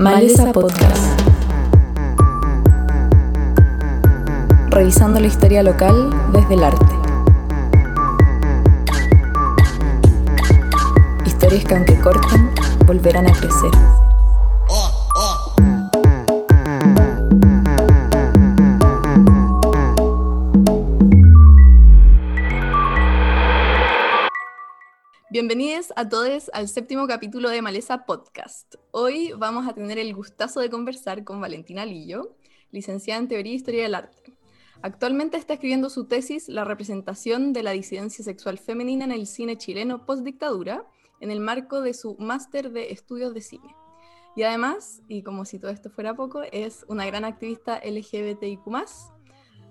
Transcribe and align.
Maleza 0.00 0.50
Podcast. 0.50 1.20
Revisando 4.70 5.20
la 5.20 5.26
historia 5.26 5.62
local 5.62 6.08
desde 6.32 6.54
el 6.54 6.64
arte. 6.64 6.86
Historias 11.26 11.64
que 11.66 11.74
aunque 11.74 12.00
corten, 12.00 12.50
volverán 12.86 13.26
a 13.26 13.32
crecer. 13.32 13.70
Bienvenidos 25.30 25.92
a 25.94 26.08
todos 26.08 26.50
al 26.54 26.68
séptimo 26.68 27.06
capítulo 27.06 27.50
de 27.50 27.60
Maleza 27.60 28.06
Podcast. 28.06 28.79
Hoy 28.92 29.32
vamos 29.38 29.68
a 29.68 29.72
tener 29.72 29.98
el 30.00 30.12
gustazo 30.14 30.58
de 30.58 30.68
conversar 30.68 31.22
con 31.22 31.40
Valentina 31.40 31.86
Lillo, 31.86 32.34
licenciada 32.72 33.20
en 33.20 33.28
Teoría 33.28 33.52
e 33.52 33.56
Historia 33.56 33.84
del 33.84 33.94
Arte. 33.94 34.34
Actualmente 34.82 35.36
está 35.36 35.54
escribiendo 35.54 35.90
su 35.90 36.06
tesis 36.06 36.48
La 36.48 36.64
representación 36.64 37.52
de 37.52 37.62
la 37.62 37.70
disidencia 37.70 38.24
sexual 38.24 38.58
femenina 38.58 39.04
en 39.04 39.12
el 39.12 39.28
cine 39.28 39.56
chileno 39.56 40.06
post-dictadura, 40.06 40.84
en 41.20 41.30
el 41.30 41.38
marco 41.38 41.82
de 41.82 41.94
su 41.94 42.16
máster 42.18 42.72
de 42.72 42.90
estudios 42.90 43.32
de 43.32 43.42
cine. 43.42 43.76
Y 44.34 44.42
además, 44.42 45.02
y 45.06 45.22
como 45.22 45.44
si 45.44 45.60
todo 45.60 45.70
esto 45.70 45.90
fuera 45.90 46.14
poco, 46.14 46.42
es 46.50 46.84
una 46.88 47.06
gran 47.06 47.24
activista 47.24 47.80
LGBTIQ. 47.84 48.60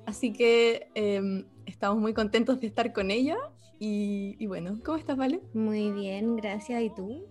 Así 0.06 0.32
que 0.32 0.88
em, 0.96 1.46
estamos 1.66 1.98
muy 1.98 2.14
contentos 2.14 2.62
de 2.62 2.68
estar 2.68 2.94
con 2.94 3.12
ella 3.12 3.38
y, 3.80 4.46
bueno, 4.48 4.80
¿cómo 4.86 4.98
estás, 4.98 5.18
Vale? 5.18 5.42
Muy 5.54 5.92
bien, 5.92 6.38
gracias. 6.38 6.82
¿Y 6.84 6.90
tú? 6.90 7.26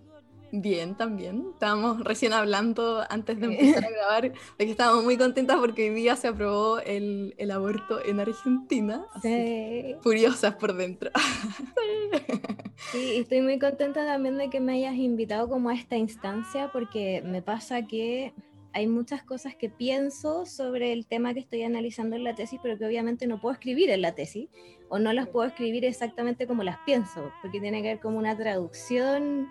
Bien, 0.51 0.97
también. 0.97 1.47
Estábamos 1.53 2.03
recién 2.05 2.33
hablando 2.33 3.05
antes 3.11 3.39
de 3.39 3.47
empezar 3.47 3.85
a 3.85 3.91
grabar 3.91 4.23
de 4.23 4.65
que 4.65 4.71
estábamos 4.71 5.05
muy 5.05 5.17
contentas 5.17 5.59
porque 5.59 5.91
hoy 5.91 5.95
día 5.95 6.17
se 6.17 6.29
aprobó 6.29 6.79
el, 6.81 7.35
el 7.39 7.51
aborto 7.51 8.05
en 8.05 8.21
Argentina. 8.21 9.05
Sí. 9.21 9.97
Furiosas 10.01 10.55
por 10.55 10.75
dentro. 10.75 11.11
Sí, 12.93 13.17
estoy 13.17 13.41
muy 13.41 13.59
contenta 13.59 14.07
también 14.07 14.39
de 14.39 14.51
que 14.51 14.61
me 14.61 14.75
hayas 14.75 14.95
invitado 14.95 15.49
como 15.49 15.69
a 15.69 15.75
esta 15.75 15.97
instancia 15.97 16.71
porque 16.73 17.23
me 17.25 17.43
pasa 17.43 17.87
que 17.87 18.33
hay 18.73 18.87
muchas 18.87 19.23
cosas 19.25 19.57
que 19.57 19.69
pienso 19.69 20.47
sobre 20.47 20.93
el 20.93 21.07
tema 21.07 21.35
que 21.35 21.41
estoy 21.41 21.63
analizando 21.65 22.17
en 22.17 22.25
la 22.25 22.35
tesis, 22.35 22.61
pero 22.63 22.79
que 22.79 22.87
obviamente 22.87 23.27
no 23.27 23.41
puedo 23.41 23.53
escribir 23.53 23.91
en 23.91 24.03
la 24.03 24.15
tesis, 24.15 24.49
o 24.89 24.99
no 24.99 25.13
las 25.13 25.29
puedo 25.29 25.49
escribir 25.49 25.85
exactamente 25.85 26.47
como 26.47 26.63
las 26.63 26.79
pienso, 26.87 27.33
porque 27.43 27.61
tiene 27.61 27.83
que 27.83 27.89
ver 27.89 28.01
como 28.01 28.19
una 28.19 28.37
traducción 28.37 29.49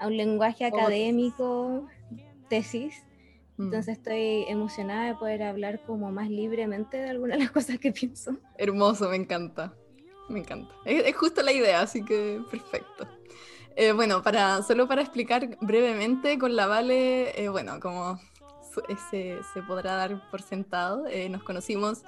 a 0.00 0.06
un 0.06 0.16
lenguaje 0.16 0.64
académico, 0.64 1.86
tesis. 2.48 3.04
Mm. 3.56 3.64
Entonces 3.64 3.98
estoy 3.98 4.44
emocionada 4.48 5.06
de 5.06 5.14
poder 5.14 5.42
hablar 5.42 5.82
como 5.86 6.10
más 6.10 6.28
libremente 6.28 6.96
de 6.96 7.10
algunas 7.10 7.38
de 7.38 7.44
las 7.44 7.52
cosas 7.52 7.78
que 7.78 7.92
pienso. 7.92 8.36
Hermoso, 8.56 9.08
me 9.10 9.16
encanta. 9.16 9.74
Me 10.28 10.40
encanta. 10.40 10.72
Es, 10.84 11.14
justo 11.14 11.42
la 11.42 11.52
idea, 11.52 11.82
así 11.82 12.04
que 12.04 12.40
perfecto. 12.50 13.06
Eh, 13.76 13.92
bueno, 13.92 14.22
para, 14.22 14.62
solo 14.62 14.88
para 14.88 15.02
explicar 15.02 15.56
brevemente, 15.60 16.38
con 16.38 16.56
la 16.56 16.66
Vale, 16.66 17.40
eh, 17.40 17.48
bueno, 17.48 17.78
como 17.80 18.18
se, 19.10 19.38
se, 19.52 19.62
podrá 19.62 19.94
dar 19.94 20.30
por 20.30 20.42
sentado. 20.42 21.06
Eh, 21.06 21.28
nos 21.28 21.42
conocimos 21.42 22.02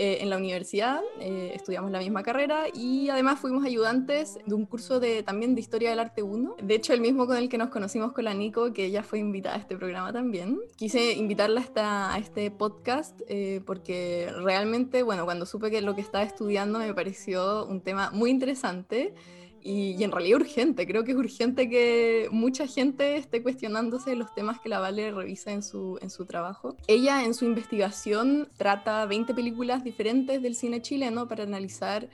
eh, 0.00 0.18
en 0.20 0.30
la 0.30 0.36
universidad, 0.36 1.00
eh, 1.20 1.50
estudiamos 1.54 1.90
la 1.90 1.98
misma 1.98 2.22
carrera 2.22 2.66
y 2.72 3.08
además 3.08 3.40
fuimos 3.40 3.64
ayudantes 3.64 4.38
de 4.46 4.54
un 4.54 4.64
curso 4.64 5.00
de, 5.00 5.24
también 5.24 5.56
de 5.56 5.60
Historia 5.60 5.90
del 5.90 5.98
Arte 5.98 6.22
1. 6.22 6.54
De 6.62 6.74
hecho, 6.76 6.92
el 6.92 7.00
mismo 7.00 7.26
con 7.26 7.36
el 7.36 7.48
que 7.48 7.58
nos 7.58 7.70
conocimos 7.70 8.12
con 8.12 8.24
la 8.24 8.32
Nico, 8.32 8.72
que 8.72 8.84
ella 8.84 9.02
fue 9.02 9.18
invitada 9.18 9.56
a 9.56 9.58
este 9.58 9.76
programa 9.76 10.12
también. 10.12 10.60
Quise 10.76 11.14
invitarla 11.14 11.64
a, 11.74 12.14
a 12.14 12.18
este 12.18 12.52
podcast 12.52 13.20
porque 13.66 14.30
realmente, 14.36 15.02
bueno, 15.02 15.24
cuando 15.24 15.46
supe 15.46 15.70
que 15.70 15.82
lo 15.82 15.96
que 15.96 16.00
estaba 16.00 16.22
estudiando 16.22 16.78
me 16.78 16.94
pareció 16.94 17.66
un 17.66 17.80
tema 17.80 18.10
muy 18.12 18.30
interesante 18.30 19.14
y, 19.62 20.02
en 20.02 20.12
realidad 20.12 20.40
urgente, 20.40 20.86
creo 20.86 21.04
que 21.04 21.12
es 21.12 21.16
urgente 21.16 21.68
que 21.68 22.28
mucha 22.30 22.66
gente 22.66 23.16
esté 23.16 23.42
cuestionándose 23.42 24.14
los 24.16 24.34
temas 24.34 24.60
que 24.60 24.68
la 24.68 24.78
Vale 24.78 25.10
revisa 25.10 25.52
en 25.52 25.62
su, 25.62 25.98
en 26.00 26.10
su 26.10 26.26
trabajo. 26.26 26.76
Ella 26.86 27.24
en 27.24 27.34
su 27.34 27.44
investigación 27.44 28.48
trata 28.56 29.04
20 29.06 29.34
películas 29.34 29.84
diferentes 29.84 30.42
del 30.42 30.54
cine 30.54 30.82
chileno 30.82 31.28
para 31.28 31.44
analizar 31.44 32.08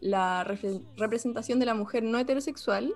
la 0.00 0.44
representación 0.44 1.58
de 1.58 1.66
la 1.66 1.74
mujer 1.74 2.02
no 2.02 2.18
heterosexual, 2.18 2.94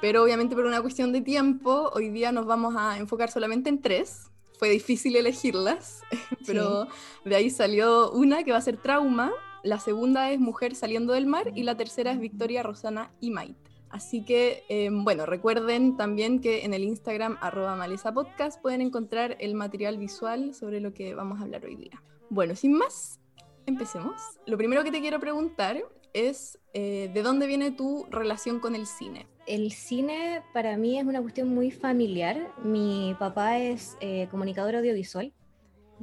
pero 0.00 0.22
obviamente 0.22 0.54
por 0.54 0.66
una 0.66 0.80
cuestión 0.82 1.12
de 1.12 1.20
tiempo, 1.20 1.90
hoy 1.94 2.10
día 2.10 2.32
nos 2.32 2.46
vamos 2.46 2.74
a 2.76 2.98
enfocar 2.98 3.30
solamente 3.30 3.70
en 3.70 3.80
tres. 3.80 4.30
Fue 4.58 4.68
difícil 4.68 5.16
elegirlas, 5.16 6.02
pero 6.46 6.86
de 7.24 7.34
ahí 7.34 7.50
salió 7.50 8.12
una 8.12 8.44
que 8.44 8.52
va 8.52 8.58
a 8.58 8.62
ser 8.62 8.76
Trauma, 8.76 9.32
la 9.64 9.80
segunda 9.80 10.30
es 10.30 10.38
Mujer 10.38 10.76
saliendo 10.76 11.14
del 11.14 11.26
mar 11.26 11.50
y 11.54 11.62
la 11.62 11.76
tercera 11.76 12.12
es 12.12 12.20
Victoria, 12.20 12.62
Rosana 12.62 13.10
y 13.20 13.30
Maite. 13.30 13.70
Así 13.88 14.24
que, 14.24 14.64
em, 14.68 15.04
bueno, 15.04 15.24
recuerden 15.24 15.96
también 15.96 16.40
que 16.40 16.64
en 16.64 16.74
el 16.74 16.84
Instagram 16.84 17.38
arroba 17.40 17.74
maleza 17.74 18.12
podcast 18.12 18.60
pueden 18.60 18.80
encontrar 18.80 19.36
el 19.40 19.54
material 19.54 19.98
visual 19.98 20.52
sobre 20.54 20.80
lo 20.80 20.92
que 20.92 21.14
vamos 21.14 21.40
a 21.40 21.44
hablar 21.44 21.64
hoy 21.64 21.76
día. 21.76 22.02
Bueno, 22.28 22.54
sin 22.56 22.74
más, 22.74 23.20
empecemos. 23.66 24.20
Lo 24.46 24.58
primero 24.58 24.84
que 24.84 24.90
te 24.90 25.00
quiero 25.00 25.18
preguntar 25.20 25.82
es, 26.12 26.58
eh, 26.74 27.10
¿de 27.14 27.22
dónde 27.22 27.46
viene 27.46 27.70
tu 27.70 28.06
relación 28.10 28.60
con 28.60 28.74
el 28.74 28.86
cine? 28.86 29.26
El 29.46 29.72
cine 29.72 30.42
para 30.52 30.76
mí 30.76 30.98
es 30.98 31.06
una 31.06 31.22
cuestión 31.22 31.48
muy 31.48 31.70
familiar. 31.70 32.52
Mi 32.62 33.14
papá 33.18 33.58
es 33.58 33.96
eh, 34.00 34.28
comunicador 34.30 34.76
audiovisual 34.76 35.32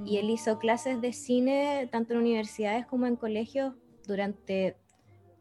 y 0.06 0.18
él 0.18 0.30
hizo 0.30 0.60
clases 0.60 1.02
de 1.02 1.14
cine 1.14 1.88
tanto 1.92 2.14
en 2.14 2.20
universidades 2.20 2.86
como 2.86 3.08
en 3.08 3.16
colegios 3.16 3.74
durante 4.08 4.76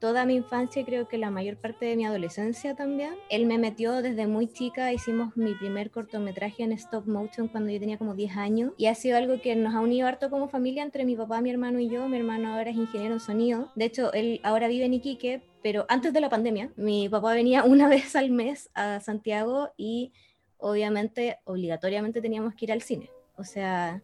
toda 0.01 0.25
mi 0.25 0.35
infancia 0.35 0.81
y 0.81 0.85
creo 0.85 1.07
que 1.07 1.19
la 1.19 1.31
mayor 1.31 1.59
parte 1.59 1.85
de 1.85 1.95
mi 1.95 2.07
adolescencia 2.07 2.75
también. 2.75 3.15
Él 3.29 3.47
me 3.47 3.59
metió 3.59 4.03
desde 4.03 4.27
muy 4.27 4.49
chica, 4.49 4.93
hicimos 4.93 5.37
mi 5.37 5.55
primer 5.55 5.91
cortometraje 5.91 6.63
en 6.63 6.73
stop 6.73 7.07
motion 7.07 7.49
cuando 7.49 7.71
yo 7.71 7.79
tenía 7.79 7.99
como 7.99 8.15
10 8.15 8.37
años 8.37 8.73
y 8.79 8.87
ha 8.87 8.95
sido 8.95 9.19
algo 9.19 9.41
que 9.41 9.55
nos 9.55 9.75
ha 9.75 9.81
unido 9.81 10.09
harto 10.09 10.31
como 10.31 10.49
familia 10.49 10.83
entre 10.83 11.05
mi 11.05 11.17
papá, 11.17 11.41
mi 11.43 11.51
hermano 11.51 11.79
y 11.79 11.89
yo. 11.89 12.09
Mi 12.09 12.17
hermano 12.17 12.55
ahora 12.55 12.71
es 12.71 12.77
ingeniero 12.77 13.15
en 13.15 13.21
sonido. 13.21 13.71
De 13.77 13.85
hecho, 13.85 14.13
él 14.15 14.41
ahora 14.43 14.69
vive 14.69 14.87
en 14.87 14.95
Iquique, 14.95 15.43
pero 15.63 15.85
antes 15.89 16.15
de 16.15 16.21
la 16.23 16.31
pandemia, 16.31 16.73
mi 16.77 17.09
papá 17.09 17.35
venía 17.35 17.63
una 17.65 17.87
vez 17.87 18.17
al 18.17 18.31
mes 18.31 18.71
a 18.75 19.01
Santiago 19.01 19.69
y 19.77 20.13
obviamente, 20.57 21.39
obligatoriamente 21.45 22.23
teníamos 22.23 22.55
que 22.55 22.65
ir 22.65 22.73
al 22.73 22.81
cine. 22.81 23.11
O 23.37 23.45
sea, 23.45 24.03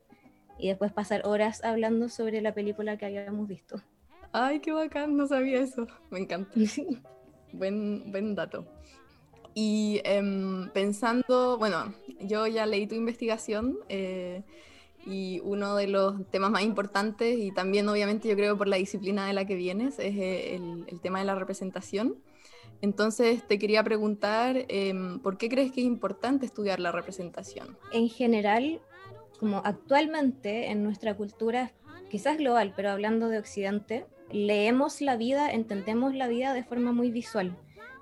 y 0.58 0.68
después 0.68 0.92
pasar 0.92 1.22
horas 1.26 1.62
hablando 1.64 2.08
sobre 2.08 2.40
la 2.40 2.54
película 2.54 2.96
que 2.96 3.06
habíamos 3.06 3.48
visto. 3.48 3.80
Ay, 4.32 4.60
qué 4.60 4.72
bacán, 4.72 5.16
no 5.16 5.26
sabía 5.26 5.60
eso. 5.60 5.86
Me 6.10 6.20
encanta. 6.20 6.50
buen, 7.52 8.10
buen 8.10 8.34
dato. 8.34 8.66
Y 9.54 10.00
em, 10.04 10.68
pensando, 10.70 11.56
bueno, 11.58 11.94
yo 12.20 12.46
ya 12.46 12.66
leí 12.66 12.86
tu 12.86 12.94
investigación 12.94 13.78
eh, 13.88 14.42
y 15.06 15.40
uno 15.44 15.76
de 15.76 15.86
los 15.86 16.28
temas 16.30 16.50
más 16.50 16.62
importantes 16.62 17.38
y 17.38 17.52
también 17.52 17.88
obviamente 17.88 18.28
yo 18.28 18.34
creo 18.34 18.58
por 18.58 18.68
la 18.68 18.76
disciplina 18.76 19.26
de 19.26 19.32
la 19.32 19.46
que 19.46 19.54
vienes 19.54 19.98
es 19.98 20.14
eh, 20.16 20.56
el, 20.56 20.84
el 20.88 21.00
tema 21.00 21.20
de 21.20 21.24
la 21.24 21.34
representación. 21.34 22.16
Entonces 22.82 23.46
te 23.46 23.58
quería 23.58 23.82
preguntar, 23.82 24.66
em, 24.68 25.20
¿por 25.20 25.38
qué 25.38 25.48
crees 25.48 25.72
que 25.72 25.80
es 25.80 25.86
importante 25.86 26.44
estudiar 26.44 26.80
la 26.80 26.92
representación? 26.92 27.78
En 27.92 28.08
general, 28.08 28.80
como 29.38 29.58
actualmente 29.64 30.70
en 30.70 30.82
nuestra 30.82 31.14
cultura, 31.14 31.72
quizás 32.10 32.38
global, 32.38 32.72
pero 32.74 32.90
hablando 32.90 33.28
de 33.28 33.38
Occidente, 33.38 34.06
leemos 34.30 35.00
la 35.00 35.16
vida, 35.16 35.50
entendemos 35.50 36.14
la 36.14 36.28
vida 36.28 36.54
de 36.54 36.64
forma 36.64 36.92
muy 36.92 37.10
visual. 37.10 37.56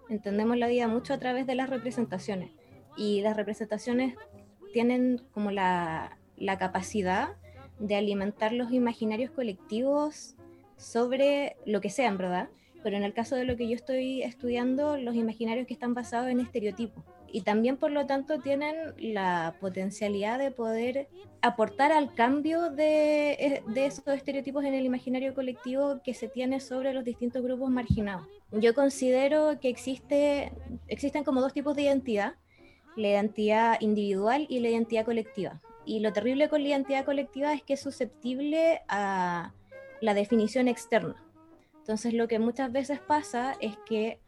Entendemos 0.09 0.57
la 0.57 0.69
vida 0.69 0.89
mucho 0.89 1.15
a 1.15 1.19
través 1.19 1.47
de 1.47 1.55
las 1.55 1.71
representaciones. 1.71 2.51
Y 2.97 3.23
las 3.23 3.37
representaciones 3.37 4.15
tienen 4.73 5.23
como 5.33 5.51
la, 5.51 6.19
la 6.37 6.59
capacidad 6.59 7.31
de 7.79 7.97
alimentar 7.97 8.53
los 8.53 8.73
imaginarios 8.73 9.31
colectivos 9.31 10.37
sobre 10.77 11.57
lo 11.65 11.81
que 11.81 11.91
sean, 11.91 12.19
¿verdad? 12.19 12.49
Pero 12.83 12.97
en 12.97 13.03
el 13.03 13.15
caso 13.15 13.35
de 13.35 13.45
lo 13.45 13.57
que 13.57 13.69
yo 13.69 13.75
estoy 13.75 14.23
estudiando, 14.23 14.97
los 14.99 15.15
imaginarios 15.15 15.67
que 15.67 15.75
están 15.75 15.95
basados 15.95 16.29
en 16.29 16.41
estereotipos 16.41 17.05
y 17.35 17.41
también 17.41 17.77
por 17.77 17.91
lo 17.91 18.07
tanto 18.07 18.39
tienen 18.39 18.77
la 18.97 19.57
potencialidad 19.61 20.39
de 20.39 20.53
poder 20.53 21.09
aportar 21.43 21.91
al 21.91 22.15
cambio 22.15 22.71
de, 22.71 23.33
eh, 23.33 23.63
de, 23.67 23.87
esos 23.87 24.07
estereotipos 24.07 24.65
en 24.65 24.73
el 24.73 24.85
imaginario 24.85 25.35
colectivo 25.35 26.01
que 26.05 26.15
se 26.15 26.29
tiene 26.29 26.61
sobre 26.61 26.95
los 26.95 27.03
distintos 27.03 27.43
grupos 27.43 27.71
marginados. 27.71 28.29
Yo 28.53 28.73
considero 28.73 29.59
que 29.59 29.69
existe, 29.69 30.53
existen 30.87 31.25
como 31.25 31.41
dos 31.41 31.53
tipos 31.53 31.75
de 31.75 31.83
identidad, 31.83 32.37
la 32.95 33.09
identidad 33.09 33.81
individual 33.81 34.47
y 34.49 34.61
la 34.61 34.69
identidad 34.69 35.05
colectiva. 35.05 35.61
Y 35.85 35.99
lo 35.99 36.13
terrible 36.13 36.49
con 36.49 36.63
la 36.63 36.69
identidad 36.69 37.05
colectiva 37.05 37.53
es 37.53 37.65
que 37.65 37.73
es 37.73 37.81
susceptible 37.81 38.83
a 38.87 39.53
la 40.01 40.15
definición 40.15 40.69
externa. 40.69 41.17
Entonces 41.79 42.15
lo 42.15 42.29
que 42.29 42.39
muchas 42.39 42.71
veces 42.71 43.01
pasa 43.01 43.57
es 43.61 43.77
que 43.87 44.21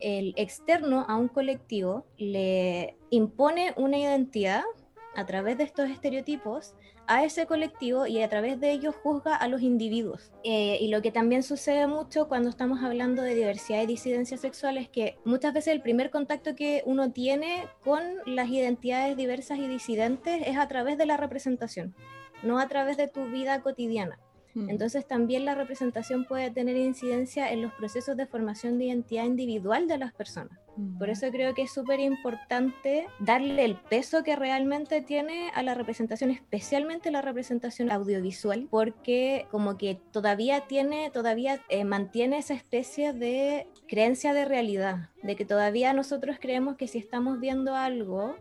el 0.00 0.34
externo 0.36 1.04
a 1.08 1.16
un 1.16 1.28
colectivo 1.28 2.06
le 2.16 2.96
impone 3.10 3.74
una 3.76 3.98
identidad 3.98 4.62
a 5.16 5.26
través 5.26 5.58
de 5.58 5.64
estos 5.64 5.90
estereotipos 5.90 6.74
a 7.08 7.24
ese 7.24 7.46
colectivo 7.46 8.06
y 8.06 8.22
a 8.22 8.28
través 8.28 8.60
de 8.60 8.70
ellos 8.70 8.94
juzga 9.02 9.34
a 9.34 9.48
los 9.48 9.62
individuos. 9.62 10.30
Eh, 10.44 10.76
y 10.78 10.88
lo 10.88 11.00
que 11.00 11.10
también 11.10 11.42
sucede 11.42 11.86
mucho 11.86 12.28
cuando 12.28 12.50
estamos 12.50 12.82
hablando 12.84 13.22
de 13.22 13.34
diversidad 13.34 13.82
y 13.82 13.86
disidencia 13.86 14.36
sexual 14.36 14.76
es 14.76 14.90
que 14.90 15.18
muchas 15.24 15.54
veces 15.54 15.72
el 15.72 15.80
primer 15.80 16.10
contacto 16.10 16.54
que 16.54 16.82
uno 16.84 17.10
tiene 17.10 17.66
con 17.82 18.02
las 18.26 18.50
identidades 18.50 19.16
diversas 19.16 19.58
y 19.58 19.66
disidentes 19.66 20.42
es 20.46 20.58
a 20.58 20.68
través 20.68 20.98
de 20.98 21.06
la 21.06 21.16
representación, 21.16 21.96
no 22.42 22.58
a 22.58 22.68
través 22.68 22.98
de 22.98 23.08
tu 23.08 23.24
vida 23.24 23.62
cotidiana. 23.62 24.20
Entonces 24.68 25.06
también 25.06 25.44
la 25.44 25.54
representación 25.54 26.24
puede 26.24 26.50
tener 26.50 26.76
incidencia 26.76 27.52
en 27.52 27.62
los 27.62 27.72
procesos 27.74 28.16
de 28.16 28.26
formación 28.26 28.78
de 28.78 28.86
identidad 28.86 29.24
individual 29.24 29.86
de 29.86 29.98
las 29.98 30.12
personas. 30.12 30.58
Por 30.98 31.08
mm. 31.08 31.10
eso 31.10 31.30
creo 31.30 31.54
que 31.54 31.62
es 31.62 31.72
súper 31.72 32.00
importante 32.00 33.06
darle 33.18 33.64
el 33.64 33.76
peso 33.76 34.22
que 34.22 34.36
realmente 34.36 35.02
tiene 35.02 35.50
a 35.54 35.62
la 35.62 35.74
representación, 35.74 36.30
especialmente 36.30 37.10
la 37.10 37.22
representación 37.22 37.90
audiovisual, 37.90 38.68
porque 38.70 39.46
como 39.50 39.76
que 39.76 40.00
todavía 40.12 40.66
tiene, 40.68 41.10
todavía 41.10 41.60
eh, 41.68 41.84
mantiene 41.84 42.38
esa 42.38 42.54
especie 42.54 43.12
de 43.12 43.66
creencia 43.88 44.32
de 44.32 44.44
realidad, 44.44 45.10
de 45.22 45.34
que 45.34 45.44
todavía 45.44 45.92
nosotros 45.92 46.36
creemos 46.40 46.76
que 46.76 46.86
si 46.86 46.98
estamos 46.98 47.40
viendo 47.40 47.74
algo 47.74 48.36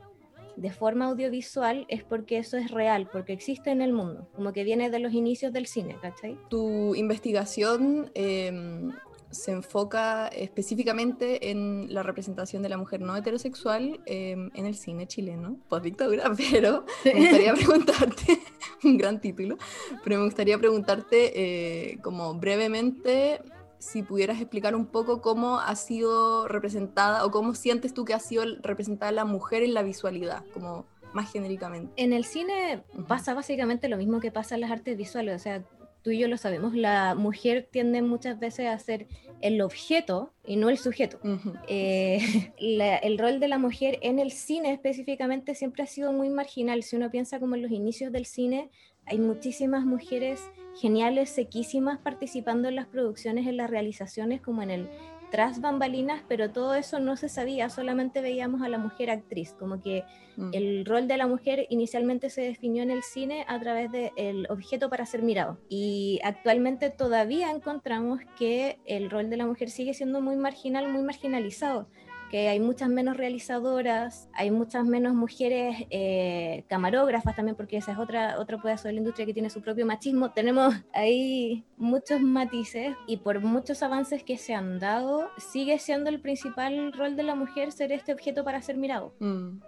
de 0.57 0.71
forma 0.71 1.05
audiovisual 1.05 1.85
es 1.87 2.03
porque 2.03 2.39
eso 2.39 2.57
es 2.57 2.71
real, 2.71 3.07
porque 3.11 3.31
existe 3.31 3.69
en 3.69 3.81
el 3.81 3.93
mundo, 3.93 4.27
como 4.35 4.51
que 4.51 4.63
viene 4.63 4.89
de 4.89 4.99
los 4.99 5.13
inicios 5.13 5.53
del 5.53 5.67
cine, 5.67 5.95
¿cachai? 6.01 6.37
Tu 6.49 6.95
investigación 6.95 8.11
em, 8.15 8.91
se 9.29 9.51
enfoca 9.51 10.27
específicamente 10.29 11.51
en 11.51 11.93
la 11.93 12.01
representación 12.01 12.63
de 12.63 12.69
la 12.69 12.77
mujer 12.77 13.01
no 13.01 13.15
heterosexual 13.15 13.99
em, 14.05 14.49
en 14.55 14.65
el 14.65 14.75
cine 14.75 15.07
chileno, 15.07 15.57
post 15.69 15.83
dictadura, 15.83 16.31
pero 16.51 16.85
me 17.05 17.13
gustaría 17.13 17.53
preguntarte, 17.53 18.39
un 18.83 18.97
gran 18.97 19.21
título, 19.21 19.57
pero 20.03 20.17
me 20.17 20.25
gustaría 20.25 20.57
preguntarte 20.57 21.91
eh, 21.91 21.99
como 22.01 22.33
brevemente 22.33 23.41
si 23.79 24.03
pudieras 24.03 24.39
explicar 24.39 24.75
un 24.75 24.87
poco 24.87 25.21
cómo 25.21 25.59
ha 25.59 25.75
sido 25.75 26.47
representada 26.47 27.25
o 27.25 27.31
cómo 27.31 27.55
sientes 27.55 27.93
tú 27.93 28.05
que 28.05 28.13
ha 28.13 28.19
sido 28.19 28.43
representada 28.61 29.11
la 29.11 29.25
mujer 29.25 29.63
en 29.63 29.73
la 29.73 29.83
visualidad, 29.83 30.43
como 30.53 30.85
más 31.13 31.31
genéricamente. 31.31 31.91
En 31.95 32.13
el 32.13 32.25
cine 32.25 32.83
pasa 33.07 33.33
básicamente 33.33 33.89
lo 33.89 33.97
mismo 33.97 34.19
que 34.19 34.31
pasa 34.31 34.55
en 34.55 34.61
las 34.61 34.71
artes 34.71 34.97
visuales, 34.97 35.35
o 35.35 35.39
sea, 35.39 35.63
tú 36.01 36.11
y 36.11 36.19
yo 36.19 36.27
lo 36.27 36.37
sabemos, 36.37 36.73
la 36.73 37.15
mujer 37.15 37.67
tiende 37.69 38.01
muchas 38.01 38.39
veces 38.39 38.67
a 38.67 38.79
ser 38.79 39.07
el 39.41 39.61
objeto 39.61 40.31
y 40.45 40.55
no 40.55 40.69
el 40.69 40.77
sujeto. 40.77 41.19
Eh, 41.67 42.19
el 43.03 43.17
rol 43.17 43.39
de 43.39 43.47
la 43.47 43.57
mujer 43.57 43.99
en 44.01 44.19
el 44.19 44.31
cine 44.31 44.71
específicamente 44.71 45.53
siempre 45.53 45.83
ha 45.83 45.87
sido 45.87 46.13
muy 46.13 46.29
marginal. 46.29 46.83
Si 46.83 46.95
uno 46.95 47.11
piensa 47.11 47.39
como 47.39 47.55
en 47.55 47.61
los 47.61 47.71
inicios 47.71 48.11
del 48.11 48.25
cine, 48.25 48.69
hay 49.07 49.19
muchísimas 49.19 49.85
mujeres 49.85 50.41
geniales, 50.79 51.29
sequísimas, 51.29 51.99
participando 51.99 52.67
en 52.67 52.75
las 52.75 52.87
producciones, 52.87 53.47
en 53.47 53.57
las 53.57 53.69
realizaciones, 53.69 54.41
como 54.41 54.61
en 54.61 54.71
el 54.71 54.89
tras 55.29 55.59
bambalinas, 55.59 56.23
pero 56.27 56.51
todo 56.51 56.75
eso 56.75 56.99
no 56.99 57.17
se 57.17 57.29
sabía, 57.29 57.69
solamente 57.69 58.21
veíamos 58.21 58.61
a 58.61 58.69
la 58.69 58.77
mujer 58.77 59.09
actriz, 59.09 59.53
como 59.59 59.81
que 59.81 60.03
mm. 60.37 60.51
el 60.53 60.85
rol 60.85 61.07
de 61.07 61.17
la 61.17 61.27
mujer 61.27 61.67
inicialmente 61.69 62.29
se 62.29 62.41
definió 62.41 62.83
en 62.83 62.91
el 62.91 63.03
cine 63.03 63.43
a 63.47 63.59
través 63.59 63.91
del 63.91 64.47
objeto 64.49 64.89
para 64.89 65.05
ser 65.05 65.23
mirado. 65.23 65.57
Y 65.69 66.19
actualmente 66.23 66.89
todavía 66.89 67.51
encontramos 67.51 68.21
que 68.37 68.79
el 68.85 69.09
rol 69.09 69.29
de 69.29 69.37
la 69.37 69.45
mujer 69.45 69.69
sigue 69.69 69.93
siendo 69.93 70.21
muy 70.21 70.37
marginal, 70.37 70.89
muy 70.89 71.03
marginalizado 71.03 71.87
que 72.29 72.49
hay 72.49 72.59
muchas 72.59 72.89
menos 72.89 73.17
realizadoras, 73.17 74.29
hay 74.33 74.51
muchas 74.51 74.85
menos 74.85 75.13
mujeres 75.13 75.85
eh, 75.89 76.63
camarógrafas 76.67 77.35
también, 77.35 77.55
porque 77.55 77.77
esa 77.77 77.93
es 77.93 77.97
otra, 77.97 78.39
otro 78.39 78.61
pedazo 78.61 78.87
de 78.87 78.93
la 78.93 78.99
industria 78.99 79.25
que 79.25 79.33
tiene 79.33 79.49
su 79.49 79.61
propio 79.61 79.85
machismo. 79.85 80.31
Tenemos 80.33 80.75
ahí 80.93 81.63
muchos 81.77 82.21
matices 82.21 82.95
y 83.07 83.17
por 83.17 83.39
muchos 83.41 83.83
avances 83.83 84.23
que 84.23 84.37
se 84.37 84.53
han 84.53 84.79
dado, 84.79 85.29
sigue 85.37 85.79
siendo 85.79 86.09
el 86.09 86.19
principal 86.19 86.93
rol 86.93 87.15
de 87.15 87.23
la 87.23 87.35
mujer 87.35 87.71
ser 87.71 87.91
este 87.91 88.13
objeto 88.13 88.43
para 88.43 88.61
ser 88.61 88.77
mirado. 88.77 89.13
Mm, 89.19 89.59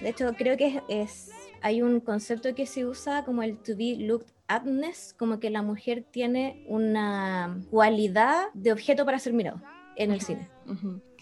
de 0.00 0.08
hecho, 0.08 0.32
creo 0.36 0.56
que 0.56 0.82
es, 0.88 1.30
hay 1.60 1.82
un 1.82 2.00
concepto 2.00 2.54
que 2.54 2.66
se 2.66 2.86
usa 2.86 3.24
como 3.24 3.42
el 3.42 3.58
to 3.58 3.76
be 3.76 3.96
looked 3.98 4.28
upness, 4.48 5.14
como 5.18 5.40
que 5.40 5.50
la 5.50 5.62
mujer 5.62 6.04
tiene 6.10 6.64
una 6.68 7.58
cualidad 7.70 8.46
de 8.54 8.72
objeto 8.72 9.04
para 9.04 9.18
ser 9.18 9.32
mirado 9.32 9.60
en 9.96 10.10
el 10.10 10.20
cine. 10.20 10.48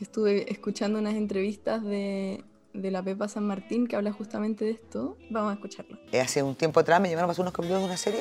Que 0.03 0.07
estuve 0.07 0.51
escuchando 0.51 0.99
unas 0.99 1.15
entrevistas 1.15 1.81
de, 1.85 2.43
de, 2.75 2.91
la 2.91 3.05
Pepa 3.05 3.29
San 3.29 3.47
Martín 3.47 3.87
que 3.87 3.95
habla 3.95 4.11
justamente 4.11 4.65
de 4.65 4.73
esto. 4.73 5.17
Vamos 5.31 5.53
a 5.53 5.55
escucharlo. 5.55 5.97
Eh, 6.11 6.21
hace 6.21 6.43
un 6.43 6.57
tiempo 6.57 6.81
atrás 6.81 7.01
me 7.01 7.09
llamaron 7.09 7.29
para 7.29 7.35
hacer 7.35 7.43
unos 7.43 7.55
capítulos 7.55 7.83
de 7.83 7.87
una 7.87 7.97
serie. 7.97 8.21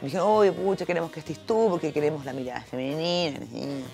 Me 0.00 0.06
dijeron, 0.06 0.26
oye, 0.28 0.50
pucha, 0.50 0.84
queremos 0.84 1.12
que 1.12 1.20
estés 1.20 1.38
tú, 1.46 1.68
porque 1.70 1.92
queremos 1.92 2.24
la 2.24 2.32
mirada 2.32 2.60
femenina. 2.62 3.38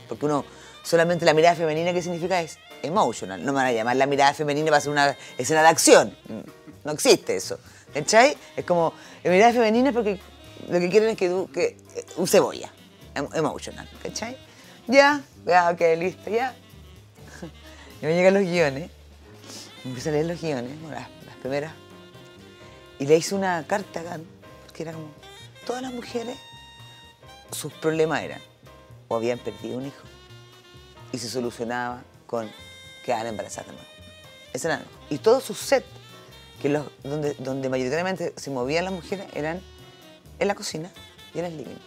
Porque 0.09 0.25
uno, 0.25 0.47
solamente 0.83 1.27
la 1.27 1.35
mirada 1.35 1.55
femenina, 1.55 1.93
¿qué 1.93 2.01
significa? 2.01 2.41
Es 2.41 2.59
emotional. 2.83 3.45
No 3.45 3.53
me 3.53 3.57
van 3.57 3.67
a 3.67 3.73
llamar 3.73 3.97
la 3.97 4.07
mirada 4.07 4.33
femenina 4.33 4.69
para 4.69 4.79
hacer 4.79 4.91
una 4.91 5.15
escena 5.37 5.61
de 5.61 5.69
acción. 5.69 6.17
No 6.83 6.93
existe 6.93 7.37
eso. 7.37 7.59
¿Cachai? 7.93 8.39
Es 8.57 8.65
como, 8.65 8.95
la 9.23 9.31
mirada 9.31 9.53
femenina 9.53 9.93
porque 9.93 10.19
lo 10.67 10.81
que 10.81 10.89
quieren 10.89 11.11
es 11.11 11.19
que, 11.19 11.29
que 11.53 11.77
un 12.17 12.27
cebolla. 12.27 12.73
Em, 13.15 13.29
emotional. 13.35 13.87
¿Cachai? 14.03 14.35
Ya, 14.87 15.21
ya, 15.45 15.71
ok, 15.71 15.81
listo, 15.99 16.31
ya. 16.31 16.57
Y 18.03 18.07
me 18.07 18.15
llegan 18.17 18.35
los 18.35 18.43
guiones, 18.43 18.91
me 19.85 19.91
empecé 19.91 20.09
a 20.09 20.13
leer 20.13 20.27
los 20.27 20.41
guiones, 20.41 20.73
las, 20.91 21.07
primeras, 21.41 21.73
y 22.99 23.07
le 23.07 23.17
hice 23.17 23.37
una 23.37 23.65
carta 23.65 24.01
a 24.01 24.03
Gant, 24.03 24.27
que 24.75 24.83
era 24.83 24.93
como, 24.93 25.07
todas 25.65 25.83
las 25.83 25.93
mujeres, 25.93 26.37
sus 27.53 27.73
problemas 27.75 28.23
eran, 28.23 28.41
o 29.07 29.15
habían 29.15 29.39
perdido 29.39 29.79
un 29.79 29.87
hijo, 29.87 30.03
y 31.13 31.19
se 31.19 31.29
solucionaba 31.29 32.03
con 32.27 32.51
quedar 33.05 33.25
embarazadas 33.25 33.71
de. 33.71 33.77
Ese 34.53 34.67
era, 34.67 34.83
y 35.09 35.19
todos 35.19 35.45
sus 35.45 35.59
sets, 35.59 35.87
que 36.61 36.71
los, 36.71 36.85
donde, 37.05 37.35
donde 37.35 37.69
mayoritariamente 37.69 38.33
se 38.37 38.51
movían 38.51 38.85
las 38.85 38.95
mujeres, 38.95 39.27
eran 39.33 39.61
en 40.41 40.49
la 40.49 40.57
cocina 40.57 40.91
y 41.35 41.39
en 41.39 41.45
el 41.45 41.57
living. 41.57 41.79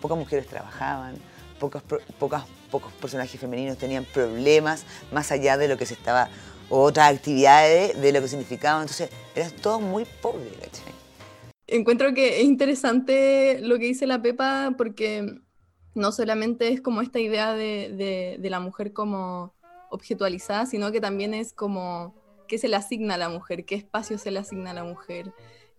Pocas 0.00 0.18
mujeres 0.18 0.48
trabajaban, 0.48 1.14
pocos, 1.60 1.80
pocas, 2.18 2.42
pocos 2.70 2.92
personajes 2.94 3.40
femeninos 3.40 3.76
tenían 3.76 4.04
problemas 4.04 4.84
más 5.12 5.32
allá 5.32 5.56
de 5.56 5.68
lo 5.68 5.76
que 5.76 5.86
se 5.86 5.94
estaba, 5.94 6.28
o 6.68 6.82
otras 6.82 7.12
actividades 7.12 8.00
de 8.00 8.12
lo 8.12 8.20
que 8.20 8.28
significaba. 8.28 8.80
Entonces, 8.80 9.10
era 9.34 9.50
todo 9.50 9.80
muy 9.80 10.06
pobre, 10.22 10.50
Encuentro 11.66 12.12
que 12.14 12.40
es 12.40 12.46
interesante 12.46 13.60
lo 13.60 13.78
que 13.78 13.84
dice 13.84 14.04
la 14.04 14.20
Pepa 14.20 14.74
porque 14.76 15.40
no 15.94 16.10
solamente 16.10 16.72
es 16.72 16.80
como 16.80 17.00
esta 17.00 17.20
idea 17.20 17.54
de, 17.54 18.36
de, 18.40 18.50
la 18.50 18.58
mujer 18.58 18.92
como 18.92 19.54
objetualizada, 19.88 20.66
sino 20.66 20.90
que 20.90 21.00
también 21.00 21.32
es 21.32 21.52
como 21.52 22.14
qué 22.48 22.58
se 22.58 22.66
le 22.66 22.74
asigna 22.74 23.14
a 23.14 23.18
la 23.18 23.28
mujer, 23.28 23.64
qué 23.66 23.76
espacio 23.76 24.18
se 24.18 24.32
le 24.32 24.40
asigna 24.40 24.72
a 24.72 24.74
la 24.74 24.82
mujer, 24.82 25.32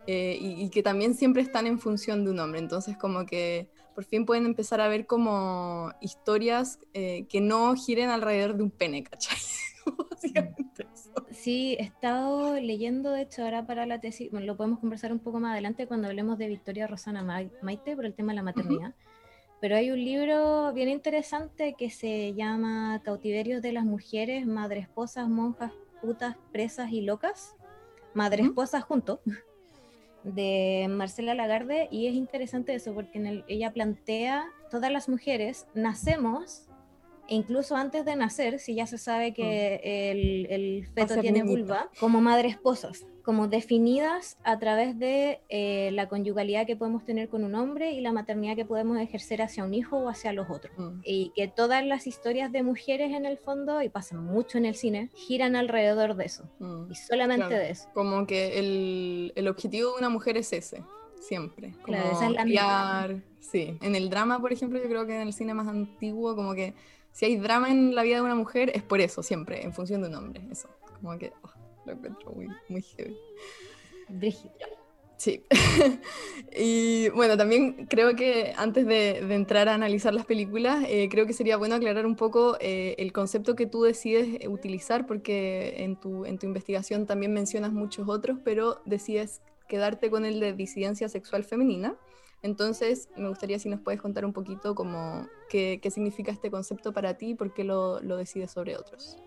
eh, 0.07 0.37
y, 0.39 0.63
y, 0.63 0.69
que 0.69 0.81
también 0.81 1.13
siempre 1.13 1.41
están 1.41 1.67
en 1.67 1.77
función 1.77 2.23
de 2.23 2.31
un 2.31 2.39
hombre. 2.39 2.59
Entonces, 2.59 2.97
como 2.97 3.25
que 3.25 3.69
por 3.93 4.05
fin 4.05 4.25
pueden 4.25 4.45
empezar 4.45 4.81
a 4.81 4.87
ver 4.87 5.05
como 5.05 5.91
historias 6.01 6.79
eh, 6.93 7.25
que 7.29 7.41
no 7.41 7.75
giren 7.75 8.09
alrededor 8.09 8.55
de 8.55 8.63
un 8.63 8.71
pene, 8.71 9.03
¿cachai? 9.03 9.37
Sí, 11.31 11.75
he 11.79 11.83
estado 11.83 12.59
leyendo, 12.59 13.11
de 13.11 13.23
hecho, 13.23 13.43
ahora 13.43 13.65
para 13.65 13.85
la 13.85 13.99
tesis, 13.99 14.29
bueno, 14.29 14.45
lo 14.45 14.55
podemos 14.55 14.79
conversar 14.79 15.11
un 15.11 15.19
poco 15.19 15.39
más 15.39 15.53
adelante 15.53 15.87
cuando 15.87 16.07
hablemos 16.07 16.37
de 16.37 16.47
Victoria 16.47 16.87
Rosana 16.87 17.23
Maite 17.61 17.95
por 17.95 18.05
el 18.05 18.13
tema 18.13 18.31
de 18.31 18.35
la 18.35 18.43
maternidad. 18.43 18.93
Pero 19.59 19.75
hay 19.75 19.91
un 19.91 20.03
libro 20.03 20.71
bien 20.73 20.89
interesante 20.89 21.75
que 21.77 21.89
se 21.89 22.33
llama 22.33 23.01
Cautiverios 23.03 23.61
de 23.61 23.71
las 23.71 23.85
mujeres, 23.85 24.45
madre 24.45 24.81
esposas, 24.81 25.27
monjas, 25.27 25.71
putas, 26.01 26.35
presas 26.51 26.91
y 26.91 27.01
locas. 27.01 27.55
Madre 28.13 28.43
esposas 28.43 28.83
juntos 28.83 29.19
de 30.23 30.87
Marcela 30.89 31.33
Lagarde 31.33 31.87
y 31.91 32.07
es 32.07 32.15
interesante 32.15 32.73
eso 32.73 32.93
porque 32.93 33.43
ella 33.47 33.71
plantea, 33.71 34.45
todas 34.69 34.91
las 34.91 35.09
mujeres 35.09 35.67
nacemos, 35.73 36.67
incluso 37.31 37.75
antes 37.75 38.05
de 38.05 38.15
nacer, 38.15 38.59
si 38.59 38.75
ya 38.75 38.87
se 38.87 38.97
sabe 38.97 39.33
que 39.33 39.79
mm. 39.83 40.53
el, 40.53 40.87
feto 40.93 41.19
tiene 41.21 41.43
vulva, 41.43 41.89
como 41.99 42.21
madre 42.21 42.49
esposas 42.49 43.05
como 43.21 43.47
definidas 43.47 44.37
a 44.43 44.59
través 44.59 44.97
de 44.97 45.41
eh, 45.49 45.91
la 45.93 46.07
conyugalidad 46.07 46.65
que 46.65 46.75
podemos 46.75 47.05
tener 47.05 47.29
con 47.29 47.43
un 47.43 47.55
hombre 47.55 47.91
y 47.91 48.01
la 48.01 48.11
maternidad 48.11 48.55
que 48.55 48.65
podemos 48.65 48.97
ejercer 48.99 49.41
hacia 49.41 49.63
un 49.63 49.73
hijo 49.73 49.97
o 49.97 50.09
hacia 50.09 50.33
los 50.33 50.49
otros. 50.49 50.73
Mm. 50.77 51.01
Y 51.03 51.31
que 51.35 51.47
todas 51.47 51.85
las 51.85 52.07
historias 52.07 52.51
de 52.51 52.63
mujeres 52.63 53.11
en 53.11 53.25
el 53.25 53.37
fondo, 53.37 53.81
y 53.81 53.89
pasan 53.89 54.23
mucho 54.23 54.57
en 54.57 54.65
el 54.65 54.75
cine, 54.75 55.09
giran 55.13 55.55
alrededor 55.55 56.15
de 56.15 56.25
eso. 56.25 56.49
Mm. 56.59 56.91
Y 56.91 56.95
solamente 56.95 57.53
de 57.53 57.69
eso. 57.71 57.89
Como 57.93 58.25
que 58.25 58.59
el, 58.59 59.33
el, 59.35 59.47
objetivo 59.47 59.91
de 59.91 59.99
una 59.99 60.09
mujer 60.09 60.37
es 60.37 60.51
ese, 60.53 60.83
siempre. 61.19 61.73
claro, 61.83 62.11
esa 62.11 62.27
es 62.27 62.53
la 62.53 63.21
Sí, 63.39 63.77
en 63.81 63.95
el 63.95 64.09
drama, 64.09 64.39
por 64.39 64.53
ejemplo, 64.53 64.79
yo 64.81 64.87
creo 64.87 65.07
que 65.07 65.15
en 65.15 65.27
el 65.27 65.33
cine 65.33 65.53
más 65.53 65.67
antiguo, 65.67 66.35
como 66.35 66.53
que 66.53 66.75
si 67.11 67.25
hay 67.25 67.37
drama 67.37 67.69
en 67.69 67.95
la 67.95 68.03
vida 68.03 68.17
de 68.17 68.21
una 68.21 68.35
mujer, 68.35 68.71
es 68.73 68.83
por 68.83 69.01
eso, 69.01 69.23
siempre, 69.23 69.63
en 69.63 69.73
función 69.73 70.01
de 70.01 70.07
un 70.09 70.15
hombre. 70.15 70.41
Eso, 70.51 70.69
como 70.99 71.17
que... 71.17 71.31
Oh 71.43 71.61
lo 71.85 71.93
encuentro 71.93 72.31
muy, 72.31 72.47
muy 72.69 72.81
heavy. 72.81 73.17
Brígido. 74.09 74.53
Sí. 75.17 75.43
y 76.57 77.09
bueno, 77.09 77.37
también 77.37 77.85
creo 77.85 78.15
que 78.15 78.53
antes 78.57 78.87
de, 78.87 79.19
entrar 79.33 79.69
a 79.69 79.75
analizar 79.75 80.13
las 80.13 80.25
películas, 80.25 80.83
eh, 80.87 81.09
creo 81.11 81.27
que 81.27 81.33
sería 81.33 81.57
bueno 81.57 81.75
aclarar 81.75 82.05
un 82.07 82.15
poco 82.15 82.57
eh, 82.59 82.95
el 82.97 83.13
concepto 83.13 83.55
que 83.55 83.67
tú 83.67 83.83
decides 83.83 84.47
utilizar, 84.47 85.05
porque 85.05 85.83
en 85.83 85.99
tu, 85.99 86.25
en 86.25 86.39
tu 86.39 86.47
investigación 86.47 87.05
también 87.05 87.33
mencionas 87.33 87.71
muchos 87.71 88.09
otros, 88.09 88.39
pero 88.43 88.81
decides 88.85 89.41
quedarte 89.67 90.09
con 90.09 90.25
el 90.25 90.39
de 90.39 90.53
disidencia 90.53 91.07
sexual 91.07 91.43
femenina. 91.43 91.95
Entonces, 92.43 93.09
me 93.15 93.29
gustaría 93.29 93.59
si 93.59 93.69
nos 93.69 93.81
puedes 93.81 94.01
contar 94.01 94.25
un 94.25 94.33
poquito 94.33 94.73
como 94.73 95.27
qué, 95.49 95.79
qué 95.81 95.91
significa 95.91 96.31
este 96.31 96.49
concepto 96.49 96.91
para 96.91 97.15
ti 97.15 97.29
y 97.29 97.35
por 97.35 97.53
qué 97.53 97.63
lo, 97.63 97.99
lo 98.01 98.17
decides 98.17 98.51
sobre 98.51 98.75
otros. 98.77 99.17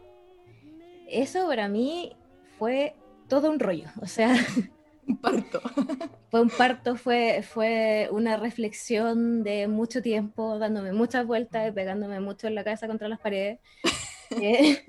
Eso 1.08 1.46
para 1.46 1.68
mí 1.68 2.16
fue 2.58 2.94
todo 3.28 3.50
un 3.50 3.60
rollo, 3.60 3.86
o 4.00 4.06
sea, 4.06 4.34
un 5.06 5.16
parto. 5.18 5.60
Fue 6.30 6.40
un 6.40 6.50
parto, 6.50 6.96
fue, 6.96 7.44
fue 7.48 8.08
una 8.10 8.36
reflexión 8.36 9.44
de 9.44 9.68
mucho 9.68 10.02
tiempo, 10.02 10.58
dándome 10.58 10.92
muchas 10.92 11.24
vueltas 11.24 11.68
y 11.68 11.70
pegándome 11.70 12.18
mucho 12.18 12.48
en 12.48 12.56
la 12.56 12.64
cabeza 12.64 12.88
contra 12.88 13.08
las 13.08 13.20
paredes. 13.20 13.60
Eh, 14.40 14.82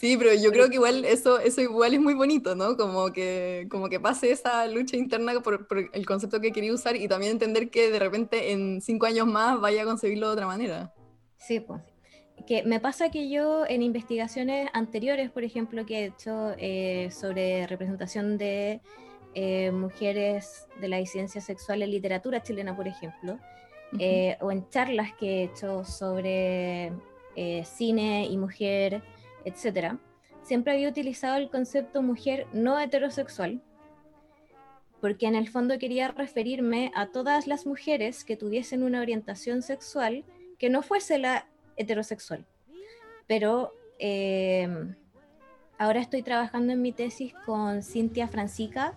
sí, 0.00 0.16
pero 0.16 0.32
yo 0.34 0.50
creo 0.50 0.68
que 0.68 0.76
igual 0.76 1.04
eso, 1.04 1.38
eso 1.38 1.60
igual 1.60 1.92
es 1.92 2.00
muy 2.00 2.14
bonito, 2.14 2.54
¿no? 2.54 2.76
Como 2.76 3.12
que, 3.12 3.68
como 3.70 3.90
que 3.90 4.00
pase 4.00 4.30
esa 4.30 4.66
lucha 4.66 4.96
interna 4.96 5.38
por, 5.40 5.66
por 5.66 5.90
el 5.92 6.06
concepto 6.06 6.40
que 6.40 6.52
quería 6.52 6.72
usar 6.72 6.96
y 6.96 7.06
también 7.06 7.32
entender 7.32 7.70
que 7.70 7.90
de 7.90 7.98
repente 7.98 8.52
en 8.52 8.80
cinco 8.80 9.06
años 9.06 9.26
más 9.26 9.60
vaya 9.60 9.82
a 9.82 9.84
concebirlo 9.84 10.28
de 10.28 10.32
otra 10.32 10.46
manera. 10.46 10.94
Sí, 11.36 11.60
pues 11.60 11.82
que 12.46 12.62
me 12.62 12.80
pasa 12.80 13.10
que 13.10 13.28
yo 13.28 13.66
en 13.66 13.82
investigaciones 13.82 14.68
anteriores, 14.72 15.30
por 15.30 15.44
ejemplo, 15.44 15.86
que 15.86 16.00
he 16.00 16.04
hecho 16.06 16.54
eh, 16.58 17.10
sobre 17.10 17.66
representación 17.66 18.38
de 18.38 18.80
eh, 19.34 19.70
mujeres 19.70 20.66
de 20.80 20.88
la 20.88 20.96
disidencia 20.96 21.40
sexual 21.40 21.82
en 21.82 21.90
literatura 21.90 22.42
chilena, 22.42 22.74
por 22.76 22.88
ejemplo, 22.88 23.38
eh, 23.98 24.36
o 24.40 24.50
en 24.50 24.68
charlas 24.68 25.12
que 25.18 25.26
he 25.26 25.42
hecho 25.44 25.84
sobre 25.84 26.92
cine 27.64 28.26
y 28.26 28.36
mujer, 28.36 29.02
etc., 29.44 29.94
siempre 30.42 30.72
había 30.72 30.88
utilizado 30.88 31.36
el 31.36 31.50
concepto 31.50 32.02
mujer 32.02 32.46
no 32.52 32.78
heterosexual, 32.80 33.62
porque 35.00 35.26
en 35.26 35.34
el 35.34 35.48
fondo 35.48 35.78
quería 35.78 36.08
referirme 36.08 36.90
a 36.94 37.06
todas 37.06 37.46
las 37.46 37.66
mujeres 37.66 38.24
que 38.24 38.36
tuviesen 38.36 38.82
una 38.82 39.00
orientación 39.00 39.62
sexual 39.62 40.24
que 40.58 40.68
no 40.68 40.82
fuese 40.82 41.18
la 41.18 41.46
heterosexual. 41.76 42.44
Pero 43.26 43.72
em, 43.98 44.94
ahora 45.78 46.00
estoy 46.00 46.22
trabajando 46.22 46.72
en 46.72 46.82
mi 46.82 46.92
tesis 46.92 47.32
con 47.46 47.82
Cintia 47.82 48.28
Francica, 48.28 48.94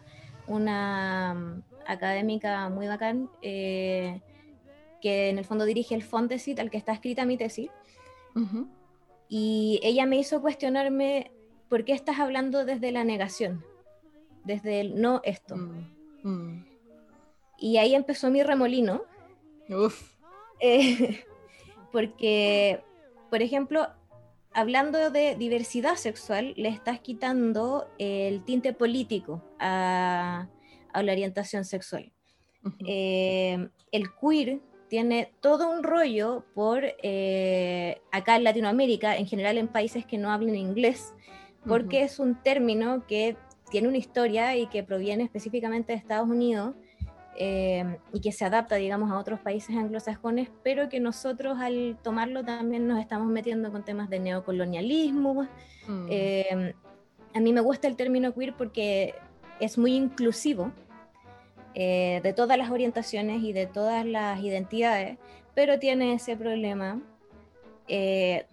una 0.48 1.34
mm, 1.34 1.64
académica 1.88 2.68
muy 2.70 2.88
bacán, 2.88 3.30
eh, 3.42 4.22
que 5.02 5.30
en 5.30 5.38
el 5.38 5.46
fondo 5.46 5.66
dirige 5.66 5.96
el 5.96 6.04
Fontesit 6.04 6.60
al 6.60 6.70
que 6.70 6.78
está 6.78 6.94
escrita 6.94 7.26
mi 7.26 7.38
tesis. 7.38 7.70
Y 9.30 9.80
ella 9.84 10.06
me 10.06 10.18
hizo 10.18 10.42
cuestionarme 10.42 11.32
por 11.70 11.86
qué 11.86 11.94
estás 11.94 12.20
hablando 12.20 12.66
desde 12.66 12.92
la 12.92 13.04
negación, 13.04 13.66
desde 14.44 14.80
el 14.80 15.02
no 15.02 15.22
esto. 15.24 15.56
Mm, 15.56 15.88
mm. 16.24 16.66
Y 17.58 17.78
ahí 17.78 17.96
empezó 17.96 18.30
mi 18.30 18.44
remolino. 18.44 19.04
Uf. 19.70 20.14
Eh, 20.66 21.26
porque, 21.92 22.82
por 23.30 23.42
ejemplo, 23.42 23.88
hablando 24.54 25.12
de 25.12 25.36
diversidad 25.36 25.96
sexual, 25.96 26.54
le 26.56 26.70
estás 26.70 27.02
quitando 27.02 27.90
el 27.98 28.46
tinte 28.46 28.72
político 28.72 29.44
a, 29.60 30.48
la 30.94 31.12
orientación 31.12 31.66
sexual. 31.66 32.14
Eh, 32.88 33.68
el 33.92 34.06
queer 34.14 34.62
tiene 34.94 35.34
todo 35.42 35.72
un 35.72 35.82
rollo 35.82 36.46
por 36.54 36.84
eh, 37.02 38.00
acá 38.12 38.36
en 38.36 38.44
Latinoamérica, 38.44 39.18
en 39.18 39.26
general 39.26 39.58
en 39.58 39.68
países 39.68 40.06
que 40.06 40.20
no 40.20 40.32
hablan 40.32 40.54
inglés, 40.54 41.16
porque 41.68 42.04
es 42.04 42.20
un 42.20 42.36
término 42.44 43.08
que 43.08 43.36
tiene 43.72 43.88
una 43.88 43.98
historia 43.98 44.56
y 44.56 44.68
que 44.68 44.84
proviene 44.84 45.24
específicamente 45.24 45.94
de 45.94 45.98
Estados 45.98 46.30
Unidos 46.30 46.76
Em, 47.36 47.98
y 48.14 48.20
que 48.20 48.32
se 48.32 48.46
adapta, 48.46 48.76
digamos, 48.76 49.10
a 49.10 49.18
otros 49.18 49.40
países 49.40 49.76
anglosajones, 49.76 50.52
pero 50.64 50.88
que 50.88 51.00
nosotros 51.00 51.58
al 51.60 51.98
tomarlo 52.04 52.44
también 52.44 52.88
nos 52.88 53.00
estamos 53.00 53.28
metiendo 53.28 53.72
con 53.72 53.84
temas 53.84 54.08
de 54.12 54.20
neocolonialismo. 54.20 55.48
Mm. 55.88 56.06
Em, 56.10 56.74
a 57.34 57.40
mí 57.40 57.52
me 57.52 57.62
gusta 57.62 57.88
el 57.88 57.96
término 57.96 58.36
queer 58.36 58.54
porque 58.56 59.16
es 59.60 59.80
muy 59.80 59.96
inclusivo 59.96 60.72
eh, 61.76 62.20
de 62.24 62.34
todas 62.34 62.58
las 62.58 62.70
orientaciones 62.70 63.42
y 63.44 63.54
de 63.54 63.66
todas 63.66 64.06
las 64.06 64.40
identidades, 64.42 65.18
pero 65.56 65.80
tiene 65.80 66.14
ese 66.14 66.38
problema. 66.38 67.02
Eh, 67.88 68.46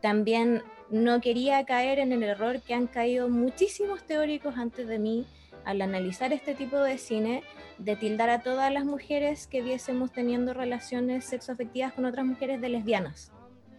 también 0.00 0.62
no 0.90 1.20
quería 1.20 1.64
caer 1.64 1.98
en 1.98 2.12
el 2.12 2.22
error 2.22 2.60
que 2.60 2.74
han 2.74 2.86
caído 2.86 3.28
muchísimos 3.28 4.02
teóricos 4.04 4.56
antes 4.56 4.86
de 4.86 4.98
mí 4.98 5.26
al 5.64 5.82
analizar 5.82 6.32
este 6.32 6.54
tipo 6.54 6.78
de 6.78 6.98
cine, 6.98 7.42
de 7.78 7.94
tildar 7.94 8.30
a 8.30 8.42
todas 8.42 8.72
las 8.72 8.84
mujeres 8.84 9.46
que 9.46 9.62
viésemos 9.62 10.12
teniendo 10.12 10.54
relaciones 10.54 11.24
sexoafectivas 11.24 11.92
con 11.92 12.04
otras 12.04 12.24
mujeres 12.24 12.60
de 12.60 12.68
lesbianas. 12.68 13.32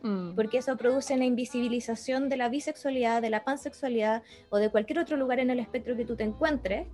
Mm. 0.04 0.36
Porque 0.36 0.60
eso 0.60 0.78
produce 0.78 1.16
una 1.16 1.26
invisibilización 1.26 2.30
de 2.30 2.38
la 2.38 2.48
bisexualidad, 2.48 3.22
de 3.22 3.30
la 3.30 3.44
pansexualidad 3.44 4.24
o 4.50 4.58
de 4.58 4.70
cualquier 4.70 5.00
otro 5.00 5.18
lugar 5.18 5.40
en 5.40 5.50
el 5.50 5.60
espectro 5.60 5.98
que 5.98 6.06
tú 6.06 6.16
te 6.16 6.24
encuentres, 6.24 6.88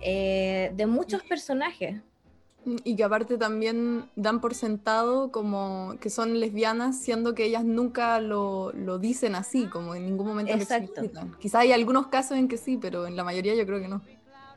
eh, 0.00 0.72
de 0.74 0.86
muchos 0.86 1.22
personajes. 1.22 2.00
Y 2.82 2.96
que 2.96 3.04
aparte 3.04 3.36
también 3.36 4.08
dan 4.16 4.40
por 4.40 4.54
sentado 4.54 5.30
como 5.30 5.96
que 6.00 6.08
son 6.08 6.40
lesbianas, 6.40 6.98
siendo 6.98 7.34
que 7.34 7.44
ellas 7.44 7.64
nunca 7.64 8.20
lo, 8.20 8.72
lo 8.72 8.98
dicen 8.98 9.34
así, 9.34 9.66
como 9.66 9.94
en 9.94 10.06
ningún 10.06 10.28
momento 10.28 10.54
Exacto. 10.54 11.02
lo 11.02 11.38
Quizá 11.38 11.60
hay 11.60 11.72
algunos 11.72 12.06
casos 12.06 12.38
en 12.38 12.48
que 12.48 12.56
sí, 12.56 12.78
pero 12.78 13.06
en 13.06 13.16
la 13.16 13.24
mayoría 13.24 13.54
yo 13.54 13.66
creo 13.66 13.80
que 13.80 13.88
no. 13.88 14.00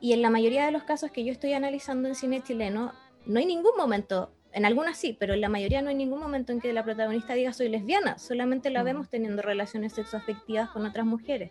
Y 0.00 0.12
en 0.12 0.22
la 0.22 0.30
mayoría 0.30 0.64
de 0.64 0.72
los 0.72 0.84
casos 0.84 1.10
que 1.10 1.24
yo 1.24 1.32
estoy 1.32 1.52
analizando 1.52 2.08
en 2.08 2.14
cine 2.14 2.40
chileno, 2.42 2.92
no 3.26 3.38
hay 3.38 3.46
ningún 3.46 3.72
momento, 3.76 4.30
en 4.52 4.64
algunas 4.64 4.96
sí, 4.96 5.16
pero 5.18 5.34
en 5.34 5.42
la 5.42 5.48
mayoría 5.50 5.82
no 5.82 5.90
hay 5.90 5.94
ningún 5.94 6.20
momento 6.20 6.52
en 6.52 6.60
que 6.60 6.72
la 6.72 6.84
protagonista 6.84 7.34
diga 7.34 7.52
soy 7.52 7.68
lesbiana, 7.68 8.18
solamente 8.18 8.70
la 8.70 8.82
mm. 8.82 8.86
vemos 8.86 9.08
teniendo 9.10 9.42
relaciones 9.42 9.92
sexoafectivas 9.92 10.70
con 10.70 10.86
otras 10.86 11.04
mujeres. 11.04 11.50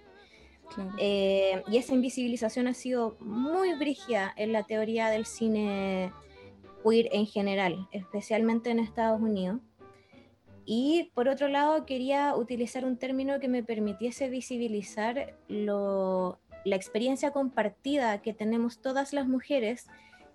Eh, 0.98 1.64
y 1.68 1.78
esa 1.78 1.94
invisibilización 1.94 2.68
ha 2.68 2.74
sido 2.74 3.18
muy 3.20 3.74
brígida 3.74 4.34
en 4.36 4.52
la 4.52 4.64
teoría 4.64 5.10
del 5.10 5.26
cine 5.26 6.12
queer 6.84 7.10
en 7.12 7.26
general, 7.26 7.88
especialmente 7.92 8.70
en 8.70 8.80
Estados 8.80 9.22
Unidos. 9.22 9.60
Y 10.66 11.12
por 11.14 11.30
otro 11.30 11.48
lado, 11.48 11.86
quería 11.86 12.36
utilizar 12.36 12.84
un 12.84 12.98
término 12.98 13.40
que 13.40 13.48
me 13.48 13.64
permitiese 13.64 14.30
visibilizar 14.30 15.38
la 15.48 16.76
experiencia 16.76 17.32
compartida 17.32 18.22
que 18.22 18.34
tenemos 18.34 18.82
todas 18.82 19.14
las 19.14 19.28
mujeres 19.28 19.88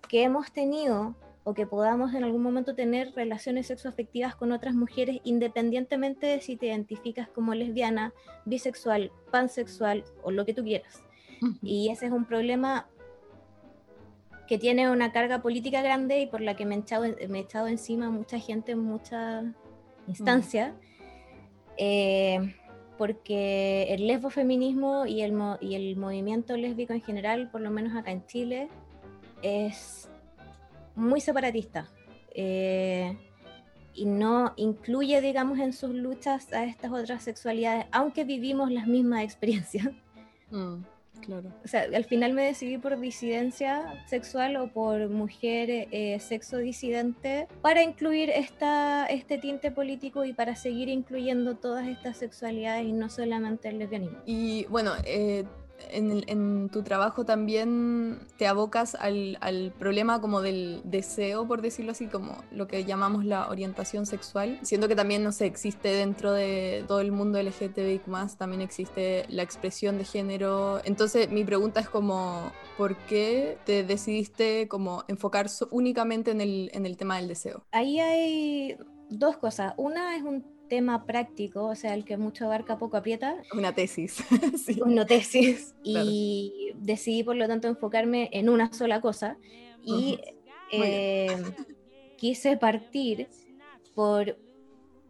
que 0.09 0.23
hemos 0.23 0.51
tenido 0.51 1.15
o 1.43 1.53
que 1.53 1.67
podamos 1.67 2.13
en 2.13 2.23
algún 2.23 2.41
momento 2.41 2.73
tener 2.75 3.13
relaciones 3.13 3.67
sexoafectivas 3.67 4.35
con 4.35 4.51
otras 4.51 4.75
mujeres 4.75 5.19
independientemente 5.23 6.27
de 6.27 6.41
si 6.41 6.55
te 6.55 6.67
identificas 6.67 7.27
como 7.27 7.53
lesbiana, 7.53 8.13
bisexual, 8.45 9.11
pansexual 9.31 10.03
o 10.23 10.31
lo 10.31 10.45
que 10.45 10.53
tú 10.53 10.63
quieras. 10.63 11.03
Y 11.61 11.89
ese 11.89 12.05
es 12.05 12.11
un 12.13 12.23
problema 12.23 12.87
que 14.47 14.57
tiene 14.57 14.89
una 14.89 15.11
carga 15.11 15.41
política 15.41 15.81
grande 15.81 16.21
y 16.21 16.27
por 16.27 16.39
la 16.39 16.55
que 16.55 16.65
me 16.65 16.75
he 16.75 16.79
echado, 16.79 17.05
me 17.27 17.39
he 17.39 17.41
echado 17.41 17.67
encima 17.67 18.09
mucha 18.09 18.39
gente 18.39 18.73
en 18.73 18.79
muchas 18.79 19.45
instancias. 20.07 20.73
Eh, 21.77 22.55
porque 22.97 23.87
el 23.89 24.07
lesbofeminismo 24.07 25.05
y 25.05 25.21
el, 25.21 25.33
y 25.59 25.75
el 25.75 25.97
movimiento 25.97 26.55
lésbico 26.55 26.93
en 26.93 27.01
general, 27.01 27.49
por 27.51 27.61
lo 27.61 27.71
menos 27.71 27.95
acá 27.97 28.11
en 28.11 28.25
Chile, 28.27 28.69
es 29.41 30.09
muy 30.95 31.21
separatista 31.21 31.89
eh, 32.33 33.17
y 33.93 34.05
no 34.05 34.53
incluye, 34.55 35.21
digamos, 35.21 35.59
en 35.59 35.73
sus 35.73 35.91
luchas 35.91 36.51
a 36.53 36.65
estas 36.65 36.91
otras 36.91 37.23
sexualidades, 37.23 37.85
aunque 37.91 38.23
vivimos 38.23 38.71
las 38.71 38.87
mismas 38.87 39.23
experiencias. 39.23 39.89
Mm. 40.51 40.83
O 41.63 41.67
sea, 41.67 41.87
al 41.93 42.05
final 42.05 42.33
me 42.33 42.43
decidí 42.43 42.77
por 42.77 42.99
disidencia 42.99 44.03
sexual 44.07 44.55
o 44.57 44.67
por 44.67 45.09
mujer 45.09 45.87
eh, 45.91 46.19
sexo 46.19 46.57
disidente 46.57 47.47
para 47.61 47.81
incluir 47.81 48.29
esta, 48.29 49.05
este 49.05 49.37
tinte 49.37 49.71
político 49.71 50.25
y 50.25 50.33
para 50.33 50.55
seguir 50.55 50.89
incluyendo 50.89 51.55
todas 51.55 51.87
estas 51.87 52.17
sexualidades 52.17 52.85
y 52.85 52.91
no 52.91 53.09
solamente 53.09 53.69
el 53.69 53.79
lesbianismo. 53.79 54.19
Y 54.25 54.65
bueno, 54.65 54.91
eh, 55.05 55.45
en, 55.91 56.69
tu 56.69 56.83
trabajo 56.83 57.25
también 57.25 58.19
te 58.37 58.47
abocas 58.47 58.95
al, 58.95 59.73
problema 59.77 60.21
como 60.21 60.41
del 60.41 60.81
deseo, 60.83 61.47
por 61.47 61.61
decirlo 61.61 61.91
así, 61.91 62.07
como 62.07 62.43
lo 62.51 62.67
que 62.67 62.85
llamamos 62.85 63.25
la 63.25 63.49
orientación 63.49 64.05
sexual, 64.05 64.59
siendo 64.61 64.87
que 64.87 64.95
también, 64.95 65.23
no 65.23 65.31
sé, 65.31 65.45
existe 65.45 65.89
dentro 65.89 66.31
de 66.31 66.83
todo 66.87 66.99
el 66.99 67.11
mundo 67.11 67.41
LGTBIQ+, 67.41 68.05
también 68.37 68.61
existe 68.61 69.25
la 69.29 69.43
expresión 69.43 69.97
de 69.97 70.05
género. 70.05 70.81
Entonces, 70.85 71.29
mi 71.29 71.43
pregunta 71.43 71.79
es 71.79 71.89
como, 71.89 72.51
¿por 72.77 72.95
qué 72.95 73.57
te 73.65 73.83
decidiste 73.83 74.67
como 74.67 75.03
enfocar 75.07 75.47
únicamente 75.71 76.31
en 76.31 76.41
el, 76.41 76.69
en 76.73 76.85
el 76.85 76.97
tema 76.97 77.17
del 77.17 77.27
deseo? 77.27 77.63
Ahí 77.71 77.99
hay 77.99 78.77
dos 79.09 79.37
cosas. 79.37 79.73
Una 79.77 80.15
es 80.15 80.23
un 80.23 80.52
tema 80.73 81.05
práctico, 81.05 81.65
o 81.65 81.75
sea, 81.75 81.93
el 81.93 82.03
que 82.03 82.17
mucho 82.17 82.45
abarca 82.45 82.77
poco 82.79 82.97
aprieta, 82.97 83.35
Una 83.53 83.73
tesis. 83.73 84.23
sí. 84.65 84.81
una 84.81 85.05
tesis, 85.05 85.75
Claro. 85.83 86.07
y 86.09 86.71
decidí 86.75 87.23
por 87.23 87.35
lo 87.35 87.47
tanto 87.47 87.67
enfocarme 87.67 88.29
en 88.31 88.49
una 88.49 88.71
sola 88.73 89.01
cosa 89.01 89.37
y 89.85 90.17
eh, 90.71 91.27
quise 92.17 92.57
partir 92.57 93.27
por 93.93 94.37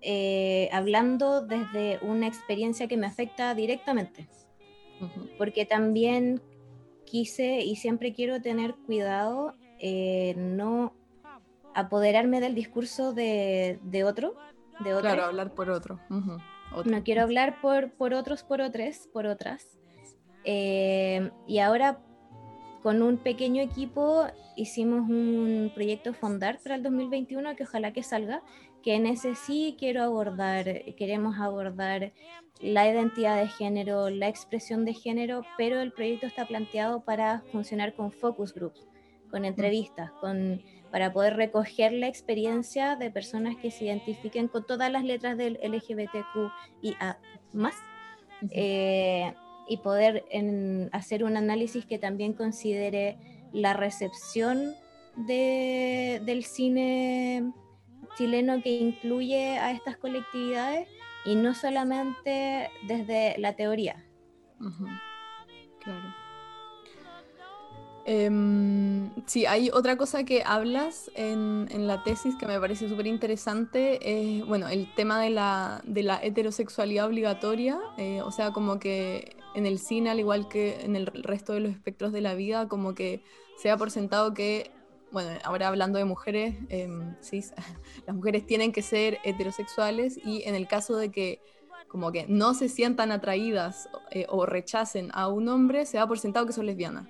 eh, 0.01 0.67
hablando 0.73 1.41
desde 1.41 1.99
una 2.01 2.27
experiencia 2.27 2.87
que 2.89 2.97
me 2.97 3.07
afecta 3.07 3.55
directamente, 3.55 4.27
porque 5.37 5.65
también 5.65 6.41
quise 7.05 7.61
y 7.61 7.75
siempre 7.77 8.11
quiero 8.13 8.41
tener 8.41 8.75
cuidado 8.85 9.53
eh, 9.79 10.33
no 10.37 10.93
apoderarme 11.73 12.39
del 12.41 12.53
discurso 12.53 13.13
de, 13.13 13.79
de 13.83 14.03
otro, 14.03 14.35
de 14.79 14.93
otros. 14.93 15.13
Claro, 15.13 15.25
hablar 15.25 15.53
por 15.53 15.69
otro. 15.69 15.99
Otro. 16.73 16.91
No 16.91 17.03
quiero 17.03 17.21
hablar 17.21 17.61
por, 17.61 17.91
por 17.91 18.13
otros, 18.13 18.43
por 18.43 18.61
otras, 18.61 19.07
por 19.13 19.25
otras. 19.25 19.77
Eh, 20.43 21.31
y 21.47 21.59
ahora 21.59 21.99
con 22.81 23.01
un 23.01 23.17
pequeño 23.17 23.61
equipo 23.61 24.27
hicimos 24.57 25.09
un 25.09 25.71
proyecto 25.73 26.13
Fondar 26.13 26.59
para 26.61 26.75
el 26.75 26.83
2021 26.83 27.55
que 27.55 27.63
ojalá 27.63 27.93
que 27.93 28.03
salga, 28.03 28.43
que 28.83 28.95
en 28.95 29.07
ese 29.07 29.35
sí 29.35 29.75
quiero 29.79 30.03
abordar, 30.03 30.65
queremos 30.97 31.39
abordar 31.39 32.11
la 32.59 32.87
identidad 32.87 33.37
de 33.37 33.47
género, 33.47 34.09
la 34.09 34.27
expresión 34.27 34.85
de 34.85 34.93
género, 34.93 35.43
pero 35.57 35.79
el 35.79 35.93
proyecto 35.93 36.27
está 36.27 36.45
planteado 36.45 37.03
para 37.03 37.41
funcionar 37.51 37.93
con 37.93 38.11
focus 38.11 38.53
groups, 38.53 38.85
con 39.31 39.45
entrevistas, 39.45 40.11
con, 40.19 40.61
para 40.93 41.11
poder 41.11 41.35
recoger 41.35 41.91
la 41.91 42.07
experiencia 42.07 42.95
de 42.95 43.09
personas 43.09 43.55
que 43.55 43.71
se 43.71 43.85
identifiquen 43.85 44.47
con 44.47 44.63
todas 44.63 44.91
las 44.91 45.03
letras 45.03 45.35
del 45.39 45.57
LGBTQIA 45.63 47.17
más 47.51 47.73
eh, 48.51 49.33
y 49.67 49.77
poder 49.77 50.23
en- 50.29 50.89
hacer 50.91 51.23
un 51.23 51.35
análisis 51.35 51.83
que 51.87 51.97
también 51.97 52.33
considere 52.33 53.17
la 53.51 53.73
recepción 53.73 54.75
de- 55.15 56.21
del 56.25 56.43
cine 56.43 57.51
chileno 58.15 58.61
que 58.61 58.77
incluye 58.77 59.57
a 59.57 59.71
estas 59.71 59.97
colectividades 59.97 60.87
y 61.25 61.33
no 61.35 61.55
solamente 61.55 62.69
desde 62.87 63.35
la 63.39 63.53
teoría. 63.55 64.05
Em, 68.05 69.11
sí, 69.25 69.45
hay 69.45 69.69
otra 69.71 69.95
cosa 69.95 70.25
que 70.25 70.43
hablas 70.45 71.09
en, 71.15 71.87
la 71.87 72.03
tesis 72.03 72.35
que 72.35 72.45
me 72.45 72.59
parece 72.59 72.89
súper 72.89 73.07
interesante, 73.07 73.99
es, 74.01 74.45
bueno, 74.45 74.67
el 74.67 74.93
tema 74.93 75.21
de 75.21 75.29
la, 75.29 75.81
de 75.85 76.03
la 76.03 76.21
heterosexualidad 76.21 77.07
obligatoria, 77.07 77.79
eh, 77.97 78.21
o 78.21 78.31
sea, 78.31 78.51
como 78.51 78.77
que 78.77 79.37
en 79.55 79.65
el 79.65 79.79
cine, 79.79 80.09
al 80.09 80.19
igual 80.19 80.49
que 80.49 80.81
en 80.81 80.95
el 80.97 81.05
resto 81.05 81.53
de 81.53 81.61
los 81.61 81.71
espectros 81.71 82.11
de 82.11 82.21
la 82.21 82.33
vida, 82.33 82.67
como 82.67 82.93
que 82.93 83.23
se 83.57 83.69
da 83.69 83.77
por 83.77 83.89
sentado 83.89 84.33
que, 84.33 84.71
bueno, 85.11 85.29
ahora 85.45 85.69
hablando 85.69 85.97
de 85.97 86.05
mujeres, 86.05 86.55
em, 86.69 87.15
cis, 87.21 87.53
las 88.05 88.15
mujeres 88.15 88.45
tienen 88.45 88.73
que 88.73 88.81
ser 88.81 89.19
heterosexuales 89.23 90.19
y 90.25 90.43
en 90.43 90.55
el 90.55 90.67
caso 90.67 90.97
de 90.97 91.09
que 91.09 91.39
como 91.87 92.11
que 92.11 92.25
no 92.27 92.55
se 92.55 92.69
sientan 92.69 93.11
atraídas 93.11 93.87
eh, 94.09 94.25
o 94.27 94.47
rechacen 94.47 95.11
a 95.13 95.27
un 95.27 95.47
hombre, 95.47 95.85
se 95.85 95.97
da 95.97 96.07
por 96.07 96.17
sentado 96.17 96.47
que 96.47 96.51
son 96.51 96.65
lesbianas. 96.65 97.07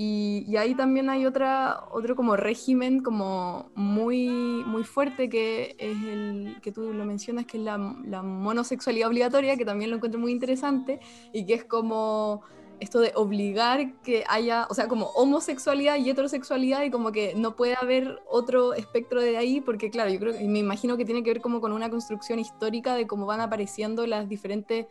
Y, 0.00 0.44
y 0.46 0.56
ahí 0.58 0.76
también 0.76 1.10
hay 1.10 1.26
otra, 1.26 1.82
otro 1.90 2.14
como 2.14 2.36
régimen 2.36 3.02
como 3.02 3.72
muy, 3.74 4.28
muy 4.64 4.84
fuerte 4.84 5.28
que 5.28 5.74
es 5.76 5.96
el 6.04 6.58
que 6.62 6.70
tú 6.70 6.92
lo 6.92 7.04
mencionas, 7.04 7.46
que 7.46 7.56
es 7.56 7.64
la, 7.64 7.96
la 8.04 8.22
monosexualidad 8.22 9.08
obligatoria, 9.08 9.56
que 9.56 9.64
también 9.64 9.90
lo 9.90 9.96
encuentro 9.96 10.20
muy 10.20 10.30
interesante, 10.30 11.00
y 11.32 11.44
que 11.46 11.54
es 11.54 11.64
como 11.64 12.42
esto 12.78 13.00
de 13.00 13.10
obligar 13.16 14.00
que 14.02 14.22
haya, 14.28 14.68
o 14.70 14.74
sea, 14.74 14.86
como 14.86 15.06
homosexualidad 15.16 15.96
y 15.96 16.08
heterosexualidad 16.10 16.84
y 16.84 16.92
como 16.92 17.10
que 17.10 17.34
no 17.34 17.56
puede 17.56 17.74
haber 17.74 18.20
otro 18.30 18.74
espectro 18.74 19.20
de 19.20 19.36
ahí, 19.36 19.60
porque 19.60 19.90
claro, 19.90 20.10
yo 20.10 20.20
creo 20.20 20.34
me 20.48 20.60
imagino 20.60 20.96
que 20.96 21.04
tiene 21.04 21.24
que 21.24 21.30
ver 21.32 21.40
como 21.42 21.60
con 21.60 21.72
una 21.72 21.90
construcción 21.90 22.38
histórica 22.38 22.94
de 22.94 23.08
cómo 23.08 23.26
van 23.26 23.40
apareciendo 23.40 24.06
las 24.06 24.28
diferentes 24.28 24.86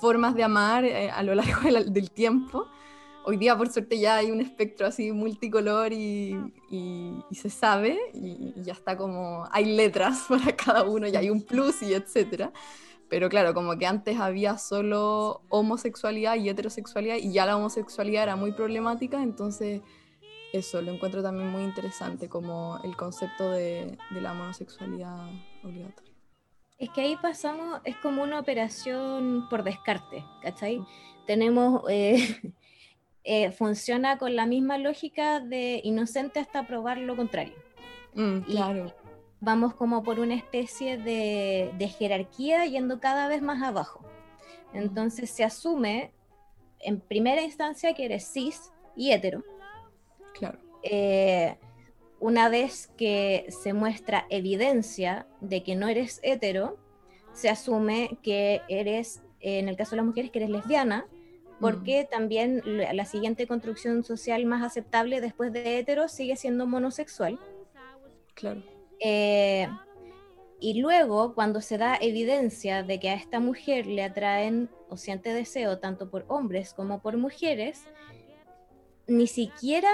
formas 0.00 0.34
de 0.34 0.44
amar 0.44 0.86
eh, 0.86 1.10
a 1.10 1.22
lo 1.22 1.34
largo 1.34 1.60
de 1.60 1.70
la- 1.72 1.84
del 1.84 2.10
tiempo. 2.10 2.68
Hoy 3.28 3.38
día, 3.38 3.56
por 3.56 3.68
suerte, 3.70 3.98
ya 3.98 4.16
hay 4.18 4.30
un 4.30 4.40
espectro 4.40 4.86
así 4.86 5.10
multicolor 5.10 5.92
y, 5.92 6.36
y- 6.70 7.24
y 7.28 7.34
se 7.34 7.50
sabe, 7.50 7.98
y, 8.14 8.52
y 8.56 8.62
ya 8.62 8.72
está 8.72 8.96
como, 8.96 9.48
hay 9.50 9.64
letras 9.64 10.26
para 10.28 10.54
cada 10.54 10.84
uno, 10.84 11.08
y 11.08 11.16
hay 11.16 11.28
un 11.30 11.42
plus 11.42 11.82
y 11.82 11.92
etcétera. 11.94 12.52
Pero 13.08 13.28
claro, 13.28 13.52
como 13.52 13.76
que 13.78 13.86
antes 13.86 14.18
había 14.20 14.58
solo 14.58 15.42
homosexualidad 15.48 16.36
y 16.36 16.48
heterosexualidad, 16.48 17.16
y 17.16 17.32
ya 17.32 17.46
la 17.46 17.56
homosexualidad 17.56 18.22
era 18.24 18.36
muy 18.36 18.52
problemática, 18.52 19.20
entonces 19.22 19.80
eso 20.52 20.80
lo 20.80 20.92
encuentro 20.92 21.20
también 21.22 21.48
muy 21.50 21.64
interesante, 21.64 22.28
como 22.28 22.78
el 22.84 22.96
concepto 22.96 23.50
de, 23.50 23.98
de 24.10 24.20
la 24.20 24.34
monosexualidad 24.34 25.28
obligatoria. 25.64 26.12
Es 26.78 26.90
que 26.90 27.00
ahí 27.00 27.16
pasamos, 27.20 27.80
es 27.84 27.96
como 27.96 28.22
una 28.22 28.38
operación 28.38 29.46
por 29.50 29.64
descarte, 29.64 30.24
¿cachai? 30.42 30.80
Tenemos, 31.26 31.82
eh, 31.88 32.40
eh, 33.28 33.50
funciona 33.50 34.18
con 34.18 34.36
la 34.36 34.46
misma 34.46 34.78
lógica 34.78 35.40
de 35.40 35.80
inocente 35.84 36.38
hasta 36.38 36.66
probar 36.66 36.98
lo 36.98 37.16
contrario. 37.16 37.54
Mm, 38.14 38.38
Y- 38.46 38.54
claro, 38.54 38.94
Vamos 39.40 39.74
como 39.74 40.02
por 40.02 40.18
una 40.18 40.34
especie 40.34 40.96
de, 40.96 41.70
de 41.76 41.88
jerarquía 41.88 42.64
yendo 42.64 43.00
cada 43.00 43.28
vez 43.28 43.42
más 43.42 43.62
abajo. 43.62 44.00
Entonces 44.72 45.28
se 45.28 45.44
asume 45.44 46.10
en 46.80 47.00
primera 47.00 47.42
instancia 47.42 47.92
que 47.92 48.06
eres 48.06 48.26
cis 48.32 48.72
y 48.96 49.12
hetero. 49.12 49.44
claro. 50.32 50.58
Eh, 50.82 51.56
una 52.18 52.48
vez 52.48 52.86
que 52.96 53.44
se 53.50 53.74
muestra 53.74 54.24
evidencia 54.30 55.26
de 55.42 55.62
que 55.62 55.76
no 55.76 55.88
eres 55.88 56.18
hetero, 56.22 56.78
se 57.34 57.50
asume 57.50 58.18
que 58.22 58.62
eres, 58.68 59.20
eh, 59.40 59.58
en 59.58 59.68
el 59.68 59.76
caso 59.76 59.90
de 59.90 59.96
las 59.98 60.06
mujeres, 60.06 60.30
que 60.30 60.38
eres 60.38 60.50
lesbiana, 60.50 61.06
porque 61.60 62.06
también 62.10 62.62
la 62.64 62.92
la 62.92 63.04
siguiente 63.04 63.46
construcción 63.46 64.04
social 64.04 64.44
más 64.46 64.62
aceptable 64.62 65.20
después 65.20 65.52
de 65.52 65.78
hetero 65.78 66.08
sigue 66.08 66.36
siendo 66.36 66.66
monosexual. 66.66 67.38
Claro. 68.34 68.62
Eh, 69.00 69.68
y 70.58 70.80
luego, 70.80 71.34
cuando 71.34 71.60
se 71.60 71.76
da 71.76 71.96
evidencia 72.00 72.82
de 72.82 72.98
que 72.98 73.10
a 73.10 73.14
esta 73.14 73.40
mujer 73.40 73.86
le 73.86 74.02
atraen 74.02 74.70
o 74.88 74.96
siente 74.96 75.34
deseo 75.34 75.78
tanto 75.78 76.08
por 76.10 76.24
hombres 76.28 76.72
como 76.72 77.00
por 77.02 77.18
mujeres, 77.18 77.84
ni 79.06 79.26
siquiera 79.26 79.90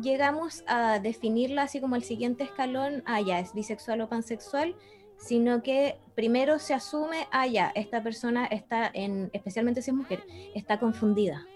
llegamos 0.00 0.64
a 0.66 0.98
definirla 0.98 1.62
así 1.62 1.80
como 1.80 1.96
el 1.96 2.02
siguiente 2.02 2.44
escalón, 2.44 3.02
ah, 3.06 3.20
ya, 3.20 3.40
es 3.40 3.52
bisexual 3.52 4.00
o 4.00 4.08
pansexual, 4.08 4.74
sino 5.18 5.62
que 5.62 5.98
primero 6.14 6.58
se 6.58 6.74
asume, 6.74 7.26
ah, 7.30 7.46
ya, 7.46 7.72
esta 7.74 8.02
persona 8.02 8.46
está 8.46 8.90
en, 8.92 9.30
especialmente 9.32 9.82
si 9.82 9.90
es 9.90 9.96
mujer, 9.96 10.24
está 10.54 10.78
confundida, 10.78 11.46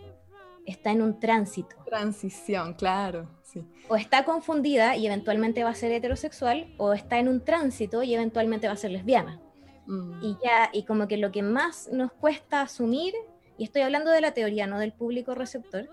está 0.66 0.90
en 0.90 1.02
un 1.02 1.18
tránsito 1.18 1.76
Transición, 1.86 2.74
claro, 2.74 3.28
sí. 3.42 3.66
o 3.88 3.96
está 3.96 4.24
confundida 4.24 4.96
y 4.96 5.06
eventualmente 5.06 5.64
va 5.64 5.70
a 5.70 5.74
ser 5.74 5.92
heterosexual, 5.92 6.74
o 6.78 6.92
está 6.92 7.18
en 7.18 7.28
un 7.28 7.44
tránsito 7.44 8.02
y 8.02 8.14
eventualmente 8.14 8.66
va 8.66 8.74
a 8.74 8.76
ser 8.76 8.90
lesbiana. 8.90 9.40
Mm, 9.86 10.22
Y 10.22 10.36
ya, 10.44 10.70
y 10.72 10.84
como 10.84 11.08
que 11.08 11.16
lo 11.16 11.32
que 11.32 11.42
más 11.42 11.88
nos 11.92 12.12
cuesta 12.12 12.62
asumir, 12.62 13.14
y 13.56 13.64
estoy 13.64 13.82
hablando 13.82 14.10
de 14.10 14.20
la 14.20 14.32
teoría, 14.32 14.66
no 14.66 14.78
del 14.78 14.92
público 14.92 15.34
receptor, 15.34 15.88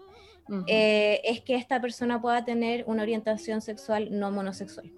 eh, 0.68 1.20
es 1.26 1.42
que 1.42 1.56
esta 1.56 1.82
persona 1.82 2.22
pueda 2.22 2.46
tener 2.46 2.86
una 2.88 3.04
orientación 3.04 3.60
sexual 3.62 4.08
no 4.12 4.32
monosexual. 4.32 4.90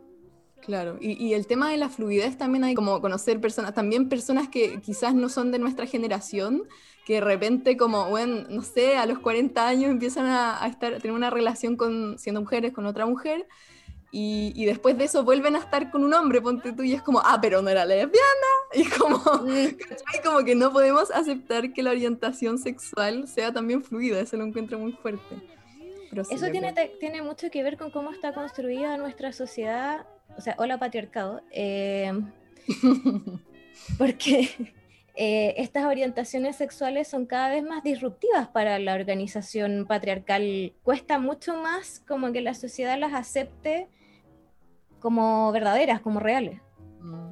Claro, 0.62 0.98
y, 1.00 1.14
y 1.24 1.34
el 1.34 1.48
tema 1.48 1.72
de 1.72 1.78
la 1.78 1.90
fluidez 1.90 2.38
también 2.38 2.64
hay 2.64 2.76
como 2.76 3.02
conocer 3.02 3.40
personas, 3.42 3.74
también 3.74 4.10
personas 4.10 4.50
que 4.50 4.82
quizás 4.82 5.16
no 5.16 5.30
son 5.30 5.52
de 5.52 5.60
nuestra 5.60 5.86
generación, 5.86 6.64
que 7.06 7.16
de 7.16 7.22
repente 7.22 7.78
como, 7.78 8.10
bueno, 8.10 8.46
no 8.50 8.62
sé, 8.62 8.98
a 8.98 9.06
los 9.06 9.20
40 9.20 9.68
años 9.68 9.90
empiezan 9.90 10.26
a, 10.28 10.64
a 10.64 10.68
estar, 10.68 10.94
a 10.94 11.00
tener 11.00 11.16
una 11.16 11.30
relación 11.30 11.76
con, 11.76 12.20
siendo 12.20 12.42
mujeres 12.42 12.74
con 12.74 12.86
otra 12.86 13.06
mujer, 13.06 13.48
y, 14.12 14.54
y 14.56 14.66
después 14.66 14.98
de 14.98 15.04
eso 15.06 15.24
vuelven 15.24 15.56
a 15.56 15.60
estar 15.60 15.92
con 15.92 16.04
un 16.04 16.14
hombre, 16.14 16.42
ponte 16.42 16.74
tú, 16.74 16.84
y 16.84 16.94
es 16.94 17.02
como, 17.02 17.20
ah, 17.20 17.38
pero 17.42 17.62
no 17.62 17.70
era 17.70 17.86
lesbiana, 17.86 18.20
Y 18.74 18.86
como, 18.86 19.24
¿cachai? 19.24 20.24
como 20.24 20.44
que 20.44 20.56
no 20.56 20.72
podemos 20.72 21.10
aceptar 21.12 21.74
que 21.74 21.84
la 21.84 21.92
orientación 21.92 22.58
sexual 22.58 23.28
sea 23.28 23.52
también 23.52 23.84
fluida, 23.84 24.20
eso 24.20 24.38
lo 24.38 24.46
encuentro 24.46 24.78
muy 24.80 24.94
fuerte. 24.94 25.36
Pero 26.10 26.24
sí, 26.24 26.34
Eso 26.34 26.50
tiene, 26.50 26.74
tiene 27.00 27.22
mucho 27.22 27.50
que 27.52 27.62
ver 27.64 27.78
con 27.78 27.92
cómo 27.92 28.12
está 28.12 28.34
construida 28.34 28.98
nuestra 28.98 29.32
sociedad, 29.32 30.06
o 30.38 30.42
sea, 30.42 30.56
hola 30.58 30.78
patriarcado, 30.78 31.42
eh, 31.52 32.12
porque 33.98 34.74
eh, 35.16 35.56
estas 35.58 35.86
orientaciones 35.86 36.56
sexuales 36.56 37.08
son 37.08 37.26
cada 37.26 37.50
vez 37.50 37.64
más 37.64 37.84
disruptivas 37.84 38.48
para 38.48 38.80
la 38.80 38.94
organización 38.94 39.86
patriarcal. 39.88 40.74
Cuesta 40.84 41.20
mucho 41.20 41.58
más 41.58 42.02
como 42.08 42.32
que 42.32 42.42
la 42.42 42.54
sociedad 42.54 42.98
las 42.98 43.14
acepte 43.14 43.90
como 45.00 45.52
verdaderas, 45.52 46.02
como 46.02 46.20
reales. 46.20 46.62
Mm. 47.02 47.30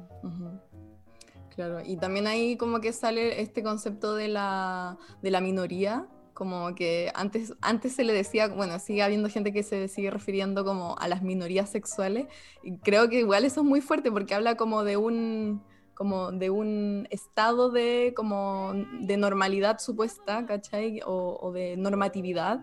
Claro, 1.58 1.80
y 1.84 1.96
también 1.96 2.28
ahí 2.28 2.56
como 2.56 2.80
que 2.80 2.92
sale 2.92 3.40
este 3.40 3.64
concepto 3.64 4.14
de 4.14 4.28
la, 4.28 4.96
de 5.22 5.32
la 5.32 5.40
minoría, 5.40 6.06
como 6.38 6.72
que 6.76 7.10
antes, 7.16 7.52
antes 7.62 7.96
se 7.96 8.04
le 8.04 8.12
decía, 8.12 8.46
bueno, 8.46 8.78
sigue 8.78 9.02
habiendo 9.02 9.28
gente 9.28 9.52
que 9.52 9.64
se 9.64 9.88
sigue 9.88 10.08
refiriendo 10.08 10.64
como 10.64 10.96
a 10.96 11.08
las 11.08 11.20
minorías 11.20 11.68
sexuales, 11.68 12.28
y 12.62 12.76
creo 12.76 13.08
que 13.08 13.18
igual 13.18 13.44
eso 13.44 13.62
es 13.62 13.66
muy 13.66 13.80
fuerte 13.80 14.12
porque 14.12 14.34
habla 14.36 14.56
como 14.56 14.84
de 14.84 14.96
un 14.96 15.64
como 15.94 16.30
de 16.30 16.50
un 16.50 17.08
estado 17.10 17.70
de 17.70 18.12
como 18.14 18.72
de 19.00 19.16
normalidad 19.16 19.80
supuesta, 19.80 20.46
¿cachai? 20.46 21.00
O, 21.04 21.50
de 21.52 21.76
normatividad, 21.76 22.60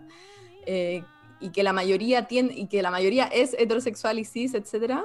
eh, 0.64 1.02
y 1.38 1.50
que 1.50 1.62
la 1.62 1.74
mayoría 1.74 2.26
tiene, 2.26 2.54
y 2.54 2.68
que 2.68 2.80
la 2.80 2.90
mayoría 2.90 3.24
es 3.26 3.52
heterosexual 3.58 4.18
y 4.18 4.24
cis, 4.24 4.54
etcétera, 4.54 5.04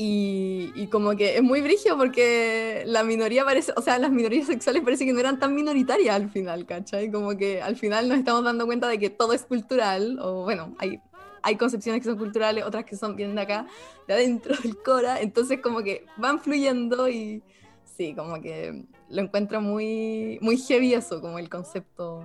y, 0.00 0.70
y 0.76 0.86
como 0.86 1.16
que 1.16 1.36
es 1.38 1.42
muy 1.42 1.60
brigio 1.60 1.96
porque 1.96 2.84
la 2.86 3.02
minoría 3.02 3.44
parece, 3.44 3.72
o 3.76 3.82
sea, 3.82 3.98
las 3.98 4.12
minorías 4.12 4.46
sexuales 4.46 4.82
parece 4.84 5.04
que 5.04 5.12
no 5.12 5.18
eran 5.18 5.40
tan 5.40 5.56
minoritarias 5.56 6.14
al 6.14 6.30
final, 6.30 6.66
¿cachai? 6.66 7.10
Como 7.10 7.36
que 7.36 7.60
al 7.60 7.74
final 7.74 8.08
nos 8.08 8.18
estamos 8.18 8.44
dando 8.44 8.64
cuenta 8.64 8.86
de 8.86 9.00
que 9.00 9.10
todo 9.10 9.32
es 9.32 9.42
cultural, 9.42 10.20
o 10.20 10.44
bueno, 10.44 10.76
hay, 10.78 11.00
hay 11.42 11.56
concepciones 11.56 12.00
que 12.00 12.08
son 12.08 12.16
culturales, 12.16 12.64
otras 12.64 12.84
que 12.84 12.96
son 12.96 13.16
vienen 13.16 13.34
de 13.34 13.42
acá, 13.42 13.66
de 14.06 14.14
adentro 14.14 14.54
del 14.62 14.80
Cora, 14.80 15.20
entonces 15.20 15.60
como 15.60 15.82
que 15.82 16.06
van 16.16 16.38
fluyendo 16.38 17.08
y 17.08 17.42
sí, 17.82 18.14
como 18.14 18.40
que 18.40 18.84
lo 19.08 19.20
encuentro 19.20 19.60
muy, 19.60 20.38
muy 20.40 20.58
heavy 20.58 20.94
eso, 20.94 21.20
como 21.20 21.40
el 21.40 21.48
concepto 21.48 22.22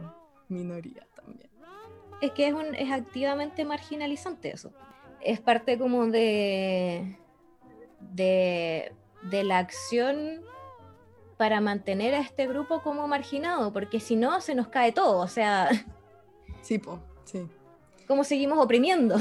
minoría 0.48 1.08
también. 1.16 1.50
Es 2.22 2.34
que 2.34 2.50
es, 2.50 2.54
un, 2.54 2.76
es 2.76 2.92
activamente 2.92 3.66
marginalizante 3.66 4.52
eso. 4.52 4.72
Es 5.22 5.40
parte 5.40 5.80
como 5.80 6.06
de, 6.06 7.18
de, 8.12 8.94
de 9.24 9.44
la 9.44 9.60
acción 9.60 10.42
para 11.38 11.62
mantener 11.62 12.14
a 12.14 12.20
este 12.20 12.48
grupo 12.48 12.82
como 12.82 13.08
marginado, 13.08 13.74
porque 13.74 14.00
si 14.00 14.16
no 14.16 14.40
se 14.42 14.56
nos 14.56 14.68
cae 14.68 14.92
todo, 14.92 15.20
o 15.20 15.28
sea, 15.28 15.70
Sí, 16.62 16.78
po, 16.78 17.00
sí. 17.26 17.46
¿cómo 18.08 18.24
seguimos 18.24 18.58
oprimiendo? 18.58 19.16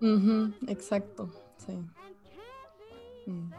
Exacto, 0.68 1.30
sí. 1.58 1.72
Mm. 3.30 3.50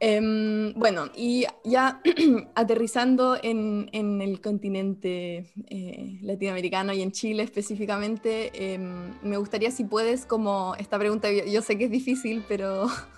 Em, 0.00 0.72
bueno, 0.74 1.06
y 1.16 1.44
ya 1.64 2.00
aterrizando 2.54 3.36
en, 3.42 3.88
en 3.92 4.22
el 4.22 4.40
continente 4.40 5.50
eh, 5.66 6.18
latinoamericano 6.22 6.92
y 6.92 7.02
en 7.02 7.10
Chile 7.10 7.42
específicamente, 7.42 8.74
em, 8.74 9.12
me 9.22 9.36
gustaría 9.38 9.72
si 9.72 9.82
puedes, 9.84 10.24
como 10.24 10.76
esta 10.76 10.98
pregunta, 11.00 11.30
yo, 11.32 11.44
yo 11.46 11.62
sé 11.62 11.76
que 11.76 11.84
es 11.86 11.90
difícil, 11.90 12.44
pero, 12.46 12.86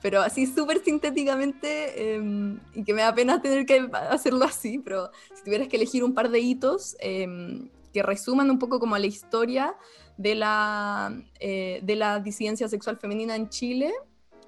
pero 0.00 0.20
así 0.20 0.46
súper 0.46 0.82
sintéticamente, 0.84 2.14
em, 2.14 2.58
y 2.74 2.84
que 2.84 2.94
me 2.94 3.02
da 3.02 3.14
pena 3.14 3.40
tener 3.42 3.66
que 3.66 3.88
hacerlo 4.10 4.44
así, 4.44 4.78
pero 4.78 5.10
si 5.34 5.44
tuvieras 5.44 5.68
que 5.68 5.76
elegir 5.76 6.02
un 6.04 6.14
par 6.14 6.30
de 6.30 6.40
hitos 6.40 6.96
em, 7.00 7.68
que 7.92 8.02
resuman 8.02 8.50
un 8.50 8.58
poco 8.58 8.78
como 8.80 8.96
la 8.98 9.06
historia 9.06 9.74
de 10.16 10.34
la, 10.34 11.14
eh, 11.40 11.80
de 11.82 11.96
la 11.96 12.20
disidencia 12.20 12.68
sexual 12.68 12.96
femenina 12.98 13.34
en 13.36 13.48
Chile, 13.48 13.92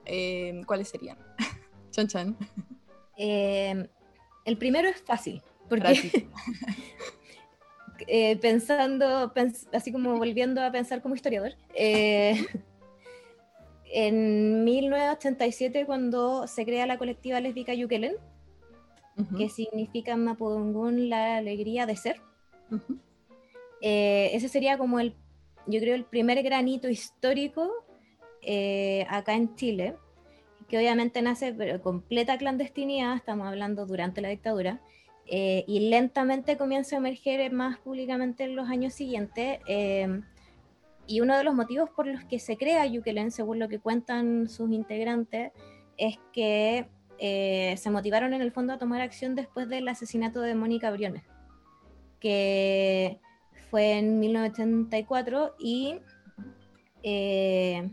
eh, 0.06 0.60
¿cuáles 0.66 0.88
serían? 0.88 1.18
chan 1.90 2.06
chan. 2.08 2.36
El 3.16 4.58
primero 4.58 4.88
es 4.88 5.00
fácil, 5.02 5.40
porque 5.68 6.10
eh, 8.06 8.36
pensando, 8.36 9.32
pens- 9.32 9.68
así 9.72 9.92
como 9.92 10.16
volviendo 10.18 10.60
a 10.62 10.70
pensar 10.70 11.00
como 11.00 11.14
historiador, 11.14 11.52
eh, 11.74 12.44
en 13.96 14.64
1987 14.64 15.86
cuando 15.86 16.48
se 16.48 16.64
crea 16.64 16.84
la 16.84 16.98
colectiva 16.98 17.40
lésbica 17.40 17.74
Yuquelen, 17.74 18.16
Ujú, 19.16 19.36
que 19.36 19.48
significa 19.48 20.12
en 20.14 20.24
Mapudungún 20.24 21.08
la 21.08 21.36
alegría 21.36 21.86
de 21.86 21.94
ser, 21.94 22.20
eh, 23.80 24.30
ese 24.32 24.48
sería 24.48 24.76
como 24.78 24.98
el, 24.98 25.14
yo 25.68 25.78
creo, 25.78 25.94
el 25.94 26.04
primer 26.04 26.42
granito 26.42 26.88
histórico 26.88 27.70
eh, 28.42 29.06
acá 29.08 29.34
en 29.34 29.54
Chile, 29.54 29.94
que 30.68 30.76
obviamente 30.76 31.22
nace 31.22 31.54
pero 31.54 31.80
completa 31.80 32.36
clandestinidad, 32.36 33.14
estamos 33.14 33.46
hablando 33.46 33.86
durante 33.86 34.20
la 34.20 34.28
dictadura, 34.28 34.80
eh, 35.26 35.64
y 35.68 35.88
lentamente 35.88 36.56
comienza 36.56 36.96
a 36.96 36.98
emerger 36.98 37.52
más 37.52 37.78
públicamente 37.78 38.42
en 38.42 38.56
los 38.56 38.68
años 38.68 38.92
siguientes. 38.92 39.60
Y 41.06 41.20
uno 41.20 41.36
de 41.36 41.44
los 41.44 41.54
motivos 41.54 41.90
por 41.90 42.06
los 42.06 42.24
que 42.24 42.38
se 42.38 42.56
crea 42.56 42.86
Yuquelén, 42.86 43.30
según 43.30 43.58
lo 43.58 43.68
que 43.68 43.78
cuentan 43.78 44.48
sus 44.48 44.70
integrantes, 44.70 45.52
es 45.96 46.18
que 46.32 46.88
eh, 47.18 47.74
se 47.76 47.90
motivaron 47.90 48.32
en 48.34 48.42
el 48.42 48.52
fondo 48.52 48.72
a 48.72 48.78
tomar 48.78 49.00
acción 49.00 49.34
después 49.34 49.68
del 49.68 49.86
asesinato 49.88 50.40
de 50.40 50.54
Mónica 50.54 50.90
Briones, 50.90 51.24
que 52.20 53.20
fue 53.70 53.98
en 53.98 54.18
1984 54.20 55.54
y 55.58 56.00
eh, 57.02 57.92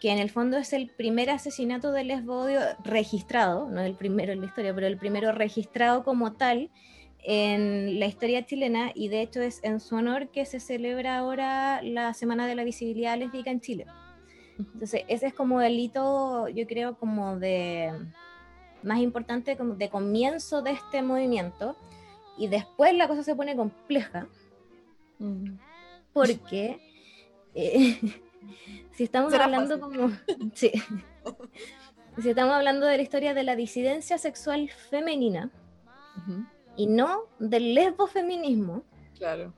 que 0.00 0.10
en 0.10 0.18
el 0.18 0.30
fondo 0.30 0.56
es 0.56 0.72
el 0.72 0.90
primer 0.90 1.30
asesinato 1.30 1.92
de 1.92 2.04
lesbodio 2.04 2.60
registrado, 2.82 3.68
no 3.68 3.82
el 3.82 3.94
primero 3.94 4.32
en 4.32 4.40
la 4.40 4.46
historia, 4.46 4.74
pero 4.74 4.88
el 4.88 4.98
primero 4.98 5.30
registrado 5.30 6.02
como 6.02 6.32
tal 6.32 6.70
en 7.22 8.00
la 8.00 8.06
historia 8.06 8.44
chilena 8.44 8.90
y 8.94 9.08
de 9.08 9.22
hecho 9.22 9.40
es 9.40 9.62
en 9.62 9.80
su 9.80 9.94
honor 9.96 10.28
que 10.28 10.44
se 10.44 10.60
celebra 10.60 11.18
ahora 11.18 11.80
la 11.82 12.14
Semana 12.14 12.46
de 12.46 12.54
la 12.54 12.64
Visibilidad 12.64 13.18
Lésbica 13.18 13.50
en 13.50 13.60
Chile. 13.60 13.86
Entonces, 14.58 15.02
ese 15.08 15.28
es 15.28 15.34
como 15.34 15.60
el 15.60 15.78
hito, 15.78 16.48
yo 16.48 16.66
creo, 16.66 16.96
como 16.96 17.38
de 17.38 17.92
más 18.82 18.98
importante 18.98 19.56
como 19.56 19.74
de 19.74 19.88
comienzo 19.88 20.62
de 20.62 20.72
este 20.72 21.02
movimiento. 21.02 21.76
Y 22.36 22.48
después 22.48 22.94
la 22.94 23.08
cosa 23.08 23.22
se 23.22 23.34
pone 23.34 23.56
compleja 23.56 24.26
porque 26.12 26.80
eh, 27.54 27.98
si 28.92 29.04
estamos 29.04 29.32
hablando 29.34 29.80
como 29.80 30.10
sí. 30.54 30.72
si 32.20 32.30
estamos 32.30 32.54
hablando 32.54 32.86
de 32.86 32.96
la 32.96 33.02
historia 33.02 33.34
de 33.34 33.42
la 33.42 33.56
disidencia 33.56 34.18
sexual 34.18 34.68
femenina 34.90 35.50
Ujú, 36.16 36.44
y 36.76 36.86
no 36.86 37.22
del 37.38 37.74
lesbofeminismo, 37.74 38.82
Claro. 39.16 39.52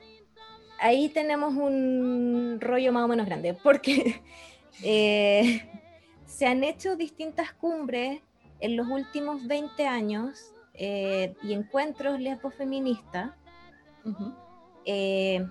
ahí 0.79 1.09
tenemos 1.09 1.55
un 1.55 2.59
rollo 2.61 2.93
más 2.93 3.05
o 3.05 3.09
menos 3.09 3.27
grande, 3.27 3.55
porque 3.55 4.23
eh, 4.83 5.69
se 6.27 6.47
han 6.47 6.65
hecho 6.65 6.97
distintas 6.97 7.53
cumbres 7.53 8.21
en 8.61 8.77
los 8.77 8.89
últimos 8.89 9.47
20 9.47 9.87
años 9.87 10.53
eh, 10.75 11.35
y 11.43 11.53
encuentros 11.53 12.19
lesbofeministas, 12.21 13.31
eh, 14.85 15.47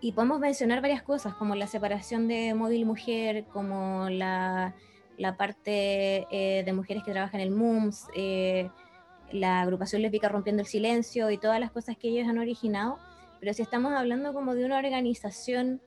y 0.00 0.12
podemos 0.12 0.40
mencionar 0.40 0.82
varias 0.82 1.02
cosas, 1.02 1.34
como 1.34 1.54
la 1.54 1.66
separación 1.68 2.26
de 2.26 2.52
móvil 2.54 2.84
mujer, 2.84 3.44
como 3.52 4.08
la, 4.10 4.74
la 5.16 5.36
parte 5.36 6.26
eh, 6.30 6.64
de 6.64 6.72
mujeres 6.72 7.04
que 7.04 7.12
trabajan 7.12 7.40
en 7.40 7.46
el 7.46 7.52
MUMS, 7.54 8.08
la 9.32 9.62
agrupación 9.62 10.02
lésbica 10.02 10.28
rompiendo 10.28 10.62
el 10.62 10.68
silencio 10.68 11.30
y 11.30 11.38
todas 11.38 11.58
las 11.58 11.70
cosas 11.70 11.96
que 11.96 12.08
ellos 12.08 12.28
han 12.28 12.38
originado. 12.38 12.98
Pero 13.40 13.52
si 13.54 13.62
estamos 13.62 13.92
hablando 13.92 14.32
como 14.32 14.54
de 14.54 14.64
una 14.64 14.78
organización 14.78 15.80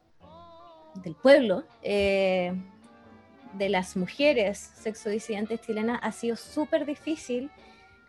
del 0.96 1.16
pueblo, 1.16 1.64
eh, 1.82 2.54
de 3.54 3.70
las 3.70 3.96
mujeres 3.96 4.58
sexodisidentes 4.58 5.62
chilenas, 5.62 6.00
ha 6.02 6.12
sido 6.12 6.36
súper 6.36 6.86
difícil 6.86 7.50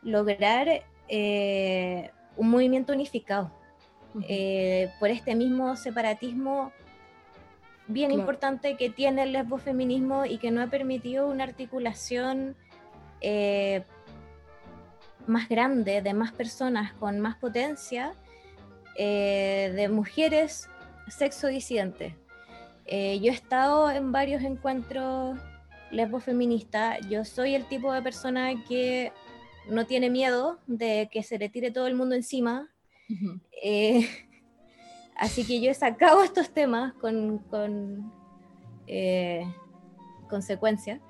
lograr 0.03 0.85
eh, 1.09 2.11
un 2.37 2.51
movimiento 2.51 2.93
unificado 2.93 3.51
eh, 4.29 4.91
por 4.99 5.11
este 5.11 5.35
mismo 5.35 5.77
separatismo 5.77 6.73
bien 7.89 8.09
Claro. 8.09 8.21
importante 8.21 8.77
que 8.77 8.91
tiene 8.91 9.23
el 9.23 9.33
lesbofeminismo 9.33 10.25
y 10.27 10.39
que 10.39 10.51
no 10.51 10.63
ha 10.63 10.67
permitido 10.67 11.29
una 11.29 11.45
articulación 11.45 12.57
eh, 13.21 13.85
más 15.27 15.49
grande, 15.49 16.03
de 16.03 16.15
más 16.15 16.33
personas, 16.33 16.93
con 16.95 17.21
más 17.21 17.37
potencia, 17.37 18.15
eh, 18.97 19.73
de 19.75 19.89
mujeres 19.89 20.69
sexodisidentes. 21.09 22.15
Eh, 22.87 23.19
yo 23.21 23.33
he 23.33 23.35
estado 23.35 23.91
en 23.91 24.13
varios 24.13 24.43
encuentros 24.43 25.39
lesbo 25.91 26.21
feminista, 26.21 26.99
yo 27.01 27.25
soy 27.25 27.55
el 27.55 27.67
tipo 27.67 27.93
de 27.93 28.03
persona 28.03 28.51
que 28.65 29.13
no 29.69 29.87
tiene 29.87 30.11
miedo 30.11 30.59
de 30.67 31.09
que 31.11 31.23
se 31.23 31.39
le 31.39 31.49
tire 31.49 31.71
todo 31.71 31.87
el 31.87 31.95
mundo 31.95 32.15
encima. 32.15 32.69
Eh, 33.63 34.09
así 35.17 35.45
que 35.45 35.61
yo 35.61 35.71
he 35.71 35.75
sacado 35.75 36.23
estos 36.25 36.51
temas 36.51 36.93
con, 36.95 37.39
con 37.39 38.13
eh, 38.87 39.45
consecuencia. 40.29 41.01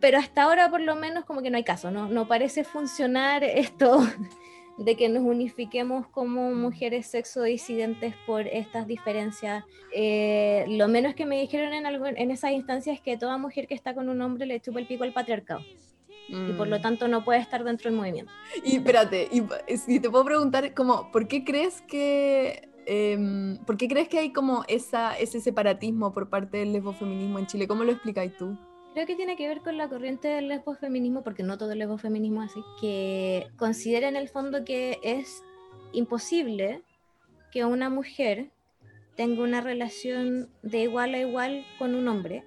Pero 0.00 0.18
hasta 0.18 0.42
ahora 0.42 0.70
por 0.70 0.80
lo 0.80 0.94
menos 0.94 1.24
como 1.24 1.42
que 1.42 1.50
no 1.50 1.56
hay 1.56 1.64
caso, 1.64 1.90
no, 1.90 2.08
no 2.08 2.28
parece 2.28 2.64
funcionar 2.64 3.44
esto 3.44 4.00
de 4.78 4.96
que 4.96 5.08
nos 5.08 5.22
unifiquemos 5.22 6.06
como 6.08 6.52
mujeres 6.54 7.06
sexo 7.06 7.42
disidentes 7.42 8.14
por 8.26 8.46
estas 8.46 8.86
diferencias. 8.86 9.64
Eh, 9.94 10.64
lo 10.68 10.88
menos 10.88 11.14
que 11.14 11.24
me 11.24 11.40
dijeron 11.40 11.72
en, 11.72 11.86
algo, 11.86 12.06
en 12.06 12.30
esas 12.30 12.52
instancias 12.52 12.96
es 12.96 13.02
que 13.02 13.16
toda 13.16 13.38
mujer 13.38 13.66
que 13.66 13.74
está 13.74 13.94
con 13.94 14.08
un 14.08 14.20
hombre 14.20 14.46
le 14.46 14.60
chupa 14.60 14.78
el 14.78 14.86
pico 14.86 15.04
al 15.04 15.12
patriarcado. 15.12 15.62
Y 16.28 16.52
por 16.54 16.66
lo 16.66 16.80
mm. 16.80 16.82
tanto 16.82 17.06
no 17.06 17.24
puede 17.24 17.38
estar 17.38 17.62
dentro 17.62 17.88
del 17.88 17.96
movimiento. 17.96 18.32
Y 18.64 18.76
espérate, 18.76 19.28
y, 19.30 19.44
si 19.76 20.00
te 20.00 20.10
puedo 20.10 20.24
preguntar, 20.24 20.74
como, 20.74 21.12
¿por 21.12 21.28
qué 21.28 21.44
crees 21.44 21.82
que 21.82 22.68
em, 22.84 23.58
¿por 23.58 23.76
qué 23.76 23.86
crees 23.86 24.08
que 24.08 24.18
hay 24.18 24.32
como 24.32 24.64
esa, 24.66 25.16
ese 25.16 25.40
separatismo 25.40 26.12
por 26.12 26.28
parte 26.28 26.58
del 26.58 26.72
lesbofeminismo 26.72 27.38
en 27.38 27.46
Chile? 27.46 27.68
¿Cómo 27.68 27.84
lo 27.84 27.92
explicáis 27.92 28.36
tú? 28.36 28.58
Creo 28.96 29.06
que 29.06 29.14
tiene 29.14 29.36
que 29.36 29.46
ver 29.46 29.60
con 29.60 29.76
la 29.76 29.90
corriente 29.90 30.26
del 30.28 30.48
lesbofeminismo, 30.48 31.22
porque 31.22 31.42
no 31.42 31.58
todo 31.58 31.72
el 31.72 31.80
lesbofeminismo 31.80 32.42
es 32.42 32.52
así, 32.52 32.62
que 32.80 33.46
considera 33.58 34.08
en 34.08 34.16
el 34.16 34.30
fondo 34.30 34.64
que 34.64 34.98
es 35.02 35.44
imposible 35.92 36.82
que 37.52 37.66
una 37.66 37.90
mujer 37.90 38.52
tenga 39.14 39.42
una 39.42 39.60
relación 39.60 40.48
de 40.62 40.84
igual 40.84 41.12
a 41.12 41.18
igual 41.18 41.66
con 41.78 41.94
un 41.94 42.08
hombre. 42.08 42.44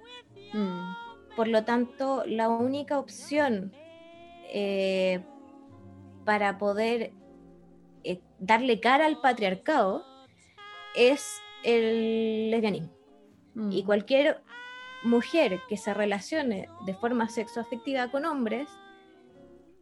Mm. 0.52 1.36
Por 1.36 1.46
lo 1.46 1.64
tanto, 1.64 2.24
la 2.26 2.48
única 2.48 2.98
opción 2.98 3.72
eh, 4.52 5.20
para 6.24 6.58
poder 6.58 7.12
eh, 8.02 8.18
darle 8.40 8.80
cara 8.80 9.06
al 9.06 9.20
patriarcado 9.20 10.04
es 10.96 11.40
el 11.62 12.50
lesbianismo. 12.50 12.90
Y 13.70 13.84
mm. 13.84 13.86
cualquier 13.86 14.42
mujer 15.02 15.60
que 15.68 15.76
se 15.76 15.94
relacione 15.94 16.68
de 16.86 16.94
forma 16.94 17.28
sexoafectiva 17.28 18.10
con 18.10 18.24
hombres 18.24 18.68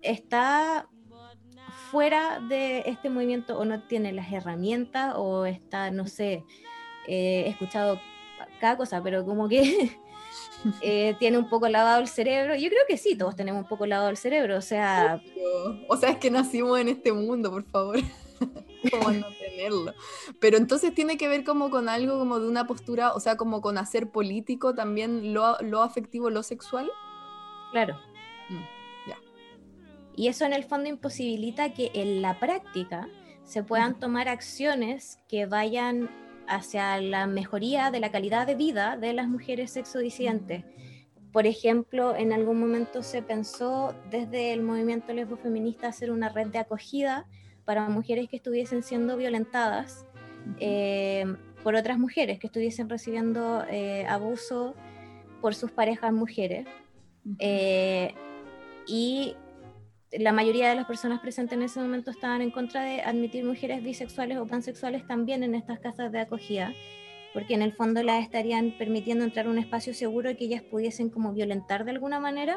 está 0.03 0.89
fuera 1.91 2.41
de 2.41 2.83
este 2.87 3.11
movimiento 3.11 3.59
o 3.59 3.65
no 3.65 3.83
tiene 3.83 4.13
las 4.13 4.31
herramientas 4.33 5.15
o 5.17 5.47
está, 5.47 5.91
no 5.91 6.07
sé, 6.07 6.45
eh, 7.07 7.45
he 7.47 7.49
escuchado 7.49 8.01
cada 8.61 8.77
cosa, 8.77 9.03
pero 9.03 9.25
como 9.25 9.49
que 9.49 9.97
eh, 10.83 11.17
tiene 11.19 11.39
un 11.39 11.49
poco 11.49 11.69
lavado 11.69 12.01
el 12.01 12.09
cerebro. 12.09 12.55
Yo 12.57 12.69
creo 12.69 12.83
que 12.87 12.97
sí, 12.97 13.17
todos 13.17 13.37
tenemos 13.37 13.63
un 13.63 13.69
poco 13.69 13.87
lavado 13.87 14.11
el 14.11 14.17
cerebro, 14.17 14.57
o 14.57 14.63
sea... 14.63 15.23
O 15.89 15.97
sea, 15.97 16.11
es 16.11 16.17
que 16.19 16.31
nacimos 16.31 16.79
en 16.79 16.89
este 16.89 17.13
mundo, 17.13 17.51
por 17.51 17.65
favor. 17.65 17.99
como 18.91 19.11
no 19.11 19.27
tenerlo. 19.59 19.95
Pero 20.41 20.57
entonces 20.57 20.95
tiene 20.95 21.17
que 21.17 21.29
ver 21.29 21.45
como 21.45 21.71
con 21.71 21.89
algo 21.89 22.19
como 22.19 22.39
de 22.41 22.49
una 22.49 22.67
postura, 22.67 23.13
o 23.13 23.21
sea, 23.21 23.37
como 23.37 23.61
con 23.61 23.79
hacer 23.79 24.11
político 24.11 24.75
también 24.75 25.35
lo, 25.35 25.57
lo 25.61 25.83
afectivo, 25.83 26.31
lo 26.31 26.43
sexual. 26.43 26.91
Claro. 27.73 27.99
Mm, 28.49 29.09
ya. 29.09 29.19
Y 30.17 30.29
eso 30.29 30.45
en 30.45 30.53
el 30.53 30.65
fondo 30.65 30.89
imposibilita 30.89 31.73
que 31.73 31.91
en 31.95 32.23
la 32.23 32.39
práctica 32.39 33.09
se 33.45 33.63
puedan 33.63 33.99
tomar 33.99 34.29
acciones 34.29 35.19
que 35.29 35.47
vayan 35.47 36.11
hacia 36.47 37.01
la 37.01 37.27
mejoría 37.27 37.91
de 37.91 38.01
la 38.01 38.11
calidad 38.11 38.47
de 38.47 38.55
vida 38.55 38.97
de 38.97 39.13
las 39.13 39.29
mujeres 39.29 39.73
sexodisidentes. 39.73 40.65
Por 41.33 41.47
ejemplo, 41.47 42.17
en 42.17 42.33
algún 42.33 42.59
momento 42.59 43.03
se 43.03 43.23
pensó 43.23 43.95
desde 44.11 44.53
el 44.55 44.63
movimiento 44.63 45.13
lesbo-feminista 45.13 45.89
hacer 45.89 46.11
una 46.11 46.31
red 46.31 46.49
de 46.49 46.59
acogida 46.59 47.27
para 47.69 47.87
mujeres 47.91 48.31
que 48.31 48.37
estuviesen 48.37 48.83
siendo 48.83 49.19
violentadas 49.19 50.07
eh, 50.59 51.27
por 51.63 51.75
otras 51.75 51.99
mujeres, 51.99 52.39
que 52.39 52.47
estuviesen 52.47 52.89
recibiendo 52.89 53.63
eh, 53.69 54.07
abuso 54.09 54.75
por 55.43 55.55
sus 55.55 55.71
parejas 55.71 56.11
mujeres. 56.11 56.67
Eh, 57.39 58.15
y 58.87 59.37
la 60.13 60.33
mayoría 60.33 60.71
de 60.71 60.77
las 60.77 60.87
personas 60.87 61.21
presentes 61.21 61.59
en 61.59 61.63
ese 61.63 61.79
momento 61.79 62.11
estaban 62.11 62.41
en 62.41 62.51
contra 62.51 62.85
de 62.85 63.03
admitir 63.03 63.45
mujeres 63.45 63.85
bisexuales 63.85 64.39
o 64.39 64.47
pansexuales 64.47 65.07
también 65.07 65.43
en 65.43 65.55
estas 65.55 65.79
casas 65.79 66.11
de 66.11 66.21
acogida, 66.21 66.73
porque 67.35 67.53
en 67.53 67.61
el 67.61 67.75
fondo 67.75 68.03
las 68.03 68.23
estarían 68.23 68.79
permitiendo 68.79 69.25
entrar 69.25 69.45
a 69.45 69.51
un 69.51 69.59
espacio 69.59 69.93
seguro 69.93 70.31
y 70.31 70.37
que 70.37 70.47
ellas 70.47 70.63
pudiesen 70.63 71.11
como 71.11 71.35
violentar 71.35 71.85
de 71.85 71.91
alguna 71.91 72.19
manera. 72.19 72.57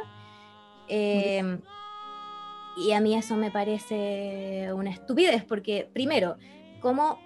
Y 2.78 2.94
a 2.94 3.02
mí 3.02 3.16
eso 3.16 3.36
me 3.36 3.52
parece 3.52 4.72
una 4.74 4.92
estupidez, 4.92 5.44
porque 5.44 5.90
primero, 5.94 6.38
¿cómo 6.80 7.20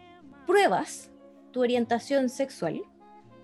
pruebas 0.47 1.12
tu 1.51 1.62
orientación 1.62 2.29
sexual? 2.29 2.84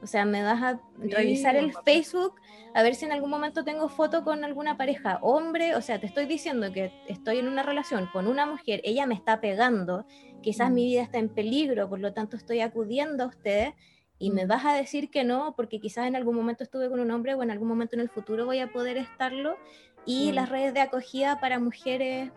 O 0.02 0.08
sea, 0.08 0.26
me 0.26 0.42
vas 0.42 0.62
a 0.64 0.82
revisar 0.98 1.56
el 1.56 1.74
Facebook 1.86 2.36
a 2.74 2.84
ver 2.84 2.96
si 2.96 3.06
en 3.06 3.12
algún 3.12 3.30
momento 3.30 3.64
tengo 3.64 3.90
foto 3.90 4.24
con 4.24 4.44
alguna 4.44 4.78
pareja, 4.78 5.20
hombre, 5.22 5.76
o 5.76 5.82
sea, 5.82 6.00
te 6.00 6.08
estoy 6.08 6.26
diciendo 6.26 6.72
que 6.72 6.92
estoy 7.08 7.40
en 7.40 7.48
una 7.48 7.64
relación 7.64 8.08
con 8.12 8.28
una 8.28 8.46
mujer, 8.46 8.82
ella 8.84 9.06
me 9.06 9.14
está 9.14 9.42
pegando, 9.42 10.06
quizás 10.42 10.72
mi 10.72 10.84
mm. 10.84 10.90
vida 10.90 11.02
está 11.04 11.20
en 11.20 11.30
peligro, 11.30 11.90
por 11.90 12.00
lo 12.00 12.14
tanto 12.14 12.38
estoy 12.38 12.62
acudiendo 12.62 13.26
a 13.26 13.28
ustedes 13.28 13.74
y 14.18 14.32
me 14.32 14.46
mm. 14.46 14.48
vas 14.48 14.66
a 14.66 14.74
decir 14.74 15.10
que 15.10 15.24
no, 15.24 15.54
porque 15.56 15.80
quizás 15.80 16.08
en 16.08 16.16
algún 16.16 16.36
momento 16.36 16.64
estuve 16.64 16.90
con 16.90 17.00
un 17.00 17.12
hombre 17.12 17.34
o 17.36 17.44
en 17.44 17.52
algún 17.52 17.68
momento 17.68 17.96
en 17.96 18.02
el 18.02 18.10
futuro 18.10 18.46
voy 18.46 18.60
a 18.60 18.72
poder 18.72 18.98
estarlo 18.98 19.58
y 20.06 20.32
las 20.32 20.50
redes 20.50 20.74
de 20.74 20.82
acogida 20.82 21.40
para 21.40 21.60
mujeres 21.60 22.32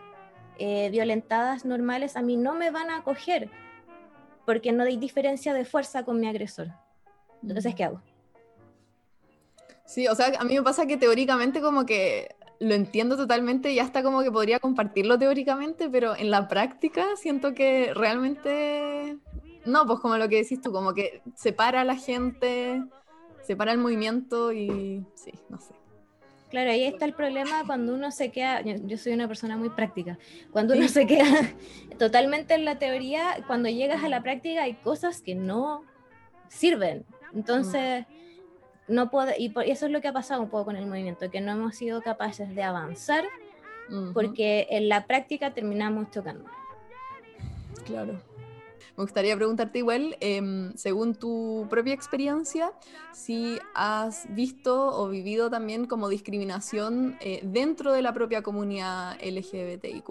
eh, 0.59 0.88
violentadas 0.90 1.64
normales 1.64 2.16
a 2.16 2.22
mí 2.22 2.37
no 2.37 2.55
me 2.55 2.70
van 2.70 2.90
a 2.90 2.98
acoger 2.98 3.50
porque 4.44 4.72
no 4.72 4.85
hay 4.85 4.96
diferencia 4.96 5.55
de 5.55 5.64
fuerza 5.64 6.05
con 6.05 6.20
mi 6.20 6.29
agresor. 6.29 6.68
Entonces, 7.42 7.74
¿qué 7.74 7.85
hago? 7.85 8.00
Sí, 9.85 10.07
o 10.09 10.14
sea, 10.14 10.33
a 10.38 10.44
mí 10.44 10.55
me 10.55 10.62
pasa 10.62 10.87
que 10.87 10.96
teóricamente 10.96 11.61
como 11.61 11.85
que 11.85 12.37
lo 12.61 12.74
entiendo 12.74 13.16
totalmente 13.16 13.72
y 13.72 13.79
hasta 13.79 14.03
como 14.03 14.22
que 14.22 14.31
podría 14.31 14.59
compartirlo 14.59 15.18
teóricamente, 15.18 15.88
pero 15.90 16.16
en 16.16 16.31
la 16.31 16.48
práctica 16.48 17.05
siento 17.16 17.55
que 17.55 17.92
realmente 17.94 19.18
no, 19.64 19.87
pues 19.87 20.00
como 20.00 20.16
lo 20.16 20.29
que 20.29 20.37
decís 20.42 20.61
tú, 20.61 20.72
como 20.72 20.94
que 20.94 21.22
separa 21.35 21.83
a 21.83 21.85
la 21.85 21.96
gente, 21.96 22.83
separa 23.42 23.72
el 23.72 23.79
movimiento 23.79 24.53
y 24.53 25.05
sí, 25.14 25.33
no 25.48 25.59
sé. 25.59 25.74
Claro, 26.55 26.71
ahí 26.71 26.85
está 26.85 27.05
el 27.05 27.14
problema 27.14 27.64
cuando 27.67 27.93
uno 27.93 28.12
se 28.12 28.31
queda, 28.31 28.61
yo, 28.62 28.97
soy 28.97 29.12
una 29.12 29.27
persona 29.27 29.57
muy 29.57 29.71
práctica, 29.71 30.21
cuando 30.53 30.75
uno 30.75 30.87
se 30.87 31.05
queda 31.05 31.25
totalmente 31.99 32.55
en 32.55 32.64
la 32.64 32.79
teoría, 32.79 33.43
cuando 33.49 33.69
llegas 33.69 34.05
a 34.05 34.09
la 34.09 34.23
práctica 34.23 34.62
hay 34.62 34.75
cosas 34.75 35.21
que 35.21 35.35
no 35.35 35.83
sirven. 36.47 37.05
Entonces, 37.35 38.07
no 38.87 39.11
puede, 39.11 39.35
y 39.37 39.53
eso 39.67 39.87
es 39.87 39.90
lo 39.90 40.01
que 40.01 40.07
ha 40.07 40.12
pasado 40.12 40.43
un 40.43 40.49
poco 40.49 40.67
con 40.67 40.77
el 40.77 40.87
movimiento, 40.87 41.29
que 41.29 41.40
no 41.40 41.51
hemos 41.51 41.75
sido 41.75 42.03
capaces 42.03 42.55
de 42.55 42.62
avanzar 42.62 43.25
porque 44.12 44.69
en 44.71 44.88
la 44.88 45.09
práctica 45.09 45.55
terminamos 45.55 46.09
chocando. 46.12 46.49
Claro. 47.85 48.21
Me 48.97 49.03
gustaría 49.03 49.35
preguntarte 49.35 49.79
igual, 49.79 50.17
em, 50.21 50.73
según 50.77 51.17
tu 51.17 51.67
propia 51.69 51.93
experiencia, 51.93 52.73
si 53.13 53.59
has 53.75 54.33
visto 54.35 54.97
o 54.97 55.09
vivido 55.09 55.51
también 55.51 55.87
como 55.87 56.09
discriminación 56.09 57.17
eh, 57.21 57.41
dentro 57.43 57.93
de 57.93 58.03
la 58.03 58.13
propia 58.13 58.43
comunidad 58.43 59.19
LGBTIQ, 59.21 60.05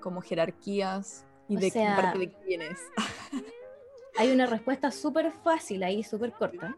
como 0.00 0.22
jerarquías 0.22 1.26
y 1.46 1.56
de 1.56 1.70
parte 1.70 2.18
de 2.18 2.32
quiénes. 2.46 2.78
hay 4.16 4.32
una 4.32 4.46
respuesta 4.46 4.90
súper 4.90 5.30
fácil 5.44 5.82
ahí, 5.82 6.02
súper 6.02 6.32
corta. 6.32 6.76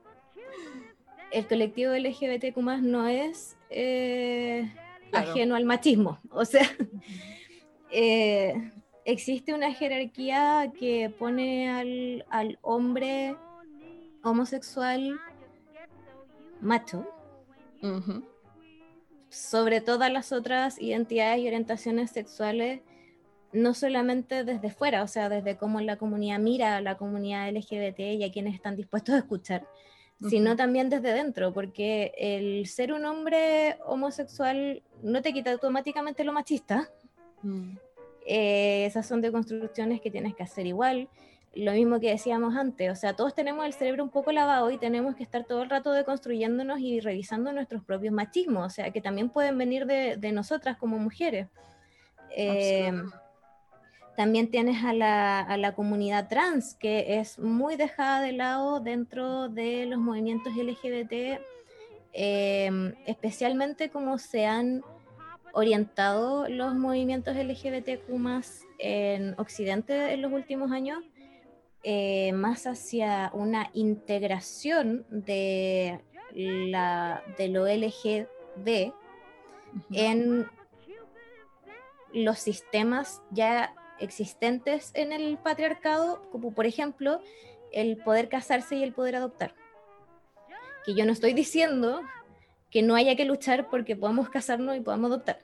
El 1.31 1.47
colectivo 1.47 1.93
LGBTQ 1.95 2.57
no 2.83 3.07
es 3.07 3.57
eh, 3.71 4.73
ajeno 5.13 5.55
al 5.55 5.65
machismo. 5.65 6.19
O 6.31 6.45
sea, 6.45 6.69
eh, 7.93 8.73
existe 9.05 9.55
una 9.55 9.73
jerarquía 9.73 10.73
que 10.79 11.13
pone 11.19 11.71
al, 12.31 12.59
hombre 12.63 13.37
homosexual 14.23 15.19
macho 16.61 17.07
sobre 19.29 19.81
todas 19.81 20.13
las 20.13 20.31
otras 20.31 20.81
identidades 20.81 21.41
y 21.41 21.47
orientaciones 21.47 22.11
sexuales, 22.11 22.83
no 23.53 23.75
solamente 23.75 24.45
desde 24.45 24.71
fuera, 24.71 25.03
o 25.03 25.09
sea, 25.09 25.29
desde 25.29 25.57
cómo 25.57 25.81
la 25.81 25.97
comunidad 25.97 26.39
mira 26.39 26.77
a 26.77 26.81
la 26.81 26.97
comunidad 26.97 27.51
LGBT 27.51 27.99
y 27.99 28.25
a 28.25 28.31
quienes 28.31 28.55
están 28.55 28.77
dispuestos 28.77 29.15
a 29.15 29.19
escuchar, 29.19 29.67
sino 30.29 30.55
también 30.55 30.89
desde 30.89 31.13
dentro, 31.13 31.53
porque 31.53 32.13
el 32.17 32.67
ser 32.67 32.93
un 32.93 33.05
hombre 33.05 33.79
homosexual 33.87 34.83
no 35.03 35.23
te 35.23 35.33
quita 35.33 35.51
automáticamente 35.51 36.23
lo 36.25 36.33
machista. 36.33 36.89
Mm. 37.43 37.77
Eh, 38.27 38.85
esas 38.87 39.07
son 39.07 39.21
deconstrucciones 39.21 40.01
que 40.01 40.11
tienes 40.11 40.35
que 40.35 40.43
hacer 40.43 40.67
igual. 40.67 41.09
lo 41.55 41.73
mismo 41.73 42.01
que 42.01 42.09
decíamos 42.09 42.57
antes, 42.57 42.91
o 42.91 42.95
sea, 42.95 43.15
todos 43.15 43.35
tenemos 43.35 43.67
el 43.67 43.75
cerebro 43.75 44.03
un 44.05 44.11
poco 44.11 44.33
lavado 44.33 44.71
y 44.71 44.79
tenemos 44.79 45.15
que 45.17 45.23
estar 45.23 45.45
todo 45.45 45.63
el 45.63 45.69
rato 45.69 45.93
deconstruyéndonos 45.93 46.81
y 46.81 47.01
revisando 47.01 47.53
nuestros 47.53 47.85
propios 47.85 48.15
machismos, 48.15 48.67
o 48.67 48.71
sea, 48.71 48.91
que 48.91 49.03
también 49.03 49.29
pueden 49.29 49.59
venir 49.59 49.85
de, 49.85 50.17
de 50.17 50.33
nosotras 50.33 50.79
como 50.79 50.99
mujeres. 50.99 51.49
Eh, 52.35 52.91
también 54.17 54.51
tienes 54.51 54.85
a 54.85 54.93
la, 54.93 55.41
a 55.41 55.57
la, 55.57 55.75
comunidad 55.75 56.29
trans, 56.29 56.75
que 56.75 57.19
es 57.19 57.39
muy 57.39 57.77
dejada 57.77 58.21
de 58.21 58.33
lado 58.33 58.81
dentro 58.81 59.49
de 59.49 59.87
los 59.87 59.99
movimientos 59.99 60.55
LGBT, 60.55 61.41
eh, 62.13 62.95
especialmente 63.07 63.89
como 63.89 64.19
se 64.19 64.45
han 64.45 64.83
orientado 65.53 66.49
los 66.49 66.75
movimientos 66.75 67.37
LGBTQ 67.37 68.11
en 68.79 69.35
Occidente 69.39 70.13
en 70.13 70.23
los 70.23 70.33
últimos 70.33 70.73
años 70.73 71.03
eh, 71.85 72.33
más 72.33 72.67
hacia 72.67 73.31
una 73.35 73.71
integración 73.75 75.05
de, 75.11 76.01
la, 76.33 77.25
de 77.37 77.49
lo 77.49 77.67
LGB 77.67 78.93
en 79.93 80.49
los 82.13 82.39
sistemas 82.39 83.21
ya 83.31 83.75
existentes 83.99 84.93
en 84.95 85.13
el 85.13 85.39
patriarcado, 85.39 86.23
como 86.31 86.53
por 86.53 86.67
ejemplo 86.67 87.21
el 87.73 87.97
poder 87.97 88.29
casarse 88.29 88.77
y 88.77 88.83
el 88.83 88.93
poder 88.93 89.17
adoptar. 89.17 89.55
Que 90.85 90.95
yo 90.95 91.05
no 91.05 91.13
estoy 91.13 91.33
diciendo 91.33 92.03
que 92.73 92.83
no 92.83 92.97
haya 92.97 93.15
que 93.15 93.27
luchar 93.27 93.69
porque 93.69 93.95
podamos 93.95 94.31
casarnos 94.31 94.77
y 94.77 94.81
podamos 94.81 95.11
adoptar. 95.11 95.39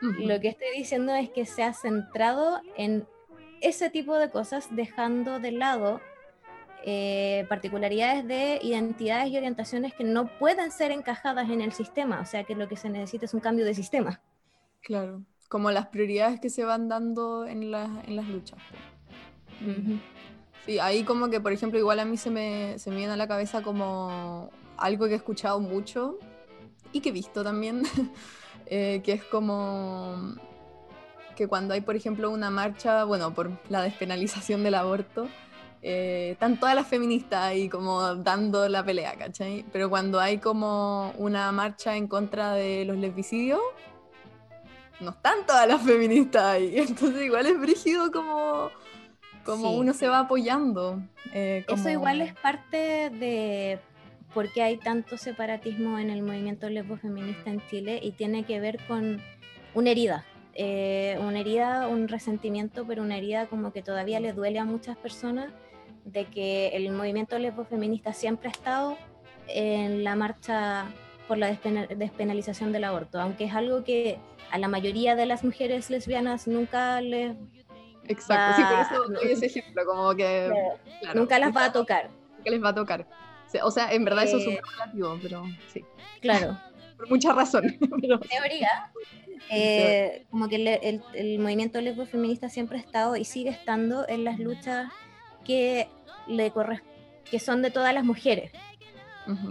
Lo 0.00 0.38
que 0.38 0.48
estoy 0.48 0.68
diciendo 0.76 1.14
es 1.14 1.30
que 1.30 1.46
se 1.46 1.62
ha 1.62 1.72
centrado 1.72 2.60
en 2.76 3.06
ese 3.62 3.88
tipo 3.88 4.16
de 4.18 4.30
cosas, 4.30 4.68
dejando 4.70 5.40
de 5.40 5.52
lado 5.52 6.02
eh, 6.84 7.46
particularidades 7.48 8.28
de 8.28 8.58
identidades 8.62 9.32
y 9.32 9.38
orientaciones 9.38 9.94
que 9.94 10.04
no 10.04 10.26
pueden 10.38 10.70
ser 10.70 10.90
encajadas 10.90 11.48
en 11.48 11.62
el 11.62 11.72
sistema, 11.72 12.20
o 12.20 12.26
sea 12.26 12.44
que 12.44 12.54
lo 12.54 12.68
que 12.68 12.76
se 12.76 12.90
necesita 12.90 13.24
es 13.24 13.32
un 13.32 13.40
cambio 13.40 13.64
de 13.64 13.72
sistema. 13.72 14.20
Claro, 14.82 15.22
como 15.48 15.70
las 15.70 15.86
prioridades 15.86 16.38
que 16.38 16.50
se 16.50 16.64
van 16.64 16.90
dando 16.90 17.46
en, 17.46 17.62
en 17.62 18.16
las 18.16 18.28
luchas. 18.28 18.58
Sí, 20.66 20.78
ahí 20.78 21.04
como 21.04 21.30
que, 21.30 21.40
por 21.40 21.52
ejemplo, 21.52 21.78
igual 21.78 22.00
a 22.00 22.04
mí 22.04 22.18
se 22.18 22.28
me, 22.28 22.78
se 22.78 22.90
me 22.90 22.96
viene 22.96 23.12
a 23.14 23.16
la 23.16 23.28
cabeza 23.28 23.62
como 23.62 24.50
algo 24.76 25.06
que 25.06 25.12
he 25.12 25.16
escuchado 25.16 25.60
mucho 25.60 26.18
y 26.94 27.00
que 27.00 27.08
he 27.10 27.12
visto 27.12 27.42
también, 27.42 27.82
eh, 28.66 29.02
que 29.04 29.12
es 29.12 29.24
como 29.24 30.34
que 31.36 31.48
cuando 31.48 31.74
hay, 31.74 31.80
por 31.80 31.96
ejemplo, 31.96 32.30
una 32.30 32.48
marcha, 32.50 33.04
bueno, 33.04 33.34
por 33.34 33.50
la 33.68 33.82
despenalización 33.82 34.62
del 34.62 34.76
aborto, 34.76 35.28
eh, 35.82 36.30
están 36.32 36.58
todas 36.58 36.74
las 36.74 36.86
feministas 36.86 37.42
ahí 37.42 37.68
como 37.68 38.14
dando 38.14 38.68
la 38.68 38.84
pelea, 38.84 39.16
¿cachai? 39.16 39.64
Pero 39.72 39.90
cuando 39.90 40.20
hay 40.20 40.38
como 40.38 41.12
una 41.18 41.50
marcha 41.52 41.96
en 41.96 42.06
contra 42.06 42.54
de 42.54 42.84
los 42.84 42.96
lesbicidios, 42.96 43.60
no 45.00 45.10
están 45.10 45.44
todas 45.44 45.66
las 45.66 45.82
feministas 45.82 46.44
ahí. 46.44 46.74
Entonces 46.78 47.22
igual 47.22 47.46
es 47.46 47.60
brígido 47.60 48.12
como, 48.12 48.70
como 49.44 49.72
uno 49.72 49.92
se 49.92 50.08
va 50.08 50.20
apoyando. 50.20 51.02
Eh, 51.32 51.66
Eso 51.68 51.90
igual 51.90 52.22
es 52.22 52.32
parte 52.34 53.10
de 53.10 53.80
por 54.34 54.52
qué 54.52 54.62
hay 54.62 54.76
tanto 54.76 55.16
separatismo 55.16 55.98
en 55.98 56.10
el 56.10 56.22
movimiento 56.22 56.68
lesbo 56.68 56.96
feminista 56.96 57.50
en 57.50 57.64
Chile 57.68 58.00
y 58.02 58.12
tiene 58.12 58.44
que 58.44 58.60
ver 58.60 58.78
con 58.86 59.22
una 59.74 59.90
herida 59.90 60.24
eh, 60.56 61.18
una 61.20 61.40
herida, 61.40 61.88
un 61.88 62.06
resentimiento, 62.06 62.86
pero 62.86 63.02
una 63.02 63.16
herida 63.16 63.46
como 63.46 63.72
que 63.72 63.82
todavía 63.82 64.20
le 64.20 64.32
duele 64.32 64.60
a 64.60 64.64
muchas 64.64 64.96
personas 64.96 65.52
de 66.04 66.26
que 66.26 66.68
el 66.68 66.92
movimiento 66.92 67.38
lesbo 67.38 67.64
feminista 67.64 68.12
siempre 68.12 68.48
ha 68.48 68.52
estado 68.52 68.96
en 69.48 70.04
la 70.04 70.14
marcha 70.14 70.86
por 71.26 71.38
la 71.38 71.48
despenalización 71.48 72.70
del 72.70 72.84
aborto, 72.84 73.20
aunque 73.20 73.44
es 73.44 73.54
algo 73.54 73.82
que 73.82 74.18
a 74.52 74.58
la 74.58 74.68
mayoría 74.68 75.16
de 75.16 75.26
las 75.26 75.42
mujeres 75.42 75.90
lesbianas 75.90 76.46
nunca 76.46 77.00
les 77.00 77.34
Exacto, 78.06 78.56
sí, 78.56 78.62
por 78.62 78.80
eso 78.80 79.12
doy 79.12 79.32
ese 79.32 79.46
ejemplo, 79.46 79.82
como 79.86 80.14
que 80.14 80.52
nunca 81.14 81.38
las 81.38 81.56
va 81.56 81.64
a 81.64 81.72
tocar. 81.72 82.10
Nunca 82.36 82.50
les 82.50 82.62
va 82.62 82.68
a 82.68 82.74
tocar. 82.74 83.06
O 83.62 83.70
sea, 83.70 83.92
en 83.92 84.04
verdad 84.04 84.24
eso 84.24 84.38
es 84.38 84.46
un 84.46 84.54
eh, 84.54 84.60
relativo, 84.72 85.18
pero 85.22 85.44
sí. 85.72 85.84
Claro. 86.20 86.58
por 86.96 87.08
mucha 87.10 87.32
razón. 87.32 87.76
Pero... 88.00 88.18
Teoría, 88.20 88.90
eh, 89.50 90.24
como 90.30 90.48
que 90.48 90.56
el, 90.56 91.02
el, 91.14 91.38
movimiento 91.38 91.80
lesbo 91.80 92.06
feminista 92.06 92.48
siempre 92.48 92.78
ha 92.78 92.80
estado 92.80 93.16
y 93.16 93.24
sigue 93.24 93.50
estando 93.50 94.08
en 94.08 94.24
las 94.24 94.38
luchas 94.38 94.90
que, 95.44 95.88
le 96.26 96.52
que 97.30 97.38
son 97.38 97.62
de 97.62 97.70
todas 97.70 97.94
las 97.94 98.04
mujeres. 98.04 98.52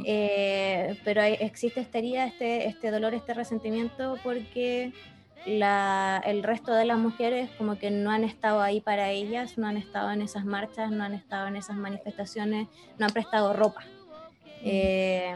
Eh, 0.06 1.00
pero 1.04 1.24
existe 1.24 1.80
esta 1.80 1.98
herida, 1.98 2.28
este, 2.28 2.68
este 2.68 2.92
dolor, 2.92 3.16
este 3.16 3.34
resentimiento 3.34 4.20
porque 4.24 4.94
la, 5.46 6.22
el 6.26 6.44
resto 6.44 6.74
de 6.74 6.86
las 6.86 6.98
mujeres 6.98 7.50
como 7.58 7.78
que 7.78 7.92
no 7.92 8.12
han 8.12 8.24
estado 8.24 8.62
ahí 8.62 8.82
para 8.82 9.12
ellas, 9.12 9.58
no 9.58 9.68
han 9.68 9.78
estado 9.78 10.12
en 10.12 10.22
esas 10.22 10.46
marchas, 10.46 10.92
no 10.92 11.04
han 11.04 11.14
estado 11.14 11.48
en 11.48 11.56
esas 11.56 11.76
manifestaciones, 11.76 12.68
no 12.98 13.06
han 13.06 13.14
prestado 13.14 13.54
ropa. 13.54 13.84
Eh, 14.64 15.36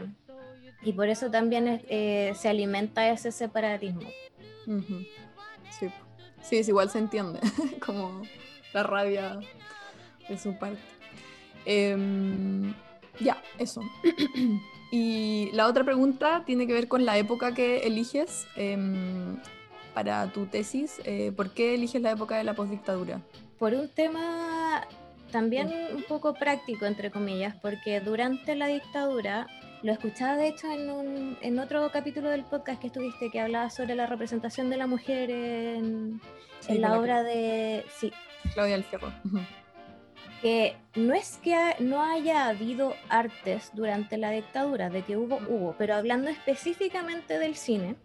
y 0.82 0.92
por 0.92 1.08
eso 1.08 1.30
también 1.30 1.82
se 1.88 2.48
alimenta 2.48 3.10
ese 3.10 3.32
separatismo. 3.32 4.08
Sí. 5.78 5.88
sí, 6.42 6.56
es 6.58 6.68
igual 6.68 6.90
se 6.90 6.98
entiende, 6.98 7.40
como 7.84 8.22
la 8.72 8.82
rabia 8.82 9.40
de 10.28 10.38
su 10.38 10.56
parte. 10.58 10.80
Em, 11.64 12.74
ya, 13.20 13.42
eso. 13.58 13.82
y 14.90 15.50
la 15.52 15.66
otra 15.66 15.84
pregunta 15.84 16.44
tiene 16.46 16.66
que 16.66 16.72
ver 16.72 16.88
con 16.88 17.04
la 17.04 17.18
época 17.18 17.54
que 17.54 17.78
eliges 17.78 18.46
em, 18.56 19.36
para 19.98 20.28
tu 20.32 20.46
tesis. 20.46 21.00
Eh, 21.04 21.32
¿Por 21.34 21.50
qué 21.50 21.74
eliges 21.74 22.00
la 22.00 22.12
época 22.12 22.36
de 22.36 22.44
la 22.44 22.54
postdictadura? 22.54 23.20
Por 23.58 23.74
un 23.74 23.88
tema 23.88 24.86
también 25.32 25.74
un 25.92 26.04
poco 26.04 26.34
práctico, 26.34 26.86
entre 26.86 27.10
comillas, 27.10 27.56
porque 27.60 27.98
durante 27.98 28.54
la 28.54 28.68
dictadura 28.68 29.48
lo 29.82 29.90
escuchaba 29.90 30.36
de 30.36 30.48
hecho 30.48 30.70
en, 30.70 30.88
un, 30.88 31.38
en 31.40 31.58
otro 31.58 31.90
capítulo 31.90 32.30
del 32.30 32.44
podcast 32.44 32.80
que 32.80 32.86
estuviste 32.86 33.28
que 33.30 33.40
hablaba 33.40 33.70
sobre 33.70 33.96
la 33.96 34.06
representación 34.06 34.70
de 34.70 34.76
la 34.76 34.86
mujer 34.86 35.30
en, 35.32 36.20
la 36.68 36.96
obra 36.96 37.24
de 37.24 37.84
sí. 37.98 38.12
Claudia 38.54 38.76
del 38.76 38.84
Fierro. 38.84 39.12
Que 40.42 40.76
no 40.94 41.12
es 41.12 41.40
que 41.42 41.56
no 41.80 42.04
haya 42.04 42.46
habido 42.46 42.94
artes 43.08 43.72
durante 43.74 44.16
la 44.16 44.30
dictadura, 44.30 44.90
de 44.90 45.02
que 45.02 45.16
hubo, 45.16 45.40
hubo, 45.48 45.74
pero 45.76 45.96
hablando 45.96 46.30
específicamente 46.30 47.40
del 47.40 47.56
cine, 47.56 47.96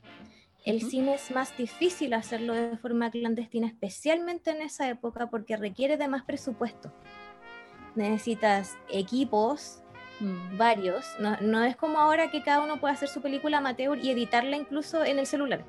el 0.65 0.81
cine 0.81 1.15
es 1.15 1.31
más 1.31 1.55
difícil 1.57 2.13
hacerlo 2.13 2.53
de 2.53 2.77
forma 2.77 3.11
clandestina, 3.11 3.67
especialmente 3.67 4.51
en 4.51 4.61
esa 4.61 4.89
época, 4.89 5.29
porque 5.29 5.57
requiere 5.57 5.97
de 5.97 6.07
más 6.07 6.23
presupuesto. 6.23 6.93
Necesitas 7.95 8.77
equipos, 8.89 9.83
Mm. 10.19 10.57
varios. 10.57 11.05
No, 11.19 11.63
es 11.63 11.75
como 11.75 11.97
ahora 11.99 12.29
que 12.29 12.43
cada 12.43 12.61
uno 12.63 12.79
puede 12.79 12.93
hacer 12.93 13.09
su 13.09 13.21
película 13.21 13.57
amateur 13.57 13.97
y 14.01 14.09
editarla 14.11 14.55
incluso 14.55 15.03
en 15.03 15.19
el 15.19 15.25
celular. 15.25 15.65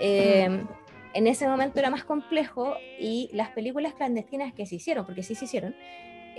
Em, 0.00 0.66
en 1.14 1.26
ese 1.26 1.48
momento 1.48 1.78
era 1.78 1.90
más 1.90 2.04
complejo 2.04 2.76
y 2.98 3.28
las 3.32 3.50
películas 3.50 3.94
clandestinas 3.94 4.52
que 4.54 4.66
se 4.66 4.76
hicieron, 4.76 5.04
porque 5.04 5.22
sí 5.22 5.34
se 5.34 5.46
hicieron, 5.46 5.74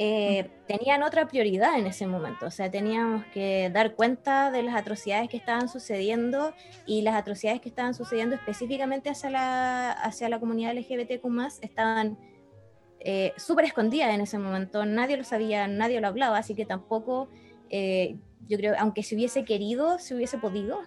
eh, 0.01 0.49
tenían 0.65 1.03
otra 1.03 1.27
prioridad 1.27 1.77
en 1.77 1.85
ese 1.85 2.07
momento. 2.07 2.45
O 2.45 2.51
sea, 2.51 2.71
teníamos 2.71 3.25
que 3.33 3.69
dar 3.69 3.95
cuenta 3.95 4.49
de 4.49 4.63
las 4.63 4.77
atrocidades 4.77 5.27
que 5.27 5.35
estaban 5.35 5.67
sucediendo 5.67 6.53
y 6.85 7.01
las 7.01 7.15
atrocidades 7.15 7.59
que 7.59 7.67
estaban 7.67 7.93
sucediendo 7.93 8.33
específicamente 8.33 9.09
hacia 9.09 9.29
la, 9.29 9.91
hacia 9.91 10.29
la 10.29 10.39
comunidad 10.39 10.73
LGBTQ 10.73 11.25
estaban 11.62 12.17
eh, 13.01 13.33
súper 13.35 13.65
escondidas 13.65 14.15
en 14.15 14.21
ese 14.21 14.38
momento. 14.38 14.85
Nadie 14.85 15.17
lo 15.17 15.25
sabía, 15.25 15.67
nadie 15.67 15.99
lo 15.99 16.07
hablaba, 16.07 16.38
así 16.38 16.55
que 16.55 16.65
tampoco 16.65 17.27
eh, 17.69 18.15
yo 18.47 18.57
creo, 18.57 18.75
aunque 18.79 19.03
se 19.03 19.15
hubiese 19.15 19.43
querido, 19.43 19.99
se 19.99 20.15
hubiese 20.15 20.38
podido. 20.38 20.79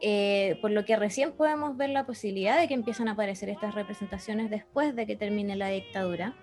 Eh, 0.00 0.58
por 0.60 0.70
lo 0.70 0.84
que 0.84 0.94
recién 0.94 1.32
podemos 1.32 1.76
ver 1.76 1.90
la 1.90 2.06
posibilidad 2.06 2.60
de 2.60 2.68
que 2.68 2.74
empiezan 2.74 3.08
a 3.08 3.12
aparecer 3.12 3.48
estas 3.48 3.74
representaciones 3.74 4.48
después 4.48 4.94
de 4.94 5.06
que 5.06 5.16
termine 5.16 5.56
la 5.56 5.70
dictadura. 5.70 6.36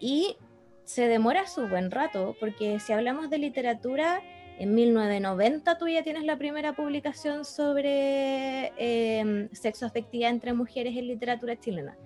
Y 0.00 0.36
se 0.84 1.08
demora 1.08 1.46
su 1.46 1.66
buen 1.68 1.90
rato, 1.90 2.36
porque 2.40 2.78
si 2.80 2.92
hablamos 2.92 3.30
de 3.30 3.38
literatura, 3.38 4.22
en 4.58 4.74
1990 4.74 5.78
tú 5.78 5.88
ya 5.88 6.02
tienes 6.02 6.24
la 6.24 6.36
primera 6.36 6.74
publicación 6.74 7.44
sobre 7.44 8.72
eh, 8.76 9.48
sexo 9.52 9.86
afectividad 9.86 10.30
entre 10.30 10.52
mujeres 10.52 10.96
en 10.96 11.08
literatura 11.08 11.58
chilena. 11.58 11.96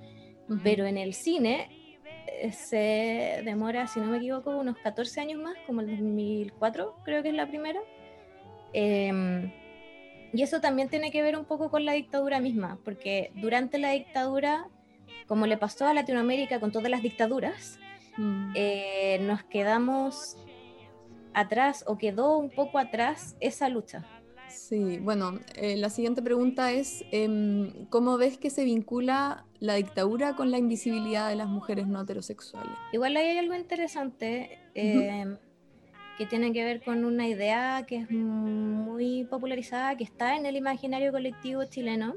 Pero 0.62 0.86
en 0.86 0.96
el 0.96 1.12
cine 1.12 1.68
eh, 2.26 2.52
se 2.52 3.42
demora, 3.44 3.86
si 3.86 4.00
no 4.00 4.06
me 4.06 4.16
equivoco, 4.16 4.56
unos 4.56 4.78
14 4.78 5.20
años 5.20 5.42
más, 5.42 5.54
como 5.66 5.82
el 5.82 5.90
2004 5.90 6.96
creo 7.04 7.22
que 7.22 7.28
es 7.28 7.34
la 7.34 7.46
primera. 7.46 7.80
Em, 8.72 9.50
y 10.32 10.42
eso 10.42 10.60
también 10.60 10.88
tiene 10.88 11.10
que 11.10 11.22
ver 11.22 11.36
un 11.36 11.44
poco 11.44 11.70
con 11.70 11.84
la 11.84 11.92
dictadura 11.92 12.40
misma, 12.40 12.78
porque 12.84 13.30
durante 13.34 13.78
la 13.78 13.90
dictadura, 13.90 14.68
como 15.26 15.46
le 15.46 15.56
pasó 15.56 15.86
a 15.86 15.94
Latinoamérica 15.94 16.60
con 16.60 16.72
todas 16.72 16.90
las 16.90 17.02
dictaduras, 17.02 17.78
Mm. 18.16 18.52
eh, 18.56 19.18
nos 19.22 19.44
quedamos 19.44 20.36
atrás 21.34 21.84
o 21.86 21.98
quedó 21.98 22.36
un 22.38 22.50
poco 22.50 22.78
atrás 22.78 23.36
esa 23.40 23.68
lucha. 23.68 24.04
Sí, 24.48 24.98
bueno, 24.98 25.38
eh, 25.54 25.76
la 25.76 25.88
siguiente 25.90 26.20
pregunta 26.22 26.72
es, 26.72 27.04
em, 27.12 27.86
¿cómo 27.90 28.16
ves 28.16 28.38
que 28.38 28.50
se 28.50 28.64
vincula 28.64 29.44
la 29.60 29.74
dictadura 29.74 30.34
con 30.34 30.50
la 30.50 30.58
invisibilidad 30.58 31.28
de 31.28 31.36
las 31.36 31.46
mujeres 31.48 31.86
no 31.86 32.00
heterosexuales? 32.02 32.72
Igual 32.92 33.16
hay 33.16 33.38
algo 33.38 33.54
interesante 33.54 34.58
eh, 34.74 35.36
que 36.16 36.26
tiene 36.26 36.52
que 36.52 36.64
ver 36.64 36.82
con 36.82 37.04
una 37.04 37.28
idea 37.28 37.84
que 37.86 37.96
es 37.98 38.10
muy 38.10 39.24
popularizada, 39.30 39.96
que 39.96 40.04
está 40.04 40.36
en 40.36 40.46
el 40.46 40.56
imaginario 40.56 41.12
colectivo 41.12 41.64
chileno, 41.66 42.14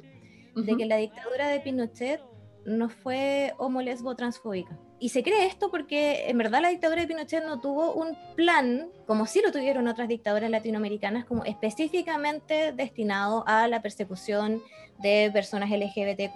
de 0.55 0.61
Ujú. 0.71 0.77
que 0.77 0.85
la 0.85 0.97
dictadura 0.97 1.47
de 1.49 1.59
Pinochet 1.59 2.21
no 2.65 2.89
fue 2.89 3.53
homo 3.57 3.81
lesbo 3.81 4.15
transfóbica. 4.15 4.77
Y 4.99 5.09
se 5.09 5.23
cree 5.23 5.47
esto 5.47 5.71
porque 5.71 6.29
en 6.29 6.37
verdad 6.37 6.61
la 6.61 6.69
dictadura 6.69 7.01
de 7.01 7.07
Pinochet 7.07 7.43
no 7.43 7.59
tuvo 7.59 7.93
un 7.93 8.15
plan, 8.35 8.89
como 9.07 9.25
sí 9.25 9.41
lo 9.43 9.51
tuvieron 9.51 9.87
otras 9.87 10.07
dictaduras 10.07 10.49
latinoamericanas, 10.49 11.25
como 11.25 11.43
específicamente 11.43 12.71
destinado 12.71 13.43
a 13.47 13.67
la 13.67 13.81
persecución 13.81 14.61
de 14.99 15.31
personas 15.33 15.71
LGBTQ+. 15.71 16.35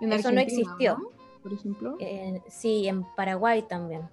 En 0.00 0.12
Eso 0.12 0.30
no 0.30 0.40
existió. 0.40 0.98
¿no? 0.98 1.08
Por 1.42 1.52
ejemplo. 1.52 1.96
Eh, 1.98 2.40
sí, 2.48 2.86
en 2.86 3.04
Paraguay 3.16 3.62
también. 3.62 4.08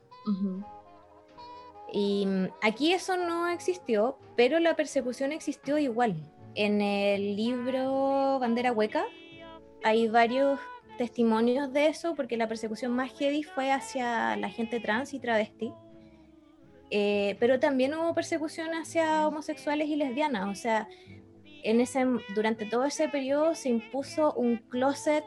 Y 1.91 2.25
mm, 2.25 2.47
aquí 2.61 2.93
eso 2.93 3.15
no 3.17 3.47
existió, 3.47 4.17
pero 4.35 4.59
la 4.59 4.75
persecución 4.75 5.31
existió 5.31 5.77
igual. 5.77 6.15
En 6.55 6.81
el 6.81 7.35
libro 7.35 8.39
Bandera 8.39 8.71
Hueca 8.71 9.05
hay 9.83 10.07
varios 10.07 10.59
testimonios 10.97 11.71
de 11.73 11.87
eso, 11.87 12.15
porque 12.15 12.37
la 12.37 12.47
persecución 12.47 12.91
más 12.91 13.11
heavy 13.17 13.43
fue 13.43 13.71
hacia 13.71 14.35
la 14.37 14.49
gente 14.49 14.79
trans 14.79 15.13
y 15.13 15.19
travesti. 15.19 15.73
Eh, 16.89 17.37
pero 17.39 17.59
también 17.59 17.93
hubo 17.93 18.13
persecución 18.13 18.73
hacia 18.73 19.27
homosexuales 19.27 19.87
y 19.87 19.95
lesbianas. 19.95 20.49
O 20.49 20.55
sea, 20.55 20.87
en 21.63 21.79
ese, 21.79 22.05
durante 22.35 22.65
todo 22.65 22.85
ese 22.85 23.07
periodo 23.07 23.55
se 23.55 23.69
impuso 23.69 24.33
un 24.33 24.57
closet 24.57 25.23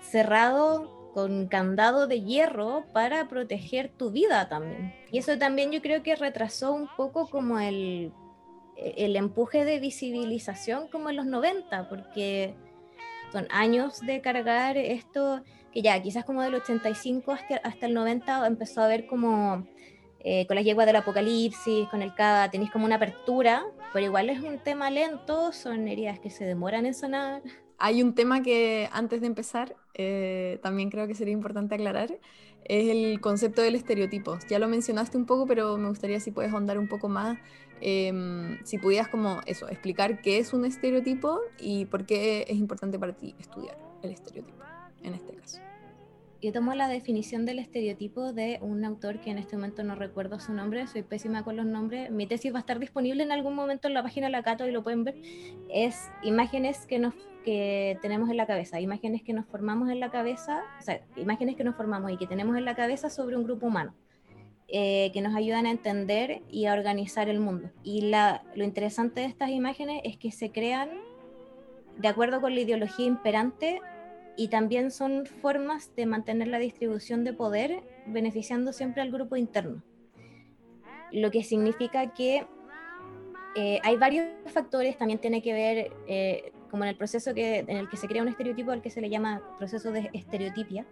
cerrado 0.00 1.12
con 1.12 1.46
candado 1.46 2.06
de 2.06 2.22
hierro 2.22 2.86
para 2.92 3.28
proteger 3.28 3.88
tu 3.88 4.10
vida 4.10 4.48
también. 4.48 4.94
Y 5.12 5.18
eso 5.18 5.38
también 5.38 5.70
yo 5.70 5.80
creo 5.80 6.02
que 6.02 6.16
retrasó 6.16 6.72
un 6.72 6.88
poco 6.96 7.28
como 7.28 7.60
el, 7.60 8.12
el 8.76 9.16
empuje 9.16 9.64
de 9.64 9.78
visibilización 9.78 10.88
como 10.88 11.10
en 11.10 11.16
los 11.16 11.26
90, 11.26 11.88
porque 11.88 12.54
son 13.34 13.48
años 13.50 14.00
de 14.00 14.20
cargar 14.20 14.76
esto, 14.76 15.42
que 15.72 15.82
ya 15.82 16.00
quizás 16.00 16.24
como 16.24 16.40
del 16.40 16.54
85 16.54 17.32
hasta, 17.32 17.56
hasta 17.56 17.86
el 17.86 17.94
90 17.94 18.46
empezó 18.46 18.82
a 18.82 18.86
ver 18.86 19.08
como 19.08 19.66
eh, 20.20 20.46
con 20.46 20.54
las 20.54 20.64
yeguas 20.64 20.86
del 20.86 20.94
apocalipsis, 20.94 21.88
con 21.88 22.00
el 22.00 22.14
CADA, 22.14 22.48
tenéis 22.48 22.70
como 22.70 22.84
una 22.84 22.94
apertura, 22.94 23.64
pero 23.92 24.06
igual 24.06 24.30
es 24.30 24.40
un 24.40 24.60
tema 24.60 24.88
lento, 24.88 25.52
son 25.52 25.88
heridas 25.88 26.20
que 26.20 26.30
se 26.30 26.44
demoran 26.44 26.86
en 26.86 26.94
sanar. 26.94 27.42
Hay 27.78 28.02
un 28.02 28.14
tema 28.14 28.42
que 28.42 28.88
antes 28.92 29.20
de 29.20 29.26
empezar 29.26 29.76
eh, 29.94 30.58
también 30.62 30.90
creo 30.90 31.06
que 31.06 31.14
sería 31.14 31.32
importante 31.32 31.74
aclarar, 31.74 32.18
es 32.64 32.88
el 32.88 33.20
concepto 33.20 33.62
del 33.62 33.74
estereotipo. 33.74 34.38
Ya 34.48 34.58
lo 34.58 34.68
mencionaste 34.68 35.16
un 35.16 35.26
poco, 35.26 35.46
pero 35.46 35.76
me 35.76 35.88
gustaría 35.88 36.20
si 36.20 36.30
puedes 36.30 36.52
ahondar 36.52 36.78
un 36.78 36.88
poco 36.88 37.08
más, 37.08 37.38
em, 37.80 38.58
si 38.64 38.78
pudieras 38.78 39.08
como 39.08 39.40
eso, 39.46 39.68
explicar 39.68 40.22
qué 40.22 40.38
es 40.38 40.52
un 40.52 40.64
estereotipo 40.64 41.40
y 41.58 41.84
por 41.86 42.06
qué 42.06 42.46
es 42.48 42.56
importante 42.56 42.98
para 42.98 43.12
ti 43.12 43.34
estudiar 43.38 43.76
el 44.02 44.10
estereotipo 44.12 44.64
en 45.02 45.14
este 45.14 45.34
caso. 45.34 45.58
Yo 46.44 46.52
tomo 46.52 46.74
la 46.74 46.88
definición 46.88 47.46
del 47.46 47.58
estereotipo 47.58 48.34
de 48.34 48.58
un 48.60 48.84
autor 48.84 49.18
que 49.18 49.30
en 49.30 49.38
este 49.38 49.56
momento 49.56 49.82
no 49.82 49.94
recuerdo 49.94 50.38
su 50.38 50.52
nombre, 50.52 50.86
soy 50.86 51.02
pésima 51.02 51.42
con 51.42 51.56
los 51.56 51.64
nombres. 51.64 52.10
Mi 52.10 52.26
tesis 52.26 52.52
va 52.52 52.58
a 52.58 52.60
estar 52.60 52.78
disponible 52.78 53.22
en 53.22 53.32
algún 53.32 53.54
momento 53.54 53.88
en 53.88 53.94
la 53.94 54.02
página 54.02 54.26
de 54.26 54.32
la 54.32 54.42
Cato 54.42 54.68
y 54.68 54.70
lo 54.70 54.82
pueden 54.82 55.04
ver. 55.04 55.14
Es 55.70 56.10
imágenes 56.22 56.84
que, 56.84 56.98
nos, 56.98 57.14
que 57.46 57.98
tenemos 58.02 58.28
en 58.28 58.36
la 58.36 58.46
cabeza, 58.46 58.78
imágenes 58.78 59.22
que 59.22 59.32
nos 59.32 59.46
formamos 59.46 59.88
en 59.88 60.00
la 60.00 60.10
cabeza, 60.10 60.60
o 60.78 60.82
sea, 60.82 61.00
imágenes 61.16 61.56
que 61.56 61.64
nos 61.64 61.76
formamos 61.76 62.12
y 62.12 62.18
que 62.18 62.26
tenemos 62.26 62.58
en 62.58 62.66
la 62.66 62.74
cabeza 62.74 63.08
sobre 63.08 63.38
un 63.38 63.44
grupo 63.44 63.66
humano. 63.68 63.94
eh, 64.68 65.10
que 65.14 65.22
nos 65.22 65.34
ayudan 65.34 65.64
a 65.64 65.70
entender 65.70 66.42
y 66.50 66.66
a 66.66 66.74
organizar 66.74 67.30
el 67.30 67.40
mundo. 67.40 67.70
Y 67.82 68.02
la, 68.02 68.42
lo 68.54 68.64
interesante 68.64 69.22
de 69.22 69.28
estas 69.28 69.48
imágenes 69.48 70.02
es 70.04 70.18
que 70.18 70.30
se 70.30 70.50
crean 70.50 70.90
de 71.96 72.08
acuerdo 72.08 72.42
con 72.42 72.54
la 72.54 72.60
ideología 72.60 73.06
imperante 73.06 73.80
y 74.36 74.48
también 74.48 74.90
son 74.90 75.26
formas 75.26 75.94
de 75.94 76.06
mantener 76.06 76.48
la 76.48 76.58
distribución 76.58 77.24
de 77.24 77.32
poder 77.32 77.82
beneficiando 78.06 78.72
siempre 78.72 79.02
al 79.02 79.10
grupo 79.10 79.36
interno. 79.36 79.82
Lo 81.12 81.30
que 81.30 81.44
significa 81.44 82.12
que 82.12 82.46
eh, 83.54 83.78
hay 83.84 83.96
varios 83.96 84.26
factores, 84.46 84.96
también 84.96 85.20
tiene 85.20 85.40
que 85.40 85.52
ver 85.52 85.92
eh, 86.08 86.52
como 86.70 86.82
en 86.84 86.90
el 86.90 86.96
proceso 86.96 87.34
que, 87.34 87.60
en 87.60 87.76
el 87.76 87.88
que 87.88 87.96
se 87.96 88.08
crea 88.08 88.22
un 88.22 88.28
estereotipo 88.28 88.72
al 88.72 88.82
que 88.82 88.90
se 88.90 89.00
le 89.00 89.08
llama 89.08 89.42
proceso 89.58 89.92
de 89.92 90.10
estereotipia. 90.12 90.84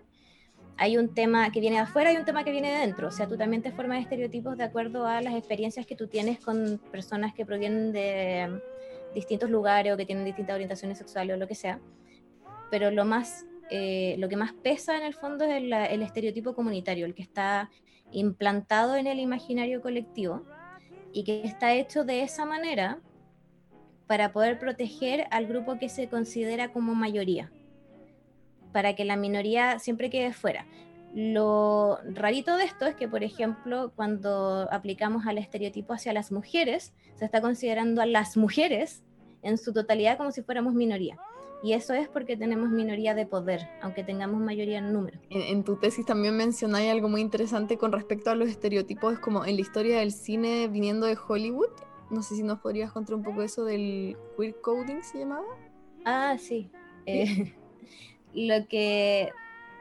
Hay 0.77 0.97
un 0.97 1.13
tema 1.13 1.51
que 1.51 1.61
viene 1.61 1.77
de 1.77 1.83
afuera 1.83 2.13
y 2.13 2.17
un 2.17 2.25
tema 2.25 2.45
que 2.45 2.53
viene 2.53 2.73
de 2.73 2.79
dentro. 2.79 3.09
O 3.09 3.11
sea, 3.11 3.27
tú 3.27 3.37
también 3.37 3.63
te 3.63 3.73
formas 3.73 4.01
estereotipos 4.01 4.57
de 4.57 4.65
acuerdo 4.65 5.07
a 5.07 5.21
las 5.21 5.35
experiencias 5.35 5.87
que 5.87 5.97
tú 5.97 6.07
tienes 6.07 6.39
con 6.39 6.81
personas 6.91 7.35
que 7.35 7.45
provienen 7.45 7.93
de 7.93 8.61
distintos 9.15 9.51
lugares 9.51 9.93
o 9.93 9.97
que 9.97 10.07
tienen 10.07 10.25
distintas 10.25 10.55
orientaciones 10.55 10.99
sexuales 10.99 11.37
o 11.37 11.39
lo 11.39 11.47
que 11.47 11.55
sea 11.55 11.81
pero 12.73 12.91
lo, 12.91 13.05
más, 13.05 13.45
eh, 13.69 14.17
lo 14.17 14.31
que 14.31 14.37
más 14.37 14.55
pesa 14.55 14.97
en 14.97 15.03
el 15.03 15.13
fondo 15.13 15.45
es 15.45 15.51
el, 15.51 15.71
el, 15.75 16.01
estereotipo 16.01 16.55
comunitario, 16.55 17.05
el 17.05 17.15
que 17.15 17.21
está 17.21 17.69
implantado 18.13 18.97
en 18.97 19.07
el 19.07 19.19
imaginario 19.19 19.83
colectivo 19.83 20.43
y 21.13 21.23
que 21.25 21.43
está 21.45 21.75
hecho 21.75 22.05
de 22.05 22.23
esa 22.23 22.47
manera 22.47 22.99
para 24.07 24.33
poder 24.33 24.59
proteger 24.59 25.27
al 25.31 25.47
grupo 25.47 25.79
que 25.79 25.91
se 25.91 26.09
considera 26.09 26.73
como 26.73 26.95
mayoría, 26.95 27.53
para 28.73 28.97
que 28.97 29.05
la 29.05 29.17
minoría 29.17 29.79
siempre 29.79 30.09
quede 30.09 30.33
fuera. 30.33 30.65
Lo 31.15 31.99
rarito 32.05 32.57
de 32.57 32.65
esto 32.65 32.87
es 32.87 32.95
que, 32.95 33.07
por 33.07 33.23
ejemplo, 33.23 33.93
cuando 33.95 34.67
aplicamos 34.73 35.27
al 35.27 35.37
estereotipo 35.37 35.93
hacia 35.93 36.15
las 36.15 36.33
mujeres, 36.33 36.95
se 37.17 37.27
está 37.27 37.43
considerando 37.43 38.01
a 38.01 38.07
las 38.07 38.39
mujeres 38.39 39.03
en 39.43 39.59
su 39.59 39.75
totalidad 39.75 40.17
como 40.17 40.31
si 40.31 40.41
fuéramos 40.41 40.73
minoría. 40.73 41.19
Y 41.63 41.75
eso 41.75 41.95
es 41.95 42.09
porque 42.09 42.37
tenemos 42.37 42.71
minoría 42.71 43.15
de 43.15 43.25
poder, 43.25 43.69
aunque 43.81 44.03
tengamos 44.03 44.41
mayoría 44.41 44.79
en 44.79 44.93
número. 44.93 45.21
En, 45.31 45.43
en, 45.43 45.65
tu 45.65 45.77
tesis 45.77 46.05
también 46.05 46.37
mencionáis 46.37 46.91
algo 46.91 47.09
muy 47.09 47.21
interesante 47.21 47.79
con 47.79 47.93
respecto 47.93 48.31
a 48.31 48.35
los 48.35 48.49
estereotipos, 48.49 49.21
como 49.21 49.45
en 49.45 49.55
la 49.55 49.61
historia 49.61 50.01
del 50.01 50.11
cine 50.11 50.67
viniendo 50.67 51.07
de 51.07 51.17
Hollywood. 51.17 51.71
No 52.11 52.23
sé 52.23 52.35
si 52.35 52.43
nos 52.43 52.59
podrías 52.59 52.91
contar 52.91 53.15
un 53.15 53.23
poco 53.23 53.43
eso 53.43 53.65
del 53.65 54.17
queer 54.37 54.61
coding, 54.61 55.03
¿se 55.03 55.21
llamaba? 55.21 55.47
Ah, 56.05 56.37
sí. 56.37 56.69
Eh, 57.07 57.55
lo 58.35 58.67
que 58.67 59.31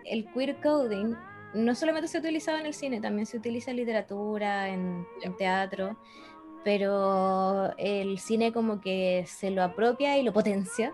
el 0.05 0.31
queer 0.31 0.61
coding 0.61 1.15
no 1.53 1.75
solamente 1.75 2.07
se 2.07 2.19
utilizaba 2.19 2.59
en 2.59 2.67
el 2.67 2.73
cine, 2.73 3.01
también 3.01 3.25
se 3.25 3.37
utiliza 3.37 3.71
en 3.71 3.77
literatura, 3.77 4.69
en, 4.69 5.05
en 5.23 5.35
teatro, 5.35 5.97
pero 6.63 7.75
el 7.77 8.19
cine 8.19 8.53
como 8.53 8.81
que 8.81 9.25
se 9.27 9.51
lo 9.51 9.63
apropia 9.63 10.17
y 10.17 10.23
lo 10.23 10.31
potencia. 10.31 10.93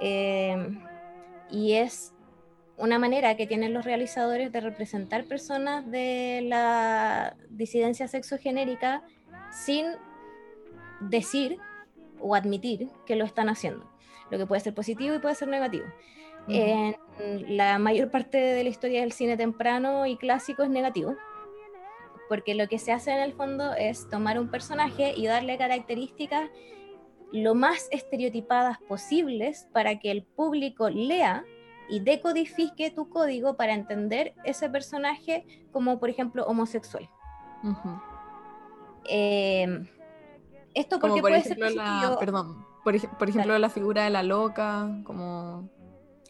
Eh, 0.00 0.78
y 1.50 1.74
es 1.74 2.12
una 2.76 2.98
manera 2.98 3.36
que 3.36 3.46
tienen 3.46 3.74
los 3.74 3.84
realizadores 3.84 4.52
de 4.52 4.60
representar 4.60 5.24
personas 5.24 5.90
de 5.90 6.40
la 6.44 7.36
disidencia 7.50 8.06
sexogenérica 8.06 9.02
sin 9.50 9.86
decir 11.00 11.58
o 12.20 12.34
admitir 12.34 12.88
que 13.06 13.16
lo 13.16 13.24
están 13.24 13.48
haciendo, 13.48 13.90
lo 14.30 14.38
que 14.38 14.46
puede 14.46 14.60
ser 14.60 14.74
positivo 14.74 15.14
y 15.14 15.18
puede 15.18 15.34
ser 15.34 15.48
negativo. 15.48 15.86
Uh 16.46 16.50
-huh. 16.50 16.96
En 17.18 17.56
la 17.56 17.78
mayor 17.78 18.10
parte 18.10 18.38
de 18.38 18.62
la 18.62 18.70
historia 18.70 19.00
del 19.00 19.12
cine 19.12 19.36
temprano 19.36 20.06
y 20.06 20.16
clásico 20.16 20.62
es 20.62 20.70
negativo, 20.70 21.16
porque 22.28 22.54
lo 22.54 22.68
que 22.68 22.78
se 22.78 22.92
hace 22.92 23.10
en 23.10 23.20
el 23.20 23.32
fondo 23.32 23.74
es 23.74 24.08
tomar 24.08 24.38
un 24.38 24.50
personaje 24.50 25.14
y 25.16 25.26
darle 25.26 25.58
características 25.58 26.50
lo 27.32 27.54
más 27.54 27.88
estereotipadas 27.90 28.78
posibles 28.88 29.68
para 29.72 29.98
que 29.98 30.10
el 30.10 30.22
público 30.22 30.88
lea 30.88 31.44
y 31.88 32.00
decodifique 32.00 32.90
tu 32.90 33.08
código 33.08 33.56
para 33.56 33.74
entender 33.74 34.34
ese 34.44 34.68
personaje 34.68 35.46
como, 35.72 35.98
por 35.98 36.10
ejemplo, 36.10 36.44
homosexual. 36.46 37.08
Uh 37.62 37.68
-huh. 37.68 38.02
eh, 39.08 39.88
esto 40.74 41.00
porque 41.00 41.10
como 41.10 41.22
por 41.22 41.30
puede 41.30 41.38
ejemplo 41.38 41.66
ser 41.66 41.76
la, 41.76 42.16
perdón, 42.20 42.64
por, 42.84 42.94
ej 42.94 43.08
por 43.18 43.28
ejemplo 43.28 43.48
claro. 43.48 43.58
la 43.58 43.68
figura 43.70 44.04
de 44.04 44.10
la 44.10 44.22
loca, 44.22 44.88
como 45.04 45.68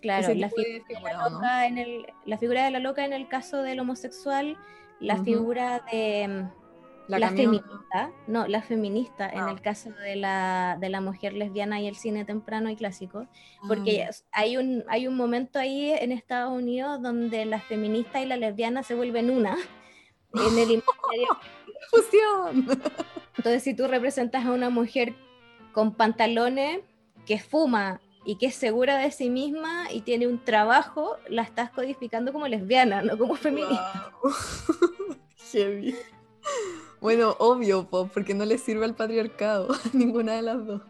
claro, 0.01 0.33
la, 0.35 0.49
fi 0.49 0.63
de 0.65 0.85
figura, 0.87 1.13
la, 1.13 1.29
loca 1.29 1.41
¿no? 1.41 1.63
en 1.65 1.79
el, 1.79 2.07
la 2.25 2.39
figura 2.39 2.65
de 2.65 2.71
la 2.71 2.79
loca 2.79 3.05
en 3.05 3.13
el 3.13 3.29
caso 3.29 3.63
del 3.63 3.81
homosexual, 3.81 4.57
la 5.01 5.15
uh 5.15 5.19
-huh. 5.19 5.25
figura 5.25 5.81
de 5.93 6.47
La, 7.09 7.19
la 7.19 7.31
feminista, 7.31 8.11
no, 8.27 8.47
la 8.47 8.61
feminista 8.63 9.29
en 9.31 9.41
Ah. 9.41 9.51
el 9.51 9.61
caso 9.63 9.91
de 9.91 10.15
la, 10.17 10.77
de 10.79 10.89
la 10.91 11.01
mujer 11.01 11.33
lesbiana 11.33 11.81
y 11.81 11.89
el 11.89 11.97
cine 11.97 12.25
temprano 12.27 12.69
y 12.71 12.77
clásico, 12.77 13.27
Ah. 13.63 13.65
porque 13.67 14.03
es- 14.03 14.27
hay 14.31 14.57
un, 14.59 14.85
hay 14.89 15.07
un 15.09 15.17
momento 15.17 15.59
ahí 15.59 15.91
en 15.91 16.13
Estados 16.13 16.53
Unidos 16.53 17.01
donde 17.03 17.45
la 17.47 17.61
feminista 17.61 18.21
y 18.21 18.27
la 18.27 18.37
lesbiana 18.37 18.83
se 18.83 18.95
vuelven 18.95 19.31
una 19.31 19.57
en 20.35 20.59
el 20.59 20.71
imaginario. 20.71 21.39
Fusión. 21.91 22.67
Entonces, 23.39 23.63
si 23.63 23.75
tú 23.75 23.87
representas 23.89 24.45
a 24.45 24.53
una 24.53 24.69
mujer 24.69 25.15
con 25.73 25.95
pantalones, 25.95 26.81
que 27.25 27.39
fuma 27.39 28.01
y 28.27 28.37
que 28.37 28.47
es 28.47 28.55
segura 28.55 28.99
de 28.99 29.11
sí 29.11 29.31
misma 29.31 29.91
y 29.91 30.03
tiene 30.03 30.27
un 30.27 30.45
trabajo, 30.45 31.17
la 31.29 31.43
estás 31.43 31.71
codificando 31.71 32.33
como 32.33 32.47
lesbiana, 32.49 33.01
no 33.01 33.17
como 33.17 33.35
feminista. 33.37 34.13
Wow. 34.23 34.33
Heavy. 35.53 35.95
Bueno, 37.01 37.37
obvio, 37.39 37.89
po, 37.89 38.09
porque 38.13 38.35
no 38.35 38.45
le 38.45 38.59
sirve 38.59 38.85
al 38.85 38.95
patriarcado, 38.97 39.69
ninguna 39.93 40.35
de 40.35 40.43
las 40.43 40.67
dos. 40.67 40.83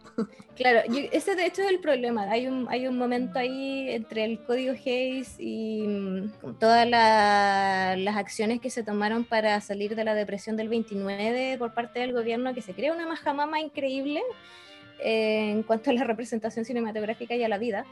Claro, 0.57 0.81
yo- 0.91 1.07
ese 1.13 1.37
de 1.37 1.45
hecho 1.47 1.63
es 1.63 1.69
el 1.69 1.81
problema. 1.81 2.23
Hay 2.31 2.47
un, 2.47 2.67
hay 2.71 2.87
un 2.87 2.97
momento 2.97 3.39
ahí 3.39 3.91
entre 3.91 4.25
el 4.25 4.43
código 4.45 4.73
Hayes 4.73 5.37
y 5.39 5.83
mm, 5.87 6.33
todas 6.59 6.89
la- 6.89 7.95
las 7.99 8.17
acciones 8.17 8.61
que 8.61 8.71
se 8.71 8.83
tomaron 8.83 9.25
para 9.25 9.61
salir 9.61 9.95
de 9.97 10.05
la 10.05 10.15
depresión 10.15 10.57
del 10.57 10.69
29 10.71 11.57
por 11.59 11.75
parte 11.75 12.01
del 12.01 12.13
gobierno, 12.15 12.55
que 12.55 12.63
se 12.63 12.73
crea 12.75 12.93
una 12.95 13.07
majamama 13.07 13.61
increíble 13.61 14.23
eh, 15.01 15.51
en 15.53 15.63
cuanto 15.63 15.91
a 15.91 15.93
la 15.93 16.05
representación 16.05 16.65
cinematográfica 16.65 17.35
y 17.37 17.45
a 17.45 17.49
la 17.49 17.59
vida, 17.59 17.85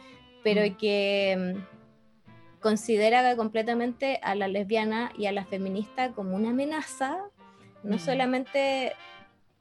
pero 0.42 0.62
Mm. 0.62 0.76
que 0.76 1.54
mm, 1.54 2.60
considera 2.60 3.36
completamente 3.36 4.18
a 4.22 4.34
la 4.34 4.48
lesbiana 4.48 5.12
y 5.16 5.26
a 5.26 5.32
la 5.32 5.44
feminista 5.44 6.12
como 6.12 6.34
una 6.34 6.50
amenaza, 6.50 7.18
no 7.86 7.96
Mm. 7.96 8.00
solamente 8.00 8.92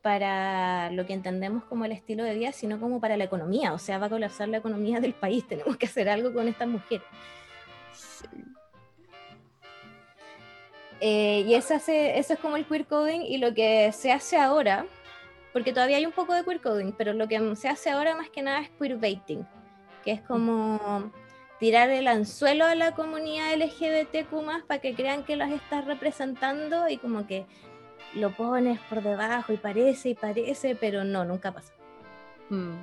para 0.02 0.92
lo 0.92 1.06
que 1.08 1.14
entendemos 1.14 1.64
como 1.64 1.86
el 1.86 1.92
estilo 1.92 2.24
de 2.24 2.36
vida, 2.36 2.52
sino 2.52 2.80
como 2.80 3.00
para 3.02 3.18
la 3.18 3.24
economía. 3.24 3.74
O 3.74 3.80
sea, 3.80 3.98
va 3.98 4.06
a 4.06 4.10
colapsar 4.10 4.48
la 4.50 4.58
economía 4.58 5.00
del 5.00 5.14
país. 5.14 5.48
Tenemos 5.50 5.78
que 5.78 5.88
hacer 5.88 6.10
algo 6.10 6.34
con 6.34 6.48
estas 6.48 6.68
mujeres. 6.68 7.08
Eh, 11.02 11.44
y 11.48 11.54
eso, 11.56 11.76
hace, 11.76 12.18
eso 12.18 12.34
es 12.34 12.40
como 12.40 12.56
el 12.56 12.66
queer 12.66 12.86
coding 12.86 13.22
y 13.22 13.38
lo 13.38 13.54
que 13.54 13.92
se 13.92 14.12
hace 14.12 14.38
ahora, 14.38 14.86
porque 15.54 15.74
todavía 15.74 15.98
hay 15.98 16.06
un 16.06 16.12
poco 16.12 16.34
de 16.34 16.44
queer 16.44 16.62
coding, 16.62 16.94
pero 16.98 17.14
lo 17.14 17.28
que 17.28 17.56
se 17.56 17.68
hace 17.68 17.90
ahora 17.90 18.16
más 18.16 18.30
que 18.30 18.42
nada 18.42 18.62
es 18.62 18.70
queerbaiting, 18.80 19.46
que 20.04 20.12
es 20.12 20.22
como 20.22 21.12
tirar 21.60 21.90
el 21.90 22.08
anzuelo 22.08 22.66
a 22.66 22.76
la 22.76 22.94
comunidad 22.94 23.54
LGBTQ 23.54 24.68
para 24.68 24.82
que 24.82 24.94
crean 24.94 25.24
que 25.24 25.36
las 25.36 25.52
estás 25.52 25.86
representando 25.86 26.88
y 26.90 26.98
como 26.98 27.28
que 27.28 27.46
lo 28.16 28.32
pones 28.32 28.80
por 28.90 29.02
debajo 29.04 29.54
y 29.54 29.58
parece 29.58 30.10
y 30.10 30.16
parece, 30.16 30.76
pero 30.76 31.04
no, 31.04 31.26
nunca 31.26 31.52
pasa. 31.52 31.74
Mm. 32.50 32.76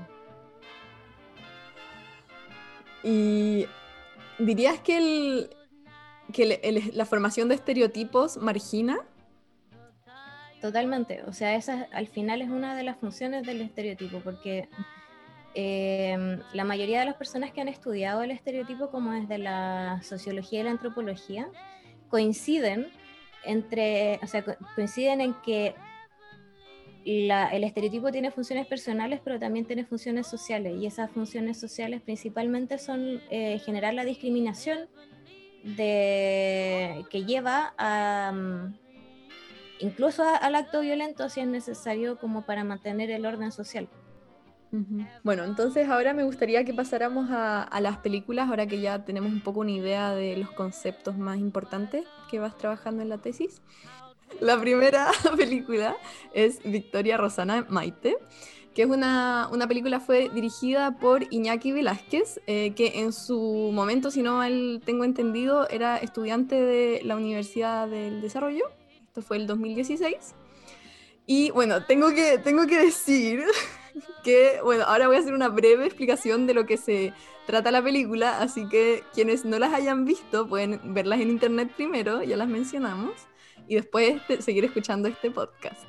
Y 3.03 3.67
dirías 4.39 4.79
que, 4.81 4.97
el, 4.99 5.51
que 6.33 6.43
el- 6.45 6.77
el- 6.79 6.97
la 6.97 7.05
formación 7.07 7.49
de 7.49 7.55
estereotipos 7.57 8.37
margina. 8.37 8.99
Totalmente, 10.61 11.25
o 11.27 11.33
sea, 11.33 11.57
esa 11.57 11.89
al 11.93 12.07
final 12.07 12.41
es 12.41 12.49
una 12.49 12.77
de 12.77 12.85
las 12.85 12.97
funciones 12.97 13.45
del 13.45 13.61
estereotipo, 13.63 14.21
porque 14.21 14.69
eh, 15.55 16.39
la 16.53 16.65
mayoría 16.65 17.01
de 17.01 17.07
las 17.07 17.17
personas 17.17 17.51
que 17.51 17.61
han 17.61 17.69
estudiado 17.69 18.23
el 18.23 18.31
estereotipo, 18.31 18.91
como 18.91 19.11
desde 19.13 19.39
la 19.39 20.01
sociología 20.03 20.61
y 20.61 20.63
la 20.63 20.71
antropología, 20.71 21.49
coinciden 22.09 22.93
entre, 23.45 24.19
o 24.23 24.27
sea, 24.27 24.45
co- 24.45 24.57
coinciden 24.75 25.21
en 25.21 25.35
que 25.43 25.75
el 27.05 27.65
estereotipo 27.65 28.13
tiene 28.13 28.31
funciones 28.31 28.67
personales, 28.67 29.21
pero 29.25 29.39
también 29.39 29.65
tiene 29.67 29.85
funciones 29.85 30.27
sociales, 30.29 30.75
y 30.81 30.87
esas 30.87 31.11
funciones 31.11 31.59
sociales 31.59 32.01
principalmente 32.01 32.79
son 32.79 33.21
eh, 33.31 33.59
generar 33.59 33.95
la 33.95 34.05
discriminación 34.05 34.89
de, 35.65 37.05
que 37.11 37.25
lleva 37.25 37.75
a, 37.77 38.33
mm, 38.33 38.79
incluso 39.81 40.23
al 40.23 40.55
acto 40.55 40.81
violento 40.81 41.29
si 41.29 41.41
es 41.41 41.47
necesario 41.47 42.19
como 42.19 42.43
para 42.43 42.63
mantener 42.63 43.11
el 43.11 43.27
orden 43.27 43.51
social. 43.51 43.89
Bueno, 45.23 45.45
entonces 45.45 45.87
ahora 45.91 46.15
me 46.15 46.25
gustaría 46.25 46.65
que 46.65 46.73
pasáramos 46.73 47.29
a, 47.31 47.79
las 47.81 47.99
películas, 47.99 48.49
ahora 48.49 48.67
que 48.67 48.81
ya 48.81 49.05
tenemos 49.05 49.31
un 49.31 49.43
poco 49.43 49.61
una 49.61 49.73
idea 49.73 50.15
de 50.15 50.37
los 50.39 50.51
conceptos 50.51 51.19
más 51.19 51.39
importantes 51.39 52.05
que 52.31 52.39
vas 52.39 52.57
trabajando 52.57 53.03
en 53.03 53.11
la 53.11 53.19
tesis. 53.19 53.61
La 54.41 54.59
primera 54.59 55.11
película 55.37 55.95
es 56.33 56.63
Victoria 56.65 57.19
Rosana 57.19 57.67
Maite, 57.69 58.17
que 58.75 58.83
es 58.83 58.89
una, 58.89 59.51
una 59.53 59.69
película 59.69 60.01
fue 60.01 60.31
dirigida 60.31 60.97
por 60.99 61.23
Iñaki 61.31 61.73
Velázquez, 61.73 62.41
eh, 62.47 62.73
que 62.75 63.01
en 63.01 63.13
su 63.13 63.71
momento, 63.75 64.11
si 64.11 64.23
no 64.23 64.39
mal 64.39 64.81
tengo 64.87 65.05
entendido, 65.05 65.69
era 65.69 65.99
estudiante 65.99 66.55
de 66.55 67.03
la 67.05 67.17
Universidad 67.17 67.89
del 67.89 68.23
Desarrollo. 68.23 68.65
Esto 69.05 69.21
fue 69.21 69.37
el 69.37 69.47
2016. 69.47 70.35
Y 71.27 71.51
bueno, 71.51 71.85
tengo 71.85 72.09
que, 72.15 72.39
tengo 72.39 72.67
que 72.67 72.79
decir 72.79 73.45
que, 74.23 74.61
bueno, 74.63 74.85
ahora 74.85 75.07
voy 75.07 75.17
a 75.17 75.21
hacer 75.21 75.35
una 75.35 75.49
breve 75.49 75.87
explicación 75.87 76.47
de 76.47 76.55
lo 76.55 76.67
que 76.67 76.77
se 76.77 77.13
trata 77.47 77.71
la 77.71 77.83
película, 77.83 78.41
así 78.41 78.69
que 78.69 79.03
quienes 79.13 79.45
no 79.45 79.59
las 79.59 79.73
hayan 79.73 80.05
visto 80.05 80.49
pueden 80.49 80.95
verlas 80.95 81.21
en 81.21 81.31
internet 81.31 81.73
primero, 81.77 82.23
ya 82.23 82.37
las 82.37 82.49
mencionamos, 82.49 83.13
y 83.69 83.77
después 83.77 84.21
seguir 84.41 84.65
escuchando 84.65 85.09
este 85.09 85.31
podcast. 85.31 85.83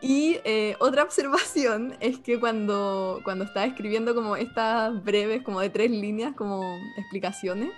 Y 0.00 0.38
eh, 0.44 0.76
otra 0.78 1.02
observación 1.04 1.96
es 2.00 2.18
que 2.18 2.38
cuando, 2.38 3.20
cuando 3.24 3.44
estaba 3.44 3.66
escribiendo 3.66 4.14
como 4.14 4.36
estas 4.36 5.02
breves, 5.04 5.42
como 5.42 5.60
de 5.60 5.70
tres 5.70 5.90
líneas, 5.90 6.34
como 6.34 6.62
explicaciones, 6.96 7.70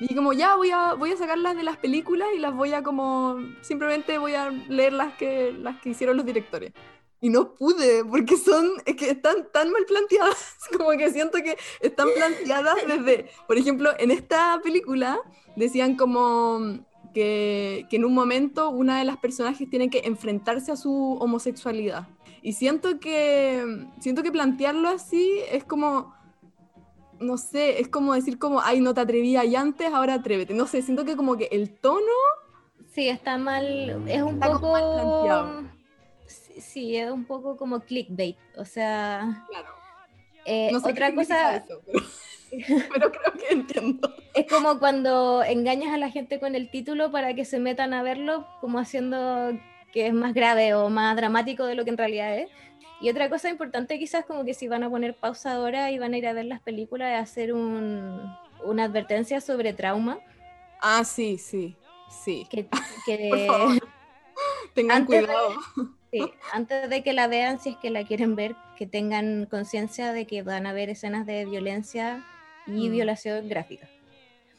dije 0.00 0.14
como 0.14 0.32
ya 0.32 0.56
voy 0.56 0.70
a, 0.70 0.94
voy 0.94 1.12
a 1.12 1.16
sacarlas 1.16 1.56
de 1.56 1.64
las 1.64 1.76
películas 1.76 2.28
y 2.34 2.38
las 2.38 2.54
voy 2.54 2.72
a 2.72 2.82
como, 2.82 3.38
simplemente 3.62 4.18
voy 4.18 4.34
a 4.34 4.50
leer 4.50 4.92
las 4.92 5.14
que, 5.14 5.52
las 5.52 5.80
que 5.80 5.90
hicieron 5.90 6.16
los 6.16 6.26
directores. 6.26 6.72
Y 7.20 7.30
no 7.30 7.54
pude, 7.54 8.04
porque 8.04 8.36
son, 8.36 8.70
es 8.86 8.94
que 8.96 9.10
están 9.10 9.48
tan 9.52 9.72
mal 9.72 9.84
planteadas, 9.86 10.56
como 10.76 10.90
que 10.90 11.10
siento 11.10 11.38
que 11.38 11.56
están 11.80 12.08
planteadas 12.14 12.76
desde, 12.86 13.30
por 13.46 13.58
ejemplo, 13.58 13.90
en 13.98 14.10
esta 14.10 14.60
película 14.62 15.18
decían 15.56 15.96
como 15.96 16.60
que, 17.12 17.86
que 17.90 17.96
en 17.96 18.04
un 18.04 18.14
momento 18.14 18.70
una 18.70 18.98
de 18.98 19.04
las 19.04 19.16
personajes 19.16 19.68
tiene 19.68 19.90
que 19.90 20.02
enfrentarse 20.04 20.70
a 20.70 20.76
su 20.76 21.16
homosexualidad. 21.20 22.06
Y 22.40 22.52
siento 22.52 23.00
que, 23.00 23.88
siento 24.00 24.22
que 24.22 24.30
plantearlo 24.30 24.88
así 24.88 25.40
es 25.50 25.64
como, 25.64 26.14
no 27.18 27.36
sé, 27.36 27.80
es 27.80 27.88
como 27.88 28.14
decir 28.14 28.38
como, 28.38 28.60
ay, 28.60 28.80
no 28.80 28.94
te 28.94 29.00
atrevías 29.00 29.44
y 29.44 29.56
antes, 29.56 29.92
ahora 29.92 30.14
atrévete. 30.14 30.54
No 30.54 30.68
sé, 30.68 30.82
siento 30.82 31.04
que 31.04 31.16
como 31.16 31.36
que 31.36 31.48
el 31.50 31.70
tono 31.80 32.04
Sí, 32.94 33.08
está 33.08 33.38
mal, 33.38 34.08
es 34.08 34.22
un 34.22 34.34
Está 34.34 34.52
como 34.52 34.72
mal 34.72 34.82
poco... 34.82 35.22
planteado. 35.22 35.77
Sí, 36.72 36.96
es 36.96 37.10
un 37.10 37.24
poco 37.24 37.56
como 37.56 37.80
clickbait, 37.80 38.36
o 38.56 38.64
sea... 38.64 39.44
Claro. 39.48 39.68
eh, 40.44 40.68
No 40.70 40.80
sé 40.80 40.90
otra 40.90 41.14
cosa, 41.14 41.56
eso, 41.56 41.80
pero, 41.86 42.00
pero 42.92 43.12
creo 43.12 43.32
que 43.34 43.54
entiendo. 43.54 44.14
Es 44.34 44.46
como 44.46 44.78
cuando 44.78 45.42
engañas 45.42 45.94
a 45.94 45.98
la 45.98 46.10
gente 46.10 46.38
con 46.38 46.54
el 46.54 46.70
título 46.70 47.10
para 47.10 47.34
que 47.34 47.44
se 47.46 47.58
metan 47.58 47.94
a 47.94 48.02
verlo, 48.02 48.46
como 48.60 48.78
haciendo 48.78 49.58
que 49.92 50.08
es 50.08 50.12
más 50.12 50.34
grave 50.34 50.74
o 50.74 50.90
más 50.90 51.16
dramático 51.16 51.64
de 51.64 51.74
lo 51.74 51.84
que 51.84 51.90
en 51.90 51.96
realidad 51.98 52.36
es. 52.38 52.50
Y 53.00 53.08
otra 53.08 53.30
cosa 53.30 53.48
importante 53.48 53.98
quizás 53.98 54.26
como 54.26 54.44
que 54.44 54.52
si 54.54 54.68
van 54.68 54.82
a 54.82 54.90
poner 54.90 55.14
pausa 55.16 55.54
ahora 55.54 55.90
y 55.90 55.98
van 55.98 56.12
a 56.12 56.18
ir 56.18 56.26
a 56.26 56.32
ver 56.34 56.44
las 56.44 56.60
películas, 56.60 57.14
es 57.14 57.30
hacer 57.30 57.54
un- 57.54 58.20
una 58.64 58.84
advertencia 58.84 59.40
sobre 59.40 59.72
trauma, 59.72 60.18
Ah, 60.80 61.02
sí, 61.04 61.38
sí, 61.38 61.76
sí. 62.24 62.46
que, 62.50 62.64
Por 62.70 62.80
que 63.06 63.46
favor. 63.46 63.78
Tengan 64.74 64.98
Antes 64.98 65.20
de- 65.22 65.26
cuidado. 65.26 65.50
Sí, 66.10 66.32
antes 66.52 66.88
de 66.90 67.02
que 67.02 67.12
la 67.12 67.28
vean, 67.28 67.58
si 67.60 67.70
es 67.70 67.76
que 67.78 67.90
la 67.90 68.04
quieren 68.04 68.34
ver, 68.36 68.58
que 68.74 68.86
tengan 68.86 69.46
conciencia 69.46 70.12
de 70.12 70.26
que 70.26 70.42
van 70.42 70.66
a 70.66 70.72
ver 70.72 70.90
escenas 70.90 71.26
de 71.26 71.44
violencia 71.46 72.26
y 72.64 72.88
Mm. 72.88 72.90
violación 72.90 73.48
gráfica. 73.48 73.90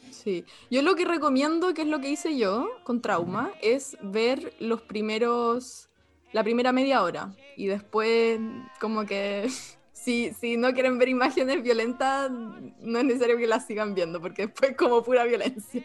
Sí, 0.09 0.45
yo 0.69 0.81
lo 0.81 0.95
que 0.95 1.05
recomiendo, 1.05 1.73
que 1.73 1.83
es 1.83 1.87
lo 1.87 2.01
que 2.01 2.09
hice 2.09 2.37
yo 2.37 2.81
con 2.83 3.01
trauma, 3.01 3.55
es 3.59 3.95
ver 4.01 4.55
los 4.57 4.81
primeros, 4.81 5.89
la 6.31 6.43
primera 6.43 6.71
media 6.71 7.03
hora 7.03 7.37
y 7.55 7.67
después 7.67 8.39
como 8.79 9.05
que 9.05 9.47
si, 10.03 10.33
si 10.33 10.57
no 10.57 10.73
quieren 10.73 10.97
ver 10.97 11.09
imágenes 11.09 11.61
violentas, 11.61 12.31
no 12.31 12.99
es 12.99 13.05
necesario 13.05 13.37
que 13.37 13.47
las 13.47 13.65
sigan 13.67 13.93
viendo 13.93 14.21
porque 14.21 14.47
después 14.47 14.71
es 14.71 14.77
como 14.77 15.03
pura 15.03 15.23
violencia. 15.25 15.83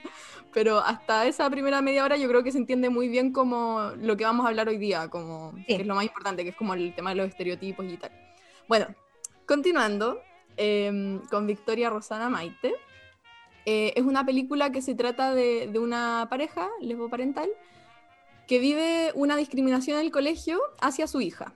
Pero 0.52 0.78
hasta 0.78 1.26
esa 1.26 1.50
primera 1.50 1.82
media 1.82 2.04
hora 2.04 2.16
yo 2.16 2.28
creo 2.28 2.42
que 2.44 2.52
se 2.52 2.58
entiende 2.58 2.88
muy 2.88 3.08
bien 3.08 3.32
como 3.32 3.90
lo 4.00 4.16
que 4.16 4.24
vamos 4.24 4.46
a 4.46 4.50
hablar 4.50 4.68
hoy 4.68 4.78
día, 4.78 5.08
como 5.08 5.52
Sí. 5.56 5.64
que 5.66 5.74
es 5.82 5.86
lo 5.86 5.94
más 5.96 6.04
importante, 6.04 6.44
que 6.44 6.50
es 6.50 6.56
como 6.56 6.74
el 6.74 6.94
tema 6.94 7.10
de 7.10 7.16
los 7.16 7.28
estereotipos 7.28 7.84
y 7.86 7.96
tal. 7.96 8.12
Bueno, 8.68 8.86
continuando 9.46 10.20
em, 10.56 11.18
con 11.30 11.46
Victoria 11.48 11.90
Rosana 11.90 12.28
Maite. 12.30 12.74
Eh, 13.66 13.92
es 13.96 14.04
una 14.04 14.24
película 14.24 14.70
que 14.70 14.82
se 14.82 14.94
trata 14.94 15.34
de, 15.34 15.66
de 15.72 15.78
una 15.78 16.26
pareja 16.30 16.68
lesboparental 16.80 17.48
que 18.46 18.58
vive 18.58 19.10
una 19.14 19.36
discriminación 19.36 19.98
en 19.98 20.04
el 20.04 20.12
colegio 20.12 20.60
hacia 20.80 21.06
su 21.08 21.20
hija. 21.20 21.54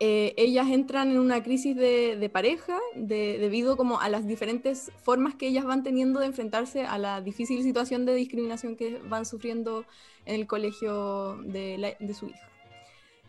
Eh, 0.00 0.34
ellas 0.36 0.68
entran 0.70 1.12
en 1.12 1.18
una 1.18 1.42
crisis 1.42 1.76
de, 1.76 2.30
pareja 2.32 2.78
debido 2.96 3.76
como 3.76 4.00
a 4.00 4.08
las 4.08 4.26
diferentes 4.26 4.90
formas 4.96 5.36
que 5.36 5.46
ellas 5.46 5.64
van 5.64 5.84
teniendo 5.84 6.18
de 6.18 6.26
enfrentarse 6.26 6.84
a 6.84 6.98
la 6.98 7.20
difícil 7.20 7.62
situación 7.62 8.04
de 8.04 8.14
discriminación 8.14 8.74
que 8.76 8.98
van 8.98 9.24
sufriendo 9.24 9.84
en 10.26 10.34
el 10.34 10.46
colegio 10.48 11.36
de, 11.44 11.96
su 12.18 12.26
hija. 12.26 12.48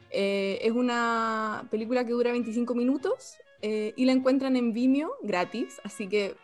Eh, 0.10 0.60
es 0.64 0.72
una 0.72 1.68
película 1.70 2.04
que 2.04 2.14
dura 2.14 2.32
25 2.32 2.74
minutos 2.74 3.38
eh, 3.62 3.94
y 3.96 4.06
la 4.06 4.14
encuentran 4.14 4.56
en 4.56 4.74
Vimeo 4.74 5.14
gratis, 5.22 5.80
así 5.84 6.08
que 6.08 6.36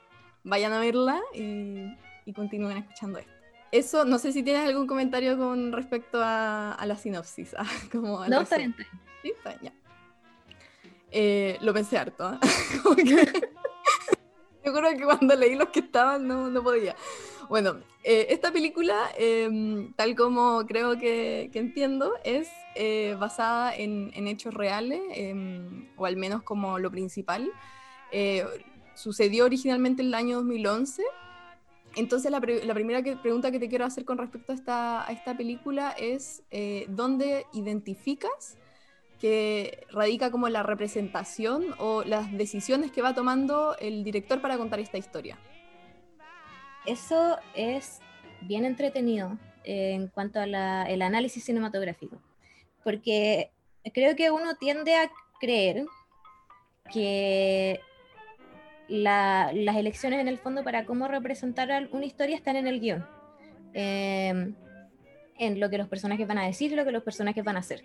vayan 0.43 0.73
a 0.73 0.79
verla 0.79 1.19
y, 1.33 1.95
continúen 2.33 2.77
escuchando 2.77 3.19
esto. 3.19 3.31
Eso, 3.73 4.05
no 4.05 4.17
sé 4.17 4.31
si 4.31 4.43
tienes 4.43 4.65
algún 4.65 4.87
comentario 4.87 5.37
con 5.37 5.73
respecto 5.73 6.19
a, 6.21 6.77
la 6.85 6.95
sinopsis. 6.95 7.53
como 7.91 8.25
no, 8.27 8.41
está 8.41 8.57
bien. 8.57 8.73
¿Sí? 9.21 9.33
Está 9.35 9.49
bien, 9.49 9.73
ya. 9.73 9.80
Eh, 11.11 11.57
lo 11.61 11.73
pensé 11.73 11.97
harto. 11.97 12.33
¿eh? 12.97 13.31
Yo 14.65 14.73
creo 14.73 14.97
que 14.97 15.03
cuando 15.03 15.35
leí 15.35 15.55
los 15.55 15.69
que 15.69 15.81
estaban 15.81 16.27
no, 16.27 16.49
no 16.49 16.63
podía. 16.63 16.95
Bueno, 17.49 17.79
eh, 18.03 18.27
esta 18.29 18.51
película, 18.51 19.11
em, 19.17 19.91
tal 19.93 20.15
como 20.15 20.65
creo 20.65 20.97
que, 20.97 21.49
que 21.51 21.59
entiendo, 21.59 22.13
es 22.23 22.47
eh, 22.75 23.17
basada 23.19 23.75
en, 23.75 24.11
hechos 24.27 24.53
reales, 24.53 25.01
em, 25.13 25.89
o 25.97 26.05
al 26.05 26.15
menos 26.15 26.43
como 26.43 26.79
lo 26.79 26.89
principal. 26.89 27.51
sucedió 28.93 29.45
originalmente 29.45 30.01
en 30.01 30.09
el 30.09 30.13
año 30.13 30.37
2011. 30.37 31.03
Entonces 31.95 32.31
la, 32.31 32.39
la 32.39 32.73
primera 32.73 33.01
que, 33.01 33.17
pregunta 33.17 33.51
que 33.51 33.59
te 33.59 33.67
quiero 33.67 33.83
hacer 33.83 34.05
con 34.05 34.17
respecto 34.17 34.53
a 34.53 35.07
esta 35.09 35.35
película 35.35 35.91
es, 35.97 36.43
¿dónde 36.87 37.45
identificas 37.51 38.57
que 39.21 39.85
radica 39.91 40.31
como 40.31 40.49
la 40.49 40.63
representación 40.63 41.75
o 41.77 42.03
las 42.03 42.35
decisiones 42.35 42.91
que 42.91 43.03
va 43.03 43.13
tomando 43.13 43.77
el 43.77 44.03
director 44.03 44.41
para 44.41 44.57
contar 44.57 44.79
esta 44.79 44.97
historia. 44.97 45.37
Eso 46.87 47.37
es 47.53 47.99
bien 48.41 48.65
entretenido 48.65 49.37
eh, 49.63 49.91
en 49.91 50.07
cuanto 50.07 50.39
al 50.39 50.55
análisis 50.55 51.43
cinematográfico, 51.43 52.19
porque 52.83 53.51
creo 53.93 54.15
que 54.15 54.31
uno 54.31 54.55
tiende 54.55 54.95
a 54.95 55.11
creer 55.39 55.85
que 56.91 57.79
las 58.87 59.75
elecciones 59.77 60.19
en 60.19 60.27
el 60.29 60.39
fondo 60.39 60.63
para 60.63 60.85
cómo 60.85 61.07
representar 61.07 61.89
una 61.91 62.05
historia 62.05 62.35
están 62.35 62.55
en 62.55 62.65
el 62.65 62.79
guion. 62.79 63.05
Eh, 63.75 64.53
en 65.41 65.59
lo 65.59 65.71
que 65.71 65.79
los 65.79 65.87
personajes 65.87 66.27
van 66.27 66.37
a 66.37 66.45
decir 66.45 66.71
y 66.71 66.75
lo 66.75 66.85
que 66.85 66.91
los 66.91 67.01
personajes 67.03 67.43
van 67.43 67.55
a 67.55 67.59
hacer. 67.59 67.83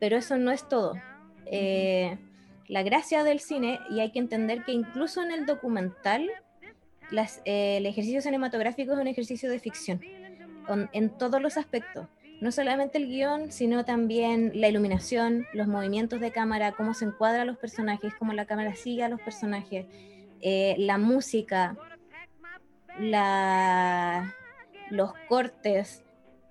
Pero 0.00 0.16
eso 0.16 0.38
no 0.38 0.50
es 0.50 0.66
todo. 0.68 0.94
Eh, 1.44 2.16
la 2.66 2.82
gracia 2.82 3.24
del 3.24 3.40
cine, 3.40 3.78
y 3.90 4.00
hay 4.00 4.10
que 4.10 4.18
entender 4.18 4.64
que 4.64 4.72
incluso 4.72 5.22
en 5.22 5.30
el 5.30 5.44
documental, 5.44 6.30
eh, 7.44 7.76
el 7.76 7.86
ejercicio 7.86 8.22
cinematográfico 8.22 8.94
es 8.94 8.98
un 8.98 9.06
ejercicio 9.06 9.50
de 9.50 9.58
ficción, 9.58 10.00
en 10.92 11.10
todos 11.10 11.42
los 11.42 11.58
aspectos. 11.58 12.06
No 12.40 12.52
solamente 12.52 12.96
el 12.98 13.08
guion, 13.08 13.52
sino 13.52 13.84
también 13.84 14.52
la 14.54 14.68
iluminación, 14.68 15.46
los 15.52 15.66
movimientos 15.66 16.20
de 16.20 16.30
cámara, 16.30 16.72
cómo 16.72 16.94
se 16.94 17.04
encuadra 17.04 17.42
a 17.42 17.44
los 17.44 17.58
personajes, 17.58 18.14
cómo 18.18 18.32
la 18.32 18.46
cámara 18.46 18.74
sigue 18.74 19.02
a 19.02 19.08
los 19.08 19.20
personajes, 19.20 19.86
eh, 20.40 20.74
la 20.78 20.96
música, 20.96 21.76
los 24.90 25.12
cortes, 25.28 26.04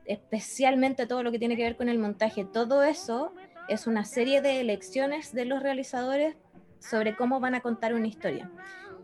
especialmente 0.08 1.05
todo 1.05 1.24
lo 1.24 1.32
que 1.32 1.39
tiene 1.39 1.55
que 1.55 1.64
ver 1.64 1.76
con 1.76 1.89
el 1.89 1.99
montaje, 1.99 2.45
todo 2.45 2.84
eso 2.84 3.34
es 3.68 3.88
una 3.88 4.05
serie 4.05 4.41
de 4.41 4.62
elecciones 4.62 5.34
de 5.34 5.45
los 5.45 5.62
realizadores 5.62 6.36
sobre 6.80 7.16
cómo 7.16 7.39
van 7.39 7.55
a 7.55 7.62
contar 7.62 7.93
una 7.93 8.08
historia. 8.08 8.49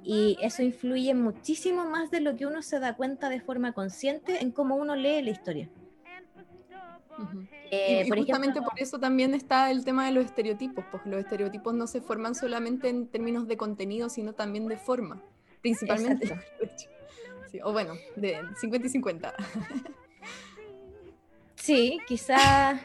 Y 0.03 0.37
eso 0.41 0.63
influye 0.63 1.13
muchísimo 1.13 1.85
más 1.85 2.11
de 2.11 2.21
lo 2.21 2.35
que 2.35 2.45
uno 2.45 2.61
se 2.61 2.79
da 2.79 2.95
cuenta 2.95 3.29
de 3.29 3.39
forma 3.39 3.73
consciente 3.73 4.41
en 4.41 4.51
cómo 4.51 4.75
uno 4.75 4.95
lee 4.95 5.21
la 5.21 5.31
historia. 5.31 5.69
Eh, 7.71 8.03
y, 8.05 8.09
justamente 8.09 8.61
por 8.61 8.73
eso 8.77 8.99
también 8.99 9.33
está 9.33 9.71
el 9.71 9.85
tema 9.85 10.05
de 10.05 10.11
los 10.11 10.25
estereotipos, 10.25 10.83
porque 10.91 11.09
los 11.09 11.19
estereotipos 11.19 11.73
no 11.73 11.87
se 11.87 12.01
forman 12.01 12.35
solamente 12.35 12.89
en 12.89 13.07
términos 13.07 13.47
de 13.47 13.57
contenido, 13.57 14.09
sino 14.09 14.33
también 14.33 14.67
de 14.67 14.77
forma, 14.77 15.21
principalmente. 15.61 16.33
o 17.63 17.71
bueno, 17.71 17.93
de 18.15 18.41
50 18.57 18.87
y 18.87 18.89
50. 18.89 19.33
Sí, 21.63 22.01
quizá 22.05 22.77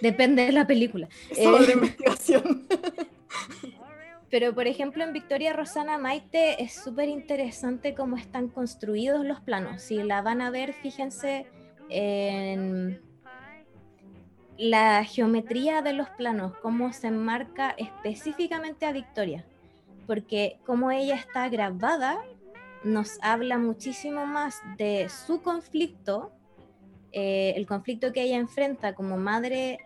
depende 0.00 0.46
de 0.46 0.52
la 0.52 0.68
película. 0.68 1.08
Sobre 1.34 1.72
eh, 1.72 1.72
investigación. 1.72 2.62
Pero, 4.30 4.54
por 4.54 4.68
ejemplo, 4.68 5.02
en 5.02 5.12
Victoria 5.12 5.52
Rosana 5.52 5.98
Maite 5.98 6.62
es 6.62 6.74
súper 6.74 7.08
interesante 7.08 7.94
cómo 7.94 8.16
están 8.16 8.46
construidos 8.46 9.24
los 9.26 9.40
planos. 9.40 9.82
Si 9.82 9.96
la 9.96 10.22
van 10.22 10.42
a 10.42 10.50
ver, 10.50 10.74
fíjense 10.74 11.46
en 11.88 13.02
la 14.56 15.02
geometría 15.02 15.82
de 15.82 15.92
los 15.92 16.08
planos, 16.10 16.56
cómo 16.62 16.92
se 16.92 17.08
enmarca 17.08 17.70
específicamente 17.70 18.86
a 18.86 18.92
Victoria. 18.92 19.44
Porque 20.06 20.60
como 20.64 20.92
ella 20.92 21.16
está 21.16 21.48
grabada, 21.48 22.22
nos 22.84 23.18
habla 23.22 23.58
muchísimo 23.58 24.24
más 24.24 24.60
de 24.78 25.08
su 25.08 25.42
conflicto 25.42 26.30
eh, 27.12 27.52
el 27.56 27.66
conflicto 27.66 28.12
que 28.12 28.22
ella 28.22 28.36
enfrenta 28.36 28.94
como 28.94 29.18
madre 29.18 29.78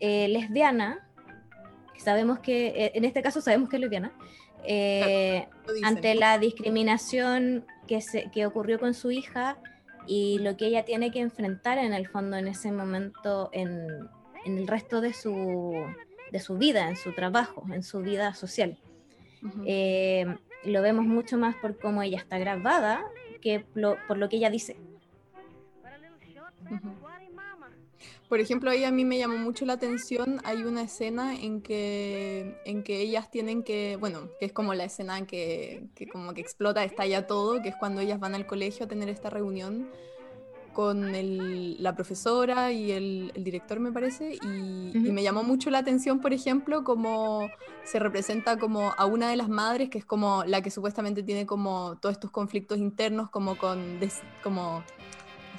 eh, 0.00 0.28
lesbiana, 0.28 1.06
sabemos 1.98 2.38
que, 2.38 2.68
eh, 2.68 2.92
en 2.94 3.04
este 3.04 3.22
caso 3.22 3.40
sabemos 3.40 3.68
que 3.68 3.76
es 3.76 3.80
lesbiana, 3.80 4.12
ante 5.82 6.14
la 6.14 6.38
discriminación 6.38 7.66
que, 7.86 8.00
se, 8.00 8.30
que 8.30 8.46
ocurrió 8.46 8.80
con 8.80 8.94
su 8.94 9.10
hija 9.10 9.58
y 10.06 10.38
lo 10.38 10.56
que 10.56 10.66
ella 10.66 10.86
tiene 10.86 11.10
que 11.10 11.20
enfrentar 11.20 11.76
en 11.76 11.92
el 11.92 12.08
fondo 12.08 12.38
en 12.38 12.48
ese 12.48 12.72
momento 12.72 13.50
en, 13.52 13.86
en 14.46 14.58
el 14.58 14.66
resto 14.66 15.02
de 15.02 15.12
su, 15.12 15.74
de 16.32 16.40
su 16.40 16.56
vida, 16.56 16.88
en 16.88 16.96
su 16.96 17.12
trabajo, 17.12 17.64
en 17.72 17.82
su 17.82 18.00
vida 18.00 18.32
social. 18.32 18.78
lo 19.42 20.82
vemos 20.82 21.04
mucho 21.04 21.36
más 21.36 21.56
por 21.56 21.78
cómo 21.78 22.02
ella 22.02 22.16
está 22.16 22.38
grabada 22.38 23.04
que 23.42 23.60
por 23.60 24.16
lo 24.16 24.28
que 24.30 24.36
ella 24.36 24.48
dice. 24.48 24.78
Por 28.28 28.40
ejemplo, 28.40 28.70
ahí 28.70 28.84
a 28.84 28.90
mí 28.90 29.04
me 29.04 29.18
llamó 29.18 29.36
mucho 29.36 29.64
la 29.64 29.74
atención, 29.74 30.40
hay 30.44 30.64
una 30.64 30.82
escena 30.82 31.34
en 31.34 31.60
que, 31.60 32.58
en 32.64 32.82
que 32.82 33.00
ellas 33.00 33.30
tienen 33.30 33.62
que, 33.62 33.96
bueno, 34.00 34.28
que 34.40 34.46
es 34.46 34.52
como 34.52 34.74
la 34.74 34.84
escena 34.84 35.26
que, 35.26 35.86
que 35.94 36.08
como 36.08 36.32
que 36.32 36.40
explota, 36.40 36.84
estalla 36.84 37.26
todo, 37.26 37.62
que 37.62 37.68
es 37.68 37.76
cuando 37.76 38.00
ellas 38.00 38.18
van 38.18 38.34
al 38.34 38.46
colegio 38.46 38.86
a 38.86 38.88
tener 38.88 39.08
esta 39.08 39.30
reunión 39.30 39.88
con 40.72 41.14
el, 41.14 41.80
la 41.82 41.94
profesora 41.94 42.72
y 42.72 42.90
el, 42.90 43.30
el, 43.34 43.44
director, 43.44 43.78
me 43.78 43.92
parece, 43.92 44.36
y, 44.42 44.90
y, 44.92 45.12
me 45.12 45.22
llamó 45.22 45.44
mucho 45.44 45.70
la 45.70 45.78
atención, 45.78 46.20
por 46.20 46.32
ejemplo, 46.32 46.82
cómo 46.82 47.48
se 47.84 48.00
representa 48.00 48.58
como 48.58 48.92
a 48.96 49.06
una 49.06 49.28
de 49.28 49.36
las 49.36 49.48
madres, 49.48 49.88
que 49.88 49.98
es 49.98 50.04
como 50.04 50.42
la 50.44 50.62
que 50.62 50.70
supuestamente 50.70 51.22
tiene 51.22 51.46
como 51.46 51.96
todos 52.00 52.14
estos 52.14 52.32
conflictos 52.32 52.78
internos, 52.78 53.30
como 53.30 53.56
con, 53.56 54.00
como 54.42 54.82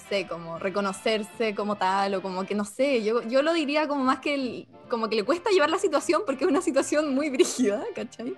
sé, 0.07 0.27
como 0.27 0.59
reconocerse 0.59 1.55
como 1.55 1.75
tal, 1.75 2.15
o 2.15 2.21
como 2.21 2.45
que 2.45 2.55
no 2.55 2.65
sé, 2.65 3.03
yo, 3.03 3.21
yo 3.23 3.41
lo 3.41 3.53
diría 3.53 3.87
como 3.87 4.03
más 4.03 4.19
que, 4.19 4.67
como 4.89 5.09
que 5.09 5.15
le 5.15 5.23
cuesta 5.23 5.49
llevar 5.49 5.69
la 5.69 5.79
situación 5.79 6.23
porque 6.25 6.45
es 6.45 6.49
una 6.49 6.61
situación 6.61 7.13
muy 7.13 7.29
brígida, 7.29 7.83
¿cachai? 7.95 8.35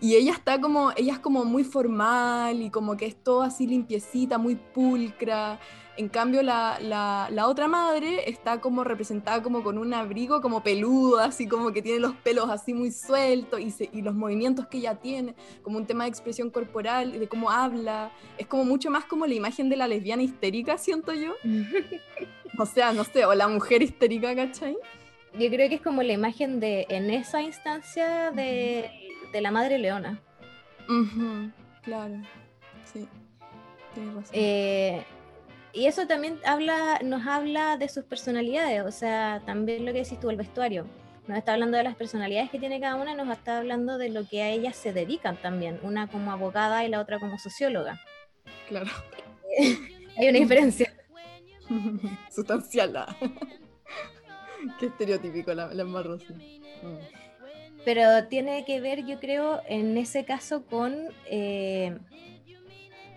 Y 0.00 0.16
ella 0.16 0.32
está 0.32 0.60
como, 0.60 0.92
ella 0.96 1.14
es 1.14 1.18
como 1.18 1.44
muy 1.44 1.64
formal 1.64 2.62
y 2.62 2.70
como 2.70 2.96
que 2.96 3.06
es 3.06 3.16
todo 3.16 3.42
así 3.42 3.66
limpiecita, 3.66 4.38
muy 4.38 4.54
pulcra, 4.56 5.58
en 5.96 6.08
cambio, 6.08 6.42
la, 6.42 6.78
la, 6.80 7.46
otra 7.46 7.68
madre 7.68 8.28
está 8.30 8.60
como 8.60 8.84
representada 8.84 9.42
como 9.42 9.62
con 9.62 9.76
un 9.78 9.92
abrigo 9.92 10.40
como 10.40 10.62
peludo, 10.62 11.18
así 11.18 11.46
como 11.46 11.72
que 11.72 11.82
tiene 11.82 12.00
los 12.00 12.14
pelos 12.14 12.48
así 12.48 12.72
muy 12.74 12.90
sueltos 12.90 13.60
y, 13.60 13.74
y, 13.92 14.02
los 14.02 14.14
movimientos 14.14 14.66
que 14.66 14.78
ella 14.78 14.94
tiene, 14.94 15.34
como 15.62 15.76
un 15.76 15.86
tema 15.86 16.04
de 16.04 16.10
expresión 16.10 16.50
corporal, 16.50 17.18
de 17.18 17.28
cómo 17.28 17.50
habla. 17.50 18.10
Es 18.38 18.46
como 18.46 18.64
mucho 18.64 18.90
más 18.90 19.04
como 19.04 19.26
la 19.26 19.34
imagen 19.34 19.68
de 19.68 19.76
la 19.76 19.88
lesbiana 19.88 20.22
histérica, 20.22 20.78
siento 20.78 21.12
yo. 21.12 21.34
o 22.58 22.66
sea, 22.66 22.92
no 22.92 23.04
sé, 23.04 23.24
o 23.24 23.34
la 23.34 23.48
mujer 23.48 23.82
histérica, 23.82 24.34
¿cachai? 24.34 24.76
Yo 25.38 25.48
creo 25.48 25.68
que 25.68 25.76
es 25.76 25.82
como 25.82 26.02
la 26.02 26.12
imagen 26.12 26.60
de, 26.60 26.86
en 26.88 27.10
esa 27.10 27.42
instancia, 27.42 28.30
de, 28.32 28.90
de 29.32 29.40
la 29.40 29.50
madre 29.50 29.78
leona. 29.78 30.20
Claro, 31.82 32.16
sí. 32.92 33.06
Tienes 33.94 34.14
razón. 34.14 34.30
Eh, 34.32 35.04
y 35.72 35.86
eso 35.86 36.06
también 36.06 36.38
habla, 36.44 37.00
nos 37.04 37.26
habla 37.26 37.76
de 37.76 37.88
sus 37.88 38.04
personalidades, 38.04 38.82
o 38.82 38.90
sea, 38.90 39.42
también 39.46 39.84
lo 39.84 39.92
que 39.92 40.02
decís 40.02 40.18
tú, 40.20 40.30
el 40.30 40.36
vestuario. 40.36 40.86
Nos 41.26 41.38
está 41.38 41.52
hablando 41.52 41.76
de 41.76 41.84
las 41.84 41.94
personalidades 41.94 42.50
que 42.50 42.58
tiene 42.58 42.80
cada 42.80 42.96
una, 42.96 43.14
nos 43.14 43.28
está 43.28 43.58
hablando 43.58 43.98
de 43.98 44.08
lo 44.08 44.26
que 44.26 44.42
a 44.42 44.48
ellas 44.50 44.74
se 44.74 44.92
dedican 44.92 45.36
también, 45.36 45.78
una 45.82 46.08
como 46.08 46.32
abogada 46.32 46.84
y 46.84 46.88
la 46.88 47.00
otra 47.00 47.18
como 47.18 47.38
socióloga. 47.38 48.00
Claro. 48.68 48.90
Hay 50.18 50.28
una 50.28 50.38
diferencia. 50.38 50.92
Sustancial. 52.30 52.96
ah. 52.96 53.16
Qué 54.78 54.86
estereotípico 54.86 55.54
la, 55.54 55.72
la. 55.72 55.84
Mm. 55.84 56.98
Pero 57.84 58.26
tiene 58.28 58.64
que 58.64 58.80
ver, 58.80 59.06
yo 59.06 59.18
creo, 59.18 59.62
en 59.66 59.96
ese 59.96 60.24
caso 60.24 60.66
con 60.66 61.08
eh, 61.26 61.96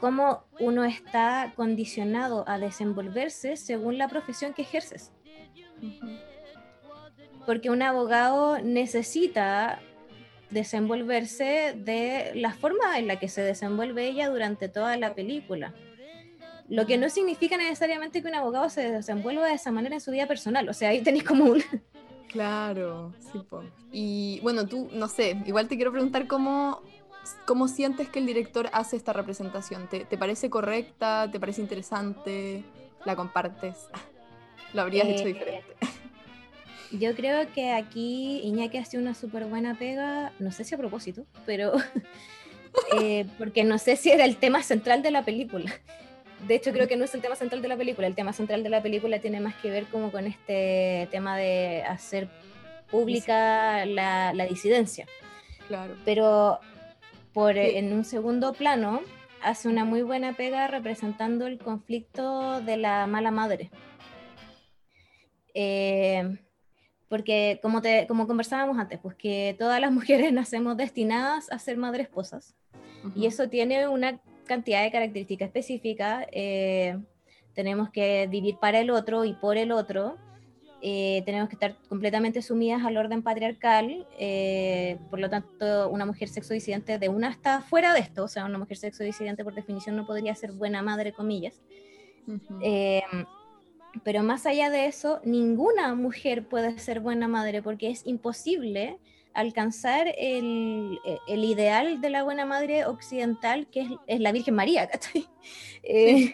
cómo 0.03 0.43
uno 0.59 0.83
está 0.83 1.53
condicionado 1.55 2.43
a 2.45 2.59
desenvolverse 2.59 3.55
según 3.55 3.97
la 3.97 4.09
profesión 4.09 4.53
que 4.53 4.63
ejerces. 4.63 5.13
Porque 7.45 7.69
un 7.69 7.81
abogado 7.81 8.59
necesita 8.59 9.79
desenvolverse 10.49 11.73
de 11.77 12.33
la 12.35 12.51
forma 12.51 12.99
en 12.99 13.07
la 13.07 13.17
que 13.17 13.29
se 13.29 13.43
desenvuelve 13.43 14.05
ella 14.05 14.27
durante 14.27 14.67
toda 14.67 14.97
la 14.97 15.15
película. 15.15 15.73
Lo 16.67 16.85
que 16.85 16.97
no 16.97 17.07
significa 17.07 17.55
necesariamente 17.55 18.21
que 18.21 18.27
un 18.27 18.35
abogado 18.35 18.67
se 18.69 18.91
desenvuelva 18.91 19.47
de 19.47 19.53
esa 19.53 19.71
manera 19.71 19.95
en 19.95 20.01
su 20.01 20.11
vida 20.11 20.27
personal. 20.27 20.67
O 20.67 20.73
sea, 20.73 20.89
ahí 20.89 21.01
tenéis 21.01 21.23
como 21.23 21.45
un... 21.45 21.63
Claro, 22.27 23.13
sí, 23.19 23.39
po. 23.47 23.63
Y 23.89 24.41
bueno, 24.41 24.67
tú, 24.67 24.89
no 24.91 25.07
sé, 25.07 25.37
igual 25.45 25.69
te 25.69 25.77
quiero 25.77 25.91
preguntar 25.91 26.27
cómo, 26.27 26.81
cómo 27.45 27.67
sientes 27.67 28.09
que 28.09 28.19
el 28.19 28.25
director 28.25 28.69
hace 28.73 28.95
esta 28.95 29.13
representación. 29.13 29.87
¿Te, 29.87 30.05
te 30.05 30.17
parece 30.17 30.49
correcta? 30.49 31.29
¿Te 31.31 31.39
parece 31.39 31.61
interesante? 31.61 32.63
¿La 33.05 33.15
compartes? 33.15 33.87
¿Lo 34.73 34.81
habrías 34.81 35.07
hecho 35.07 35.23
Eh, 35.23 35.33
diferente? 35.33 35.75
Yo 36.91 37.15
creo 37.15 37.51
que 37.53 37.71
aquí 37.71 38.41
Iñaki 38.43 38.77
hace 38.77 38.99
una 38.99 39.15
súper 39.15 39.45
buena 39.45 39.73
pega, 39.79 40.31
no 40.37 40.51
sé 40.51 40.63
si 40.63 40.75
a 40.75 40.77
propósito, 40.77 41.25
pero 41.45 41.73
eh, 43.01 43.25
porque 43.39 43.63
no 43.63 43.79
sé 43.79 43.95
si 43.95 44.11
era 44.11 44.25
el 44.25 44.37
tema 44.37 44.61
central 44.61 45.01
de 45.01 45.09
la 45.11 45.23
película. 45.25 45.71
De 46.47 46.55
hecho, 46.55 46.71
creo 46.71 46.87
que 46.87 46.97
no 46.97 47.05
es 47.05 47.15
el 47.15 47.21
tema 47.21 47.35
central 47.35 47.61
de 47.61 47.67
la 47.69 47.77
película. 47.77 48.05
El 48.05 48.15
tema 48.15 48.33
central 48.33 48.63
de 48.63 48.69
la 48.69 48.83
película 48.83 49.17
tiene 49.19 49.39
más 49.39 49.55
que 49.55 49.69
ver 49.69 49.85
como 49.85 50.11
con 50.11 50.27
este 50.27 51.07
tema 51.09 51.37
de 51.37 51.83
hacer 51.83 52.27
pública 52.91 53.85
la, 53.85 54.33
la 54.33 54.45
disidencia. 54.45 55.07
Claro. 55.69 55.95
Pero 56.03 56.59
por, 57.33 57.53
Sí. 57.53 57.59
en 57.75 57.93
un 57.93 58.03
segundo 58.05 58.53
plano 58.53 59.01
hace 59.41 59.67
una 59.67 59.83
muy 59.85 60.01
buena 60.03 60.33
pega 60.33 60.67
representando 60.67 61.47
el 61.47 61.57
conflicto 61.59 62.61
de 62.61 62.77
la 62.77 63.07
mala 63.07 63.31
madre. 63.31 63.71
Eh, 65.53 66.37
porque 67.09 67.59
como, 67.61 67.81
te, 67.81 68.07
como 68.07 68.25
conversábamos 68.25 68.77
antes, 68.79 68.99
pues 68.99 69.15
que 69.15 69.55
todas 69.59 69.79
las 69.79 69.91
mujeres 70.27 70.33
nacemos 70.33 70.77
destinadas 70.77 71.51
a 71.51 71.59
ser 71.59 71.77
madres 71.77 72.07
esposas. 72.07 72.55
Y 73.15 73.25
eso 73.25 73.49
tiene 73.49 73.87
una 73.89 74.21
cantidad 74.45 74.81
de 74.81 74.91
características 74.91 75.47
específicas. 75.47 76.25
eh, 76.31 76.97
tenemos 77.53 77.89
que 77.91 78.27
vivir 78.31 78.55
para 78.59 78.79
el 78.79 78.89
otro 78.89 79.25
y 79.25 79.33
por 79.33 79.57
el 79.57 79.71
otro. 79.71 80.17
Eh, 80.85 81.23
tenemos 81.25 81.47
que 81.47 81.55
estar 81.55 81.77
completamente 81.87 82.41
sumidas 82.41 82.83
al 82.83 82.97
orden 82.97 83.23
patriarcal. 83.23 84.05
eh, 84.19 84.97
por 85.09 85.19
lo 85.19 85.29
tanto, 85.29 85.89
una 85.89 86.05
mujer 86.05 86.27
sexo 86.27 86.53
disidente 86.53 86.99
de 86.99 87.07
una 87.07 87.29
está 87.29 87.61
fuera 87.61 87.93
de 87.93 88.01
esto. 88.01 88.25
O 88.25 88.27
sea, 88.27 88.43
una 88.43 88.57
mujer 88.57 88.75
sexo 88.75 89.01
disidente 89.01 89.45
por 89.45 89.55
definición 89.55 89.95
no 89.95 90.05
podría 90.05 90.35
ser 90.35 90.51
buena 90.51 90.81
madre, 90.81 91.13
comillas. 91.13 91.61
Ujú. 92.27 92.59
Eh, 92.61 93.01
pero 94.03 94.23
más 94.23 94.45
allá 94.45 94.69
de 94.69 94.87
eso, 94.87 95.21
ninguna 95.23 95.95
mujer 95.95 96.49
puede 96.49 96.77
ser 96.79 96.99
buena 96.99 97.29
madre 97.29 97.61
porque 97.61 97.89
es 97.89 98.05
imposible 98.05 98.97
alcanzar 99.33 100.13
el, 100.17 100.99
el 101.29 101.45
ideal 101.45 102.01
de 102.01 102.09
la 102.09 102.23
buena 102.23 102.45
madre 102.45 102.85
occidental, 102.85 103.67
que 103.67 103.81
es, 103.81 103.87
es 104.07 104.19
la 104.19 104.33
Virgen 104.33 104.55
María, 104.55 104.87
¿cachai? 104.89 105.27
Eh, 105.81 106.33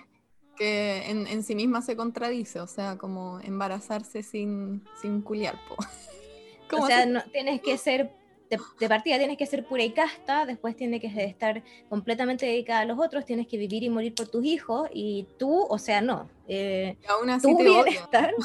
que 0.60 1.10
en, 1.10 1.26
en 1.26 1.42
sí 1.42 1.56
misma 1.56 1.82
se 1.82 1.96
contradice, 1.96 2.60
o 2.60 2.68
sea, 2.68 2.98
como 2.98 3.40
embarazarse 3.40 4.22
sin, 4.22 4.84
sin 5.02 5.22
culiar, 5.22 5.56
po. 5.68 5.76
¿Cómo 6.70 6.84
o 6.84 6.88
sea, 6.88 7.04
se- 7.04 7.08
no, 7.08 7.24
tienes 7.32 7.62
que 7.62 7.78
ser, 7.78 8.12
de, 8.50 8.60
de 8.80 8.88
partida 8.90 9.18
tienes 9.18 9.38
que 9.38 9.46
ser 9.48 9.66
pura 9.66 9.84
y 9.84 9.92
casta, 9.92 10.46
después 10.46 10.76
tienes 10.76 11.02
que 11.02 11.08
estar 11.24 11.64
completamente 11.88 12.46
dedicada 12.46 12.82
a 12.82 12.86
los 12.86 13.00
otros, 13.00 13.26
tienes 13.26 13.48
que 13.48 13.58
vivir 13.58 13.82
y 13.84 13.90
morir 13.90 14.14
por 14.14 14.28
tus 14.28 14.44
hijos, 14.46 14.90
y 14.94 15.26
tú, 15.40 15.64
o 15.68 15.78
sea, 15.80 16.02
no. 16.02 16.30
eh, 16.48 16.98
aún 17.08 17.30
así 17.32 17.50
tu 17.50 17.58
te 17.58 17.64
bienestar. 17.64 18.34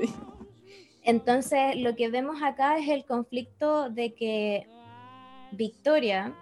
Sí. 0.00 0.14
Entonces, 1.02 1.74
lo 1.76 1.96
que 1.96 2.08
vemos 2.08 2.40
acá 2.42 2.78
es 2.78 2.88
el 2.88 3.04
conflicto 3.04 3.90
de 3.90 4.14
que 4.14 4.68
Victoria 5.50 6.32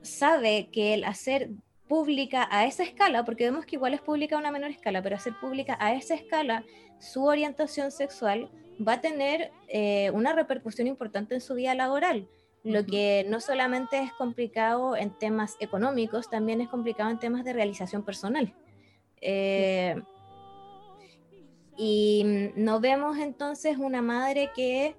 sabe 0.00 0.70
que 0.72 0.94
el 0.94 1.04
hacer 1.04 1.50
pública 1.88 2.48
a 2.50 2.66
esa 2.66 2.82
escala, 2.82 3.24
porque 3.24 3.44
vemos 3.44 3.66
que 3.66 3.76
igual 3.76 3.94
es 3.94 4.00
pública 4.00 4.36
a 4.36 4.38
una 4.38 4.50
menor 4.50 4.70
escala, 4.70 5.02
pero 5.02 5.16
hacer 5.16 5.34
pública 5.40 5.76
a 5.80 5.94
esa 5.94 6.14
escala 6.14 6.64
su 6.98 7.24
orientación 7.24 7.90
sexual 7.90 8.48
va 8.86 8.94
a 8.94 9.00
tener 9.00 9.50
eh, 9.68 10.10
una 10.12 10.32
repercusión 10.32 10.86
importante 10.86 11.34
en 11.34 11.40
su 11.40 11.54
vida 11.54 11.74
laboral. 11.74 12.28
Lo 12.64 12.84
que 12.84 13.24
no 13.28 13.40
solamente 13.40 14.00
es 14.00 14.12
complicado 14.12 14.96
en 14.96 15.10
temas 15.10 15.56
económicos, 15.60 16.28
también 16.28 16.60
es 16.60 16.68
complicado 16.68 17.10
en 17.10 17.18
temas 17.20 17.44
de 17.44 17.52
realización 17.52 18.02
personal. 18.02 18.52
Eh, 19.20 19.94
y 21.76 22.50
no 22.56 22.80
vemos 22.80 23.18
entonces 23.18 23.76
una 23.78 24.02
madre 24.02 24.50
que, 24.54 24.96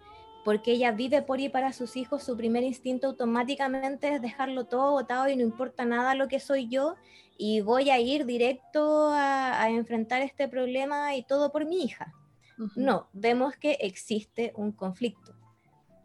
porque 0.48 0.72
ella 0.72 0.93
vive 0.93 1.22
por 1.24 1.41
y 1.41 1.50
para 1.50 1.74
sus 1.74 1.98
hijos, 1.98 2.24
su 2.24 2.38
primer 2.38 2.64
instinto 2.64 3.08
automáticamente 3.08 4.14
es 4.14 4.22
dejarlo 4.22 4.64
todo 4.64 4.91
botado 4.91 5.28
y 5.28 5.36
no 5.36 5.41
importa 5.41 5.84
nada 5.84 6.16
lo 6.16 6.30
que 6.30 6.39
soy 6.39 6.70
yo 6.70 6.95
y 7.38 7.60
voy 7.60 7.89
a 7.89 8.00
ir 8.00 8.26
directo 8.26 9.10
a, 9.10 9.62
a 9.62 9.70
enfrentar 9.70 10.22
este 10.22 10.48
problema 10.48 11.14
y 11.18 11.24
todo 11.24 11.52
por 11.52 11.66
mi 11.66 11.84
hija. 11.84 12.14
Ujú. 12.58 12.80
No, 12.80 13.10
vemos 13.12 13.58
que 13.58 13.74
existe 13.82 14.54
un 14.56 14.72
conflicto, 14.72 15.36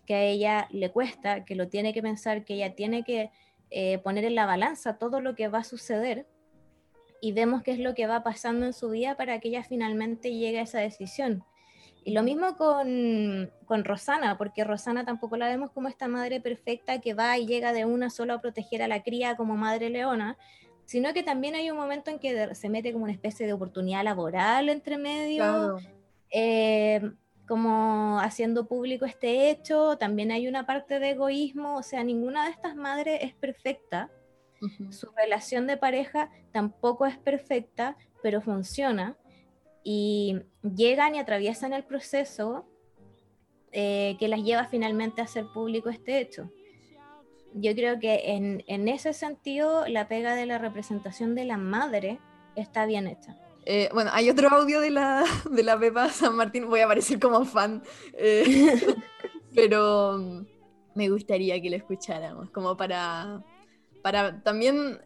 que 0.06 0.14
a 0.14 0.24
ella 0.24 0.66
le 0.72 0.90
cuesta, 0.90 1.44
que 1.44 1.54
lo 1.54 1.68
tiene 1.68 1.94
que 1.94 2.02
pensar, 2.02 2.44
que 2.44 2.54
ella 2.54 2.74
tiene 2.74 3.04
que 3.04 3.30
eh, 3.70 3.98
poner 3.98 4.24
en 4.24 4.34
la 4.34 4.46
balanza 4.46 4.98
todo 4.98 5.20
lo 5.20 5.36
que 5.36 5.46
va 5.46 5.58
a 5.58 5.64
suceder 5.64 6.26
y 7.20 7.30
vemos 7.30 7.62
qué 7.62 7.70
es 7.70 7.78
lo 7.78 7.94
que 7.94 8.08
va 8.08 8.24
pasando 8.24 8.66
en 8.66 8.72
su 8.72 8.90
vida 8.90 9.16
para 9.16 9.38
que 9.38 9.50
ella 9.50 9.62
finalmente 9.62 10.34
llegue 10.34 10.58
a 10.58 10.62
esa 10.62 10.80
decisión. 10.80 11.44
Y 12.04 12.12
lo 12.12 12.22
mismo 12.22 12.56
con, 12.56 13.50
con 13.64 13.84
Rosana, 13.84 14.36
porque 14.36 14.64
Rosana 14.64 15.04
tampoco 15.04 15.36
la 15.36 15.46
vemos 15.48 15.70
como 15.70 15.88
esta 15.88 16.08
madre 16.08 16.40
perfecta 16.40 17.00
que 17.00 17.14
va 17.14 17.38
y 17.38 17.46
llega 17.46 17.72
de 17.72 17.84
una 17.84 18.10
sola 18.10 18.34
a 18.34 18.40
proteger 18.40 18.82
a 18.82 18.88
la 18.88 19.02
cría 19.02 19.36
como 19.36 19.56
madre 19.56 19.88
leona, 19.88 20.36
sino 20.84 21.12
que 21.12 21.22
también 21.22 21.54
hay 21.54 21.70
un 21.70 21.76
momento 21.76 22.10
en 22.10 22.18
que 22.18 22.54
se 22.56 22.68
mete 22.68 22.92
como 22.92 23.04
una 23.04 23.12
especie 23.12 23.46
de 23.46 23.52
oportunidad 23.52 24.02
laboral 24.02 24.68
entre 24.68 24.98
medio 24.98 25.44
Claro. 25.44 25.78
eh, 26.30 27.12
como 27.46 28.18
haciendo 28.20 28.66
público 28.66 29.04
este 29.04 29.50
hecho, 29.50 29.96
también 29.98 30.32
hay 30.32 30.48
una 30.48 30.66
parte 30.66 30.98
de 30.98 31.10
egoísmo, 31.10 31.76
o 31.76 31.82
sea, 31.82 32.02
ninguna 32.02 32.44
de 32.46 32.50
estas 32.50 32.74
madres 32.74 33.20
es 33.22 33.34
perfecta, 33.34 34.10
Ujú. 34.60 34.92
su 34.92 35.10
relación 35.16 35.66
de 35.66 35.76
pareja 35.76 36.30
tampoco 36.52 37.04
es 37.06 37.18
perfecta, 37.18 37.96
pero 38.22 38.40
funciona, 38.40 39.16
y 39.84 40.40
llegan 40.62 41.14
y 41.14 41.18
atraviesan 41.18 41.72
el 41.72 41.84
proceso 41.84 42.66
eh, 43.72 44.16
que 44.18 44.28
las 44.28 44.42
lleva 44.42 44.66
finalmente 44.66 45.20
a 45.20 45.24
hacer 45.24 45.46
público 45.52 45.88
este 45.88 46.20
hecho. 46.20 46.50
Yo 47.54 47.74
creo 47.74 47.98
que 47.98 48.32
en, 48.32 48.64
en 48.66 48.88
ese 48.88 49.12
sentido 49.12 49.86
la 49.86 50.08
pega 50.08 50.34
de 50.34 50.46
la 50.46 50.58
representación 50.58 51.34
de 51.34 51.44
la 51.44 51.56
madre 51.56 52.18
está 52.54 52.86
bien 52.86 53.06
hecha. 53.06 53.36
Eh, 53.64 53.88
bueno, 53.92 54.10
hay 54.12 54.28
otro 54.28 54.48
audio 54.48 54.80
de 54.80 54.90
la, 54.90 55.24
de 55.50 55.62
la 55.62 55.78
Pepa 55.78 56.08
San 56.08 56.36
Martín, 56.36 56.68
voy 56.68 56.80
a 56.80 56.86
aparecer 56.86 57.20
como 57.20 57.44
fan, 57.44 57.82
eh, 58.14 58.76
pero 59.54 60.18
mm, 60.18 60.46
me 60.94 61.08
gustaría 61.08 61.60
que 61.60 61.70
lo 61.70 61.76
escucháramos, 61.76 62.50
como 62.50 62.76
para, 62.76 63.42
para 64.02 64.42
también, 64.42 65.00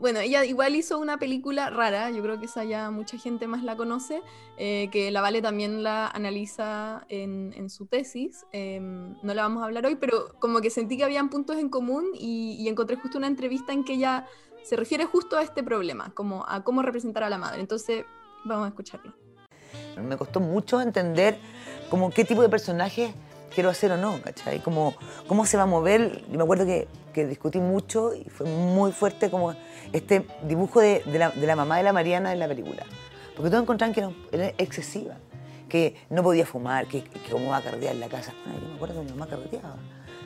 bueno, 0.00 0.18
ella 0.20 0.44
igual 0.44 0.74
hizo 0.74 0.98
una 0.98 1.18
película 1.18 1.70
rara, 1.70 2.10
yo 2.10 2.22
creo 2.22 2.40
que 2.40 2.46
esa 2.46 2.64
ya 2.64 2.90
mucha 2.90 3.18
gente 3.18 3.46
más 3.46 3.62
la 3.62 3.76
conoce, 3.76 4.22
eh, 4.56 4.88
que 4.90 5.10
la 5.10 5.20
Vale 5.20 5.42
también 5.42 5.82
la 5.82 6.08
analiza 6.08 7.04
en, 7.08 7.52
en 7.54 7.68
su 7.68 7.86
tesis, 7.86 8.46
eh, 8.52 8.80
no 8.80 9.34
la 9.34 9.42
vamos 9.42 9.62
a 9.62 9.66
hablar 9.66 9.86
hoy, 9.86 9.96
pero 9.96 10.34
como 10.38 10.60
que 10.60 10.70
sentí 10.70 10.96
que 10.96 11.04
habían 11.04 11.28
puntos 11.28 11.58
en 11.58 11.68
común 11.68 12.06
y, 12.14 12.56
y 12.58 12.68
encontré 12.68 12.96
justo 12.96 13.18
una 13.18 13.26
entrevista 13.26 13.72
en 13.72 13.84
que 13.84 13.92
ella 13.94 14.26
se 14.62 14.76
refiere 14.76 15.04
justo 15.04 15.36
a 15.36 15.42
este 15.42 15.62
problema, 15.62 16.12
como 16.14 16.44
a 16.48 16.64
cómo 16.64 16.82
representar 16.82 17.22
a 17.22 17.30
la 17.30 17.38
madre. 17.38 17.60
Entonces, 17.60 18.04
vamos 18.44 18.64
a 18.64 18.68
escucharlo. 18.68 19.14
Me 20.02 20.16
costó 20.16 20.40
mucho 20.40 20.80
entender 20.80 21.38
como 21.90 22.10
qué 22.10 22.24
tipo 22.24 22.42
de 22.42 22.48
personaje 22.48 23.14
quiero 23.54 23.70
hacer 23.70 23.92
o 23.92 23.96
no, 23.96 24.20
¿cachai? 24.22 24.60
Como, 24.60 24.94
cómo 25.26 25.44
se 25.44 25.56
va 25.56 25.64
a 25.64 25.66
mover. 25.66 26.24
Me 26.30 26.42
acuerdo 26.42 26.64
que, 26.64 26.88
que 27.12 27.26
discutí 27.26 27.58
mucho 27.58 28.14
y 28.14 28.24
fue 28.24 28.46
muy 28.46 28.92
fuerte 28.92 29.30
como 29.30 29.54
este 29.92 30.26
dibujo 30.42 30.80
de, 30.80 31.02
la, 31.06 31.30
de 31.30 31.46
la 31.46 31.56
mamá 31.56 31.76
de 31.76 31.82
la 31.82 31.92
Mariana 31.92 32.32
en 32.32 32.38
la 32.38 32.48
película. 32.48 32.84
Porque 33.36 33.50
todos 33.50 33.62
encontraban 33.62 33.94
que 33.94 34.08
era, 34.32 34.48
excesiva, 34.58 35.14
que 35.68 35.96
no 36.10 36.22
podía 36.22 36.46
fumar, 36.46 36.86
que, 36.86 37.02
que 37.02 37.30
cómo 37.30 37.50
va 37.50 37.58
a 37.58 37.62
carretear 37.62 37.94
en 37.94 38.00
la 38.00 38.08
casa. 38.08 38.32
Bueno, 38.44 38.60
yo 38.60 38.68
me 38.68 38.74
acuerdo 38.74 38.94
que 39.00 39.06
mi 39.06 39.10
mamá 39.10 39.26
carreteaba. 39.26 39.76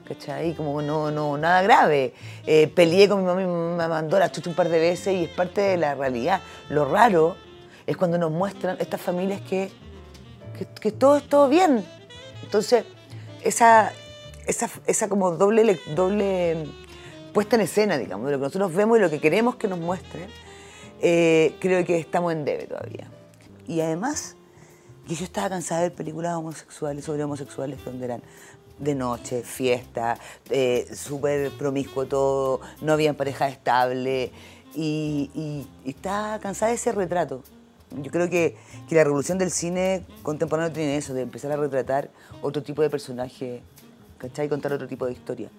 ¿Cachai? 0.07 0.53
Como 0.53 0.83
no, 0.83 1.11
no, 1.11 1.39
nada 1.39 1.62
grave. 1.62 2.12
Eh, 2.47 2.68
peleé 2.68 3.09
con 3.09 3.20
mi 3.20 3.25
mamá 3.25 3.41
y 3.41 3.47
mi 3.47 3.53
mamá 3.53 3.77
me 3.77 3.89
mandó 3.89 4.18
la 4.18 4.31
chucha 4.31 4.51
un 4.51 4.57
par 4.57 4.68
de 4.68 4.79
veces 4.79 5.14
y 5.14 5.25
es 5.25 5.31
parte 5.31 5.62
de 5.62 5.77
la 5.79 5.95
realidad. 5.95 6.41
Lo 6.68 6.85
raro 6.85 7.37
es 7.87 7.97
cuando 7.97 8.18
nos 8.18 8.31
muestran 8.31 8.77
estas 8.81 9.01
familias 9.01 9.41
que, 9.41 9.70
que, 10.59 10.66
que 10.66 10.93
todo 10.93 11.16
es 11.16 11.27
todo 11.27 11.49
bien. 11.49 11.83
Entonces, 12.43 12.85
esa, 13.45 13.92
esa, 14.47 14.70
esa 14.86 15.09
como 15.09 15.32
doble, 15.32 15.78
doble 15.95 16.66
puesta 17.32 17.57
en 17.57 17.62
escena, 17.62 17.99
digamos, 17.99 18.26
de 18.26 18.32
lo 18.32 18.38
que 18.38 18.45
nosotros 18.45 18.74
vemos 18.74 18.99
y 18.99 19.01
lo 19.01 19.11
que 19.11 19.20
queremos 19.20 19.57
que 19.57 19.68
nos 19.68 19.78
muestren, 19.78 20.28
eh, 21.01 21.55
creo 21.61 21.84
que 21.84 21.99
estamos 21.99 22.32
en 22.32 22.45
debe 22.45 22.66
todavía. 22.66 23.11
Y 23.66 23.80
además, 23.80 24.36
que 25.07 25.14
yo 25.14 25.24
estaba 25.24 25.49
cansada 25.49 25.82
de 25.82 25.88
ver 25.88 25.97
películas 25.97 26.34
homosexuales 26.34 27.05
sobre 27.05 27.24
homosexuales 27.24 27.84
donde 27.84 28.07
eran 28.07 28.22
de 28.78 28.95
noche, 28.95 29.42
fiesta, 29.42 30.18
eh, 30.51 30.86
súper 30.95 31.51
promiscuo 31.53 32.07
todo, 32.07 32.61
no 32.80 32.92
habían 32.92 33.14
pareja 33.14 33.49
estable 33.49 34.32
y 34.74 35.66
estaba 35.84 36.40
cansada 36.40 36.70
de 36.70 36.76
ese 36.76 36.90
retrato. 36.90 37.42
Yo 38.03 38.11
creo 38.11 38.28
que, 38.28 38.57
que 38.88 38.95
la 38.95 39.05
revolución 39.05 39.38
del 39.38 39.51
cine 39.51 40.05
contemporáneo 40.22 40.72
tiene 40.72 40.97
eso, 40.97 41.14
de 41.14 41.22
empezar 41.22 41.53
a 41.53 41.57
retratar 41.57 42.11
otro 42.42 42.62
tipo 42.62 42.82
de 42.82 42.90
personaje, 42.90 43.62
¿cachai? 44.18 44.47
Y 44.47 44.49
contar 44.49 44.72
otro 44.72 44.86
tipo 44.88 45.07
de 45.07 45.12
historia. 45.12 45.51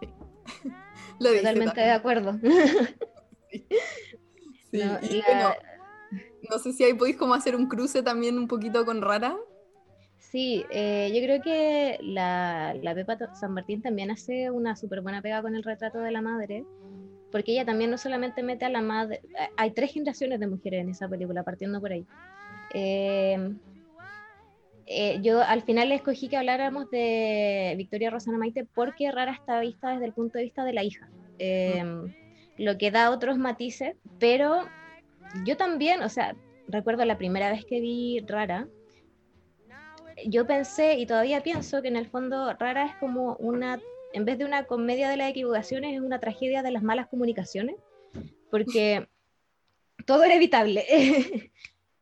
Lo 1.20 1.30
dice 1.30 1.42
Totalmente 1.42 1.80
de 1.80 1.90
acuerdo. 1.90 2.38
Sí, 3.50 3.66
No, 4.72 4.98
y 5.02 5.18
la- 5.18 5.24
bueno, 5.26 5.54
no 6.50 6.58
sé 6.58 6.72
si 6.72 6.84
ahí 6.84 6.94
podéis 6.94 7.16
como 7.16 7.34
hacer 7.34 7.56
un 7.56 7.66
cruce 7.68 8.02
también 8.02 8.38
un 8.38 8.46
poquito 8.48 8.84
con 8.84 9.02
Rara. 9.02 9.36
Sí, 10.18 10.64
eh, 10.70 11.10
yo 11.14 11.22
creo 11.22 11.40
que 11.42 11.98
la, 12.02 12.74
la 12.82 12.94
Pepa 12.94 13.16
San 13.34 13.52
Martín 13.54 13.80
también 13.80 14.10
hace 14.10 14.50
una 14.50 14.76
súper 14.76 15.00
buena 15.00 15.22
pega 15.22 15.40
con 15.40 15.54
el 15.56 15.62
retrato 15.62 15.98
de 16.00 16.10
la 16.10 16.20
madre, 16.20 16.64
porque 17.30 17.52
ella 17.52 17.64
también 17.64 17.90
no 17.90 17.98
solamente 17.98 18.42
mete 18.42 18.64
a 18.64 18.70
la 18.70 18.80
madre, 18.80 19.20
eh, 19.38 19.48
hay 19.56 19.70
tres 19.72 19.92
generaciones 19.92 20.40
de 20.40 20.46
mujeres 20.46 20.80
en 20.82 20.90
esa 20.90 21.08
película, 21.08 21.42
partiendo 21.42 21.80
por 21.80 21.92
ahí. 21.92 22.06
Eh, 22.74 23.54
eh, 24.90 25.18
yo 25.20 25.42
al 25.42 25.60
final 25.62 25.92
escogí 25.92 26.28
que 26.28 26.38
habláramos 26.38 26.90
de 26.90 27.74
Victoria 27.76 28.08
Rosana 28.08 28.38
Maite 28.38 28.64
porque 28.64 29.12
Rara 29.12 29.32
está 29.32 29.60
vista 29.60 29.90
desde 29.90 30.06
el 30.06 30.14
punto 30.14 30.38
de 30.38 30.44
vista 30.44 30.64
de 30.64 30.72
la 30.72 30.82
hija, 30.82 31.10
eh, 31.38 31.84
lo 32.56 32.78
que 32.78 32.90
da 32.90 33.10
otros 33.10 33.36
matices, 33.36 33.96
pero 34.18 34.66
yo 35.44 35.58
también, 35.58 36.02
o 36.02 36.08
sea, 36.08 36.34
recuerdo 36.68 37.04
la 37.04 37.18
primera 37.18 37.50
vez 37.50 37.66
que 37.66 37.80
vi 37.80 38.24
Rara, 38.26 38.66
yo 40.26 40.46
pensé 40.46 40.94
y 40.94 41.04
todavía 41.04 41.42
pienso 41.42 41.82
que 41.82 41.88
en 41.88 41.96
el 41.96 42.06
fondo 42.06 42.54
Rara 42.54 42.86
es 42.86 42.94
como 42.96 43.36
una, 43.36 43.78
en 44.12 44.24
vez 44.24 44.38
de 44.38 44.44
una 44.44 44.64
comedia 44.64 45.08
de 45.08 45.16
las 45.16 45.30
equivocaciones, 45.30 45.94
es 45.94 46.00
una 46.00 46.20
tragedia 46.20 46.62
de 46.62 46.70
las 46.70 46.82
malas 46.82 47.08
comunicaciones, 47.08 47.76
porque 48.50 49.08
todo 50.06 50.24
era 50.24 50.34
evitable. 50.34 50.84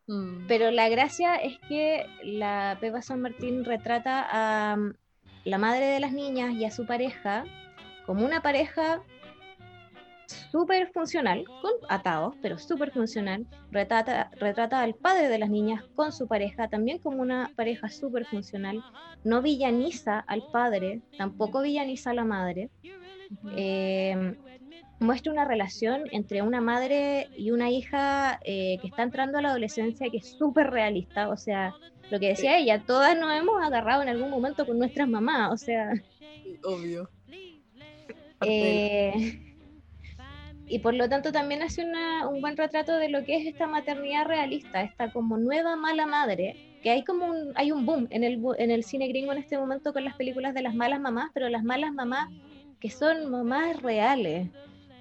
Mm. 0.09 0.47
Pero 0.47 0.71
la 0.71 0.89
gracia 0.89 1.35
es 1.35 1.59
que 1.69 2.07
la 2.23 2.79
Pepa 2.81 3.03
San 3.03 3.21
Martín 3.21 3.65
retrata 3.65 4.25
a 4.31 4.77
mm, 4.77 4.95
la 5.45 5.59
madre 5.59 5.87
de 5.87 5.99
las 5.99 6.13
niñas 6.13 6.55
y 6.55 6.65
a 6.65 6.71
su 6.71 6.87
pareja 6.87 7.45
como 8.07 8.25
una 8.25 8.41
pareja 8.41 9.03
súper 10.27 10.91
funcional, 10.93 11.45
con 11.63 11.73
atados, 11.89 12.35
pero 12.43 12.59
súper 12.59 12.91
funcional. 12.91 13.47
Retrata, 13.71 14.31
retrata 14.39 14.81
al 14.81 14.95
padre 14.95 15.29
de 15.29 15.39
las 15.39 15.51
niñas 15.51 15.85
con 15.95 16.13
su 16.13 16.27
pareja 16.27 16.69
también 16.69 16.99
como 16.99 17.23
una 17.23 17.51
pareja 17.57 17.89
súper 17.89 18.27
funcional. 18.27 18.83
No 19.25 19.43
villaniza 19.43 20.21
al 20.21 20.43
padre, 20.53 21.03
tampoco 21.17 21.63
villaniza 21.63 22.11
a 22.11 22.15
la 22.15 22.25
madre. 22.25 22.71
Eh, 23.57 24.37
muestra 24.99 25.33
una 25.33 25.45
relación 25.45 26.05
entre 26.11 26.43
una 26.43 26.61
madre 26.61 27.29
y 27.37 27.51
una 27.51 27.71
hija 27.71 28.41
eh, 28.45 28.79
que 28.81 28.89
está 28.89 29.03
entrando 29.03 29.39
a 29.39 29.43
la 29.43 29.51
adolescencia 29.51 30.09
que 30.11 30.19
es 30.19 30.31
súper 30.39 30.71
realista, 30.71 31.29
o 31.29 31.37
sea, 31.37 31.75
lo 32.11 32.21
que 32.21 32.29
decía 32.29 32.59
ella, 32.59 32.83
todas 32.87 33.19
nos 33.19 33.33
hemos 33.35 33.63
agarrado 33.63 34.03
en 34.03 34.09
algún 34.09 34.31
momento 34.31 34.65
con 34.65 34.79
nuestras 34.79 35.09
mamás, 35.09 35.53
o 35.53 35.57
sea, 35.57 35.93
obvio. 36.65 37.11
Eh, 38.43 39.43
y 40.69 40.79
por 40.81 40.95
lo 40.95 41.09
tanto 41.09 41.33
también 41.33 41.63
hace 41.63 41.85
una- 41.85 42.29
un 42.29 42.41
buen 42.41 42.57
retrato 42.57 42.97
de 42.97 43.09
lo 43.09 43.25
que 43.25 43.37
es 43.37 43.47
esta 43.47 43.67
maternidad 43.67 44.27
realista, 44.27 44.83
esta 44.83 45.11
como 45.13 45.37
nueva 45.39 45.77
mala 45.77 46.07
madre, 46.07 46.57
que 46.83 46.91
hay 46.91 47.05
como 47.05 47.27
un, 47.27 47.53
hay 47.55 47.73
un 47.73 47.87
boom 47.87 48.07
en 48.11 48.25
el, 48.25 48.41
en 48.59 48.71
el 48.71 48.83
cine 48.85 49.09
gringo 49.09 49.33
en 49.33 49.39
este 49.39 49.59
momento 49.59 49.93
con 49.93 50.05
las 50.05 50.17
películas 50.17 50.55
de 50.55 50.63
las 50.63 50.75
malas 50.75 51.01
mamás, 51.01 51.31
pero 51.35 51.49
las 51.49 51.65
malas 51.65 51.93
mamás 51.93 52.29
que 52.81 52.91
son 52.91 53.31
mamás 53.31 53.81
reales, 53.83 54.51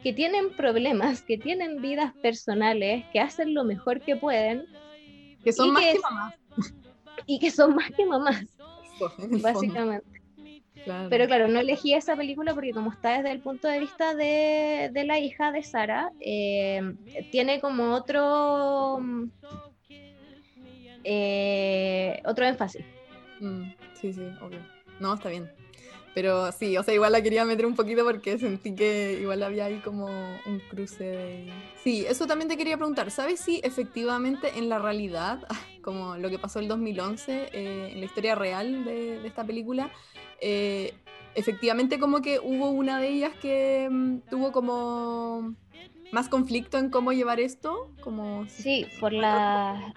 que 0.03 0.13
tienen 0.13 0.51
problemas, 0.55 1.23
que 1.23 1.37
tienen 1.37 1.81
vidas 1.81 2.13
personales, 2.21 3.03
que 3.11 3.19
hacen 3.19 3.53
lo 3.53 3.63
mejor 3.63 4.01
que 4.01 4.15
pueden 4.15 4.65
que 5.43 5.51
son 5.51 5.73
más 5.73 5.83
que 5.83 5.99
mamás. 5.99 6.33
y 7.27 7.39
que 7.39 7.51
son 7.51 7.75
más 7.75 7.91
que 7.95 8.05
mamás, 8.05 8.43
básicamente. 9.43 10.14
Claro. 10.85 11.09
Pero 11.09 11.27
claro, 11.27 11.47
no 11.49 11.59
elegí 11.59 11.93
esa 11.93 12.15
película 12.15 12.53
porque 12.53 12.71
como 12.71 12.91
está 12.91 13.17
desde 13.17 13.31
el 13.31 13.41
punto 13.41 13.67
de 13.67 13.79
vista 13.79 14.15
de, 14.15 14.89
de 14.93 15.03
la 15.03 15.19
hija 15.19 15.51
de 15.51 15.63
Sara, 15.63 16.11
eh, 16.21 16.81
tiene 17.31 17.59
como 17.59 17.93
otro 17.93 18.99
mm, 19.01 19.25
eh, 21.03 22.21
otro 22.25 22.45
énfasis. 22.45 22.85
Mm, 23.39 23.71
sí, 23.93 24.13
sí, 24.13 24.23
obvio. 24.41 24.59
No, 24.99 25.13
está 25.13 25.29
bien. 25.29 25.51
Pero 26.15 26.49
sí, 26.53 26.77
o 26.77 26.81
sea, 26.81 26.93
igual 26.93 27.11
la 27.11 27.21
quería 27.21 27.43
meter 27.43 27.65
un 27.65 27.75
poquito 27.75 28.05
porque 28.05 28.39
sentí 28.39 28.73
que 28.73 29.19
igual 29.21 29.43
había 29.43 29.65
ahí 29.65 29.79
como 29.79 30.05
un 30.05 30.61
cruce 30.69 31.03
de... 31.03 31.53
Sí, 31.83 32.05
eso 32.07 32.25
también 32.25 32.47
te 32.47 32.55
quería 32.55 32.77
preguntar. 32.77 33.11
¿Sabes 33.11 33.41
si 33.41 33.59
efectivamente 33.65 34.57
en 34.57 34.69
la 34.69 34.79
realidad, 34.79 35.45
como 35.83 36.15
lo 36.15 36.29
que 36.29 36.39
pasó 36.39 36.59
el 36.59 36.69
2011, 36.69 37.49
eh, 37.51 37.89
en 37.91 37.99
la 37.99 38.05
historia 38.05 38.33
real 38.33 38.85
de, 38.85 39.19
de 39.19 39.27
esta 39.27 39.43
película, 39.43 39.91
eh, 40.39 40.93
efectivamente 41.35 41.99
como 41.99 42.21
que 42.21 42.39
hubo 42.39 42.69
una 42.69 42.97
de 43.01 43.09
ellas 43.09 43.33
que 43.41 43.89
mm, 43.91 44.19
tuvo 44.29 44.53
como 44.53 45.53
más 46.13 46.29
conflicto 46.29 46.77
en 46.77 46.91
cómo 46.91 47.11
llevar 47.11 47.41
esto? 47.41 47.91
Como... 47.99 48.47
Sí, 48.47 48.87
por 49.01 49.11
las 49.11 49.93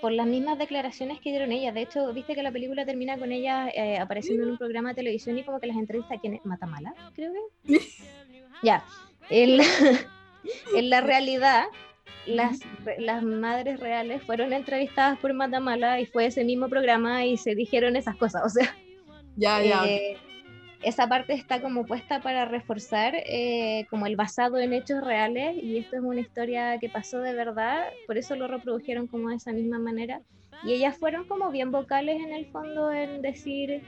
por 0.00 0.12
las 0.12 0.26
mismas 0.26 0.58
declaraciones 0.58 1.20
que 1.20 1.30
dieron 1.30 1.52
ellas. 1.52 1.74
De 1.74 1.82
hecho, 1.82 2.12
viste 2.12 2.34
que 2.34 2.42
la 2.42 2.52
película 2.52 2.84
termina 2.84 3.18
con 3.18 3.32
ella 3.32 3.68
eh, 3.68 3.98
apareciendo 3.98 4.44
en 4.44 4.50
un 4.50 4.58
programa 4.58 4.90
de 4.90 4.94
televisión 4.96 5.38
y 5.38 5.42
como 5.44 5.58
que 5.60 5.66
las 5.66 5.76
entrevista 5.76 6.18
quién 6.20 6.34
es 6.34 6.44
Matamala, 6.44 6.94
creo 7.14 7.32
que. 7.64 7.78
Ya. 8.62 8.84
En 9.30 9.56
la, 9.56 9.64
en 10.76 10.90
la 10.90 11.00
realidad, 11.00 11.64
las, 12.26 12.60
las 12.98 13.22
madres 13.22 13.80
reales 13.80 14.22
fueron 14.22 14.52
entrevistadas 14.52 15.18
por 15.18 15.32
Matamala 15.34 16.00
y 16.00 16.06
fue 16.06 16.26
ese 16.26 16.44
mismo 16.44 16.68
programa 16.68 17.24
y 17.24 17.36
se 17.36 17.54
dijeron 17.54 17.96
esas 17.96 18.16
cosas. 18.16 18.42
O 18.44 18.48
sea, 18.48 18.74
Ya, 19.36 19.62
ya. 19.62 19.84
eh, 19.86 20.16
esa 20.84 21.08
parte 21.08 21.32
está 21.34 21.60
como 21.60 21.86
puesta 21.86 22.20
para 22.20 22.44
reforzar 22.44 23.14
eh, 23.26 23.86
como 23.90 24.06
el 24.06 24.16
basado 24.16 24.58
en 24.58 24.72
hechos 24.72 25.02
reales 25.04 25.56
y 25.62 25.78
esto 25.78 25.96
es 25.96 26.02
una 26.02 26.20
historia 26.20 26.78
que 26.78 26.88
pasó 26.88 27.20
de 27.20 27.34
verdad, 27.34 27.84
por 28.06 28.18
eso 28.18 28.34
lo 28.36 28.48
reprodujeron 28.48 29.06
como 29.06 29.28
de 29.28 29.36
esa 29.36 29.52
misma 29.52 29.78
manera 29.78 30.20
y 30.64 30.72
ellas 30.74 30.96
fueron 30.98 31.24
como 31.24 31.50
bien 31.50 31.70
vocales 31.70 32.20
en 32.20 32.32
el 32.32 32.46
fondo 32.46 32.90
en 32.92 33.22
decir 33.22 33.82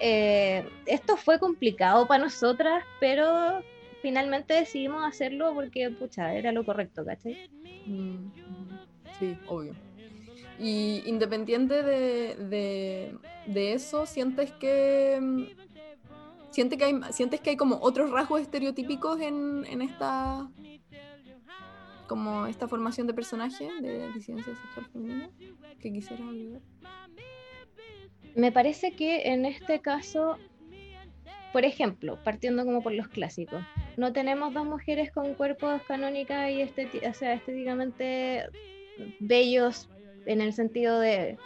eh, 0.00 0.64
esto 0.86 1.16
fue 1.16 1.38
complicado 1.38 2.06
para 2.06 2.24
nosotras, 2.24 2.82
pero 3.00 3.62
finalmente 4.00 4.54
decidimos 4.54 5.04
hacerlo 5.04 5.52
porque 5.54 5.90
pucha, 5.90 6.34
era 6.34 6.52
lo 6.52 6.64
correcto, 6.64 7.04
¿cachai? 7.04 7.36
Mm, 7.86 8.30
Sí, 9.18 9.36
obvio. 9.48 9.74
Y 10.58 11.02
independiente 11.06 11.82
de, 11.82 12.34
de- 12.36 13.14
de 13.46 13.72
eso, 13.74 14.06
¿sientes 14.06 14.50
que, 14.52 15.18
mm, 16.50 16.52
siente 16.52 16.76
que 16.76 16.84
hay, 16.84 17.00
sientes 17.12 17.40
que 17.40 17.50
hay 17.50 17.56
como 17.56 17.78
otros 17.80 18.10
rasgos 18.10 18.40
estereotípicos 18.40 19.20
en, 19.20 19.64
en 19.66 19.82
esta 19.82 20.48
como 22.10 22.46
esta 22.46 22.66
formación 22.66 23.06
de 23.06 23.14
personaje 23.14 23.68
de 23.80 24.12
disidencia 24.12 24.52
sexual 24.56 24.86
femenina 24.92 25.30
que 25.78 25.92
quisieras 25.92 26.26
agregar? 26.26 26.60
Me 28.34 28.50
parece 28.50 28.96
que 28.96 29.28
en 29.28 29.44
este 29.44 29.80
caso, 29.80 30.36
por 31.52 31.64
ejemplo, 31.64 32.18
partiendo 32.24 32.64
como 32.64 32.82
por 32.82 32.92
los 32.94 33.06
clásicos, 33.06 33.62
no 33.96 34.12
tenemos 34.12 34.52
dos 34.52 34.64
mujeres 34.64 35.12
con 35.12 35.34
cuerpos 35.34 35.82
canónicas 35.86 36.50
y 36.50 36.62
o 36.62 37.14
sea, 37.14 37.34
estéticamente 37.34 38.46
bellos 39.20 39.88
en 40.26 40.40
el 40.40 40.52
sentido 40.52 40.98
de 40.98 41.38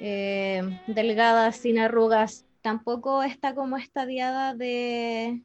eh, 0.00 0.62
delgadas, 0.86 1.56
sin 1.56 1.78
arrugas. 1.78 2.46
Tampoco 2.62 3.22
está 3.22 3.54
como 3.54 3.76
estadiada 3.76 4.54
de 4.54 5.42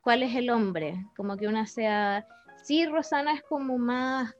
cuál 0.00 0.22
es 0.22 0.34
el 0.34 0.50
hombre, 0.50 1.06
como 1.16 1.36
que 1.36 1.48
una 1.48 1.66
sea... 1.66 2.26
Sí, 2.62 2.84
Rosana 2.86 3.34
es 3.34 3.42
como 3.42 3.78
más 3.78 4.34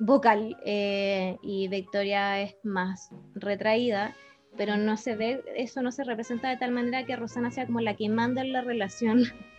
vocal 0.00 0.56
eh, 0.64 1.36
y 1.42 1.68
Victoria 1.68 2.40
es 2.40 2.56
más 2.64 3.10
retraída, 3.34 4.16
pero 4.56 4.76
no 4.76 4.96
se 4.96 5.14
ve, 5.14 5.44
eso 5.54 5.82
no 5.82 5.92
se 5.92 6.02
representa 6.02 6.48
de 6.48 6.56
tal 6.56 6.72
manera 6.72 7.06
que 7.06 7.14
Rosana 7.14 7.52
sea 7.52 7.66
como 7.66 7.80
la 7.80 7.94
que 7.94 8.08
manda 8.08 8.42
en 8.42 8.52
la 8.52 8.62
relación. 8.62 9.24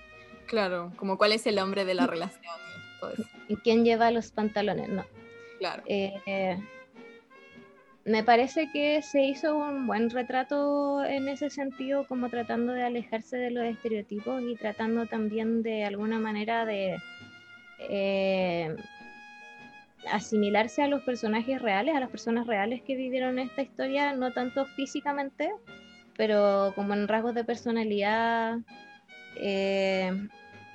Claro, 0.46 0.92
como 0.98 1.18
cuál 1.18 1.32
es 1.32 1.48
el 1.48 1.58
hombre 1.58 1.86
de 1.86 1.94
la 1.94 2.06
relación 2.06 2.44
y 2.44 3.00
todo 3.00 3.12
eso. 3.12 3.24
quién 3.64 3.86
lleva 3.86 4.12
los 4.12 4.32
pantalones, 4.32 4.90
no. 4.90 5.06
Claro. 5.58 5.84
Eh, 5.86 6.62
me 8.06 8.24
parece 8.24 8.70
que 8.72 9.02
se 9.02 9.24
hizo 9.24 9.58
un 9.58 9.88
buen 9.88 10.10
retrato 10.10 11.04
en 11.06 11.30
ese 11.30 11.50
sentido, 11.50 12.06
como 12.08 12.30
tratando 12.30 12.74
de 12.74 12.84
alejarse 12.84 13.38
de 13.38 13.52
los 13.52 13.64
estereotipos 13.64 14.42
y 14.44 14.56
tratando 14.56 15.06
también 15.06 15.64
de 15.64 15.86
alguna 15.86 16.20
manera 16.20 16.66
de 16.66 16.98
eh, 17.80 18.76
asimilarse 20.12 20.82
a 20.82 20.88
los 20.88 21.02
personajes 21.04 21.62
reales, 21.62 21.96
a 21.96 22.02
las 22.02 22.10
personas 22.10 22.46
reales 22.46 22.82
que 22.82 22.96
vivieron 22.96 23.40
esta 23.40 23.62
historia, 23.62 24.14
no 24.14 24.34
tanto 24.34 24.66
físicamente, 24.66 25.50
pero 26.18 26.74
como 26.76 26.94
en 26.94 27.08
rasgos 27.08 27.36
de 27.36 27.44
personalidad. 27.46 28.58
eh, 29.38 30.12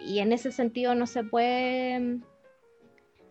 y 0.00 0.20
en 0.20 0.32
ese 0.32 0.52
sentido 0.52 0.94
no 0.94 1.06
se 1.06 1.24
puede... 1.24 2.18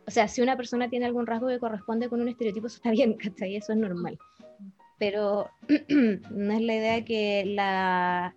O 0.08 0.12
sea, 0.12 0.28
si 0.30 0.42
una 0.42 0.56
persona 0.56 0.90
tiene 0.90 1.06
algún 1.06 1.28
rasgo 1.28 1.48
que 1.48 1.60
corresponde 1.60 2.08
con 2.10 2.22
un 2.22 2.30
estereotipo, 2.30 2.68
eso 2.68 2.78
está 2.78 2.92
bien, 2.92 3.14
¿cachai? 3.22 3.56
Eso 3.58 3.74
es 3.74 3.78
normal. 3.80 4.18
Pero 4.98 5.50
no 5.90 6.54
es 6.54 6.62
la 6.62 6.76
idea 6.76 7.06
que 7.06 7.44
la, 7.46 8.34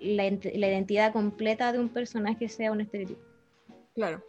la, 0.00 0.26
ent- 0.26 0.52
la 0.54 0.68
identidad 0.68 1.12
completa 1.12 1.72
de 1.72 1.78
un 1.80 1.88
personaje 1.88 2.48
sea 2.48 2.70
un 2.70 2.82
estereotipo. 2.82 3.20
Claro. 3.94 4.22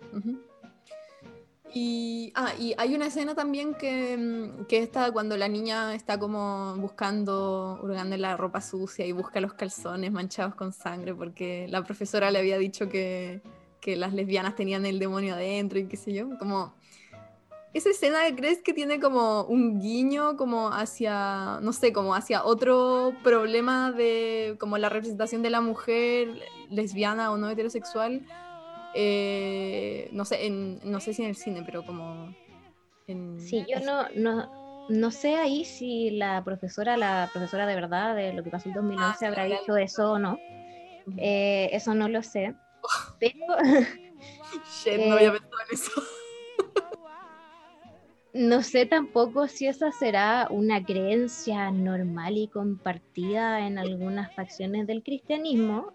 Y, 1.73 2.31
ah, 2.33 2.53
y 2.57 2.73
hay 2.77 2.95
una 2.95 3.07
escena 3.07 3.35
también 3.35 3.75
que, 3.75 4.15
mm, 4.17 4.65
que 4.67 4.77
está 4.77 5.11
cuando 5.11 5.35
la 5.35 5.49
niña 5.49 5.93
está 5.93 6.17
como 6.17 6.75
buscando, 6.77 7.77
hurgando 7.83 8.15
en 8.15 8.21
la 8.21 8.37
ropa 8.37 8.61
sucia 8.61 9.05
y 9.05 9.11
busca 9.11 9.41
los 9.41 9.53
calzones 9.53 10.11
manchados 10.11 10.55
con 10.55 10.71
sangre 10.71 11.13
porque 11.13 11.67
la 11.69 11.83
profesora 11.83 12.31
le 12.31 12.39
había 12.39 12.57
dicho 12.57 12.87
que, 12.87 13.41
que 13.87 13.95
las 13.95 14.13
lesbianas 14.13 14.53
tenían 14.53 14.85
el 14.85 14.99
demonio 14.99 15.35
adentro 15.35 15.79
y 15.79 15.87
qué 15.87 15.95
sé 15.95 16.11
yo. 16.11 16.37
Como, 16.39 16.73
esa 17.73 17.89
escena, 17.89 18.19
¿crees 18.35 18.61
que 18.61 18.73
tiene 18.73 18.99
como 18.99 19.43
un 19.45 19.79
guiño 19.79 20.35
como 20.35 20.73
hacia, 20.73 21.59
no 21.61 21.71
sé, 21.71 21.93
como 21.93 22.13
hacia 22.13 22.43
otro 22.43 23.13
problema 23.23 23.93
de 23.93 24.57
como 24.59 24.77
la 24.77 24.89
representación 24.89 25.41
de 25.41 25.51
la 25.51 25.61
mujer 25.61 26.37
lesbiana 26.69 27.31
o 27.31 27.37
no 27.37 27.49
heterosexual? 27.49 28.25
eh, 28.93 30.09
no 30.11 30.25
sé, 30.25 30.47
en, 30.47 30.81
no 30.83 30.99
sé 30.99 31.13
si 31.13 31.21
en 31.21 31.29
el 31.29 31.35
cine, 31.37 31.63
pero 31.65 31.85
como 31.85 32.35
en... 33.07 33.39
Sí, 33.39 33.65
yo 33.69 33.79
no, 33.79 34.09
no, 34.15 34.87
no 34.89 35.11
sé 35.11 35.35
ahí 35.35 35.63
si 35.63 36.09
la 36.09 36.43
profesora, 36.43 36.97
la 36.97 37.29
profesora 37.31 37.65
de 37.67 37.75
verdad 37.75 38.17
de 38.17 38.33
lo 38.33 38.43
que 38.43 38.49
pasó 38.49 38.67
en 38.67 38.75
2011 38.75 39.17
sí, 39.17 39.25
habrá 39.25 39.45
dicho 39.45 39.77
eso 39.77 40.11
o 40.13 40.19
no. 40.19 40.37
Eh, 41.15 41.69
eso 41.71 41.93
no 41.93 42.09
lo 42.09 42.21
sé. 42.21 42.53
Pero 43.19 43.57
Shit, 44.83 44.99
no 44.99 45.15
había 45.15 45.31
pensado 45.31 45.57
en 45.67 45.73
eso. 45.73 45.91
no 48.33 48.63
sé 48.63 48.85
tampoco 48.85 49.47
si 49.47 49.67
esa 49.67 49.91
será 49.91 50.47
una 50.49 50.83
creencia 50.83 51.71
normal 51.71 52.37
y 52.37 52.47
compartida 52.47 53.65
en 53.65 53.77
algunas 53.77 54.33
facciones 54.35 54.87
del 54.87 55.03
cristianismo. 55.03 55.93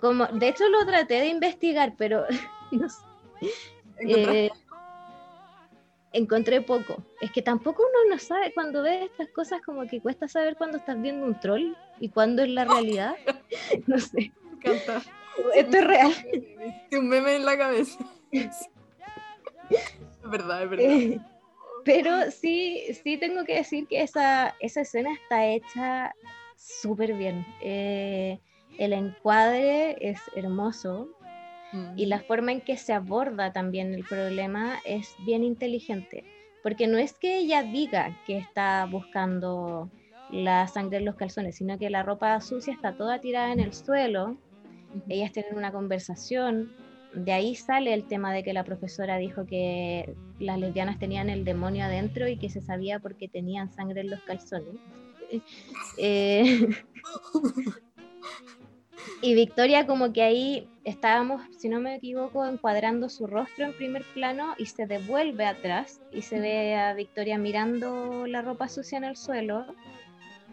Como, 0.00 0.26
de 0.26 0.48
hecho 0.48 0.68
lo 0.68 0.84
traté 0.86 1.14
de 1.14 1.28
investigar, 1.28 1.94
pero 1.96 2.24
no 2.70 2.88
sé. 2.88 3.02
Eh, 4.00 4.50
encontré 6.12 6.60
poco. 6.60 7.02
Es 7.20 7.32
que 7.32 7.42
tampoco 7.42 7.82
uno 7.82 8.14
no 8.14 8.18
sabe 8.18 8.52
cuando 8.52 8.82
ve 8.82 9.04
estas 9.04 9.28
cosas 9.30 9.60
como 9.62 9.86
que 9.86 10.00
cuesta 10.00 10.28
saber 10.28 10.56
cuándo 10.56 10.78
estás 10.78 11.00
viendo 11.00 11.26
un 11.26 11.38
troll 11.40 11.74
y 11.98 12.10
cuándo 12.10 12.42
es 12.42 12.50
la 12.50 12.64
realidad. 12.64 13.14
No 13.86 13.98
sé. 13.98 14.32
Me 14.44 14.74
encanta. 14.74 15.02
Esto 15.54 15.76
es 15.78 15.84
real. 15.84 16.12
Un 16.92 17.08
meme 17.08 17.36
en 17.36 17.44
la 17.44 17.56
cabeza. 17.58 17.98
Es 19.70 20.30
verdad, 20.30 20.62
es 20.64 20.70
verdad. 20.70 20.86
Eh, 20.90 21.20
Pero 21.84 22.30
sí, 22.30 22.82
sí 23.02 23.16
tengo 23.18 23.44
que 23.44 23.56
decir 23.56 23.86
que 23.86 24.02
esa, 24.02 24.54
esa 24.60 24.80
escena 24.82 25.10
está 25.12 25.46
hecha 25.46 26.14
súper 26.56 27.14
bien. 27.14 27.46
Eh, 27.62 28.38
el 28.78 28.92
encuadre 28.92 29.96
es 30.00 30.20
hermoso 30.36 31.08
Mm. 31.72 31.98
y 31.98 32.06
la 32.06 32.20
forma 32.20 32.52
en 32.52 32.62
que 32.62 32.78
se 32.78 32.94
aborda 32.94 33.52
también 33.52 33.92
el 33.92 34.02
problema 34.04 34.78
es 34.86 35.14
bien 35.26 35.44
inteligente. 35.44 36.24
Porque 36.62 36.86
no 36.86 36.96
es 36.98 37.12
que 37.12 37.36
ella 37.38 37.62
diga 37.62 38.16
que 38.26 38.38
está 38.38 38.86
buscando 38.90 39.90
la 40.30 40.66
sangre 40.66 40.96
en 40.98 41.04
los 41.04 41.16
calzones, 41.16 41.56
sino 41.56 41.78
que 41.78 41.90
la 41.90 42.02
ropa 42.02 42.40
sucia 42.40 42.72
está 42.72 42.96
toda 42.96 43.20
tirada 43.20 43.52
en 43.52 43.60
el 43.60 43.74
suelo 43.74 44.36
ellas 45.08 45.32
tienen 45.32 45.56
una 45.56 45.72
conversación. 45.72 46.72
De 47.14 47.32
ahí 47.32 47.54
sale 47.54 47.94
el 47.94 48.06
tema 48.06 48.32
de 48.32 48.42
que 48.42 48.52
la 48.52 48.64
profesora 48.64 49.16
dijo 49.16 49.46
que 49.46 50.14
las 50.38 50.58
lesbianas 50.58 50.98
tenían 50.98 51.30
el 51.30 51.44
demonio 51.44 51.84
adentro 51.84 52.28
y 52.28 52.36
que 52.36 52.50
se 52.50 52.60
sabía 52.60 52.98
porque 52.98 53.28
tenían 53.28 53.72
sangre 53.72 54.02
en 54.02 54.10
los 54.10 54.20
calzones. 54.20 54.74
Eh, 55.98 56.66
y 59.20 59.34
Victoria 59.34 59.86
como 59.86 60.10
que 60.14 60.22
ahí 60.22 60.66
estábamos, 60.84 61.42
si 61.58 61.68
no 61.68 61.80
me 61.80 61.96
equivoco, 61.96 62.46
encuadrando 62.46 63.10
su 63.10 63.26
rostro 63.26 63.66
en 63.66 63.76
primer 63.76 64.04
plano 64.14 64.54
y 64.56 64.64
se 64.64 64.86
devuelve 64.86 65.44
atrás 65.44 66.00
y 66.12 66.22
se 66.22 66.40
ve 66.40 66.76
a 66.76 66.94
Victoria 66.94 67.36
mirando 67.36 68.26
la 68.26 68.40
ropa 68.40 68.68
sucia 68.68 68.96
en 68.96 69.04
el 69.04 69.16
suelo 69.16 69.66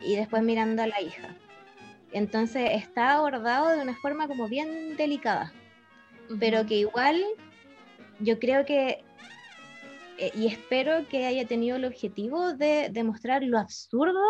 y 0.01 0.17
después 0.17 0.43
mirando 0.43 0.83
a 0.83 0.88
la 0.88 1.01
hija. 1.01 1.33
Entonces 2.16 2.70
está 2.72 3.16
abordado 3.16 3.76
de 3.76 3.82
una 3.82 3.93
forma 3.97 4.26
como 4.30 4.47
bien 4.47 4.95
delicada, 4.95 5.53
pero 6.39 6.66
que 6.66 6.76
igual 6.76 7.22
yo 8.22 8.39
creo 8.39 8.66
que, 8.66 9.03
eh, 10.18 10.32
y 10.34 10.47
espero 10.47 11.05
que 11.09 11.26
haya 11.26 11.45
tenido 11.45 11.76
el 11.76 11.84
objetivo 11.84 12.53
de 12.53 12.88
demostrar 12.89 13.43
lo 13.43 13.59
absurdo 13.59 14.22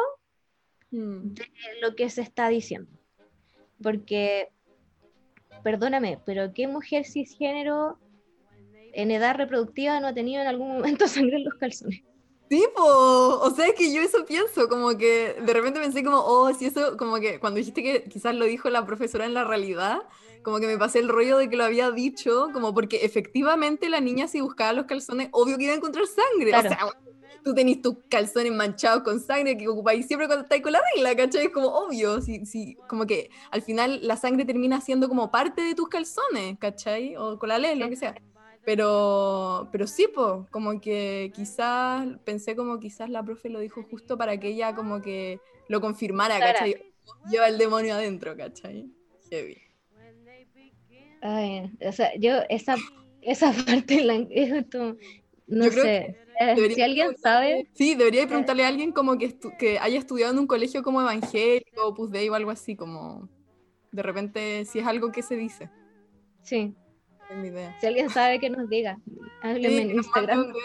Mm. 0.89 1.33
de 1.33 1.45
lo 1.81 1.95
que 1.95 2.09
se 2.09 2.21
está 2.21 2.49
diciendo. 2.49 2.89
Porque, 3.83 4.49
perdóname, 5.63 6.19
pero 6.25 6.53
¿qué 6.53 6.67
mujer 6.67 7.05
cisgénero 7.05 7.99
en 8.93 9.11
edad 9.11 9.35
reproductiva 9.35 9.99
no 9.99 10.07
ha 10.07 10.13
tenido 10.13 10.41
en 10.41 10.47
algún 10.47 10.69
momento 10.69 11.07
sangre 11.29 11.37
en 11.37 11.45
los 11.45 11.53
calzones? 11.55 12.01
Tipo, 12.47 12.83
o 12.83 13.49
sea, 13.55 13.67
es 13.67 13.73
que 13.73 13.91
yo 13.91 14.01
eso 14.01 14.23
pienso, 14.25 14.69
como 14.69 14.95
que 14.97 15.35
de 15.41 15.53
repente 15.53 15.79
pensé 15.79 16.03
como, 16.03 16.19
oh, 16.19 16.53
si 16.53 16.65
eso, 16.65 16.95
como 16.95 17.15
que 17.15 17.39
cuando 17.39 17.57
dijiste 17.57 17.81
que 17.81 18.03
quizás 18.03 18.35
lo 18.35 18.45
dijo 18.45 18.69
la 18.69 18.85
profesora 18.85 19.25
en 19.25 19.33
la 19.33 19.43
realidad, 19.43 20.03
como 20.43 20.59
que 20.59 20.67
me 20.67 20.77
pasé 20.77 20.99
el 20.99 21.09
rollo 21.09 21.37
de 21.37 21.49
que 21.49 21.57
lo 21.57 21.63
había 21.63 21.89
dicho, 21.89 22.49
como 22.53 22.71
porque 22.73 22.97
efectivamente 22.97 23.89
la 23.89 23.99
niña 23.99 24.27
si 24.27 24.41
buscaba 24.41 24.73
los 24.73 24.85
calzones, 24.85 25.29
obvio 25.31 25.57
que 25.57 25.63
iba 25.63 25.73
a 25.73 25.77
encontrar 25.77 26.05
sangre, 26.05 26.51
Claro. 26.51 26.69
o 26.69 26.71
sea, 26.71 27.01
tú 27.43 27.55
tenés 27.55 27.81
tus 27.81 27.95
calzones 28.09 28.51
manchados 28.53 29.01
con 29.03 29.19
sangre 29.19 29.57
que 29.57 29.67
ocupáis 29.67 30.05
siempre 30.05 30.27
cuando 30.27 30.43
estáis 30.43 30.61
con 30.61 30.71
la 30.73 30.81
regla, 30.93 31.15
¿cachai? 31.15 31.45
Es 31.45 31.51
como 31.51 31.69
obvio, 31.69 32.21
si, 32.21 32.45
si, 32.45 32.75
como 32.87 33.07
que 33.07 33.31
al 33.49 33.63
final 33.63 33.99
la 34.03 34.17
sangre 34.17 34.45
termina 34.45 34.81
siendo 34.81 35.07
como 35.09 35.31
parte 35.31 35.63
de 35.63 35.73
tus 35.73 35.87
calzones, 35.89 36.59
¿cachai? 36.59 37.15
O 37.17 37.39
con 37.39 37.49
la 37.49 37.57
ley, 37.57 37.75
lo 37.75 37.89
que 37.89 37.95
sea. 37.95 38.15
Pero, 38.65 39.69
pero 39.71 39.85
sí, 39.87 40.07
po, 40.13 40.47
como 40.51 40.81
que 40.81 41.31
quizás, 41.35 42.07
pensé 42.23 42.55
como 42.55 42.79
quizás 42.79 43.09
la 43.09 43.23
profe 43.23 43.49
lo 43.49 43.59
dijo 43.59 43.83
justo 43.83 44.17
para 44.17 44.39
que 44.39 44.47
ella 44.49 44.73
como 44.73 45.01
que 45.01 45.39
lo 45.69 45.81
confirmara. 45.81 46.39
¿cachai? 46.39 46.75
Lleva 47.29 47.47
el 47.47 47.57
demonio 47.57 47.93
adentro, 47.93 48.35
¿cachai? 48.35 48.89
Heavy. 49.29 49.57
Ay, 51.21 51.71
o 51.81 51.91
sea, 51.91 52.11
yo 52.19 52.41
esa, 52.49 52.75
esa 53.21 53.51
parte 53.65 54.03
la, 54.03 54.15
es 54.29 54.51
justo- 54.53 54.97
no 55.47 55.65
Yo 55.65 55.71
sé. 55.71 56.15
Eh, 56.39 56.55
Debería 56.55 56.75
si 56.75 56.81
alguien 56.81 57.17
sabe, 57.17 57.67
Sí, 57.73 57.95
debería 57.95 58.27
preguntarle 58.27 58.65
a 58.65 58.67
alguien 58.67 58.91
como 58.91 59.17
que, 59.17 59.29
estu- 59.29 59.55
que 59.57 59.79
haya 59.79 59.97
estudiado 59.99 60.33
en 60.33 60.39
un 60.39 60.47
colegio 60.47 60.83
como 60.83 61.01
evangélico, 61.01 61.87
Opus 61.87 62.11
Dei 62.11 62.27
o 62.29 62.35
algo 62.35 62.51
así, 62.51 62.75
como 62.75 63.29
de 63.91 64.03
repente 64.03 64.65
si 64.65 64.79
es 64.79 64.87
algo 64.87 65.11
que 65.11 65.21
se 65.23 65.35
dice. 65.37 65.69
sí, 66.43 66.75
Idea. 67.43 67.75
si 67.79 67.87
alguien 67.87 68.09
sabe 68.09 68.39
que 68.39 68.49
nos 68.49 68.69
diga, 68.69 68.97
hábleme 69.41 69.75
Sí, 69.75 69.81
en 69.81 69.91
Instagram. 69.91 70.53
DM, 70.53 70.59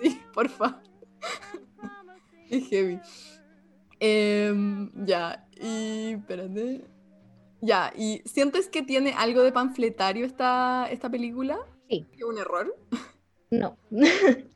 sí, 0.00 0.20
porfa. 0.32 0.80
Es 2.50 2.66
heavy. 2.70 2.98
Em, 4.00 4.90
ya, 5.06 5.46
y 5.60 6.14
espérate. 6.14 6.84
Ya, 7.60 7.92
¿y 7.96 8.22
sientes 8.26 8.68
que 8.68 8.82
tiene 8.82 9.14
algo 9.16 9.42
de 9.42 9.52
panfletario 9.52 10.26
esta, 10.26 10.86
esta 10.90 11.08
película? 11.10 11.58
Sí. 11.88 12.06
¿Es 12.12 12.22
un 12.22 12.38
error? 12.38 12.76
No, 13.50 13.76
Listo. 13.90 14.50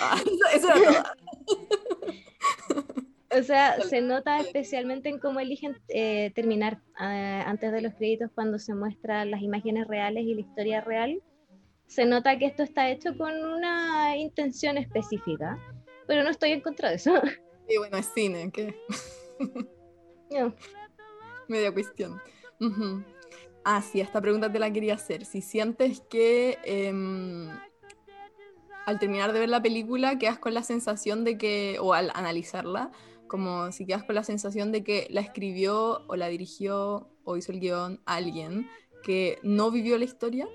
Ah, 0.00 0.16
Eso, 0.24 0.46
eso 0.54 0.74
era 0.74 1.14
todo. 1.46 2.84
o 3.38 3.42
sea, 3.42 3.80
se 3.80 4.00
nota 4.00 4.38
especialmente 4.40 5.08
en 5.08 5.18
cómo 5.18 5.40
eligen 5.40 5.78
eh, 5.88 6.32
terminar 6.34 6.80
eh, 7.00 7.42
antes 7.46 7.72
de 7.72 7.82
los 7.82 7.94
créditos 7.94 8.30
cuando 8.34 8.58
se 8.58 8.74
muestran 8.74 9.30
las 9.30 9.42
imágenes 9.42 9.86
reales 9.86 10.24
y 10.24 10.34
la 10.34 10.40
historia 10.40 10.80
real. 10.80 11.20
Se 11.86 12.04
nota 12.04 12.38
que 12.38 12.46
esto 12.46 12.62
está 12.62 12.90
hecho 12.90 13.16
con 13.16 13.32
una 13.32 14.16
intención 14.16 14.76
específica, 14.78 15.58
pero 16.06 16.22
no 16.22 16.30
estoy 16.30 16.52
en 16.52 16.60
contra 16.60 16.90
de 16.90 16.96
eso. 16.96 17.14
Y 17.68 17.78
bueno, 17.78 17.96
es 17.96 18.06
cine, 18.14 18.48
que 18.52 18.76
No. 20.30 20.54
media 21.48 21.72
cuestión. 21.72 22.20
Ujú. 22.60 23.02
Ah, 23.64 23.82
sí, 23.82 24.00
esta 24.00 24.20
pregunta 24.20 24.52
te 24.52 24.60
la 24.60 24.72
quería 24.72 24.94
hacer. 24.94 25.24
Si 25.24 25.40
sientes 25.40 26.00
que 26.08 26.58
em, 26.62 27.50
al 28.86 29.00
terminar 29.00 29.32
de 29.32 29.40
ver 29.40 29.48
la 29.48 29.60
película 29.60 30.16
quedas 30.16 30.38
con 30.38 30.54
la 30.54 30.62
sensación 30.62 31.24
de 31.24 31.36
que, 31.36 31.78
o 31.80 31.92
al 31.92 32.12
analizarla, 32.14 32.92
como 33.26 33.72
si 33.72 33.86
quedas 33.86 34.04
con 34.04 34.14
la 34.14 34.24
sensación 34.24 34.72
de 34.72 34.84
que 34.84 35.06
la 35.10 35.20
escribió 35.20 36.02
o 36.06 36.16
la 36.16 36.28
dirigió 36.28 37.08
o 37.24 37.36
hizo 37.36 37.52
el 37.52 37.60
guion 37.60 38.00
alguien 38.06 38.68
que 39.02 39.38
no 39.42 39.70
vivió 39.70 39.98
la 39.98 40.04
historia, 40.04 40.48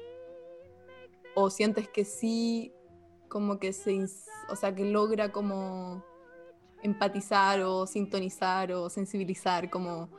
o 1.36 1.50
sientes 1.50 1.88
que 1.88 2.04
sí, 2.04 2.74
como 3.30 3.60
que 3.60 3.72
se, 3.72 3.98
o 4.50 4.56
sea, 4.56 4.76
que 4.76 4.86
logra 4.86 5.32
como 5.32 6.04
empatizar 6.84 7.62
o 7.62 7.88
sintonizar 7.88 8.72
o 8.74 8.90
sensibilizar 8.90 9.70
como 9.70 10.10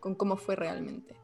con 0.00 0.14
cómo 0.14 0.36
fue 0.36 0.56
realmente. 0.56 1.16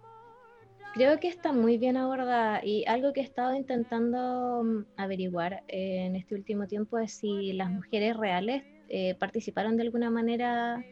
Creo 0.93 1.19
que 1.19 1.29
está 1.29 1.55
muy 1.55 1.79
bien 1.79 1.97
abordada 1.97 2.63
y 2.63 2.85
algo 2.87 3.15
que 3.15 3.21
he 3.21 3.25
estado 3.25 3.55
intentando 3.55 4.63
mm, 4.63 4.85
averiguar 4.99 5.63
eh, 5.69 6.05
en 6.05 6.17
este 6.17 6.35
último 6.35 6.67
tiempo 6.67 6.99
es 6.99 7.13
si 7.15 7.55
las 7.55 7.71
mujeres 7.71 8.15
reales 8.15 8.63
eh, 8.95 9.15
participaron 9.15 9.77
de 9.77 9.85
alguna 9.85 10.11
manera 10.11 10.85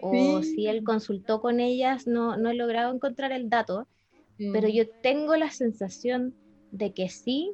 o 0.00 0.42
si 0.42 0.66
él 0.66 0.82
consultó 0.82 1.40
con 1.42 1.60
ellas, 1.60 2.06
no, 2.06 2.36
no 2.36 2.50
he 2.50 2.54
logrado 2.54 2.92
encontrar 2.92 3.30
el 3.30 3.50
dato, 3.50 3.86
pero 4.38 4.68
mm. 4.68 4.70
yo 4.70 4.88
tengo 4.88 5.36
la 5.36 5.50
sensación 5.50 6.34
de 6.70 6.94
que 6.94 7.10
sí 7.10 7.52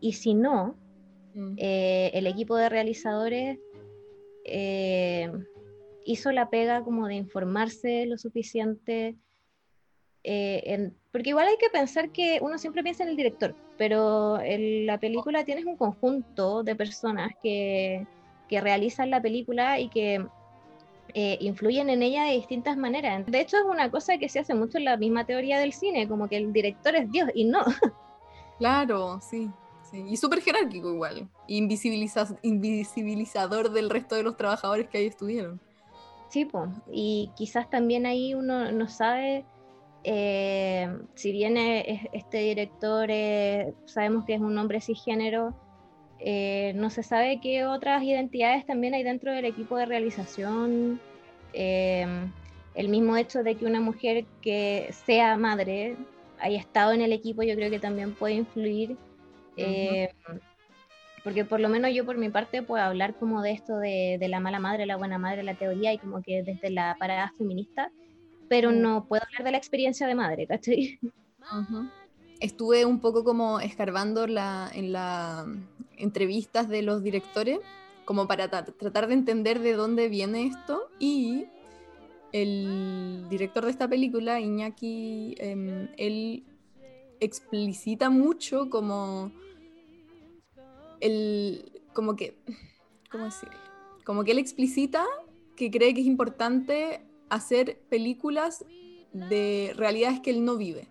y 0.00 0.12
si 0.12 0.34
no, 0.34 0.76
mm. 1.34 1.54
eh, 1.56 2.10
el 2.12 2.26
equipo 2.26 2.56
de 2.56 2.68
realizadores 2.68 3.58
hizo 6.04 6.32
la 6.32 6.50
pega 6.50 6.82
como 6.82 7.06
de 7.06 7.14
informarse 7.14 8.06
lo 8.06 8.16
suficiente 8.18 9.16
en 10.22 10.94
porque 11.10 11.30
igual 11.30 11.48
hay 11.48 11.56
que 11.56 11.70
pensar 11.70 12.10
que 12.10 12.38
uno 12.42 12.58
siempre 12.58 12.82
piensa 12.82 13.02
en 13.02 13.08
el 13.08 13.16
director, 13.16 13.54
pero 13.76 14.40
en 14.40 14.86
la 14.86 14.98
película 14.98 15.44
tienes 15.44 15.64
un 15.64 15.76
conjunto 15.76 16.62
de 16.62 16.76
personas 16.76 17.32
que, 17.42 18.06
que 18.48 18.60
realizan 18.60 19.10
la 19.10 19.20
película 19.20 19.78
y 19.78 19.88
que 19.88 20.26
eh, 21.14 21.38
influyen 21.40 21.88
en 21.90 22.02
ella 22.02 22.24
de 22.24 22.32
distintas 22.32 22.76
maneras. 22.76 23.24
De 23.26 23.40
hecho, 23.40 23.56
es 23.56 23.64
una 23.64 23.90
cosa 23.90 24.18
que 24.18 24.28
se 24.28 24.40
hace 24.40 24.54
mucho 24.54 24.78
en 24.78 24.84
la 24.84 24.96
misma 24.96 25.24
teoría 25.24 25.58
del 25.58 25.72
cine, 25.72 26.08
como 26.08 26.28
que 26.28 26.36
el 26.36 26.52
director 26.52 26.94
es 26.96 27.10
Dios 27.10 27.30
y 27.34 27.44
no. 27.44 27.60
Claro, 28.58 29.20
sí. 29.20 29.48
sí. 29.88 30.04
Y 30.08 30.16
súper 30.16 30.40
jerárquico 30.40 30.92
igual. 30.92 31.28
Invisibiliza 31.46 32.26
invisibilizador 32.42 33.70
del 33.70 33.88
resto 33.88 34.16
de 34.16 34.24
los 34.24 34.36
trabajadores 34.36 34.88
que 34.88 34.98
ahí 34.98 35.06
estuvieron. 35.06 35.60
Sí, 36.28 36.44
pues. 36.44 36.68
Y 36.90 37.30
quizás 37.36 37.70
también 37.70 38.04
ahí 38.04 38.34
uno 38.34 38.72
no 38.72 38.88
sabe 38.88 39.44
eh, 40.02 40.88
si 41.14 41.30
bien 41.30 41.56
este 41.56 42.38
director 42.38 43.08
sabemos 43.86 44.24
que 44.24 44.34
es 44.34 44.40
un 44.40 44.58
hombre 44.58 44.80
cisgénero, 44.80 45.54
eh, 46.20 46.72
no 46.74 46.90
se 46.90 47.02
sabe 47.02 47.40
qué 47.40 47.64
otras 47.64 48.02
identidades 48.02 48.66
también 48.66 48.94
hay 48.94 49.02
dentro 49.02 49.32
del 49.32 49.44
equipo 49.44 49.76
de 49.76 49.86
realización. 49.86 51.00
Eh, 51.52 52.06
el 52.74 52.88
mismo 52.88 53.16
hecho 53.16 53.42
de 53.42 53.54
que 53.56 53.66
una 53.66 53.80
mujer 53.80 54.24
que 54.42 54.90
sea 55.06 55.36
madre 55.36 55.96
haya 56.40 56.58
estado 56.58 56.92
en 56.92 57.00
el 57.00 57.12
equipo, 57.12 57.42
yo 57.42 57.54
creo 57.54 57.70
que 57.70 57.80
también 57.80 58.14
puede 58.14 58.34
influir. 58.34 58.96
porque 61.24 61.44
por 61.44 61.60
lo 61.60 61.68
menos 61.68 61.92
yo 61.92 62.06
por 62.06 62.16
mi 62.16 62.30
parte 62.30 62.62
puedo 62.62 62.82
hablar 62.82 63.14
como 63.14 63.42
de 63.42 63.52
esto 63.52 63.78
de, 63.78 64.16
de, 64.20 64.28
la 64.28 64.40
mala 64.40 64.60
madre, 64.60 64.86
la 64.86 64.96
buena 64.96 65.18
madre, 65.18 65.42
la 65.42 65.54
teoría 65.54 65.92
y 65.92 65.98
como 65.98 66.22
que 66.22 66.42
desde 66.42 66.70
la 66.70 66.96
parada 66.98 67.34
feminista, 67.36 67.90
pero 68.48 68.72
no 68.72 69.06
puedo 69.06 69.22
hablar 69.24 69.44
de 69.44 69.50
la 69.50 69.58
experiencia 69.58 70.06
de 70.06 70.14
madre, 70.14 70.46
¿cachai? 70.46 70.98
Estuve 72.40 72.84
un 72.84 73.00
poco 73.00 73.24
como 73.24 73.60
escarbando 73.60 74.26
la, 74.26 74.70
en 74.72 74.92
las 74.92 75.46
entrevistas 75.96 76.68
de 76.68 76.82
los 76.82 77.02
directores, 77.02 77.58
como 78.04 78.26
para 78.26 78.48
tratar 78.48 79.08
de 79.08 79.14
entender 79.14 79.58
de 79.58 79.72
dónde 79.74 80.08
viene 80.08 80.46
esto, 80.46 80.88
y 80.98 81.46
el 82.32 83.26
director 83.28 83.64
de 83.64 83.70
esta 83.70 83.88
película, 83.88 84.40
Iñaki, 84.40 85.34
em, 85.38 85.88
él 85.96 86.44
explicita 87.20 88.10
mucho 88.10 88.70
como 88.70 89.32
el, 91.00 91.82
como 91.92 92.16
que, 92.16 92.38
¿cómo 93.10 93.24
decir? 93.24 93.48
Como 94.04 94.24
que 94.24 94.32
él 94.32 94.38
explicita 94.38 95.04
que 95.56 95.70
cree 95.70 95.94
que 95.94 96.00
es 96.00 96.06
importante 96.06 97.00
hacer 97.28 97.80
películas 97.88 98.64
de 99.12 99.72
realidades 99.76 100.20
que 100.20 100.30
él 100.30 100.44
no 100.44 100.56
vive. 100.56 100.86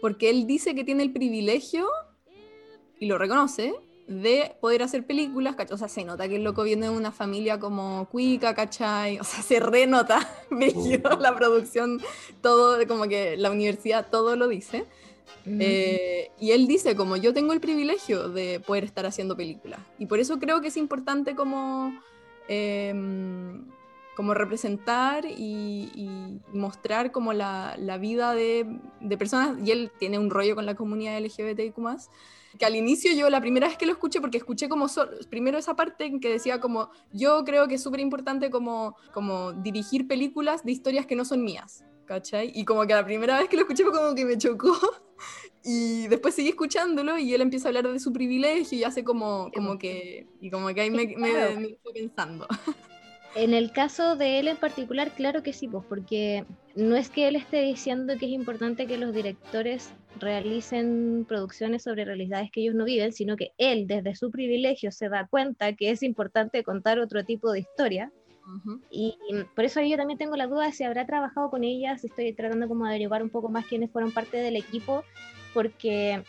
Porque 0.00 0.30
él 0.30 0.46
dice 0.46 0.74
que 0.74 0.84
tiene 0.84 1.02
el 1.02 1.12
privilegio, 1.12 1.88
y 2.98 3.06
lo 3.06 3.18
reconoce, 3.18 3.74
de 4.08 4.56
poder 4.60 4.82
hacer 4.82 5.06
películas, 5.06 5.54
o 5.70 5.76
sea, 5.76 5.88
se 5.88 6.02
nota 6.02 6.28
que 6.28 6.36
el 6.36 6.44
loco 6.44 6.62
viene 6.62 6.86
de 6.86 6.96
una 6.96 7.12
familia 7.12 7.60
como 7.60 8.08
cuica, 8.08 8.54
¿cachai? 8.54 9.18
O 9.18 9.24
sea, 9.24 9.42
se 9.42 9.60
renota, 9.60 10.26
la 11.20 11.36
producción, 11.36 12.00
todo, 12.40 12.84
como 12.88 13.06
que 13.06 13.36
la 13.36 13.50
universidad, 13.50 14.08
todo 14.10 14.34
lo 14.34 14.48
dice. 14.48 14.86
Eh, 15.46 16.30
y 16.38 16.50
él 16.50 16.66
dice 16.66 16.94
como 16.94 17.16
yo 17.16 17.32
tengo 17.32 17.54
el 17.54 17.60
privilegio 17.60 18.28
de 18.28 18.60
poder 18.60 18.84
estar 18.84 19.06
haciendo 19.06 19.36
películas. 19.36 19.80
Y 19.98 20.06
por 20.06 20.20
eso 20.20 20.38
creo 20.38 20.60
que 20.60 20.68
es 20.68 20.76
importante 20.76 21.34
como... 21.34 21.98
Em, 22.48 23.66
como 24.18 24.34
representar 24.34 25.26
y, 25.26 26.40
mostrar 26.52 27.12
como 27.12 27.32
la, 27.32 27.76
la 27.78 27.98
vida 27.98 28.34
de, 28.34 28.66
de, 29.00 29.16
personas, 29.16 29.56
y 29.64 29.70
él 29.70 29.92
tiene 29.96 30.18
un 30.18 30.28
rollo 30.28 30.56
con 30.56 30.66
la 30.66 30.74
comunidad 30.74 31.20
LGBTIQ+, 31.20 31.76
que 32.58 32.66
al 32.66 32.74
inicio 32.74 33.12
yo 33.12 33.30
la 33.30 33.40
primera 33.40 33.68
vez 33.68 33.78
que 33.78 33.86
lo 33.86 33.92
escuché, 33.92 34.20
porque 34.20 34.38
escuché 34.38 34.68
como 34.68 34.88
primero 35.30 35.56
esa 35.56 35.76
parte 35.76 36.06
en 36.06 36.18
que 36.18 36.30
decía 36.30 36.58
como, 36.58 36.90
yo 37.12 37.44
creo 37.44 37.68
que 37.68 37.76
es 37.76 37.82
súper 37.84 38.00
importante 38.00 38.50
como, 38.50 38.96
como 39.12 39.52
dirigir 39.52 40.08
películas 40.08 40.64
de 40.64 40.72
historias 40.72 41.06
que 41.06 41.14
no 41.14 41.24
son 41.24 41.44
mías, 41.44 41.84
¿cachai? 42.04 42.50
Y 42.56 42.64
como 42.64 42.88
que 42.88 42.94
la 42.94 43.04
primera 43.04 43.38
vez 43.38 43.48
que 43.48 43.54
lo 43.54 43.62
escuché 43.62 43.84
fue 43.84 43.92
como 43.92 44.16
que 44.16 44.24
me 44.24 44.36
chocó, 44.36 44.76
y 45.62 46.08
después 46.08 46.34
seguí 46.34 46.48
escuchándolo 46.48 47.18
y 47.18 47.34
él 47.34 47.40
empieza 47.40 47.68
a 47.68 47.70
hablar 47.70 47.86
de 47.86 48.00
su 48.00 48.12
privilegio 48.12 48.78
y 48.78 48.82
hace 48.82 49.04
como, 49.04 49.52
como 49.54 49.78
que, 49.78 50.26
y 50.40 50.50
como 50.50 50.74
que 50.74 50.80
ahí 50.80 50.90
me, 50.90 51.06
me, 51.06 51.56
me 51.56 51.66
estoy 51.68 51.92
pensando. 51.94 52.48
En 53.34 53.54
el 53.54 53.72
caso 53.72 54.16
de 54.16 54.38
él 54.38 54.48
en 54.48 54.56
particular, 54.56 55.12
claro 55.12 55.42
que 55.42 55.52
sí, 55.52 55.68
pues 55.68 55.84
porque 55.88 56.44
no 56.74 56.96
es 56.96 57.10
que 57.10 57.28
él 57.28 57.36
esté 57.36 57.62
diciendo 57.62 58.14
que 58.18 58.26
es 58.26 58.32
importante 58.32 58.86
que 58.86 58.98
los 58.98 59.14
directores 59.14 59.92
realicen 60.18 61.24
producciones 61.28 61.82
sobre 61.82 62.04
realidades 62.04 62.50
que 62.50 62.62
ellos 62.62 62.74
no 62.74 62.84
viven, 62.84 63.12
sino 63.12 63.36
que 63.36 63.52
él 63.58 63.86
desde 63.86 64.14
su 64.16 64.30
privilegio 64.30 64.90
se 64.92 65.08
da 65.08 65.26
cuenta 65.28 65.74
que 65.74 65.90
es 65.90 66.02
importante 66.02 66.62
contar 66.62 66.98
otro 66.98 67.24
tipo 67.24 67.52
de 67.52 67.60
historia. 67.60 68.10
y, 68.90 69.14
por 69.54 69.66
eso 69.66 69.82
yo 69.82 69.98
también 69.98 70.18
tengo 70.18 70.34
la 70.34 70.46
duda 70.46 70.66
de 70.66 70.72
si 70.72 70.82
habrá 70.82 71.06
trabajado 71.06 71.50
con 71.50 71.64
ellas, 71.64 72.02
estoy 72.02 72.32
tratando 72.32 72.66
como 72.66 72.84
de 72.84 72.92
averiguar 72.92 73.22
un 73.22 73.28
poco 73.28 73.50
más 73.50 73.66
quiénes 73.66 73.90
fueron 73.90 74.10
parte 74.10 74.38
del 74.38 74.56
equipo, 74.56 75.04
porque 75.52 76.22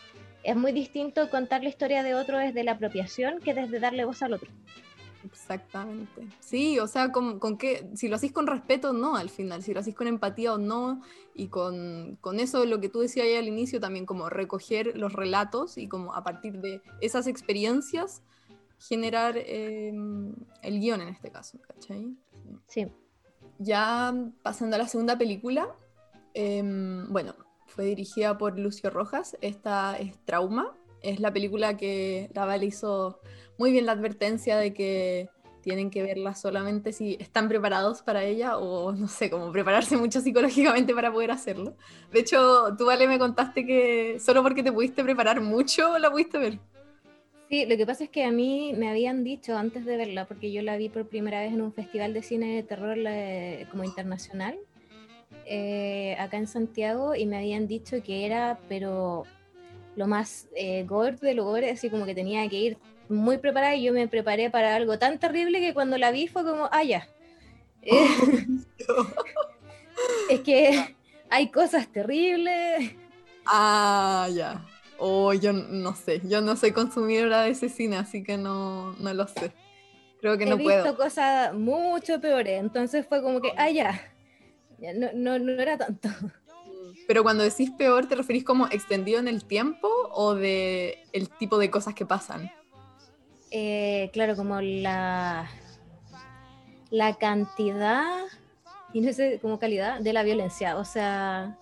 es 0.44 0.56
muy 0.56 0.74
distinto 0.74 1.30
contar 1.30 1.64
la 1.64 1.70
historia 1.70 2.04
de 2.04 2.16
otro 2.16 2.38
desde 2.38 2.64
la 2.64 2.74
apropiación 2.74 3.40
que 3.40 3.54
desde 3.54 3.80
darle 3.80 4.04
voz 4.04 4.22
al 4.22 4.34
otro. 4.34 4.52
Exactamente. 5.24 6.28
Sí, 6.40 6.80
o 6.80 6.88
sea, 6.88 7.12
con, 7.12 7.40
con 7.40 7.58
qué, 7.58 7.90
si 7.96 8.08
lo 8.08 8.16
hacís 8.16 8.32
con 8.32 8.48
respeto, 8.48 8.94
no, 8.94 9.16
al 9.16 9.30
final, 9.30 9.64
si 9.64 9.74
lo 9.74 9.80
hacís 9.80 9.96
con 9.96 10.08
empatía 10.08 10.54
o 10.54 10.58
no, 10.58 11.02
y 11.34 11.48
con, 11.48 12.18
con 12.22 12.40
eso, 12.40 12.66
lo 12.66 12.80
que 12.80 12.90
tú 12.90 13.00
decías 13.00 13.26
ahí 13.26 13.36
al 13.36 13.48
inicio, 13.48 13.80
también 13.80 14.06
como 14.06 14.30
recoger 14.30 14.98
los 14.98 15.14
relatos 15.14 15.78
y 15.78 15.88
como 15.88 16.14
a 16.14 16.24
partir 16.24 16.60
de 16.60 16.82
esas 17.02 17.28
experiencias 17.28 18.22
generar 18.80 19.36
em, 19.38 20.34
el 20.62 20.80
guion 20.80 21.02
en 21.02 21.10
este 21.10 21.32
caso, 21.32 21.60
¿cachai? 21.68 22.16
Sí. 22.68 22.88
Ya 23.58 24.14
pasando 24.42 24.78
a 24.78 24.80
la 24.80 24.88
segunda 24.88 25.18
película, 25.18 25.76
em, 26.34 27.12
bueno, 27.12 27.36
fue 27.68 27.84
dirigida 27.86 28.38
por 28.38 28.58
Lucio 28.58 28.90
Rojas, 28.90 29.38
esta 29.42 29.98
es 29.98 30.18
Trauma, 30.26 30.74
es 31.02 31.20
la 31.20 31.32
película 31.32 31.78
que 31.78 32.30
la 32.34 32.58
hizo 32.64 33.20
muy 33.60 33.72
bien 33.72 33.86
la 33.86 33.92
advertencia 33.92 34.58
de 34.58 34.74
que 34.74 35.30
tienen 35.62 35.92
que 35.92 36.02
verla 36.02 36.34
solamente 36.34 36.94
si 36.94 37.18
están 37.20 37.50
preparados 37.50 38.02
para 38.02 38.24
ella 38.24 38.58
o 38.58 38.94
no 38.94 39.08
sé, 39.08 39.30
como 39.30 39.52
prepararse 39.52 39.98
mucho 39.98 40.22
psicológicamente 40.22 40.96
para 40.96 41.12
poder 41.12 41.32
hacerlo. 41.32 41.76
De 42.12 42.22
hecho, 42.22 42.76
tú, 42.78 42.86
Vale, 42.86 43.08
me 43.08 43.20
contaste 43.20 43.66
que 43.66 44.18
solo 44.20 44.42
porque 44.42 44.64
te 44.64 44.72
pudiste 44.72 45.04
preparar 45.04 45.42
mucho 45.42 46.00
la 46.00 46.10
pudiste 46.10 46.40
ver. 46.40 46.60
Sí, 47.50 47.66
lo 47.66 47.76
que 47.78 47.86
pasa 47.86 48.06
es 48.06 48.10
que 48.10 48.24
a 48.24 48.32
mí 48.32 48.74
me 48.78 48.90
habían 48.90 49.24
dicho 49.24 49.58
antes 49.58 49.84
de 49.84 49.98
verla, 49.98 50.26
porque 50.26 50.52
yo 50.52 50.62
la 50.62 50.78
vi 50.78 50.88
por 50.88 51.08
primera 51.08 51.42
vez 51.42 51.52
en 51.52 51.62
un 51.62 51.74
festival 51.74 52.14
de 52.14 52.24
cine 52.24 52.56
de 52.56 52.64
terror 52.64 52.98
como 53.72 53.84
internacional, 53.84 54.58
eh, 55.46 56.16
acá 56.20 56.38
en 56.38 56.48
Santiago, 56.48 57.16
y 57.16 57.26
me 57.26 57.38
habían 57.38 57.68
dicho 57.68 58.04
que 58.04 58.26
era, 58.26 58.60
pero 58.70 59.24
lo 59.96 60.08
más 60.08 60.48
eh, 60.56 60.84
gore 60.84 61.18
de 61.18 61.34
lo 61.34 61.44
gore, 61.44 61.72
así 61.72 61.90
como 61.90 62.06
que 62.06 62.14
tenía 62.14 62.48
que 62.48 62.60
ir 62.60 62.78
muy 63.10 63.38
preparada 63.38 63.76
y 63.76 63.84
yo 63.84 63.94
me 63.94 64.08
preparé 64.08 64.50
para 64.50 64.76
algo 64.76 64.98
tan 64.98 65.20
terrible 65.20 65.60
que 65.60 65.74
cuando 65.74 65.98
la 65.98 66.12
vi 66.12 66.28
fue 66.28 66.44
como, 66.44 66.70
ah, 66.72 66.84
ya. 66.84 67.08
es 70.30 70.40
que 70.42 70.96
hay 71.30 71.50
cosas 71.50 71.88
terribles. 71.92 72.92
Ah, 73.46 74.28
ya. 74.34 74.66
Oh, 74.98 75.34
yo 75.34 75.54
no 75.54 75.96
sé, 75.96 76.22
yo 76.26 76.42
no 76.42 76.56
soy 76.56 76.72
consumidora 76.72 77.44
de 77.44 77.52
ese 77.52 77.70
cine, 77.70 77.98
así 77.98 78.24
que 78.24 78.38
no, 78.38 78.94
no 78.94 79.14
lo 79.14 79.28
sé. 79.28 79.52
Creo 80.20 80.38
que 80.38 80.44
He 80.44 80.48
no 80.48 80.58
visto 80.58 80.82
puedo. 80.82 80.98
cosas 80.98 81.54
mucho 81.54 82.20
peores, 82.20 82.60
entonces 82.60 83.06
fue 83.08 83.22
como 83.22 83.42
que, 83.42 83.54
ah, 83.58 83.70
Ya, 83.70 84.02
no, 84.94 85.10
no, 85.14 85.40
no 85.40 85.52
era 85.54 85.78
tanto. 85.78 86.10
Pero 87.08 87.24
cuando 87.24 87.44
decís 87.44 87.72
peor, 87.72 88.08
¿te 88.08 88.16
referís 88.16 88.44
como 88.44 88.68
extendido 88.68 89.20
en 89.20 89.28
el 89.28 89.46
tiempo 89.46 89.88
o 90.12 90.36
de 90.36 91.00
el 91.14 91.30
tipo 91.30 91.58
de 91.58 91.72
cosas 91.72 91.96
que 91.96 92.06
pasan? 92.06 92.52
Eh, 93.52 94.10
claro, 94.14 94.36
como 94.36 94.62
la, 94.62 95.50
la 96.92 97.16
cantidad, 97.18 98.26
y 98.94 99.02
no 99.02 99.12
sé, 99.14 99.40
como 99.42 99.60
calidad 99.60 100.00
de 100.00 100.14
la 100.14 100.24
violencia, 100.24 100.78
o 100.78 100.86
sea, 100.86 101.58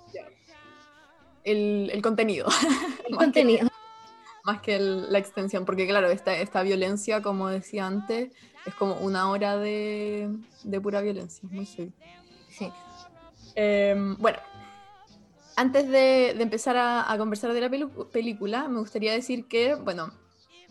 El, 1.44 1.90
el 1.94 2.02
contenido, 2.02 2.48
el 3.08 3.16
Más 3.16 3.20
que- 3.20 3.24
contenido. 3.26 3.68
más 4.44 4.62
que 4.62 4.76
el- 4.76 5.12
la 5.12 5.20
extensión, 5.20 5.64
porque 5.66 5.88
claro, 5.88 6.10
esta, 6.10 6.36
esta 6.36 6.62
violencia, 6.62 7.22
como 7.22 7.48
decía 7.48 7.86
antes, 7.88 8.34
es 8.66 8.74
como 8.76 8.96
una 8.96 9.30
hora 9.30 9.58
de, 9.58 10.30
de 10.64 10.82
pura 10.82 11.00
violencia, 11.02 11.48
muy 11.50 11.66
heavy. 11.66 11.94
Sí. 12.50 12.70
Em, 13.56 14.18
bueno, 14.18 14.40
antes 15.56 15.88
de, 15.88 16.34
de 16.36 16.44
empezar 16.44 16.76
a, 16.78 17.10
a 17.12 17.18
conversar 17.18 17.54
de 17.54 17.62
la 17.62 17.70
película, 18.12 18.68
me 18.68 18.80
gustaría 18.80 19.14
decir 19.14 19.48
que, 19.48 19.76
bueno, 19.76 20.12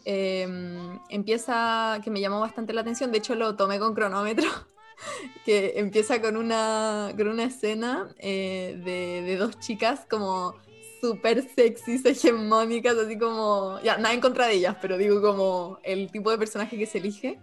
em, 0.07 1.01
empieza, 1.09 2.01
que 2.03 2.11
me 2.11 2.21
llamó 2.21 2.39
bastante 2.39 2.73
la 2.73 2.83
atención, 2.83 3.11
de 3.11 3.19
hecho 3.19 3.35
lo 3.35 3.57
tomé 3.57 3.81
con 3.81 3.93
cronómetro, 3.93 4.49
que 5.45 5.75
empieza 5.77 6.23
con 6.23 6.37
una, 6.37 7.13
con 7.17 7.27
una 7.27 7.45
escena 7.45 8.15
eh, 8.19 8.81
de, 8.85 9.37
dos 9.37 9.59
chicas 9.59 10.07
como 10.09 10.55
súper 11.01 11.43
sexys, 11.55 12.05
hegemónicas, 12.07 12.97
así 12.97 13.19
como, 13.19 13.81
ya, 13.83 13.97
nada 13.99 14.15
en 14.15 14.21
contra 14.21 14.47
de 14.47 14.55
ellas, 14.55 14.77
pero 14.81 14.97
digo 14.97 15.21
como 15.21 15.81
el 15.83 16.13
tipo 16.13 16.31
de 16.31 16.39
personaje 16.39 16.79
que 16.79 16.87
se 16.87 16.99
elige 16.99 17.41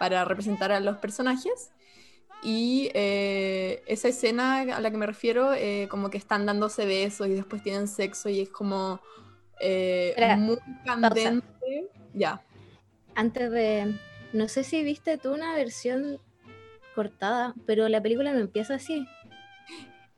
para 0.00 0.24
representar 0.24 0.72
a 0.72 0.80
los 0.80 0.98
personajes. 0.98 1.70
Y 2.42 2.90
eh, 2.94 3.82
esa 3.86 4.08
escena 4.08 4.60
a 4.60 4.80
la 4.80 4.90
que 4.90 4.96
me 4.96 5.06
refiero, 5.06 5.54
eh, 5.54 5.86
como 5.88 6.10
que 6.10 6.18
están 6.18 6.46
dándose 6.46 6.84
besos 6.84 7.28
y 7.28 7.34
después 7.34 7.62
tienen 7.62 7.86
sexo 7.86 8.28
y 8.28 8.40
es 8.40 8.48
como 8.48 9.00
eh, 9.60 10.10
Espera, 10.10 10.36
muy 10.36 10.58
candente. 10.84 11.90
Ya. 12.14 12.42
Antes 13.14 13.50
de, 13.50 13.94
no 14.32 14.48
sé 14.48 14.64
si 14.64 14.82
viste 14.82 15.18
tú 15.18 15.32
una 15.32 15.54
versión 15.54 16.20
cortada, 16.94 17.54
pero 17.66 17.88
la 17.88 18.02
película 18.02 18.32
no 18.32 18.40
empieza 18.40 18.74
así. 18.74 19.06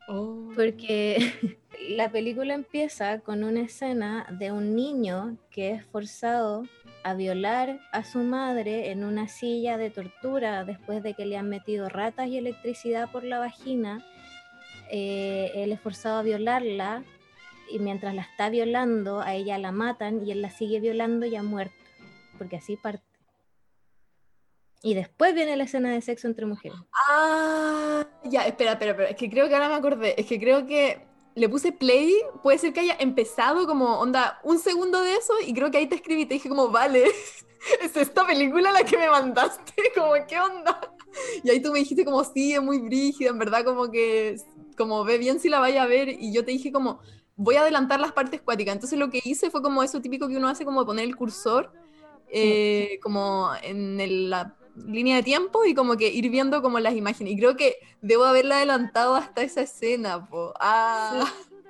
Oh. 0.09 0.51
Porque 0.57 1.19
la 1.91 2.11
película 2.11 2.55
empieza 2.55 3.21
con 3.21 3.45
una 3.45 3.61
escena 3.61 4.27
de 4.39 4.53
un 4.53 4.75
niño 4.75 5.37
que 5.51 5.73
es 5.73 5.85
forzado 5.85 6.65
a 7.05 7.15
violar 7.15 7.81
a 7.93 8.05
su 8.05 8.21
madre 8.21 8.91
en 8.91 9.05
una 9.05 9.29
silla 9.29 9.77
de 9.77 9.91
tortura 9.91 10.65
después 10.65 11.03
de 11.03 11.15
que 11.15 11.27
le 11.27 11.37
han 11.37 11.49
metido 11.49 11.89
ratas 11.89 12.29
y 12.29 12.39
electricidad 12.39 13.11
por 13.11 13.25
la 13.25 13.39
vagina. 13.39 14.05
Eh, 14.91 15.53
él 15.55 15.73
es 15.73 15.81
forzado 15.81 16.19
a 16.19 16.23
violarla 16.23 17.05
y 17.71 17.79
mientras 17.79 18.15
la 18.15 18.23
está 18.23 18.51
violando 18.51 19.21
a 19.21 19.35
ella 19.35 19.59
la 19.59 19.73
matan 19.73 20.27
y 20.27 20.33
él 20.33 20.43
la 20.43 20.51
sigue 20.51 20.81
violando 20.81 21.27
ya 21.27 21.43
muerta, 21.43 21.75
porque 22.39 22.57
así 22.57 22.77
parte. 22.77 23.09
Y 24.83 24.95
después 24.95 25.35
viene 25.35 25.57
la 25.57 25.65
escena 25.65 25.91
de 25.91 26.01
sexo 26.01 26.29
entre 26.29 26.47
mujeres. 26.47 26.79
Ah, 27.09 28.07
ya, 28.25 28.47
espera, 28.47 28.73
espera, 28.73 28.93
espera. 28.93 29.11
Es 29.11 29.17
que 29.17 29.29
creo 29.29 29.49
que 29.49 29.55
ahora 29.55 29.69
me 29.69 29.75
acordé. 29.75 30.15
Es 30.21 30.27
que 30.27 30.39
creo 30.39 30.67
que 30.67 31.05
le 31.35 31.49
puse 31.49 31.73
play. 31.73 32.15
Puede 32.43 32.59
ser 32.59 32.73
que 32.73 32.81
haya 32.81 32.97
empezado 33.01 33.67
como, 33.67 33.99
onda, 33.99 34.41
un 34.45 34.61
segundo 34.61 35.01
de 35.01 35.17
eso. 35.17 35.33
Y 35.45 35.53
creo 35.53 35.71
que 35.71 35.79
ahí 35.79 35.89
te 35.89 35.97
escribí 35.97 36.23
y 36.23 36.27
te 36.27 36.35
dije 36.35 36.49
como, 36.49 36.69
vale, 36.69 37.05
es 37.83 37.97
esta 37.97 38.25
película 38.25 38.71
la 38.71 38.85
que 38.85 38.97
me 38.97 39.11
mandaste. 39.11 39.73
Como, 39.95 40.13
¿qué 40.29 40.39
onda? 40.39 40.81
Y 41.43 41.51
ahí 41.51 41.61
tú 41.61 41.73
me 41.73 41.81
dijiste 41.81 42.05
como, 42.05 42.23
sí, 42.23 42.53
es 42.53 42.63
muy 42.63 42.79
brígida. 42.79 43.31
En 43.31 43.39
verdad, 43.39 43.65
como 43.65 43.91
que, 43.91 44.37
como 44.77 45.05
ve 45.05 45.19
bien 45.19 45.41
si 45.41 45.49
la 45.49 45.59
vaya 45.59 45.83
a 45.83 45.87
ver. 45.87 46.09
Y 46.09 46.33
yo 46.33 46.45
te 46.45 46.53
dije 46.53 46.71
como, 46.71 47.01
voy 47.39 47.55
a 47.57 47.63
adelantar 47.63 47.99
las 48.01 48.13
partes 48.13 48.43
cuáticas. 48.43 48.75
Entonces 48.75 48.99
lo 48.99 49.09
que 49.09 49.21
hice 49.25 49.49
fue 49.51 49.63
como 49.63 49.83
eso 49.83 50.03
típico 50.03 50.29
que 50.29 50.37
uno 50.37 50.49
hace, 50.49 50.67
como 50.67 50.85
poner 50.85 51.07
el 51.07 51.17
cursor. 51.17 51.73
eh, 52.31 52.99
como 53.03 53.49
en 53.63 53.99
el- 54.01 54.29
la 54.29 54.55
línea 54.87 55.17
de 55.17 55.23
tiempo 55.23 55.65
y 55.65 55.73
como 55.73 55.97
que 55.97 56.09
ir 56.09 56.29
viendo 56.29 56.61
como 56.61 56.79
las 56.79 56.95
imágenes. 56.95 57.33
Y 57.33 57.39
creo 57.39 57.57
que 57.57 57.77
debo 58.03 58.25
haberla 58.25 58.57
adelantado 58.59 59.15
hasta 59.17 59.41
esa 59.41 59.63
escena, 59.63 60.29
po. 60.29 60.53
Ah, 60.61 61.25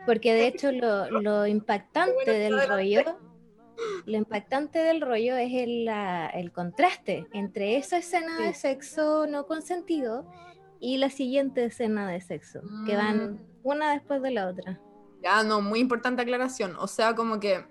Porque 0.04 0.32
de 0.34 0.48
hecho 0.48 0.72
lo, 0.72 1.08
lo 1.20 1.46
impactante 1.46 2.12
bueno 2.12 2.32
del 2.32 2.56
lo 2.56 2.66
rollo, 2.66 3.02
lo 4.04 4.16
impactante 4.16 4.80
del 4.80 5.00
rollo 5.00 5.36
es 5.36 5.52
el, 5.54 5.84
la- 5.84 6.26
el 6.26 6.50
contraste 6.50 7.26
entre 7.32 7.76
esa 7.76 7.98
escena 7.98 8.36
de 8.40 8.52
Sí. 8.52 8.62
sexo 8.62 9.28
no 9.28 9.46
consentido 9.46 10.26
y 10.80 10.96
la 10.96 11.10
siguiente 11.10 11.66
escena 11.66 12.08
de 12.10 12.20
sexo, 12.20 12.62
que 12.84 12.96
van 12.96 13.34
Mm. 13.34 13.38
una 13.62 13.92
después 13.92 14.20
de 14.22 14.32
la 14.32 14.48
otra. 14.48 14.80
Ya, 15.22 15.42
no, 15.42 15.60
muy 15.60 15.80
importante 15.80 16.22
aclaración. 16.22 16.76
O 16.78 16.86
sea, 16.86 17.14
como 17.14 17.38
que... 17.40 17.64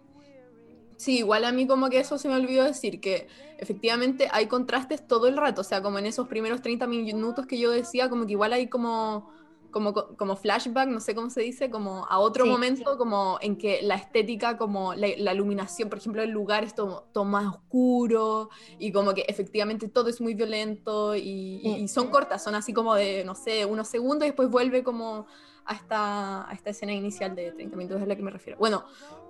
Sí, 0.98 1.20
igual 1.20 1.46
a 1.46 1.52
mí 1.52 1.68
como 1.68 1.90
que 1.90 2.00
eso 2.00 2.18
se 2.18 2.28
me 2.28 2.36
olvidó 2.36 2.64
decir, 2.64 3.00
que 3.00 3.28
efectivamente 3.60 4.30
hay 4.32 4.48
contrastes 4.48 5.08
todo 5.08 5.28
el 5.28 5.38
rato, 5.38 5.62
o 5.62 5.64
sea, 5.64 5.84
como 5.84 6.00
en 6.00 6.08
esos 6.08 6.28
primeros 6.28 6.64
30 6.64 6.88
minutos 6.88 7.46
que 7.46 7.60
yo 7.60 7.70
decía, 7.70 8.10
como 8.10 8.26
que 8.26 8.32
igual 8.32 8.52
hay 8.52 8.68
como, 8.68 9.30
como, 9.70 9.94
como 9.94 10.36
flashback, 10.36 10.90
no 10.90 11.00
sé 11.00 11.14
cómo 11.14 11.30
se 11.30 11.42
dice, 11.42 11.70
como 11.70 12.08
a 12.10 12.18
otro 12.18 12.46
Sí. 12.46 12.50
momento, 12.50 12.98
como 12.98 13.38
en 13.42 13.58
que 13.58 13.84
la 13.84 13.94
estética, 13.94 14.58
como 14.58 14.96
la, 14.96 15.08
la 15.20 15.36
iluminación, 15.36 15.88
por 15.88 16.00
ejemplo, 16.00 16.24
el 16.24 16.32
lugar 16.32 16.64
es 16.64 16.74
todo, 16.74 17.06
todo 17.14 17.26
más 17.26 17.46
oscuro 17.46 18.50
y 18.80 18.92
como 18.92 19.14
que 19.14 19.24
efectivamente 19.28 19.88
todo 19.90 20.10
es 20.10 20.20
muy 20.20 20.34
violento 20.34 21.16
y, 21.16 21.20
y- 21.22 21.62
Sí. 21.62 21.70
y 21.84 21.88
son 21.90 22.08
cortas, 22.08 22.44
son 22.44 22.56
así 22.56 22.74
como 22.74 22.96
de, 22.96 23.24
no 23.24 23.36
sé, 23.36 23.66
unos 23.66 23.88
segundos 23.88 24.26
y 24.26 24.30
después 24.30 24.50
vuelve 24.50 24.84
como 24.84 25.28
a 25.68 25.74
esta, 25.76 26.50
a 26.50 26.54
esta 26.54 26.70
escena 26.70 26.94
inicial 26.94 27.36
de 27.36 27.52
30 27.52 27.76
minutos, 27.76 27.98
es 27.98 28.04
a 28.04 28.08
la 28.08 28.16
que 28.16 28.24
me 28.24 28.32
refiero. 28.32 28.58
Bueno, 28.58 28.86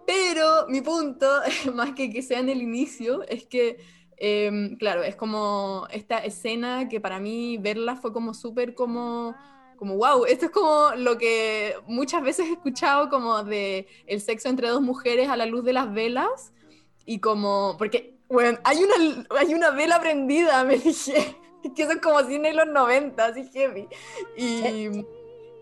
pero 0.05 0.68
mi 0.69 0.81
punto, 0.81 1.27
más 1.73 1.93
que 1.93 2.09
que 2.09 2.22
sea 2.22 2.39
en 2.39 2.49
el 2.49 2.61
inicio, 2.61 3.23
es 3.27 3.45
que, 3.45 3.77
em, 4.18 4.77
claro, 4.77 5.03
es 5.03 5.15
como 5.15 5.88
esta 5.91 6.19
escena 6.19 6.88
que 6.88 7.01
para 7.01 7.19
mí 7.19 7.57
verla 7.57 7.95
fue 7.95 8.14
como 8.14 8.34
súper 8.34 8.76
como, 8.76 9.35
como, 9.77 9.97
wow, 9.97 10.26
esto 10.26 10.45
es 10.45 10.51
como 10.51 10.91
lo 10.95 11.18
que 11.18 11.76
muchas 11.88 12.22
veces 12.22 12.47
he 12.47 12.53
escuchado 12.53 13.09
como 13.09 13.43
de 13.43 13.88
el 14.05 14.22
sexo 14.22 14.49
entre 14.49 14.69
dos 14.69 14.81
mujeres 14.81 15.30
a 15.30 15.38
la 15.38 15.45
luz 15.45 15.64
de 15.64 15.73
las 15.73 15.91
velas 15.91 16.53
y 17.05 17.19
como, 17.19 17.76
porque, 17.77 18.15
bueno, 18.30 18.59
hay 18.64 18.77
una, 18.84 19.26
hay 19.39 19.53
una 19.53 19.72
vela 19.72 19.99
prendida, 19.99 20.64
me 20.65 20.77
dije, 20.77 21.35
que 21.76 21.84
eso 21.84 21.91
es 21.93 22.01
como 22.01 22.23
cine 22.23 22.49
de 22.49 22.55
los 22.55 22.68
90, 22.68 23.26
así 23.26 23.49
heavy. 23.53 23.88
Y, 24.38 25.05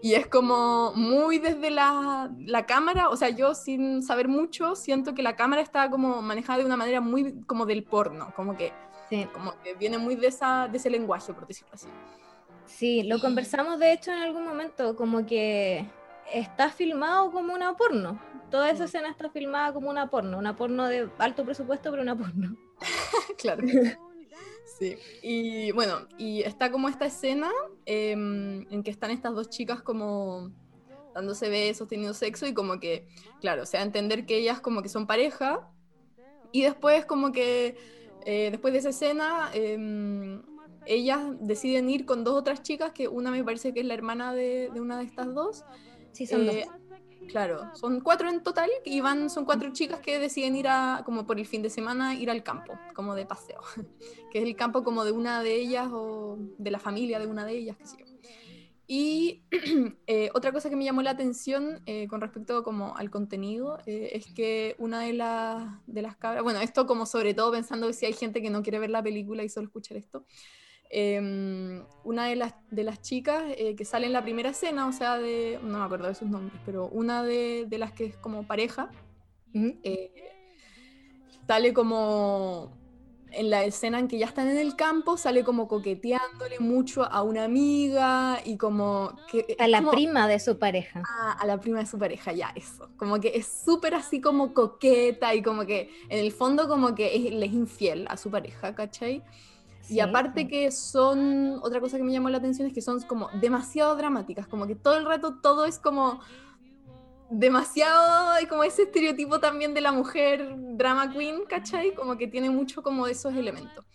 y 0.02 0.14
es 0.14 0.28
como 0.28 0.94
muy 0.94 1.40
desde 1.40 1.72
la, 1.72 2.30
la 2.40 2.66
cámara, 2.66 3.10
o 3.10 3.16
sea, 3.18 3.30
yo 3.30 3.56
sin 3.56 4.04
saber 4.04 4.28
mucho, 4.28 4.76
siento 4.76 5.14
que 5.16 5.24
la 5.24 5.36
cámara 5.36 5.62
está 5.62 5.90
como 5.90 6.22
manejada 6.22 6.60
de 6.60 6.66
una 6.66 6.78
manera 6.78 7.02
muy 7.02 7.42
como 7.48 7.66
del 7.66 7.84
porno, 7.84 8.32
como 8.36 8.56
que, 8.58 8.72
Sí, 9.10 9.28
como 9.34 9.54
que 9.62 9.76
viene 9.76 9.98
muy 10.00 10.16
de, 10.16 10.28
esa, 10.28 10.68
de 10.68 10.78
ese 10.78 10.90
lenguaje, 10.90 11.32
por 11.34 11.46
decirlo 11.48 11.74
así. 11.74 11.88
sí, 12.66 13.04
lo 13.04 13.20
conversamos 13.20 13.80
de 13.80 13.94
hecho 13.94 14.12
en 14.12 14.18
algún 14.20 14.44
momento, 14.46 14.96
como 14.96 15.26
que 15.26 15.86
está 16.34 16.70
filmado 16.70 17.32
como 17.32 17.54
una 17.54 17.76
porno. 17.78 18.20
Toda 18.50 18.70
esa 18.72 18.84
Mm. 18.84 18.86
escena 18.88 19.10
está 19.10 19.30
filmada 19.30 19.74
como 19.74 19.90
una 19.90 20.10
porno, 20.10 20.38
una 20.40 20.56
porno 20.56 20.86
de 20.88 21.10
alto 21.20 21.46
presupuesto, 21.46 21.90
pero 21.92 22.02
una 22.02 22.16
porno. 22.18 22.56
claro. 23.38 23.64
Sí, 24.66 24.98
y 25.22 25.72
bueno, 25.72 26.08
y 26.18 26.42
está 26.42 26.72
como 26.72 26.90
esta 26.90 27.06
escena 27.06 27.52
em, 27.86 28.66
en 28.72 28.84
que 28.84 28.92
están 28.92 29.12
estas 29.12 29.34
dos 29.34 29.50
chicas 29.50 29.82
como 29.82 30.52
dándose 31.14 31.50
besos, 31.50 31.88
teniendo 31.88 32.14
sexo 32.14 32.46
y 32.46 32.54
como 32.54 32.80
que, 32.80 33.08
claro, 33.40 33.66
se 33.66 33.78
da 33.78 33.84
a 33.84 33.86
entender 33.86 34.26
que 34.26 34.38
ellas 34.38 34.60
como 34.60 34.82
que 34.82 34.90
son 34.90 35.08
pareja 35.08 35.70
y 36.52 36.64
después 36.64 37.06
como 37.06 37.32
que, 37.32 37.78
eh, 38.26 38.50
después 38.52 38.74
de 38.74 38.80
esa 38.80 38.90
escena, 38.90 39.50
em, 39.54 40.42
ellas 40.86 41.22
deciden 41.40 41.90
ir 41.90 42.06
con 42.06 42.24
dos 42.24 42.36
otras 42.36 42.64
chicas, 42.64 42.92
que 42.92 43.08
una 43.08 43.32
me 43.32 43.44
parece 43.44 43.74
que 43.74 43.80
es 43.80 43.86
la 43.86 43.94
hermana 43.94 44.34
de, 44.34 44.70
de 44.74 44.82
una 44.82 44.98
de 44.98 45.06
estas 45.06 45.34
dos, 45.34 45.64
Sí, 46.16 46.26
son 46.26 46.48
eh, 46.50 46.66
dos. 46.66 46.76
Claro, 47.28 47.72
son 47.76 48.02
cuatro 48.02 48.30
en 48.30 48.44
total 48.44 48.70
y 48.84 49.02
van, 49.02 49.30
son 49.30 49.46
cuatro 49.46 49.72
chicas 49.74 50.00
que 50.00 50.20
deciden 50.20 50.56
ir 50.56 50.68
a, 50.68 51.02
como 51.06 51.26
por 51.26 51.40
el 51.40 51.46
fin 51.46 51.62
de 51.62 51.70
semana, 51.70 52.14
ir 52.16 52.30
al 52.30 52.44
campo, 52.44 52.78
como 52.94 53.16
de 53.16 53.26
paseo, 53.26 53.60
que 54.32 54.40
es 54.40 54.46
el 54.46 54.56
campo 54.56 54.84
como 54.84 55.04
de 55.04 55.12
una 55.12 55.42
de 55.42 55.56
ellas 55.56 55.90
o 55.92 56.38
de 56.58 56.72
la 56.72 56.80
familia 56.80 57.20
de 57.20 57.28
una 57.28 57.46
de 57.46 57.54
ellas, 57.54 57.78
qué 57.78 57.86
sé. 57.86 57.98
Y 58.88 59.44
eh, 60.08 60.30
otra 60.34 60.52
cosa 60.52 60.70
que 60.70 60.76
me 60.76 60.84
llamó 60.84 61.02
la 61.02 61.12
atención 61.12 61.82
eh, 61.86 62.08
con 62.08 62.22
respecto 62.22 62.64
como 62.64 62.96
al 62.96 63.10
contenido 63.10 63.80
eh, 63.88 64.12
es 64.14 64.28
que 64.28 64.76
una 64.78 65.02
de, 65.02 65.14
las 65.14 65.86
de 65.88 66.02
las 66.04 66.16
cabras, 66.18 66.44
bueno, 66.44 66.60
esto 66.60 66.86
como 66.86 67.06
sobre 67.06 67.34
todo 67.34 67.52
pensando 67.52 67.88
que 67.88 67.94
si 67.94 68.06
hay 68.06 68.14
gente 68.14 68.42
que 68.42 68.52
no 68.52 68.62
quiere 68.62 68.80
ver 68.80 68.92
la 68.92 69.02
película 69.02 69.44
y 69.44 69.50
solo 69.50 69.68
escuchar 69.68 69.98
esto, 69.98 70.26
em, 70.90 71.84
una 72.04 72.26
de 72.28 72.36
las, 72.36 72.54
de 72.72 72.84
las 72.84 73.02
chicas 73.02 73.44
eh, 73.58 73.76
que 73.76 73.86
sale 73.86 74.06
en 74.08 74.14
la 74.14 74.24
primera 74.24 74.50
escena, 74.50 74.88
o 74.88 74.92
sea, 74.92 75.18
de, 75.18 75.60
no 75.64 75.80
me 75.80 75.84
acuerdo 75.86 76.08
de 76.08 76.16
sus 76.16 76.30
nombres, 76.30 76.60
pero 76.66 76.88
una 76.88 77.24
de, 77.24 77.66
de 77.68 77.78
las 77.78 77.92
que 77.92 78.06
es 78.06 78.18
como 78.18 78.44
pareja, 78.48 78.90
eh, 79.54 80.12
sale 81.48 81.74
como 81.74 82.72
en 83.32 83.50
la 83.50 83.66
escena 83.66 84.00
en 84.00 84.08
que 84.08 84.18
ya 84.18 84.28
están 84.28 84.48
en 84.50 84.58
el 84.58 84.76
campo, 84.78 85.18
sale 85.18 85.44
como 85.44 85.68
coqueteándole 85.68 86.60
mucho 86.60 87.04
a 87.04 87.22
una 87.22 87.44
amiga 87.44 88.40
y 88.46 88.56
como 88.58 89.14
que... 89.30 89.58
A 89.60 89.68
la 89.68 89.80
como- 89.80 89.92
prima 89.92 90.28
de 90.28 90.40
su 90.40 90.58
pareja. 90.58 91.04
Ah, 91.06 91.36
a 91.40 91.46
la 91.46 91.60
prima 91.60 91.80
de 91.80 91.86
su 91.86 91.98
pareja, 92.00 92.32
ya, 92.32 92.52
eso. 92.56 92.90
Como 92.96 93.20
que 93.20 93.34
es 93.36 93.46
súper 93.48 93.94
así 93.94 94.22
como 94.22 94.54
coqueta 94.54 95.36
y 95.36 95.42
como 95.42 95.66
que 95.66 95.90
en 96.08 96.20
el 96.20 96.32
fondo 96.32 96.68
como 96.70 96.96
que 96.96 97.14
es, 97.16 97.34
le 97.34 97.46
es 97.48 97.54
infiel 97.54 98.06
a 98.10 98.16
su 98.16 98.32
pareja, 98.32 98.74
¿cachai? 98.74 99.22
Sí. 99.86 99.96
Y 99.96 100.00
aparte 100.00 100.48
que 100.48 100.72
son, 100.72 101.60
otra 101.62 101.80
cosa 101.80 101.98
que 101.98 102.04
me 102.04 102.12
llamó 102.12 102.30
la 102.30 102.38
atención 102.38 102.68
es 102.68 102.74
que 102.74 102.82
son 102.82 103.02
como 103.02 103.30
demasiado 103.40 103.96
dramáticas, 103.96 104.48
como 104.48 104.68
que 104.68 104.76
todo 104.76 104.98
el 104.98 105.06
rato 105.06 105.36
todo 105.42 105.66
es 105.66 105.80
como 105.80 106.20
demasiado, 107.30 108.40
y 108.42 108.46
como 108.46 108.64
ese 108.64 108.84
estereotipo 108.84 109.40
también 109.40 109.74
de 109.74 109.82
la 109.82 109.92
mujer 109.92 110.56
drama 110.78 111.12
queen, 111.12 111.46
¿cachai? 111.48 111.94
Como 111.94 112.18
que 112.18 112.28
tiene 112.28 112.50
mucho 112.50 112.84
como 112.84 113.06
de 113.06 113.14
esos 113.14 113.34
elementos. 113.36 113.86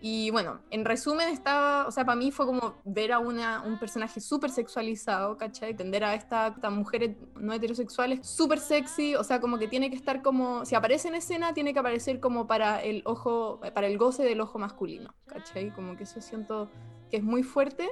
Y 0.00 0.30
bueno, 0.30 0.60
en 0.70 0.84
resumen 0.84 1.28
estaba, 1.28 1.86
o 1.86 1.90
sea, 1.90 2.04
para 2.04 2.16
mí 2.16 2.30
fue 2.30 2.46
como 2.46 2.76
ver 2.84 3.12
a 3.12 3.18
una, 3.18 3.62
un 3.62 3.78
personaje 3.80 4.20
súper 4.20 4.50
sexualizado, 4.50 5.36
¿cachai? 5.36 5.74
Tender 5.74 6.04
a 6.04 6.14
esta, 6.14 6.48
estas 6.48 6.72
mujeres 6.72 7.16
no 7.34 7.52
heterosexuales 7.52 8.24
súper 8.24 8.60
sexy, 8.60 9.16
o 9.16 9.24
sea, 9.24 9.40
como 9.40 9.58
que 9.58 9.66
tiene 9.66 9.90
que 9.90 9.96
estar 9.96 10.22
como, 10.22 10.64
si 10.64 10.76
aparece 10.76 11.08
en 11.08 11.16
escena, 11.16 11.52
tiene 11.52 11.72
que 11.72 11.80
aparecer 11.80 12.20
como 12.20 12.46
para 12.46 12.80
el 12.80 13.02
ojo, 13.06 13.60
para 13.74 13.88
el 13.88 13.98
goce 13.98 14.22
del 14.22 14.40
ojo 14.40 14.60
masculino, 14.60 15.12
¿cachai? 15.26 15.70
Como 15.70 15.96
que 15.96 16.04
eso 16.04 16.20
siento 16.20 16.70
que 17.10 17.16
es 17.16 17.22
muy 17.24 17.42
fuerte. 17.42 17.88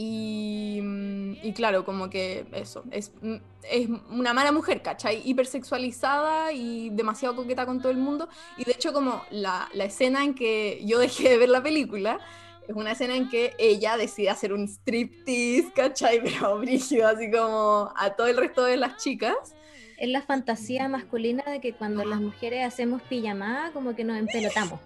Y, 0.00 0.78
mm, 0.80 1.32
y 1.42 1.52
claro, 1.54 1.84
como 1.84 2.08
que 2.08 2.46
eso, 2.52 2.84
es, 2.92 3.12
mm, 3.20 3.34
es 3.68 3.88
una 4.10 4.32
mala 4.32 4.52
mujer, 4.52 4.80
¿cachai? 4.80 5.20
Hipersexualizada 5.28 6.52
y 6.52 6.90
demasiado 6.90 7.34
coqueta 7.34 7.66
con 7.66 7.80
todo 7.80 7.90
el 7.90 7.98
mundo. 7.98 8.28
Y 8.56 8.64
de 8.64 8.72
hecho, 8.72 8.92
como 8.92 9.24
la, 9.30 9.68
la 9.74 9.84
escena 9.84 10.22
en 10.22 10.34
que 10.34 10.80
yo 10.84 11.00
dejé 11.00 11.30
de 11.30 11.38
ver 11.38 11.48
la 11.48 11.64
película, 11.64 12.20
es 12.68 12.76
una 12.76 12.92
escena 12.92 13.16
en 13.16 13.28
que 13.28 13.56
ella 13.58 13.96
decide 13.96 14.30
hacer 14.30 14.52
un 14.52 14.68
striptease, 14.68 15.72
¿cachai? 15.74 16.20
Pero 16.22 16.60
brígido, 16.60 17.08
así 17.08 17.28
como 17.28 17.92
a 17.96 18.10
todo 18.14 18.28
el 18.28 18.36
resto 18.36 18.62
de 18.62 18.76
las 18.76 19.02
chicas. 19.02 19.56
Es 19.96 20.08
la 20.10 20.22
fantasía 20.22 20.86
masculina 20.88 21.42
de 21.42 21.60
que 21.60 21.72
cuando 21.72 22.04
las 22.04 22.20
mujeres 22.20 22.64
hacemos 22.64 23.02
pijamada, 23.02 23.72
como 23.72 23.96
que 23.96 24.04
nos 24.04 24.16
empelotamos. 24.16 24.78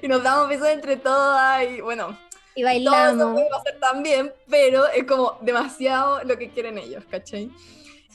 Y 0.02 0.08
nos 0.08 0.24
damos 0.24 0.50
besos 0.50 0.68
entre 0.70 0.98
todas 0.98 1.64
y 1.70 1.82
bueno, 1.82 2.18
Y 2.56 2.62
todo 2.62 2.72
eso 2.72 2.86
bailamos. 2.86 3.42
pasar 3.50 3.80
también, 3.80 4.34
pero 4.50 4.88
es 4.88 5.06
como 5.06 5.38
demasiado 5.42 6.24
lo 6.24 6.38
que 6.38 6.50
quieren 6.50 6.78
ellos, 6.78 7.04
¿cachai? 7.10 7.52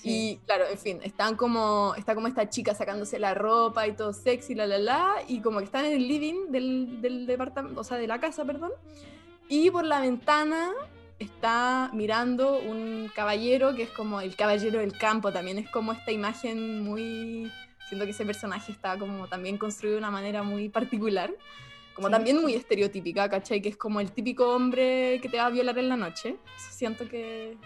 Y 0.04 0.36
claro, 0.46 0.64
en 0.70 0.78
fin, 0.78 1.00
están 1.02 1.36
como, 1.36 1.94
está 1.96 2.14
como 2.14 2.28
esta 2.28 2.48
chica 2.48 2.74
sacándose 2.74 3.18
la 3.18 3.34
ropa 3.34 3.86
y 3.86 3.92
todo 3.92 4.12
sexy, 4.12 4.54
la 4.54 4.66
la 4.66 4.78
la, 4.78 5.14
y 5.26 5.40
como 5.40 5.58
que 5.58 5.64
están 5.64 5.86
en 5.86 5.92
el 5.92 6.06
living 6.06 6.50
del, 6.50 7.02
del 7.02 7.26
departamento, 7.26 7.80
o 7.80 7.84
sea, 7.84 7.96
de 7.98 8.06
la 8.06 8.20
casa, 8.20 8.44
perdón, 8.44 8.70
y 9.48 9.70
por 9.70 9.84
la 9.84 10.00
ventana 10.00 10.72
está 11.18 11.90
mirando 11.92 12.58
un 12.58 13.10
caballero 13.14 13.74
que 13.74 13.82
es 13.84 13.90
como 13.90 14.20
el 14.20 14.36
caballero 14.36 14.78
del 14.78 14.96
campo, 14.96 15.32
también 15.32 15.58
es 15.58 15.68
como 15.70 15.92
esta 15.92 16.12
imagen 16.12 16.80
muy, 16.82 17.50
siento 17.88 18.04
que 18.04 18.12
ese 18.12 18.24
personaje 18.24 18.70
está 18.70 18.96
como 18.98 19.26
también 19.26 19.58
construido 19.58 19.96
de 19.96 19.98
una 19.98 20.10
manera 20.10 20.42
muy 20.42 20.68
particular, 20.68 21.32
como 21.98 22.06
Sí. 22.08 22.12
también 22.12 22.40
muy 22.40 22.54
estereotípica, 22.54 23.28
¿cachai? 23.28 23.60
Que 23.60 23.70
es 23.70 23.76
como 23.76 23.98
el 23.98 24.12
típico 24.12 24.54
hombre 24.54 25.18
que 25.20 25.28
te 25.28 25.36
va 25.36 25.46
a 25.46 25.50
violar 25.50 25.76
en 25.78 25.88
la 25.88 25.96
noche. 25.96 26.36
Eso 26.56 26.70
siento 26.70 27.08
que, 27.08 27.56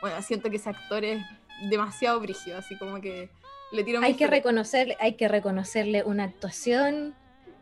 bueno, 0.00 0.20
siento 0.22 0.50
que 0.50 0.56
ese 0.56 0.70
actor 0.70 1.04
es 1.04 1.22
demasiado 1.70 2.18
brígido, 2.18 2.58
así 2.58 2.76
como 2.76 3.00
que 3.00 3.30
le 3.70 3.84
tiro 3.84 4.00
Hay 4.02 4.14
que, 4.14 4.26
reconocer, 4.26 4.96
hay 4.98 5.14
que 5.14 5.28
reconocerle 5.28 6.02
una 6.02 6.24
actuación 6.24 7.14
Sí, 7.44 7.52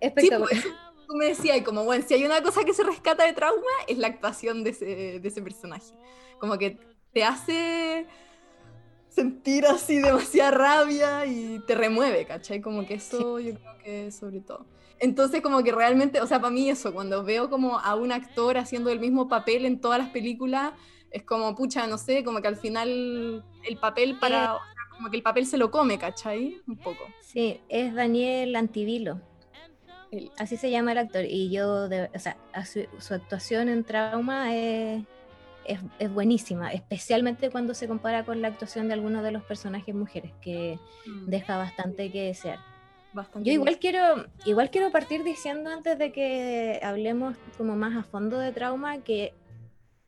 espectacular. 0.00 0.48
pues, 0.50 0.64
tú 1.08 1.16
me 1.16 1.24
decías, 1.26 1.56
y 1.56 1.62
como, 1.62 1.82
bueno, 1.84 2.04
si 2.06 2.14
hay 2.14 2.24
una 2.24 2.40
cosa 2.44 2.62
que 2.62 2.74
se 2.74 2.84
rescata 2.84 3.24
de 3.24 3.32
trauma, 3.32 3.66
es 3.88 3.98
la 3.98 4.06
actuación 4.06 4.62
de 4.62 4.70
ese, 4.70 4.84
de 5.18 5.28
ese 5.28 5.42
personaje. 5.42 5.92
Como 6.38 6.56
que 6.58 6.78
te 7.12 7.24
hace 7.24 8.06
sentir 9.08 9.66
así 9.66 9.98
demasiada 9.98 10.52
rabia 10.52 11.26
y 11.26 11.60
te 11.66 11.74
remueve, 11.74 12.24
¿cachai? 12.24 12.60
Como 12.60 12.86
que 12.86 12.94
eso 12.94 13.40
yo 13.40 13.54
creo 13.54 13.78
que 13.84 14.10
sobre 14.12 14.40
todo. 14.40 14.64
Entonces 15.02 15.42
como 15.42 15.62
que 15.64 15.72
realmente, 15.72 16.20
o 16.20 16.26
sea, 16.26 16.40
para 16.40 16.52
mí 16.52 16.70
eso, 16.70 16.94
cuando 16.94 17.24
veo 17.24 17.50
como 17.50 17.78
a 17.78 17.94
un 17.96 18.12
actor 18.12 18.56
haciendo 18.56 18.88
el 18.90 19.00
mismo 19.00 19.28
papel 19.28 19.66
en 19.66 19.80
todas 19.80 19.98
las 19.98 20.08
películas, 20.10 20.72
es 21.10 21.24
como, 21.24 21.54
pucha, 21.56 21.86
no 21.88 21.98
sé, 21.98 22.22
como 22.24 22.40
que 22.40 22.46
al 22.48 22.56
final 22.56 23.44
el 23.68 23.76
papel 23.78 24.16
para, 24.18 24.54
o 24.54 24.58
sea, 24.58 24.96
como 24.96 25.10
que 25.10 25.16
el 25.16 25.22
papel 25.22 25.44
se 25.44 25.58
lo 25.58 25.70
come, 25.70 25.98
¿cachai? 25.98 26.62
Un 26.68 26.76
poco. 26.78 27.04
Sí, 27.20 27.60
es 27.68 27.92
Daniel 27.94 28.54
Antivilo. 28.56 29.20
El- 30.12 30.30
Así 30.38 30.56
se 30.56 30.70
llama 30.70 30.92
el 30.92 30.98
actor. 30.98 31.24
Y 31.24 31.50
yo, 31.50 31.88
de- 31.88 32.08
o 32.14 32.18
sea, 32.18 32.36
su, 32.64 32.86
su 32.98 33.14
actuación 33.14 33.68
en 33.68 33.82
Trauma 33.84 34.54
es, 34.54 35.02
es, 35.64 35.80
es 35.98 36.12
buenísima, 36.14 36.72
especialmente 36.72 37.50
cuando 37.50 37.74
se 37.74 37.88
compara 37.88 38.24
con 38.24 38.40
la 38.40 38.48
actuación 38.48 38.86
de 38.88 38.94
algunos 38.94 39.22
de 39.24 39.32
los 39.32 39.42
personajes 39.42 39.94
mujeres, 39.94 40.32
que 40.40 40.78
deja 41.26 41.56
bastante 41.56 42.10
que 42.12 42.22
desear. 42.22 42.58
Bastante 43.12 43.46
Yo 43.48 43.54
igual 43.54 43.74
bien. 43.74 43.80
quiero, 43.80 44.26
igual 44.46 44.70
quiero 44.70 44.90
partir 44.90 45.22
diciendo 45.22 45.70
antes 45.70 45.98
de 45.98 46.12
que 46.12 46.80
hablemos 46.82 47.36
como 47.58 47.76
más 47.76 47.96
a 47.96 48.02
fondo 48.02 48.38
de 48.38 48.52
trauma 48.52 49.02
que 49.02 49.34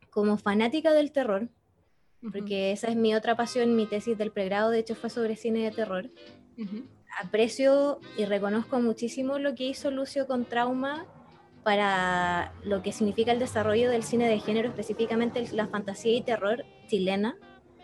como 0.09 0.37
fanática 0.37 0.93
del 0.93 1.11
terror, 1.11 1.49
Ujú, 2.21 2.31
porque 2.31 2.71
esa 2.71 2.87
es 2.87 2.95
mi 2.95 3.13
otra 3.13 3.35
pasión, 3.35 3.75
mi 3.75 3.85
tesis 3.85 4.17
del 4.17 4.31
pregrado 4.31 4.71
de 4.71 4.79
hecho 4.79 4.95
fue 4.95 5.09
sobre 5.09 5.35
cine 5.35 5.59
de 5.59 5.71
terror, 5.71 6.09
ujú. 6.57 6.83
aprecio 7.21 7.99
y 8.17 8.25
reconozco 8.25 8.79
muchísimo 8.79 9.37
lo 9.37 9.53
que 9.53 9.65
hizo 9.65 9.91
Lucio 9.91 10.25
con 10.25 10.45
trauma 10.45 11.05
para 11.63 12.53
lo 12.63 12.81
que 12.81 12.91
significa 12.91 13.31
el 13.31 13.39
desarrollo 13.39 13.89
del 13.89 14.03
cine 14.03 14.27
de 14.27 14.39
género, 14.39 14.69
específicamente 14.69 15.45
la 15.51 15.67
fantasía 15.67 16.15
y 16.15 16.21
terror 16.21 16.63
chilena 16.87 17.35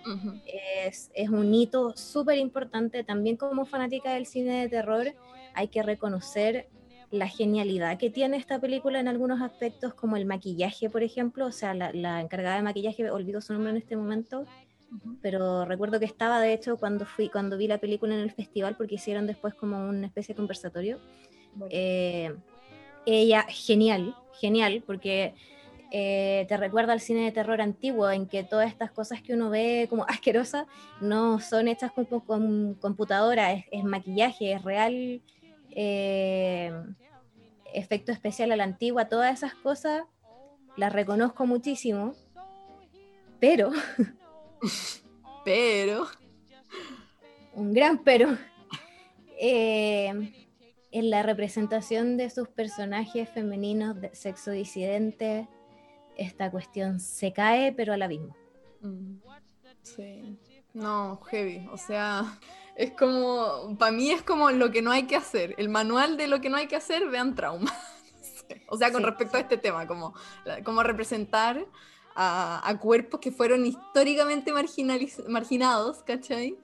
Ujú. 0.06 0.42
es, 0.46 1.12
es 1.14 1.30
un 1.30 1.54
hito 1.54 1.96
súper 1.96 2.38
importante. 2.38 3.04
También 3.04 3.38
como 3.38 3.66
fanática 3.66 4.14
del 4.14 4.26
cine 4.26 4.62
de 4.62 4.70
terror 4.70 5.14
hay 5.54 5.68
que 5.68 5.84
reconocer 5.84 6.68
la 7.12 7.28
genialidad 7.28 7.98
que 7.98 8.10
tiene 8.10 8.38
esta 8.38 8.60
película 8.60 9.00
en 9.00 9.08
algunos 9.08 9.42
aspectos, 9.42 9.94
como 9.94 10.16
el 10.16 10.26
maquillaje, 10.26 10.90
por 10.90 11.04
ejemplo. 11.04 11.46
O 11.46 11.52
sea, 11.52 11.74
la, 11.74 11.92
la 11.94 12.22
encargada 12.22 12.56
de 12.56 12.62
maquillaje, 12.64 13.10
olvido 13.12 13.42
su 13.42 13.54
nombre 13.54 13.72
en 13.72 13.78
este 13.78 13.98
momento, 13.98 14.46
Ujú. 14.92 15.18
pero 15.22 15.66
recuerdo 15.66 16.00
que 16.00 16.06
estaba, 16.06 16.40
de 16.40 16.54
hecho, 16.54 16.78
cuando, 16.78 17.06
fui, 17.06 17.30
cuando 17.30 17.58
vi 17.58 17.68
la 17.68 17.80
película 17.80 18.14
en 18.14 18.22
el 18.22 18.32
festival, 18.32 18.76
porque 18.78 18.96
hicieron 18.96 19.28
después 19.28 19.54
como 19.56 19.90
una 19.90 20.08
especie 20.08 20.34
de 20.34 20.38
conversatorio. 20.38 21.00
Bueno. 21.54 21.68
Eh, 21.70 22.34
ella, 23.06 23.46
genial, 23.50 24.16
genial, 24.40 24.84
porque 24.86 25.34
eh, 25.92 26.46
te 26.48 26.58
recuerda 26.58 26.94
al 26.94 27.02
cine 27.02 27.26
de 27.26 27.32
terror 27.32 27.62
antiguo, 27.62 28.10
en 28.10 28.28
que 28.28 28.44
todas 28.44 28.68
estas 28.68 28.92
cosas 28.92 29.22
que 29.22 29.34
uno 29.34 29.50
ve 29.50 29.88
como 29.90 30.06
asquerosas 30.08 30.66
no 31.00 31.40
son 31.40 31.68
hechas 31.68 31.92
con, 31.92 32.06
con 32.06 32.76
computadora, 32.76 33.54
es, 33.54 33.66
es 33.72 33.84
maquillaje, 33.84 34.54
es 34.54 34.64
real, 34.64 35.22
eh, 35.72 36.72
efecto 37.74 38.12
especial 38.12 38.52
a 38.52 38.56
la 38.56 38.64
antigua, 38.64 39.10
todas 39.10 39.34
esas 39.34 39.54
cosas 39.54 40.04
las 40.78 40.92
reconozco 40.92 41.46
muchísimo, 41.46 42.16
pero, 43.40 43.72
Pero, 45.44 46.08
un 47.54 47.74
gran 47.74 48.04
pero, 48.04 48.38
eh, 49.40 50.32
en 50.92 51.10
la 51.10 51.24
representación 51.24 52.18
de 52.18 52.30
sus 52.30 52.48
personajes 52.50 53.30
femeninos 53.30 54.00
de 54.00 54.14
sexo 54.14 54.52
disidente, 54.52 55.48
esta 56.16 56.52
cuestión 56.52 57.00
se 57.00 57.34
cae, 57.34 57.72
pero 57.74 57.94
al 57.94 58.02
abismo. 58.02 58.36
mm, 58.82 59.16
sí, 59.84 60.38
no, 60.74 61.20
heavy, 61.30 61.68
o 61.72 61.78
sea, 61.78 62.40
es 62.76 62.92
como, 62.92 63.78
para 63.78 63.92
mí 63.92 64.12
es 64.12 64.22
como 64.24 64.50
lo 64.52 64.72
que 64.72 64.82
no 64.82 64.92
hay 64.92 65.04
que 65.04 65.16
hacer, 65.16 65.56
el 65.58 65.70
manual 65.70 66.18
de 66.18 66.28
lo 66.28 66.40
que 66.42 66.50
no 66.50 66.58
hay 66.58 66.68
que 66.68 66.76
hacer, 66.76 67.08
vean 67.10 67.36
trauma. 67.36 67.72
Sí. 68.22 68.56
O 68.68 68.78
sea, 68.78 68.92
con 68.92 69.02
Sí, 69.02 69.06
respecto 69.06 69.38
a 69.38 69.42
este 69.42 69.58
tema, 69.58 69.88
como, 69.88 70.14
como 70.66 70.84
representar 70.84 71.66
a, 72.16 72.68
a 72.68 72.80
cuerpos 72.80 73.20
que 73.22 73.32
fueron 73.32 73.66
históricamente 73.66 74.52
marginados, 75.28 76.04
¿cachai? 76.04 76.58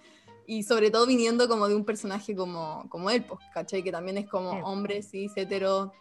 Y 0.46 0.64
sobre 0.64 0.92
todo 0.92 1.06
viniendo 1.06 1.48
como 1.48 1.68
de 1.68 1.76
un 1.76 1.86
personaje 1.86 2.36
como, 2.36 2.88
como 2.90 3.10
él, 3.10 3.24
pues, 3.26 3.40
¿cachai? 3.54 3.84
Que 3.84 3.92
también 3.92 4.18
es 4.18 4.28
como 4.28 4.52
Sí. 4.52 4.58
hombre, 4.64 5.02
cis, 5.02 5.32
hetero, 5.36 5.94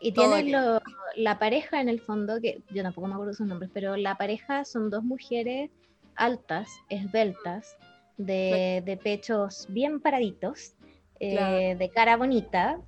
Y 0.00 0.12
lo- 0.50 0.80
la 1.16 1.38
pareja 1.38 1.80
en 1.80 1.88
el 1.88 2.00
fondo, 2.00 2.40
que 2.40 2.60
yo 2.70 2.82
tampoco 2.82 3.06
me 3.08 3.14
acuerdo 3.14 3.32
sus 3.34 3.46
nombres, 3.46 3.70
pero 3.72 3.96
la 3.96 4.16
pareja 4.16 4.64
son 4.64 4.90
dos 4.90 5.02
mujeres 5.02 5.70
altas, 6.14 6.68
esbeltas, 6.88 7.76
de, 8.18 8.82
de 8.84 8.96
pechos 8.96 9.66
bien 9.68 10.00
paraditos, 10.00 10.74
eh, 11.20 11.30
Claro. 11.32 11.78
de 11.78 11.90
cara 11.90 12.16
bonita, 12.16 12.78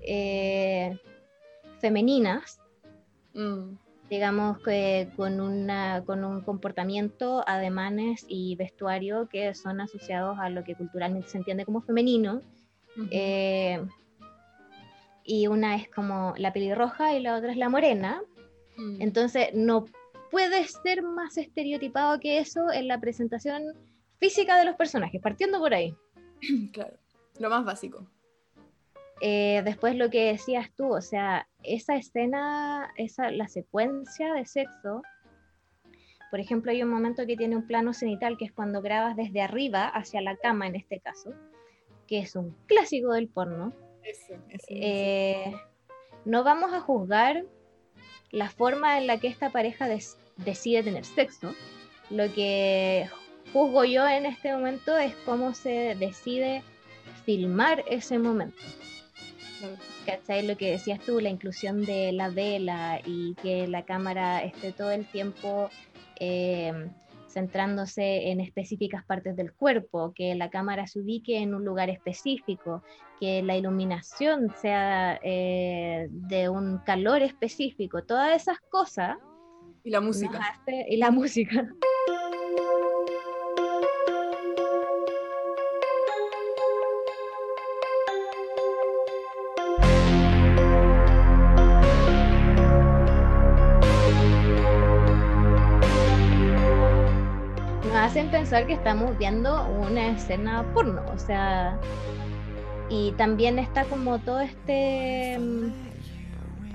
eh, 0.00 0.98
femeninas, 1.80 2.58
Mm, 3.32 3.76
digamos 4.10 4.58
que 4.58 5.08
con, 5.16 5.40
una, 5.40 6.02
con 6.04 6.24
un 6.24 6.40
comportamiento, 6.40 7.44
ademanes 7.46 8.24
y 8.28 8.56
vestuario 8.56 9.28
que 9.28 9.54
son 9.54 9.80
asociados 9.80 10.36
a 10.40 10.48
lo 10.50 10.64
que 10.64 10.74
culturalmente 10.74 11.28
se 11.28 11.38
entiende 11.38 11.64
como 11.64 11.80
femenino. 11.80 12.42
eh, 13.12 13.80
y 15.24 15.46
una 15.46 15.76
es 15.76 15.88
como 15.88 16.34
la 16.36 16.52
pelirroja 16.52 17.14
y 17.14 17.20
la 17.20 17.36
otra 17.36 17.50
es 17.50 17.56
la 17.56 17.68
morena. 17.68 18.22
Mm, 18.76 19.02
Entonces 19.02 19.48
no 19.54 19.86
puede 20.30 20.64
ser 20.64 21.02
más 21.02 21.36
estereotipado 21.36 22.20
que 22.20 22.38
eso 22.38 22.70
en 22.72 22.88
la 22.88 23.00
presentación 23.00 23.62
física 24.18 24.58
de 24.58 24.64
los 24.64 24.76
personajes, 24.76 25.20
partiendo 25.20 25.58
por 25.58 25.74
ahí. 25.74 25.94
claro. 26.72 26.96
Lo 27.38 27.50
más 27.50 27.64
básico. 27.64 28.06
Eh, 29.20 29.62
después 29.64 29.96
lo 29.96 30.08
que 30.08 30.32
decías 30.32 30.70
tú, 30.74 30.94
o 30.94 31.02
sea, 31.02 31.46
esa 31.62 31.96
escena, 31.96 32.90
esa, 32.96 33.30
la 33.30 33.48
secuencia 33.48 34.32
de 34.32 34.46
sexo, 34.46 35.02
por 36.30 36.40
ejemplo, 36.40 36.70
hay 36.70 36.82
un 36.82 36.88
momento 36.88 37.26
que 37.26 37.36
tiene 37.36 37.56
un 37.56 37.66
plano 37.66 37.92
cenital, 37.92 38.38
que 38.38 38.44
es 38.46 38.52
cuando 38.52 38.80
grabas 38.80 39.16
desde 39.16 39.42
arriba 39.42 39.88
hacia 39.88 40.20
la 40.20 40.36
cama 40.36 40.68
en 40.68 40.76
este 40.76 41.00
caso, 41.00 41.34
que 42.06 42.20
es 42.20 42.36
un 42.36 42.56
clásico 42.66 43.12
del 43.12 43.28
porno. 43.28 43.74
Eh, 44.68 45.52
no 46.24 46.44
vamos 46.44 46.72
a 46.72 46.80
juzgar 46.80 47.44
la 48.30 48.48
forma 48.50 48.98
en 48.98 49.06
la 49.06 49.18
que 49.18 49.28
esta 49.28 49.50
pareja 49.50 49.88
des- 49.88 50.16
decide 50.36 50.82
tener 50.82 51.04
sexo. 51.04 51.54
Lo 52.10 52.32
que 52.32 53.08
juzgo 53.52 53.84
yo 53.84 54.06
en 54.08 54.26
este 54.26 54.52
momento 54.52 54.96
es 54.98 55.14
cómo 55.24 55.54
se 55.54 55.94
decide 55.96 56.62
filmar 57.24 57.84
ese 57.88 58.18
momento. 58.18 58.56
¿Cachai? 60.06 60.46
Lo 60.46 60.56
que 60.56 60.70
decías 60.72 61.00
tú, 61.00 61.20
la 61.20 61.28
inclusión 61.28 61.84
de 61.84 62.12
la 62.12 62.30
vela 62.30 63.00
y 63.04 63.34
que 63.42 63.66
la 63.68 63.84
cámara 63.84 64.42
esté 64.42 64.72
todo 64.72 64.90
el 64.90 65.06
tiempo 65.06 65.68
eh, 66.18 66.88
centrándose 67.30 68.30
en 68.30 68.40
específicas 68.40 69.04
partes 69.04 69.36
del 69.36 69.52
cuerpo, 69.52 70.12
que 70.14 70.34
la 70.34 70.50
cámara 70.50 70.86
se 70.86 71.00
ubique 71.00 71.38
en 71.38 71.54
un 71.54 71.64
lugar 71.64 71.88
específico, 71.90 72.82
que 73.20 73.42
la 73.42 73.56
iluminación 73.56 74.52
sea 74.60 75.18
eh, 75.22 76.08
de 76.10 76.48
un 76.48 76.78
calor 76.78 77.22
específico, 77.22 78.02
todas 78.02 78.34
esas 78.42 78.58
cosas. 78.70 79.16
Y 79.84 79.90
la 79.90 80.00
música. 80.00 80.38
hace- 80.38 80.86
y 80.88 80.96
la 80.96 81.10
música. 81.10 81.68
Hacen 98.20 98.30
pensar 98.30 98.66
que 98.66 98.74
estamos 98.74 99.16
viendo 99.16 99.66
una 99.70 100.08
escena 100.08 100.62
porno, 100.74 101.02
o 101.10 101.18
sea, 101.18 101.80
y 102.90 103.12
también 103.12 103.58
está 103.58 103.84
como 103.86 104.18
todo 104.18 104.40
este, 104.40 105.38
mm, 105.38 105.72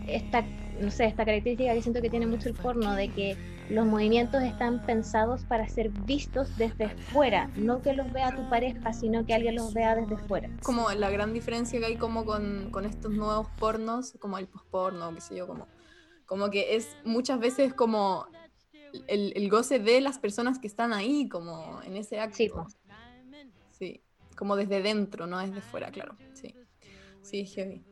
esta, 0.08 0.44
no 0.82 0.90
sé, 0.90 1.06
esta 1.06 1.24
característica 1.24 1.72
que 1.72 1.84
siento 1.84 2.02
que 2.02 2.10
tiene 2.10 2.26
mucho 2.26 2.50
el 2.50 2.56
porno, 2.56 2.96
de 2.96 3.10
que 3.10 3.38
los 3.70 3.86
movimientos 3.86 4.42
están 4.42 4.84
pensados 4.88 5.44
para 5.44 5.70
ser 5.70 5.90
vistos 5.90 6.58
desde 6.58 6.90
fuera, 6.90 7.52
no 7.56 7.84
que 7.84 7.94
los 7.94 8.12
vea 8.12 8.36
tu 8.36 8.50
pareja, 8.50 8.92
sino 8.94 9.24
que 9.24 9.36
alguien 9.36 9.54
los 9.54 9.72
vea 9.72 9.94
desde 9.94 10.18
fuera. 10.18 10.50
Como 10.64 10.90
la 10.94 11.12
gran 11.12 11.32
diferencia 11.32 11.80
que 11.80 11.86
hay 11.86 11.98
como 11.98 12.26
con, 12.26 12.72
con 12.72 12.86
estos 12.86 13.12
nuevos 13.12 13.48
pornos, 13.60 14.16
como 14.20 14.40
el 14.40 14.48
posporno, 14.48 15.14
qué 15.14 15.22
sé 15.22 15.36
yo, 15.36 15.46
como, 15.46 15.68
como 16.26 16.50
que 16.50 16.76
es 16.76 16.98
muchas 17.04 17.40
veces 17.40 17.76
como 17.76 18.26
el, 19.08 19.34
el 19.36 19.50
goce 19.50 19.80
de 19.80 20.02
las 20.02 20.20
personas 20.20 20.60
que 20.60 20.68
están 20.68 20.94
ahí, 20.94 21.28
como 21.28 21.82
en 21.84 21.98
ese 21.98 22.20
acto. 22.20 22.68
Sí, 23.72 24.02
como 24.36 24.56
desde 24.56 24.82
dentro, 24.82 25.28
no 25.28 25.40
desde 25.40 25.62
fuera, 25.62 25.92
claro. 25.92 26.16
Sí, 26.34 26.56
sí, 27.22 27.46
heavy. 27.46 27.84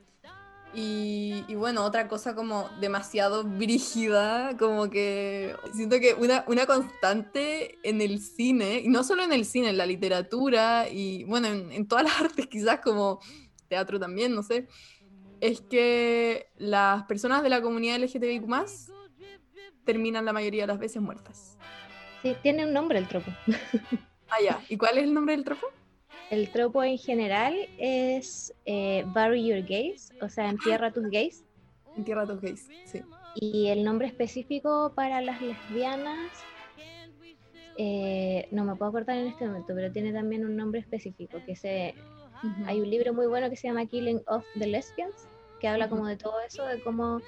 Y, 0.75 1.45
y 1.47 1.53
bueno, 1.53 1.83
otra 1.85 2.07
cosa 2.07 2.33
como 2.33 2.67
demasiado 2.79 3.43
brígida, 3.43 4.57
como 4.57 4.89
que 4.89 5.55
siento 5.75 5.99
que 5.99 6.15
una, 6.15 6.43
una 6.47 6.65
constante 6.65 7.77
en 7.83 8.01
el 8.01 8.19
cine, 8.19 8.79
y 8.79 8.87
no 8.87 9.03
solo 9.03 9.23
en 9.23 9.33
el 9.33 9.45
cine, 9.45 9.69
en 9.69 9.77
la 9.77 9.85
literatura 9.85 10.89
y 10.89 11.25
bueno, 11.25 11.47
en, 11.47 11.71
en 11.71 11.87
todas 11.87 12.05
las 12.05 12.13
artes 12.21 12.47
quizás 12.47 12.79
como 12.79 13.19
teatro 13.67 13.99
también, 13.99 14.33
no 14.33 14.41
sé, 14.41 14.67
es 15.41 15.61
que 15.61 16.47
las 16.57 17.03
personas 17.03 17.43
de 17.43 17.49
la 17.49 17.61
comunidad 17.61 17.97
LGTBIQ 17.97 18.47
terminan 19.85 20.25
la 20.25 20.33
mayoría 20.33 20.63
de 20.63 20.67
las 20.67 20.79
veces 20.79 21.01
muertas. 21.01 21.57
Sí, 22.21 22.35
tiene 22.41 22.65
un 22.65 22.73
nombre 22.73 22.99
el 22.99 23.07
tropo. 23.07 23.31
Ah, 24.29 24.41
ya. 24.43 24.59
¿Y 24.69 24.77
cuál 24.77 24.97
es 24.97 25.03
el 25.03 25.13
nombre 25.13 25.35
del 25.35 25.43
tropo? 25.43 25.67
El 26.31 26.49
tropo 26.49 26.83
en 26.83 26.97
general 26.97 27.53
es 27.77 28.53
eh, 28.65 29.03
Bury 29.07 29.45
Your 29.47 29.61
Gays, 29.61 30.11
o 30.21 30.29
sea, 30.29 30.49
entierra 30.49 30.91
tus 30.91 31.07
gays. 31.09 31.43
En 31.95 32.03
Tierra 32.03 32.25
de 32.25 32.33
los 32.33 32.41
Gays, 32.41 32.71
sí. 32.85 33.03
Y 33.35 33.67
el 33.67 33.83
nombre 33.83 34.07
específico 34.07 34.93
para 34.95 35.21
las 35.21 35.39
lesbianas, 35.41 36.31
eh, 37.77 38.47
no 38.51 38.65
me 38.65 38.75
puedo 38.75 38.89
acordar 38.89 39.17
en 39.17 39.27
este 39.27 39.45
momento, 39.45 39.73
pero 39.75 39.91
tiene 39.91 40.11
también 40.11 40.45
un 40.45 40.55
nombre 40.55 40.79
específico, 40.79 41.43
que 41.45 41.55
se, 41.55 41.93
Ujú. 42.41 42.63
hay 42.65 42.81
un 42.81 42.89
libro 42.89 43.13
muy 43.13 43.27
bueno 43.27 43.49
que 43.49 43.55
se 43.55 43.67
llama 43.67 43.85
Killing 43.85 44.21
of 44.27 44.43
the 44.57 44.65
Lesbians, 44.65 45.27
que 45.59 45.67
habla 45.67 45.85
Ujú. 45.85 45.95
como 45.97 46.07
de 46.07 46.17
todo 46.17 46.39
eso, 46.41 46.65
de 46.65 46.79
cómo 46.81 47.21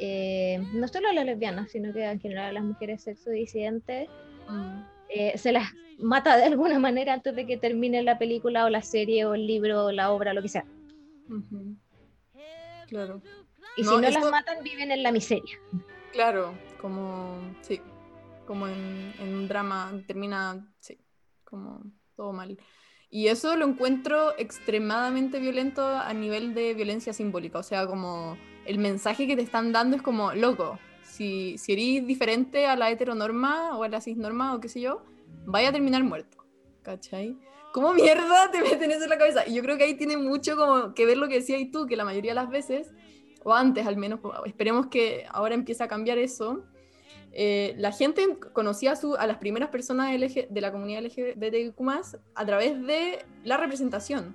eh, 0.00 0.60
no 0.74 0.86
solo 0.88 1.08
a 1.08 1.12
las 1.12 1.24
lesbianas, 1.26 1.70
sino 1.70 1.92
que 1.92 2.04
en 2.04 2.20
general 2.20 2.46
a 2.46 2.52
las 2.52 2.64
mujeres 2.64 3.02
sexo 3.02 3.30
disidentes 3.30 4.08
Mm. 4.48 4.82
eh, 5.10 5.36
se 5.36 5.52
las 5.52 5.72
mata 5.98 6.36
de 6.38 6.44
alguna 6.44 6.78
manera 6.78 7.12
antes 7.12 7.34
de 7.36 7.46
que 7.46 7.56
termine 7.58 8.02
la 8.02 8.18
película 8.18 8.64
o 8.64 8.70
la 8.70 8.80
serie 8.82 9.26
o 9.26 9.34
el 9.34 9.46
libro 9.46 9.86
o 9.86 9.92
la 9.92 10.10
obra, 10.10 10.32
lo 10.32 10.40
que 10.42 10.48
sea. 10.48 10.64
Y 11.28 12.88
Claro. 12.88 13.20
No, 13.24 13.66
si 13.76 13.82
no 13.82 13.98
esto- 14.08 14.20
las 14.20 14.30
matan, 14.30 14.62
viven 14.64 14.90
en 14.90 15.02
la 15.02 15.12
miseria. 15.12 15.58
Claro, 16.12 16.54
como, 16.80 17.38
sí, 17.60 17.80
como 18.46 18.66
en, 18.66 19.12
en 19.20 19.34
un 19.34 19.48
drama 19.48 19.92
termina, 20.06 20.66
sí, 20.80 20.98
como 21.44 21.82
todo 22.16 22.32
mal. 22.32 22.56
Y 23.10 23.28
eso 23.28 23.56
lo 23.56 23.66
encuentro 23.66 24.36
extremadamente 24.38 25.38
violento 25.38 25.86
a 25.86 26.12
nivel 26.14 26.54
de 26.54 26.74
violencia 26.74 27.12
simbólica, 27.12 27.58
o 27.58 27.62
sea, 27.62 27.86
como 27.86 28.36
el 28.68 28.78
mensaje 28.78 29.26
que 29.26 29.34
te 29.36 29.42
están 29.42 29.72
dando 29.72 29.96
es 29.96 30.02
como, 30.02 30.32
loco, 30.34 30.78
si, 31.02 31.56
si 31.58 31.72
eres 31.72 32.06
diferente 32.06 32.66
a 32.66 32.76
la 32.76 32.90
heteronorma 32.90 33.76
o 33.76 33.82
a 33.82 33.88
la 33.88 34.00
cisnorma 34.00 34.54
o 34.54 34.60
qué 34.60 34.68
sé 34.68 34.80
yo, 34.80 35.02
vaya 35.46 35.70
a 35.70 35.72
terminar 35.72 36.04
muerto, 36.04 36.44
¿cachai? 36.82 37.36
¿Cómo 37.72 37.92
mierda 37.94 38.50
te 38.52 38.60
meten 38.62 38.90
eso 38.90 39.04
en 39.04 39.10
la 39.10 39.18
cabeza? 39.18 39.46
Y 39.46 39.54
yo 39.54 39.62
creo 39.62 39.76
que 39.78 39.84
ahí 39.84 39.94
tiene 39.94 40.16
mucho 40.16 40.56
como 40.56 40.94
que 40.94 41.06
ver 41.06 41.16
lo 41.18 41.28
que 41.28 41.36
decías 41.36 41.60
tú, 41.72 41.86
que 41.86 41.96
la 41.96 42.04
mayoría 42.04 42.30
de 42.32 42.36
las 42.36 42.50
veces 42.50 42.92
o 43.44 43.54
antes 43.54 43.86
al 43.86 43.96
menos, 43.96 44.20
esperemos 44.46 44.88
que 44.88 45.24
ahora 45.30 45.54
empiece 45.54 45.82
a 45.82 45.88
cambiar 45.88 46.18
eso, 46.18 46.64
eh, 47.32 47.74
la 47.78 47.92
gente 47.92 48.36
conocía 48.52 48.92
a, 48.92 48.96
su- 48.96 49.14
a 49.16 49.26
las 49.26 49.38
primeras 49.38 49.68
personas 49.70 50.12
LG 50.14 50.48
de 50.50 50.60
la 50.60 50.72
comunidad 50.72 51.02
LGBTQ+, 51.04 51.80
a 52.34 52.46
través 52.46 52.82
de 52.86 53.24
la 53.44 53.56
representación. 53.56 54.34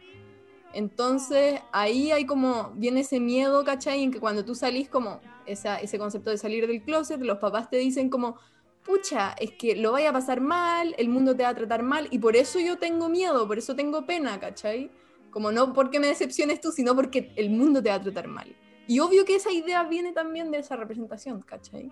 Entonces 0.74 1.62
ahí 1.72 2.12
hay 2.12 2.26
como, 2.26 2.72
viene 2.76 3.02
ese 3.02 3.20
miedo, 3.20 3.64
¿cachai? 3.64 4.04
En 4.04 4.12
que 4.12 4.20
cuando 4.20 4.44
tú 4.44 4.56
salís 4.56 4.90
como, 4.90 5.22
esa, 5.46 5.78
ese 5.78 6.00
concepto 6.00 6.30
de 6.30 6.38
salir 6.38 6.68
del 6.68 6.84
closet, 6.84 7.22
los 7.22 7.38
papás 7.38 7.70
te 7.70 7.78
dicen 7.78 8.10
como, 8.10 8.38
pucha, 8.84 9.34
es 9.40 9.52
que 9.52 9.76
lo 9.76 9.92
vaya 9.92 10.10
a 10.10 10.14
pasar 10.14 10.42
mal, 10.42 10.96
el 10.98 11.10
mundo 11.10 11.36
te 11.36 11.44
va 11.44 11.50
a 11.50 11.56
tratar 11.56 11.84
mal, 11.84 12.08
y 12.12 12.20
por 12.20 12.36
eso 12.36 12.60
yo 12.60 12.78
tengo 12.78 13.08
miedo, 13.08 13.48
por 13.48 13.58
eso 13.58 13.76
tengo 13.76 14.06
pena, 14.06 14.40
¿cachai? 14.40 14.90
Como 15.32 15.52
no 15.52 15.74
porque 15.74 16.00
me 16.00 16.08
decepciones 16.08 16.60
tú, 16.60 16.72
sino 16.72 16.96
porque 16.96 17.32
el 17.36 17.50
mundo 17.50 17.82
te 17.82 17.90
va 17.90 17.96
a 17.96 18.02
tratar 18.02 18.28
mal. 18.28 18.56
Y 18.88 19.00
obvio 19.00 19.26
que 19.26 19.36
esa 19.36 19.52
idea 19.52 19.84
viene 19.84 20.12
también 20.12 20.52
de 20.52 20.58
esa 20.58 20.76
representación, 20.76 21.42
¿cachai? 21.42 21.92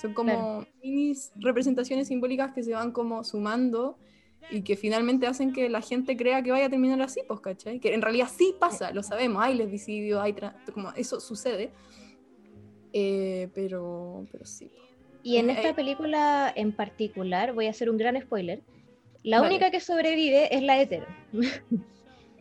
Son 0.00 0.12
como 0.12 0.34
Claro. 0.34 0.66
minis 0.82 1.32
representaciones 1.36 2.08
simbólicas 2.08 2.52
que 2.52 2.62
se 2.62 2.72
van 2.72 2.90
como 2.90 3.22
sumando 3.22 3.96
y 4.50 4.62
que 4.62 4.76
finalmente 4.76 5.26
hacen 5.26 5.52
que 5.52 5.68
la 5.68 5.80
gente 5.80 6.16
crea 6.16 6.42
que 6.42 6.50
vaya 6.50 6.66
a 6.66 6.70
terminar 6.70 7.00
así, 7.02 7.20
pues, 7.26 7.40
¿cachai? 7.40 7.80
Que 7.80 7.94
en 7.94 8.02
realidad 8.02 8.28
sí 8.34 8.54
pasa, 8.58 8.92
lo 8.92 9.02
sabemos, 9.02 9.42
hay 9.42 9.54
lesbicidio, 9.54 10.20
hay 10.20 10.34
como 10.72 10.92
eso 10.92 11.20
sucede, 11.20 11.70
Eh, 12.96 13.48
pero, 13.54 14.24
pero 14.30 14.44
sí. 14.44 14.70
Y 15.24 15.38
en 15.38 15.50
Eh, 15.50 15.54
esta 15.54 15.70
eh. 15.70 15.74
película 15.74 16.52
en 16.54 16.70
particular, 16.72 17.52
voy 17.52 17.66
a 17.66 17.70
hacer 17.70 17.90
un 17.90 17.96
gran 17.96 18.20
spoiler, 18.20 18.62
la 19.24 19.40
Vale. 19.40 19.54
única 19.56 19.70
que 19.72 19.80
sobrevive 19.80 20.54
es 20.54 20.62
la 20.62 20.80
hetero. 20.80 21.06
de, 21.32 21.80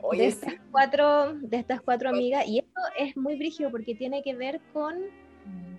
Oye, 0.01 0.27
estas 0.27 0.51
sí. 0.53 0.59
cuatro, 0.69 1.33
de 1.39 1.57
estas 1.57 1.81
cuatro 1.81 2.09
amigas. 2.09 2.45
Y 2.47 2.59
esto 2.59 2.81
es 2.99 3.15
muy 3.17 3.35
brígido 3.37 3.71
porque 3.71 3.95
tiene 3.95 4.21
que 4.21 4.35
ver 4.35 4.59
con 4.73 4.95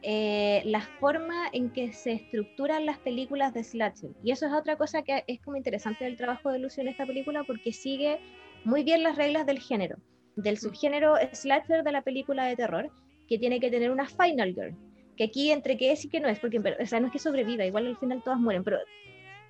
eh, 0.02 0.62
la 0.66 0.80
forma 0.80 1.48
en 1.52 1.70
que 1.70 1.92
se 1.92 2.12
estructuran 2.12 2.84
las 2.84 2.98
películas 2.98 3.54
de 3.54 3.64
slasher. 3.64 4.10
Y 4.22 4.32
eso 4.32 4.46
es 4.46 4.52
otra 4.52 4.76
cosa 4.76 5.02
que 5.02 5.24
es 5.26 5.40
como 5.40 5.56
interesante 5.56 6.04
del 6.04 6.16
trabajo 6.16 6.50
de 6.50 6.58
Lucio 6.58 6.82
en 6.82 6.88
esta 6.88 7.06
película 7.06 7.44
porque 7.44 7.72
sigue 7.72 8.20
muy 8.64 8.82
bien 8.82 9.02
las 9.02 9.16
reglas 9.16 9.46
del 9.46 9.60
género. 9.60 9.96
del 10.36 10.58
subgénero 10.58 11.14
slasher 11.32 11.84
de 11.84 11.92
la 11.92 12.02
película 12.02 12.44
de 12.46 12.56
terror, 12.56 12.90
que 13.28 13.38
tiene 13.38 13.60
que 13.60 13.70
tener 13.70 13.90
una 13.90 14.06
final 14.06 14.52
girl. 14.52 14.76
Que 15.16 15.24
aquí 15.24 15.52
entre 15.52 15.76
que 15.78 15.92
es 15.92 16.04
y 16.04 16.08
que 16.08 16.20
no 16.20 16.28
es, 16.28 16.40
porque 16.40 16.58
o 16.58 16.86
sea, 16.86 16.98
no 16.98 17.06
es 17.06 17.12
que 17.12 17.18
sobreviva, 17.20 17.64
igual 17.64 17.86
al 17.86 17.96
final 17.96 18.22
todas 18.22 18.40
mueren, 18.40 18.64
pero 18.64 18.78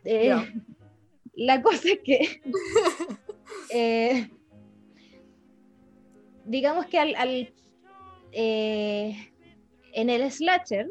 eh, 0.05 0.35
la 1.35 1.63
cosa 1.63 1.89
es 1.89 2.01
que 2.05 2.41
eh, 3.71 4.29
digamos 6.45 6.87
que 6.87 6.99
al, 6.99 7.53
eh, 8.33 9.33
en 9.95 10.11
el 10.11 10.31
slasher, 10.31 10.91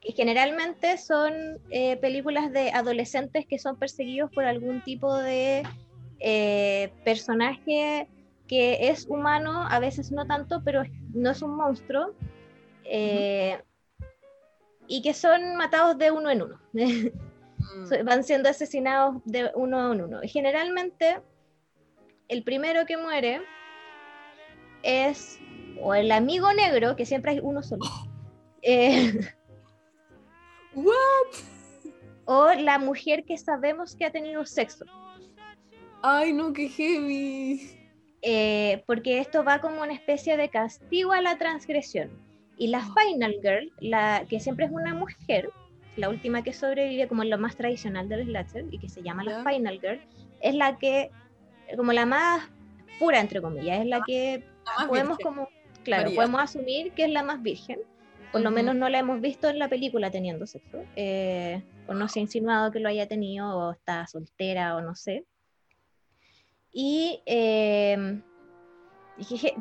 que 0.00 0.12
generalmente 0.12 0.98
son 0.98 1.32
eh, 1.70 1.96
películas 1.96 2.52
de 2.52 2.70
adolescentes 2.70 3.46
que 3.46 3.58
son 3.58 3.76
perseguidos 3.76 4.30
por 4.32 4.44
algún 4.44 4.82
tipo 4.82 5.16
de 5.16 5.64
eh, 6.20 6.92
personaje 7.04 8.08
que 8.46 8.88
es 8.88 9.06
humano, 9.08 9.66
a 9.68 9.78
veces 9.78 10.10
no 10.10 10.26
tanto, 10.26 10.62
pero 10.64 10.82
no 11.12 11.30
es 11.30 11.42
un 11.42 11.54
monstruo, 11.56 12.14
y 14.88 15.02
que 15.02 15.14
son 15.14 15.56
matados 15.56 15.96
de 15.98 16.10
uno 16.10 16.30
en 16.30 16.42
uno. 16.42 16.60
Mm. 16.72 17.08
Van 18.04 18.24
siendo 18.24 18.48
asesinados 18.48 19.16
de 19.24 19.50
uno 19.54 19.92
en 19.92 20.00
uno. 20.00 20.20
Generalmente, 20.24 21.20
el 22.28 22.42
primero 22.42 22.86
que 22.86 22.96
muere 22.96 23.42
es 24.82 25.38
o 25.82 25.94
el 25.94 26.10
amigo 26.12 26.52
negro, 26.52 26.96
que 26.96 27.06
siempre 27.06 27.32
hay 27.32 27.40
uno 27.42 27.62
solo. 27.62 27.84
Eh, 28.60 29.12
o 32.24 32.52
la 32.54 32.78
mujer 32.80 33.24
que 33.24 33.38
sabemos 33.38 33.94
que 33.94 34.04
ha 34.04 34.10
tenido 34.10 34.44
sexo. 34.44 34.84
Ay, 36.02 36.32
no, 36.32 36.52
qué 36.52 36.68
heavy. 36.68 37.78
Eh, 38.22 38.82
porque 38.86 39.20
esto 39.20 39.44
va 39.44 39.60
como 39.60 39.82
una 39.82 39.92
especie 39.92 40.36
de 40.36 40.48
castigo 40.48 41.12
a 41.12 41.22
la 41.22 41.38
transgresión. 41.38 42.10
Y 42.56 42.68
la 42.68 42.80
Final 42.94 43.36
Girl, 43.42 43.72
la 43.80 44.24
que 44.28 44.40
siempre 44.40 44.66
es 44.66 44.72
una 44.72 44.92
mujer, 44.92 45.50
la 45.96 46.08
última 46.08 46.42
que 46.42 46.52
sobrevive 46.52 47.08
como 47.08 47.24
lo 47.24 47.38
más 47.38 47.56
tradicional 47.56 48.08
del 48.08 48.26
slasher 48.26 48.66
y 48.70 48.78
que 48.78 48.88
se 48.88 49.02
llama 49.02 49.24
la 49.24 49.44
Final 49.44 49.80
Girl, 49.80 50.00
es 50.40 50.54
la 50.54 50.78
que, 50.78 51.10
como 51.76 51.92
la 51.92 52.06
más 52.06 52.48
pura, 52.98 53.20
entre 53.20 53.40
comillas, 53.40 53.80
es 53.80 53.86
la 53.86 54.02
que 54.06 54.44
podemos 54.86 55.18
como, 55.18 55.48
claro, 55.88 56.14
podemos 56.14 56.40
asumir 56.40 56.92
que 56.92 57.04
es 57.04 57.10
la 57.10 57.22
más 57.22 57.42
virgen. 57.42 57.80
Por 58.32 58.42
lo 58.42 58.50
menos 58.50 58.74
no 58.74 58.88
la 58.88 58.98
hemos 58.98 59.20
visto 59.20 59.48
en 59.48 59.58
la 59.58 59.68
película 59.68 60.10
teniendo 60.10 60.46
sexo. 60.46 60.84
Eh, 60.96 61.62
o 61.86 61.94
no 61.94 62.08
se 62.08 62.18
ha 62.18 62.22
insinuado 62.22 62.70
que 62.70 62.78
lo 62.78 62.88
haya 62.88 63.08
tenido, 63.08 63.56
o 63.56 63.72
está 63.72 64.06
soltera, 64.06 64.76
o 64.76 64.82
no 64.82 64.94
sé. 64.94 65.24
Y, 66.72 67.22
em, 67.24 68.22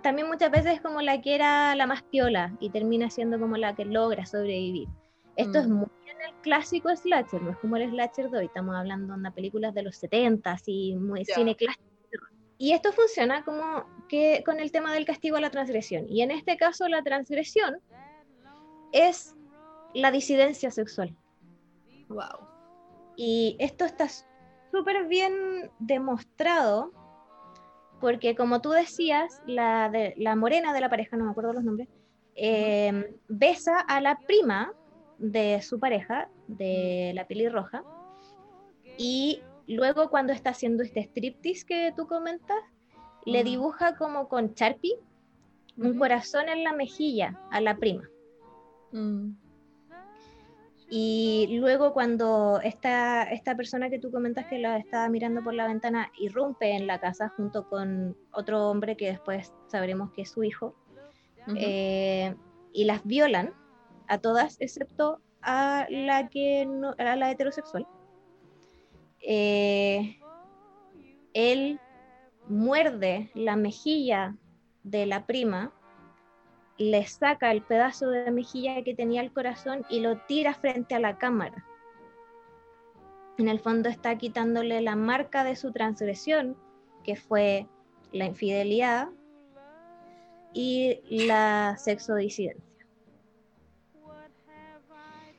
también 0.04 0.28
muchas 0.28 0.52
veces 0.52 0.74
es 0.74 0.82
como 0.82 1.02
la 1.02 1.22
que 1.22 1.34
era 1.34 1.74
la 1.76 1.88
más 1.88 2.04
piola 2.04 2.56
y 2.60 2.70
termina 2.70 3.10
siendo 3.10 3.40
como 3.40 3.56
la 3.58 3.76
que 3.76 3.86
logra 3.86 4.26
sobrevivir. 4.26 4.90
Esto 5.38 5.60
es 5.60 5.68
mm. 5.68 5.74
muy 5.74 5.88
en 6.06 6.22
el 6.22 6.42
clásico 6.42 6.94
slasher, 6.96 7.42
no 7.42 7.52
es 7.52 7.58
como 7.58 7.78
el 7.78 7.90
slasher 7.90 8.30
de 8.30 8.40
hoy, 8.40 8.46
estamos 8.46 8.76
hablando 8.76 9.16
de 9.16 9.32
películas 9.32 9.74
de 9.74 9.84
los 9.84 9.96
70 9.98 10.52
así, 10.52 10.96
muy 10.96 11.26
cine 11.26 11.56
clásico 11.56 11.97
y 12.58 12.74
esto 12.74 12.92
funciona 12.92 13.44
como 13.44 13.86
que 14.08 14.44
con 14.46 14.60
el 14.60 14.72
tema 14.72 14.94
del 14.94 15.06
castigo 15.06 15.38
a 15.38 15.42
la 15.42 15.52
transgresión. 15.52 16.06
Y 16.10 16.22
en 16.22 16.32
este 16.32 16.58
caso 16.58 16.88
la 16.88 17.04
transgresión 17.04 17.80
es 18.92 19.36
la 19.94 20.12
disidencia 20.12 20.72
sexual. 20.72 21.16
Wow. 22.10 22.48
Y 23.16 23.56
esto 23.60 23.86
está 23.86 24.08
súper 24.72 25.08
bien 25.08 25.72
demostrado 25.80 26.92
porque 28.00 28.36
como 28.36 28.62
tú 28.62 28.72
decías, 28.72 29.42
la, 29.46 29.90
de, 29.90 30.14
la 30.18 30.36
morena 30.36 30.74
de 30.74 30.82
la 30.82 30.90
pareja, 30.90 31.18
no 31.18 31.26
me 31.26 31.32
acuerdo 31.32 31.54
los 31.54 31.64
nombres, 31.64 31.90
eh, 32.36 33.16
besa 33.28 33.80
a 33.80 34.02
la 34.02 34.20
prima 34.20 34.74
de 35.18 35.62
su 35.62 35.80
pareja, 35.80 36.30
de 36.48 37.12
la 37.16 37.26
pelirroja, 37.28 37.84
y 38.98 39.42
Luego, 39.68 40.10
cuando 40.10 40.34
está 40.34 40.52
haciendo 40.52 40.84
este 40.84 41.02
striptease 41.02 41.66
que 41.66 41.94
tú 41.96 42.08
comentas, 42.08 42.58
le 43.26 43.44
dibuja 43.44 43.96
como 43.96 44.30
con 44.30 44.54
Sharpie 44.54 45.00
un 45.78 46.00
corazón 46.00 46.50
en 46.50 46.64
la 46.64 46.74
mejilla 46.74 47.40
a 47.52 47.62
la 47.62 47.78
prima. 47.78 48.10
Mm. 48.92 49.32
Y 50.90 51.58
luego 51.60 51.92
cuando 51.92 52.62
esta, 52.64 53.24
esta 53.24 53.56
persona 53.56 53.90
que 53.90 54.00
tú 54.00 54.10
comentas 54.10 54.46
que 54.46 54.58
la 54.58 54.78
estaba 54.78 55.10
mirando 55.10 55.44
por 55.44 55.54
la 55.54 55.68
ventana 55.68 56.12
irrumpe 56.18 56.72
en 56.72 56.88
la 56.88 57.00
casa 57.00 57.28
junto 57.36 57.68
con 57.68 58.16
otro 58.32 58.70
hombre 58.70 58.96
que 58.96 59.08
después 59.08 59.54
sabremos 59.68 60.12
que 60.14 60.22
es 60.22 60.32
su 60.32 60.44
hijo, 60.44 60.76
eh, 61.56 62.36
y 62.74 62.86
las 62.86 63.06
violan 63.06 63.54
a 64.08 64.18
todas 64.18 64.58
excepto 64.60 65.22
a 65.42 65.88
la, 65.90 66.28
que 66.30 66.66
no, 66.66 66.94
a 66.98 67.16
la 67.16 67.32
heterosexual. 67.32 67.88
Eh, 69.22 70.20
él 71.34 71.80
muerde 72.48 73.30
la 73.34 73.56
mejilla 73.56 74.36
de 74.84 75.06
la 75.06 75.26
prima, 75.26 75.74
le 76.78 77.06
saca 77.06 77.52
el 77.52 77.62
pedazo 77.62 78.10
de 78.10 78.32
mejilla 78.32 78.84
que 78.84 78.94
tenía 78.94 79.22
el 79.22 79.34
corazón 79.34 79.86
y 79.90 80.00
lo 80.00 80.18
tira 80.22 80.54
frente 80.54 80.96
a 80.96 81.00
la 81.00 81.18
cámara. 81.18 81.66
En 83.38 83.48
el 83.48 83.60
fondo 83.60 83.90
está 83.90 84.18
quitándole 84.18 84.82
la 84.82 84.96
marca 84.96 85.44
de 85.44 85.56
su 85.56 85.72
transgresión, 85.72 86.58
que 87.04 87.16
fue 87.16 87.68
la 88.12 88.26
infidelidad 88.26 89.10
y 90.54 91.02
la 91.26 91.76
sexodisidencia. 91.78 92.64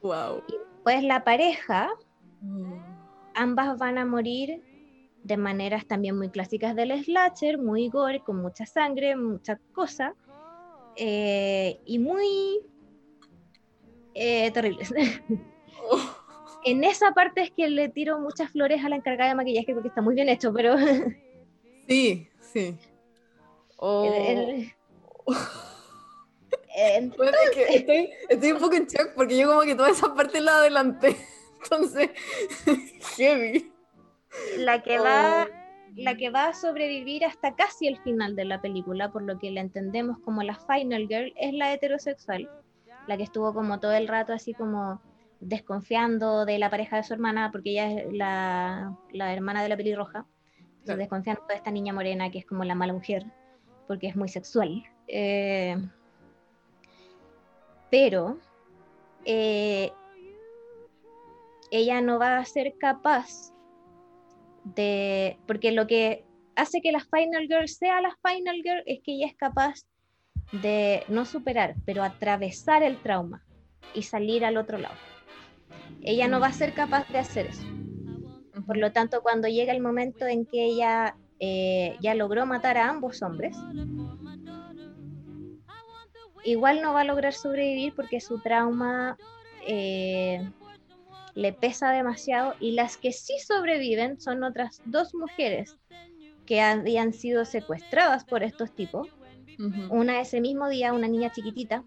Wow. 0.02 0.42
Y 0.46 0.54
pues 0.84 1.02
la 1.02 1.24
pareja 1.24 1.90
mm 2.40 2.87
ambas 3.38 3.78
van 3.78 3.98
a 3.98 4.04
morir 4.04 4.62
de 5.22 5.36
maneras 5.36 5.86
también 5.86 6.16
muy 6.18 6.28
clásicas 6.28 6.74
del 6.74 6.92
slasher, 7.04 7.58
muy 7.58 7.88
gore, 7.88 8.20
con 8.20 8.42
mucha 8.42 8.66
sangre, 8.66 9.14
mucha 9.14 9.60
cosa, 9.72 10.14
eh, 10.96 11.78
y 11.86 11.98
muy 11.98 12.60
eh, 14.14 14.50
terribles. 14.50 14.92
en 16.64 16.84
esa 16.84 17.12
parte 17.12 17.42
es 17.42 17.50
que 17.52 17.68
le 17.68 17.88
tiro 17.88 18.18
muchas 18.18 18.50
flores 18.50 18.84
a 18.84 18.88
la 18.88 18.96
encargada 18.96 19.30
de 19.30 19.36
maquillaje 19.36 19.72
porque 19.72 19.88
está 19.88 20.02
muy 20.02 20.16
bien 20.16 20.28
hecho, 20.28 20.52
pero... 20.52 20.76
sí, 21.86 22.28
sí. 22.40 22.76
estoy, 27.68 28.10
estoy 28.28 28.52
un 28.52 28.58
poco 28.58 28.74
en 28.74 28.86
shock 28.86 29.12
porque 29.14 29.36
yo 29.36 29.48
como 29.48 29.62
que 29.62 29.74
toda 29.74 29.90
esa 29.90 30.12
parte 30.14 30.40
la 30.40 30.58
adelanté. 30.58 31.16
Entonces, 31.62 32.10
heavy. 33.16 33.72
La 34.58 34.82
que 34.82 34.98
va 34.98 35.46
oh. 35.48 35.54
la 35.96 36.16
que 36.16 36.30
va 36.30 36.48
a 36.48 36.54
sobrevivir 36.54 37.24
hasta 37.24 37.54
casi 37.54 37.88
el 37.88 37.98
final 37.98 38.36
de 38.36 38.44
la 38.44 38.60
película, 38.60 39.10
por 39.10 39.22
lo 39.22 39.38
que 39.38 39.50
la 39.50 39.60
entendemos 39.60 40.18
como 40.20 40.42
la 40.42 40.54
final 40.54 41.08
girl, 41.08 41.32
es 41.36 41.54
la 41.54 41.72
heterosexual, 41.72 42.48
la 43.06 43.16
que 43.16 43.22
estuvo 43.22 43.54
como 43.54 43.80
todo 43.80 43.92
el 43.92 44.06
rato 44.06 44.32
así 44.32 44.54
como 44.54 45.00
desconfiando 45.40 46.44
de 46.44 46.58
la 46.58 46.70
pareja 46.70 46.96
de 46.96 47.04
su 47.04 47.14
hermana, 47.14 47.50
porque 47.50 47.70
ella 47.70 47.90
es 47.92 48.12
la, 48.12 48.96
la 49.12 49.32
hermana 49.32 49.62
de 49.62 49.68
la 49.68 49.76
pelirroja, 49.76 50.26
desconfiando 50.84 51.42
de 51.48 51.54
esta 51.54 51.70
niña 51.70 51.92
morena 51.92 52.30
que 52.30 52.38
es 52.38 52.46
como 52.46 52.64
la 52.64 52.74
mala 52.74 52.92
mujer, 52.92 53.24
porque 53.86 54.08
es 54.08 54.16
muy 54.16 54.28
sexual. 54.28 54.84
Eh, 55.06 55.76
pero 57.90 58.38
eh, 59.24 59.92
ella 61.70 62.00
no 62.00 62.18
va 62.18 62.38
a 62.38 62.44
ser 62.44 62.74
capaz 62.78 63.52
de, 64.64 65.38
porque 65.46 65.72
lo 65.72 65.86
que 65.86 66.24
hace 66.56 66.80
que 66.80 66.92
la 66.92 67.00
Final 67.00 67.46
Girl 67.46 67.68
sea 67.68 68.00
la 68.00 68.16
Final 68.22 68.56
Girl 68.56 68.82
es 68.86 69.00
que 69.02 69.12
ella 69.12 69.26
es 69.26 69.36
capaz 69.36 69.80
de 70.52 71.04
no 71.08 71.24
superar, 71.24 71.74
pero 71.84 72.02
atravesar 72.02 72.82
el 72.82 72.96
trauma 72.98 73.44
y 73.94 74.02
salir 74.02 74.44
al 74.44 74.56
otro 74.56 74.78
lado. 74.78 74.96
Ella 76.02 76.28
no 76.28 76.40
va 76.40 76.48
a 76.48 76.52
ser 76.52 76.74
capaz 76.74 77.08
de 77.08 77.18
hacer 77.18 77.46
eso. 77.46 77.66
Por 78.66 78.76
lo 78.76 78.92
tanto, 78.92 79.22
cuando 79.22 79.48
llega 79.48 79.72
el 79.72 79.80
momento 79.80 80.26
en 80.26 80.46
que 80.46 80.64
ella 80.64 81.16
eh, 81.38 81.96
ya 82.00 82.14
logró 82.14 82.46
matar 82.46 82.76
a 82.76 82.88
ambos 82.88 83.22
hombres, 83.22 83.56
igual 86.44 86.82
no 86.82 86.92
va 86.92 87.02
a 87.02 87.04
lograr 87.04 87.32
sobrevivir 87.32 87.94
porque 87.94 88.20
su 88.20 88.40
trauma 88.40 89.16
eh, 89.66 90.50
le 91.38 91.52
pesa 91.52 91.92
demasiado 91.92 92.56
y 92.58 92.72
las 92.72 92.96
que 92.96 93.12
sí 93.12 93.34
sobreviven 93.38 94.20
son 94.20 94.42
otras 94.42 94.82
dos 94.86 95.14
mujeres 95.14 95.76
que 96.46 96.60
habían 96.60 97.12
sido 97.12 97.44
secuestradas 97.44 98.24
por 98.24 98.42
estos 98.42 98.74
tipos. 98.74 99.08
Una 99.88 100.20
ese 100.20 100.40
mismo 100.40 100.68
día, 100.68 100.92
una 100.92 101.06
niña 101.06 101.30
chiquitita, 101.30 101.84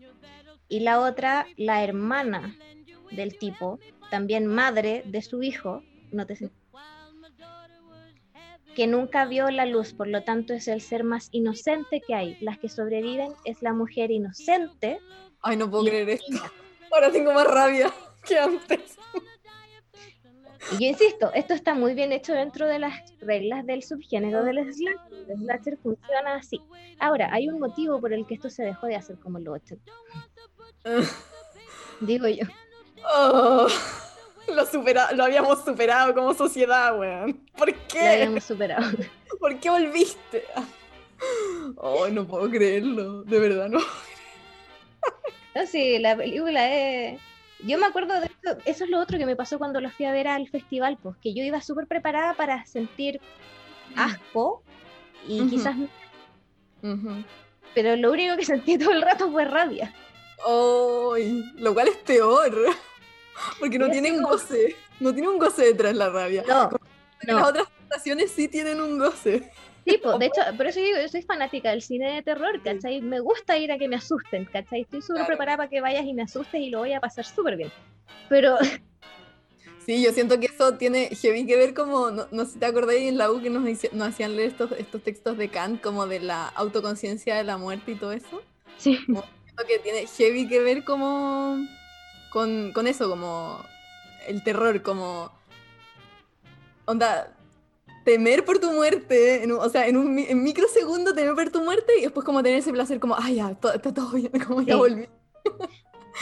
y 0.70 0.80
la 0.80 1.02
otra, 1.02 1.48
la 1.58 1.84
hermana 1.84 2.56
del 3.12 3.38
tipo, 3.38 3.78
también 4.10 4.48
madre 4.48 5.04
de 5.06 5.22
su 5.22 5.44
hijo, 5.44 5.84
no 6.14 6.26
te 6.26 6.38
sé. 6.38 6.50
que 8.74 8.88
nunca 8.88 9.26
vio 9.26 9.50
la 9.50 9.66
luz, 9.66 9.92
por 9.92 10.08
lo 10.08 10.24
tanto 10.24 10.54
es 10.54 10.70
el 10.70 10.80
ser 10.80 11.04
más 11.04 11.28
inocente 11.34 12.00
que 12.00 12.16
hay. 12.16 12.38
Las 12.40 12.58
que 12.58 12.70
sobreviven 12.70 13.34
es 13.44 13.62
la 13.62 13.74
mujer 13.74 14.12
inocente. 14.12 15.00
Ay, 15.42 15.58
no 15.58 15.70
puedo 15.70 15.84
creer 15.84 16.10
esto. 16.10 16.38
Ahora 16.90 17.12
tengo 17.12 17.34
más 17.34 17.48
rabia 17.48 17.92
que 18.26 18.40
antes. 18.40 19.01
Y 20.72 20.84
yo 20.84 20.90
insisto, 20.92 21.32
esto 21.34 21.54
está 21.54 21.74
muy 21.74 21.94
bien 21.96 22.12
hecho 22.12 22.34
dentro 22.34 22.68
de 22.68 22.80
las 22.80 22.94
reglas 23.20 23.66
del 23.66 23.84
subgénero 23.84 24.44
del 24.44 24.58
slasher. 24.74 24.96
El 25.30 25.38
slasher 25.40 25.78
funciona 25.78 26.36
así. 26.36 26.62
Ahora, 27.00 27.30
hay 27.34 27.50
un 27.50 27.60
motivo 27.60 28.00
por 28.00 28.14
el 28.14 28.26
que 28.28 28.36
esto 28.36 28.50
se 28.50 28.64
dejó 28.64 28.86
de 28.88 28.96
hacer 28.96 29.18
como 29.18 29.40
los 29.40 29.56
80. 29.56 29.92
Digo 32.02 32.28
yo. 32.28 32.46
Oh, 33.14 33.68
lo, 34.48 34.66
supera- 34.66 35.12
lo 35.14 35.24
habíamos 35.24 35.64
superado 35.66 36.14
como 36.14 36.34
sociedad, 36.34 36.98
weón. 36.98 37.34
¿Por 37.58 37.70
Lo 37.72 37.78
qué? 37.88 38.08
habíamos 38.10 38.44
superado. 38.44 38.86
¿Por 39.40 39.60
qué 39.60 39.70
volviste? 39.70 40.44
Oh, 41.78 42.08
no 42.10 42.26
puedo 42.28 42.50
creerlo. 42.50 43.24
De 43.24 43.40
verdad, 43.40 43.68
no. 43.70 43.80
No, 45.54 45.66
sí, 45.66 46.00
la 46.00 46.16
película 46.16 46.74
es... 46.74 47.20
Yo 47.64 47.78
me 47.78 47.86
acuerdo 47.86 48.20
de 48.20 48.26
esto, 48.26 48.58
eso 48.66 48.84
es 48.86 48.90
lo 48.90 49.00
otro 49.00 49.18
que 49.18 49.26
me 49.26 49.36
pasó 49.36 49.60
cuando 49.60 49.80
la 49.82 49.92
fui 49.92 50.06
a 50.06 50.12
ver 50.12 50.28
al 50.28 50.48
festival, 50.50 50.98
pues 51.02 51.16
que 51.18 51.34
yo 51.34 51.44
iba 51.44 51.62
súper 51.62 51.88
preparada 51.88 52.34
para 52.34 52.66
sentir 52.66 53.22
asco 53.96 54.64
y 55.28 55.48
quizás... 55.48 55.76
Pero 57.74 57.96
lo 57.96 58.12
único 58.12 58.36
que 58.36 58.46
sentí 58.46 58.78
todo 58.78 58.92
el 58.92 59.02
rato 59.02 59.32
fue 59.32 59.46
rabia. 59.46 59.94
Ay, 60.46 61.44
lo 61.58 61.74
cual 61.74 61.88
es 61.88 61.98
peor. 61.98 62.54
Porque 63.60 63.78
no 63.80 63.90
tiene 63.90 64.12
un 64.12 64.24
goce. 64.24 64.76
No 65.00 65.14
tiene 65.14 65.30
un 65.30 65.38
goce 65.38 65.66
detrás 65.66 65.96
la 65.96 66.10
rabia. 66.10 66.44
No, 66.48 66.70
Las 67.22 67.48
otras 67.48 67.68
sensaciones 67.80 68.32
sí 68.32 68.48
tienen 68.48 68.82
un 68.82 68.98
goce. 69.00 69.52
Sí, 69.86 69.98
po, 69.98 70.18
de 70.18 70.28
hecho, 70.28 70.42
por 70.58 70.68
eso 70.68 70.80
digo, 70.80 70.98
yo 71.02 71.08
soy 71.10 71.24
fanática 71.24 71.72
del 71.72 71.82
cine 71.82 72.14
de 72.16 72.22
terror, 72.24 72.62
¿cachai? 72.64 73.02
Me 73.02 73.20
gusta 73.20 73.58
ir 73.58 73.72
a 73.72 73.78
que 73.80 73.88
me 73.88 73.96
asusten, 73.96 74.46
¿cachai? 74.46 74.82
Estoy 74.82 75.02
súper 75.02 75.26
Claro. 75.26 75.28
preparada 75.28 75.58
para 75.58 75.70
que 75.70 75.82
vayas 75.82 76.06
y 76.06 76.14
me 76.14 76.22
asustes 76.24 76.62
y 76.62 76.70
lo 76.70 76.80
voy 76.80 76.94
a 76.94 77.00
pasar 77.02 77.26
súper 77.26 77.58
bien. 77.58 77.74
Pero, 78.28 78.58
Sí, 79.86 80.04
yo 80.04 80.12
siento 80.14 80.40
que 80.40 80.46
eso 80.46 80.78
tiene 80.78 81.10
heavy 81.16 81.48
que 81.48 81.58
ver 81.58 81.74
como, 81.74 82.12
no, 82.12 82.28
no 82.32 82.46
sé 82.46 82.52
si 82.54 82.60
te 82.60 82.68
acordáis 82.68 83.10
en 83.10 83.18
la 83.18 83.32
U 83.32 83.42
que 83.42 83.50
nos, 83.50 83.64
nos 83.94 84.08
hacían 84.10 84.36
leer 84.36 84.50
estos, 84.50 84.72
estos 84.74 85.02
textos 85.02 85.38
de 85.38 85.50
Kant 85.50 85.82
como 85.82 86.06
de 86.06 86.20
la 86.20 86.48
autoconciencia 86.50 87.36
de 87.36 87.44
la 87.44 87.58
muerte 87.58 87.92
y 87.92 87.96
todo 87.96 88.12
eso. 88.12 88.44
sí, 88.78 88.98
Siento 88.98 89.64
que 89.68 89.80
tiene 89.80 90.06
heavy 90.06 90.48
que 90.48 90.60
ver 90.62 90.84
como 90.84 91.58
con, 92.30 92.72
con 92.74 92.86
eso, 92.88 93.10
como 93.10 93.66
el 94.28 94.44
terror, 94.44 94.84
como 94.84 95.32
onda 96.86 97.36
temer 98.04 98.44
por 98.46 98.60
tu 98.60 98.72
muerte, 98.72 99.44
en 99.44 99.52
o 99.52 99.70
sea, 99.70 99.88
en 99.88 99.98
un 99.98 100.18
en 100.20 100.44
microsegundo 100.44 101.14
temer 101.14 101.36
por 101.36 101.50
tu 101.52 101.62
muerte 101.64 101.94
y 102.00 102.02
después 102.04 102.26
como 102.26 102.42
tener 102.44 102.60
ese 102.60 102.72
placer 102.72 103.00
como, 103.00 103.16
ay, 103.18 103.36
ya, 103.36 103.52
está 103.52 103.94
todo 103.94 104.12
bien, 104.14 104.32
como 104.48 104.62
ya 104.62 104.74
Sí. 104.74 104.80
volví. 104.80 105.08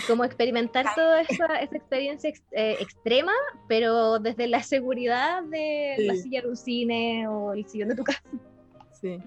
como 0.08 0.24
experimentar 0.24 0.86
toda 0.96 1.22
esa, 1.22 1.46
esa 1.60 1.76
experiencia 1.76 2.30
ex- 2.30 2.44
eh, 2.52 2.78
extrema, 2.80 3.34
pero 3.68 4.20
desde 4.20 4.48
la 4.48 4.62
seguridad 4.64 5.44
de 5.44 5.96
la 6.00 6.14
Sí. 6.16 6.22
silla 6.24 6.42
de 6.44 6.48
un 6.50 6.56
cine 6.58 7.28
o 7.28 7.54
el 7.54 7.66
sillón 7.68 7.90
de 7.90 7.96
tu 7.96 8.04
casa. 8.04 8.22
Sí. 9.02 9.18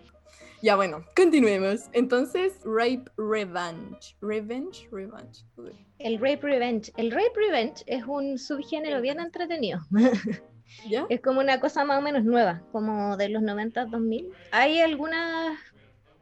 Ya 0.62 0.76
bueno, 0.76 1.04
continuemos. 1.16 1.86
Entonces, 1.92 2.52
Rape 2.64 3.04
Revenge. 3.16 4.14
Revenge, 4.20 4.88
Revenge. 4.92 5.44
Uy. 5.56 5.72
El 5.98 6.18
rape 6.20 6.38
revenge. 6.42 6.92
El 6.96 7.10
rape 7.10 7.32
revenge 7.34 7.82
es 7.86 8.04
un 8.06 8.38
subgénero 8.38 9.00
bien 9.00 9.18
entretenido. 9.18 9.80
¿Ya? 10.89 11.06
Es 11.09 11.20
como 11.20 11.40
una 11.40 11.60
cosa 11.60 11.84
más 11.84 11.98
o 11.98 12.02
menos 12.02 12.24
nueva, 12.24 12.62
como 12.72 13.16
de 13.16 13.28
los 13.28 13.43
90, 13.43 13.86
2000. 13.86 14.28
Hay 14.51 14.80
algunas, 14.80 15.59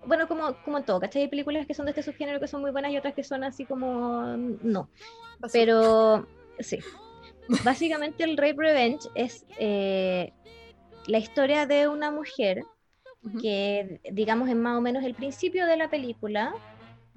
bueno, 0.07 0.27
como, 0.29 0.55
como 0.65 0.83
todo, 0.83 1.01
¿cachai? 1.01 1.23
Hay 1.23 1.29
películas 1.29 1.67
que 1.67 1.75
son 1.75 1.87
de 1.87 1.91
este 1.91 2.03
subgénero 2.03 2.41
que 2.41 2.49
son 2.49 2.61
muy 2.61 2.71
buenas 2.71 2.93
y 2.93 2.99
otras 2.99 3.15
que 3.15 3.25
son 3.25 3.45
así 3.45 3.65
como 3.65 4.37
no. 4.37 4.91
Pero 5.53 6.27
sí. 6.59 6.79
Básicamente 7.65 8.25
el 8.25 8.37
Rape 8.37 8.57
Revenge 8.59 9.09
es 9.15 9.45
eh, 9.59 10.33
la 11.07 11.19
historia 11.19 11.67
de 11.67 11.89
una 11.89 12.11
mujer 12.11 12.63
que, 13.41 14.01
digamos, 14.13 14.49
en 14.49 14.61
más 14.61 14.79
o 14.79 14.81
menos 14.81 15.05
el 15.05 15.15
principio 15.15 15.67
de 15.67 15.77
la 15.77 15.91
película, 15.91 16.55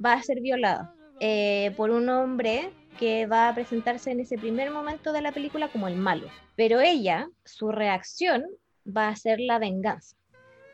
va 0.03 0.13
a 0.13 0.23
ser 0.23 0.41
violada 0.41 0.93
eh, 1.19 1.73
por 1.77 1.91
un 1.91 2.09
hombre 2.09 2.71
que 2.99 3.25
va 3.25 3.49
a 3.49 3.53
presentarse 3.55 4.11
en 4.11 4.19
ese 4.19 4.37
primer 4.37 4.71
momento 4.71 5.11
de 5.13 5.21
la 5.21 5.31
película 5.31 5.67
como 5.69 5.87
el 5.87 5.95
malo. 5.95 6.27
Pero 6.55 6.79
ella, 6.81 7.27
su 7.43 7.71
reacción 7.71 8.45
va 8.85 9.07
a 9.09 9.15
ser 9.15 9.39
la 9.39 9.59
venganza. 9.59 10.15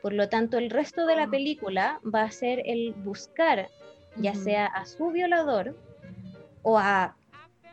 Por 0.02 0.14
lo 0.14 0.30
tanto, 0.30 0.58
el 0.58 0.70
resto 0.70 1.06
de 1.06 1.16
la 1.16 1.24
Ah. 1.24 1.30
película 1.30 2.00
va 2.04 2.24
a 2.24 2.32
ser 2.32 2.62
el 2.66 2.94
buscar, 2.94 3.68
ya 4.16 4.34
sea 4.36 4.66
a 4.66 4.86
su 4.86 5.12
violador 5.12 5.76
o 6.62 6.78
a 6.80 7.16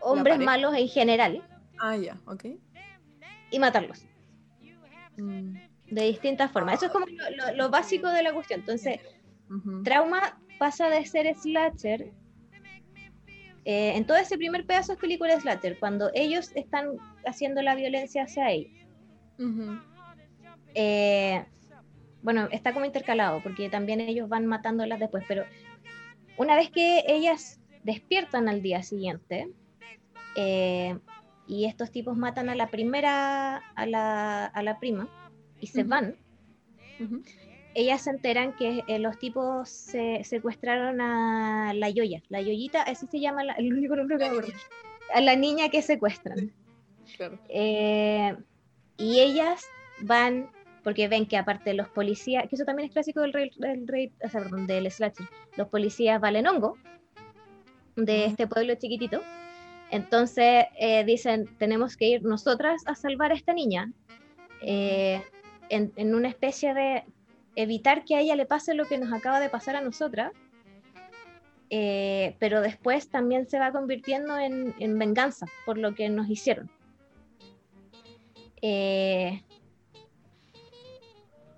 hombres 0.01 0.39
malos 0.39 0.75
en 0.77 0.89
general, 0.89 1.43
Ah, 1.79 1.97
ya, 1.97 2.17
ok. 2.27 2.45
y 3.51 3.59
matarlos 3.59 4.05
Mm, 5.19 5.57
de 5.91 6.03
distintas 6.03 6.51
formas. 6.51 6.75
Eso 6.75 6.87
es 6.87 6.93
como 6.93 7.07
lo, 7.07 7.31
lo- 7.31 7.55
lo 7.57 7.71
básico 7.71 8.09
de 8.09 8.23
la 8.23 8.33
cuestión. 8.35 8.61
Entonces. 8.61 9.01
Trauma 9.85 10.39
pasa 10.59 10.89
de 10.91 11.07
ser 11.07 11.33
slasher. 11.37 12.11
Eh, 13.69 13.97
en 13.97 14.07
todo 14.07 14.17
ese 14.17 14.39
primer 14.39 14.65
pedazo 14.65 14.93
es 14.93 14.99
película 14.99 15.35
de 15.35 15.41
slasher, 15.41 15.77
cuando 15.81 16.13
ellos 16.15 16.53
están 16.55 16.99
haciendo 17.27 17.63
la 17.63 17.75
violencia 17.75 18.23
hacia 18.23 18.49
ellos. 18.53 18.73
Ujú. 19.41 19.81
Eh, 20.75 21.45
bueno, 22.23 22.49
está 22.53 22.73
como 22.73 22.85
intercalado, 22.85 23.43
porque 23.43 23.69
también 23.69 23.99
ellos 23.99 24.29
van 24.29 24.47
matándolas 24.47 25.01
después, 25.01 25.25
pero 25.27 25.45
una 26.37 26.55
vez 26.55 26.71
que 26.71 27.03
ellas 27.09 27.61
despiertan 27.83 28.49
al 28.49 28.63
día 28.63 28.85
siguiente, 28.85 29.51
eh, 30.37 30.97
y 31.49 31.65
estos 31.65 31.91
tipos 31.91 32.17
matan 32.17 32.49
a 32.49 32.55
la 32.55 32.69
primera, 32.69 33.57
a 33.57 33.87
la, 33.87 34.45
a 34.45 34.63
la 34.63 34.79
prima, 34.79 35.09
y 35.61 35.67
se 35.67 35.83
van. 35.83 36.15
Ellas 37.77 38.03
se 38.03 38.11
enteran 38.11 38.55
que 38.55 38.83
eh, 38.89 38.99
los 38.99 39.19
tipos 39.19 39.69
se 39.69 40.25
secuestraron 40.25 41.01
a 41.01 41.73
la 41.75 41.91
Yoya, 41.91 42.23
la 42.29 42.41
Yoyita, 42.41 42.83
así 42.83 43.07
se 43.07 43.21
llama 43.21 43.45
la- 43.45 43.53
el 43.55 43.73
único 43.73 43.95
nombre 43.95 44.17
que 44.17 44.25
me 44.25 44.31
acuerdo, 44.31 44.53
a 45.15 45.21
la 45.21 45.37
niña 45.37 45.69
que 45.69 45.83
secuestran. 45.83 46.53
Claro. 47.17 47.39
Eh, 47.49 48.35
y 48.97 49.21
ellas 49.21 49.65
van, 50.01 50.51
porque 50.83 51.07
ven 51.09 51.27
que 51.27 51.37
aparte 51.37 51.75
los 51.75 51.89
policías, 51.89 52.49
que 52.49 52.57
eso 52.57 52.65
también 52.65 52.89
es 52.89 52.93
clásico 52.93 53.21
del 53.21 53.33
rey, 53.33 53.51
del, 53.59 53.87
rey- 53.87 54.13
o 54.25 54.29
sea, 54.29 54.41
perdón, 54.43 54.67
del 54.67 54.91
slasher, 54.91 55.27
los 55.57 55.69
policías 55.69 56.21
valen 56.21 56.47
hongo 56.47 56.77
de 57.95 58.25
este 58.27 58.47
pueblo 58.47 58.75
chiquitito. 58.75 59.21
Entonces 59.91 60.65
eh, 60.79 61.05
dicen, 61.05 61.47
tenemos 61.59 61.97
que 61.97 62.07
ir 62.07 62.23
nosotras 62.25 62.83
a 62.87 62.95
salvar 62.95 63.31
a 63.33 63.35
esta 63.35 63.53
niña 63.53 63.93
eh, 64.61 65.23
en, 65.69 65.93
en 65.97 66.15
una 66.15 66.29
especie 66.29 66.75
de 66.75 67.05
evitar 67.57 68.05
que 68.05 68.15
a 68.15 68.21
ella 68.21 68.37
le 68.37 68.47
pase 68.47 68.75
lo 68.75 68.85
que 68.85 68.99
nos 68.99 69.13
acaba 69.13 69.41
de 69.41 69.49
pasar 69.49 69.75
a 69.77 69.81
nosotras, 69.81 70.33
eh, 71.71 72.37
pero 72.39 72.61
después 72.61 73.09
también 73.09 73.49
se 73.49 73.59
va 73.59 73.73
convirtiendo 73.73 74.39
en, 74.39 74.75
en 74.79 74.99
venganza 74.99 75.47
por 75.65 75.79
lo 75.79 75.95
que 75.95 76.09
nos 76.09 76.29
hicieron. 76.29 76.71
Eh, 78.63 79.43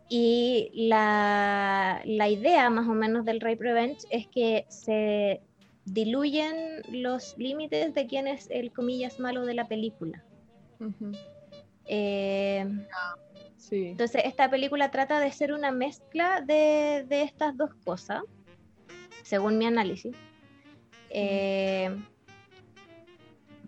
y 0.08 0.70
la, 0.74 2.00
la 2.04 2.28
idea 2.28 2.70
más 2.70 2.88
o 2.88 2.94
menos 2.94 3.24
del 3.26 3.40
Rape 3.40 3.58
Revenge 3.60 4.06
es 4.10 4.26
que 4.28 4.64
se 4.68 5.42
diluyen 5.84 6.82
los 6.90 7.36
límites 7.36 7.94
de 7.94 8.06
quién 8.06 8.26
es 8.26 8.48
el 8.50 8.72
comillas 8.72 9.20
malo 9.20 9.44
de 9.44 9.54
la 9.54 9.68
película. 9.68 10.24
Eh, 11.86 12.66
Sí. 13.68 13.88
entonces, 13.88 14.22
esta 14.24 14.48
película 14.48 14.90
trata 14.90 15.20
de 15.20 15.30
ser 15.32 15.52
una 15.52 15.70
mezcla 15.70 16.40
de, 16.40 17.04
de 17.06 17.22
estas 17.22 17.56
dos 17.56 17.74
cosas, 17.84 18.22
según 19.22 19.58
mi 19.58 19.66
análisis. 19.66 20.16
Eh, 21.10 21.94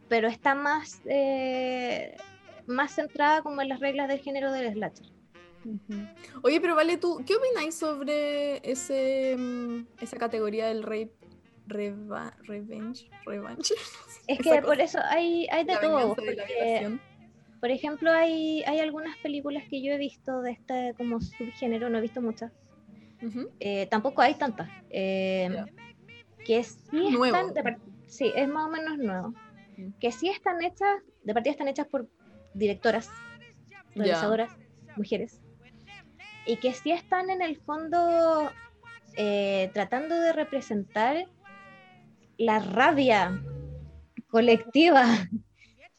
pero 0.09 0.29
está 0.29 0.55
más, 0.55 1.01
eh, 1.07 2.17
más 2.67 2.93
centrada 2.95 3.43
como 3.43 3.61
en 3.63 3.69
las 3.69 3.81
reglas 3.81 4.09
del 4.09 4.21
género 4.21 4.53
del 4.53 4.73
slasher. 4.73 5.07
Oye, 6.43 6.61
pero 6.61 6.75
vale, 6.75 6.97
¿tú 6.97 7.23
qué 7.27 7.35
opináis 7.37 7.75
sobre 7.75 8.57
ese, 8.69 9.37
mm, 9.39 9.87
esa 10.01 10.17
categoría 10.17 10.69
del 10.69 10.83
rape 10.83 11.13
reva- 11.67 12.35
revenge? 12.45 13.09
Revenge. 13.27 13.75
Es 14.27 14.39
que 14.39 14.63
por 14.63 14.81
eso 14.81 14.99
hay, 15.11 15.47
hay 15.51 15.65
de 15.65 15.75
la 15.75 15.81
todo. 15.81 15.99
de 15.99 16.15
porque. 16.15 16.99
Por 17.61 17.71
ejemplo, 17.71 18.11
hay, 18.11 18.63
hay 18.65 18.81
algunas 18.81 19.17
películas 19.19 19.65
que 19.69 19.83
yo 19.83 19.93
he 19.93 19.99
visto 19.99 20.41
de 20.41 20.53
este 20.53 20.95
como 20.97 21.21
subgénero, 21.21 21.91
no 21.91 21.99
he 21.99 22.01
visto 22.01 22.23
muchas. 22.23 22.53
Eh, 23.61 23.87
tampoco 23.91 24.23
hay 24.23 24.35
tantas. 24.35 24.69
eh. 24.89 25.65
Que 26.45 26.65
sí 26.65 27.15
están, 27.23 27.53
de 27.53 27.77
sí, 28.07 28.33
es 28.35 28.49
más 28.49 28.67
o 28.67 28.71
menos 28.71 28.97
nuevo. 28.97 29.35
Mm. 29.77 29.91
Que 30.01 30.11
sí 30.11 30.31
están 30.31 30.63
hechas, 30.63 31.03
de 31.23 31.35
partida 31.35 31.53
están 31.53 31.69
hechas 31.69 31.87
por 31.87 32.09
directoras, 32.55 33.11
realizadoras, 33.95 34.51
mujeres. 34.97 35.41
y 36.47 36.57
que 36.57 36.73
sí 36.73 36.93
están 36.93 37.29
en 37.29 37.43
el 37.43 37.57
fondo 37.59 38.51
eh, 39.17 39.71
tratando 39.75 40.15
de 40.19 40.33
representar 40.33 41.27
la 42.39 42.59
rabia 42.61 43.39
colectiva 44.29 45.05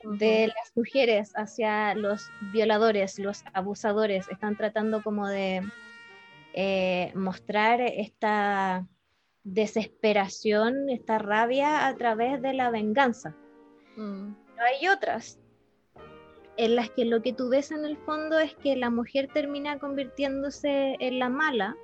de 0.03 0.47
las 0.47 0.75
mujeres 0.75 1.31
hacia 1.35 1.95
los 1.95 2.29
violadores, 2.53 3.19
los 3.19 3.43
abusadores. 3.53 4.27
Están 4.29 4.57
tratando 4.57 5.03
como 5.03 5.27
de 5.27 5.61
eh, 6.53 7.11
mostrar 7.15 7.81
esta 7.81 8.87
desesperación, 9.43 10.89
esta 10.89 11.17
rabia 11.17 11.87
a 11.87 11.95
través 11.95 12.41
de 12.41 12.53
la 12.53 12.69
venganza. 12.69 13.35
Mm. 13.95 14.33
Pero 14.55 14.67
hay 14.67 14.87
otras 14.87 15.39
en 16.57 16.75
las 16.75 16.89
que 16.91 17.05
lo 17.05 17.21
que 17.21 17.33
tú 17.33 17.49
ves 17.49 17.71
en 17.71 17.85
el 17.85 17.97
fondo 17.97 18.37
es 18.39 18.55
que 18.55 18.75
la 18.75 18.89
mujer 18.89 19.29
termina 19.33 19.79
convirtiéndose 19.79 20.95
en 20.99 21.19
la 21.19 21.29
mala 21.29 21.75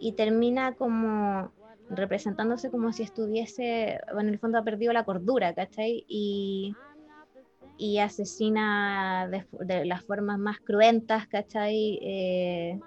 y 0.00 0.12
termina 0.12 0.74
como 0.74 1.52
representándose 1.90 2.70
como 2.70 2.92
si 2.92 3.02
estuviese, 3.02 4.00
en 4.18 4.28
el 4.28 4.38
fondo 4.38 4.58
ha 4.58 4.64
perdido 4.64 4.92
la 4.92 5.04
cordura, 5.04 5.54
¿cachai? 5.54 6.04
Y, 6.08 6.74
y 7.82 7.98
asesina 7.98 9.26
de, 9.28 9.44
de 9.64 9.84
las 9.84 10.04
formas 10.04 10.38
más 10.38 10.60
cruentas, 10.60 11.26
¿cachai? 11.26 11.98
Eh, 12.00 12.80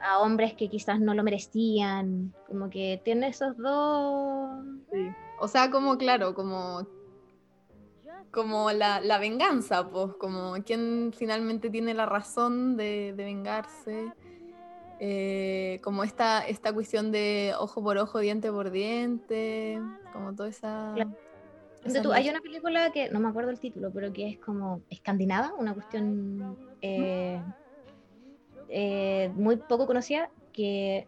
a, 0.00 0.12
a 0.12 0.18
hombres 0.20 0.54
que 0.54 0.68
quizás 0.68 1.00
no 1.00 1.12
lo 1.12 1.24
merecían, 1.24 2.32
como 2.46 2.70
que 2.70 3.00
tiene 3.04 3.28
esos 3.28 3.56
dos... 3.56 4.64
Sí. 4.92 5.08
O 5.40 5.48
sea, 5.48 5.70
como 5.70 5.98
claro, 5.98 6.34
como 6.34 6.86
como 8.30 8.70
la, 8.72 9.00
la 9.00 9.18
venganza, 9.18 9.88
pues, 9.88 10.14
como 10.18 10.54
quien 10.64 11.12
finalmente 11.16 11.70
tiene 11.70 11.94
la 11.94 12.06
razón 12.06 12.76
de, 12.76 13.12
de 13.16 13.24
vengarse. 13.24 14.12
Eh, 15.00 15.80
como 15.82 16.04
esta, 16.04 16.46
esta 16.46 16.72
cuestión 16.72 17.10
de 17.10 17.52
ojo 17.58 17.82
por 17.82 17.98
ojo, 17.98 18.20
diente 18.20 18.50
por 18.50 18.70
diente, 18.70 19.80
como 20.12 20.34
toda 20.34 20.48
esa... 20.48 20.92
Claro. 20.94 21.16
Tú, 22.02 22.12
hay 22.12 22.28
una 22.30 22.40
película 22.40 22.90
que 22.92 23.10
no 23.10 23.20
me 23.20 23.28
acuerdo 23.28 23.50
el 23.50 23.60
título, 23.60 23.90
pero 23.92 24.12
que 24.12 24.28
es 24.28 24.38
como 24.38 24.80
escandinava, 24.88 25.52
una 25.58 25.74
cuestión 25.74 26.56
eh, 26.80 27.40
eh, 28.68 29.30
muy 29.34 29.56
poco 29.56 29.86
conocida, 29.86 30.30
que 30.52 31.06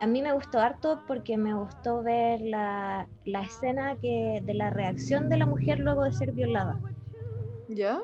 a 0.00 0.06
mí 0.06 0.22
me 0.22 0.32
gustó 0.32 0.60
harto 0.60 1.02
porque 1.06 1.36
me 1.36 1.54
gustó 1.54 2.02
ver 2.02 2.40
la, 2.42 3.08
la 3.24 3.42
escena 3.42 3.96
que, 3.96 4.40
de 4.44 4.54
la 4.54 4.70
reacción 4.70 5.28
de 5.28 5.38
la 5.38 5.46
mujer 5.46 5.80
luego 5.80 6.04
de 6.04 6.12
ser 6.12 6.32
violada. 6.32 6.78
¿Ya? 7.68 8.02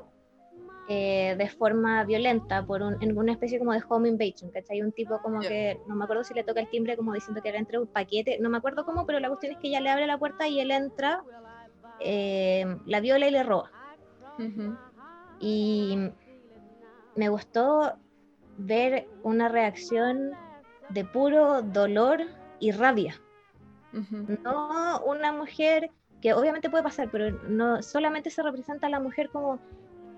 Eh, 0.92 1.36
de 1.38 1.48
forma 1.48 2.02
violenta 2.02 2.66
por 2.66 2.82
un, 2.82 3.00
en 3.00 3.16
una 3.16 3.30
especie 3.30 3.60
como 3.60 3.72
de 3.72 3.80
home 3.88 4.08
invasion, 4.08 4.50
¿cachai? 4.50 4.82
Un 4.82 4.90
tipo 4.90 5.22
como 5.22 5.38
que, 5.38 5.78
no 5.86 5.94
me 5.94 6.02
acuerdo 6.02 6.24
si 6.24 6.34
le 6.34 6.42
toca 6.42 6.58
el 6.58 6.68
timbre 6.68 6.96
como 6.96 7.12
diciendo 7.12 7.40
que 7.40 7.48
era 7.48 7.60
entre 7.60 7.78
un 7.78 7.86
paquete, 7.86 8.38
no 8.40 8.50
me 8.50 8.56
acuerdo 8.56 8.84
cómo, 8.84 9.06
pero 9.06 9.20
la 9.20 9.28
cuestión 9.28 9.52
es 9.52 9.58
que 9.58 9.68
ella 9.68 9.78
le 9.78 9.90
abre 9.90 10.08
la 10.08 10.18
puerta 10.18 10.48
y 10.48 10.58
él 10.58 10.72
entra, 10.72 11.22
eh, 12.00 12.66
la 12.86 12.98
viola 12.98 13.28
y 13.28 13.30
le 13.30 13.44
roba. 13.44 13.70
Y 15.38 15.96
me 17.14 17.28
gustó 17.28 17.92
ver 18.58 19.06
una 19.22 19.48
reacción 19.48 20.32
de 20.88 21.04
puro 21.04 21.62
dolor 21.62 22.22
y 22.58 22.72
rabia. 22.72 23.14
No 23.92 25.04
una 25.04 25.30
mujer 25.30 25.92
que 26.20 26.34
obviamente 26.34 26.68
puede 26.68 26.82
pasar, 26.82 27.10
pero 27.12 27.30
no 27.48 27.80
solamente 27.80 28.28
se 28.28 28.42
representa 28.42 28.88
a 28.88 28.90
la 28.90 28.98
mujer 28.98 29.30
como 29.30 29.60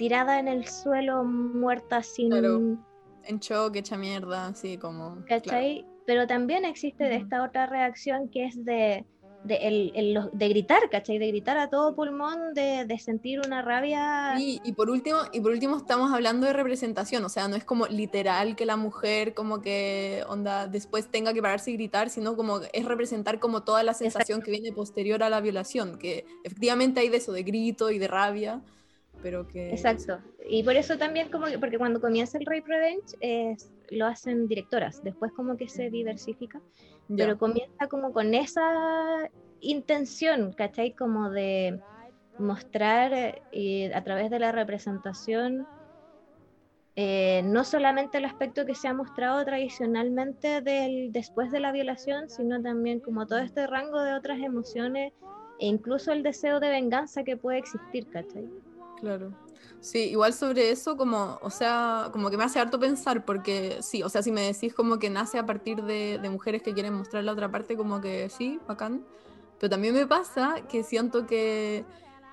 tirada 0.02 0.40
en 0.40 0.48
el 0.48 0.66
suelo, 0.66 1.22
muerta 1.22 2.02
sin... 2.02 2.30
Claro. 2.30 2.76
En 3.24 3.38
shock, 3.38 3.76
hecha 3.76 3.96
mierda, 3.96 4.48
así 4.48 4.76
como... 4.76 5.14
claro. 5.14 5.26
¿cachai? 5.28 5.86
Pero 6.06 6.26
también 6.26 6.64
existe 6.64 7.04
Ujú. 7.04 7.22
esta 7.22 7.44
otra 7.44 7.66
reacción 7.66 8.28
que 8.28 8.46
es 8.46 8.64
de, 8.64 9.06
de, 9.44 9.54
el- 9.58 9.92
el- 9.94 10.28
de 10.32 10.48
gritar, 10.48 10.90
¿cachai? 10.90 11.18
De 11.18 11.28
gritar 11.28 11.56
a 11.56 11.70
todo 11.70 11.94
pulmón, 11.94 12.52
de, 12.52 12.84
de 12.84 12.98
sentir 12.98 13.38
una 13.46 13.62
rabia. 13.62 14.34
Y, 14.40 14.60
y 14.64 14.72
por 14.72 14.90
último, 14.90 15.18
y 15.32 15.40
por 15.40 15.52
último 15.52 15.76
estamos 15.76 16.12
hablando 16.12 16.48
de 16.48 16.52
representación, 16.52 17.24
o 17.24 17.28
sea, 17.28 17.46
no 17.46 17.54
es 17.54 17.62
como 17.62 17.86
literal 17.86 18.56
que 18.56 18.66
la 18.66 18.76
mujer 18.76 19.34
como 19.34 19.60
que 19.60 20.24
onda 20.28 20.66
después 20.66 21.06
tenga 21.08 21.32
que 21.32 21.40
pararse 21.42 21.70
y 21.70 21.74
gritar, 21.74 22.10
sino 22.10 22.34
como 22.34 22.58
es 22.72 22.84
representar 22.84 23.38
como 23.38 23.62
toda 23.62 23.84
la 23.84 23.94
sensación 23.94 24.42
que 24.42 24.50
viene 24.50 24.72
posterior 24.72 25.22
a 25.22 25.30
la 25.30 25.40
violación, 25.40 25.96
que 25.96 26.24
efectivamente 26.42 26.98
hay 26.98 27.08
de 27.08 27.18
eso, 27.18 27.30
de 27.30 27.44
grito 27.44 27.92
y 27.92 28.00
de 28.00 28.08
rabia, 28.08 28.62
pero 29.22 29.46
que... 29.48 29.70
Exacto. 29.70 30.18
Y 30.48 30.62
por 30.64 30.74
eso 30.76 30.98
también 30.98 31.30
como 31.30 31.46
que, 31.46 31.58
porque 31.58 31.78
cuando 31.78 32.00
comienza 32.00 32.38
el 32.38 32.44
Rape 32.46 32.64
Revenge 32.66 33.16
es- 33.20 33.70
lo 33.90 34.06
hacen 34.06 34.48
directoras, 34.48 35.02
después 35.02 35.32
como 35.32 35.56
que 35.56 35.68
se 35.68 35.88
diversifica, 35.90 36.60
Ya. 37.08 37.26
pero 37.26 37.38
comienza 37.38 37.86
como 37.88 38.12
con 38.12 38.34
esa 38.34 39.28
intención, 39.60 40.52
¿cachai? 40.54 40.92
Como 40.94 41.30
de 41.30 41.78
mostrar 42.38 43.12
eh, 43.52 43.92
a 43.94 44.02
través 44.02 44.30
de 44.30 44.38
la 44.38 44.50
representación 44.52 45.66
eh, 46.94 47.42
no 47.44 47.64
solamente 47.64 48.18
el 48.18 48.26
aspecto 48.26 48.66
que 48.66 48.74
se 48.74 48.86
ha 48.86 48.92
mostrado 48.92 49.42
tradicionalmente 49.46 50.60
del, 50.60 51.10
después 51.10 51.50
de 51.50 51.58
la 51.60 51.72
violación, 51.72 52.28
sino 52.28 52.60
también 52.60 53.00
como 53.00 53.26
todo 53.26 53.38
este 53.38 53.66
rango 53.66 54.02
de 54.02 54.12
otras 54.14 54.38
emociones 54.40 55.12
e 55.58 55.66
incluso 55.66 56.12
el 56.12 56.22
deseo 56.22 56.60
de 56.60 56.68
venganza 56.68 57.24
que 57.24 57.36
puede 57.38 57.58
existir, 57.58 58.06
¿cachai? 58.10 58.44
Claro. 59.02 59.32
Sí, 59.80 60.10
igual 60.10 60.32
sobre 60.32 60.70
eso, 60.70 60.96
como, 60.96 61.40
o 61.42 61.50
sea, 61.50 62.10
como 62.12 62.30
que 62.30 62.36
me 62.36 62.44
hace 62.44 62.60
harto 62.60 62.78
pensar, 62.78 63.24
porque 63.24 63.78
sí, 63.82 64.04
o 64.04 64.08
sea, 64.08 64.22
si 64.22 64.30
me 64.30 64.42
decís 64.42 64.72
como 64.74 65.00
que 65.00 65.10
nace 65.10 65.40
a 65.40 65.44
partir 65.44 65.82
de, 65.82 66.20
de 66.22 66.30
mujeres 66.30 66.62
que 66.62 66.72
quieren 66.72 66.94
mostrar 66.94 67.24
la 67.24 67.32
otra 67.32 67.50
parte, 67.50 67.76
como 67.76 68.00
que 68.00 68.28
sí, 68.30 68.60
bacán. 68.68 69.04
Pero 69.58 69.70
también 69.70 69.94
me 69.94 70.06
pasa 70.06 70.54
que 70.68 70.84
siento 70.84 71.26
que, 71.26 71.84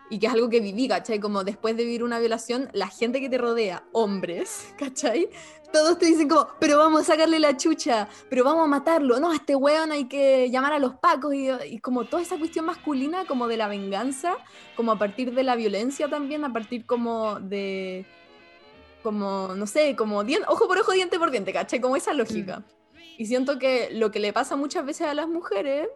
y 0.09 0.19
que 0.19 0.27
es 0.27 0.33
algo 0.33 0.49
que 0.49 0.59
viví, 0.59 0.87
¿cachai? 0.87 1.19
Como 1.19 1.43
después 1.43 1.77
de 1.77 1.83
vivir 1.83 2.03
una 2.03 2.19
violación, 2.19 2.69
la 2.73 2.87
gente 2.87 3.21
que 3.21 3.29
te 3.29 3.37
rodea, 3.37 3.83
hombres, 3.91 4.73
¿cachai? 4.77 5.29
Todos 5.71 5.99
te 5.99 6.07
dicen 6.07 6.27
como, 6.27 6.47
pero 6.59 6.79
vamos 6.79 7.01
a 7.01 7.03
sacarle 7.03 7.37
la 7.39 7.55
chucha, 7.55 8.07
pero 8.27 8.43
vamos 8.43 8.63
a 8.63 8.67
matarlo, 8.67 9.19
no, 9.19 9.29
a 9.31 9.35
este 9.35 9.55
weón 9.55 9.91
hay 9.91 10.05
que 10.07 10.49
llamar 10.49 10.73
a 10.73 10.79
los 10.79 10.95
pacos, 10.95 11.33
y, 11.35 11.47
y 11.69 11.79
como 11.79 12.05
toda 12.05 12.23
esa 12.23 12.39
cuestión 12.39 12.65
masculina, 12.65 13.25
como 13.25 13.47
de 13.47 13.57
la 13.57 13.67
venganza, 13.67 14.35
como 14.75 14.91
a 14.91 14.97
partir 14.97 15.31
de 15.35 15.43
la 15.43 15.55
violencia 15.55 16.09
también, 16.09 16.43
a 16.43 16.51
partir 16.51 16.87
como 16.87 17.39
de, 17.39 18.07
como, 19.03 19.53
no 19.55 19.67
sé, 19.67 19.95
como 19.95 20.23
dien- 20.23 20.43
ojo 20.47 20.67
por 20.67 20.79
ojo, 20.79 20.91
diente 20.91 21.19
por 21.19 21.29
diente, 21.31 21.53
¿cachai? 21.53 21.79
Como 21.79 21.95
esa 21.95 22.13
lógica. 22.13 22.63
Y 23.19 23.25
siento 23.27 23.59
que 23.59 23.89
lo 23.91 24.09
que 24.11 24.19
le 24.19 24.33
pasa 24.33 24.55
muchas 24.55 24.85
veces 24.85 25.07
a 25.07 25.13
las 25.13 25.27
mujeres, 25.27 25.87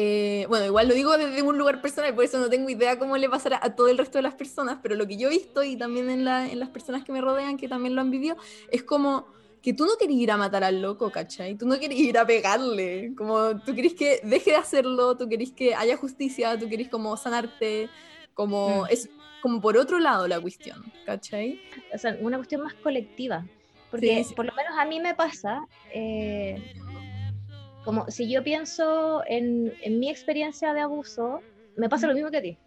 eh, 0.00 0.46
bueno, 0.48 0.64
igual 0.66 0.86
lo 0.86 0.94
digo 0.94 1.18
desde 1.18 1.42
un 1.42 1.58
lugar 1.58 1.80
personal, 1.82 2.14
por 2.14 2.22
eso 2.22 2.38
no 2.38 2.48
tengo 2.48 2.68
idea 2.70 3.00
cómo 3.00 3.16
le 3.16 3.28
pasará 3.28 3.58
a 3.60 3.74
todo 3.74 3.88
el 3.88 3.98
resto 3.98 4.18
de 4.18 4.22
las 4.22 4.34
personas, 4.34 4.78
pero 4.80 4.94
lo 4.94 5.08
que 5.08 5.16
yo 5.16 5.26
he 5.28 5.30
visto 5.32 5.64
y 5.64 5.76
también 5.76 6.08
en, 6.08 6.24
la- 6.24 6.46
en 6.48 6.60
las 6.60 6.68
personas 6.68 7.02
que 7.04 7.10
me 7.10 7.20
rodean, 7.20 7.56
que 7.56 7.66
también 7.68 7.96
lo 7.96 8.00
han 8.00 8.10
vivido, 8.12 8.36
es 8.70 8.84
como 8.84 9.26
que 9.60 9.72
tú 9.74 9.86
no 9.86 9.96
querés 9.98 10.14
ir 10.16 10.30
a 10.30 10.36
matar 10.36 10.62
al 10.62 10.80
loco, 10.80 11.10
¿cachai? 11.10 11.56
Tú 11.56 11.66
no 11.66 11.80
querés 11.80 11.98
ir 11.98 12.16
a 12.16 12.24
pegarle, 12.24 13.12
como 13.16 13.58
tú 13.64 13.74
querés 13.74 13.94
que 13.94 14.20
deje 14.22 14.52
de 14.52 14.56
hacerlo, 14.56 15.16
tú 15.16 15.28
querés 15.28 15.50
que 15.50 15.74
haya 15.74 15.96
justicia, 15.96 16.56
tú 16.56 16.68
querés 16.68 16.88
como 16.88 17.16
sanarte, 17.16 17.88
como 18.34 18.84
Mm. 18.84 18.86
es 18.90 19.08
como 19.42 19.60
por 19.60 19.76
otro 19.76 19.98
lado 19.98 20.28
la 20.28 20.40
cuestión, 20.40 20.80
¿cachai? 21.04 21.60
o 21.92 21.98
sea, 21.98 22.16
una 22.20 22.36
cuestión 22.36 22.62
más 22.62 22.74
colectiva. 22.74 23.44
Porque 23.90 24.18
Sí, 24.18 24.24
sí. 24.28 24.34
por 24.34 24.44
lo 24.46 24.52
menos 24.54 24.72
a 24.78 24.84
mí 24.84 25.00
me 25.00 25.14
pasa, 25.14 25.66
eh, 25.94 26.62
como 27.88 28.04
si 28.10 28.30
yo 28.30 28.44
pienso 28.44 29.22
en, 29.26 29.72
en 29.80 29.98
mi 29.98 30.10
experiencia 30.10 30.74
de 30.74 30.80
abuso, 30.82 31.40
me 31.74 31.88
pasa 31.88 32.06
lo 32.06 32.12
mismo 32.12 32.30
que 32.30 32.36
a 32.36 32.42
ti, 32.42 32.58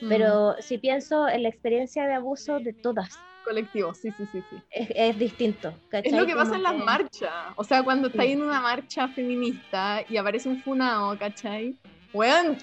Mm, 0.00 0.08
pero 0.10 0.56
si 0.60 0.76
pienso 0.76 1.26
en 1.28 1.44
la 1.44 1.48
experiencia 1.48 2.04
de 2.06 2.14
abuso 2.14 2.58
de 2.58 2.72
todas, 2.74 3.16
colectivo, 3.44 3.94
sí, 3.94 4.10
sí, 4.16 4.24
sí, 4.32 4.40
sí. 4.50 4.56
es, 4.72 4.88
es 4.94 5.18
distinto. 5.18 5.68
Es 5.68 5.88
¿cachai? 5.88 6.12
lo 6.18 6.26
que 6.26 6.34
pasa 6.34 6.56
en 6.56 6.64
las 6.64 6.72
que- 6.72 6.82
marchas. 6.84 7.32
O 7.54 7.62
sea, 7.64 7.84
cuando 7.84 8.08
estáis 8.08 8.30
Sí. 8.30 8.32
en 8.34 8.42
una 8.42 8.60
marcha 8.60 9.06
feminista 9.08 10.02
y 10.08 10.16
aparece 10.16 10.48
un 10.48 10.60
funao, 10.62 11.16
¿cachai? 11.16 11.76
Weón, 12.12 12.58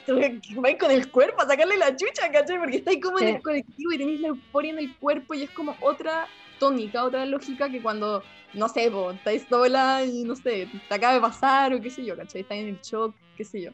vais 0.58 0.78
con 0.78 0.92
el 0.92 1.10
cuerpo 1.10 1.42
a 1.42 1.48
sacarle 1.48 1.78
la 1.78 1.96
chucha, 1.96 2.30
¿cachai? 2.32 2.60
Porque 2.60 2.78
estáis 2.78 3.02
como 3.02 3.18
en 3.20 3.30
el 3.30 3.42
colectivo 3.42 3.94
y 3.94 3.98
tenéis 3.98 4.20
la 4.20 4.28
euforia 4.28 4.72
en 4.74 4.80
el 4.80 4.96
cuerpo 4.98 5.34
y 5.36 5.44
es 5.44 5.50
como 5.52 5.74
otra 5.80 6.28
tónica, 6.64 7.04
otra 7.04 7.26
lógica 7.26 7.70
que 7.70 7.82
cuando, 7.82 8.24
no 8.54 8.70
sé, 8.70 8.90
vos 8.90 9.16
estáis 9.16 9.46
sola 9.50 10.04
y 10.06 10.24
no 10.24 10.36
sé, 10.36 10.70
te 10.88 10.96
acaba 10.96 11.14
de 11.14 11.20
pasar 11.22 11.74
o 11.74 11.82
qué 11.82 11.90
sé 11.90 12.06
yo, 12.06 12.16
¿cachai? 12.16 12.42
Estáis 12.42 12.62
en 12.62 12.68
el 12.70 12.80
shock, 12.82 13.14
qué 13.36 13.44
sé 13.44 13.62
yo. 13.62 13.72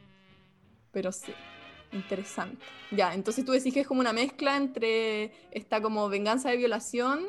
Pero 0.92 1.12
sí, 1.12 1.32
interesante. 1.92 2.58
Ya, 2.92 3.14
entonces 3.14 3.46
tú 3.46 3.52
decís 3.52 3.74
que 3.74 3.82
es 3.82 3.88
como 3.88 4.00
una 4.02 4.14
mezcla 4.14 4.56
entre 4.58 5.32
esta 5.52 5.82
como 5.82 6.10
venganza 6.10 6.50
de 6.50 6.58
violación 6.58 7.28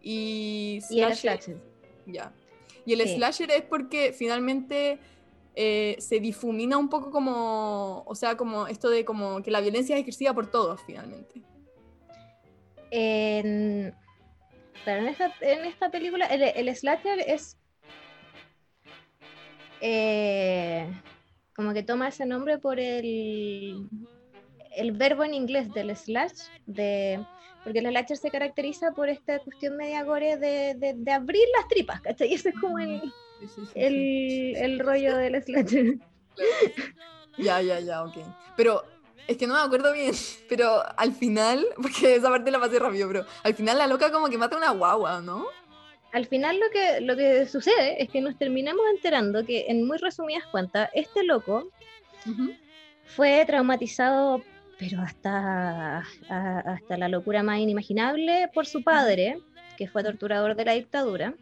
y... 0.00 0.78
Y 0.90 1.00
el 1.00 1.10
slasher- 1.12 1.16
slasher. 1.16 1.56
ya. 2.06 2.32
Y 2.84 2.92
el 2.92 3.00
Sí. 3.08 3.16
slasher 3.16 3.50
es 3.50 3.62
porque 3.62 4.12
finalmente 4.12 5.00
eh, 5.56 5.96
se 5.98 6.20
difumina 6.20 6.76
un 6.78 6.88
poco 6.88 7.10
como, 7.10 8.04
o 8.06 8.14
sea, 8.14 8.36
como 8.36 8.68
esto 8.68 8.88
de 8.90 9.04
como 9.04 9.42
que 9.42 9.50
la 9.50 9.60
violencia 9.60 9.96
es 9.96 10.02
ejercida 10.02 10.32
por 10.32 10.46
todos 10.48 10.80
finalmente. 10.86 11.42
En- 12.90 13.92
Pero 14.84 15.02
en 15.02 15.08
esta, 15.08 15.32
en 15.40 15.64
esta 15.64 15.90
película, 15.90 16.26
el, 16.26 16.42
el 16.42 16.74
slasher 16.76 17.20
es. 17.26 17.56
eh, 19.80 20.88
como 21.54 21.72
que 21.72 21.82
toma 21.82 22.08
ese 22.08 22.26
nombre 22.26 22.58
por 22.58 22.78
el, 22.78 23.88
el 24.76 24.92
verbo 24.92 25.24
en 25.24 25.34
inglés 25.34 25.72
del 25.72 25.94
slash, 25.96 26.34
de, 26.66 27.24
porque 27.64 27.78
el 27.80 27.86
slasher 27.86 28.16
se 28.16 28.30
caracteriza 28.30 28.92
por 28.92 29.08
esta 29.08 29.38
cuestión 29.40 29.76
media 29.76 30.02
gore 30.04 30.36
de, 30.36 30.74
de, 30.74 30.94
de 30.96 31.12
abrir 31.12 31.44
las 31.56 31.68
tripas, 31.68 32.00
¿cachai? 32.00 32.32
Ese 32.34 32.50
es 32.50 32.54
como 32.60 32.78
el, 32.78 33.00
Sí, 33.40 33.48
sí, 33.48 33.48
sí, 33.54 33.66
sí. 33.66 33.72
el, 33.74 34.56
el 34.56 34.78
rollo 34.80 35.16
del 35.16 35.42
slasher. 35.42 35.98
Ya, 37.38 37.60
ya, 37.60 37.80
ya, 37.80 38.02
ok. 38.02 38.16
Pero 38.56 38.82
es 39.28 39.36
que 39.36 39.46
no 39.46 39.54
me 39.54 39.60
acuerdo 39.60 39.92
bien, 39.92 40.12
pero 40.48 40.82
al 40.96 41.12
final, 41.12 41.66
porque 41.82 42.16
esa 42.16 42.30
parte 42.30 42.50
la 42.50 42.60
pasé 42.60 42.78
rápido, 42.78 43.08
pero 43.08 43.24
al 43.42 43.54
final 43.54 43.78
la 43.78 43.86
loca 43.86 44.10
como 44.12 44.28
que 44.28 44.38
mata 44.38 44.54
a 44.56 44.58
una 44.58 44.70
guagua, 44.70 45.20
¿no? 45.20 45.46
Al 46.12 46.26
final 46.26 46.58
lo 46.58 46.70
que, 46.70 47.00
lo 47.02 47.16
que 47.16 47.46
sucede 47.46 48.02
es 48.02 48.08
que 48.08 48.20
nos 48.22 48.38
terminamos 48.38 48.82
enterando 48.94 49.44
que, 49.44 49.66
en 49.68 49.86
muy 49.86 49.98
resumidas 49.98 50.44
cuentas, 50.50 50.88
este 50.94 51.24
loco 51.24 51.70
fue 53.04 53.44
traumatizado, 53.46 54.42
pero 54.78 55.00
hasta, 55.02 55.98
a- 56.30 56.58
hasta 56.74 56.96
la 56.96 57.08
locura 57.08 57.42
más 57.42 57.58
inimaginable 57.58 58.48
por 58.54 58.66
su 58.66 58.82
padre, 58.82 59.38
que 59.76 59.88
fue 59.88 60.02
torturador 60.02 60.54
de 60.56 60.64
la 60.64 60.72
dictadura, 60.72 61.34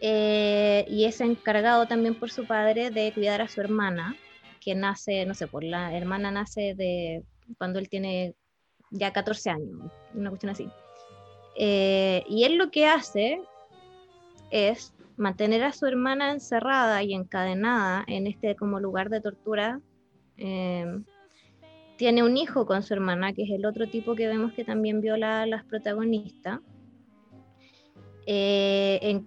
eh, 0.00 0.84
y 0.88 1.04
es 1.04 1.20
encargado 1.20 1.86
también 1.86 2.14
por 2.14 2.30
su 2.30 2.46
padre 2.46 2.90
de 2.90 3.12
cuidar 3.12 3.42
a 3.42 3.48
su 3.48 3.60
hermana, 3.60 4.16
que 4.60 4.74
nace, 4.74 5.24
no 5.26 5.34
sé, 5.34 5.46
por 5.46 5.64
la 5.64 5.96
hermana 5.96 6.30
nace 6.30 6.74
de 6.74 7.24
cuando 7.58 7.78
él 7.78 7.88
tiene 7.88 8.34
ya 8.90 9.12
14 9.12 9.50
años, 9.50 9.90
una 10.14 10.30
cuestión 10.30 10.50
así. 10.50 10.68
Eh, 11.56 12.24
y 12.28 12.44
él 12.44 12.56
lo 12.56 12.70
que 12.70 12.86
hace 12.86 13.42
es 14.50 14.94
mantener 15.16 15.62
a 15.62 15.72
su 15.72 15.86
hermana 15.86 16.32
encerrada 16.32 17.02
y 17.02 17.14
encadenada 17.14 18.04
en 18.06 18.26
este 18.26 18.56
como 18.56 18.80
lugar 18.80 19.10
de 19.10 19.20
tortura. 19.20 19.80
Eh, 20.36 21.02
tiene 21.96 22.22
un 22.22 22.36
hijo 22.36 22.66
con 22.66 22.82
su 22.82 22.94
hermana, 22.94 23.32
que 23.32 23.42
es 23.42 23.50
el 23.50 23.66
otro 23.66 23.86
tipo 23.86 24.14
que 24.14 24.26
vemos 24.26 24.52
que 24.54 24.64
también 24.64 25.00
viola 25.00 25.42
a 25.42 25.46
las 25.46 25.64
protagonistas. 25.64 26.60
Eh, 28.26 29.20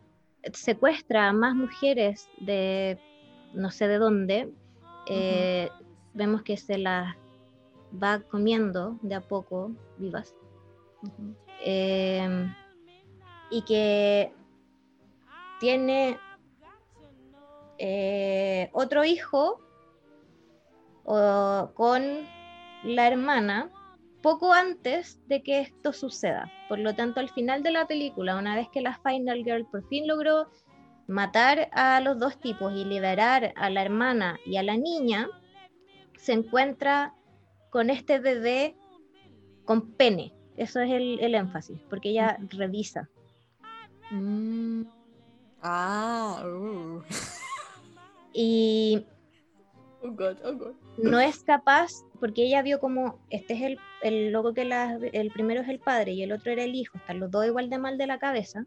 secuestra 0.53 1.29
a 1.29 1.33
más 1.33 1.55
mujeres 1.55 2.29
de 2.39 2.97
no 3.53 3.71
sé 3.71 3.87
de 3.87 3.97
dónde. 3.97 4.49
Eh, 5.07 5.69
Vemos 6.15 6.43
que 6.43 6.57
se 6.57 6.77
las 6.77 7.15
va 8.01 8.19
comiendo 8.19 8.97
de 9.01 9.15
a 9.15 9.21
poco 9.21 9.71
vivas. 9.97 10.35
Eh, 11.65 12.47
y 13.49 13.61
que 13.63 14.31
tiene 15.59 16.19
eh, 17.79 18.69
otro 18.73 19.03
hijo 19.03 19.59
o- 21.05 21.71
con 21.73 22.01
la 22.83 23.07
hermana 23.07 23.69
poco 24.21 24.53
antes 24.53 25.19
de 25.27 25.41
que 25.43 25.59
esto 25.61 25.91
suceda. 25.93 26.51
Por 26.69 26.79
lo 26.79 26.95
tanto, 26.95 27.19
al 27.19 27.29
final 27.29 27.61
de 27.63 27.71
la 27.71 27.87
película, 27.87 28.37
una 28.37 28.55
vez 28.55 28.69
que 28.69 28.81
la 28.81 28.97
Final 28.99 29.43
Girl 29.43 29.65
por 29.65 29.85
fin 29.87 30.07
logró 30.07 30.47
matar 31.07 31.69
a 31.73 31.99
los 31.99 32.19
dos 32.19 32.39
tipos 32.39 32.73
y 32.73 32.85
liberar 32.85 33.53
a 33.55 33.69
la 33.69 33.81
hermana 33.81 34.39
y 34.45 34.57
a 34.57 34.63
la 34.63 34.77
niña, 34.77 35.27
se 36.17 36.33
encuentra 36.33 37.13
con 37.69 37.89
este 37.89 38.19
bebé 38.19 38.75
con 39.65 39.91
pene. 39.93 40.33
Eso 40.57 40.79
es 40.79 40.91
el, 40.91 41.19
el 41.19 41.35
énfasis, 41.35 41.79
porque 41.89 42.09
ella 42.09 42.37
revisa. 42.49 43.09
Mm. 44.11 44.83
Ah, 45.61 46.43
uh. 46.45 47.01
Y 48.33 49.05
Oh 50.05 50.11
God, 50.11 50.37
oh 50.43 50.53
God. 50.53 50.73
no 50.97 51.21
es 51.21 51.43
capaz, 51.43 52.03
porque 52.19 52.43
ella 52.43 52.61
vio 52.61 52.81
como 52.81 53.19
este 53.29 53.53
es 53.53 53.61
el, 53.61 53.79
el 54.01 54.33
loco 54.33 54.53
que 54.53 54.65
la, 54.65 54.99
el 55.13 55.31
primero 55.31 55.61
es 55.61 55.69
el 55.69 55.79
padre 55.79 56.11
y 56.11 56.23
el 56.23 56.33
otro 56.33 56.51
era 56.51 56.63
el 56.63 56.75
hijo, 56.75 56.97
están 56.97 57.21
los 57.21 57.31
dos 57.31 57.45
igual 57.45 57.69
de 57.69 57.77
mal 57.77 57.97
de 57.97 58.07
la 58.07 58.19
cabeza, 58.19 58.65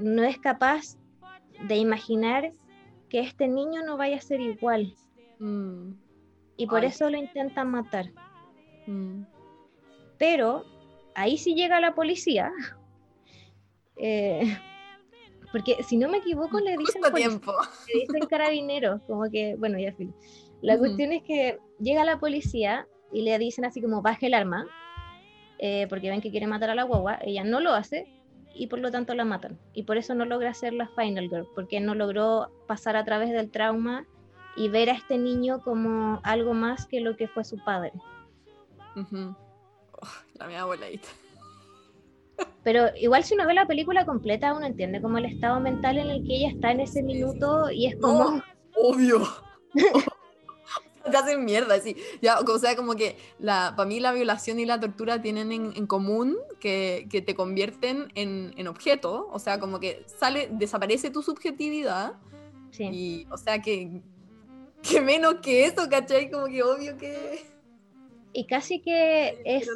no 0.00 0.22
es 0.24 0.38
capaz 0.38 0.96
de 1.68 1.76
imaginar 1.76 2.52
que 3.08 3.20
este 3.20 3.48
niño 3.48 3.82
no 3.84 3.96
vaya 3.96 4.16
a 4.16 4.20
ser 4.20 4.40
igual 4.40 4.94
Mm. 5.38 5.94
y 6.58 6.66
por 6.66 6.80
Ay. 6.82 6.88
eso 6.88 7.08
lo 7.08 7.16
intentan 7.16 7.70
matar. 7.70 8.10
Mm. 8.86 9.22
Pero 10.18 10.64
ahí 11.14 11.38
sí 11.38 11.54
llega 11.54 11.80
la 11.80 11.94
policía, 11.94 12.52
eh, 13.96 14.42
porque 15.52 15.82
si 15.82 15.96
no 15.96 16.08
me 16.08 16.18
equivoco 16.18 16.60
le 16.60 16.76
dicen 16.76 17.02
tiempo. 17.14 17.52
que 17.86 17.98
dicen 18.00 18.20
carabineros, 18.30 19.00
como 19.06 19.30
que, 19.30 19.56
bueno, 19.56 19.78
ya 19.78 19.92
filo. 19.94 20.12
La 20.62 20.76
cuestión 20.78 21.12
es 21.12 21.22
que 21.22 21.58
llega 21.78 22.04
la 22.04 22.20
policía 22.20 22.86
y 23.12 23.22
le 23.22 23.38
dicen 23.38 23.64
así 23.64 23.80
como 23.80 24.02
baje 24.02 24.26
el 24.26 24.34
arma, 24.34 24.66
eh, 25.58 25.86
porque 25.88 26.10
ven 26.10 26.20
que 26.20 26.30
quiere 26.30 26.46
matar 26.46 26.68
a 26.70 26.74
la 26.74 26.82
guagua, 26.84 27.18
ella 27.22 27.44
no 27.44 27.60
lo 27.60 27.72
hace 27.72 28.06
y 28.54 28.66
por 28.66 28.78
lo 28.78 28.90
tanto 28.90 29.14
la 29.14 29.24
matan. 29.24 29.58
Y 29.72 29.84
por 29.84 29.96
eso 29.96 30.14
no 30.14 30.24
logra 30.24 30.54
ser 30.54 30.72
la 30.72 30.88
Final 30.88 31.28
Girl, 31.28 31.48
porque 31.54 31.80
no 31.80 31.94
logró 31.94 32.50
pasar 32.66 32.96
a 32.96 33.04
través 33.04 33.30
del 33.30 33.50
trauma 33.50 34.06
y 34.56 34.68
ver 34.68 34.90
a 34.90 34.94
este 34.94 35.18
niño 35.18 35.60
como 35.62 36.20
algo 36.24 36.54
más 36.54 36.86
que 36.86 37.00
lo 37.00 37.16
que 37.16 37.28
fue 37.28 37.44
su 37.44 37.62
padre. 37.64 37.92
Oh, 38.96 40.08
la 40.34 40.46
mía 40.46 40.64
voladita. 40.64 41.08
Pero 42.62 42.88
igual 42.96 43.24
si 43.24 43.34
uno 43.34 43.46
ve 43.46 43.54
la 43.54 43.66
película 43.66 44.04
completa, 44.04 44.54
uno 44.54 44.66
entiende 44.66 45.00
como 45.00 45.18
el 45.18 45.26
estado 45.26 45.60
mental 45.60 45.98
en 45.98 46.10
el 46.10 46.26
que 46.26 46.36
ella 46.36 46.48
está 46.48 46.72
en 46.72 46.80
ese 46.80 47.02
minuto 47.02 47.70
y 47.70 47.86
es 47.86 47.96
como... 47.96 48.30
No, 48.30 48.42
obvio. 48.74 49.22
Te 51.08 51.16
hacen 51.16 51.44
mierda, 51.44 51.78
sí. 51.80 51.96
Ya, 52.20 52.38
o 52.40 52.58
sea, 52.58 52.76
como 52.76 52.94
que 52.94 53.16
la, 53.38 53.74
para 53.76 53.88
mí 53.88 54.00
la 54.00 54.12
violación 54.12 54.58
y 54.60 54.66
la 54.66 54.78
tortura 54.78 55.22
tienen 55.22 55.50
en, 55.52 55.72
en 55.74 55.86
común 55.86 56.36
que, 56.60 57.06
que 57.10 57.22
te 57.22 57.34
convierten 57.34 58.12
en, 58.14 58.52
en 58.56 58.68
objeto. 58.68 59.28
O 59.32 59.38
sea, 59.38 59.58
como 59.58 59.80
que 59.80 60.02
sale, 60.06 60.48
desaparece 60.52 61.10
tu 61.10 61.22
subjetividad. 61.22 62.12
Sí. 62.70 62.84
Y, 62.92 63.26
o 63.30 63.38
sea, 63.38 63.60
que, 63.62 64.02
que 64.82 65.00
menos 65.00 65.36
que 65.42 65.64
eso, 65.64 65.88
¿cachai? 65.88 66.30
Como 66.30 66.46
que 66.46 66.62
obvio 66.62 66.96
que. 66.98 67.44
Y 68.32 68.46
casi 68.46 68.80
que 68.80 69.40
es- 69.44 69.68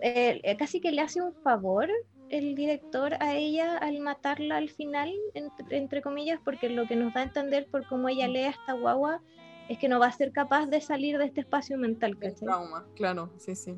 eh, 0.00 0.40
eh, 0.42 0.56
casi 0.56 0.80
que 0.80 0.90
le 0.90 1.02
hace 1.02 1.20
un 1.22 1.34
favor 1.34 1.88
el 2.30 2.54
director 2.54 3.14
a 3.20 3.36
ella 3.36 3.76
al 3.76 4.00
matarla 4.00 4.56
al 4.56 4.70
final, 4.70 5.12
entre, 5.34 5.76
entre 5.76 6.00
comillas, 6.02 6.40
porque 6.42 6.70
lo 6.70 6.86
que 6.88 6.96
nos 6.96 7.12
da 7.12 7.20
a 7.20 7.24
entender 7.24 7.66
por 7.70 7.86
cómo 7.86 8.08
ella 8.08 8.26
lee 8.26 8.44
a 8.44 8.50
esta 8.50 8.72
guagua 8.72 9.20
es 9.68 9.78
que 9.78 9.88
no 9.88 9.98
va 9.98 10.06
a 10.06 10.12
ser 10.12 10.32
capaz 10.32 10.66
de 10.66 10.80
salir 10.80 11.18
de 11.18 11.26
este 11.26 11.40
espacio 11.40 11.78
mental, 11.78 12.12
El 12.12 12.18
¿cachai? 12.18 12.46
trauma, 12.46 12.86
claro, 12.94 13.30
sí, 13.38 13.54
sí. 13.54 13.74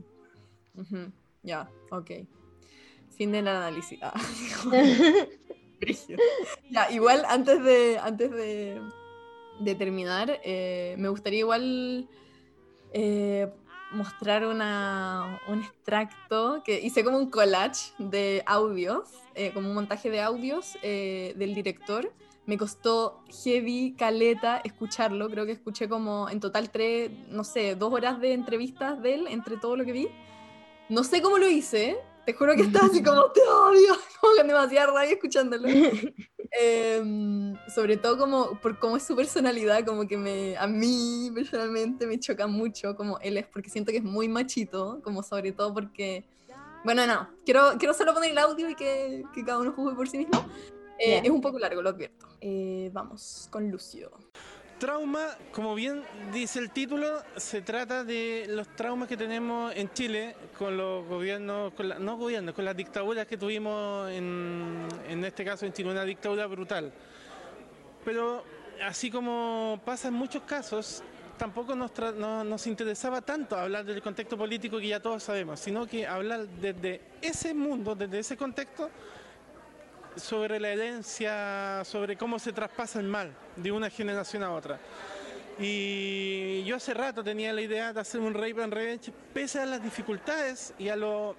Ya, 1.43 1.70
ok. 1.90 2.11
Fin 3.16 3.31
del 3.32 3.47
análisis. 3.47 3.98
Ah, 4.02 4.15
ya, 6.70 6.90
igual 6.90 7.24
antes 7.28 7.62
de, 7.62 7.98
antes 7.98 8.31
de, 8.31 8.81
de 9.61 9.74
terminar, 9.74 10.40
eh, 10.43 10.94
me 10.98 11.09
gustaría 11.09 11.40
igual 11.40 12.09
eh, 12.93 13.52
mostrar 13.93 14.47
una, 14.47 15.40
un 15.48 15.62
extracto 15.62 16.62
que 16.65 16.81
hice 16.81 17.05
como 17.05 17.19
un 17.19 17.31
collage 17.31 17.93
de 17.98 18.43
audios, 18.47 19.11
eh, 19.35 19.52
como 19.52 19.69
un 19.69 19.74
montaje 19.74 20.11
de 20.11 20.20
audios 20.20 20.77
del 20.82 21.55
director. 21.55 22.12
Me 22.46 22.58
costó 22.58 23.24
heavy 23.42 23.94
caleta 23.96 24.58
escucharlo, 24.64 25.30
creo 25.30 25.46
que 25.46 25.52
escuché 25.52 25.88
como 25.88 26.28
en 26.28 26.40
total 26.40 26.70
tres, 26.70 27.10
no 27.28 27.42
sé, 27.42 27.74
dos 27.74 27.92
horas 27.92 28.20
de 28.20 28.32
entrevistas 28.34 29.00
de 29.00 29.14
él 29.14 29.26
entre 29.28 29.56
todo 29.56 29.76
lo 29.76 29.84
que 29.84 29.92
vi. 29.92 30.08
No 30.90 31.04
sé 31.04 31.22
cómo 31.22 31.38
lo 31.38 31.48
hice, 31.48 31.96
te 32.24 32.32
juro 32.32 32.54
que 32.54 32.62
estaba 32.62 32.86
así 32.86 33.02
como, 33.02 33.30
te 33.32 33.40
odio, 33.40 33.94
como 34.20 34.36
con 34.36 34.46
demasiada 34.46 34.92
rabia 34.92 35.12
escuchándolo. 35.12 35.68
Em, 36.56 37.56
sobre 37.74 37.96
todo 37.96 38.16
como 38.16 38.60
por 38.60 38.78
cómo 38.78 38.96
es 38.96 39.02
su 39.02 39.16
personalidad, 39.16 39.84
como 39.84 40.06
que 40.06 40.16
me, 40.16 40.56
a 40.56 40.68
mí 40.68 41.28
personalmente 41.34 42.06
me 42.06 42.20
choca 42.20 42.46
mucho 42.46 42.94
como 42.94 43.18
él 43.18 43.38
es, 43.38 43.46
porque 43.48 43.70
siento 43.70 43.90
que 43.90 43.98
es 43.98 44.04
muy 44.04 44.28
machito, 44.28 45.00
como 45.02 45.24
sobre 45.24 45.50
todo 45.50 45.74
porque, 45.74 46.24
bueno, 46.84 47.08
no, 47.08 47.28
quiero, 47.44 47.72
quiero 47.76 47.92
solo 47.92 48.14
poner 48.14 48.30
el 48.30 48.38
audio 48.38 48.70
y 48.70 48.76
que, 48.76 49.24
que 49.34 49.44
cada 49.44 49.58
uno 49.58 49.72
juzgue 49.72 49.96
por 49.96 50.08
sí 50.08 50.18
mismo. 50.18 50.46
Eh. 50.98 51.20
Es 51.24 51.30
un 51.30 51.40
poco 51.40 51.58
largo, 51.58 51.82
lo 51.82 51.90
advierto. 51.90 52.26
Eh, 52.40 52.90
vamos 52.92 53.48
con 53.50 53.70
Lucio. 53.70 54.10
Trauma, 54.78 55.28
como 55.52 55.74
bien 55.74 56.02
dice 56.32 56.58
el 56.58 56.70
título, 56.70 57.22
se 57.36 57.62
trata 57.62 58.04
de 58.04 58.44
los 58.48 58.68
traumas 58.74 59.08
que 59.08 59.16
tenemos 59.16 59.74
en 59.74 59.90
Chile 59.92 60.34
con 60.58 60.76
los 60.76 61.06
gobiernos, 61.06 61.72
con 61.74 61.88
la- 61.88 61.98
no 61.98 62.16
gobiernos, 62.16 62.54
con 62.54 62.64
las 62.64 62.76
dictaduras 62.76 63.26
que 63.26 63.36
tuvimos 63.36 64.10
en, 64.10 64.86
en 65.08 65.24
este 65.24 65.44
caso 65.44 65.64
en 65.64 65.72
Chile, 65.72 65.90
una 65.90 66.04
dictadura 66.04 66.46
brutal. 66.46 66.92
Pero 68.04 68.44
así 68.84 69.10
como 69.10 69.80
pasa 69.84 70.08
en 70.08 70.14
muchos 70.14 70.42
casos, 70.42 71.02
tampoco 71.38 71.74
nos, 71.76 71.94
tra- 71.94 72.12
no- 72.14 72.44
nos 72.44 72.66
interesaba 72.66 73.22
tanto 73.22 73.56
hablar 73.56 73.84
del 73.84 74.02
contexto 74.02 74.36
político 74.36 74.78
que 74.78 74.88
ya 74.88 75.00
todos 75.00 75.22
sabemos, 75.22 75.60
sino 75.60 75.86
que 75.86 76.06
hablar 76.06 76.46
desde 76.48 77.00
ese 77.22 77.54
mundo, 77.54 77.94
desde 77.94 78.18
ese 78.18 78.36
contexto, 78.36 78.90
sobre 80.16 80.61
la 80.61 80.70
herencia, 80.70 81.82
sobre 81.85 82.16
cómo 82.16 82.39
se 82.39 82.53
traspasa 82.53 83.01
el 83.01 83.07
mal 83.07 83.32
de 83.57 83.73
una 83.73 83.91
generación 83.91 84.43
a 84.43 84.53
otra. 84.53 84.78
Y 85.59 86.65
yo 86.65 86.77
hace 86.77 86.95
rato 86.95 87.23
tenía 87.23 87.53
la 87.53 87.62
idea 87.62 87.93
de 87.93 88.01
hacer 88.01 88.20
un 88.20 88.35
Rape 88.35 88.62
and 88.62 88.73
Revenge, 88.73 89.12
pese 89.32 89.61
a 89.61 89.66
las 89.66 89.82
dificultades 89.82 90.74
y 90.78 90.89
a 90.89 90.97
lo, 90.97 91.36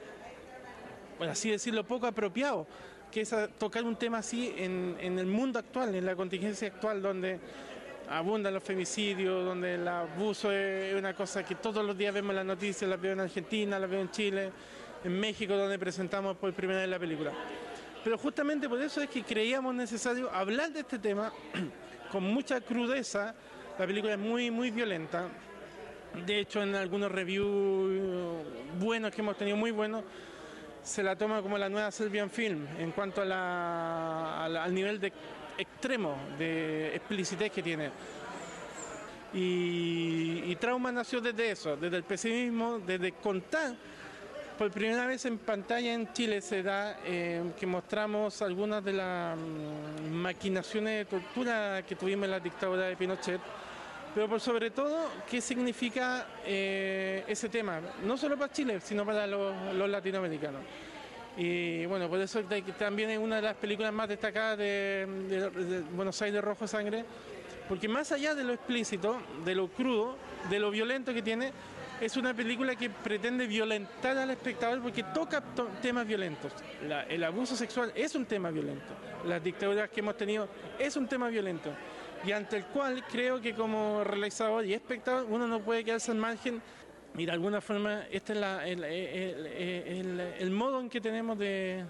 por 1.17 1.27
así 1.27 1.51
decirlo, 1.51 1.83
poco 1.83 2.07
apropiado, 2.07 2.65
que 3.11 3.21
es 3.21 3.35
tocar 3.57 3.83
un 3.83 3.95
tema 3.95 4.19
así 4.19 4.53
en, 4.57 4.95
en 4.99 5.19
el 5.19 5.25
mundo 5.25 5.59
actual, 5.59 5.95
en 5.95 6.05
la 6.05 6.15
contingencia 6.15 6.67
actual, 6.69 7.01
donde 7.01 7.39
abundan 8.09 8.53
los 8.53 8.63
femicidios, 8.63 9.43
donde 9.43 9.75
el 9.75 9.87
abuso 9.87 10.51
es 10.51 10.95
una 10.95 11.13
cosa 11.13 11.43
que 11.43 11.55
todos 11.55 11.83
los 11.85 11.97
días 11.97 12.13
vemos 12.13 12.31
en 12.31 12.35
las 12.37 12.45
noticias, 12.45 12.89
las 12.89 13.01
veo 13.01 13.13
en 13.13 13.19
Argentina, 13.19 13.79
las 13.79 13.89
veo 13.89 14.01
en 14.01 14.11
Chile, 14.11 14.51
en 15.03 15.19
México, 15.19 15.55
donde 15.55 15.77
presentamos 15.77 16.37
por 16.37 16.53
primera 16.53 16.79
vez 16.79 16.89
la 16.89 16.99
película. 16.99 17.31
Pero 18.05 18.17
justamente 18.19 18.69
por 18.69 18.79
eso 18.79 19.01
es 19.01 19.09
que 19.09 19.23
creíamos 19.23 19.73
necesario 19.73 20.31
hablar 20.31 20.71
de 20.71 20.81
este 20.81 20.99
tema 20.99 21.33
con 22.11 22.23
mucha 22.23 22.61
crudeza. 22.61 23.33
La 23.79 23.87
película 23.87 24.13
es 24.13 24.19
muy, 24.19 24.51
muy 24.51 24.69
violenta. 24.69 25.27
De 26.25 26.39
hecho, 26.39 26.61
en 26.61 26.75
algunos 26.75 27.11
reviews 27.11 28.45
buenos 28.79 29.11
que 29.11 29.21
hemos 29.21 29.35
tenido, 29.35 29.57
muy 29.57 29.71
buenos, 29.71 30.03
se 30.83 31.01
la 31.01 31.15
toma 31.17 31.41
como 31.41 31.57
la 31.57 31.67
nueva 31.67 31.89
Serbian 31.91 32.29
Film 32.29 32.67
en 32.77 32.91
cuanto 32.91 33.23
a 33.23 33.25
la- 33.25 34.45
a 34.45 34.49
la- 34.49 34.63
al 34.63 34.73
nivel 34.73 34.99
de 34.99 35.11
extremo 35.57 36.15
de 36.37 36.95
explicitez 36.95 37.51
que 37.51 37.63
tiene. 37.63 37.89
Y, 39.33 40.43
y 40.45 40.55
Trauma 40.57 40.91
nació 40.91 41.19
desde 41.19 41.51
eso, 41.51 41.75
desde 41.75 41.97
el 41.97 42.03
pesimismo, 42.03 42.77
desde 42.79 43.13
contar. 43.13 43.73
Por 44.57 44.71
primera 44.71 45.05
vez 45.05 45.25
en 45.25 45.37
pantalla 45.37 45.93
en 45.93 46.13
Chile 46.13 46.39
se 46.39 46.63
da 46.63 46.97
eh, 47.05 47.43
que 47.59 47.65
mostramos 47.65 48.41
algunas 48.41 48.83
de 48.85 48.93
las 48.93 49.37
mm, 49.37 50.11
maquinaciones 50.13 50.99
de 50.99 51.05
tortura 51.05 51.83
que 51.85 51.95
tuvimos 51.97 52.23
en 52.25 52.31
la 52.31 52.39
dictadura 52.39 52.83
de 52.83 52.95
Pinochet, 52.95 53.41
pero 54.13 54.29
por 54.29 54.39
sobre 54.39 54.71
todo, 54.71 55.09
¿qué 55.29 55.41
significa 55.41 56.25
eh, 56.45 57.25
ese 57.27 57.49
tema? 57.49 57.81
No 58.05 58.15
solo 58.17 58.37
para 58.37 58.53
Chile, 58.53 58.79
sino 58.79 59.05
para 59.05 59.27
los, 59.27 59.89
latinoamericanos. 59.89 60.61
Y 61.37 61.85
bueno, 61.87 62.07
por 62.07 62.21
eso 62.21 62.41
también 62.79 63.09
es 63.09 63.19
una 63.19 63.35
de 63.37 63.41
las 63.41 63.55
películas 63.55 63.91
más 63.91 64.07
destacadas 64.07 64.57
de, 64.57 65.05
de- 65.27 65.49
de 65.49 65.81
Buenos 65.81 66.21
Aires 66.21 66.41
Rojo 66.41 66.65
Sangre, 66.65 67.03
porque 67.67 67.89
más 67.89 68.09
allá 68.13 68.33
de 68.33 68.45
lo 68.45 68.53
explícito, 68.53 69.17
de 69.43 69.53
lo 69.53 69.67
crudo, 69.67 70.15
de 70.49 70.59
lo 70.59 70.71
violento 70.71 71.13
que 71.13 71.21
tiene, 71.21 71.51
es 72.01 72.17
una 72.17 72.33
película 72.33 72.75
que 72.75 72.89
pretende 72.89 73.47
violentar 73.47 74.17
al 74.17 74.29
espectador 74.31 74.81
porque 74.81 75.03
toca 75.03 75.41
to- 75.41 75.69
temas 75.81 76.05
violentos. 76.05 76.51
El 77.09 77.23
abuso 77.23 77.55
sexual 77.55 77.91
es 77.95 78.15
un 78.15 78.25
tema 78.25 78.51
violento. 78.51 78.93
Las 79.25 79.43
dictaduras 79.43 79.89
que 79.89 80.01
hemos 80.01 80.17
tenido 80.17 80.47
es 80.77 80.95
un 80.97 81.07
tema 81.07 81.29
violento. 81.29 81.71
Y 82.25 82.31
ante 82.31 82.57
el 82.57 82.65
cual 82.65 83.03
creo 83.11 83.39
que 83.41 83.53
como 83.53 84.03
realizador 84.03 84.65
y 84.65 84.73
espectador 84.73 85.25
uno 85.29 85.47
no 85.47 85.59
puede 85.61 85.83
quedarse 85.83 86.11
al 86.11 86.17
margen 86.17 86.61
y 87.17 87.25
de 87.25 87.31
alguna 87.31 87.61
forma 87.61 88.03
este 88.11 88.33
es 88.33 88.39
la- 88.39 88.67
el- 88.67 88.83
el 90.39 90.51
modo 90.51 90.79
en 90.81 90.89
que 90.89 90.99
tenemos 91.01 91.37
de 91.37 91.85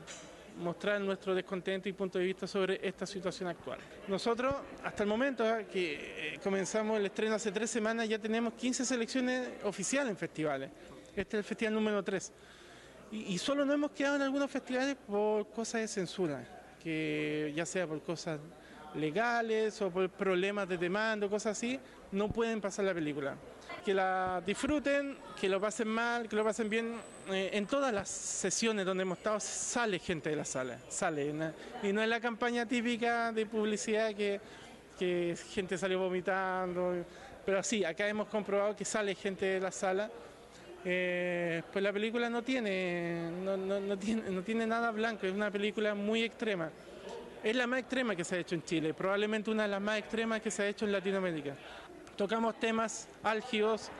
mostrar 0.57 0.99
nuestro 1.01 1.35
descontento 1.35 1.89
y 1.89 1.93
punto 1.93 2.19
de 2.19 2.25
vista 2.25 2.47
sobre 2.47 2.79
esta 2.87 3.05
situación 3.05 3.49
actual. 3.49 3.79
Nosotros, 4.07 4.53
hasta 4.83 5.03
el 5.03 5.09
momento 5.09 5.45
ah, 5.45 5.63
que 5.63 6.33
eh, 6.35 6.39
comenzamos 6.43 6.99
el 6.99 7.05
estreno 7.05 7.35
hace 7.35 7.51
tres 7.51 7.69
semanas, 7.69 8.07
ya 8.07 8.19
tenemos 8.19 8.53
15 8.53 8.85
selecciones 8.85 9.49
oficiales 9.63 10.11
en 10.11 10.17
festivales. 10.17 10.69
Este 11.15 11.37
es 11.37 11.39
el 11.39 11.43
festival 11.43 11.73
número 11.73 12.03
3. 12.03 12.31
Y, 13.11 13.37
solo 13.37 13.63
nos 13.63 13.75
hemos 13.75 13.91
quedado 13.91 14.15
en 14.15 14.23
algunos 14.23 14.49
festivales 14.49 14.97
por 15.07 15.47
cosas 15.49 15.81
de 15.81 15.87
censura, 15.87 16.43
que 16.83 17.53
ya 17.55 17.65
sea 17.65 17.87
por 17.87 18.01
cosas 18.01 18.39
legales 18.95 19.81
o 19.81 19.89
por 19.89 20.09
problemas 20.09 20.67
de 20.67 20.77
demanda 20.77 21.29
cosas 21.29 21.57
así, 21.57 21.79
no 22.11 22.29
pueden 22.29 22.59
pasar 22.61 22.85
la 22.85 22.93
película. 22.93 23.35
Que 23.85 23.93
la 23.93 24.41
disfruten, 24.43 25.15
que 25.39 25.47
lo 25.47 25.61
pasen 25.61 25.87
mal, 25.87 26.27
que 26.27 26.35
lo 26.35 26.43
pasen 26.43 26.67
bien. 26.69 26.95
Eh, 27.31 27.51
en 27.53 27.67
todas 27.67 27.93
las 27.93 28.09
sesiones 28.09 28.83
donde 28.83 29.03
hemos 29.03 29.19
estado 29.19 29.39
sale 29.39 29.99
gente 29.99 30.31
de 30.31 30.35
la 30.35 30.45
sala, 30.45 30.79
sale. 30.89 31.31
Y 31.83 31.93
no 31.93 32.01
es 32.01 32.09
la 32.09 32.19
campaña 32.19 32.65
típica 32.65 33.31
de 33.31 33.45
publicidad 33.45 34.15
que, 34.15 34.41
que 34.97 35.37
gente 35.51 35.77
salió 35.77 35.99
vomitando. 35.99 37.05
Pero 37.45 37.61
sí, 37.61 37.85
acá 37.85 38.07
hemos 38.07 38.27
comprobado 38.27 38.75
que 38.75 38.85
sale 38.85 39.13
gente 39.13 39.45
de 39.45 39.59
la 39.59 39.71
sala. 39.71 40.09
Eh, 40.83 41.61
pues 41.71 41.83
la 41.83 41.93
película 41.93 42.27
no 42.29 42.41
tiene, 42.43 43.29
no- 43.43 43.55
no 43.57 43.97
tiene, 43.99 44.29
no 44.31 44.41
tiene 44.41 44.65
nada 44.67 44.89
blanco, 44.91 45.25
es 45.27 45.33
una 45.33 45.51
película 45.51 45.93
muy 45.93 46.23
extrema. 46.23 46.69
Es 47.43 47.55
la 47.55 47.67
más 47.67 47.79
extrema 47.81 48.15
que 48.15 48.23
se 48.23 48.35
ha 48.35 48.39
hecho 48.39 48.55
en 48.55 48.63
Chile, 48.63 48.93
probablemente 48.95 49.51
una 49.51 49.63
de 49.63 49.69
las 49.69 49.81
más 49.81 49.99
extremas 49.99 50.41
que 50.41 50.49
se 50.49 50.63
ha 50.63 50.67
hecho 50.67 50.85
en 50.85 50.91
Latinoamérica. 50.91 51.55
Tocamos 52.15 52.55
temas 52.55 53.09
álgidos, 53.23 53.91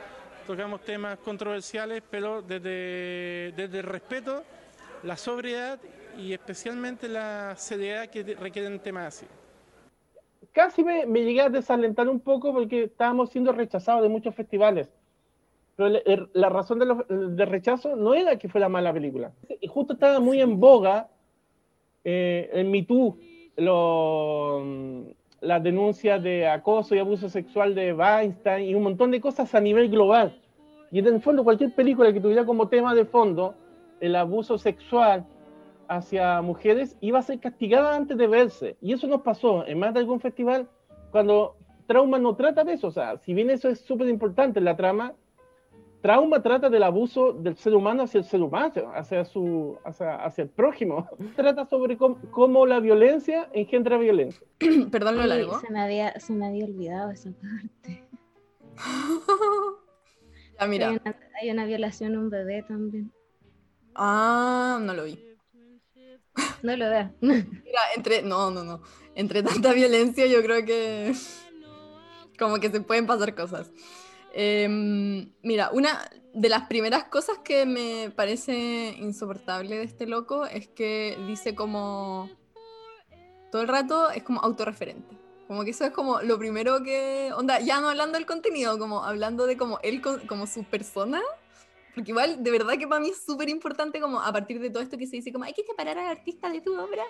tocamos 0.46 0.80
temas 0.82 1.18
controversiales, 1.18 2.02
pero 2.10 2.40
desde, 2.42 3.52
desde 3.56 3.78
el 3.80 3.84
respeto, 3.84 4.42
la 5.02 5.16
sobriedad 5.16 5.78
y 6.16 6.32
especialmente 6.32 7.08
la 7.08 7.54
seriedad 7.56 8.08
que 8.08 8.22
requieren 8.34 8.78
temas 8.80 9.08
así. 9.16 9.26
casi 10.52 10.82
me, 10.82 11.04
me 11.04 11.22
llegué 11.22 11.42
a 11.42 11.50
desalentar 11.50 12.08
un 12.08 12.18
poco 12.20 12.50
porque 12.54 12.84
estábamos 12.84 13.28
siendo 13.28 13.52
rechazados 13.52 14.02
de 14.02 14.08
muchos 14.08 14.34
festivales. 14.34 14.88
Pero 15.76 15.88
el- 15.88 16.02
el- 16.06 16.28
la 16.32 16.48
razón 16.48 16.78
de, 16.78 16.86
los- 16.86 17.04
de 17.08 17.44
rechazo 17.44 17.94
no 17.96 18.14
era 18.14 18.38
que 18.38 18.48
fuera 18.48 18.66
mala 18.70 18.90
película. 18.94 19.32
Y 19.60 19.66
justo 19.66 19.92
estaba 19.92 20.18
muy 20.18 20.40
en 20.40 20.58
boga 20.58 21.10
eh, 22.04 22.48
en 22.54 22.70
Me 22.70 22.84
Too 22.84 23.18
lo- 23.58 24.64
las 25.40 25.62
denuncias 25.62 26.22
de 26.22 26.48
acoso 26.48 26.94
y 26.94 26.98
abuso 26.98 27.28
sexual 27.28 27.74
de 27.74 27.92
Weinstein 27.92 28.68
y 28.68 28.74
un 28.74 28.82
montón 28.82 29.10
de 29.10 29.20
cosas 29.20 29.54
a 29.54 29.60
nivel 29.60 29.90
global. 29.90 30.40
Y 30.90 31.00
en 31.00 31.06
el 31.06 31.20
fondo 31.20 31.44
cualquier 31.44 31.74
película 31.74 32.12
que 32.12 32.20
tuviera 32.20 32.44
como 32.44 32.68
tema 32.68 32.94
de 32.94 33.04
fondo 33.04 33.54
el 34.00 34.16
abuso 34.16 34.58
sexual 34.58 35.26
hacia 35.88 36.40
mujeres 36.42 36.96
iba 37.00 37.18
a 37.18 37.22
ser 37.22 37.40
castigada 37.40 37.94
antes 37.94 38.16
de 38.16 38.26
verse. 38.26 38.76
Y 38.80 38.92
eso 38.92 39.06
nos 39.06 39.22
pasó 39.22 39.66
en 39.66 39.78
más 39.78 39.94
de 39.94 40.00
algún 40.00 40.20
festival 40.20 40.68
cuando 41.10 41.56
Trauma 41.86 42.18
no 42.18 42.34
trata 42.34 42.64
de 42.64 42.74
eso. 42.74 42.88
O 42.88 42.92
sea, 42.92 43.18
si 43.18 43.34
bien 43.34 43.50
eso 43.50 43.68
es 43.68 43.80
súper 43.80 44.08
importante 44.08 44.58
en 44.58 44.64
la 44.64 44.76
trama, 44.76 45.14
Trauma 46.06 46.40
trata 46.40 46.70
del 46.70 46.84
abuso 46.84 47.32
del 47.32 47.56
ser 47.56 47.74
humano 47.74 48.04
hacia 48.04 48.18
el 48.18 48.24
ser 48.24 48.40
humano, 48.40 48.92
hacia, 48.94 49.24
su, 49.24 49.76
hacia, 49.84 50.14
hacia 50.14 50.42
el 50.42 50.50
prójimo. 50.50 51.08
Trata 51.34 51.66
sobre 51.66 51.96
cómo, 51.96 52.20
cómo 52.30 52.64
la 52.64 52.78
violencia 52.78 53.50
engendra 53.52 53.98
violencia. 53.98 54.46
Perdón 54.92 55.16
lo 55.16 55.26
largo. 55.26 55.58
se, 55.58 55.68
me 55.68 55.80
había, 55.80 56.16
se 56.20 56.32
me 56.32 56.46
había 56.46 56.64
olvidado 56.64 57.10
esa 57.10 57.32
parte. 57.32 58.04
ya, 60.60 60.66
mira. 60.68 60.90
Hay, 60.90 61.00
una, 61.04 61.16
hay 61.42 61.50
una 61.50 61.64
violación 61.64 62.14
a 62.14 62.20
un 62.20 62.30
bebé 62.30 62.62
también. 62.62 63.10
Ah, 63.96 64.78
no 64.80 64.94
lo 64.94 65.02
vi. 65.02 65.18
No 66.62 66.76
lo 66.76 66.88
veas. 66.88 67.10
Mira, 67.20 67.80
entre. 67.96 68.22
No, 68.22 68.52
no, 68.52 68.62
no. 68.62 68.80
Entre 69.16 69.42
tanta 69.42 69.72
violencia, 69.72 70.26
yo 70.26 70.40
creo 70.44 70.64
que. 70.64 71.12
Como 72.38 72.60
que 72.60 72.70
se 72.70 72.80
pueden 72.80 73.06
pasar 73.06 73.34
cosas. 73.34 73.72
Em, 74.38 75.32
mira, 75.42 75.70
una 75.72 76.10
de 76.34 76.50
las 76.50 76.66
primeras 76.66 77.04
cosas 77.04 77.38
que 77.38 77.64
me 77.64 78.10
parece 78.14 78.94
insoportable 78.98 79.78
de 79.78 79.84
este 79.84 80.06
loco 80.06 80.44
es 80.44 80.68
que 80.68 81.16
dice 81.26 81.54
como. 81.54 82.28
Todo 83.50 83.62
el 83.62 83.68
rato 83.68 84.10
es 84.10 84.22
como 84.22 84.42
autorreferente. 84.42 85.16
Como 85.48 85.64
que 85.64 85.70
eso 85.70 85.86
es 85.86 85.90
como 85.90 86.20
lo 86.20 86.38
primero 86.38 86.82
que. 86.82 87.32
Onda, 87.34 87.60
ya 87.60 87.80
no 87.80 87.88
hablando 87.88 88.18
del 88.18 88.26
contenido, 88.26 88.78
como 88.78 89.04
hablando 89.04 89.46
de 89.46 89.56
como 89.56 89.78
él 89.82 90.02
como 90.02 90.46
su 90.46 90.64
persona. 90.64 91.22
Porque 91.94 92.10
igual, 92.10 92.44
de 92.44 92.50
verdad 92.50 92.74
que 92.76 92.86
para 92.86 93.00
mí 93.00 93.08
es 93.08 93.24
súper 93.24 93.48
importante 93.48 94.00
como 94.00 94.20
a 94.20 94.30
partir 94.30 94.60
de 94.60 94.68
todo 94.68 94.82
esto 94.82 94.98
que 94.98 95.06
se 95.06 95.16
dice 95.16 95.32
como 95.32 95.44
hay 95.46 95.54
que 95.54 95.64
separar 95.64 95.96
al 95.96 96.08
artista 96.08 96.50
de 96.50 96.60
tu 96.60 96.78
obra. 96.78 97.04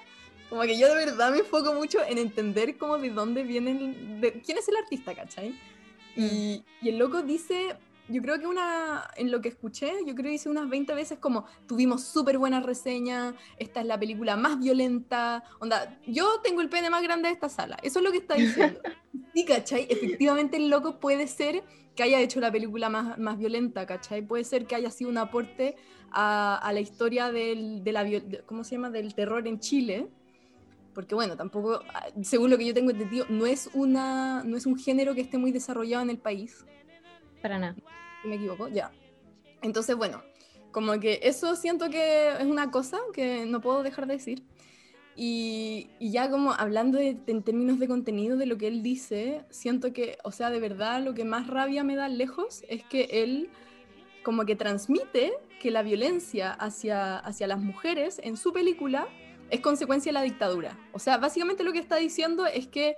Como 0.49 0.63
que 0.63 0.79
yo 0.79 0.87
de 0.87 0.95
verdad 0.95 1.33
me 1.33 1.39
enfoco 1.39 1.73
mucho 1.73 1.99
en 2.07 2.19
entender 2.19 2.79
como 2.79 2.99
de 2.99 3.11
dónde 3.11 3.43
vienen, 3.43 4.21
de, 4.21 4.41
quién 4.43 4.59
es 4.59 4.69
el 4.69 4.77
artista, 4.77 5.13
¿cachai? 5.13 5.59
Y, 6.17 6.65
y 6.81 6.89
el 6.89 6.99
loco 6.99 7.23
dice, 7.23 7.77
yo 8.09 8.23
creo 8.23 8.39
que 8.39 8.47
una, 8.47 9.09
en 9.17 9.31
lo 9.31 9.41
que 9.41 9.49
escuché, 9.49 9.93
yo 10.07 10.15
creo 10.15 10.25
que 10.25 10.31
dice 10.31 10.49
unas 10.49 10.69
20 10.69 10.95
veces 10.95 11.19
como, 11.19 11.45
tuvimos 11.67 12.05
súper 12.05 12.39
buenas 12.39 12.65
reseñas, 12.65 13.35
esta 13.59 13.81
es 13.81 13.87
la 13.87 13.99
película 13.99 14.37
más 14.37 14.59
violenta, 14.59 15.43
onda, 15.61 15.99
yo 16.07 16.41
tengo 16.43 16.61
el 16.61 16.69
pene 16.69 16.89
más 16.91 17.03
grande 17.03 17.29
de 17.29 17.35
esta 17.35 17.49
sala, 17.49 17.77
eso 17.83 17.99
es 17.99 18.05
lo 18.05 18.11
que 18.13 18.19
está 18.19 18.35
diciendo. 18.35 18.81
Sí, 19.35 19.45
¿cachai? 19.45 19.87
Efectivamente 19.91 20.57
el 20.57 20.71
loco 20.71 20.99
puede 20.99 21.27
ser 21.27 21.63
que 21.95 22.03
haya 22.03 22.21
hecho 22.21 22.41
la 22.41 22.51
película 22.51 22.89
más, 22.89 23.19
más 23.19 23.37
violenta, 23.37 23.85
¿cachai? 23.87 24.23
Puede 24.23 24.45
ser 24.45 24.67
que 24.67 24.75
haya 24.75 24.91
sido 24.91 25.11
un 25.11 25.19
aporte 25.19 25.77
a, 26.11 26.57
a 26.57 26.73
la 26.73 26.81
historia 26.81 27.31
del, 27.31 27.85
de 27.85 27.93
la, 27.93 28.05
de- 28.05 28.43
¿cómo 28.47 28.65
se 28.65 28.77
llama? 28.77 28.89
del 28.89 29.15
terror 29.15 29.47
en 29.47 29.61
Chile. 29.61 30.09
Porque 30.97 31.15
bueno, 31.15 31.37
tampoco, 31.37 31.83
ah, 31.95 32.07
según 32.23 32.49
lo 32.51 32.57
que 32.59 32.65
yo 32.65 32.73
tengo 32.75 32.91
entendido, 32.91 33.27
no 33.29 33.45
es, 33.47 33.69
una, 33.75 34.43
no 34.45 34.57
es 34.57 34.65
un 34.65 34.77
género 34.79 35.15
que 35.15 35.21
esté 35.21 35.37
muy 35.37 35.53
desarrollado 35.53 36.03
en 36.03 36.11
el 36.11 36.19
país. 36.19 36.65
para 37.43 37.59
nada. 37.59 37.77
Si 38.23 38.29
me 38.29 38.37
equivoco, 38.37 38.67
ya. 38.69 38.91
Entonces, 39.63 39.95
bueno, 39.95 40.23
como 40.73 40.99
que 40.99 41.21
eso 41.23 41.55
siento 41.55 41.91
que 41.91 42.33
es 42.41 42.45
una 42.47 42.71
cosa 42.71 42.99
que 43.13 43.45
no 43.47 43.61
puedo 43.61 43.83
dejar 43.83 44.07
de 44.07 44.15
decir. 44.15 44.43
Y, 45.15 45.89
y 45.99 46.11
ya 46.13 46.31
como 46.31 46.53
hablando 46.53 46.99
de- 46.99 47.17
en 47.27 47.43
términos 47.43 47.79
de 47.79 47.89
contenido 47.89 48.37
de 48.39 48.47
lo 48.47 48.57
que 48.59 48.67
él 48.69 48.83
dice, 48.83 49.45
siento 49.51 49.93
que, 49.93 50.17
o 50.25 50.33
sea, 50.33 50.51
de 50.51 50.61
verdad 50.61 51.03
lo 51.05 51.13
que 51.15 51.25
más 51.25 51.47
rabia 51.47 51.85
me 51.85 51.95
da 51.95 52.09
lejos 52.09 52.65
es 52.69 52.83
que 52.85 53.09
él 53.11 53.49
como 54.25 54.45
que 54.47 54.57
transmite 54.57 55.35
que 55.61 55.71
la 55.71 55.83
violencia 55.83 56.53
hacia, 56.53 57.19
hacia 57.19 57.47
las 57.47 57.61
mujeres 57.61 58.19
en 58.25 58.37
su 58.37 58.53
película 58.53 59.09
es 59.51 59.61
consecuencia 59.61 60.11
de 60.11 60.15
la 60.15 60.23
dictadura. 60.23 60.79
O 60.93 60.99
sea, 60.99 61.19
básicamente 61.19 61.65
lo 61.65 61.73
que 61.73 61.79
está 61.79 61.97
diciendo 61.97 62.47
es 62.47 62.67
que 62.67 62.97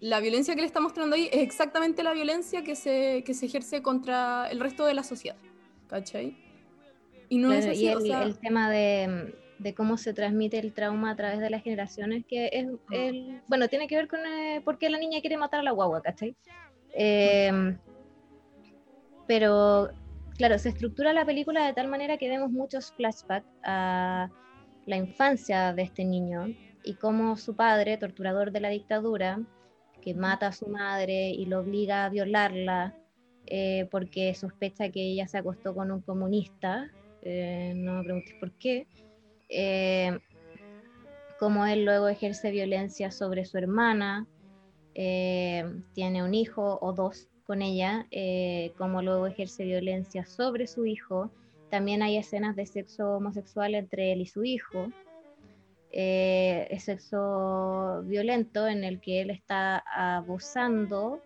la 0.00 0.20
violencia 0.20 0.54
que 0.54 0.62
le 0.62 0.66
está 0.66 0.80
mostrando 0.80 1.16
ahí 1.16 1.28
es 1.32 1.42
exactamente 1.42 2.02
la 2.02 2.14
violencia 2.14 2.64
que 2.64 2.74
se, 2.74 3.22
que 3.24 3.34
se 3.34 3.46
ejerce 3.46 3.82
contra 3.82 4.48
el 4.50 4.60
resto 4.60 4.86
de 4.86 4.94
la 4.94 5.02
sociedad. 5.02 5.36
¿Cachai? 5.88 6.36
Y 7.28 7.38
no 7.38 7.52
es 7.52 7.64
Claro, 7.64 7.72
así, 7.72 7.84
y 7.84 7.88
o 7.88 7.98
el, 7.98 8.06
sea, 8.06 8.22
el 8.22 8.38
tema 8.38 8.70
de, 8.70 9.34
de 9.58 9.74
cómo 9.74 9.98
se 9.98 10.14
transmite 10.14 10.58
el 10.58 10.72
trauma 10.72 11.10
a 11.10 11.16
través 11.16 11.40
de 11.40 11.50
las 11.50 11.62
generaciones, 11.62 12.24
que 12.26 12.46
es, 12.52 12.66
el, 12.90 13.42
bueno, 13.46 13.68
tiene 13.68 13.88
que 13.88 13.96
ver 13.96 14.08
con 14.08 14.20
eh, 14.20 14.62
por 14.64 14.78
qué 14.78 14.88
la 14.88 14.98
niña 14.98 15.20
quiere 15.20 15.36
matar 15.36 15.60
a 15.60 15.62
la 15.62 15.72
guagua, 15.72 16.00
¿cachai? 16.00 16.34
Eh, 16.94 17.76
pero, 19.26 19.90
claro, 20.36 20.58
se 20.58 20.70
estructura 20.70 21.12
la 21.12 21.24
película 21.24 21.64
de 21.64 21.72
tal 21.72 21.88
manera 21.88 22.16
que 22.16 22.28
vemos 22.28 22.50
muchos 22.50 22.92
flashbacks 22.92 23.46
a 23.62 24.28
la 24.86 24.96
infancia 24.96 25.72
de 25.72 25.82
este 25.82 26.04
niño 26.04 26.48
y 26.82 26.94
cómo 26.94 27.36
su 27.36 27.54
padre, 27.54 27.96
torturador 27.98 28.52
de 28.52 28.60
la 28.60 28.68
dictadura, 28.70 29.40
que 30.00 30.14
mata 30.14 30.48
a 30.48 30.52
su 30.52 30.66
madre 30.66 31.30
y 31.30 31.46
lo 31.46 31.60
obliga 31.60 32.04
a 32.04 32.08
violarla 32.08 32.94
eh, 33.46 33.88
porque 33.90 34.34
sospecha 34.34 34.90
que 34.90 35.02
ella 35.02 35.26
se 35.26 35.38
acostó 35.38 35.74
con 35.74 35.90
un 35.90 36.00
comunista, 36.02 36.90
eh, 37.22 37.72
no 37.76 37.94
me 37.94 38.04
preguntes 38.04 38.34
por 38.38 38.52
qué, 38.52 38.86
eh, 39.48 40.18
cómo 41.38 41.66
él 41.66 41.84
luego 41.84 42.08
ejerce 42.08 42.50
violencia 42.50 43.10
sobre 43.10 43.44
su 43.44 43.58
hermana, 43.58 44.26
tiene 44.92 46.22
un 46.22 46.34
hijo 46.34 46.78
o 46.82 46.92
dos 46.92 47.28
con 47.46 47.62
ella, 47.62 48.06
cómo 48.76 49.00
luego 49.00 49.26
ejerce 49.26 49.64
violencia 49.64 50.26
sobre 50.26 50.66
su 50.66 50.84
hijo, 50.84 51.30
también 51.70 52.02
hay 52.02 52.16
escenas 52.16 52.56
de 52.56 52.66
sexo 52.66 53.16
homosexual 53.16 53.74
entre 53.74 54.12
él 54.12 54.20
y 54.20 54.26
su 54.26 54.44
hijo, 54.44 54.88
eh, 55.92 56.68
es 56.70 56.84
sexo 56.84 58.02
violento 58.04 58.68
en 58.68 58.84
el 58.84 59.00
que 59.00 59.22
él 59.22 59.30
está 59.30 59.78
abusando 59.78 61.20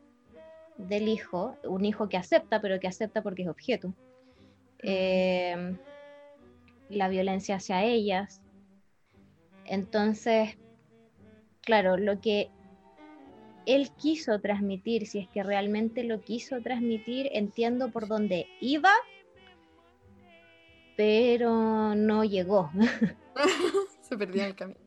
del 0.79 1.09
hijo, 1.09 1.57
un 1.65 1.85
hijo 1.85 2.09
que 2.09 2.17
acepta, 2.17 2.61
pero 2.61 2.81
que 2.81 2.89
acepta 2.89 3.23
porque 3.23 3.43
es 3.43 3.49
objeto. 3.49 3.95
Eh, 4.83 5.77
la 6.89 7.09
violencia 7.09 7.57
hacia 7.57 7.85
ellas. 7.85 8.43
Entonces, 9.67 10.57
claro, 11.63 11.97
lo 11.97 12.21
que 12.21 12.51
él 13.67 13.91
quiso 13.97 14.41
transmitir, 14.41 15.07
si 15.07 15.21
es 15.21 15.29
que 15.29 15.43
realmente 15.43 16.05
lo 16.05 16.21
quiso 16.21 16.61
transmitir, 16.61 17.31
entiendo 17.33 17.91
por 17.91 18.09
dónde 18.09 18.47
iba, 18.61 18.91
pero 20.97 21.95
no 21.95 22.25
llegó. 22.25 22.71
se 24.01 24.17
perdió 24.17 24.43
en 24.43 24.49
el 24.49 24.55
camino. 24.55 24.81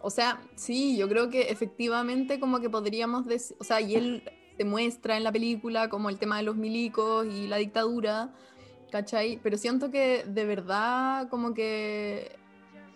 O 0.00 0.10
sea, 0.10 0.40
sí, 0.54 0.96
yo 0.96 1.08
creo 1.08 1.30
que 1.30 1.42
efectivamente 1.42 2.38
como 2.38 2.60
que 2.60 2.68
podríamos 2.68 3.26
decir, 3.26 3.56
o 3.58 3.64
sea, 3.64 3.80
y 3.80 3.94
él 3.94 4.22
se 4.56 4.64
muestra 4.64 5.16
en 5.16 5.24
la 5.24 5.32
película 5.32 5.88
como 5.88 6.10
el 6.10 6.18
tema 6.18 6.36
de 6.36 6.42
los 6.42 6.56
milicos 6.56 7.26
y 7.26 7.46
la 7.46 7.56
dictadura, 7.56 8.30
¿cachai? 8.90 9.40
Pero 9.42 9.56
siento 9.56 9.90
que 9.90 10.24
de 10.24 10.44
verdad 10.44 11.28
como 11.28 11.54
que, 11.54 12.36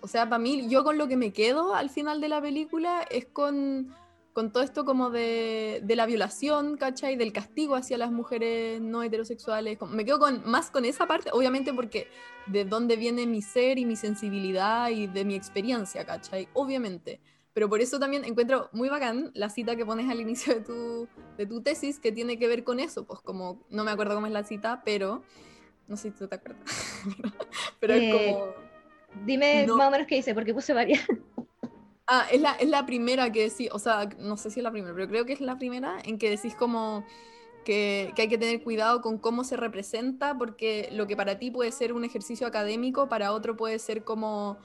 o 0.01 0.09
sea, 0.09 0.29
para 0.29 0.39
mí, 0.39 0.69
yo 0.69 0.85
con 0.85 0.99
lo 0.99 1.09
que 1.09 1.17
me 1.17 1.33
quedo 1.33 1.75
al 1.75 1.91
final 1.91 2.21
de 2.21 2.29
la 2.29 2.41
película 2.41 3.03
es 3.11 3.27
con, 3.27 3.95
con 4.33 4.53
todo 4.53 4.63
esto 4.63 4.85
como 4.85 5.11
de, 5.11 5.81
de 5.83 5.97
la 5.97 6.07
violación, 6.07 6.77
¿cachai? 6.77 7.17
Del 7.17 7.33
castigo 7.33 7.75
hacia 7.75 7.99
las 7.99 8.13
mujeres 8.13 8.81
no 8.81 9.03
heterosexuales. 9.03 9.79
Me 9.91 10.05
quedo 10.05 10.19
con, 10.19 10.43
más 10.49 10.71
con 10.71 10.85
esa 10.85 11.07
parte, 11.07 11.31
obviamente 11.33 11.73
porque 11.75 12.09
de 12.47 12.65
dónde 12.65 12.97
viene 12.97 13.27
mi 13.27 13.43
ser 13.43 13.79
y 13.79 13.85
mi 13.85 13.97
sensibilidad 13.97 14.91
y 14.91 15.07
de 15.07 15.25
mi 15.25 15.35
experiencia, 15.35 16.05
¿cachai? 16.05 16.49
Obviamente. 16.55 17.21
Pero 17.53 17.69
por 17.69 17.81
eso 17.81 17.99
también 17.99 18.25
encuentro 18.25 18.69
muy 18.73 18.89
bacán 18.89 19.33
la 19.35 19.49
cita 19.51 19.75
que 19.75 19.85
pones 19.85 20.09
al 20.09 20.21
inicio 20.21 20.55
de 20.55 20.61
tu, 20.61 21.09
de 21.37 21.47
tu 21.47 21.61
tesis 21.61 21.99
que 21.99 22.13
tiene 22.13 22.39
que 22.39 22.47
ver 22.47 22.63
con 22.63 22.79
eso, 22.79 23.05
pues 23.05 23.21
como, 23.21 23.67
no 23.71 23.83
me 23.83 23.91
acuerdo 23.91 24.15
cómo 24.15 24.27
es 24.29 24.33
la 24.33 24.45
cita, 24.45 24.83
pero, 24.85 25.25
no 25.89 25.97
sé 25.97 26.13
si 26.13 26.17
tú 26.19 26.29
te 26.29 26.37
acuerdas, 26.37 26.63
pero 27.81 27.95
Eh, 27.95 28.09
es 28.11 28.35
como... 28.35 28.69
Dime 29.25 29.67
No. 29.67 29.77
más 29.77 29.89
o 29.89 29.91
menos 29.91 30.07
qué 30.07 30.17
dice, 30.17 30.35
porque 30.35 30.55
puse 30.55 30.73
varias. 30.73 31.01
Ah, 32.11 32.27
es 32.33 32.41
la, 32.41 32.53
es 32.53 32.69
la 32.69 32.87
primera 32.87 33.31
que 33.31 33.49
decís, 33.51 33.69
o 33.71 33.79
sea, 33.79 34.09
no 34.19 34.37
sé 34.39 34.51
si 34.51 34.61
es 34.61 34.65
la 34.65 34.71
primera, 34.71 34.95
pero 34.95 35.09
creo 35.09 35.27
que 35.27 35.35
es 35.35 35.41
la 35.43 35.59
primera 35.59 35.99
en 36.05 36.19
que 36.19 36.31
decís 36.31 36.55
como 36.55 37.05
que, 37.67 38.13
que 38.17 38.23
hay 38.23 38.29
que 38.29 38.39
tener 38.39 38.63
cuidado 38.63 39.03
con 39.03 39.19
cómo 39.19 39.45
se 39.45 39.59
representa, 39.59 40.37
porque 40.39 40.89
lo 40.93 41.07
que 41.07 41.17
para 41.17 41.39
ti 41.39 41.51
puede 41.51 41.71
ser 41.71 41.93
un 41.93 42.05
ejercicio 42.05 42.47
académico, 42.47 43.09
para 43.11 43.33
otro 43.33 43.57
puede 43.57 43.79
ser 43.79 44.05
como, 44.05 44.59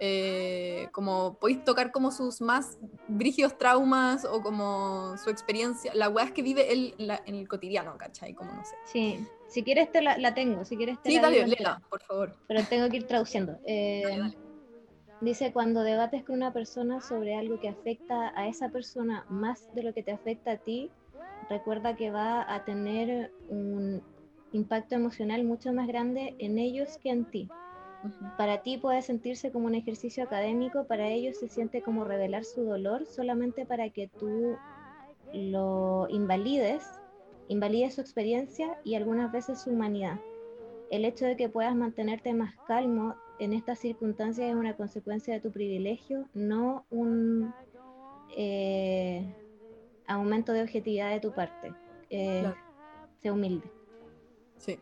eh, 0.00 0.88
como 0.92 1.38
podéis 1.38 1.62
tocar 1.64 1.92
como 1.92 2.10
sus 2.10 2.40
más 2.40 2.76
brígidos 3.06 3.56
traumas 3.58 4.24
o 4.24 4.40
como 4.42 5.16
su 5.18 5.30
experiencia, 5.30 5.92
la 5.94 6.08
weá 6.08 6.24
es 6.24 6.32
que 6.32 6.42
vive 6.42 6.72
él 6.72 6.94
la- 6.98 7.22
en 7.26 7.36
el 7.36 7.46
cotidiano, 7.46 7.96
¿cachai? 7.96 8.34
Como 8.34 8.52
no 8.54 8.64
sé. 8.64 8.74
Sí, 8.86 9.24
si 9.48 9.62
quieres 9.62 9.92
te 9.92 10.02
la, 10.02 10.18
la 10.18 10.34
tengo, 10.34 10.64
si 10.64 10.76
quieres 10.76 11.00
te 11.00 11.10
Sí, 11.10 11.14
la 11.16 11.22
dale, 11.22 11.46
léela, 11.46 11.80
por 11.88 12.02
favor. 12.02 12.36
pero 12.48 12.60
tengo 12.68 12.88
que 12.90 12.96
ir 12.96 13.06
traduciendo. 13.06 13.56
Eh, 13.66 14.02
Dale, 14.02 14.18
dale. 14.18 14.47
Dice, 15.20 15.52
cuando 15.52 15.82
debates 15.82 16.24
con 16.24 16.36
una 16.36 16.52
persona 16.52 17.00
sobre 17.00 17.34
algo 17.34 17.58
que 17.58 17.68
afecta 17.68 18.32
a 18.36 18.46
esa 18.46 18.68
persona 18.68 19.26
más 19.28 19.68
de 19.74 19.82
lo 19.82 19.92
que 19.92 20.04
te 20.04 20.12
afecta 20.12 20.52
a 20.52 20.56
ti, 20.58 20.90
recuerda 21.50 21.96
que 21.96 22.10
va 22.12 22.54
a 22.54 22.64
tener 22.64 23.32
un 23.48 24.00
impacto 24.52 24.94
emocional 24.94 25.42
mucho 25.44 25.72
más 25.72 25.88
grande 25.88 26.36
en 26.38 26.58
ellos 26.58 26.98
que 27.02 27.10
en 27.10 27.24
ti. 27.24 27.48
Para 28.36 28.62
ti 28.62 28.78
puede 28.78 29.02
sentirse 29.02 29.50
como 29.50 29.66
un 29.66 29.74
ejercicio 29.74 30.22
académico, 30.22 30.84
para 30.84 31.08
ellos 31.08 31.36
se 31.38 31.48
siente 31.48 31.82
como 31.82 32.04
revelar 32.04 32.44
su 32.44 32.62
dolor 32.62 33.04
solamente 33.06 33.66
para 33.66 33.90
que 33.90 34.08
tú 34.20 34.56
lo 35.32 36.06
invalides, 36.08 37.00
invalides 37.48 37.96
su 37.96 38.00
experiencia 38.00 38.78
y 38.84 38.94
algunas 38.94 39.32
veces 39.32 39.62
su 39.62 39.70
humanidad. 39.70 40.20
El 40.90 41.04
hecho 41.04 41.26
de 41.26 41.36
que 41.36 41.48
puedas 41.48 41.74
mantenerte 41.74 42.32
más 42.34 42.54
calmo 42.68 43.16
en 43.38 43.52
estas 43.52 43.78
circunstancias 43.78 44.48
es 44.50 44.54
una 44.54 44.76
consecuencia 44.76 45.34
de 45.34 45.40
tu 45.40 45.50
privilegio, 45.52 46.26
no 46.34 46.84
un 46.90 47.52
eh, 48.36 49.34
aumento 50.06 50.52
de 50.52 50.62
objetividad 50.62 51.10
de 51.10 51.20
tu 51.20 51.32
parte. 51.32 51.72
Eh, 52.10 52.40
Claro. 52.40 52.56
Sé 53.22 53.30
humilde. 53.32 53.68
Sí, 54.58 54.78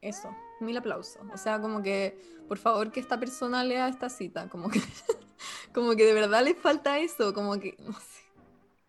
eso. 0.00 0.34
Mil 0.60 0.76
aplausos. 0.76 1.22
O 1.32 1.36
sea, 1.36 1.60
como 1.60 1.80
que, 1.82 2.18
por 2.48 2.58
favor, 2.58 2.90
que 2.90 2.98
esta 3.00 3.18
persona 3.20 3.62
lea 3.62 3.88
esta 3.88 4.08
cita. 4.08 4.48
Como 4.48 4.68
que, 4.68 4.80
como 5.74 5.94
que 5.94 6.04
de 6.04 6.12
verdad 6.12 6.42
le 6.44 6.54
falta 6.54 6.98
eso. 6.98 7.32
Como 7.32 7.58
que, 7.60 7.76
no 7.78 7.92
sé. 7.92 8.22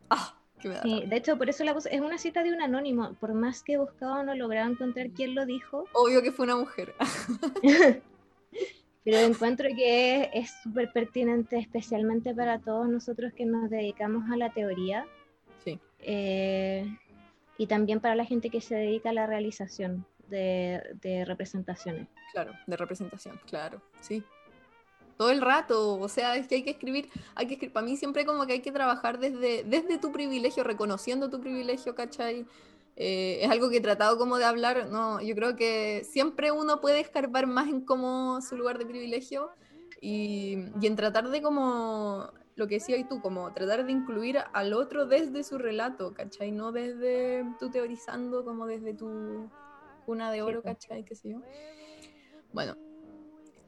Ah, 0.09 0.35
que 0.59 0.69
me 0.69 0.73
da. 0.75 0.81
Sí, 0.81 1.03
de 1.05 1.15
hecho, 1.17 1.37
por 1.37 1.49
eso 1.49 1.63
la 1.63 1.75
puse- 1.75 1.89
es 1.91 2.01
una 2.01 2.17
cita 2.17 2.41
de 2.41 2.51
un 2.51 2.61
anónimo. 2.63 3.13
Por 3.19 3.33
más 3.35 3.61
que 3.61 3.77
buscaba, 3.77 4.23
no 4.23 4.33
lograba 4.33 4.67
encontrar 4.67 5.11
quién 5.11 5.35
lo 5.35 5.45
dijo, 5.45 5.85
Obvio 5.93 6.23
que 6.23 6.31
fue 6.31 6.45
una 6.45 6.55
mujer. 6.55 6.95
pero 9.11 9.25
encuentro 9.27 9.67
que 9.75 10.29
es- 10.33 10.53
súper 10.63 10.91
pertinente, 10.91 11.57
especialmente 11.57 12.33
para 12.33 12.59
todos 12.59 12.87
nosotros 12.87 13.33
que 13.33 13.45
nos 13.45 13.69
dedicamos 13.69 14.29
a 14.31 14.37
la 14.37 14.51
teoría 14.51 15.05
Sí, 15.63 15.79
eh, 15.99 16.85
y 17.57 17.67
también 17.67 17.99
para 17.99 18.15
la 18.15 18.25
gente 18.25 18.49
que 18.49 18.61
se 18.61 18.75
dedica 18.75 19.09
a 19.09 19.13
la 19.13 19.27
realización 19.27 20.05
de, 20.29 20.81
de 21.01 21.25
representaciones. 21.25 22.07
claro, 22.31 22.53
de 22.67 22.77
representación, 22.77 23.39
claro, 23.47 23.81
sí. 23.99 24.23
Todo 25.17 25.31
el 25.31 25.41
rato, 25.41 25.99
o 25.99 26.07
sea, 26.07 26.37
es 26.37 26.47
que 26.47 26.55
hay 26.55 26.63
que 26.63 26.69
escribir, 26.71 27.09
hay 27.35 27.45
que 27.47 27.55
escribir, 27.55 27.73
para 27.73 27.85
mí 27.85 27.97
siempre 27.97 28.25
como 28.25 28.45
que 28.45 28.53
hay 28.53 28.61
que 28.61 28.71
trabajar 28.71 29.19
desde, 29.19 29.63
desde 29.65 29.97
tu 29.97 30.13
privilegio, 30.13 30.63
reconociendo 30.63 31.29
tu 31.29 31.41
privilegio, 31.41 31.93
¿cachai? 31.93 32.45
Eh, 33.01 33.39
es 33.41 33.49
algo 33.49 33.69
que 33.69 33.77
he 33.77 33.81
tratado 33.81 34.17
como 34.17 34.37
de 34.37 34.45
hablar, 34.45 34.89
no, 34.89 35.21
yo 35.21 35.33
creo 35.33 35.55
que 35.55 36.03
siempre 36.03 36.51
uno 36.51 36.81
puede 36.81 36.99
escarbar 36.99 37.47
más 37.47 37.69
en 37.69 37.79
como 37.81 38.41
su 38.41 38.57
lugar 38.57 38.77
de 38.77 38.85
privilegio 38.85 39.49
y, 40.01 40.65
y 40.81 40.85
en 40.85 40.97
tratar 40.97 41.29
de 41.29 41.41
como, 41.41 42.29
lo 42.59 42.67
que 42.67 42.75
decías 42.75 43.07
tú, 43.07 43.21
como 43.21 43.51
tratar 43.53 43.85
de 43.85 43.91
incluir 43.93 44.37
al 44.53 44.73
otro 44.73 45.05
desde 45.05 45.43
su 45.43 45.57
relato, 45.57 46.13
¿cachai? 46.13 46.51
No 46.51 46.71
desde 46.73 47.45
tú 47.57 47.71
teorizando 47.71 48.43
como 48.43 48.67
desde 48.67 48.93
tu 48.93 49.49
cuna 50.05 50.31
de 50.31 50.41
oro. 50.41 50.61
¿cachai? 50.61 51.03
¿Qué 51.05 51.15
sé 51.15 51.29
yo? 51.29 51.41
Bueno, 52.51 52.75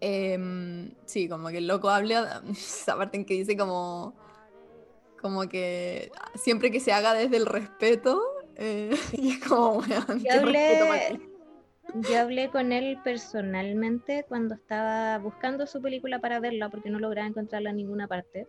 em, 0.02 0.94
sí, 1.06 1.30
como 1.30 1.48
que 1.48 1.60
el 1.60 1.68
loco 1.68 1.90
habla, 1.90 2.44
esa 2.52 2.98
parte 2.98 3.18
en 3.18 3.26
que 3.26 3.36
dice 3.36 3.56
como, 3.56 4.14
como 5.22 5.48
que 5.48 6.12
siempre 6.36 6.70
que 6.70 6.82
se 6.82 6.92
haga 6.92 7.14
desde 7.14 7.38
el 7.38 7.46
respeto, 7.46 8.22
eh, 8.56 8.92
y 9.14 9.32
es 9.32 9.40
como, 9.40 9.80
weón, 9.80 10.24
Yo 10.24 10.34
hablé, 10.34 11.20
yo 11.94 12.20
hablé 12.20 12.50
con 12.50 12.72
él 12.72 12.98
personalmente 13.04 14.26
cuando 14.28 14.56
estaba 14.56 15.18
buscando 15.18 15.68
su 15.68 15.82
película 15.82 16.20
para 16.20 16.40
verla 16.40 16.70
porque 16.70 16.90
no 16.90 17.00
lograba 17.00 17.28
encontrarla 17.28 17.72
en 17.72 17.78
ninguna 17.78 18.08
parte. 18.08 18.48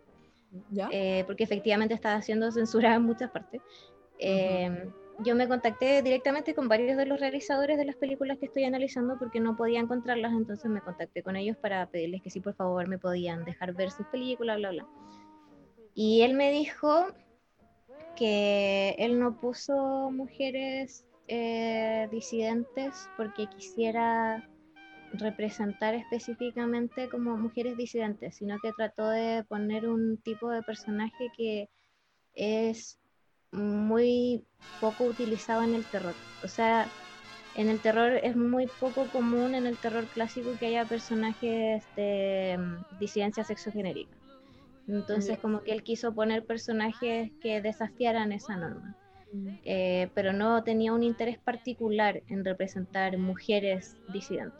¿Ya? 0.69 0.87
eh, 0.91 1.23
porque 1.25 1.43
efectivamente 1.43 1.95
estaba 1.95 2.21
siendo 2.21 2.51
censurada 2.51 2.95
en 2.95 3.01
muchas 3.01 3.31
partes. 3.31 3.59
Eh, 4.19 4.87
Yo 5.25 5.35
me 5.35 5.47
contacté 5.47 6.01
directamente 6.03 6.53
con 6.53 6.67
varios 6.67 6.95
de 6.95 7.07
los 7.07 7.19
realizadores 7.19 7.77
de 7.77 7.85
las 7.85 7.95
películas 7.95 8.37
que 8.37 8.45
estoy 8.45 8.63
analizando 8.63 9.17
porque 9.17 9.39
no 9.39 9.55
podía 9.55 9.79
encontrarlas, 9.79 10.31
entonces 10.31 10.69
me 10.69 10.81
contacté 10.81 11.23
con 11.23 11.35
ellos 11.35 11.57
para 11.57 11.87
pedirles 11.87 12.21
que 12.21 12.29
sí, 12.29 12.39
por 12.39 12.53
favor, 12.53 12.87
me 12.87 12.99
podían 12.99 13.43
dejar 13.45 13.73
ver 13.73 13.89
sus 13.89 14.05
películas, 14.07 14.57
bla, 14.57 14.69
bla. 14.69 14.87
Y 15.95 16.21
él 16.21 16.33
me 16.33 16.51
dijo 16.51 17.07
que 18.15 18.95
él 18.97 19.19
no 19.19 19.39
puso 19.39 20.11
mujeres 20.11 21.05
eh, 21.27 22.07
disidentes 22.11 23.09
porque 23.17 23.47
quisiera 23.47 24.47
representar 25.13 25.93
específicamente 25.93 27.07
como 27.09 27.37
mujeres 27.37 27.77
disidentes, 27.77 28.35
sino 28.35 28.57
que 28.61 28.71
trató 28.73 29.09
de 29.09 29.43
poner 29.47 29.87
un 29.87 30.17
tipo 30.17 30.49
de 30.49 30.63
personaje 30.63 31.31
que 31.37 31.69
es 32.33 32.99
muy 33.51 34.43
poco 34.81 35.05
utilizado 35.05 35.63
en 35.63 35.75
el 35.75 35.85
terror. 35.85 36.15
O 36.43 36.47
sea, 36.47 36.87
en 37.55 37.69
el 37.69 37.79
terror 37.79 38.13
es 38.23 38.35
muy 38.35 38.67
poco 38.79 39.05
común 39.07 39.53
en 39.53 39.67
el 39.67 39.77
terror 39.77 40.05
clásico 40.05 40.57
que 40.59 40.67
haya 40.67 40.85
personajes 40.85 41.83
de 41.95 42.57
mm, 42.57 42.99
disidencia 42.99 43.43
sexogenérica. 43.43 44.22
Entonces, 44.87 45.37
como 45.39 45.61
que 45.63 45.71
él 45.71 45.83
quiso 45.83 46.13
poner 46.13 46.45
personajes 46.45 47.31
que 47.41 47.61
desafiaran 47.61 48.31
esa 48.31 48.57
norma. 48.57 48.95
Eh, 49.65 50.09
pero 50.13 50.31
no 50.31 50.63
tenía 50.63 50.93
un 50.93 51.01
interés 51.01 51.39
particular 51.39 52.21
en 52.27 52.45
representar 52.45 53.17
mujeres 53.17 53.97
disidentes. 54.11 54.59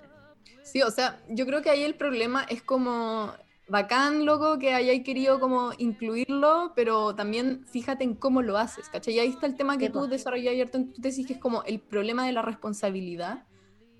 Sí, 0.63 0.81
o 0.81 0.89
sea, 0.89 1.19
yo 1.29 1.45
creo 1.45 1.61
que 1.61 1.69
ahí 1.69 1.83
el 1.83 1.93
problema 1.93 2.43
es 2.49 2.63
como 2.63 3.33
bacán, 3.67 4.25
loco, 4.25 4.57
que 4.57 4.73
hayáis 4.73 5.03
querido 5.03 5.39
como 5.39 5.71
incluirlo, 5.77 6.73
pero 6.75 7.13
también 7.13 7.65
fíjate 7.67 8.03
en 8.03 8.15
cómo 8.15 8.41
lo 8.41 8.57
haces, 8.57 8.89
¿cachai? 8.89 9.13
Y 9.13 9.19
ahí 9.19 9.29
está 9.29 9.45
el 9.45 9.55
tema 9.55 9.77
que 9.77 9.89
tú 9.89 9.99
po. 9.99 10.07
desarrollas 10.07 10.53
en 10.73 10.91
tu 10.91 11.01
tesis, 11.01 11.27
que 11.27 11.33
es 11.33 11.39
como 11.39 11.63
el 11.63 11.79
problema 11.79 12.25
de 12.25 12.31
la 12.31 12.41
responsabilidad 12.41 13.45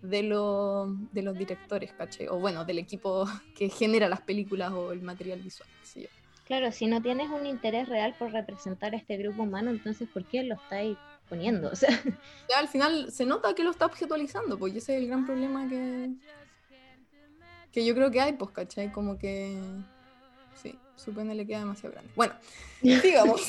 de, 0.03 0.21
lo- 0.23 0.87
de 1.11 1.21
los 1.23 1.35
directores, 1.37 1.93
¿cachai? 1.93 2.27
O 2.27 2.37
bueno, 2.39 2.65
del 2.65 2.77
equipo 2.79 3.25
que 3.55 3.69
genera 3.69 4.07
las 4.09 4.21
películas 4.21 4.71
o 4.73 4.91
el 4.91 5.01
material 5.01 5.39
visual, 5.41 5.67
qué 5.79 5.85
sé 5.87 6.01
yo. 6.03 6.07
Claro, 6.45 6.71
si 6.73 6.87
no 6.87 7.01
tienes 7.01 7.29
un 7.29 7.45
interés 7.45 7.87
real 7.87 8.13
por 8.19 8.31
representar 8.31 8.93
a 8.93 8.97
este 8.97 9.15
grupo 9.17 9.43
humano, 9.43 9.71
entonces 9.71 10.07
¿por 10.13 10.25
qué 10.27 10.43
lo 10.43 10.55
estáis 10.55 10.97
poniendo? 11.29 11.69
O 11.71 11.75
sea, 11.75 11.89
Ya 12.49 12.59
al 12.59 12.67
final 12.67 13.11
se 13.11 13.25
nota 13.25 13.55
que 13.55 13.63
lo 13.63 13.71
está 13.71 13.85
objetualizando, 13.85 14.59
pues 14.59 14.75
ese 14.75 14.95
es 14.97 15.01
el 15.01 15.07
gran 15.07 15.25
problema 15.25 15.67
que, 15.69 16.09
que 17.71 17.85
yo 17.85 17.95
creo 17.95 18.11
que 18.11 18.19
hay, 18.21 18.33
pues, 18.33 18.51
¿cachai? 18.51 18.91
Como 18.91 19.17
que, 19.17 19.57
sí, 20.53 20.77
su 20.95 21.13
pene 21.13 21.33
le 21.33 21.47
queda 21.47 21.59
demasiado 21.59 21.93
grande. 21.93 22.11
Bueno, 22.13 22.33
sigamos. 23.01 23.41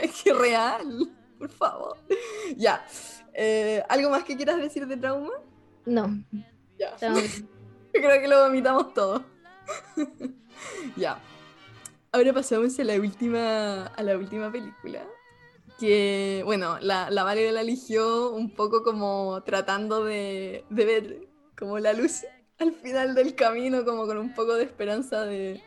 es 0.00 0.22
que 0.22 0.32
real, 0.32 1.10
por 1.38 1.50
favor. 1.50 1.96
Ya, 2.56 2.86
eh, 3.34 3.82
¿algo 3.88 4.10
más 4.10 4.24
que 4.24 4.36
quieras 4.36 4.58
decir 4.58 4.86
de 4.86 4.96
trauma? 4.96 5.32
no. 5.86 6.22
Ya, 6.78 6.96
creo 7.92 8.20
que 8.20 8.28
lo 8.28 8.44
vomitamos 8.44 8.92
todo. 8.94 9.24
ya. 10.96 11.18
Ahora 12.10 12.32
pasamos 12.32 12.78
a 12.78 12.84
la 12.84 12.94
última, 12.96 13.86
a 13.86 14.02
la 14.02 14.16
última 14.16 14.50
película. 14.50 15.02
Que, 15.78 16.42
bueno, 16.44 16.78
la, 16.80 17.10
la 17.10 17.24
Vale 17.24 17.50
la 17.52 17.60
eligió 17.60 18.30
un 18.30 18.50
poco 18.50 18.82
como 18.82 19.42
tratando 19.44 20.04
de, 20.04 20.64
de 20.70 20.84
ver 20.84 21.28
como 21.56 21.78
la 21.78 21.92
luz 21.92 22.24
al 22.58 22.72
final 22.72 23.14
del 23.14 23.34
camino, 23.34 23.84
como 23.84 24.06
con 24.06 24.18
un 24.18 24.34
poco 24.34 24.54
de 24.54 24.64
esperanza 24.64 25.24
de... 25.24 25.62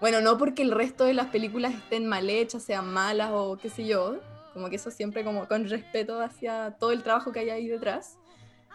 Bueno, 0.00 0.20
no 0.20 0.38
porque 0.38 0.62
el 0.62 0.70
resto 0.70 1.04
de 1.04 1.14
las 1.14 1.26
películas 1.26 1.74
estén 1.74 2.06
mal 2.06 2.30
hechas, 2.30 2.62
sean 2.62 2.92
malas 2.92 3.30
o 3.32 3.58
qué 3.60 3.68
sé 3.68 3.86
yo, 3.86 4.18
como 4.60 4.68
que 4.68 4.76
eso 4.76 4.90
siempre 4.90 5.24
como 5.24 5.48
con 5.48 5.66
respeto 5.66 6.20
hacia 6.20 6.76
todo 6.78 6.92
el 6.92 7.02
trabajo 7.02 7.32
que 7.32 7.40
hay 7.40 7.50
ahí 7.50 7.66
detrás. 7.66 8.18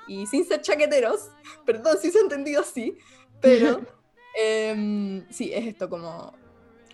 Y 0.07 0.25
sin 0.25 0.43
ser 0.45 0.61
chaqueteros, 0.61 1.29
perdón 1.65 1.97
si 2.01 2.09
se 2.09 2.17
ha 2.17 2.21
entendido 2.21 2.61
así, 2.61 2.97
pero 3.39 3.81
em, 4.35 5.23
sí, 5.29 5.53
es 5.53 5.67
esto 5.67 5.87
como 5.87 6.33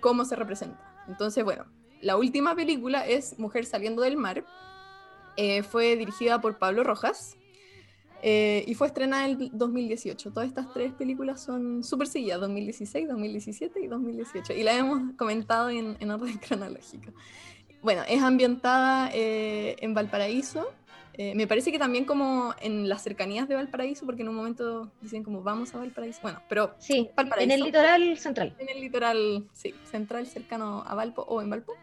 cómo 0.01 0.25
se 0.25 0.35
representa. 0.35 0.77
Entonces, 1.07 1.43
bueno, 1.45 1.65
la 2.01 2.17
última 2.17 2.53
película 2.53 3.07
es 3.07 3.39
Mujer 3.39 3.65
saliendo 3.65 4.01
del 4.01 4.17
mar. 4.17 4.45
Eh, 5.37 5.63
fue 5.63 5.95
dirigida 5.95 6.41
por 6.41 6.57
Pablo 6.57 6.83
Rojas 6.83 7.37
eh, 8.23 8.63
y 8.67 8.75
fue 8.75 8.87
estrenada 8.87 9.25
en 9.25 9.41
el 9.41 9.49
2018. 9.53 10.31
Todas 10.31 10.49
estas 10.49 10.71
tres 10.73 10.93
películas 10.93 11.41
son 11.41 11.83
súper 11.83 12.07
seguidas, 12.07 12.41
2016, 12.41 13.07
2017 13.07 13.81
y 13.81 13.87
2018. 13.87 14.53
Y 14.53 14.63
la 14.63 14.77
hemos 14.77 15.15
comentado 15.15 15.69
en, 15.69 15.95
en 15.99 16.11
orden 16.11 16.37
cronológico. 16.47 17.11
Bueno, 17.81 18.03
es 18.07 18.21
ambientada 18.21 19.09
eh, 19.13 19.75
en 19.79 19.93
Valparaíso. 19.93 20.67
Eh, 21.13 21.35
me 21.35 21.45
parece 21.45 21.71
que 21.71 21.79
también 21.79 22.05
como 22.05 22.53
en 22.61 22.87
las 22.87 23.03
cercanías 23.03 23.47
de 23.47 23.55
Valparaíso, 23.55 24.05
porque 24.05 24.21
en 24.21 24.29
un 24.29 24.35
momento 24.35 24.91
dicen 25.01 25.23
como 25.23 25.41
vamos 25.43 25.73
a 25.75 25.79
Valparaíso. 25.79 26.19
Bueno, 26.21 26.41
pero 26.47 26.73
Sí, 26.77 27.09
Valparaíso. 27.15 27.43
en 27.43 27.59
el 27.59 27.65
litoral 27.65 28.17
central. 28.17 28.55
en 28.59 28.69
el 28.69 28.79
litoral, 28.81 29.45
sí, 29.53 29.73
central, 29.89 30.25
cercano 30.27 30.83
a 30.87 30.95
Valpo 30.95 31.23
o 31.23 31.41
en 31.41 31.49
Valpo. 31.49 31.73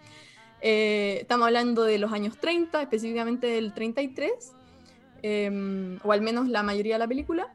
Eh, 0.61 1.19
estamos 1.21 1.47
hablando 1.47 1.85
de 1.85 1.99
los 1.99 2.13
años 2.13 2.39
30, 2.39 2.81
específicamente 2.83 3.47
del 3.47 3.75
33, 3.75 4.33
eh, 5.23 5.99
o 6.03 6.13
al 6.13 6.21
menos 6.23 6.49
la 6.49 6.63
mayoría 6.63 6.95
de 6.95 6.99
la 7.01 7.09
película. 7.09 7.55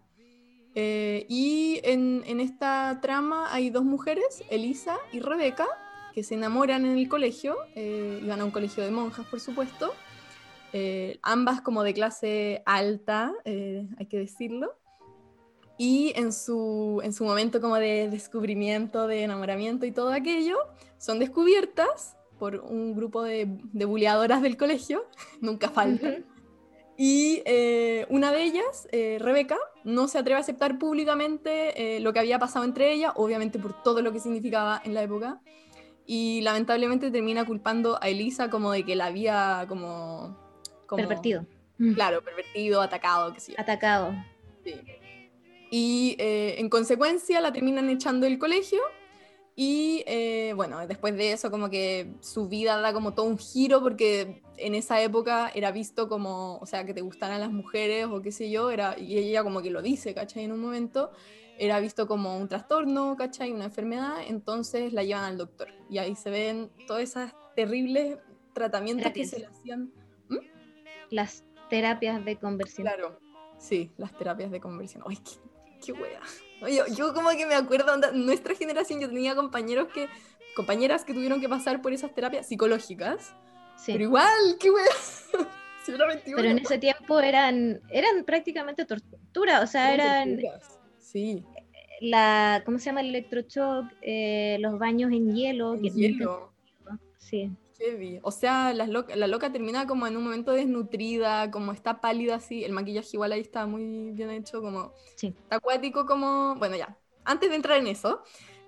Eh, 0.75 1.25
y 1.29 1.81
en, 1.83 2.23
en 2.25 2.39
esta 2.39 2.99
trama 3.01 3.53
hay 3.53 3.69
dos 3.69 3.83
mujeres, 3.83 4.43
Elisa 4.49 4.97
y 5.11 5.19
Rebeca, 5.19 5.67
que 6.13 6.23
se 6.23 6.35
enamoran 6.35 6.85
en 6.85 6.97
el 6.97 7.09
colegio, 7.09 7.57
eh, 7.75 8.19
iban 8.23 8.39
a 8.39 8.45
un 8.45 8.51
colegio 8.51 8.83
de 8.83 8.91
monjas, 8.91 9.25
por 9.25 9.39
supuesto, 9.39 9.93
eh, 10.71 11.19
ambas 11.21 11.61
como 11.61 11.83
de 11.83 11.93
clase 11.93 12.63
alta, 12.65 13.33
eh, 13.45 13.87
hay 13.97 14.05
que 14.05 14.17
decirlo. 14.17 14.75
Y 15.77 16.13
en 16.15 16.31
su, 16.31 17.01
en 17.03 17.13
su 17.13 17.25
momento 17.25 17.59
como 17.59 17.75
de 17.75 18.09
descubrimiento, 18.09 19.07
de 19.07 19.23
enamoramiento 19.23 19.85
y 19.85 19.91
todo 19.91 20.11
aquello, 20.11 20.57
son 20.97 21.19
descubiertas 21.19 22.15
por 22.37 22.57
un 22.57 22.95
grupo 22.95 23.23
de, 23.23 23.47
de 23.73 23.85
buleadoras 23.85 24.41
del 24.41 24.55
colegio, 24.55 25.05
nunca 25.41 25.69
faltan. 25.69 26.25
Y 26.95 27.41
eh, 27.45 28.05
una 28.09 28.31
de 28.31 28.43
ellas, 28.43 28.87
eh, 28.91 29.17
Rebeca, 29.19 29.57
no 29.83 30.07
se 30.07 30.19
atreve 30.19 30.37
a 30.37 30.41
aceptar 30.41 30.77
públicamente 30.77 31.95
eh, 31.95 31.99
lo 31.99 32.13
que 32.13 32.19
había 32.19 32.37
pasado 32.37 32.65
entre 32.65 32.93
ellas, 32.93 33.13
obviamente 33.15 33.57
por 33.57 33.81
todo 33.81 34.01
lo 34.01 34.11
que 34.11 34.19
significaba 34.19 34.81
en 34.85 34.93
la 34.93 35.01
época. 35.01 35.41
Y 36.05 36.41
lamentablemente 36.41 37.11
termina 37.11 37.45
culpando 37.45 37.97
a 38.01 38.09
Elisa 38.09 38.49
como 38.49 38.71
de 38.71 38.83
que 38.83 38.95
la 38.95 39.05
había 39.05 39.65
como... 39.67 40.37
como 40.85 41.01
Pervertido. 41.01 41.45
Claro, 41.95 42.23
pervertido, 42.23 42.81
atacado, 42.81 43.33
qué 43.33 43.39
sé 43.39 43.51
yo. 43.53 43.59
Atacado. 43.59 44.13
Sí. 44.63 44.75
Y 45.71 46.15
eh, 46.19 46.55
en 46.59 46.69
consecuencia 46.69 47.41
la 47.41 47.51
terminan 47.51 47.89
echando 47.89 48.25
del 48.25 48.37
colegio. 48.37 48.79
Y 49.55 50.03
eh, 50.07 50.53
bueno, 50.55 50.85
después 50.87 51.15
de 51.15 51.31
eso 51.31 51.51
como 51.51 51.69
que 51.69 52.13
su 52.21 52.47
vida 52.47 52.79
da 52.79 52.93
como 52.93 53.13
todo 53.13 53.27
un 53.27 53.37
giro 53.37 53.81
porque 53.81 54.41
en 54.57 54.75
esa 54.75 55.01
época 55.01 55.51
era 55.53 55.71
visto 55.71 56.09
como, 56.09 56.57
o 56.57 56.65
sea, 56.65 56.85
que 56.85 56.93
te 56.93 57.01
gustaran 57.01 57.39
las 57.39 57.51
mujeres 57.51 58.05
o 58.05 58.21
qué 58.21 58.31
sé 58.31 58.49
yo, 58.49 58.71
era, 58.71 58.97
y 58.97 59.17
ella 59.17 59.43
como 59.43 59.61
que 59.61 59.69
lo 59.69 59.81
dice, 59.81 60.13
¿cachai? 60.13 60.43
En 60.43 60.51
un 60.51 60.59
momento 60.59 61.11
era 61.65 61.79
visto 61.79 62.07
como 62.07 62.37
un 62.37 62.47
trastorno, 62.47 63.15
¿cachai? 63.15 63.51
Una 63.51 63.65
enfermedad, 63.65 64.17
entonces 64.27 64.91
la 64.93 65.03
llevan 65.03 65.23
al 65.23 65.37
doctor. 65.37 65.69
Y 65.89 65.97
ahí 65.97 66.15
se 66.15 66.29
ven 66.29 66.69
todas 66.87 67.03
esas 67.03 67.33
terribles 67.55 68.17
tratamientos 68.53 69.11
que 69.13 69.25
Terapias. 69.25 69.29
se 69.29 69.39
le 69.39 69.45
hacían. 69.47 69.93
Las 71.09 71.43
terapias 71.69 72.23
de 72.25 72.37
conversión. 72.37 72.87
Claro, 72.87 73.19
sí, 73.57 73.91
las 73.97 74.11
terapias 74.17 74.51
de 74.51 74.59
conversión. 74.59 75.03
Ay, 75.07 75.17
qué, 75.17 75.85
qué 75.85 75.91
wea. 75.93 76.19
Oye, 76.61 76.81
yo 76.95 77.13
como 77.13 77.29
que 77.29 77.45
me 77.45 77.55
acuerdo, 77.55 77.93
onda, 77.93 78.11
nuestra 78.11 78.55
generación, 78.55 78.99
yo 78.99 79.07
tenía 79.07 79.35
compañeros 79.35 79.87
que, 79.93 80.07
compañeras 80.55 81.03
que 81.05 81.13
tuvieron 81.13 81.39
que 81.39 81.49
pasar 81.49 81.81
por 81.81 81.93
esas 81.93 82.13
terapias 82.13 82.47
psicológicas, 82.47 83.35
Sí. 83.77 83.91
pero 83.93 84.03
igual, 84.03 84.57
qué 84.59 84.69
wea. 84.71 84.85
si 85.85 85.91
era 85.91 86.07
21. 86.07 86.37
Pero 86.37 86.49
en 86.49 86.59
ese 86.59 86.77
tiempo 86.77 87.19
eran, 87.19 87.81
eran 87.89 88.23
prácticamente 88.23 88.85
tortura, 88.85 89.61
o 89.61 89.67
sea, 89.67 89.93
eran 89.93 90.39
Sí, 90.99 91.43
la, 92.01 92.61
¿cómo 92.65 92.79
se 92.79 92.85
llama? 92.85 93.01
El 93.01 93.09
electroshock, 93.09 93.85
eh, 94.01 94.57
los 94.59 94.77
baños 94.79 95.11
en 95.11 95.33
hielo. 95.33 95.79
que 95.81 95.89
hielo. 95.89 96.51
Sí, 97.17 97.49
Heavy. 97.79 98.19
O 98.21 98.31
sea, 98.31 98.73
las 98.73 98.87
loca- 98.89 99.15
la 99.15 99.27
loca 99.27 99.51
termina 99.51 99.87
como 99.87 100.05
en 100.05 100.15
un 100.15 100.23
momento 100.23 100.51
desnutrida, 100.51 101.49
como 101.49 101.71
está 101.71 101.99
pálida 102.01 102.35
así, 102.35 102.63
el 102.63 102.71
maquillaje 102.71 103.09
igual 103.13 103.31
ahí 103.31 103.41
está 103.41 103.65
muy 103.65 104.11
bien 104.11 104.29
hecho, 104.29 104.61
como 104.61 104.93
Sí. 105.15 105.33
está 105.37 105.55
acuático 105.57 106.05
como, 106.05 106.55
bueno 106.55 106.75
ya, 106.75 106.97
antes 107.25 107.49
de 107.49 107.55
entrar 107.55 107.79
en 107.79 107.87
eso, 107.87 108.21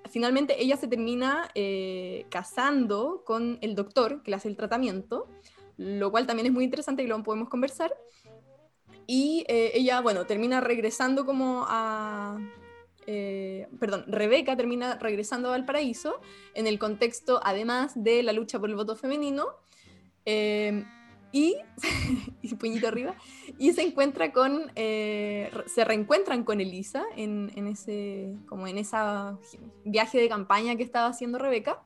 finalmente 0.10 0.62
ella 0.62 0.76
se 0.78 0.88
termina 0.88 1.50
eh, 1.54 2.26
casando 2.30 3.24
con 3.26 3.58
el 3.62 3.76
doctor 3.76 4.24
que 4.24 4.32
le 4.32 4.38
hace 4.38 4.48
el 4.48 4.56
tratamiento, 4.58 5.28
lo 5.78 6.10
cual 6.10 6.26
también 6.26 6.48
es 6.48 6.54
muy 6.54 6.64
interesante 6.64 7.04
y 7.04 7.08
lo 7.08 7.22
podemos 7.22 7.50
conversar. 7.50 7.94
Y 9.08 9.46
eh, 9.48 9.72
ella, 9.76 10.02
bueno, 10.02 10.26
termina 10.26 10.62
regresando 10.62 11.26
como 11.26 11.66
a... 11.68 12.38
eh, 13.08 13.68
perdón, 13.80 14.06
Rebeca 14.08 14.56
termina 14.56 14.98
regresando 15.00 15.48
a 15.50 15.52
Valparaíso 15.52 16.20
en 16.54 16.68
el 16.68 16.80
contexto, 16.80 17.40
además 17.44 17.94
de 17.96 18.24
la 18.24 18.34
lucha 18.34 18.60
por 18.60 18.70
el 18.70 18.76
voto 18.76 18.96
femenino. 18.96 19.48
eh, 20.26 20.84
y, 21.32 21.58
y 22.42 22.56
puñito 22.56 22.88
arriba, 22.88 23.14
y 23.60 23.74
se 23.74 23.82
encuentra 23.82 24.32
con, 24.32 24.72
eh, 24.76 25.52
se 25.66 25.84
reencuentran 25.84 26.46
con 26.46 26.62
Elisa 26.62 27.04
en, 27.18 27.52
en 27.58 27.68
ese, 27.68 28.38
como 28.48 28.68
en 28.68 28.78
esa 28.78 29.38
viaje 29.84 30.18
de 30.18 30.30
campaña 30.30 30.78
que 30.78 30.84
estaba 30.84 31.08
haciendo 31.08 31.38
Rebeca. 31.38 31.84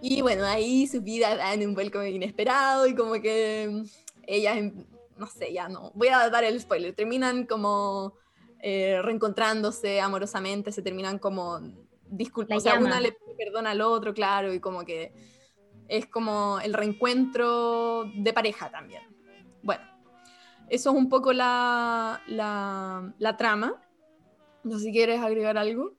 Y 0.00 0.22
bueno, 0.22 0.46
ahí 0.46 0.86
sus 0.86 1.02
vidas 1.02 1.36
dan 1.36 1.60
un 1.66 1.74
vuelco 1.74 2.02
inesperado 2.02 2.86
y 2.86 2.94
como 2.94 3.12
que 3.20 3.68
mm, 3.70 3.82
ellas, 4.26 4.56
em- 4.56 4.86
no 5.18 5.26
sé, 5.26 5.52
ya 5.52 5.68
no, 5.68 5.92
voy 5.94 6.08
a 6.08 6.30
dar 6.30 6.44
el 6.44 6.58
spoiler, 6.58 6.94
terminan 6.94 7.44
como 7.44 8.14
eh, 8.66 9.02
reencontrándose 9.02 10.00
amorosamente, 10.00 10.72
se 10.72 10.80
terminan 10.80 11.18
como 11.18 11.60
disculpas, 12.08 12.56
o 12.56 12.60
sea, 12.60 12.78
una 12.78 12.98
le 12.98 13.14
perdón 13.36 13.66
al 13.66 13.82
otro, 13.82 14.14
claro, 14.14 14.54
y 14.54 14.58
como 14.58 14.86
que 14.86 15.12
es 15.86 16.06
como 16.06 16.58
el 16.60 16.72
reencuentro 16.72 18.10
de 18.14 18.32
pareja 18.32 18.70
también. 18.70 19.02
Bueno, 19.62 19.84
eso 20.70 20.90
es 20.90 20.96
un 20.96 21.10
poco 21.10 21.34
la, 21.34 22.22
la, 22.26 23.12
la 23.18 23.36
trama. 23.36 23.82
No 24.62 24.78
sé 24.78 24.86
si 24.86 24.92
quieres 24.92 25.20
agregar 25.20 25.58
algo. 25.58 25.98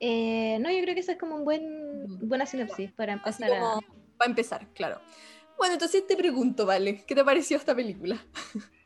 Eh, 0.00 0.56
no, 0.60 0.70
yo 0.70 0.80
creo 0.80 0.94
que 0.94 1.00
esa 1.00 1.12
es 1.12 1.18
como 1.18 1.34
un 1.36 1.44
buen, 1.44 2.04
Ujú. 2.04 2.28
buena 2.28 2.46
sinopsis 2.46 2.92
para 2.92 3.12
Así 3.12 3.42
empezar 3.42 3.52
a... 3.52 3.78
para 4.16 4.30
empezar, 4.30 4.66
claro. 4.72 5.02
Bueno, 5.58 5.74
entonces 5.74 6.06
te 6.06 6.16
pregunto, 6.16 6.64
Vale, 6.64 7.04
¿qué 7.06 7.14
te 7.14 7.24
pareció 7.24 7.58
esta 7.58 7.74
película? 7.74 8.18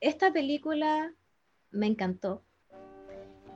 Esta 0.00 0.32
película 0.32 1.12
me 1.70 1.86
encantó. 1.86 2.42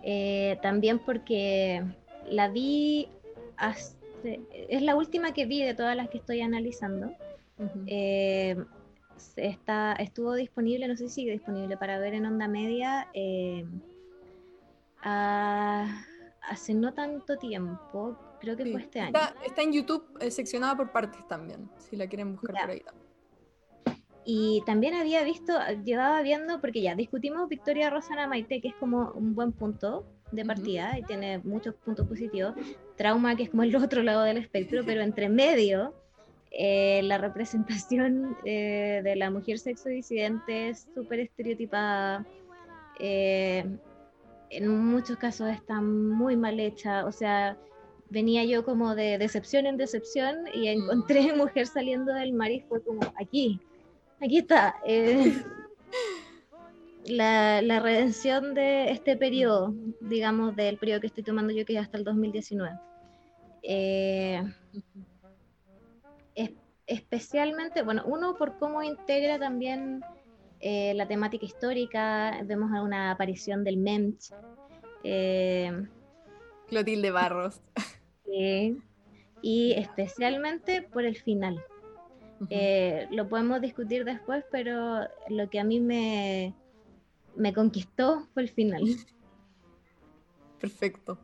Eh, 0.03 0.59
también 0.63 0.99
porque 0.99 1.83
la 2.27 2.49
vi 2.49 3.09
hace- 3.57 3.97
es 4.69 4.83
la 4.83 4.97
última 4.97 5.33
que 5.33 5.47
vi 5.47 5.63
de 5.63 5.75
todas 5.75 5.97
las 5.97 6.09
que 6.09 6.19
estoy 6.19 6.41
analizando. 6.41 7.13
Eh, 7.87 8.57
está, 9.37 9.93
estuvo 9.95 10.35
disponible, 10.35 10.89
no 10.89 10.97
sé 10.97 11.09
si 11.09 11.15
sigue 11.15 11.33
disponible 11.33 11.77
para 11.77 11.99
ver 11.99 12.15
en 12.15 12.27
onda 12.27 12.49
media 12.49 13.09
eh, 13.15 13.65
a- 15.03 16.05
hace 16.43 16.75
no 16.75 16.93
tanto 16.95 17.37
tiempo, 17.39 18.19
creo 18.41 18.57
que 18.57 18.65
Sí. 18.65 18.73
fue 18.73 18.81
este 18.83 19.01
año. 19.01 19.19
Está, 19.19 19.35
está 19.45 19.63
en 19.63 19.73
YouTube 19.73 20.05
eh, 20.21 20.31
seccionada 20.31 20.77
por 20.77 20.93
partes 20.93 21.27
también, 21.29 21.71
si 21.79 21.97
la 21.97 22.07
quieren 22.07 22.33
buscar 22.33 22.57
por 22.63 22.71
ahí. 22.71 22.81
también. 22.81 23.04
Y 24.25 24.63
también 24.65 24.95
había 24.95 25.23
visto, 25.23 25.53
llevaba 25.85 26.23
viendo, 26.23 26.61
porque 26.61 26.81
ya 26.81 26.95
discutimos 26.95 27.49
Victoria 27.49 27.91
Rosana 27.91 28.27
Maite, 28.27 28.61
que 28.61 28.69
es 28.69 28.75
como 28.77 29.13
un 29.13 29.35
buen 29.35 29.53
punto 29.53 30.07
de 30.33 30.45
partida 30.45 30.99
y 30.99 31.03
tiene 31.03 31.39
muchos 31.39 31.75
puntos 31.75 32.07
positivos. 32.07 32.55
Trauma, 32.97 33.37
que 33.37 33.45
es 33.45 33.51
como 33.51 33.63
el 33.63 33.77
otro 33.77 34.03
lado 34.03 34.23
del 34.23 34.39
espectro, 34.39 34.83
pero 34.85 35.03
entre 35.03 35.29
medio, 35.29 35.95
eh, 36.51 37.03
la 37.03 37.19
representación 37.19 38.37
eh, 38.45 39.01
de 39.05 39.17
la 39.17 39.31
mujer 39.31 39.59
sexo 39.59 39.89
disidente 39.89 40.71
es 40.71 40.87
súper 40.95 41.21
estereotipada. 41.21 42.25
eh, 43.01 43.65
en 44.51 44.69
muchos 44.69 45.17
casos 45.17 45.49
está 45.51 45.81
muy 45.81 46.37
mal 46.37 46.61
hecha. 46.61 47.05
O 47.07 47.13
sea, 47.13 47.59
venía 48.11 48.45
yo 48.45 48.65
como 48.65 48.95
de 48.95 49.19
decepción 49.19 49.67
en 49.67 49.77
decepción 49.77 50.37
y 50.55 50.69
encontré 50.69 51.33
mujer 51.37 51.67
saliendo 51.67 52.13
del 52.15 52.33
mar 52.33 52.51
y 52.51 52.61
fue 52.61 52.83
como 52.83 53.01
aquí, 53.21 53.61
aquí 54.21 54.39
está. 54.39 54.77
eh, 54.87 55.43
la, 57.07 57.61
la 57.63 57.81
redención 57.81 58.55
de 58.55 58.91
este 58.91 59.17
periodo, 59.17 59.75
digamos, 60.01 60.57
del 60.57 60.79
periodo 60.79 61.01
que 61.01 61.09
estoy 61.09 61.23
tomando 61.25 61.53
yo, 61.53 61.65
que 61.67 61.75
es 61.75 61.81
hasta 61.81 61.99
el 61.99 62.05
2019. 62.05 62.73
Eh, 63.63 64.43
es- 66.35 66.53
especialmente, 66.87 67.83
bueno, 67.83 68.03
uno 68.07 68.37
por 68.37 68.59
cómo 68.59 68.83
integra 68.83 69.39
también 69.39 70.03
eh, 70.61 70.95
la 70.95 71.07
temática 71.07 71.45
histórica, 71.45 72.41
vemos 72.45 72.71
una 72.71 73.11
aparición 73.11 73.65
del 73.65 73.77
MEMCH, 73.77 74.33
Clotilde 76.69 77.11
Barros. 77.11 77.61
Sí, 78.27 78.77
y 79.43 79.73
especialmente 79.75 80.83
por 80.83 81.05
el 81.05 81.15
final. 81.17 81.63
Ujú. 82.41 82.47
Eh, 82.51 83.07
lo 83.11 83.29
podemos 83.29 83.61
discutir 83.61 84.05
después, 84.05 84.45
pero 84.51 85.01
lo 85.29 85.49
que 85.51 85.61
a 85.61 85.65
mí 85.65 85.81
me, 85.81 86.55
me 87.37 87.53
conquistó 87.53 88.27
fue 88.35 88.43
el 88.43 88.49
final. 88.51 88.83
Perfecto. 90.61 91.19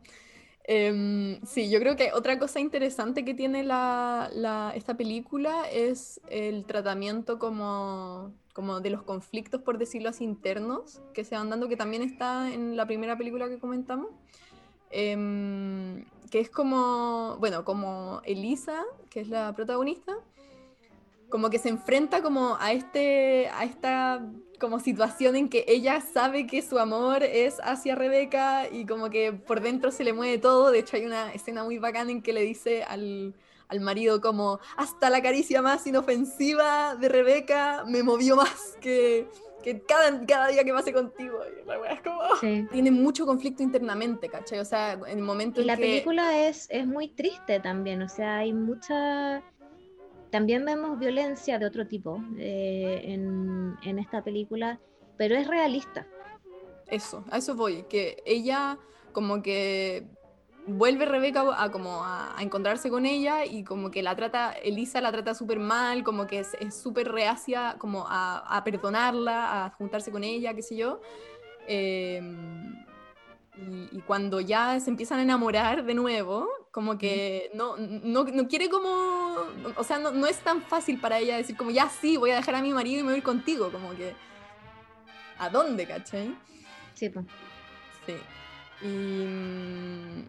Em, 0.63 1.41
sí, 1.43 1.69
yo 1.71 1.79
creo 1.79 1.95
que 1.95 2.13
otra 2.13 2.37
cosa 2.37 2.59
interesante 2.59 3.25
que 3.25 3.33
tiene 3.33 3.63
la, 3.63 4.29
la- 4.33 4.71
esta 4.75 4.95
película 4.95 5.67
es 5.71 6.21
el 6.29 6.65
tratamiento 6.65 7.39
como, 7.39 8.31
como 8.53 8.79
de 8.79 8.91
los 8.91 9.01
conflictos, 9.01 9.61
por 9.63 9.79
decirlo 9.79 10.09
así, 10.09 10.23
internos 10.23 11.01
que 11.13 11.23
se 11.23 11.35
van 11.35 11.49
dando, 11.49 11.67
que 11.67 11.75
también 11.77 12.03
está 12.03 12.53
en 12.53 12.77
la 12.77 12.85
primera 12.85 13.17
película 13.17 13.49
que 13.49 13.57
comentamos. 13.57 14.11
Em, 14.91 16.05
que 16.29 16.39
es 16.39 16.49
como, 16.49 17.37
bueno, 17.39 17.65
como 17.65 18.21
Elisa, 18.25 18.83
que 19.09 19.21
es 19.21 19.29
la 19.29 19.53
protagonista, 19.55 20.13
como 21.31 21.49
que 21.49 21.57
se 21.57 21.69
enfrenta 21.69 22.21
como 22.21 22.57
a 22.59 22.73
este, 22.73 23.47
a 23.47 23.63
esta 23.63 24.21
como 24.59 24.79
situación 24.79 25.35
en 25.35 25.49
que 25.49 25.65
ella 25.67 25.99
sabe 26.01 26.45
que 26.45 26.61
su 26.61 26.77
amor 26.77 27.23
es 27.23 27.57
hacia 27.63 27.95
Rebeca 27.95 28.67
y 28.71 28.85
como 28.85 29.09
que 29.09 29.33
por 29.33 29.61
dentro 29.61 29.89
se 29.89 30.03
le 30.03 30.13
mueve 30.13 30.37
todo. 30.37 30.69
De 30.69 30.79
hecho 30.79 30.97
hay 30.97 31.05
una 31.07 31.33
escena 31.33 31.63
muy 31.63 31.79
bacana 31.79 32.11
en 32.11 32.21
que 32.21 32.31
le 32.31 32.41
dice 32.41 32.83
al, 32.83 33.33
al 33.69 33.79
marido 33.79 34.21
como 34.21 34.59
hasta 34.77 35.09
la 35.09 35.21
caricia 35.23 35.63
más 35.63 35.87
inofensiva 35.87 36.95
de 36.95 37.09
Rebeca 37.09 37.85
me 37.87 38.03
movió 38.03 38.35
más 38.35 38.77
que, 38.79 39.27
que 39.63 39.81
cada, 39.81 40.23
cada 40.27 40.47
día 40.49 40.63
que 40.63 40.73
pase 40.73 40.93
contigo. 40.93 41.39
Y 41.43 41.65
la 41.65 41.79
wea 41.79 41.93
es 41.93 42.01
como... 42.01 42.21
Sí. 42.39 42.67
Tiene 42.71 42.91
mucho 42.91 43.25
conflicto 43.25 43.63
internamente, 43.63 44.29
¿cachai? 44.29 44.59
O 44.59 44.65
sea, 44.65 44.93
en 44.93 45.17
el 45.17 45.23
momento 45.23 45.59
Y 45.59 45.63
en 45.63 45.67
la 45.67 45.75
que... 45.77 45.81
película 45.81 46.47
es, 46.47 46.67
es 46.69 46.85
muy 46.85 47.07
triste 47.07 47.59
también, 47.61 48.01
o 48.03 48.09
sea, 48.09 48.37
hay 48.37 48.53
mucha... 48.53 49.41
También 50.31 50.63
vemos 50.63 50.97
violencia 50.97 51.59
de 51.59 51.65
otro 51.65 51.87
tipo 51.87 52.23
eh, 52.37 53.01
en, 53.03 53.75
en 53.83 53.99
esta 53.99 54.23
película, 54.23 54.79
pero 55.17 55.35
es 55.35 55.45
realista. 55.45 56.07
Eso, 56.87 57.23
a 57.29 57.37
eso 57.37 57.55
voy, 57.55 57.83
que 57.83 58.23
ella 58.25 58.77
como 59.11 59.41
que 59.41 60.07
vuelve 60.67 61.05
Rebeca 61.05 61.43
a 61.61 61.71
como 61.71 62.03
a, 62.03 62.37
a 62.37 62.41
encontrarse 62.43 62.89
con 62.89 63.05
ella 63.05 63.45
y 63.45 63.63
como 63.63 63.91
que 63.91 64.03
la 64.03 64.15
trata, 64.15 64.53
Elisa 64.53 65.01
la 65.01 65.11
trata 65.11 65.33
súper 65.33 65.59
mal, 65.59 66.03
como 66.03 66.27
que 66.27 66.39
es 66.39 66.75
súper 66.75 67.11
reacia 67.11 67.75
como 67.77 68.05
a, 68.07 68.37
a 68.37 68.63
perdonarla, 68.63 69.65
a 69.65 69.69
juntarse 69.71 70.11
con 70.11 70.23
ella, 70.23 70.53
qué 70.53 70.61
sé 70.61 70.77
yo. 70.77 71.01
Em, 71.67 72.73
y, 73.57 73.97
y 73.97 74.01
cuando 74.07 74.39
ya 74.39 74.79
se 74.79 74.89
empiezan 74.89 75.19
a 75.19 75.23
enamorar 75.23 75.83
de 75.83 75.93
nuevo, 75.93 76.47
como 76.71 76.97
que 76.97 77.51
no, 77.53 77.75
no, 77.77 78.23
no 78.23 78.47
quiere 78.47 78.69
como, 78.69 78.89
o 79.75 79.83
sea, 79.83 79.99
no, 79.99 80.11
no 80.11 80.25
es 80.25 80.39
tan 80.39 80.61
fácil 80.61 80.99
para 80.99 81.19
ella 81.19 81.37
decir 81.37 81.57
como, 81.57 81.69
ya 81.69 81.89
sí, 81.89 82.17
voy 82.17 82.31
a 82.31 82.35
dejar 82.35 82.55
a 82.55 82.61
mi 82.61 82.73
marido 82.73 82.99
y 82.99 83.03
me 83.03 83.09
voy 83.09 83.15
a 83.15 83.17
ir 83.17 83.23
contigo, 83.23 83.71
como 83.71 83.91
que, 83.95 84.13
¿a 85.37 85.49
dónde, 85.49 85.85
cachai? 85.85 86.35
Sí, 86.93 87.09
pues. 87.09 87.25
Sí. 88.05 88.13
Y 88.81 88.87
mm, 88.87 90.25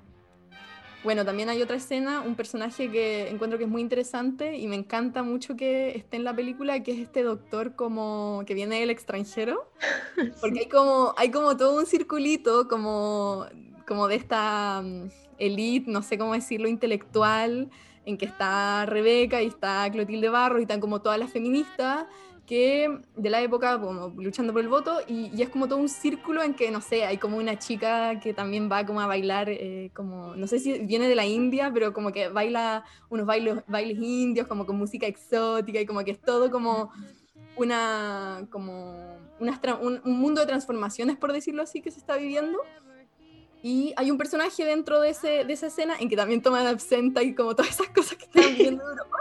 bueno, 1.04 1.24
también 1.24 1.48
hay 1.48 1.62
otra 1.62 1.76
escena, 1.76 2.20
un 2.20 2.34
personaje 2.34 2.90
que 2.90 3.28
encuentro 3.28 3.58
que 3.58 3.64
es 3.64 3.70
muy 3.70 3.80
interesante 3.80 4.56
y 4.56 4.66
me 4.66 4.76
encanta 4.76 5.22
mucho 5.22 5.56
que 5.56 5.96
esté 5.96 6.16
en 6.16 6.24
la 6.24 6.34
película, 6.34 6.82
que 6.82 6.92
es 6.92 6.98
este 6.98 7.22
doctor 7.22 7.76
como 7.76 8.42
que 8.46 8.54
viene 8.54 8.80
del 8.80 8.90
extranjero, 8.90 9.70
porque 10.40 10.60
hay 10.60 10.68
como 10.68 11.14
hay 11.16 11.30
como 11.30 11.56
todo 11.56 11.78
un 11.78 11.86
circulito 11.86 12.68
como 12.68 13.46
como 13.86 14.08
de 14.08 14.16
esta 14.16 14.82
mm, 14.82 15.08
elite, 15.46 15.90
no 15.90 16.02
sé 16.02 16.18
cómo 16.18 16.34
decirlo, 16.34 16.68
intelectual, 16.68 17.70
en 18.04 18.18
que 18.18 18.24
está 18.24 18.86
Rebeca 18.86 19.42
y 19.42 19.46
está 19.46 19.88
Clotilde 19.90 20.28
Barros 20.28 20.60
y 20.60 20.62
están 20.62 20.80
como 20.80 21.00
todas 21.00 21.18
las 21.18 21.30
feministas 21.30 22.06
que 22.46 22.98
de 23.16 23.30
la 23.30 23.40
época 23.40 23.80
como 23.80 24.08
luchando 24.20 24.52
por 24.52 24.62
el 24.62 24.68
voto 24.68 24.98
y, 25.06 25.30
y 25.34 25.42
es 25.42 25.48
como 25.48 25.68
todo 25.68 25.78
un 25.78 25.88
círculo 25.88 26.42
en 26.42 26.54
que 26.54 26.70
no 26.70 26.80
sé 26.80 27.04
hay 27.04 27.18
como 27.18 27.36
una 27.36 27.58
chica 27.58 28.18
que 28.18 28.34
también 28.34 28.70
va 28.70 28.84
como 28.84 29.00
a 29.00 29.06
bailar 29.06 29.48
eh, 29.48 29.90
como 29.94 30.34
no 30.34 30.46
sé 30.48 30.58
si 30.58 30.80
viene 30.80 31.06
de 31.06 31.14
la 31.14 31.24
India 31.24 31.70
pero 31.72 31.92
como 31.92 32.10
que 32.10 32.28
baila 32.28 32.84
unos 33.10 33.26
bailes 33.26 33.62
bailes 33.68 33.98
indios 34.02 34.48
como 34.48 34.66
con 34.66 34.76
música 34.76 35.06
exótica 35.06 35.80
y 35.80 35.86
como 35.86 36.02
que 36.04 36.10
es 36.10 36.20
todo 36.20 36.50
como 36.50 36.90
una 37.56 38.46
como 38.50 38.96
un 39.80 40.00
mundo 40.04 40.40
de 40.40 40.46
transformaciones 40.46 41.16
por 41.16 41.32
decirlo 41.32 41.62
así 41.62 41.80
que 41.80 41.92
se 41.92 42.00
está 42.00 42.16
viviendo 42.16 42.58
y 43.62 43.92
hay 43.96 44.10
un 44.10 44.18
personaje 44.18 44.64
dentro 44.64 45.00
de, 45.00 45.10
ese, 45.10 45.44
de 45.44 45.52
esa 45.52 45.68
escena 45.68 45.94
en 45.98 46.08
que 46.08 46.16
también 46.16 46.42
toman 46.42 46.66
absenta 46.66 47.22
y 47.22 47.34
como 47.34 47.54
todas 47.54 47.70
esas 47.72 47.88
cosas 47.90 48.16
que 48.18 48.24
están 48.24 48.44
viviendo 48.56 48.82
en 48.82 48.88
Europa. 48.98 49.18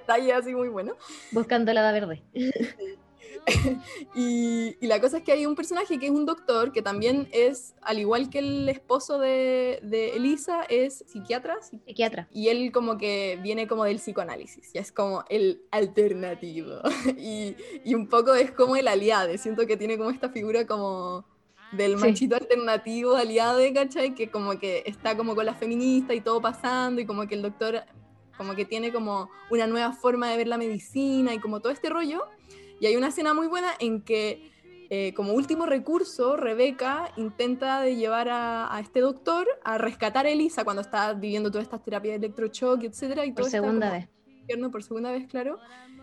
detalle 0.00 0.32
así 0.32 0.54
muy 0.54 0.68
bueno. 0.68 0.96
Buscando 1.30 1.72
la 1.72 1.92
verde. 1.92 2.22
y, 4.14 4.76
y 4.80 4.86
la 4.86 5.00
cosa 5.00 5.18
es 5.18 5.22
que 5.22 5.32
hay 5.32 5.46
un 5.46 5.54
personaje 5.54 5.98
que 5.98 6.06
es 6.06 6.12
un 6.12 6.26
doctor, 6.26 6.72
que 6.72 6.82
también 6.82 7.28
es, 7.32 7.74
al 7.82 7.98
igual 7.98 8.28
que 8.30 8.40
el 8.40 8.68
esposo 8.68 9.18
de, 9.18 9.80
de 9.82 10.16
Elisa, 10.16 10.64
es 10.68 11.04
psiquiatra. 11.06 11.56
psi- 11.60 11.80
Psiquiatra. 11.86 12.28
Y 12.32 12.48
él 12.48 12.70
como 12.72 12.98
que 12.98 13.38
viene 13.42 13.66
como 13.66 13.84
del 13.84 13.96
psicoanálisis, 13.96 14.72
ya 14.72 14.80
es 14.80 14.92
como 14.92 15.24
el 15.28 15.62
alternativo. 15.70 16.80
y, 17.16 17.56
y 17.84 17.94
un 17.94 18.08
poco 18.08 18.34
es 18.34 18.50
como 18.50 18.76
el 18.76 18.88
aliade, 18.88 19.38
siento 19.38 19.66
que 19.66 19.76
tiene 19.76 19.96
como 19.96 20.10
esta 20.10 20.28
figura 20.30 20.66
como 20.66 21.24
del 21.72 21.98
Sí. 21.98 22.04
machito 22.06 22.36
alternativo 22.36 23.16
aliade, 23.16 23.72
¿cachai? 23.72 24.14
Que 24.14 24.30
como 24.30 24.58
que 24.58 24.82
está 24.86 25.16
como 25.16 25.34
con 25.34 25.46
la 25.46 25.54
feminista 25.54 26.14
y 26.14 26.20
todo 26.20 26.40
pasando 26.40 27.00
y 27.00 27.06
como 27.06 27.26
que 27.26 27.34
el 27.34 27.42
doctor 27.42 27.82
como 28.36 28.54
que 28.54 28.64
tiene 28.64 28.90
como 28.92 29.28
una 29.50 29.66
nueva 29.66 29.92
forma 29.92 30.28
de 30.30 30.36
ver 30.38 30.48
la 30.48 30.56
medicina 30.58 31.34
y 31.34 31.38
como 31.38 31.60
todo 31.60 31.72
este 31.72 31.90
rollo. 31.90 32.24
Y 32.80 32.86
hay 32.86 32.96
una 32.96 33.08
escena 33.08 33.34
muy 33.34 33.46
buena 33.46 33.68
en 33.78 34.00
que 34.02 34.50
eh, 34.92 35.12
como 35.14 35.34
último 35.34 35.66
recurso, 35.66 36.36
Rebeca 36.36 37.12
intenta 37.16 37.80
de 37.82 37.94
llevar 37.94 38.28
a, 38.30 38.74
a 38.74 38.80
este 38.80 39.00
doctor 39.00 39.46
a 39.62 39.78
rescatar 39.78 40.26
a 40.26 40.30
Elisa 40.30 40.64
cuando 40.64 40.82
está 40.82 41.12
viviendo 41.12 41.50
todas 41.50 41.64
estas 41.64 41.82
terapias 41.84 42.18
de 42.18 42.26
electrochoque, 42.26 42.86
etcétera, 42.86 43.24
y 43.24 43.30
Por 43.32 43.42
todo 43.42 43.50
segunda 43.50 43.88
como 43.88 44.00
vez. 44.00 44.08
infierno 44.40 44.70
por 44.72 44.82
segunda 44.82 45.12
vez, 45.12 45.28
claro, 45.28 45.58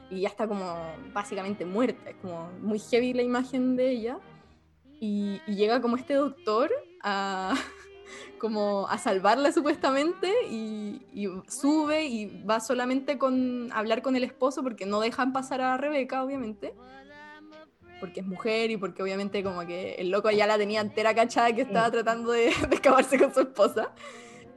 y 0.10 0.22
ya 0.22 0.30
está 0.30 0.48
como 0.48 0.73
básicamente 1.14 1.65
muerta, 1.65 2.10
es 2.11 2.15
como 2.22 2.49
muy 2.61 2.80
heavy 2.80 3.11
la 3.11 3.23
imagen 3.23 3.76
de 3.76 3.89
ella, 3.91 4.19
y, 4.99 5.41
y 5.48 5.56
llega 5.56 5.82
como 5.82 5.95
este 5.98 6.14
doctor 6.15 6.72
a, 7.03 7.56
como 8.40 8.88
a 8.88 8.98
salvarla 8.98 9.52
supuestamente, 9.52 10.32
y, 10.49 11.02
y 11.14 11.28
sube 11.49 12.06
y 12.06 12.44
va 12.44 12.60
solamente 12.60 13.18
con 13.18 13.72
a 13.72 13.80
hablar 13.80 14.02
con 14.02 14.15
el 14.15 14.24
esposo 14.24 14.64
porque 14.64 14.86
no 14.86 14.99
dejan 14.99 15.34
pasar 15.34 15.61
a 15.61 15.78
Rebeca, 15.78 16.24
obviamente, 16.24 16.74
porque 17.99 18.19
es 18.19 18.26
mujer 18.28 18.69
y 18.69 18.78
porque 18.78 19.02
obviamente 19.02 19.44
como 19.44 19.65
que 19.65 19.95
el 19.95 20.10
loco 20.11 20.30
ya 20.30 20.45
la 20.45 20.57
tenía 20.57 20.82
entera 20.82 21.15
cachada 21.15 21.52
que 21.53 21.61
estaba 21.61 21.88
Sí. 21.88 21.91
tratando 21.94 22.32
de, 22.32 22.52
de 22.69 22.76
escaparse 22.76 23.18
con 23.18 23.34
su 23.34 23.40
esposa. 23.41 23.91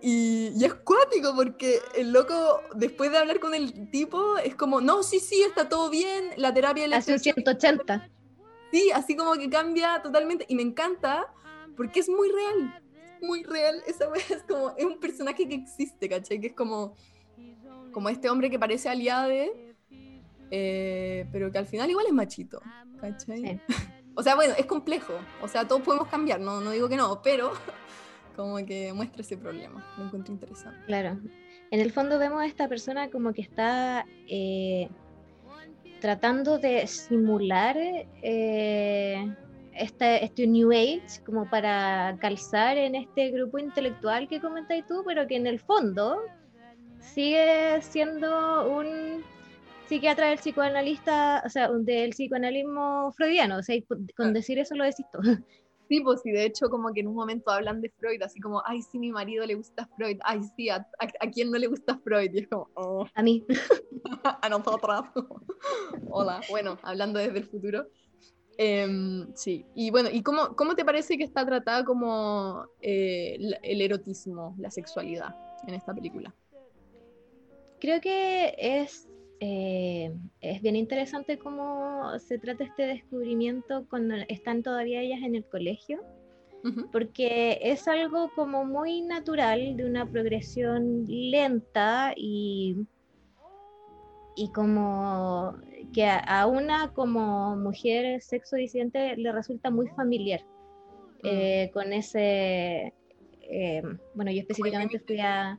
Y, 0.03 0.53
y 0.57 0.65
es 0.65 0.73
cuático 0.75 1.35
porque 1.37 1.79
el 1.95 2.13
loco, 2.13 2.61
después 2.75 3.11
de 3.11 3.19
hablar 3.19 3.39
con 3.39 3.55
el 3.55 3.91
tipo, 3.91 4.39
es 4.39 4.55
como, 4.55 4.81
no, 4.81 5.03
sí, 5.03 5.21
sí, 5.21 5.43
está 5.43 5.69
todo 5.69 5.91
bien, 5.91 6.31
la 6.37 6.55
terapia 6.55 6.85
Hace 6.87 7.13
un 7.13 7.15
electrochoque, 7.21 7.43
180. 7.43 8.09
Sí, 8.71 8.91
así 8.95 9.17
como 9.17 9.33
que 9.35 9.49
cambia 9.49 10.01
totalmente. 10.03 10.45
Y 10.49 10.55
me 10.55 10.63
encanta 10.63 11.33
porque 11.77 12.01
es 12.01 12.09
muy 12.09 12.31
real, 12.31 12.83
muy 13.23 13.43
real. 13.43 13.83
Esa 13.87 14.09
wea 14.09 14.23
es 14.29 14.43
como, 14.49 14.75
es 14.77 14.85
un 14.85 14.99
personaje 14.99 15.49
que 15.49 15.55
existe, 15.55 16.09
¿cachai? 16.09 16.41
Que 16.41 16.49
es 16.49 16.55
como, 16.55 16.95
como 17.93 18.09
este 18.09 18.29
hombre 18.29 18.51
que 18.51 18.59
parece 18.59 18.89
aliade, 18.89 19.75
eh, 20.51 21.27
pero 21.33 21.51
que 21.51 21.59
al 21.59 21.67
final 21.67 21.91
igual 21.91 22.07
es 22.07 22.13
machito, 22.13 22.61
¿cachai? 23.01 23.39
Sí. 23.39 23.61
O 24.17 24.23
sea, 24.23 24.35
bueno, 24.35 24.55
es 24.59 24.67
complejo, 24.67 25.15
o 25.41 25.49
sea, 25.49 25.67
todos 25.67 25.83
podemos 25.83 26.09
cambiar, 26.09 26.41
no, 26.41 26.61
no 26.61 26.73
digo 26.73 26.89
que 26.89 26.97
no, 26.97 27.23
pero 27.23 27.53
como 28.37 28.57
que 28.67 28.93
muestra 28.93 29.23
ese 29.23 29.37
problema, 29.37 29.87
lo 29.97 30.05
encuentro 30.05 30.35
interesante. 30.35 30.85
Claro. 30.87 31.19
En 31.71 31.81
el 31.81 31.93
fondo 31.93 32.19
vemos 32.19 32.43
a 32.43 32.47
esta 32.47 32.69
persona 32.69 33.09
como 33.09 33.33
que 33.33 33.41
está 33.41 34.05
eh, 34.29 34.91
tratando 36.01 36.59
de 36.59 36.87
simular 36.87 37.77
eh, 37.79 39.35
este, 39.75 40.25
este 40.25 40.47
New 40.47 40.73
Age 40.73 41.23
como 41.25 41.49
para 41.49 42.17
calzar 42.21 42.77
en 42.77 42.95
este 42.95 43.31
grupo 43.31 43.59
intelectual 43.59 44.29
que 44.29 44.41
comentáis 44.41 44.87
tú, 44.87 45.03
pero 45.07 45.27
que 45.27 45.37
en 45.37 45.47
el 45.47 45.61
fondo 45.61 46.19
sigue 47.01 47.81
siendo 47.83 48.71
un 48.71 49.23
psiquiatra 49.87 50.29
del 50.29 50.39
psicoanalista, 50.39 51.43
o 51.45 51.49
sea, 51.49 51.69
del 51.69 52.11
psicoanalismo 52.11 53.13
freudiano. 53.13 53.59
O 53.59 53.63
sea, 53.63 53.77
con 54.17 54.33
decir 54.33 54.59
eso 54.59 54.75
lo 54.75 54.85
decís 54.85 55.07
todo. 55.13 55.23
Sí, 55.91 56.01
pues 56.03 56.21
sí, 56.23 56.31
de 56.31 56.45
hecho 56.45 56.71
como 56.71 56.93
que 56.93 57.01
en 57.01 57.09
un 57.09 57.17
momento 57.17 57.51
hablan 57.51 57.81
de 57.81 57.91
Freud, 57.91 58.23
así 58.23 58.39
como, 58.39 58.63
ay, 58.65 58.81
sí, 58.81 58.97
mi 58.97 59.11
marido 59.11 59.45
le 59.45 59.57
gusta 59.57 59.89
Freud, 59.97 60.19
ay, 60.23 60.41
sí, 60.57 60.69
a, 60.69 60.77
a, 60.77 61.07
a 61.19 61.31
quién 61.33 61.51
no 61.51 61.59
le 61.59 61.67
gusta 61.67 61.99
Freud, 62.05 62.31
y 62.33 62.39
es 62.39 62.49
como, 62.49 62.69
oh, 62.75 63.07
A 63.13 63.23
mí. 63.25 63.45
a 64.23 64.49
nosotras. 64.49 65.03
Hola, 66.11 66.43
bueno, 66.49 66.79
hablando 66.85 67.19
desde 67.19 67.39
el 67.39 67.45
futuro. 67.45 67.89
Em, 68.57 69.35
sí, 69.35 69.67
y 69.75 69.91
bueno, 69.91 70.11
¿y 70.13 70.23
cómo, 70.23 70.55
cómo 70.55 70.77
te 70.77 70.85
parece 70.85 71.19
que 71.19 71.25
está 71.25 71.45
tratada 71.45 71.85
como 71.85 72.67
eh, 72.81 73.37
el 73.61 73.81
erotismo, 73.81 74.55
la 74.59 74.71
sexualidad 74.71 75.35
en 75.67 75.75
esta 75.75 75.93
película? 75.93 76.33
Creo 77.81 78.01
que 78.01 78.55
es, 78.59 79.09
eh, 79.41 80.13
es 80.41 80.63
bien 80.63 80.77
interesante 80.77 81.39
cómo 81.39 82.19
se 82.19 82.39
trata 82.39 82.65
este 82.65 82.87
descubrimiento 82.87 83.87
cuando 83.89 84.15
están 84.29 84.63
todavía 84.63 85.01
ellas 85.01 85.21
en 85.23 85.35
el 85.35 85.45
colegio, 85.45 86.03
porque 86.93 87.59
es 87.63 87.89
algo 87.89 88.31
como 88.35 88.67
muy 88.67 89.01
natural, 89.01 89.79
de 89.79 89.87
una 89.87 90.05
progresión 90.05 91.07
lenta 91.09 92.13
y, 92.15 92.77
y 94.37 94.53
como 94.53 95.57
que 95.95 96.05
a, 96.05 96.19
a 96.19 96.47
una 96.47 96.93
como 96.93 97.57
mujer 97.57 98.21
sexo 98.21 98.57
disidente 98.57 99.17
le 99.17 99.33
resulta 99.33 99.71
muy 99.71 99.89
familiar 99.89 100.43
eh, 101.23 101.71
con 101.73 101.93
ese, 101.93 102.93
eh, 103.43 103.83
bueno, 104.15 104.31
yo 104.31 104.41
específicamente 104.41 105.01
fui 105.01 105.19
a, 105.21 105.59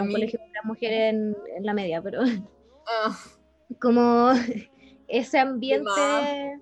un 0.00 0.12
colegio 0.12 0.38
para 0.38 0.62
mujeres 0.64 1.14
en, 1.14 1.36
en 1.56 1.66
la 1.66 1.74
media, 1.74 2.00
pero 2.02 2.20
Ah, 2.86 3.16
como 3.80 4.30
ese 5.08 5.38
ambiente, 5.38 6.58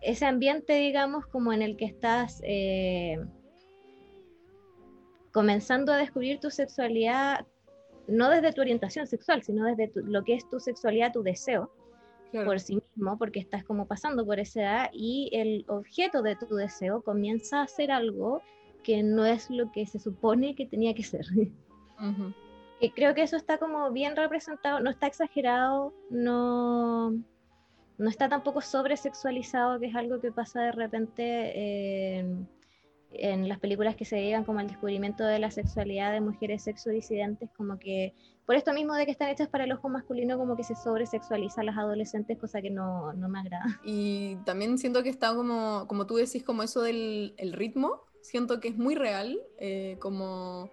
ese 0.00 0.24
ambiente, 0.26 0.74
digamos, 0.74 1.26
como 1.26 1.52
en 1.52 1.62
el 1.62 1.76
que 1.76 1.86
estás 1.86 2.40
eh, 2.44 3.18
comenzando 5.32 5.92
a 5.92 5.96
descubrir 5.96 6.40
tu 6.40 6.50
sexualidad, 6.50 7.46
no 8.08 8.30
desde 8.30 8.52
tu 8.52 8.60
orientación 8.60 9.06
sexual, 9.06 9.42
sino 9.42 9.64
desde 9.66 9.88
tu- 9.88 10.00
lo 10.00 10.22
que 10.22 10.34
es 10.34 10.48
tu 10.48 10.60
sexualidad, 10.60 11.12
tu 11.12 11.22
deseo 11.22 11.70
claro. 12.30 12.46
por 12.46 12.60
sí 12.60 12.76
mismo, 12.76 13.18
porque 13.18 13.40
estás 13.40 13.64
como 13.64 13.86
pasando 13.86 14.24
por 14.24 14.38
esa 14.38 14.60
edad 14.60 14.90
y 14.92 15.28
el 15.32 15.64
objeto 15.68 16.22
de 16.22 16.36
tu 16.36 16.54
deseo 16.54 17.02
comienza 17.02 17.62
a 17.62 17.68
ser 17.68 17.90
algo 17.90 18.42
que 18.84 19.02
no 19.02 19.26
es 19.26 19.50
lo 19.50 19.72
que 19.72 19.86
se 19.86 19.98
supone 19.98 20.54
que 20.54 20.66
tenía 20.66 20.94
que 20.94 21.02
ser. 21.02 21.26
Creo 22.94 23.14
que 23.14 23.22
eso 23.22 23.36
está 23.36 23.58
como 23.58 23.90
bien 23.90 24.16
representado, 24.16 24.80
no 24.80 24.90
está 24.90 25.06
exagerado, 25.06 25.94
no, 26.10 27.10
no 27.98 28.08
está 28.08 28.28
tampoco 28.28 28.60
sobresexualizado, 28.60 29.80
que 29.80 29.86
es 29.86 29.94
algo 29.94 30.20
que 30.20 30.32
pasa 30.32 30.62
de 30.62 30.72
repente 30.72 32.18
en, 32.18 32.48
en 33.12 33.48
las 33.48 33.58
películas 33.58 33.96
que 33.96 34.04
se 34.04 34.16
dedican 34.16 34.44
como 34.44 34.58
al 34.58 34.68
descubrimiento 34.68 35.24
de 35.24 35.38
la 35.38 35.50
sexualidad 35.50 36.12
de 36.12 36.20
mujeres 36.20 36.62
sexodisidentes, 36.64 37.50
como 37.56 37.78
que 37.78 38.14
por 38.44 38.54
esto 38.54 38.72
mismo 38.72 38.94
de 38.94 39.06
que 39.06 39.10
están 39.10 39.28
hechas 39.28 39.48
para 39.48 39.64
el 39.64 39.72
ojo 39.72 39.88
masculino, 39.88 40.38
como 40.38 40.56
que 40.56 40.62
se 40.62 40.76
sobresexualiza 40.76 41.62
a 41.62 41.64
las 41.64 41.76
adolescentes, 41.76 42.38
cosa 42.38 42.62
que 42.62 42.70
no, 42.70 43.12
no 43.14 43.28
me 43.28 43.40
agrada. 43.40 43.80
Y 43.84 44.36
también 44.44 44.78
siento 44.78 45.02
que 45.02 45.08
está 45.08 45.34
como, 45.34 45.86
como 45.88 46.06
tú 46.06 46.16
decís, 46.16 46.44
como 46.44 46.62
eso 46.62 46.82
del 46.82 47.34
el 47.38 47.52
ritmo, 47.52 48.02
siento 48.20 48.60
que 48.60 48.68
es 48.68 48.76
muy 48.76 48.94
real, 48.94 49.40
eh, 49.58 49.96
como, 50.00 50.70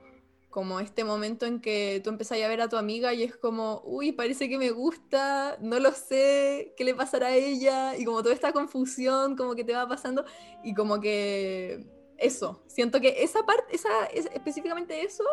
como 0.54 0.80
este 0.80 1.04
momento 1.04 1.48
en 1.48 1.60
que 1.62 2.00
tú 2.04 2.12
empezás 2.12 2.40
a 2.40 2.48
ver 2.48 2.62
a 2.62 2.70
tu 2.70 2.78
amiga 2.78 3.12
y 3.12 3.24
es 3.24 3.36
como, 3.36 3.82
uy, 3.86 4.12
parece 4.12 4.48
que 4.48 4.60
me 4.60 4.70
gusta, 4.70 5.58
no 5.60 5.80
lo 5.80 5.92
sé, 5.94 6.76
¿qué 6.78 6.84
le 6.84 6.94
pasará 6.94 7.28
a 7.30 7.36
ella? 7.36 7.98
Y 7.98 8.06
como 8.06 8.22
toda 8.22 8.36
esta 8.36 8.54
confusión 8.54 9.36
como 9.36 9.56
que 9.56 9.64
te 9.64 9.74
va 9.74 9.88
pasando 9.88 10.24
y 10.64 10.76
como 10.76 11.00
que 11.00 11.88
eso, 12.20 12.62
siento 12.68 13.02
que 13.02 13.24
esa 13.24 13.44
parte, 13.48 13.76
esa, 13.76 14.06
es- 14.14 14.30
específicamente 14.32 15.02
eso, 15.04 15.24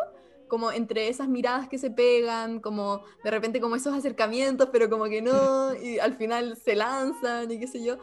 como 0.47 0.71
entre 0.71 1.07
esas 1.07 1.27
miradas 1.27 1.69
que 1.69 1.77
se 1.77 1.91
pegan, 1.91 2.59
como 2.59 3.03
de 3.23 3.29
repente 3.29 3.61
como 3.61 3.75
esos 3.75 3.93
acercamientos, 3.93 4.69
pero 4.71 4.89
como 4.89 5.05
que 5.05 5.21
no, 5.21 5.75
y 5.75 5.99
al 5.99 6.15
final 6.15 6.57
se 6.57 6.75
lanzan 6.75 7.51
y 7.51 7.59
qué 7.59 7.67
sé 7.67 7.83
yo. 7.83 7.99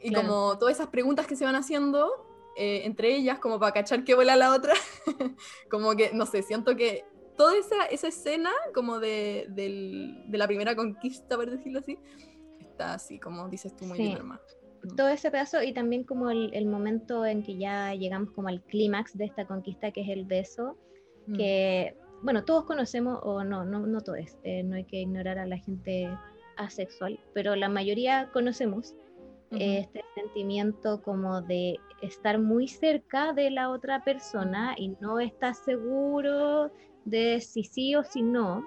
Y 0.00 0.10
Claro. 0.10 0.28
como 0.28 0.58
todas 0.58 0.76
esas 0.76 0.86
preguntas 0.90 1.26
que 1.26 1.34
se 1.34 1.44
van 1.44 1.56
haciendo 1.56 2.24
eh, 2.56 2.82
entre 2.84 3.14
ellas, 3.16 3.38
como 3.38 3.58
para 3.58 3.72
cachar 3.72 4.04
qué 4.04 4.14
vuela 4.14 4.36
la 4.36 4.54
otra, 4.54 4.74
como 5.70 5.94
que, 5.96 6.10
no 6.12 6.26
sé, 6.26 6.42
siento 6.42 6.76
que 6.76 7.04
toda 7.36 7.56
esa, 7.56 7.86
esa 7.86 8.08
escena 8.08 8.50
como 8.74 8.98
de, 8.98 9.46
del- 9.50 10.22
de 10.26 10.38
la 10.38 10.46
primera 10.46 10.76
conquista, 10.76 11.36
por 11.36 11.50
decirlo 11.50 11.78
así, 11.80 11.98
está 12.60 12.94
así, 12.94 13.18
como 13.18 13.48
dices 13.48 13.74
tú 13.74 13.84
muy 13.86 13.96
Sí. 13.96 14.02
bien, 14.04 14.14
Norma. 14.18 14.40
todo 14.96 15.08
ese 15.08 15.30
pedazo 15.30 15.62
y 15.62 15.72
también 15.72 16.04
como 16.04 16.30
el, 16.30 16.52
el 16.54 16.66
momento 16.66 17.24
en 17.24 17.42
que 17.42 17.56
ya 17.56 17.94
llegamos 17.94 18.30
como 18.32 18.48
al 18.48 18.62
clímax 18.62 19.16
de 19.16 19.24
esta 19.26 19.46
conquista 19.46 19.90
que 19.92 20.02
es 20.02 20.08
el 20.08 20.24
beso, 20.24 20.76
Mm. 21.26 21.36
que 21.36 21.96
bueno, 22.22 22.44
todos 22.44 22.64
conocemos, 22.64 23.18
o 23.22 23.44
no, 23.44 23.64
no, 23.64 23.80
no 23.86 24.00
todos, 24.00 24.18
eh, 24.42 24.62
no 24.64 24.74
hay 24.76 24.84
que 24.84 24.96
ignorar 25.00 25.38
a 25.38 25.46
la 25.46 25.56
gente 25.56 26.08
asexual, 26.56 27.18
pero 27.32 27.54
la 27.56 27.68
mayoría 27.68 28.30
conocemos 28.32 28.94
Ujú. 29.50 29.60
eh, 29.60 29.78
este 29.80 30.02
sentimiento 30.16 31.00
como 31.02 31.40
de 31.42 31.76
estar 32.02 32.38
muy 32.38 32.68
cerca 32.68 33.32
de 33.32 33.50
la 33.50 33.70
otra 33.70 34.04
persona 34.04 34.74
y 34.76 34.88
no 35.00 35.20
estás 35.20 35.58
seguro 35.58 36.70
de 37.04 37.40
si 37.40 37.64
sí 37.64 37.94
o 37.94 38.04
si 38.04 38.22
no. 38.22 38.66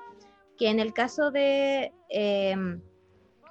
que 0.57 0.70
en 0.70 0.80
el 0.80 0.94
caso 0.94 1.32
de 1.32 1.91
em, 2.10 2.82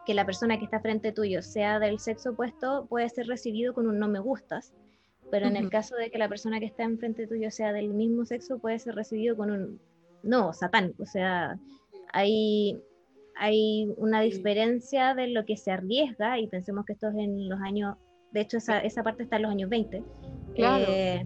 que 0.06 0.14
la 0.14 0.24
persona 0.24 0.58
que 0.58 0.64
está 0.64 0.80
frente 0.80 1.12
tuyo 1.12 1.42
sea 1.42 1.78
del 1.78 1.98
sexo 1.98 2.30
opuesto, 2.30 2.86
puede 2.88 3.08
ser 3.10 3.26
recibido 3.26 3.74
con 3.74 3.86
un 3.86 3.98
no 3.98 4.08
me 4.08 4.20
gustas, 4.20 4.72
pero 5.30 5.46
en 5.46 5.56
el 5.56 5.70
caso 5.70 5.96
de 5.96 6.10
que 6.10 6.18
la 6.18 6.28
persona 6.28 6.60
que 6.60 6.66
está 6.66 6.84
enfrente 6.84 7.26
tuyo 7.26 7.50
sea 7.50 7.72
del 7.72 7.92
mismo 7.92 8.24
sexo, 8.24 8.58
puede 8.58 8.78
ser 8.78 8.94
recibido 8.94 9.36
con 9.36 9.50
un 9.50 9.80
no, 10.22 10.52
satánico. 10.52 11.02
O 11.02 11.06
sea, 11.06 11.58
hay, 12.12 12.80
hay 13.36 13.92
una 13.96 14.20
diferencia 14.20 15.14
de 15.14 15.28
lo 15.28 15.44
que 15.44 15.56
se 15.56 15.70
arriesga, 15.70 16.38
y 16.38 16.46
pensemos 16.46 16.84
que 16.84 16.92
esto 16.92 17.08
es 17.08 17.16
en 17.16 17.48
los 17.48 17.60
años, 17.60 17.96
de 18.34 18.40
hecho 18.40 18.58
esa, 18.58 18.80
esa 18.80 19.02
parte 19.04 19.22
está 19.22 19.36
en 19.36 19.42
los 19.42 19.52
años 19.52 19.70
20. 19.70 20.02
Claro. 20.56 20.84
Eh, 20.88 21.24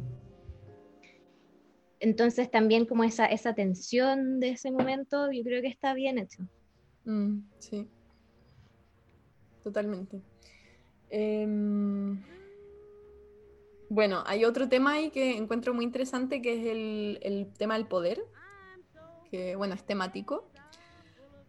entonces 2.01 2.51
también 2.51 2.85
como 2.85 3.03
esa, 3.03 3.27
esa 3.27 3.55
tensión 3.55 4.41
de 4.41 4.51
ese 4.51 4.71
momento, 4.71 5.33
yo 5.33 5.43
creo 5.43 5.63
que 5.63 5.69
está 5.69 5.95
bien 5.95 6.19
hecho. 6.19 6.43
Mm, 7.07 7.39
sí. 7.59 7.89
Totalmente. 9.65 10.21
Em, 11.09 12.23
bueno, 13.89 14.23
hay 14.27 14.45
otro 14.45 14.69
tema 14.69 14.93
ahí 14.93 15.11
que 15.11 15.39
encuentro 15.39 15.73
muy 15.73 15.87
interesante 15.87 16.43
que 16.43 16.61
es 16.61 16.67
el, 16.67 17.19
el 17.23 17.51
tema 17.55 17.75
del 17.79 17.87
poder, 17.87 18.23
que 19.31 19.57
bueno, 19.57 19.75
es 19.75 19.85
temático. 19.85 20.48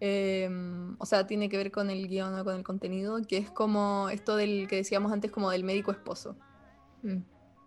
Em, 0.01 0.95
o 0.97 1.05
sea, 1.05 1.27
tiene 1.27 1.49
que 1.49 1.57
ver 1.57 1.71
con 1.71 1.89
el 1.89 2.07
guion 2.07 2.34
o 2.39 2.45
con 2.45 2.55
el 2.55 2.63
contenido, 2.63 3.21
que 3.27 3.38
es 3.38 3.51
como 3.51 4.09
esto 4.09 4.38
del 4.38 4.67
que 4.67 4.77
decíamos 4.77 5.11
antes, 5.11 5.31
como 5.31 5.51
del 5.51 5.63
médico 5.63 5.91
esposo. 5.91 6.35
Mm. 7.01 7.17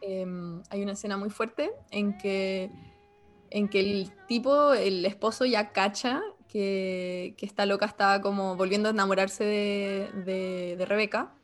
em, 0.02 0.62
hay 0.68 0.82
una 0.82 0.92
escena 0.92 1.16
muy 1.16 1.30
fuerte 1.30 1.72
en 1.90 2.18
que, 2.18 2.70
en 3.50 3.68
que 3.68 3.80
el 3.80 4.12
tipo, 4.26 4.74
el 4.74 5.04
esposo 5.06 5.46
ya 5.46 5.72
cacha 5.72 6.20
que, 6.48 7.34
que 7.38 7.46
esta 7.46 7.64
loca 7.66 7.86
está 7.86 8.20
como 8.20 8.56
volviendo 8.56 8.88
a 8.88 8.92
enamorarse 8.92 9.44
de, 9.44 10.10
de, 10.24 10.76
de 10.76 10.86
Rebeca. 10.86 11.34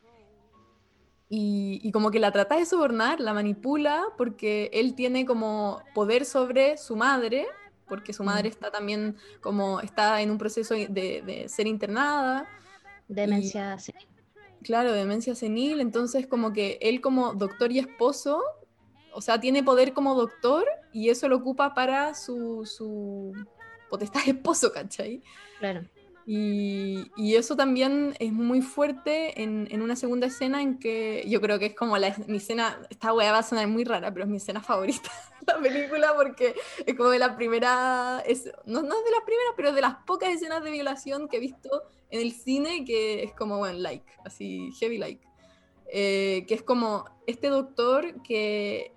Y, 1.31 1.79
y 1.83 1.91
como 1.91 2.09
que 2.09 2.19
la 2.19 2.31
trata 2.31 2.57
de 2.57 2.65
sobornar, 2.65 3.19
la 3.19 3.33
manipula, 3.33 4.03
porque 4.17 4.71
él 4.73 4.95
tiene 4.95 5.25
como 5.25 5.83
poder 5.93 6.25
sobre 6.25 6.77
su 6.77 6.95
madre, 6.95 7.47
porque 7.89 8.13
su 8.13 8.23
madre 8.23 8.47
está 8.47 8.71
también 8.71 9.17
como, 9.41 9.81
está 9.81 10.21
en 10.21 10.31
un 10.31 10.37
proceso 10.37 10.75
de, 10.75 10.87
de 10.87 11.45
ser 11.49 11.67
internada. 11.67 12.47
Demencia 13.07 13.77
sí. 13.79 13.91
Claro, 14.63 14.91
demencia 14.91 15.35
senil, 15.35 15.79
entonces 15.79 16.27
como 16.27 16.51
que 16.53 16.77
él 16.81 17.01
como 17.01 17.33
doctor 17.33 17.71
y 17.71 17.79
esposo, 17.79 18.43
o 19.13 19.21
sea, 19.21 19.39
tiene 19.39 19.63
poder 19.63 19.93
como 19.93 20.15
doctor 20.15 20.65
y 20.91 21.09
eso 21.09 21.27
lo 21.29 21.37
ocupa 21.37 21.73
para 21.73 22.13
su, 22.13 22.65
su 22.65 23.33
potestad 23.89 24.23
de 24.25 24.31
esposo, 24.31 24.71
¿cachai? 24.71 25.23
Claro. 25.59 25.81
Y, 26.31 27.09
y 27.17 27.37
eso 27.37 27.55
también 27.55 28.15
es 28.19 28.31
muy 28.31 28.61
fuerte 28.61 29.41
en, 29.41 29.67
en, 29.71 29.81
una 29.81 29.95
segunda 29.95 30.27
escena 30.27 30.61
en 30.61 30.77
que 30.77 31.25
yo 31.27 31.41
creo 31.41 31.57
que 31.57 31.65
es 31.65 31.75
como 31.75 31.97
la, 31.97 32.15
mi 32.27 32.37
escena, 32.37 32.79
esta 32.91 33.11
weá 33.13 33.31
va 33.31 33.39
a 33.39 33.43
sonar 33.43 33.67
muy 33.67 33.83
rara, 33.83 34.13
pero 34.13 34.25
es 34.25 34.29
mi 34.29 34.37
escena 34.37 34.61
favorita 34.61 35.09
de 35.39 35.45
la 35.53 35.59
película 35.59 36.13
porque 36.15 36.53
es 36.85 36.95
como 36.95 37.09
de 37.09 37.17
la 37.17 37.35
primera, 37.35 38.21
es, 38.27 38.45
no, 38.65 38.83
no 38.83 39.01
de 39.01 39.09
las 39.09 39.23
primeras, 39.25 39.53
pero 39.57 39.73
de 39.73 39.81
las 39.81 39.95
pocas 40.05 40.29
escenas 40.29 40.63
de 40.63 40.69
violación 40.69 41.27
que 41.29 41.37
he 41.37 41.39
visto 41.39 41.81
en 42.11 42.21
el 42.21 42.31
cine 42.31 42.85
que 42.85 43.23
es 43.23 43.33
como, 43.33 43.57
bueno, 43.57 43.79
like, 43.79 44.05
así, 44.23 44.71
heavy 44.79 44.99
like. 44.99 45.27
Eh, 45.91 46.45
que 46.47 46.53
es 46.53 46.61
como 46.61 47.05
este 47.25 47.47
doctor 47.47 48.21
que 48.21 48.93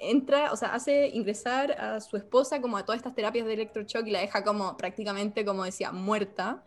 entra, 0.00 0.52
o 0.52 0.56
sea, 0.56 0.74
hace 0.74 1.08
ingresar 1.08 1.72
a 1.72 2.00
su 2.00 2.16
esposa 2.16 2.60
como 2.60 2.76
a 2.76 2.84
todas 2.84 2.98
estas 2.98 3.14
terapias 3.14 3.46
de 3.46 3.54
electroshock 3.54 4.06
y 4.06 4.10
la 4.10 4.20
deja 4.20 4.42
como 4.42 4.76
prácticamente, 4.76 5.44
como 5.44 5.64
decía, 5.64 5.92
muerta, 5.92 6.64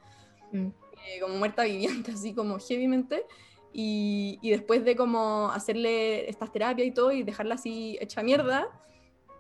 Mm. 0.52 0.68
eh, 0.68 1.20
como 1.20 1.36
muerta 1.38 1.64
viviente, 1.64 2.12
así 2.18 2.34
como 2.34 2.58
heavymente. 2.60 3.26
Y, 3.74 4.38
y, 4.44 4.52
después 4.52 4.86
de 4.86 4.96
como 4.96 5.50
hacerle 5.52 6.30
estas 6.30 6.52
terapias 6.52 6.88
y 6.88 6.92
todo 6.92 7.12
y 7.12 7.24
dejarla 7.24 7.56
así 7.56 7.98
hecha 8.00 8.22
mierda, 8.22 8.68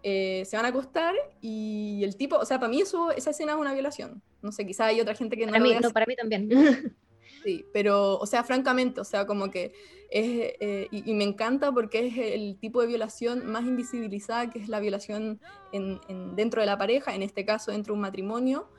eh, 0.01 0.43
se 0.45 0.57
van 0.57 0.65
a 0.65 0.69
acostar 0.69 1.13
y 1.39 2.01
el 2.03 2.15
tipo, 2.17 2.37
o 2.37 2.45
sea, 2.45 2.59
para 2.59 2.69
mí 2.69 2.81
eso, 2.81 3.11
esa 3.11 3.29
escena 3.29 3.53
es 3.53 3.59
una 3.59 3.73
violación. 3.73 4.23
No 4.41 4.51
sé, 4.51 4.65
quizá 4.65 4.87
hay 4.87 4.99
otra 4.99 5.13
gente 5.13 5.37
que 5.37 5.45
para 5.45 5.59
no 5.59 5.63
mí, 5.63 5.69
lo 5.69 5.79
vea 5.79 5.87
no, 5.87 5.93
para 5.93 6.05
mí 6.07 6.15
también. 6.15 6.49
Sí, 7.43 7.65
pero, 7.73 8.17
o 8.17 8.25
sea, 8.25 8.43
francamente, 8.43 9.01
o 9.01 9.03
sea, 9.03 9.25
como 9.25 9.51
que 9.51 9.73
es, 10.09 10.53
eh, 10.59 10.87
y, 10.91 11.13
me 11.13 11.23
encanta 11.23 11.71
porque 11.71 12.07
es 12.07 12.17
el 12.17 12.57
tipo 12.59 12.81
de 12.81 12.87
violación 12.87 13.45
más 13.45 13.65
invisibilizada, 13.65 14.49
que 14.49 14.59
es 14.59 14.69
la 14.69 14.79
violación 14.79 15.41
en, 15.71 15.99
en, 16.07 16.35
dentro 16.35 16.61
de 16.61 16.67
la 16.67 16.77
pareja, 16.77 17.15
en 17.15 17.23
este 17.23 17.45
caso 17.45 17.71
dentro 17.71 17.93
de 17.93 17.95
un 17.95 18.01
matrimonio, 18.01 18.69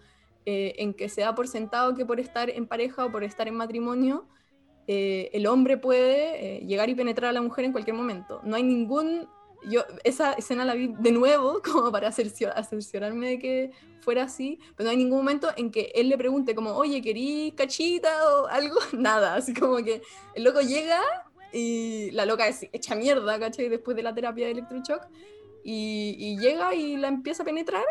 eh, 0.47 0.75
en 0.79 0.95
que 0.95 1.09
se 1.09 1.23
da 1.23 1.35
por 1.35 1.49
sentado 1.49 1.95
que 1.95 2.07
por 2.07 2.21
estar 2.21 2.49
en 2.49 2.67
pareja 2.67 3.05
o 3.05 3.13
por 3.13 3.25
estar 3.25 3.49
en 3.49 3.55
matrimonio, 3.55 4.29
eh, 4.87 5.31
el 5.33 5.47
hombre 5.47 5.77
puede 5.77 6.61
llegar 6.61 6.89
y 6.89 6.95
penetrar 6.95 7.31
a 7.31 7.33
la 7.33 7.43
mujer 7.43 7.65
en 7.65 7.73
cualquier 7.73 7.97
momento. 7.97 8.41
No 8.45 8.57
hay 8.57 8.63
ningún... 8.63 9.29
Yo 9.69 9.85
esa 10.05 10.33
escena 10.35 10.65
la 10.65 10.75
vi 10.75 10.95
de 10.99 11.13
nuevo 11.13 11.61
como 11.73 11.91
para 11.91 12.13
cerciorarme 12.13 13.31
de 13.31 13.39
que 13.39 13.71
fuera 14.01 14.25
así, 14.25 14.59
pero 14.77 14.87
no 14.87 14.91
hay 14.91 14.97
ningún 14.97 15.19
momento 15.19 15.49
en 15.57 15.71
que 15.71 15.93
él 15.95 16.09
le 16.09 16.19
pregunte 16.19 16.55
como, 16.55 16.73
oye, 16.73 17.01
¿querí 17.01 17.53
cachita 17.57 18.11
o 18.29 18.47
algo? 18.47 18.77
Nada, 18.93 19.37
así 19.37 19.55
como 19.55 19.77
que 19.77 20.03
el 20.35 20.45
loco 20.45 20.61
llega 20.61 21.01
y 21.53 22.11
la 22.11 22.27
loca 22.27 22.47
es 22.49 22.69
hecha 22.73 22.95
mierda, 22.95 23.39
¿cachai? 23.39 23.69
Después 23.69 23.97
de 23.97 24.03
la 24.03 24.15
terapia 24.15 24.47
de 24.47 24.53
electroshock 24.53 25.07
y, 25.63 26.37
llega 26.39 26.75
y 26.75 26.97
la 26.97 27.09
empieza 27.09 27.43
a 27.43 27.47
penetrar 27.47 27.85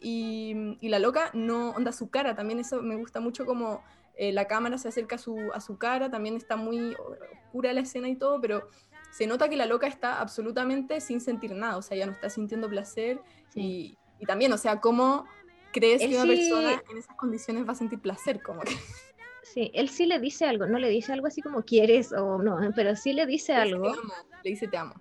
y, 0.00 0.76
y, 0.80 0.88
la 0.88 0.98
loca 0.98 1.30
no 1.32 1.70
onda 1.70 1.90
su 1.90 2.10
cara, 2.10 2.36
también 2.36 2.60
eso 2.60 2.82
me 2.82 2.94
gusta 2.96 3.18
mucho 3.18 3.44
como 3.44 3.82
eh, 4.16 4.32
la 4.32 4.46
cámara 4.46 4.78
se 4.78 4.88
acerca 4.88 5.16
a 5.16 5.18
su, 5.18 5.36
a 5.52 5.60
su 5.60 5.76
cara, 5.76 6.10
también 6.10 6.36
está 6.36 6.56
muy 6.56 6.96
oscura 7.44 7.72
la 7.74 7.80
escena 7.80 8.08
y 8.08 8.16
todo, 8.16 8.40
pero 8.40 8.68
se 9.16 9.26
nota 9.26 9.48
que 9.48 9.56
la 9.56 9.64
loca 9.64 9.86
está 9.86 10.20
absolutamente 10.20 11.00
sin 11.00 11.22
sentir 11.22 11.54
nada, 11.54 11.78
o 11.78 11.82
sea, 11.82 11.96
ya 11.96 12.04
no 12.04 12.12
está 12.12 12.28
sintiendo 12.28 12.68
placer 12.68 13.18
sí. 13.48 13.60
y, 13.60 13.98
y, 14.18 14.26
también, 14.26 14.52
o 14.52 14.58
sea, 14.58 14.78
¿cómo 14.78 15.24
crees 15.72 16.02
él 16.02 16.10
que 16.10 16.16
una 16.16 16.24
sí... 16.24 16.36
persona 16.36 16.82
en 16.90 16.98
esas 16.98 17.16
condiciones 17.16 17.66
va 17.66 17.72
a 17.72 17.76
sentir 17.76 17.98
placer? 17.98 18.42
Como 18.42 18.60
que... 18.60 18.74
Sí, 19.42 19.70
él 19.74 19.88
sí 19.88 20.04
le 20.06 20.18
dice 20.18 20.44
algo, 20.44 20.66
no 20.66 20.78
le 20.78 20.88
dice 20.88 21.12
algo 21.12 21.28
así 21.28 21.40
como 21.40 21.62
quieres 21.62 22.12
o 22.12 22.42
no, 22.42 22.58
pero 22.74 22.94
sí 22.96 23.12
le 23.12 23.24
dice 23.24 23.54
le 23.54 23.60
algo. 23.60 23.92
Dice, 23.92 24.02
le 24.42 24.50
dice 24.50 24.68
te 24.68 24.76
amo. 24.76 24.94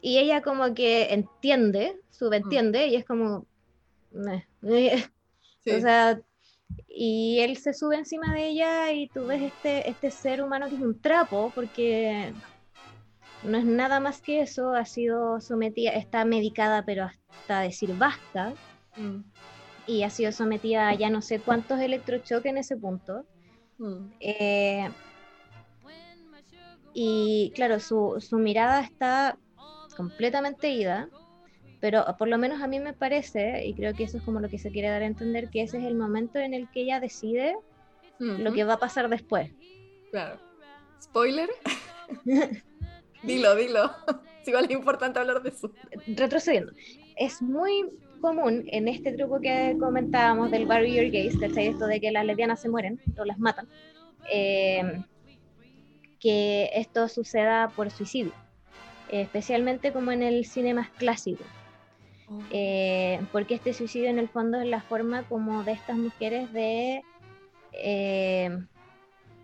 Y 0.00 0.18
ella 0.18 0.40
como 0.40 0.74
que 0.74 1.12
entiende, 1.12 2.00
subentiende, 2.08 2.86
mm. 2.86 2.90
y 2.90 2.96
es 2.96 3.04
como... 3.04 3.46
Sí. 5.62 5.72
O 5.72 5.80
sea, 5.80 6.18
y 6.88 7.38
él 7.40 7.58
se 7.58 7.74
sube 7.74 7.96
encima 7.96 8.32
de 8.32 8.48
ella 8.48 8.92
y 8.92 9.08
tú 9.08 9.26
ves 9.26 9.42
este, 9.42 9.88
este 9.88 10.10
ser 10.10 10.42
humano 10.42 10.70
que 10.70 10.76
es 10.76 10.80
un 10.80 10.98
trapo, 10.98 11.52
porque 11.54 12.32
no 13.42 13.58
es 13.58 13.64
nada 13.64 14.00
más 14.00 14.20
que 14.20 14.40
eso, 14.40 14.74
ha 14.74 14.84
sido 14.84 15.40
sometida, 15.40 15.90
está 15.92 16.24
medicada, 16.24 16.84
pero 16.84 17.04
hasta 17.04 17.60
decir 17.60 17.96
basta, 17.96 18.52
mm. 18.96 19.20
y 19.86 20.02
ha 20.02 20.10
sido 20.10 20.32
sometida 20.32 20.88
a 20.88 20.94
ya 20.94 21.10
no 21.10 21.22
sé 21.22 21.40
cuántos 21.40 21.80
electrochoques 21.80 22.50
en 22.50 22.58
ese 22.58 22.76
punto. 22.76 23.24
Mm. 23.78 24.12
Eh, 24.20 24.90
y 26.92 27.52
claro, 27.54 27.80
su, 27.80 28.16
su 28.20 28.38
mirada 28.38 28.80
está 28.80 29.38
completamente 29.96 30.70
ida, 30.70 31.08
pero 31.80 32.04
por 32.18 32.28
lo 32.28 32.36
menos 32.36 32.60
a 32.62 32.66
mí 32.66 32.78
me 32.78 32.92
parece, 32.92 33.64
y 33.64 33.74
creo 33.74 33.94
que 33.94 34.04
eso 34.04 34.18
es 34.18 34.22
como 34.22 34.40
lo 34.40 34.48
que 34.48 34.58
se 34.58 34.70
quiere 34.70 34.90
dar 34.90 35.02
a 35.02 35.06
entender, 35.06 35.48
que 35.48 35.62
ese 35.62 35.78
es 35.78 35.84
el 35.84 35.94
momento 35.94 36.38
en 36.38 36.52
el 36.52 36.70
que 36.70 36.82
ella 36.82 37.00
decide 37.00 37.56
lo 38.18 38.52
que 38.52 38.64
va 38.64 38.74
a 38.74 38.78
pasar 38.78 39.08
después. 39.08 39.50
Claro. 40.10 40.38
¿Spoiler? 41.00 41.48
dilo, 43.22 43.54
dilo. 43.56 43.90
Es 44.40 44.48
igual 44.48 44.64
es 44.64 44.70
importante 44.70 45.18
hablar 45.18 45.42
de 45.42 45.50
eso. 45.50 45.70
Retrocediendo. 46.06 46.72
Es 47.16 47.42
muy 47.42 47.90
común 48.22 48.64
en 48.68 48.88
este 48.88 49.12
truco 49.12 49.38
que 49.38 49.76
comentábamos 49.78 50.50
del 50.50 50.64
barrier 50.64 51.10
gaze, 51.10 51.38
¿cachai? 51.38 51.66
Esto 51.66 51.86
de 51.86 52.00
que 52.00 52.10
las 52.10 52.24
lesbianas 52.24 52.60
se 52.60 52.70
mueren 52.70 52.98
o 53.18 53.24
las 53.26 53.38
matan, 53.38 53.68
eh, 54.32 55.02
que 56.18 56.70
esto 56.74 57.08
suceda 57.08 57.68
por 57.76 57.90
suicidio, 57.90 58.32
especialmente 59.10 59.92
como 59.92 60.10
en 60.12 60.22
el 60.22 60.44
cine 60.46 60.72
más 60.72 60.88
clásico. 60.90 61.44
Eh, 62.52 63.20
porque 63.32 63.54
este 63.54 63.74
suicidio 63.74 64.08
en 64.08 64.20
el 64.20 64.28
fondo 64.28 64.60
es 64.60 64.68
la 64.68 64.80
forma 64.80 65.24
como 65.28 65.64
de 65.64 65.72
estas 65.72 65.96
mujeres 65.96 66.52
de, 66.52 67.02
eh, 67.72 68.56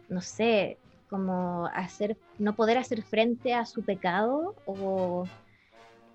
no 0.08 0.20
sé, 0.20 0.78
como 1.08 1.66
hacer, 1.74 2.16
no 2.38 2.54
poder 2.54 2.78
hacer 2.78 3.02
frente 3.02 3.54
a 3.54 3.64
su 3.66 3.82
pecado 3.84 4.54
o 4.66 5.24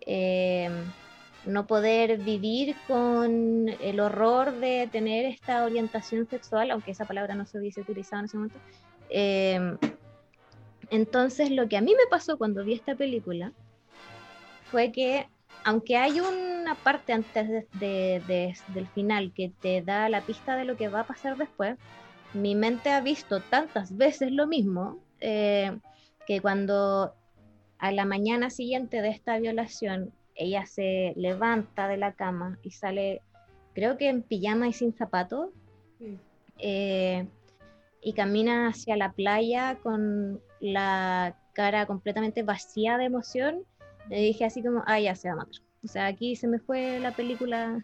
eh, 0.05 0.69
no 1.45 1.65
poder 1.67 2.17
vivir 2.19 2.75
con 2.87 3.67
el 3.81 3.99
horror 3.99 4.51
de 4.59 4.87
tener 4.91 5.25
esta 5.25 5.63
orientación 5.63 6.27
sexual, 6.27 6.71
aunque 6.71 6.91
esa 6.91 7.05
palabra 7.05 7.35
no 7.35 7.45
se 7.45 7.57
hubiese 7.59 7.81
utilizado 7.81 8.19
en 8.21 8.25
ese 8.25 8.37
momento. 8.37 8.59
Eh, 9.09 9.77
entonces 10.89 11.49
lo 11.51 11.67
que 11.67 11.77
a 11.77 11.81
mí 11.81 11.91
me 11.91 12.09
pasó 12.09 12.37
cuando 12.37 12.63
vi 12.63 12.73
esta 12.73 12.95
película 12.95 13.51
fue 14.71 14.91
que 14.91 15.27
aunque 15.63 15.95
hay 15.95 16.19
una 16.19 16.75
parte 16.75 17.13
antes 17.13 17.47
de, 17.47 17.67
de- 17.73 18.21
de- 18.27 18.55
del 18.73 18.87
final 18.87 19.31
que 19.33 19.51
te 19.61 19.81
da 19.81 20.09
la 20.09 20.21
pista 20.21 20.55
de 20.55 20.65
lo 20.65 20.75
que 20.75 20.89
va 20.89 21.01
a 21.01 21.07
pasar 21.07 21.37
después, 21.37 21.77
mi 22.33 22.55
mente 22.55 22.89
ha 22.89 23.01
visto 23.01 23.41
tantas 23.41 23.95
veces 23.95 24.31
lo 24.31 24.47
mismo 24.47 24.99
eh, 25.19 25.77
que 26.25 26.41
cuando 26.41 27.13
a 27.77 27.91
la 27.91 28.05
mañana 28.05 28.49
siguiente 28.49 29.01
de 29.01 29.09
esta 29.09 29.37
violación 29.39 30.13
ella 30.35 30.65
se 30.65 31.13
levanta 31.15 31.87
de 31.87 31.97
la 31.97 32.13
cama 32.13 32.57
y 32.63 32.71
sale, 32.71 33.21
creo 33.73 33.97
que 33.97 34.09
en 34.09 34.23
pijama 34.23 34.67
y 34.67 34.73
sin 34.73 34.93
zapatos, 34.93 35.49
eh, 36.57 37.27
y 38.01 38.13
camina 38.13 38.69
hacia 38.69 38.95
la 38.97 39.11
playa 39.11 39.77
con 39.83 40.41
la 40.59 41.37
cara 41.53 41.85
completamente 41.85 42.43
vacía 42.43 42.97
de 42.97 43.05
emoción, 43.05 43.63
le 44.09 44.17
dije 44.17 44.45
así 44.45 44.63
como, 44.63 44.83
ah, 44.87 44.99
ya 44.99 45.15
se 45.15 45.27
va 45.27 45.33
a 45.33 45.37
matar. 45.37 45.61
O 45.83 45.87
sea, 45.87 46.07
aquí 46.07 46.35
se 46.35 46.47
me 46.47 46.59
fue 46.59 46.99
la 46.99 47.11
película, 47.11 47.83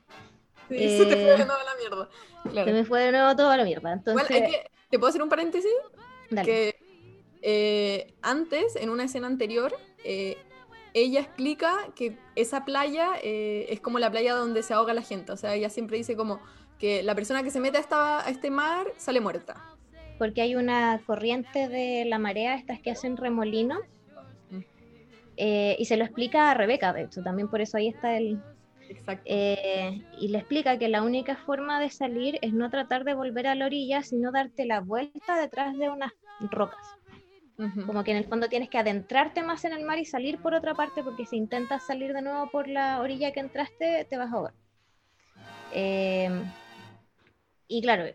Sí, 0.78 0.98
se 0.98 1.06
te 1.06 1.16
fue 1.16 1.34
Eh, 1.34 1.38
de 1.38 1.46
nuevo 1.46 1.62
la 1.64 1.76
mierda. 1.80 2.10
Claro. 2.52 2.68
se 2.68 2.74
me 2.74 2.86
fue 2.86 3.02
de 3.02 3.12
nuevo 3.12 3.36
toda 3.36 3.58
la 3.58 3.64
mierda. 3.64 3.94
Entonces, 3.94 4.30
hay 4.32 4.42
que- 4.52 4.72
¿Te 4.90 5.00
puedo 5.00 5.10
hacer 5.10 5.22
un 5.22 5.30
paréntesis? 5.30 5.72
dale. 6.30 6.46
que 6.46 6.76
eh, 7.42 8.14
antes, 8.22 8.76
en 8.76 8.90
una 8.90 9.04
escena 9.06 9.28
anterior, 9.28 9.74
eh, 10.04 10.38
ella 10.94 11.20
explica 11.22 11.74
que 11.96 12.18
esa 12.36 12.66
playa 12.66 13.12
eh, 13.22 13.68
es 13.70 13.80
como 13.80 14.00
la 14.00 14.10
playa 14.10 14.34
donde 14.34 14.64
se 14.64 14.74
ahoga 14.74 14.94
la 14.94 15.02
gente. 15.04 15.32
O 15.32 15.38
sea, 15.38 15.54
ella 15.56 15.70
siempre 15.70 15.98
dice 15.98 16.16
como 16.16 16.40
que 16.80 17.04
la 17.04 17.16
persona 17.16 17.44
que 17.44 17.52
se 17.52 17.60
mete 17.60 17.78
a, 17.78 17.82
esta- 17.82 18.26
a 18.26 18.30
este 18.30 18.50
mar 18.52 18.88
sale 18.98 19.20
muerta. 19.22 19.64
porque 20.18 20.42
hay 20.42 20.56
una 20.56 21.00
corriente 21.06 21.68
de 21.70 22.04
la 22.06 22.18
marea, 22.18 22.56
estas 22.56 22.80
que 22.82 22.90
hacen 22.90 23.18
remolino, 23.18 23.78
Mm. 24.50 24.60
eh, 25.38 25.76
y 25.78 25.86
se 25.86 25.96
lo 25.96 26.04
explica 26.04 26.50
a 26.50 26.54
Rebeca, 26.56 26.92
de 26.92 27.04
hecho, 27.04 27.22
también 27.22 27.48
por 27.50 27.62
eso 27.62 27.78
ahí 27.78 27.88
está 27.88 28.18
el... 28.18 28.42
Exacto. 28.90 29.24
eh, 29.26 30.02
y 30.20 30.28
le 30.30 30.40
explica 30.40 30.78
que 30.78 30.88
la 30.88 31.04
única 31.04 31.36
forma 31.36 31.80
de 31.80 31.90
salir 31.90 32.40
es 32.42 32.54
no 32.54 32.70
tratar 32.70 33.04
de 33.04 33.14
volver 33.14 33.48
a 33.48 33.56
la 33.56 33.66
orilla, 33.66 34.04
sino 34.04 34.32
darte 34.32 34.66
la 34.66 34.82
vuelta 34.82 35.40
detrás 35.40 35.78
de 35.78 35.90
unas 35.90 36.12
rocas. 36.52 36.80
Como 37.88 38.04
que 38.04 38.12
en 38.12 38.18
el 38.18 38.26
fondo 38.26 38.50
tienes 38.50 38.70
que 38.70 38.78
adentrarte 38.78 39.42
más 39.42 39.66
en 39.66 39.74
el 39.74 39.84
mar 39.84 39.98
y 39.98 40.06
salir 40.06 40.38
por 40.38 40.54
otra 40.54 40.76
parte, 40.76 41.04
porque 41.04 41.26
si 41.26 41.38
intentas 41.38 41.88
salir 41.88 42.14
de 42.14 42.22
nuevo 42.22 42.52
por 42.52 42.68
la 42.68 43.02
orilla 43.02 43.32
que 43.32 43.40
entraste, 43.40 44.06
te 44.08 44.18
vas 44.18 44.32
a 44.32 44.36
ahogar. 44.36 44.54
Eh, 45.74 46.30
y 47.68 47.82
claro, 47.82 48.06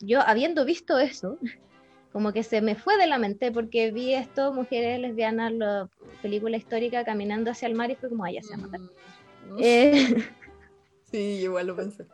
yo 0.00 0.20
habiendo 0.20 0.64
visto 0.64 0.98
eso, 0.98 1.38
como 2.12 2.32
que 2.32 2.42
se 2.42 2.62
me 2.62 2.74
fue 2.76 2.96
de 2.96 3.06
la 3.06 3.18
mente 3.18 3.52
porque 3.52 3.90
vi 3.90 4.14
esto, 4.14 4.54
mujeres 4.54 4.98
lesbianas, 5.00 5.52
la 5.52 5.88
película 6.22 6.56
histórica 6.56 7.04
caminando 7.04 7.50
hacia 7.50 7.68
el 7.68 7.74
mar 7.74 7.90
y 7.90 7.96
fue 7.96 8.08
como, 8.08 8.24
ay, 8.24 8.36
ya 8.36 8.42
se 8.42 8.56
va 8.56 8.62
a 8.62 8.66
matar. 8.66 8.80
Eh, 9.60 10.16
Sí, 11.10 11.18
igual 11.42 11.66
lo 11.68 11.76
pensé. 11.76 12.04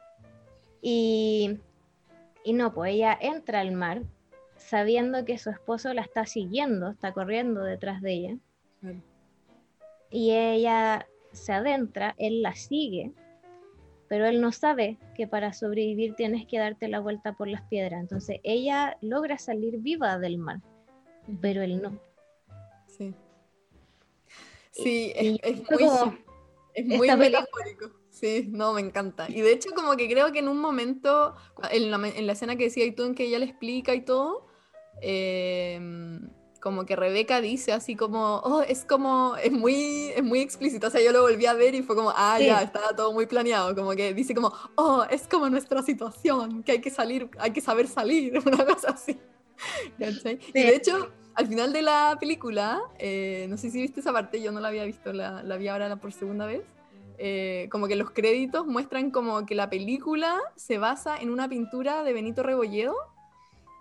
y, 0.81 1.59
y 2.45 2.53
no, 2.53 2.73
pues 2.73 2.93
ella 2.95 3.19
entra 3.21 3.61
al 3.61 3.73
mar 3.73 4.03
sabiendo 4.57 5.25
que 5.25 5.37
su 5.39 5.51
esposo 5.51 5.93
la 5.95 6.03
está 6.03 6.27
siguiendo, 6.27 6.91
está 6.91 7.13
corriendo 7.13 7.63
detrás 7.63 8.01
de 8.03 8.13
ella. 8.13 8.37
Y 10.11 10.31
ella 10.31 11.07
se 11.33 11.53
adentra, 11.53 12.15
él 12.19 12.41
la 12.43 12.55
sigue, 12.55 13.11
pero 14.09 14.27
él 14.27 14.41
no 14.41 14.53
sabe 14.53 14.97
que 15.17 15.27
para 15.27 15.53
sobrevivir 15.53 16.15
tienes 16.15 16.47
que 16.47 16.59
darte 16.59 16.87
la 16.87 17.01
vuelta 17.01 17.33
por 17.33 17.49
las 17.49 17.63
piedras. 17.63 18.01
Entonces 18.01 18.39
ella 18.45 18.97
logra 19.01 19.39
salir 19.39 19.79
viva 19.79 20.19
del 20.19 20.39
mar, 20.39 20.61
pero 21.41 21.63
él 21.63 21.83
no. 21.83 21.99
Sí. 22.87 23.13
Sí, 24.71 25.13
Y- 25.21 25.41
es, 25.43 25.57
muy, 25.69 25.79
como, 25.89 26.17
es 26.75 26.85
muy 26.87 27.09
esta 27.09 27.19
película- 27.19 27.41
metafórico. 27.41 27.91
Sí, 28.11 28.47
no, 28.51 28.73
me 28.75 28.81
encanta. 28.81 29.27
Y 29.29 29.41
de 29.41 29.53
hecho, 29.53 29.71
como 29.75 29.97
que 29.97 30.09
creo 30.09 30.31
que 30.33 30.39
en 30.39 30.49
un 30.49 30.59
momento, 30.59 31.35
en 31.71 31.91
la, 31.91 31.97
en 32.09 32.27
la 32.27 32.33
escena 32.35 32.55
que 32.57 32.65
decía 32.65 32.85
y 32.85 32.93
tú, 32.93 33.03
en 33.05 33.15
que 33.15 33.25
ella 33.25 33.39
le 33.41 33.47
explica 33.47 33.93
y 33.95 34.03
todo, 34.05 34.47
eh, 35.03 35.81
como 36.61 36.87
que 36.87 36.97
Rebeca 36.97 37.41
dice 37.41 37.73
así 37.73 37.95
como, 37.95 38.37
oh, 38.39 38.63
es 38.63 38.85
como, 38.87 39.35
es 39.43 39.53
muy, 39.53 40.11
es 40.17 40.23
muy 40.23 40.41
explícito. 40.41 40.87
O 40.87 40.91
sea, 40.91 41.03
yo 41.03 41.13
lo 41.13 41.23
volví 41.23 41.45
a 41.47 41.53
ver 41.53 41.75
y 41.75 41.83
fue 41.83 41.95
como, 41.97 42.11
ah, 42.17 42.37
Sí. 42.39 42.47
ya, 42.47 42.63
estaba 42.63 42.95
todo 42.97 43.13
muy 43.13 43.27
planeado. 43.27 43.75
Como 43.75 43.91
que 43.93 44.15
dice 44.15 44.35
como, 44.35 44.53
oh, 44.77 45.05
es 45.11 45.27
como 45.29 45.51
nuestra 45.51 45.83
situación, 45.83 46.63
que 46.63 46.73
hay 46.73 46.81
que 46.81 46.91
salir, 46.91 47.29
hay 47.39 47.51
que 47.53 47.61
saber 47.61 47.87
salir, 47.89 48.33
una 48.47 48.65
cosa 48.65 48.91
así. 48.93 49.19
¿Cachai? 49.99 50.39
Y 50.55 50.63
de 50.63 50.77
hecho, 50.77 51.11
al 51.35 51.47
final 51.47 51.73
de 51.73 51.83
la 51.83 52.17
película, 52.21 52.81
eh, 52.99 53.47
no 53.49 53.57
sé 53.57 53.71
si 53.71 53.81
viste 53.81 54.01
esa 54.01 54.13
parte, 54.13 54.41
yo 54.41 54.53
no 54.53 54.61
la 54.61 54.69
había 54.69 54.85
visto, 54.85 55.13
la, 55.13 55.43
la 55.43 55.57
vi 55.57 55.69
ahora 55.69 55.97
por 55.97 56.13
segunda 56.13 56.47
vez. 56.47 56.63
eh, 57.19 57.69
como 57.71 57.87
que 57.87 57.95
los 57.97 58.11
créditos 58.11 58.67
muestran 58.67 59.11
como 59.13 59.47
que 59.47 59.55
la 59.55 59.71
película 59.71 60.37
se 60.57 60.79
basa 60.79 61.17
en 61.17 61.31
una 61.31 61.49
pintura 61.49 62.03
de 62.03 62.13
Benito 62.13 62.43
Rebolledo. 62.43 62.95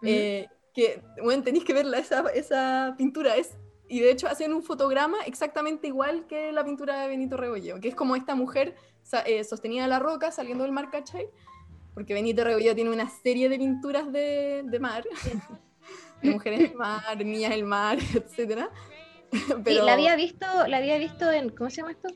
eh, 0.04 0.48
que, 0.74 1.02
bueno, 1.22 1.44
tenéis 1.44 1.64
que 1.66 1.74
verla, 1.74 1.98
esa, 2.00 2.22
esa 2.34 2.96
pintura 2.98 3.36
es. 3.36 3.56
Y 3.88 4.00
de 4.00 4.12
hecho 4.12 4.28
hacen 4.28 4.54
un 4.54 4.64
fotograma 4.64 5.18
exactamente 5.26 5.88
igual 5.88 6.26
que 6.28 6.52
la 6.52 6.64
pintura 6.64 7.02
de 7.02 7.08
Benito 7.10 7.38
Rebolledo, 7.38 7.80
que 7.80 7.90
es 7.90 7.96
como 7.96 8.16
esta 8.16 8.34
mujer 8.36 8.76
eh, 9.26 9.44
sostenida 9.44 9.86
a 9.86 9.88
la 9.88 10.00
roca 10.00 10.32
saliendo 10.32 10.64
del 10.64 10.72
mar, 10.74 10.90
¿cachai? 10.92 11.28
Porque 11.94 12.14
Benito 12.16 12.44
Rebolledo 12.44 12.74
tiene 12.76 12.90
una 12.92 13.10
serie 13.10 13.50
de 13.50 13.58
pinturas 13.58 14.12
de, 14.12 14.64
de 14.66 14.80
mar, 14.80 15.04
mujeres 16.24 16.60
del 16.60 16.76
mar, 16.76 17.26
niñas 17.26 17.52
del 17.52 17.64
mar, 17.64 17.98
etc. 18.16 18.70
Sí, 19.66 19.74
la 19.74 19.94
había 19.94 20.16
visto, 20.16 20.46
la 20.68 20.78
había 20.78 20.98
visto 20.98 21.32
en, 21.32 21.50
¿cómo 21.50 21.70
se 21.70 21.78
llama 21.78 21.92
esto? 21.92 22.10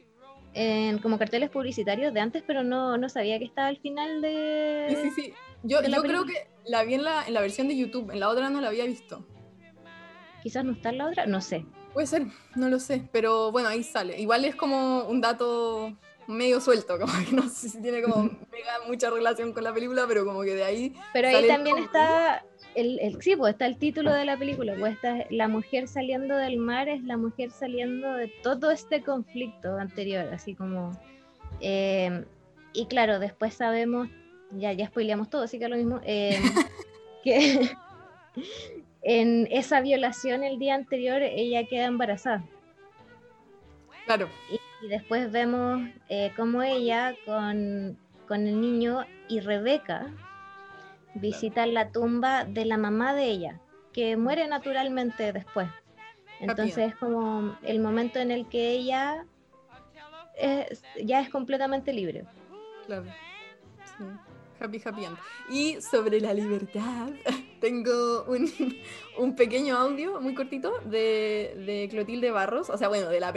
En 0.53 0.99
como 0.99 1.17
carteles 1.17 1.49
publicitarios 1.49 2.13
de 2.13 2.19
antes, 2.19 2.43
pero 2.45 2.63
no, 2.63 2.97
no 2.97 3.09
sabía 3.09 3.37
que 3.39 3.45
estaba 3.45 3.67
al 3.67 3.77
final 3.77 4.21
de... 4.21 4.87
Sí, 4.89 4.95
sí, 5.09 5.21
sí. 5.21 5.33
Yo, 5.63 5.81
yo 5.81 6.01
creo 6.01 6.25
que 6.25 6.47
la 6.65 6.83
vi 6.83 6.95
en 6.95 7.03
la, 7.03 7.25
en 7.25 7.33
la 7.33 7.41
versión 7.41 7.67
de 7.67 7.77
YouTube, 7.77 8.11
en 8.11 8.19
la 8.19 8.29
otra 8.29 8.49
no 8.49 8.61
la 8.61 8.67
había 8.67 8.85
visto. 8.85 9.25
Quizás 10.43 10.63
no 10.63 10.73
está 10.73 10.89
en 10.89 10.99
la 10.99 11.07
otra, 11.07 11.25
no 11.25 11.41
sé. 11.41 11.65
Puede 11.93 12.07
ser, 12.07 12.27
no 12.55 12.69
lo 12.69 12.79
sé, 12.79 13.07
pero 13.11 13.51
bueno, 13.51 13.69
ahí 13.69 13.83
sale. 13.83 14.19
Igual 14.19 14.45
es 14.45 14.55
como 14.55 15.03
un 15.05 15.19
dato 15.19 15.97
medio 16.27 16.61
suelto, 16.61 16.99
como 16.99 17.13
que 17.25 17.31
no 17.33 17.49
sé 17.49 17.69
si 17.69 17.81
tiene 17.81 18.01
como 18.01 18.23
mega 18.23 18.79
mucha 18.87 19.09
relación 19.09 19.53
con 19.53 19.63
la 19.63 19.73
película, 19.73 20.05
pero 20.07 20.25
como 20.25 20.41
que 20.41 20.53
de 20.53 20.63
ahí 20.63 20.95
Pero 21.13 21.29
ahí 21.29 21.47
también 21.47 21.77
está 21.79 22.45
el, 22.77 22.99
el- 22.99 23.21
sí, 23.21 23.35
pues 23.35 23.53
está 23.53 23.65
el 23.65 23.77
título 23.77 24.13
de 24.13 24.25
la 24.25 24.37
película, 24.37 24.75
pues 24.79 24.93
está 24.95 25.25
la 25.29 25.47
mujer 25.47 25.87
saliendo 25.87 26.35
del 26.37 26.57
mar 26.57 26.87
es 26.87 27.03
la 27.03 27.17
mujer 27.17 27.51
saliendo 27.51 28.13
de 28.13 28.27
todo 28.43 28.71
este 28.71 29.01
conflicto 29.03 29.77
anterior, 29.77 30.25
así 30.33 30.53
como 30.55 30.91
eh, 31.59 32.23
y 32.73 32.85
claro, 32.85 33.19
después 33.19 33.53
sabemos, 33.55 34.09
ya, 34.51 34.71
ya 34.73 34.87
spoileamos 34.87 35.29
todo, 35.29 35.43
así 35.43 35.57
que 35.59 35.67
lo 35.67 35.75
mismo, 35.75 35.99
eh, 36.05 36.39
que 37.23 37.77
en 39.01 39.47
esa 39.51 39.81
violación 39.81 40.43
el 40.43 40.59
día 40.59 40.75
anterior 40.75 41.21
ella 41.21 41.65
queda 41.67 41.85
embarazada. 41.85 42.43
Claro, 44.05 44.29
Y, 44.49 44.59
y 44.85 44.89
después 44.89 45.31
vemos 45.31 45.81
eh, 46.09 46.31
cómo 46.37 46.61
ella 46.63 47.15
con, 47.25 47.97
con 48.27 48.47
el 48.47 48.61
niño 48.61 49.05
y 49.27 49.39
Rebeca 49.41 50.07
visitan 51.13 51.73
la 51.73 51.89
tumba 51.91 52.43
de 52.45 52.65
la 52.65 52.77
mamá 52.77 53.13
de 53.13 53.25
ella, 53.25 53.59
que 53.93 54.15
muere 54.17 54.47
naturalmente 54.47 55.31
después. 55.33 55.69
Entonces 56.39 56.77
es 56.77 56.95
como 56.95 57.55
el 57.63 57.79
momento 57.79 58.19
en 58.19 58.29
el 58.31 58.47
que 58.47 58.71
ella 58.71 59.25
es- 60.35 60.83
ya 61.03 61.21
es 61.21 61.29
completamente 61.29 61.93
libre. 61.93 62.25
claro. 62.85 63.05
Sí. 63.97 64.03
Happy, 64.59 64.81
happy 64.83 65.05
end. 65.05 65.17
Y 65.49 65.81
sobre 65.81 66.19
la 66.21 66.33
libertad, 66.33 67.09
tengo 67.59 68.23
un, 68.23 68.51
un 69.17 69.35
pequeño 69.35 69.77
audio 69.77 70.19
muy 70.21 70.33
cortito 70.33 70.79
de, 70.85 71.53
de 71.65 71.87
Clotilde 71.89 72.31
Barros, 72.31 72.69
o 72.69 72.77
sea, 72.77 72.87
bueno, 72.87 73.09
de 73.09 73.19
la 73.19 73.33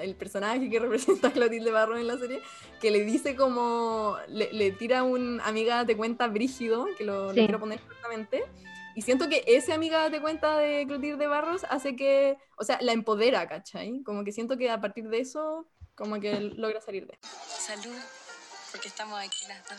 el 0.00 0.14
personaje 0.16 0.70
que 0.70 0.78
representa 0.80 1.28
a 1.28 1.32
Clotilde 1.32 1.70
Barros 1.70 1.98
en 1.98 2.06
la 2.06 2.18
serie, 2.18 2.40
que 2.80 2.90
le 2.90 3.04
dice 3.04 3.36
como, 3.36 4.16
le, 4.28 4.52
le 4.52 4.72
tira 4.72 5.02
un 5.02 5.40
amiga 5.42 5.84
de 5.84 5.96
cuenta 5.96 6.28
brígido, 6.28 6.86
que 6.96 7.04
lo, 7.04 7.32
quiero 7.32 7.60
poner 7.60 7.80
correctamente, 7.80 8.44
y 8.94 9.02
siento 9.02 9.28
que 9.28 9.44
ese 9.46 9.72
amiga 9.72 10.10
de 10.10 10.20
cuenta 10.20 10.58
de 10.58 10.86
Clotilde 10.86 11.26
Barros 11.26 11.64
hace 11.70 11.96
que, 11.96 12.36
o 12.56 12.64
sea, 12.64 12.78
la 12.82 12.92
empodera, 12.92 13.48
¿cachai? 13.48 14.02
Como 14.02 14.22
que 14.24 14.32
siento 14.32 14.58
que 14.58 14.70
a 14.70 14.80
partir 14.80 15.08
de 15.08 15.20
eso, 15.20 15.66
como 15.94 16.20
que 16.20 16.40
logra 16.40 16.80
salir 16.80 17.06
de. 17.06 17.18
Salud, 17.22 17.96
porque 18.70 18.88
estamos 18.88 19.18
aquí 19.18 19.46
las 19.48 19.64
dos. 19.64 19.78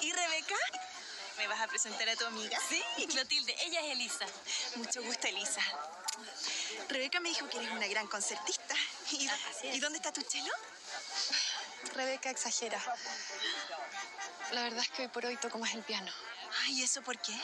¿Y 0.00 0.12
Rebeca? 0.12 0.97
¿Me 1.38 1.46
vas 1.46 1.60
a 1.60 1.68
presentar 1.68 2.08
a 2.08 2.16
tu 2.16 2.26
amiga? 2.26 2.58
Sí, 2.68 2.82
Clotilde, 3.06 3.54
ella 3.60 3.80
es 3.80 3.92
Elisa. 3.92 4.26
Mucho 4.76 5.02
gusto, 5.02 5.26
Elisa. 5.28 5.60
Rebeca 6.88 7.20
me 7.20 7.28
dijo 7.28 7.48
que 7.48 7.58
eres 7.58 7.70
una 7.70 7.86
gran 7.86 8.08
concertista. 8.08 8.74
¿Y. 9.12 9.30
¿y 9.74 9.80
dónde 9.80 9.98
está 9.98 10.12
tu 10.12 10.22
chelo? 10.22 10.52
Rebeca 11.94 12.30
exagera. 12.30 12.80
La 14.52 14.62
verdad 14.64 14.80
es 14.80 14.88
que 14.90 15.02
hoy 15.02 15.08
por 15.08 15.24
hoy 15.26 15.36
toco 15.36 15.58
más 15.58 15.74
el 15.74 15.82
piano, 15.82 16.10
Ay, 16.64 16.82
¿eso 16.82 17.02
por 17.02 17.18
qué? 17.18 17.38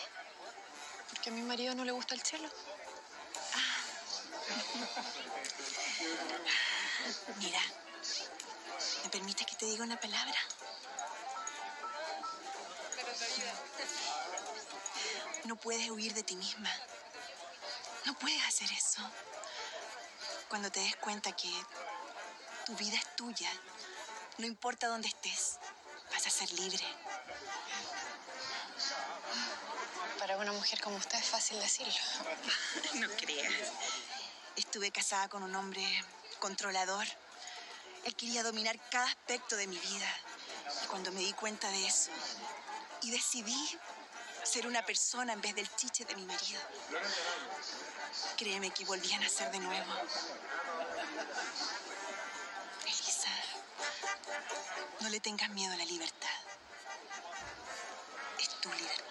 porque 1.10 1.28
a 1.30 1.32
mi 1.32 1.42
marido 1.42 1.74
no 1.74 1.84
le 1.84 1.92
gusta 1.92 2.14
el 2.14 2.22
cello. 2.22 2.48
Mira, 7.38 7.60
¿Me 9.04 9.10
permites 9.10 9.46
que 9.46 9.54
te 9.56 9.66
diga 9.66 9.84
una 9.84 10.00
palabra? 10.00 10.38
No 15.44 15.56
puedes 15.56 15.90
huir 15.90 16.14
de 16.14 16.22
ti 16.22 16.36
misma. 16.36 16.70
No 18.06 18.14
puedes 18.18 18.42
hacer 18.44 18.70
eso. 18.72 19.02
Cuando 20.48 20.70
te 20.70 20.80
des 20.80 20.96
cuenta 20.96 21.32
que 21.32 21.50
tu 22.64 22.74
vida 22.76 22.96
es 22.96 23.16
tuya, 23.16 23.50
no 24.38 24.46
importa 24.46 24.88
dónde 24.88 25.08
estés, 25.08 25.58
vas 26.10 26.26
a 26.26 26.30
ser 26.30 26.50
libre. 26.52 26.84
Para 30.18 30.38
una 30.38 30.52
mujer 30.52 30.80
como 30.80 30.96
usted 30.96 31.18
es 31.18 31.28
fácil 31.28 31.60
decirlo. 31.60 31.94
No 32.94 33.08
creas. 33.16 33.72
Estuve 34.56 34.90
casada 34.90 35.28
con 35.28 35.42
un 35.42 35.54
hombre 35.54 35.84
controlador. 36.38 37.06
Él 38.04 38.14
quería 38.16 38.42
dominar 38.42 38.78
cada 38.90 39.06
aspecto 39.06 39.56
de 39.56 39.66
mi 39.66 39.78
vida. 39.78 40.16
Y 40.82 40.86
cuando 40.86 41.12
me 41.12 41.20
di 41.20 41.32
cuenta 41.32 41.68
de 41.68 41.86
eso 41.86 42.10
y 43.04 43.10
decidí 43.10 43.78
ser 44.42 44.66
una 44.66 44.84
persona 44.84 45.32
en 45.32 45.40
vez 45.40 45.54
del 45.54 45.68
chiche 45.76 46.04
de 46.04 46.14
mi 46.16 46.24
marido, 46.24 46.60
créeme 48.36 48.70
que 48.70 48.84
volví 48.84 49.12
a 49.12 49.20
nacer 49.20 49.50
de 49.50 49.58
nuevo. 49.58 49.92
Elisa, 52.82 53.30
no 55.00 55.08
le 55.10 55.20
tengas 55.20 55.50
miedo 55.50 55.72
a 55.72 55.76
la 55.76 55.84
libertad. 55.84 56.28
Es 58.38 58.48
tu 58.60 58.70
libertad. 58.70 59.04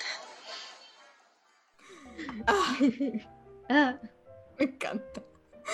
Ah, 3.70 3.98
Me 4.60 4.66
encanta. 4.66 5.24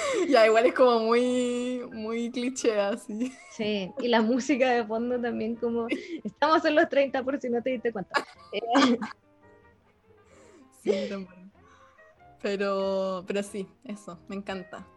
Ya, 0.30 0.46
igual 0.46 0.66
es 0.66 0.74
como 0.74 1.00
muy, 1.00 1.82
muy 1.92 2.32
cliché 2.32 2.80
así. 2.80 3.34
sí, 3.52 3.92
y 4.00 4.08
la 4.08 4.22
música 4.22 4.70
de 4.72 4.86
fondo 4.86 5.20
también 5.20 5.56
como... 5.56 5.88
Estamos 6.24 6.64
en 6.66 6.76
los 6.76 6.88
30 6.90 7.24
por 7.24 7.40
si 7.40 7.50
no 7.50 7.62
te 7.62 7.72
diste 7.72 7.92
cuenta. 7.92 8.26
Sí, 10.82 10.92
también. 11.10 11.52
Pero, 12.42 13.24
pero 13.28 13.44
sí, 13.44 13.68
eso, 13.84 14.18
me 14.30 14.36
encanta. 14.38 14.88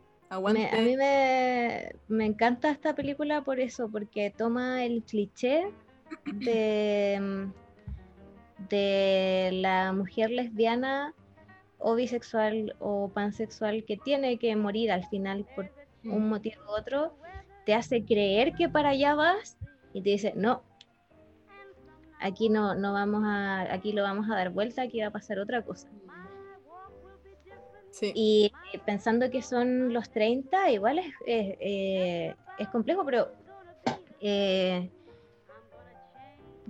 Me- 0.52 0.68
a 0.68 0.76
mí 0.80 0.96
me, 0.96 1.92
me 2.08 2.24
encanta 2.24 2.70
esta 2.70 2.94
película 2.94 3.42
por 3.42 3.60
eso, 3.60 3.90
porque 3.90 4.32
toma 4.36 4.84
el 4.84 5.02
cliché 5.02 5.64
de, 6.26 7.48
de 8.70 9.50
la 9.52 9.92
mujer 9.92 10.30
lesbiana 10.30 11.14
o 11.82 11.94
bisexual 11.94 12.74
o 12.78 13.10
pansexual 13.12 13.84
que 13.84 13.96
tiene 13.96 14.38
que 14.38 14.54
morir 14.56 14.92
al 14.92 15.04
final 15.08 15.46
por 15.54 15.70
un 16.04 16.28
motivo 16.28 16.62
u 16.68 16.78
otro, 16.78 17.14
te 17.66 17.74
hace 17.74 18.04
creer 18.04 18.54
que 18.54 18.68
para 18.68 18.90
allá 18.90 19.14
vas 19.14 19.56
y 19.92 20.02
te 20.02 20.10
dice, 20.10 20.32
no, 20.36 20.62
aquí 22.20 22.48
no, 22.48 22.74
no 22.74 22.92
vamos 22.92 23.22
a, 23.24 23.72
aquí 23.72 23.92
lo 23.92 24.02
vamos 24.02 24.30
a 24.30 24.34
dar 24.34 24.50
vuelta, 24.50 24.82
aquí 24.82 25.00
va 25.00 25.08
a 25.08 25.12
pasar 25.12 25.38
otra 25.38 25.62
cosa. 25.62 25.88
Sí. 27.90 28.10
Y 28.14 28.52
pensando 28.86 29.30
que 29.30 29.42
son 29.42 29.92
los 29.92 30.10
30, 30.10 30.70
igual 30.70 30.98
es, 30.98 31.06
es, 31.26 31.56
eh, 31.60 32.34
es 32.58 32.68
complejo, 32.68 33.04
pero 33.04 33.32
eh, 34.20 34.90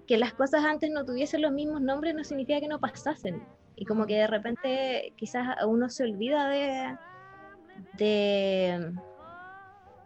que 0.06 0.16
las 0.16 0.34
cosas 0.34 0.64
antes 0.64 0.90
no 0.90 1.04
tuviesen 1.04 1.42
los 1.42 1.52
mismos 1.52 1.80
nombres 1.80 2.14
no 2.14 2.24
significa 2.24 2.60
que 2.60 2.66
no 2.66 2.80
pasasen. 2.80 3.42
Y 3.82 3.84
como 3.84 4.06
que 4.06 4.14
de 4.14 4.28
repente 4.28 5.12
quizás 5.16 5.56
uno 5.66 5.88
se 5.88 6.04
olvida 6.04 6.48
de, 6.48 6.96
de 7.94 8.92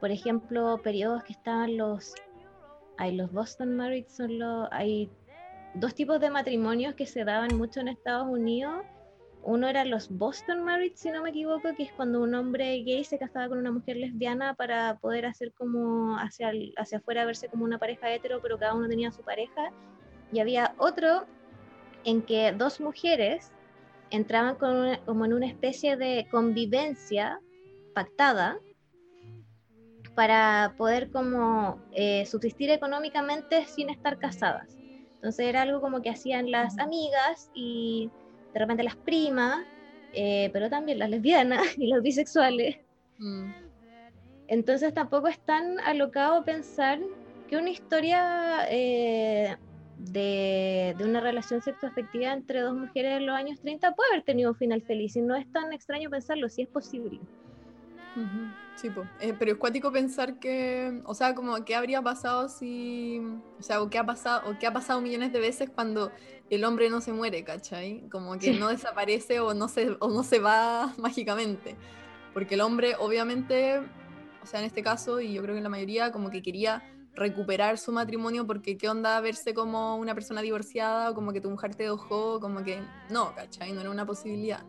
por 0.00 0.10
ejemplo, 0.10 0.80
periodos 0.82 1.22
que 1.24 1.34
estaban 1.34 1.76
los, 1.76 2.14
hay 2.96 3.14
los 3.14 3.30
Boston 3.30 3.76
Married, 3.76 4.06
son 4.08 4.38
los, 4.38 4.66
hay 4.70 5.10
dos 5.74 5.94
tipos 5.94 6.20
de 6.20 6.30
matrimonios 6.30 6.94
que 6.94 7.04
se 7.04 7.22
daban 7.26 7.58
mucho 7.58 7.80
en 7.80 7.88
Estados 7.88 8.26
Unidos. 8.26 8.82
Uno 9.42 9.68
era 9.68 9.84
los 9.84 10.08
Boston 10.08 10.64
Married, 10.64 10.92
si 10.94 11.10
no 11.10 11.22
me 11.22 11.28
equivoco, 11.28 11.74
que 11.76 11.82
es 11.82 11.92
cuando 11.92 12.22
un 12.22 12.34
hombre 12.34 12.82
gay 12.82 13.04
se 13.04 13.18
casaba 13.18 13.50
con 13.50 13.58
una 13.58 13.72
mujer 13.72 13.98
lesbiana 13.98 14.54
para 14.54 14.96
poder 15.00 15.26
hacer 15.26 15.52
como 15.52 16.16
hacia, 16.16 16.48
el- 16.48 16.72
hacia 16.78 16.96
afuera 16.96 17.26
verse 17.26 17.50
como 17.50 17.66
una 17.66 17.78
pareja 17.78 18.10
hetero, 18.10 18.40
pero 18.40 18.58
cada 18.58 18.72
uno 18.72 18.88
tenía 18.88 19.12
su 19.12 19.20
pareja. 19.22 19.70
Y 20.32 20.40
había 20.40 20.74
otro 20.78 21.26
en 22.04 22.22
que 22.22 22.52
dos 22.52 22.80
mujeres 22.80 23.52
entraban 24.10 24.56
con 24.56 24.76
una- 24.76 25.04
como 25.04 25.24
en 25.24 25.32
una 25.32 25.46
especie 25.46 25.96
de 25.96 26.26
convivencia 26.30 27.40
pactada 27.94 28.58
para 30.14 30.74
poder 30.76 31.10
como 31.10 31.78
eh, 31.92 32.24
subsistir 32.26 32.70
económicamente 32.70 33.66
sin 33.66 33.90
estar 33.90 34.18
casadas. 34.18 34.76
Entonces 35.16 35.46
era 35.46 35.62
algo 35.62 35.80
como 35.80 36.00
que 36.02 36.10
hacían 36.10 36.50
las 36.50 36.78
amigas 36.78 37.50
y 37.54 38.10
de 38.52 38.60
repente 38.60 38.82
las 38.82 38.96
primas, 38.96 39.58
eh, 40.14 40.50
pero 40.52 40.70
también 40.70 40.98
las 40.98 41.10
lesbianas 41.10 41.60
y 41.76 41.88
los 41.88 42.02
bisexuales. 42.02 42.76
Mm. 43.18 43.50
Entonces 44.48 44.94
tampoco 44.94 45.28
es 45.28 45.38
tan 45.40 45.80
alocado 45.80 46.44
pensar 46.44 47.00
que 47.48 47.56
una 47.56 47.70
historia 47.70 48.66
eh, 48.70 49.56
de, 49.98 50.94
de 50.98 51.04
una 51.04 51.20
relación 51.20 51.62
sexoafectiva 51.62 52.32
entre 52.32 52.60
dos 52.60 52.74
mujeres 52.76 53.16
en 53.16 53.26
los 53.26 53.34
años 53.36 53.60
30 53.60 53.94
puede 53.94 54.10
haber 54.12 54.24
tenido 54.24 54.50
un 54.50 54.56
final 54.56 54.82
feliz 54.82 55.16
y 55.16 55.22
no 55.22 55.34
es 55.34 55.50
tan 55.52 55.72
extraño 55.72 56.10
pensarlo, 56.10 56.48
si 56.48 56.62
es 56.62 56.68
posible. 56.68 57.18
Sí, 58.76 58.88
po. 58.90 59.04
Eh, 59.20 59.34
pero 59.38 59.52
es 59.52 59.58
cuático 59.58 59.92
pensar 59.92 60.38
que, 60.38 61.00
o 61.04 61.14
sea, 61.14 61.34
como 61.34 61.64
qué 61.64 61.74
habría 61.74 62.00
pasado 62.02 62.48
si, 62.48 63.20
o 63.58 63.62
sea, 63.62 63.82
o 63.82 63.90
qué 63.90 63.98
ha 63.98 64.04
pasado, 64.06 64.50
o 64.50 64.58
qué 64.58 64.66
ha 64.66 64.72
pasado 64.72 65.00
millones 65.00 65.32
de 65.32 65.40
veces 65.40 65.70
cuando 65.74 66.10
el 66.50 66.64
hombre 66.64 66.88
no 66.90 67.00
se 67.00 67.12
muere, 67.12 67.42
¿cachai? 67.44 68.08
Como 68.10 68.38
que 68.38 68.52
Sí. 68.54 68.58
no 68.58 68.68
desaparece 68.68 69.40
o 69.40 69.52
no 69.54 69.68
se, 69.68 69.96
o 70.00 70.08
no 70.08 70.22
se 70.22 70.38
va 70.38 70.94
mágicamente. 70.98 71.76
Porque 72.32 72.54
el 72.54 72.60
hombre, 72.62 72.96
obviamente, 72.98 73.80
o 74.42 74.46
sea, 74.46 74.60
en 74.60 74.66
este 74.66 74.82
caso, 74.82 75.20
y 75.20 75.32
yo 75.34 75.42
creo 75.42 75.54
que 75.54 75.58
en 75.58 75.64
la 75.64 75.70
mayoría, 75.70 76.12
como 76.12 76.30
que 76.30 76.42
quería 76.42 76.82
recuperar 77.16 77.78
su 77.78 77.90
matrimonio 77.92 78.46
porque 78.46 78.76
qué 78.76 78.88
onda 78.88 79.20
verse 79.20 79.54
como 79.54 79.96
una 79.96 80.14
persona 80.14 80.42
divorciada 80.42 81.10
o 81.10 81.14
como 81.14 81.32
que 81.32 81.40
tu 81.40 81.50
mujer 81.50 81.74
te 81.74 81.84
dejó, 81.84 82.38
como 82.40 82.62
que 82.62 82.80
no, 83.10 83.34
¿cachai? 83.34 83.72
No 83.72 83.80
era 83.80 83.90
una 83.90 84.06
posibilidad. 84.06 84.62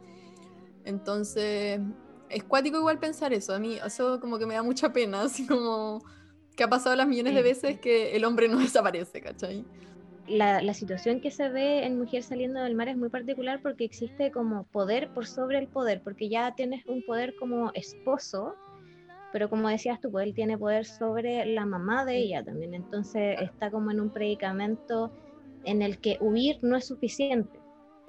Entonces, 0.85 1.81
es 2.29 2.43
cuático 2.45 2.77
igual 2.77 2.99
pensar 2.99 3.33
eso. 3.33 3.53
A 3.53 3.59
mí 3.59 3.77
eso 3.85 4.19
como 4.21 4.39
que 4.39 4.45
me 4.45 4.53
da 4.53 4.63
mucha 4.63 4.93
pena, 4.93 5.21
así 5.23 5.45
como 5.45 6.01
que 6.55 6.63
ha 6.63 6.69
pasado 6.69 6.95
las 6.95 7.07
millones 7.07 7.35
de 7.35 7.43
veces 7.43 7.79
que 7.79 8.15
el 8.15 8.25
hombre 8.25 8.47
no 8.47 8.57
desaparece, 8.59 9.21
¿cachai? 9.21 9.65
La, 10.27 10.61
la 10.61 10.73
situación 10.73 11.21
que 11.21 11.31
se 11.31 11.47
ve 11.49 11.85
en 11.85 11.97
Mujer 11.97 12.21
saliendo 12.23 12.61
del 12.61 12.75
mar 12.75 12.89
es 12.89 12.97
muy 12.97 13.07
particular 13.09 13.61
porque 13.61 13.85
existe 13.85 14.31
como 14.31 14.65
poder 14.65 15.09
por 15.13 15.25
sobre 15.25 15.57
el 15.57 15.67
poder, 15.67 16.01
porque 16.01 16.27
ya 16.27 16.53
tienes 16.53 16.85
un 16.85 17.01
poder 17.05 17.33
como 17.37 17.71
esposo, 17.73 18.55
pero 19.31 19.49
como 19.49 19.69
decías 19.69 19.99
tú, 19.99 20.11
pues 20.11 20.25
él 20.25 20.33
tiene 20.33 20.57
poder 20.57 20.85
sobre 20.85 21.45
la 21.45 21.65
mamá 21.65 22.05
de 22.05 22.17
ella 22.17 22.43
también, 22.43 22.73
entonces 22.73 23.37
está 23.41 23.69
como 23.71 23.91
en 23.91 23.99
un 23.99 24.11
predicamento 24.11 25.11
en 25.63 25.81
el 25.81 25.99
que 25.99 26.17
huir 26.21 26.57
no 26.61 26.77
es 26.77 26.87
suficiente. 26.87 27.59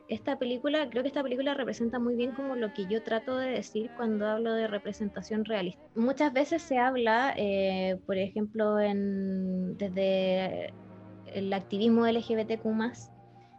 Esta 0.08 0.38
película, 0.38 0.88
creo 0.88 1.02
que 1.02 1.08
esta 1.08 1.22
película 1.22 1.52
representa 1.52 1.98
muy 1.98 2.14
bien 2.14 2.32
como 2.32 2.56
lo 2.56 2.72
que 2.72 2.86
yo 2.86 3.02
trato 3.02 3.36
de 3.36 3.50
decir 3.50 3.90
cuando 3.96 4.26
hablo 4.26 4.54
de 4.54 4.66
representación 4.66 5.44
realista. 5.44 5.82
Muchas 5.94 6.32
veces 6.32 6.62
se 6.62 6.78
habla, 6.78 7.34
eh, 7.36 7.98
por 8.06 8.16
ejemplo, 8.16 8.80
en, 8.80 9.76
desde 9.76 10.72
el 11.34 11.52
activismo 11.52 12.06
LGBTQ+, 12.06 12.64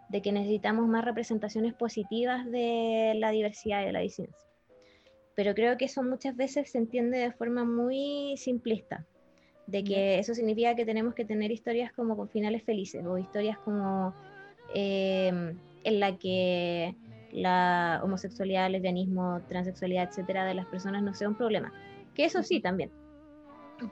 de 0.09 0.21
que 0.23 0.31
necesitamos 0.31 0.87
más 0.87 1.05
representaciones 1.05 1.75
positivas 1.75 2.49
de 2.49 3.13
la 3.15 3.29
diversidad 3.29 3.83
y 3.83 3.85
de 3.85 3.91
la 3.91 3.99
disidencia. 3.99 4.48
Pero 5.39 5.55
creo 5.55 5.77
que 5.77 5.85
eso 5.85 6.03
muchas 6.03 6.35
veces 6.35 6.69
se 6.69 6.77
entiende 6.79 7.17
de 7.17 7.31
forma 7.31 7.63
muy 7.63 8.35
simplista, 8.35 9.05
de 9.67 9.85
que 9.85 10.19
eso 10.19 10.35
significa 10.35 10.75
que 10.75 10.83
tenemos 10.83 11.15
que 11.15 11.23
tener 11.23 11.49
historias 11.49 11.93
como 11.93 12.17
con 12.17 12.27
finales 12.27 12.61
felices 12.63 13.05
o 13.05 13.17
historias 13.17 13.57
como 13.59 14.13
eh, 14.75 15.31
en 15.85 15.99
la 16.01 16.17
que 16.17 16.93
la 17.31 18.01
homosexualidad, 18.03 18.69
lesbianismo, 18.69 19.39
transexualidad, 19.47 20.09
etcétera, 20.09 20.43
de 20.43 20.55
las 20.55 20.65
personas 20.65 21.03
no 21.03 21.13
sea 21.13 21.29
un 21.29 21.35
problema. 21.35 21.71
Que 22.15 22.25
eso 22.25 22.43
sí 22.43 22.59
también. 22.59 22.91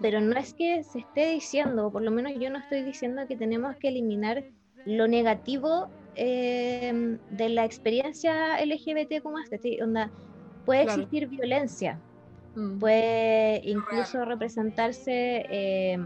Pero 0.01 0.19
no 0.19 0.37
es 0.37 0.53
que 0.53 0.83
se 0.83 0.99
esté 0.99 1.31
diciendo, 1.31 1.87
o 1.87 1.91
por 1.93 2.01
lo 2.01 2.11
menos 2.11 2.33
yo 2.37 2.49
no 2.49 2.59
estoy 2.59 2.81
diciendo 2.81 3.25
que 3.25 3.37
tenemos 3.37 3.77
que 3.77 3.87
eliminar 3.87 4.43
lo 4.83 5.07
negativo 5.07 5.87
eh, 6.15 7.17
de 7.29 7.49
la 7.49 7.63
experiencia 7.63 8.61
LGBT 8.61 9.21
como 9.21 9.39
este, 9.39 9.81
onda, 9.81 10.11
puede 10.67 10.83
Claro. 10.83 11.01
existir 11.01 11.27
violencia, 11.29 11.99
Mm. 12.55 12.77
puede 12.79 13.61
incluso 13.63 14.25
representarse, 14.25 15.45
eh, 15.49 15.97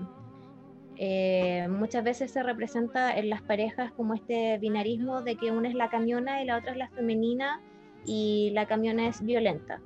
eh, 0.98 1.68
muchas 1.68 2.04
veces 2.04 2.32
se 2.32 2.44
representa 2.44 3.18
en 3.18 3.30
las 3.30 3.42
parejas 3.42 3.92
como 3.94 4.14
este 4.14 4.58
binarismo 4.60 5.22
de 5.24 5.36
que 5.36 5.52
una 5.52 5.68
es 5.68 5.74
la 5.74 5.90
camiona 5.90 6.42
y 6.42 6.46
la 6.46 6.58
otra 6.58 6.72
es 6.74 6.78
la 6.78 6.90
femenina 6.90 7.60
y 8.06 8.52
la 8.54 8.68
camiona 8.68 9.08
es 9.08 9.22
violenta. 9.26 9.82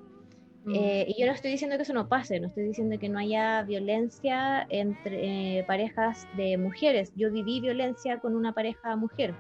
Eh, 0.68 1.06
y 1.08 1.22
yo 1.22 1.28
no 1.28 1.34
estoy 1.34 1.52
diciendo 1.52 1.78
que 1.78 1.84
eso 1.84 1.94
no 1.94 2.08
pase, 2.10 2.40
no 2.40 2.48
estoy 2.48 2.64
diciendo 2.64 2.98
que 2.98 3.08
no 3.08 3.20
haya 3.20 3.62
violencia 3.62 4.66
entre 4.70 5.60
eh, 5.60 5.64
parejas 5.64 6.28
de 6.36 6.58
mujeres. 6.58 7.14
Yo 7.16 7.32
viví 7.32 7.62
violencia 7.62 8.20
con 8.20 8.36
una 8.36 8.52
pareja 8.52 8.96
mujer. 8.96 9.36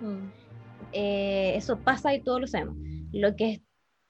Mm. 0.00 0.28
Eh, 0.92 1.54
eso 1.56 1.78
pasa 1.78 2.14
y 2.14 2.20
todos 2.20 2.42
lo 2.42 2.46
sabemos. 2.46 2.76
Lo 3.12 3.34
que 3.34 3.62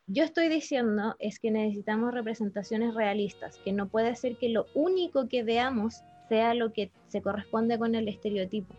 yo 0.08 0.24
estoy 0.24 0.48
diciendo 0.48 1.14
es 1.18 1.38
que 1.38 1.50
necesitamos 1.50 2.12
representaciones 2.12 2.94
realistas, 2.94 3.58
que 3.64 3.72
no 3.72 3.88
puede 3.88 4.16
ser 4.16 4.36
que 4.36 4.48
lo 4.48 4.66
único 4.74 5.28
que 5.28 5.42
veamos 5.42 6.02
sea 6.28 6.54
lo 6.54 6.72
que 6.72 6.90
se 7.08 7.22
corresponde 7.22 7.78
con 7.78 7.94
el 7.94 8.08
estereotipo. 8.08 8.74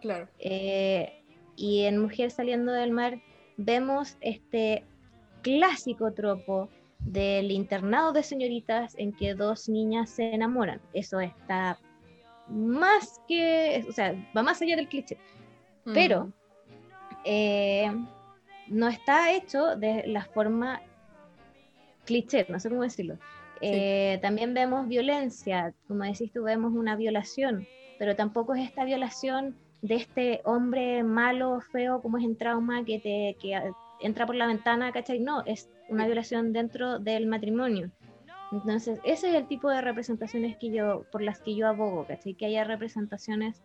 Claro. 0.00 0.28
Eh, 0.38 1.22
y 1.56 1.84
en 1.84 1.98
Mujer 1.98 2.30
saliendo 2.30 2.72
del 2.72 2.90
mar 2.90 3.20
vemos 3.56 4.16
este 4.20 4.84
clásico 5.42 6.12
tropo 6.12 6.68
del 6.98 7.50
internado 7.50 8.12
de 8.12 8.22
señoritas 8.22 8.94
en 8.98 9.12
que 9.12 9.34
dos 9.34 9.68
niñas 9.68 10.10
se 10.10 10.34
enamoran. 10.34 10.80
Eso 10.92 11.20
está 11.20 11.78
más 12.48 13.20
que, 13.28 13.84
o 13.88 13.92
sea, 13.92 14.14
va 14.36 14.42
más 14.42 14.60
allá 14.60 14.76
del 14.76 14.88
cliché. 14.88 15.16
Pero 15.92 16.32
eh, 17.24 17.90
no 18.68 18.88
está 18.88 19.32
hecho 19.32 19.76
de 19.76 20.06
la 20.06 20.24
forma 20.24 20.80
cliché, 22.04 22.46
no 22.48 22.60
sé 22.60 22.68
cómo 22.68 22.82
decirlo. 22.82 23.18
Eh, 23.60 24.18
también 24.20 24.52
vemos 24.52 24.88
violencia, 24.88 25.72
como 25.88 26.04
decís 26.04 26.32
tú, 26.32 26.42
vemos 26.42 26.72
una 26.74 26.96
violación, 26.96 27.66
pero 27.98 28.16
tampoco 28.16 28.54
es 28.54 28.64
esta 28.64 28.84
violación 28.84 29.56
de 29.80 29.96
este 29.96 30.40
hombre 30.44 31.02
malo, 31.02 31.60
feo, 31.72 32.02
como 32.02 32.18
es 32.18 32.24
en 32.24 32.36
trauma, 32.36 32.84
que, 32.84 32.98
te, 32.98 33.36
que 33.40 33.60
entra 34.00 34.26
por 34.26 34.34
la 34.34 34.46
ventana, 34.46 34.92
¿cachai? 34.92 35.20
No, 35.20 35.44
es 35.46 35.68
una 35.88 36.06
violación 36.06 36.52
dentro 36.52 36.98
del 36.98 37.26
matrimonio. 37.26 37.90
Entonces, 38.52 39.00
ese 39.04 39.30
es 39.30 39.34
el 39.34 39.46
tipo 39.46 39.68
de 39.68 39.80
representaciones 39.80 40.56
que 40.56 40.70
yo, 40.70 41.04
por 41.10 41.22
las 41.22 41.40
que 41.40 41.54
yo 41.54 41.66
abogo, 41.66 42.06
¿cachai? 42.06 42.34
Que 42.34 42.46
haya 42.46 42.64
representaciones 42.64 43.62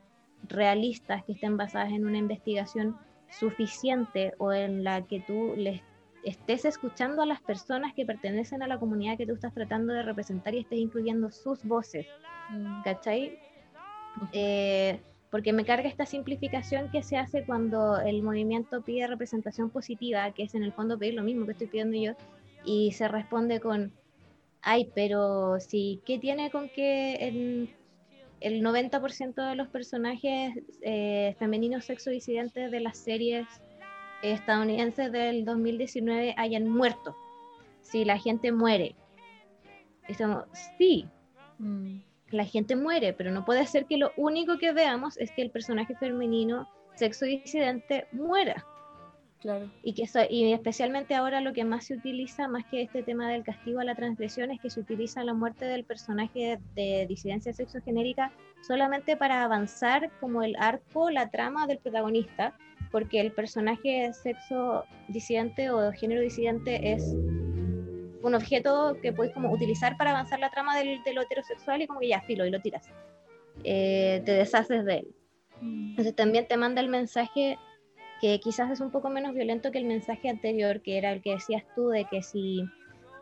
realistas 0.48 1.24
que 1.26 1.34
estén 1.34 1.58
basadas 1.58 1.92
en 1.92 2.06
una 2.06 2.18
investigación 2.18 2.98
suficiente 3.32 4.34
o 4.38 4.52
en 4.54 4.84
la 4.84 5.02
que 5.04 5.20
tú 5.22 5.54
les 5.56 5.82
estés 6.24 6.66
escuchando 6.66 7.22
a 7.22 7.26
las 7.26 7.42
personas 7.42 7.94
que 7.94 8.06
pertenecen 8.06 8.62
a 8.62 8.68
la 8.68 8.78
comunidad 8.78 9.18
que 9.18 9.26
tú 9.26 9.34
estás 9.34 9.54
tratando 9.54 9.94
de 9.94 10.04
representar 10.04 10.54
y 10.54 10.60
estés 10.60 10.80
incluyendo 10.80 11.32
sus 11.32 11.64
voces, 11.64 12.06
Mm. 12.50 12.82
¿cachai? 12.84 13.38
Eh, 14.34 15.00
porque 15.32 15.54
me 15.54 15.64
carga 15.64 15.88
esta 15.88 16.06
simplificación 16.06 16.90
que 16.90 17.04
se 17.04 17.18
hace 17.18 17.46
cuando 17.46 18.00
el 18.00 18.24
movimiento 18.24 18.82
pide 18.82 19.08
representación 19.08 19.70
positiva, 19.70 20.32
que 20.32 20.44
es 20.44 20.56
en 20.56 20.64
el 20.64 20.74
fondo 20.74 20.98
pedir 20.98 21.14
lo 21.14 21.24
mismo 21.24 21.46
que 21.46 21.52
estoy 21.52 21.68
pidiendo 21.68 21.98
yo, 21.98 22.14
y 22.66 22.92
se 22.94 23.08
responde 23.08 23.60
con, 23.60 23.94
ay, 24.62 24.90
pero 24.96 25.60
sí, 25.60 26.02
¿qué 26.06 26.18
tiene 26.18 26.50
con 26.50 26.70
que 26.70 27.68
el 28.42 28.62
90% 28.62 29.50
de 29.50 29.56
los 29.56 29.68
personajes 29.68 30.54
eh, 30.82 31.36
femeninos 31.40 31.86
sexo 31.86 32.10
disidentes 32.10 32.72
de 32.72 32.80
las 32.80 32.98
series 32.98 33.48
estadounidenses 34.22 35.12
del 35.12 35.46
2019 35.46 36.36
hayan 36.38 36.68
muerto? 36.68 37.16
Si 37.82 38.06
la 38.06 38.18
gente 38.18 38.52
muere. 38.52 38.96
Estamos, 40.08 40.46
sí, 40.78 41.08
Mm. 41.60 42.00
la 42.32 42.46
gente 42.46 42.76
muere, 42.76 43.14
pero 43.14 43.32
no 43.32 43.44
puede 43.44 43.66
ser 43.68 43.86
que 43.86 43.98
lo 43.98 44.12
único 44.16 44.58
que 44.58 44.72
veamos 44.72 45.18
es 45.18 45.32
que 45.32 45.42
el 45.42 45.52
personaje 45.52 45.96
femenino 45.96 46.68
sexo 46.96 47.26
disidente 47.26 48.08
muera. 48.12 48.66
Claro. 49.42 49.70
Y, 49.84 49.94
que 49.94 50.04
eso- 50.04 50.20
y 50.30 50.52
especialmente 50.52 51.16
ahora 51.16 51.40
lo 51.40 51.54
que 51.54 51.64
más 51.64 51.86
se 51.86 51.94
utiliza, 51.96 52.48
más 52.50 52.66
que 52.66 52.82
este 52.82 53.04
tema 53.04 53.30
del 53.32 53.44
castigo 53.44 53.80
a 53.80 53.86
la 53.86 53.96
transgresión, 53.96 54.52
es 54.52 54.60
que 54.60 54.70
se 54.70 54.82
utiliza 54.82 55.24
la 55.24 55.34
muerte 55.34 55.64
del 55.66 55.86
personaje 55.86 56.60
de 56.76 57.06
disidencia 57.08 57.54
sexogenérica 57.54 58.34
solamente 58.68 59.16
para 59.16 59.44
avanzar 59.44 60.12
como 60.20 60.44
el 60.44 60.56
arco, 60.58 61.10
la 61.10 61.30
trama 61.30 61.68
del 61.68 61.78
protagonista, 61.78 62.54
porque 62.92 63.22
el 63.22 63.32
personaje 63.32 64.12
sexo 64.14 64.84
disidente 65.08 65.70
o 65.72 65.92
género 65.94 66.20
disidente 66.22 66.92
es 66.92 67.04
un 68.22 68.36
objeto 68.36 68.98
que 69.02 69.14
puedes 69.14 69.34
como 69.34 69.50
utilizar 69.54 69.96
para 69.96 70.10
avanzar 70.12 70.40
la 70.40 70.50
trama 70.50 70.78
del, 70.78 71.02
de 71.04 71.14
lo 71.14 71.22
heterosexual 71.22 71.82
y 71.82 71.88
como 71.88 72.02
que 72.02 72.10
ya 72.10 72.20
filo 72.22 72.46
y 72.46 72.50
lo 72.50 72.60
tiras. 72.60 72.90
Eh, 73.64 74.22
te 74.26 74.34
deshaces 74.34 74.84
de 74.84 74.98
él. 74.98 75.08
Entonces 75.62 76.14
también 76.16 76.46
te 76.48 76.58
manda 76.58 76.82
el 76.82 76.90
mensaje 76.90 77.58
que 78.20 78.40
quizás 78.40 78.70
es 78.72 78.80
un 78.80 78.92
poco 78.92 79.10
menos 79.10 79.34
violento 79.34 79.72
que 79.72 79.78
el 79.78 79.86
mensaje 79.86 80.30
anterior, 80.30 80.82
que 80.82 80.98
era 80.98 81.12
el 81.12 81.22
que 81.22 81.34
decías 81.34 81.64
tú 81.76 81.90
de 81.90 82.06
que 82.06 82.22
si 82.22 82.64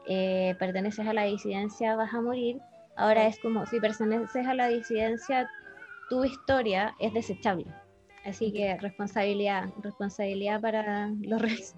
eh, 0.08 0.56
perteneces 0.58 1.06
a 1.08 1.14
la 1.14 1.24
disidencia 1.24 1.95
vas 1.95 2.14
a 2.14 2.22
morir. 2.22 2.59
Ahora 2.95 3.27
es 3.27 3.40
como 3.40 3.66
si 3.66 3.80
perteneces 3.80 4.48
a 4.48 4.53
la 4.53 4.67
disidencia, 4.67 5.50
tu 6.09 6.24
historia 6.24 6.95
es 7.00 7.14
desechable. 7.14 7.66
Así 8.26 8.51
que 8.51 8.76
responsabilidad, 8.77 9.69
responsabilidad 9.82 10.59
para 10.59 11.09
los 11.22 11.42
realizadores. 11.42 11.76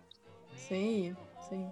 Sí, 0.55 1.13
sí. 1.49 1.65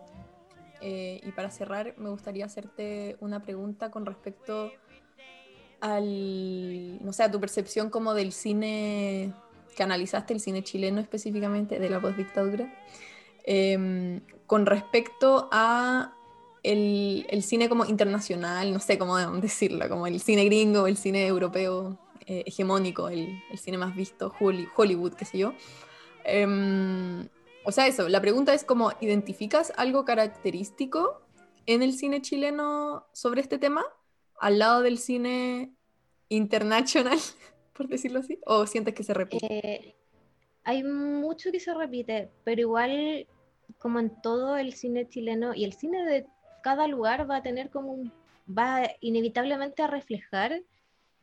Eh, 0.82 1.22
y 1.24 1.32
para 1.32 1.50
cerrar, 1.50 1.96
me 1.98 2.10
gustaría 2.10 2.46
hacerte 2.46 3.18
una 3.20 3.42
pregunta 3.42 3.90
con 3.90 4.06
respecto 4.06 4.72
al, 5.80 7.04
no 7.04 7.14
sé, 7.14 7.24
a 7.24 7.32
tu 7.32 7.40
percepción 7.40 7.90
como 7.90 8.14
del 8.14 8.32
cine 8.32 9.34
que 9.78 9.84
analizaste, 9.84 10.34
el 10.34 10.42
cine 10.42 10.64
chileno 10.64 11.00
específicamente, 11.00 11.80
de 11.80 11.90
la 11.90 12.02
postdictadura, 12.02 12.68
em, 13.46 14.20
con 14.46 14.66
respecto 14.66 15.48
a 15.52 16.14
el, 16.64 17.26
el 17.30 17.44
cine 17.44 17.70
como 17.70 17.86
internacional, 17.86 18.74
no 18.74 18.80
sé 18.80 18.98
cómo 18.98 19.18
decirlo, 19.40 19.88
como 19.88 20.08
el 20.08 20.20
cine 20.20 20.44
gringo, 20.46 20.88
el 20.88 20.98
cine 20.98 21.26
europeo 21.28 21.98
eh, 22.26 22.44
hegemónico, 22.48 23.08
el, 23.08 23.42
el 23.52 23.58
cine 23.60 23.78
más 23.78 23.96
visto, 23.96 24.34
Holly- 24.40 24.68
Hollywood, 24.76 25.14
qué 25.14 25.24
sé 25.26 25.38
yo. 25.38 25.54
Em, 26.26 27.30
o 27.64 27.72
sea, 27.72 27.88
eso, 27.88 28.10
la 28.10 28.20
pregunta 28.20 28.54
es 28.54 28.64
como, 28.64 28.92
¿identificas 29.00 29.72
algo 29.78 30.04
característico 30.04 31.22
en 31.68 31.84
el 31.84 31.94
cine 31.94 32.22
chileno 32.22 33.06
sobre 33.14 33.42
este 33.42 33.58
tema? 33.60 33.86
Al 34.40 34.60
lado 34.60 34.82
del 34.82 34.98
cine 34.98 35.72
internacional, 36.30 37.20
por 37.78 37.88
decirlo 37.88 38.20
así, 38.20 38.40
o 38.46 38.66
sientes 38.66 38.94
que 38.94 39.04
se 39.04 39.14
repite? 39.14 39.46
Eh, 39.50 39.96
hay 40.64 40.84
mucho 40.84 41.52
que 41.52 41.60
se 41.60 41.74
repite, 41.74 42.30
pero 42.44 42.60
igual, 42.62 43.28
como 43.78 44.00
en 44.00 44.22
todo 44.22 44.58
el 44.58 44.74
cine 44.74 45.08
chileno 45.08 45.54
y 45.54 45.64
el 45.64 45.74
cine 45.74 46.04
de 46.04 46.26
cada 46.64 46.88
lugar 46.88 47.30
va 47.30 47.38
a 47.38 47.44
tener 47.44 47.70
como 47.70 47.94
un, 47.94 48.12
va 48.50 48.90
inevitablemente 49.00 49.84
a 49.84 49.88
reflejar 49.88 50.62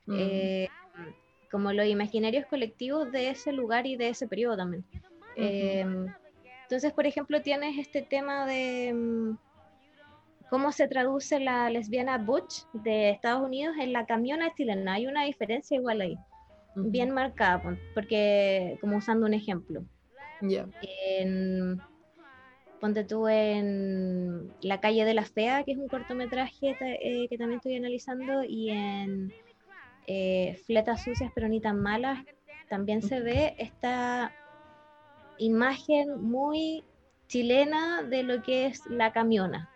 Mm. 0.07 0.16
eh, 0.18 0.68
como 1.50 1.73
los 1.73 1.86
imaginarios 1.86 2.47
colectivos 2.47 3.10
de 3.12 3.31
ese 3.31 3.52
lugar 3.52 3.86
y 3.86 3.97
de 3.97 4.08
ese 4.08 4.26
periodo 4.26 4.57
también. 4.57 4.84
Eh, 5.36 5.84
entonces, 6.65 6.92
por 6.92 7.07
ejemplo, 7.07 7.42
tienes 7.42 7.78
este 7.78 8.02
tema 8.02 8.47
de 8.47 8.92
mm, 8.92 9.36
cómo 10.50 10.73
se 10.73 10.89
traduce 10.89 11.39
la 11.39 11.70
lesbiana 11.70 12.18
butch 12.18 12.65
de 12.73 13.10
Estados 13.10 13.44
Unidos 13.47 13.76
en 13.78 13.92
la 13.92 14.05
camiona 14.05 14.52
chilena. 14.55 14.94
Hay 14.94 15.07
una 15.07 15.24
diferencia 15.24 15.76
igual 15.76 16.00
ahí. 16.00 16.18
Bien 16.75 17.11
marcada, 17.11 17.78
porque 17.94 18.78
como 18.81 18.97
usando 18.97 19.27
un 19.27 19.35
ejemplo. 19.35 19.85
Ya. 20.41 20.69
En, 21.19 21.81
ponte 22.81 23.05
tú 23.05 23.28
en 23.28 24.53
La 24.61 24.81
calle 24.81 25.05
de 25.05 25.15
la 25.15 25.25
fea, 25.25 25.65
que 25.65 25.73
es 25.73 25.78
un 25.78 25.89
cortometraje 25.89 26.77
eh, 26.81 27.28
que 27.28 27.39
también 27.39 27.59
estoy 27.59 27.77
analizando, 27.77 28.44
y 28.44 28.70
en 28.70 29.33
eh, 30.07 30.61
Fletas 30.67 31.03
sucias 31.03 31.31
pero 31.35 31.49
ni 31.49 31.61
tan 31.61 31.81
malas, 31.81 32.25
también 32.69 33.03
se 33.03 33.20
ve 33.20 33.55
esta 33.59 34.33
imagen 35.39 36.23
muy 36.23 36.85
chilena 37.27 38.03
de 38.03 38.23
lo 38.23 38.43
que 38.43 38.67
es 38.67 38.85
la 38.86 39.12
camiona. 39.12 39.70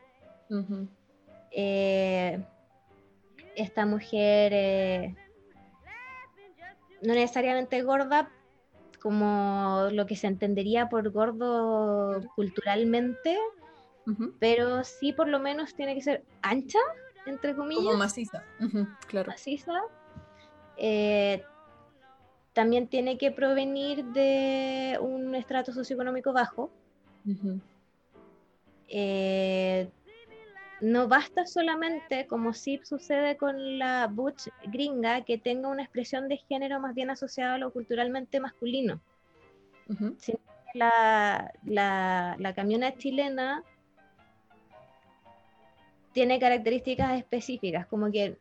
Eh, 1.51 2.39
esta 3.57 3.86
mujer 3.86 5.15
no 7.02 7.15
necesariamente 7.15 7.83
gorda 7.83 8.31
como 9.01 9.89
lo 9.93 10.07
que 10.07 10.17
se 10.17 10.27
entendería 10.27 10.89
por 10.89 11.10
gordo 11.10 12.20
culturalmente, 12.35 13.39
pero 14.41 14.83
sí 14.85 15.12
por 15.12 15.28
lo 15.28 15.39
menos 15.39 15.75
tiene 15.75 15.94
que 15.94 16.01
ser 16.02 16.25
ancha, 16.43 16.78
entre 17.27 17.55
comillas, 17.55 17.85
Como 17.85 17.99
maciza. 17.99 18.43
Claro. 19.07 19.31
maciza. 19.31 19.83
Eh, 20.77 21.43
también 22.55 22.89
tiene 22.89 23.18
que 23.18 23.31
provenir 23.31 24.05
de 24.07 24.99
un 25.01 25.35
estrato 25.35 25.73
socioeconómico 25.73 26.33
bajo. 26.33 26.70
Eh, 28.89 29.89
no 30.81 31.08
basta 31.08 31.47
solamente, 31.47 32.26
como 32.26 32.52
sí 32.52 32.81
sucede 32.84 33.36
con 33.36 33.78
la 33.78 34.07
butch 34.07 34.48
gringa, 34.65 35.24
que 35.24 35.39
tenga 35.39 35.68
una 35.68 35.82
expresión 35.82 36.28
de 36.28 36.36
género 36.36 36.81
más 36.81 36.94
bien 36.94 37.10
asociada 37.10 37.55
a 37.55 37.58
lo 37.58 37.73
culturalmente 37.73 38.40
masculino. 38.40 39.00
La, 40.74 41.52
la, 41.65 42.36
la 42.39 42.55
camiona 42.55 42.94
chilena 42.97 43.65
tiene 46.12 46.39
características 46.39 47.18
específicas, 47.18 47.86
como 47.86 48.10
que... 48.10 48.36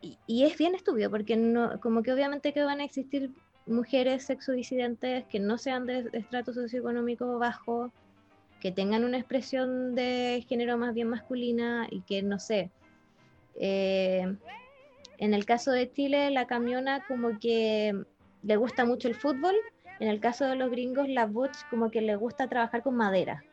Y, 0.00 0.18
y 0.26 0.44
es 0.44 0.56
bien 0.56 0.74
estúpido, 0.74 1.10
porque 1.10 1.36
no, 1.36 1.78
como 1.80 2.02
que 2.02 2.12
obviamente 2.12 2.52
que 2.52 2.62
van 2.62 2.80
a 2.80 2.84
existir 2.84 3.30
mujeres 3.66 4.24
sexodisidentes 4.24 5.26
que 5.26 5.38
no 5.38 5.58
sean 5.58 5.86
de 5.86 6.08
estrato 6.12 6.54
socioeconómico 6.54 7.38
bajo, 7.38 7.92
que 8.60 8.72
tengan 8.72 9.04
una 9.04 9.18
expresión 9.18 9.94
de 9.94 10.44
género 10.48 10.76
más 10.76 10.94
bien 10.94 11.08
masculina 11.08 11.86
y 11.90 12.02
que, 12.02 12.22
no 12.22 12.38
sé, 12.38 12.70
eh, 13.56 14.36
en 15.18 15.34
el 15.34 15.44
caso 15.44 15.70
de 15.70 15.90
Chile, 15.90 16.30
la 16.30 16.46
camiona 16.46 17.04
como 17.06 17.38
que 17.38 17.94
le 18.42 18.56
gusta 18.56 18.84
mucho 18.84 19.08
el 19.08 19.14
fútbol, 19.14 19.54
en 19.98 20.08
el 20.08 20.20
caso 20.20 20.46
de 20.46 20.56
los 20.56 20.70
gringos, 20.70 21.08
la 21.08 21.26
butch 21.26 21.56
como 21.68 21.90
que 21.90 22.00
le 22.00 22.16
gusta 22.16 22.48
trabajar 22.48 22.82
con 22.82 22.96
madera. 22.96 23.44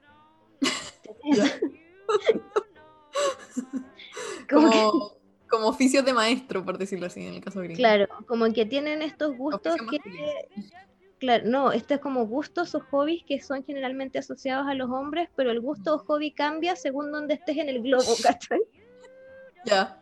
como, 4.50 5.18
como, 5.50 5.68
oficios 5.68 6.06
de 6.06 6.14
maestro, 6.14 6.64
por 6.64 6.78
decirlo 6.78 7.08
así, 7.08 7.26
en 7.26 7.36
el 7.36 7.42
caso 7.42 7.60
gringo. 7.60 7.76
Claro, 7.76 8.08
como 8.28 8.52
que 8.54 8.66
tienen 8.66 9.02
estos 9.02 9.36
gustos 9.36 9.76
que... 9.90 10.00
Claro, 11.20 11.44
no, 11.48 11.72
esto 11.72 11.96
es 11.96 12.00
como 12.00 12.28
gustos 12.28 12.76
o 12.76 12.80
hobbies 12.80 13.24
que 13.24 13.42
son 13.42 13.64
generalmente 13.64 14.20
asociados 14.20 14.68
a 14.68 14.76
los 14.76 14.90
hombres, 14.92 15.30
pero 15.36 15.50
el 15.50 15.62
gusto 15.62 15.96
o 15.96 16.00
hobby 16.00 16.32
cambia 16.32 16.76
según 16.76 17.12
donde 17.12 17.34
estés 17.36 17.58
en 17.58 17.70
el 17.70 17.82
globo, 17.82 18.04
¿cachai? 18.24 18.62
Ya. 19.66 20.00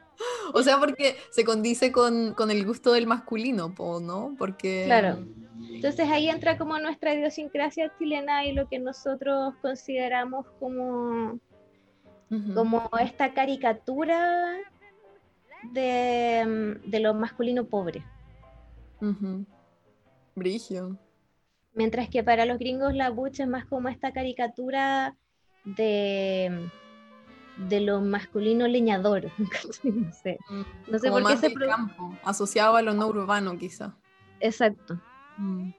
O 0.53 0.61
sea, 0.61 0.77
porque 0.79 1.15
se 1.29 1.45
condice 1.45 1.91
con, 1.91 2.33
con 2.33 2.51
el 2.51 2.65
gusto 2.65 2.91
del 2.91 3.07
masculino, 3.07 3.73
¿no? 4.01 4.35
Porque... 4.37 4.83
Claro. 4.85 5.25
Entonces 5.69 6.09
ahí 6.09 6.29
entra 6.29 6.57
como 6.57 6.77
nuestra 6.79 7.13
idiosincrasia 7.13 7.91
chilena 7.97 8.45
y 8.45 8.53
lo 8.53 8.67
que 8.67 8.79
nosotros 8.79 9.53
consideramos 9.61 10.45
como, 10.59 11.39
como 12.53 12.89
esta 12.99 13.33
caricatura 13.33 14.57
de, 15.71 16.79
de 16.85 16.99
lo 16.99 17.13
masculino 17.13 17.65
pobre. 17.65 18.03
Brigio. 20.35 20.97
Mientras 21.75 22.09
que 22.09 22.23
para 22.23 22.45
los 22.45 22.57
gringos 22.57 22.95
la 22.95 23.09
butch 23.09 23.41
es 23.41 23.47
más 23.47 23.65
como 23.65 23.89
esta 23.89 24.11
caricatura 24.11 25.15
de 25.63 26.69
de 27.57 27.81
lo 27.81 28.01
masculino 28.01 28.67
leñador. 28.67 29.31
no 29.83 30.11
sé, 30.11 30.37
mm, 30.49 30.91
no 30.91 30.99
sé 30.99 31.09
por 31.09 31.25
qué 31.25 31.37
se 31.37 31.53
campo, 31.53 32.17
asociado 32.23 32.75
a 32.75 32.81
lo 32.81 32.93
no 32.93 33.07
urbano 33.07 33.57
quizá. 33.57 33.95
Exacto. 34.39 34.99
Mm. 35.37 35.71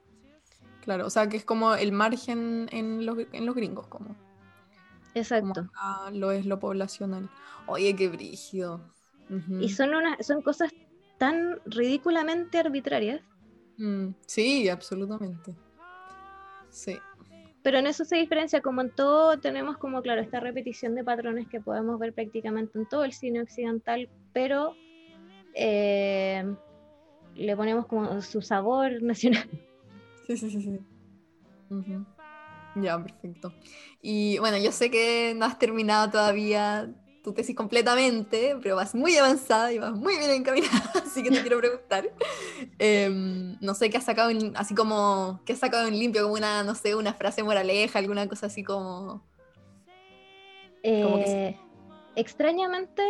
Claro, 0.81 1.05
o 1.05 1.09
sea 1.09 1.27
que 1.27 1.37
es 1.37 1.45
como 1.45 1.75
el 1.75 1.91
margen 1.91 2.69
en 2.71 3.05
los, 3.05 3.17
en 3.33 3.45
los 3.45 3.55
gringos, 3.55 3.87
como. 3.87 4.15
Exacto. 5.13 5.67
lo 6.13 6.31
es 6.31 6.45
lo 6.45 6.59
poblacional. 6.59 7.29
Oye, 7.65 7.95
qué 7.95 8.07
brígido. 8.07 8.81
Y 9.59 9.69
son, 9.69 9.93
una, 9.93 10.15
son 10.21 10.41
cosas 10.41 10.71
tan 11.17 11.59
ridículamente 11.65 12.59
arbitrarias. 12.59 13.21
Mm, 13.77 14.11
sí, 14.25 14.69
absolutamente. 14.69 15.53
Sí. 16.77 16.99
Pero 17.63 17.79
en 17.79 17.87
eso 17.87 18.05
se 18.05 18.15
diferencia, 18.17 18.61
como 18.61 18.81
en 18.81 18.91
todo 18.91 19.39
tenemos 19.39 19.77
como, 19.77 20.01
claro, 20.01 20.21
esta 20.21 20.39
repetición 20.39 20.93
de 20.95 21.03
patrones 21.03 21.47
que 21.47 21.59
podemos 21.59 21.99
ver 21.99 22.13
prácticamente 22.13 22.77
en 22.77 22.85
todo 22.85 23.03
el 23.03 23.13
cine 23.13 23.41
occidental, 23.41 24.07
pero 24.31 24.75
eh, 25.55 26.45
le 27.35 27.55
ponemos 27.57 27.87
como 27.87 28.21
su 28.21 28.41
sabor 28.41 29.01
nacional. 29.01 29.49
Sí, 30.27 30.37
sí, 30.37 30.49
sí, 30.51 30.61
sí. 30.61 30.79
Ya, 32.75 33.01
perfecto. 33.01 33.51
Y 34.01 34.37
bueno, 34.37 34.57
yo 34.57 34.71
sé 34.71 34.91
que 34.91 35.33
no 35.35 35.45
has 35.45 35.57
terminado 35.57 36.11
todavía 36.11 36.93
tu 37.27 37.33
tesis 37.33 37.53
completamente, 37.53 38.55
pero 38.63 38.77
vas 38.77 38.95
muy 38.95 39.17
avanzada 39.17 39.73
y 39.73 39.79
vas 39.79 39.91
muy 39.91 40.17
bien 40.17 40.31
encaminada, 40.31 40.93
así 41.05 41.21
que 41.21 41.29
te 41.29 41.41
quiero 41.41 41.57
preguntar. 41.57 42.09
Em, 42.79 43.57
no 43.59 43.73
sé 43.73 43.89
qué 43.89 43.97
has 43.97 44.05
sacado, 44.05 44.29
en, 44.29 44.55
así 44.55 44.73
como, 44.73 45.41
qué 45.43 45.51
has 45.51 45.59
sacado 45.59 45.89
en 45.89 45.99
limpio, 45.99 46.21
como 46.21 46.35
una, 46.35 46.63
no 46.63 46.73
sé, 46.73 46.95
una 46.95 47.13
frase 47.13 47.43
moraleja, 47.43 47.99
alguna 47.99 48.29
cosa 48.29 48.45
así 48.45 48.63
como... 48.63 49.25
Eh, 50.83 51.57
extrañamente, 52.15 53.03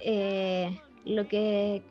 eh, 0.00 0.80
lo 1.04 1.28
que 1.28 1.84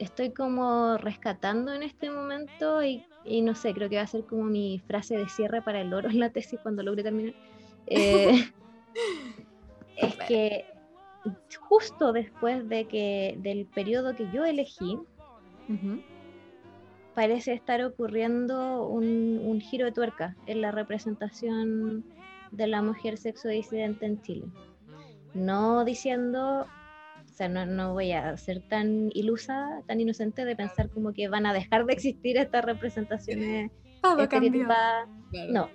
estoy 0.00 0.32
como 0.32 0.96
rescatando 0.96 1.72
en 1.72 1.84
este 1.84 2.10
momento 2.10 2.82
y, 2.82 3.06
y, 3.24 3.42
no 3.42 3.54
sé, 3.54 3.74
creo 3.74 3.88
que 3.88 3.94
va 3.98 4.02
a 4.02 4.08
ser 4.08 4.24
como 4.24 4.42
mi 4.42 4.82
frase 4.88 5.16
de 5.16 5.28
cierre 5.28 5.62
para 5.62 5.82
el 5.82 5.94
oro 5.94 6.10
en 6.10 6.18
la 6.18 6.30
tesis 6.30 6.58
cuando 6.60 6.82
logre 6.82 7.04
terminar. 7.04 7.34
Es 9.96 10.16
que 10.28 10.64
justo 11.68 12.12
después 12.12 12.68
de 12.68 12.86
que 12.86 13.36
del 13.38 13.66
periodo 13.66 14.14
que 14.14 14.30
yo 14.32 14.44
elegí, 14.44 14.98
parece 17.14 17.52
estar 17.52 17.82
ocurriendo 17.82 18.86
un, 18.86 19.60
giro 19.60 19.86
de 19.86 19.92
tuerca 19.92 20.36
en 20.46 20.60
la 20.60 20.70
representación 20.70 22.04
de 22.50 22.66
la 22.66 22.82
mujer 22.82 23.16
sexo 23.18 23.48
disidente 23.48 24.06
en 24.06 24.20
Chile. 24.22 24.46
No 25.32 25.84
diciendo, 25.84 26.66
o 27.24 27.28
sea, 27.32 27.48
no, 27.48 27.92
voy 27.92 28.12
a 28.12 28.36
ser 28.36 28.60
tan 28.68 29.10
ilusa, 29.14 29.80
tan 29.86 30.00
inocente 30.00 30.44
de 30.44 30.54
pensar 30.54 30.90
como 30.90 31.12
que 31.12 31.28
van 31.28 31.46
a 31.46 31.52
dejar 31.52 31.86
de 31.86 31.94
existir 31.94 32.36
estas 32.36 32.64
representaciones 32.64 33.70
estereotipadas. 34.18 35.08
No, 35.48 35.68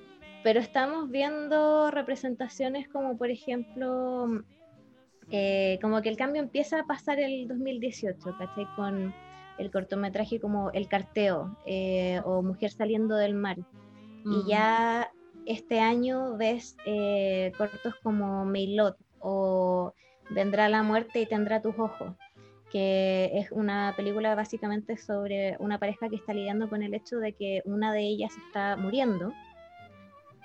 pero 0.43 0.59
estamos 0.59 1.09
viendo 1.09 1.92
representaciones 1.92 2.88
como 2.88 3.18
por 3.18 3.30
ejemplo, 3.30 4.43
eh, 5.32 5.80
como 5.82 6.01
que 6.01 6.09
el 6.09 6.18
cambio 6.18 6.42
empieza 6.42 6.82
a 6.82 6.85
pasar 6.85 7.19
el 7.19 7.48
2018, 7.48 8.18
¿cachai? 8.38 8.66
Con 8.76 9.14
el 9.58 9.72
cortometraje 9.72 10.40
como 10.40 10.72
El 10.72 10.88
Carteo 10.88 11.58
eh, 11.66 12.22
o 12.24 12.42
Mujer 12.42 12.72
saliendo 12.72 13.16
del 13.16 13.34
mar. 13.35 13.58
Y 14.26 14.50
ya 14.50 15.11
este 15.45 15.80
año 15.80 16.38
ves 16.38 16.76
eh, 16.85 17.51
cortos 17.58 17.95
como 18.03 18.45
Mailot 18.45 18.98
o 19.19 19.93
Vendrá 20.30 20.69
la 20.69 20.84
muerte 20.84 21.22
y 21.22 21.26
tendrá 21.26 21.59
tus 21.61 21.77
ojos, 21.80 22.14
que 22.72 23.32
es 23.34 23.51
una 23.51 23.93
película 23.98 24.35
básicamente 24.35 24.95
sobre 24.95 25.58
una 25.59 25.80
pareja 25.80 26.08
que 26.08 26.18
está 26.18 26.34
lidiando 26.34 26.69
con 26.69 26.84
el 26.84 26.93
hecho 26.93 27.18
de 27.18 27.34
que 27.34 27.64
una 27.66 27.92
de 27.93 28.01
ellas 28.01 28.32
está 28.45 28.76
muriendo 28.76 29.34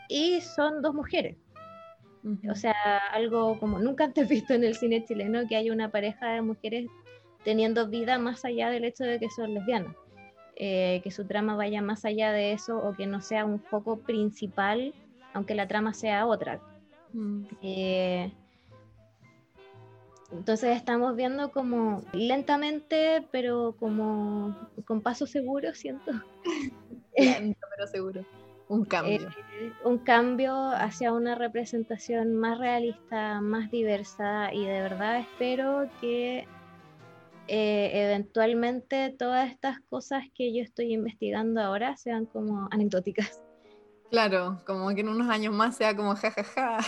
y 0.09 0.41
son 0.41 0.83
dos 0.83 0.95
mujeres. 0.95 1.37
O 2.51 2.55
sea, 2.55 2.75
algo 3.13 3.59
como 3.61 3.79
nunca 3.79 4.05
antes 4.05 4.29
visto 4.29 4.55
en 4.55 4.65
el 4.65 4.75
cine 4.75 5.05
chileno 5.05 5.47
que 5.49 5.57
haya 5.57 5.73
una 5.73 5.91
pareja 5.91 6.33
de 6.33 6.43
mujeres 6.43 6.89
teniendo 7.45 7.89
vida 7.89 8.19
más 8.19 8.45
allá 8.45 8.71
del 8.71 8.85
hecho 8.85 9.05
de 9.05 9.19
que 9.19 9.29
son 9.31 9.55
lesbianas. 9.55 9.95
Eh, 10.57 11.01
que 11.03 11.11
su 11.11 11.27
trama 11.27 11.57
vaya 11.57 11.83
más 11.83 12.05
allá 12.05 12.31
de 12.31 12.53
eso 12.53 12.79
o 12.79 12.95
que 12.95 13.07
no 13.07 13.21
sea 13.21 13.45
un 13.45 13.61
foco 13.61 13.99
principal, 13.99 14.95
aunque 15.33 15.55
la 15.55 15.67
trama 15.67 15.93
sea 15.93 16.27
otra. 16.27 16.61
Mm. 17.13 17.45
Eh, 17.61 18.33
entonces 20.31 20.77
estamos 20.77 21.17
viendo 21.17 21.51
como 21.51 22.05
lentamente, 22.13 23.27
pero 23.33 23.75
como 23.79 24.57
con 24.85 25.01
paso 25.01 25.27
seguro, 25.27 25.75
siento. 25.75 26.13
Lento, 27.17 27.67
pero 27.77 27.87
seguro. 27.89 28.25
Un 28.69 28.85
cambio. 28.85 29.29
Eh, 29.61 29.73
un 29.85 29.99
cambio 29.99 30.71
hacia 30.71 31.13
una 31.13 31.35
representación 31.35 32.35
más 32.35 32.59
realista, 32.59 33.41
más 33.41 33.71
diversa 33.71 34.53
y 34.53 34.65
de 34.65 34.81
verdad 34.81 35.19
espero 35.19 35.89
que 36.01 36.47
eh, 37.47 37.91
eventualmente 37.93 39.15
todas 39.19 39.51
estas 39.51 39.81
cosas 39.81 40.25
que 40.35 40.55
yo 40.55 40.63
estoy 40.63 40.95
investigando 40.95 41.61
ahora 41.61 41.97
sean 41.97 42.25
como 42.25 42.69
anecdóticas. 42.71 43.43
Claro, 44.11 44.63
como 44.65 44.95
que 44.95 45.03
en 45.03 45.09
unos 45.09 45.29
años 45.29 45.53
más 45.53 45.77
sea 45.77 45.95
como 45.95 46.15
jajaja. 46.15 46.79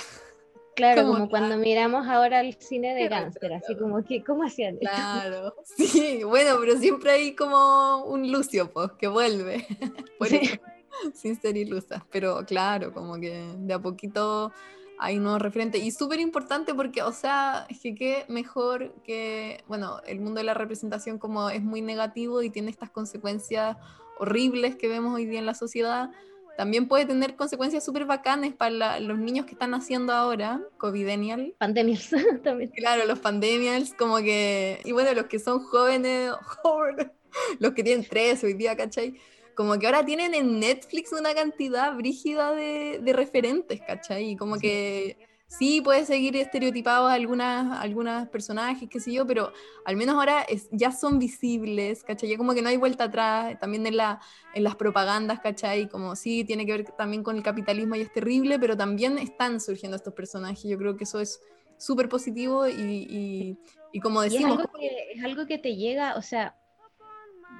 Claro, 0.76 1.06
como, 1.06 1.28
cuando 1.30 1.56
miramos 1.56 2.06
ahora 2.06 2.40
el 2.40 2.54
cine 2.54 2.94
de 2.94 3.08
cáncer, 3.08 3.54
así 3.54 3.74
como 3.76 4.04
que, 4.04 4.22
¿cómo 4.22 4.44
hacían 4.44 4.76
Claro, 4.76 5.54
sí, 5.64 6.22
bueno, 6.22 6.56
pero 6.60 6.76
siempre 6.76 7.12
hay 7.12 7.34
como 7.34 8.04
un 8.04 8.30
Lucio, 8.30 8.70
pues, 8.70 8.92
que 8.98 9.08
vuelve. 9.08 9.66
sin 11.14 11.40
ser 11.40 11.56
ilusas, 11.56 12.02
pero 12.10 12.44
claro, 12.44 12.92
como 12.92 13.14
que 13.16 13.54
de 13.58 13.74
a 13.74 13.78
poquito 13.78 14.52
hay 14.98 15.18
nuevos 15.18 15.42
referentes. 15.42 15.82
Y 15.82 15.90
súper 15.90 16.20
importante 16.20 16.74
porque, 16.74 17.02
o 17.02 17.12
sea, 17.12 17.66
es 17.68 17.80
que 17.80 17.94
qué 17.94 18.24
mejor 18.28 18.94
que, 19.02 19.62
bueno, 19.68 20.00
el 20.06 20.20
mundo 20.20 20.38
de 20.38 20.44
la 20.44 20.54
representación 20.54 21.18
como 21.18 21.50
es 21.50 21.62
muy 21.62 21.82
negativo 21.82 22.42
y 22.42 22.50
tiene 22.50 22.70
estas 22.70 22.90
consecuencias 22.90 23.76
horribles 24.18 24.76
que 24.76 24.88
vemos 24.88 25.14
hoy 25.14 25.26
día 25.26 25.38
en 25.38 25.46
la 25.46 25.54
sociedad, 25.54 26.10
también 26.56 26.88
puede 26.88 27.04
tener 27.04 27.36
consecuencias 27.36 27.84
súper 27.84 28.06
bacanes 28.06 28.54
para 28.54 28.98
los 28.98 29.18
niños 29.18 29.44
que 29.44 29.52
están 29.52 29.72
naciendo 29.72 30.14
ahora, 30.14 30.62
covidenial. 30.78 31.54
Pandemials 31.58 32.10
también. 32.42 32.70
Claro, 32.70 33.04
los 33.04 33.18
pandemials, 33.18 33.92
como 33.92 34.16
que, 34.18 34.80
y 34.84 34.92
bueno, 34.92 35.12
los 35.12 35.26
que 35.26 35.38
son 35.38 35.60
jóvenes, 35.60 36.32
jóvenes 36.62 37.08
los 37.58 37.72
que 37.74 37.84
tienen 37.84 38.06
tres 38.08 38.42
hoy 38.42 38.54
día, 38.54 38.74
¿cachai? 38.74 39.20
Como 39.56 39.78
que 39.78 39.86
ahora 39.86 40.04
tienen 40.04 40.34
en 40.34 40.60
Netflix 40.60 41.12
una 41.12 41.34
cantidad 41.34 41.96
brígida 41.96 42.52
de, 42.52 43.12
referentes, 43.14 43.80
¿cachai? 43.80 44.32
Y 44.32 44.36
como 44.36 44.58
que 44.58 45.16
sí 45.48 45.80
puede 45.80 46.04
seguir 46.04 46.36
estereotipados 46.36 47.10
algunas, 47.10 47.78
algunas 47.78 48.28
personajes, 48.28 48.86
qué 48.90 49.00
sé 49.00 49.14
yo, 49.14 49.26
pero 49.26 49.52
al 49.86 49.96
menos 49.96 50.16
ahora 50.16 50.42
es, 50.42 50.68
ya 50.72 50.92
son 50.92 51.18
visibles, 51.18 52.04
¿cachai? 52.04 52.28
Ya 52.28 52.36
como 52.36 52.52
que 52.52 52.60
no 52.60 52.68
hay 52.68 52.76
vuelta 52.76 53.04
atrás, 53.04 53.58
también 53.58 53.86
en, 53.86 53.96
la, 53.96 54.20
en 54.54 54.62
las 54.62 54.76
propagandas, 54.76 55.40
¿cachai? 55.40 55.88
Como 55.88 56.16
sí, 56.16 56.44
tiene 56.44 56.66
que 56.66 56.72
ver 56.72 56.84
también 56.92 57.22
con 57.22 57.36
el 57.36 57.42
capitalismo 57.42 57.96
y 57.96 58.02
es 58.02 58.12
terrible, 58.12 58.58
pero 58.58 58.76
también 58.76 59.16
están 59.16 59.58
surgiendo 59.58 59.96
estos 59.96 60.12
personajes. 60.12 60.64
Yo 60.64 60.76
creo 60.76 60.98
que 60.98 61.04
eso 61.04 61.18
es 61.18 61.40
súper 61.78 62.10
positivo 62.10 62.68
y, 62.68 63.56
y, 63.90 64.00
como 64.00 64.20
decimos... 64.20 64.52
es, 64.52 64.58
algo 64.58 64.78
que, 64.78 65.12
es 65.14 65.24
algo 65.24 65.46
que 65.46 65.56
te 65.56 65.76
llega, 65.76 66.16
o 66.16 66.22
sea, 66.22 66.56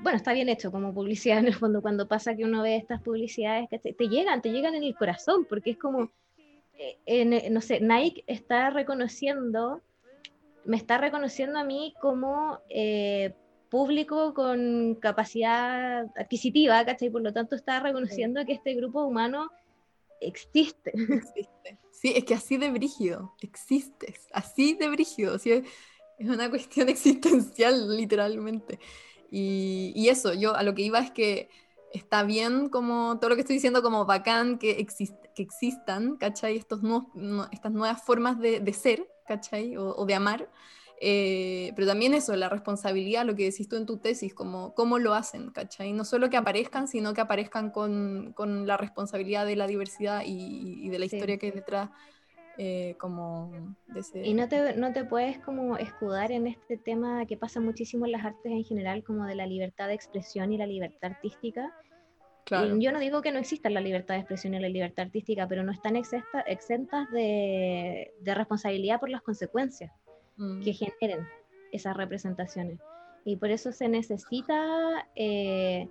bueno, 0.02 0.16
está 0.16 0.32
bien 0.32 0.48
hecho 0.48 0.70
como 0.70 0.94
publicidad 0.94 1.38
en 1.38 1.46
el 1.46 1.54
fondo, 1.54 1.82
cuando 1.82 2.08
pasa 2.08 2.36
que 2.36 2.44
uno 2.44 2.62
ve 2.62 2.76
estas 2.76 3.02
publicidades 3.02 3.68
que 3.68 3.78
te, 3.78 3.92
te 3.92 4.08
llegan, 4.08 4.42
te 4.42 4.50
llegan 4.50 4.74
en 4.74 4.84
el 4.84 4.94
corazón, 4.94 5.46
porque 5.48 5.70
es 5.70 5.78
como 5.78 6.10
eh, 6.78 6.98
eh, 7.06 7.50
no 7.50 7.60
sé, 7.60 7.80
Nike 7.80 8.24
está 8.26 8.70
reconociendo, 8.70 9.80
me 10.64 10.76
está 10.76 10.98
reconociendo 10.98 11.58
a 11.58 11.64
mí 11.64 11.94
como 12.00 12.60
eh, 12.68 13.32
público 13.70 14.34
con 14.34 14.96
capacidad 14.96 16.06
adquisitiva, 16.16 16.84
¿cachai? 16.84 17.10
Por 17.10 17.22
lo 17.22 17.32
tanto 17.32 17.56
está 17.56 17.80
reconociendo 17.80 18.44
que 18.44 18.52
este 18.52 18.74
grupo 18.74 19.04
humano 19.04 19.50
existe. 20.20 20.92
existe. 20.94 21.78
Sí, 21.90 22.12
es 22.14 22.24
que 22.24 22.34
así 22.34 22.58
de 22.58 22.70
brígido, 22.70 23.34
existes, 23.40 24.28
así 24.32 24.74
de 24.74 24.88
brígido, 24.90 25.36
es, 25.36 25.64
una 26.18 26.50
cuestión 26.50 26.88
existencial 26.90 27.96
literalmente. 27.96 28.78
Y, 29.38 29.92
y, 29.94 30.08
eso, 30.08 30.32
yo 30.32 30.56
a 30.56 30.62
lo 30.62 30.74
que 30.74 30.80
iba 30.80 30.98
es 30.98 31.10
que 31.10 31.50
está 31.92 32.22
bien 32.22 32.70
como 32.70 33.18
todo 33.18 33.28
lo 33.28 33.34
que 33.34 33.42
estoy 33.42 33.56
diciendo 33.56 33.82
como 33.82 34.06
bacán 34.06 34.58
que, 34.58 34.70
existe, 34.80 35.30
que 35.34 35.42
existan, 35.42 36.16
¿cachai? 36.16 36.56
Estos 36.56 36.80
estas 37.52 37.70
nuevas 37.70 38.02
formas 38.02 38.38
de, 38.40 38.60
de 38.60 38.72
ser, 38.72 39.06
¿cachai? 39.26 39.76
O, 39.76 40.06
de 40.06 40.14
amar. 40.14 40.48
Eh, 41.02 41.74
pero 41.76 41.86
también 41.86 42.14
eso, 42.14 42.34
la 42.34 42.48
responsabilidad, 42.48 43.26
lo 43.26 43.36
que 43.36 43.44
decís 43.44 43.68
tú 43.68 43.76
en 43.76 43.84
tu 43.84 43.98
tesis, 43.98 44.32
como 44.32 44.72
cómo 44.74 44.98
lo 44.98 45.12
hacen, 45.12 45.50
¿cachai? 45.50 45.92
No 45.92 46.06
solo 46.06 46.30
que 46.30 46.38
aparezcan, 46.38 46.88
sino 46.88 47.12
que 47.12 47.20
aparezcan 47.20 47.70
con, 47.70 48.32
con 48.34 48.66
la 48.66 48.78
responsabilidad 48.78 49.44
de 49.44 49.56
la 49.56 49.66
diversidad 49.66 50.22
y, 50.24 50.88
de 50.88 50.98
la 50.98 51.04
historia 51.04 51.36
que 51.36 51.44
hay 51.44 51.52
detrás. 51.52 51.90
Eh, 52.58 52.94
como 52.98 53.50
Y 54.14 54.32
no 54.32 54.48
te, 54.48 54.74
no 54.76 54.92
te 54.92 55.04
puedes 55.04 55.38
como 55.40 55.76
escudar 55.76 56.32
en 56.32 56.46
este 56.46 56.78
tema 56.78 57.26
que 57.26 57.36
pasa 57.36 57.60
muchísimo 57.60 58.06
en 58.06 58.12
las 58.12 58.24
artes 58.24 58.50
en 58.50 58.64
general, 58.64 59.04
como 59.04 59.26
de 59.26 59.34
la 59.34 59.46
libertad 59.46 59.88
de 59.88 59.94
expresión 59.94 60.52
y 60.52 60.58
la 60.58 60.66
libertad 60.66 61.12
artística, 61.12 61.74
yo 62.50 62.92
no 62.92 63.00
digo 63.00 63.22
que 63.22 63.32
no 63.32 63.38
exista 63.38 63.68
la 63.70 63.80
libertad 63.80 64.14
de 64.14 64.20
expresión 64.20 64.54
y 64.54 64.60
la 64.60 64.68
libertad 64.68 65.06
artística, 65.06 65.48
pero 65.48 65.64
no 65.64 65.72
están 65.72 65.96
exentas 65.96 67.10
de, 67.10 68.12
responsabilidad 68.24 69.00
por 69.00 69.10
las 69.10 69.22
consecuencias 69.22 69.92
mm. 70.36 70.62
que 70.62 70.72
generen 70.72 71.26
esas 71.72 71.96
representaciones. 71.96 72.78
Y 73.24 73.36
por 73.36 73.50
eso 73.50 73.72
se 73.72 73.88
necesita 73.88 75.08
eh, 75.16 75.88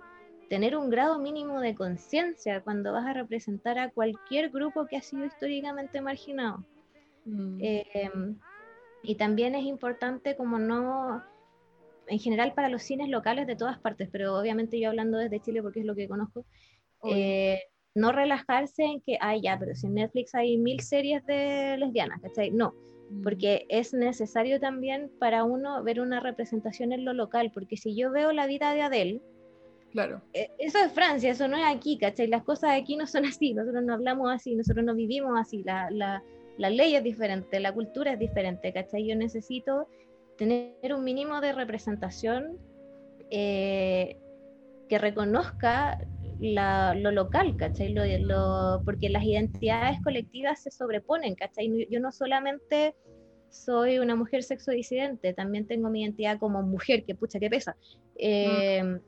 tener 0.48 0.76
un 0.76 0.90
grado 0.90 1.18
mínimo 1.18 1.60
de 1.60 1.74
conciencia 1.74 2.60
cuando 2.62 2.92
vas 2.92 3.06
a 3.06 3.12
representar 3.12 3.78
a 3.78 3.90
cualquier 3.90 4.50
grupo 4.50 4.86
que 4.86 4.96
ha 4.96 5.02
sido 5.02 5.24
históricamente 5.24 6.00
marginado. 6.00 6.64
Mm. 7.24 7.58
Em, 7.60 8.38
y 9.02 9.16
también 9.16 9.54
es 9.54 9.64
importante 9.64 10.36
como 10.36 10.58
no 10.58 11.22
en 12.08 12.18
general 12.20 12.54
para 12.54 12.68
los 12.68 12.82
cines 12.82 13.08
locales 13.08 13.46
de 13.46 13.56
todas 13.56 13.78
partes, 13.78 14.08
pero 14.12 14.38
obviamente 14.38 14.78
yo 14.78 14.90
hablando 14.90 15.18
desde 15.18 15.40
Chile 15.40 15.62
porque 15.62 15.80
es 15.80 15.86
lo 15.86 15.96
que 15.96 16.08
conozco, 16.08 16.44
eh, 17.04 17.60
no 17.94 18.12
relajarse 18.12 18.84
en 18.84 19.00
que, 19.00 19.18
ay, 19.20 19.42
ya, 19.42 19.58
pero 19.58 19.74
si 19.74 19.86
en 19.86 19.94
Netflix 19.94 20.34
hay 20.34 20.56
mil 20.56 20.80
series 20.80 21.24
de 21.26 21.76
lesbianas, 21.78 22.20
¿cachai? 22.20 22.50
No, 22.50 22.74
mm. 23.10 23.22
porque 23.22 23.66
es 23.68 23.92
necesario 23.92 24.60
también 24.60 25.10
para 25.18 25.44
uno 25.44 25.82
ver 25.82 26.00
una 26.00 26.20
representación 26.20 26.92
en 26.92 27.04
lo 27.04 27.12
local, 27.12 27.50
porque 27.52 27.76
si 27.76 27.96
yo 27.96 28.12
veo 28.12 28.32
la 28.32 28.46
vida 28.46 28.72
de 28.72 28.82
Adele, 28.82 29.22
Claro. 29.96 30.20
Eh, 30.34 30.50
eso 30.58 30.76
es 30.78 30.92
Francia, 30.92 31.30
eso 31.30 31.48
no 31.48 31.56
es 31.56 31.64
aquí, 31.64 31.96
¿cachai? 31.96 32.26
Las 32.26 32.42
cosas 32.42 32.72
aquí 32.78 32.96
no 32.96 33.06
son 33.06 33.24
así, 33.24 33.54
nosotros 33.54 33.82
no 33.82 33.94
hablamos 33.94 34.30
así, 34.30 34.54
nosotros 34.54 34.84
no 34.84 34.94
vivimos 34.94 35.40
así, 35.40 35.62
la, 35.62 35.88
la, 35.90 36.22
la 36.58 36.68
ley 36.68 36.96
es 36.96 37.02
diferente, 37.02 37.60
la 37.60 37.72
cultura 37.72 38.12
es 38.12 38.18
diferente, 38.18 38.74
¿cachai? 38.74 39.08
Yo 39.08 39.16
necesito 39.16 39.88
tener 40.36 40.92
un 40.94 41.02
mínimo 41.02 41.40
de 41.40 41.54
representación 41.54 42.58
eh, 43.30 44.18
que 44.90 44.98
reconozca 44.98 45.98
lo 46.40 47.10
local, 47.10 47.56
¿cachai? 47.56 47.94
Lo, 47.94 48.82
porque 48.84 49.08
las 49.08 49.24
identidades 49.24 49.98
colectivas 50.04 50.62
se 50.62 50.70
sobreponen, 50.70 51.36
¿cachai? 51.36 51.88
Yo 51.90 52.00
no 52.00 52.12
solamente 52.12 52.94
soy 53.48 53.98
una 53.98 54.14
mujer 54.14 54.42
sexo 54.42 54.72
disidente, 54.72 55.32
también 55.32 55.66
tengo 55.66 55.88
mi 55.88 56.02
identidad 56.02 56.38
como 56.38 56.60
mujer, 56.60 57.06
que 57.06 57.14
pucha, 57.14 57.40
que 57.40 57.48
pesa. 57.48 57.78
Eh, 58.16 59.00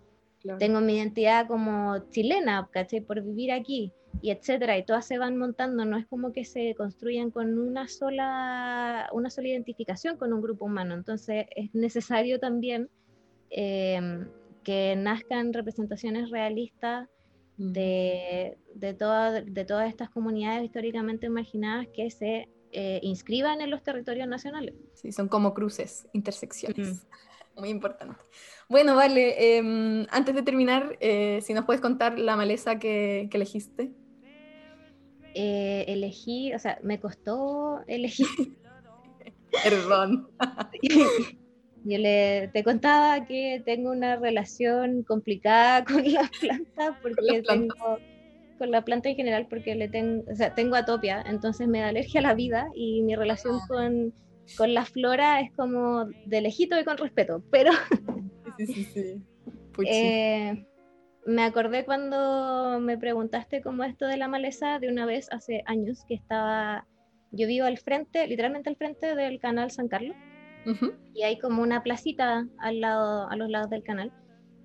tengo 0.59 0.81
mi 0.81 0.97
identidad 0.97 1.47
como 1.47 1.99
chilena, 2.11 2.69
¿cachai? 2.73 3.01
Por 3.01 3.23
vivir 3.23 3.53
aquí 3.53 3.93
y 4.23 4.31
etcétera, 4.31 4.77
y 4.79 4.85
todas 4.85 5.07
se 5.07 5.19
van 5.19 5.37
montando, 5.37 5.85
no 5.85 5.97
es 5.97 6.07
como 6.07 6.33
que 6.33 6.45
se 6.45 6.75
construyan 6.77 7.31
con 7.31 7.59
una 7.59 7.89
sola, 7.89 9.09
una 9.13 9.31
sola 9.31 9.49
identificación 9.49 10.17
con 10.17 10.33
un 10.33 10.41
grupo 10.41 10.65
humano, 10.65 10.95
entonces 10.95 11.47
es 11.55 11.73
necesario 11.75 12.41
también 12.41 12.89
em, 13.51 14.29
que 14.65 14.97
nazcan 14.97 15.53
representaciones 15.53 16.31
realistas 16.31 17.09
de, 17.57 18.59
de, 18.75 18.95
de 19.47 19.65
todas 19.65 19.89
estas 19.89 20.11
comunidades 20.11 20.65
históricamente 20.65 21.29
marginadas 21.29 21.87
que 21.93 22.11
se 22.11 22.49
eh, 22.73 23.01
inscriban 23.03 23.61
en 23.61 23.71
los 23.71 23.83
territorios 23.83 24.29
nacionales. 24.29 24.75
Sí, 24.95 25.13
son 25.13 25.29
como 25.29 25.55
cruces, 25.55 26.07
intersecciones. 26.13 27.07
Muy 27.59 27.71
importante. 27.71 28.17
Bueno, 28.69 28.95
vale, 28.95 29.57
em, 29.57 30.07
antes 30.11 30.35
de 30.35 30.43
terminar, 30.43 30.97
eh, 31.01 31.41
si 31.43 31.55
nos 31.55 31.65
puedes 31.65 31.81
contar 31.81 32.19
la 32.19 32.37
maleza 32.37 32.79
que, 32.79 33.29
que 33.31 33.37
elegiste. 33.37 33.91
Eh, 35.35 35.85
elegí, 35.89 36.53
o 36.55 36.59
sea, 36.59 36.79
me 36.83 37.01
costó 37.01 37.83
elegir. 37.87 38.27
Perdón. 39.65 40.29
Yo 41.85 41.97
le, 41.97 42.51
te 42.53 42.65
contaba 42.65 43.25
que 43.27 43.63
tengo 43.65 43.91
una 43.91 44.17
relación 44.17 45.03
complicada 45.05 45.85
con 45.87 46.13
las 46.13 46.31
plantas 46.41 46.97
porque 47.03 47.43
tengo 47.43 47.99
con 48.59 48.71
la 48.73 48.85
planta 48.85 49.09
en 49.09 49.17
general 49.17 49.47
porque 49.49 49.77
le 49.77 49.89
tengo, 49.89 50.25
o 50.31 50.35
sea, 50.35 50.55
tengo 50.55 50.75
atopia, 50.75 51.23
entonces 51.27 51.69
me 51.69 51.81
da 51.81 51.89
alergia 51.89 52.21
a 52.21 52.25
la 52.25 52.35
vida 52.35 52.69
y 52.75 53.03
mi 53.03 53.15
relación 53.15 53.55
ah. 53.63 53.65
con, 53.69 54.13
con 54.57 54.75
la 54.75 54.85
flora 54.85 55.41
es 55.41 55.53
como 55.53 56.07
de 56.27 56.41
lejito 56.41 56.79
y 56.79 56.85
con 56.85 56.97
respeto, 56.97 57.43
pero 57.51 57.73
sí, 58.57 58.67
sí, 58.67 58.85
sí. 58.85 59.23
Eh, 59.87 60.67
me 61.25 61.45
acordé 61.45 61.85
cuando 61.85 62.81
me 62.81 62.99
preguntaste 62.99 63.61
cómo 63.63 63.85
esto 63.85 64.07
de 64.07 64.17
la 64.17 64.27
maleza 64.27 64.81
de 64.81 64.89
una 64.89 65.07
vez 65.07 65.29
hace 65.31 65.63
años 65.67 66.05
que 66.09 66.15
estaba, 66.15 66.87
yo 67.31 67.47
vivo 67.47 67.67
al 67.67 67.79
frente, 67.79 68.27
literalmente 68.27 68.71
al 68.71 68.77
frente 68.77 69.15
del 69.15 69.39
canal 69.39 69.71
San 69.71 69.87
Carlos, 69.87 70.17
y 71.15 71.23
hay 71.23 71.39
como 71.39 71.63
una 71.63 71.83
placita 71.83 72.47
al 72.59 72.81
lado, 72.81 73.29
a 73.29 73.37
los 73.37 73.49
lados 73.49 73.71
del 73.71 73.83
canal. 73.83 74.13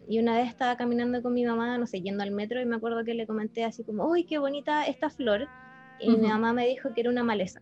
Y 0.08 0.20
una 0.20 0.36
vez 0.36 0.50
estaba 0.50 0.76
caminando 0.76 1.22
con 1.22 1.34
mi 1.34 1.46
mamá, 1.46 1.78
no 1.78 1.86
sé, 1.86 2.02
yendo 2.02 2.24
al 2.24 2.32
metro, 2.32 2.60
y 2.60 2.66
me 2.66 2.76
acuerdo 2.76 3.06
que 3.06 3.14
le 3.14 3.28
comenté 3.28 3.64
así 3.64 3.84
como, 3.84 4.10
uy, 4.10 4.26
qué 4.26 4.38
bonita 4.38 4.86
esta 4.86 5.10
flor. 5.10 5.48
Y 6.00 6.10
mi 6.10 6.28
mamá 6.28 6.52
me 6.54 6.68
dijo 6.68 6.94
que 6.94 7.02
era 7.02 7.10
una 7.10 7.24
maleza. 7.24 7.62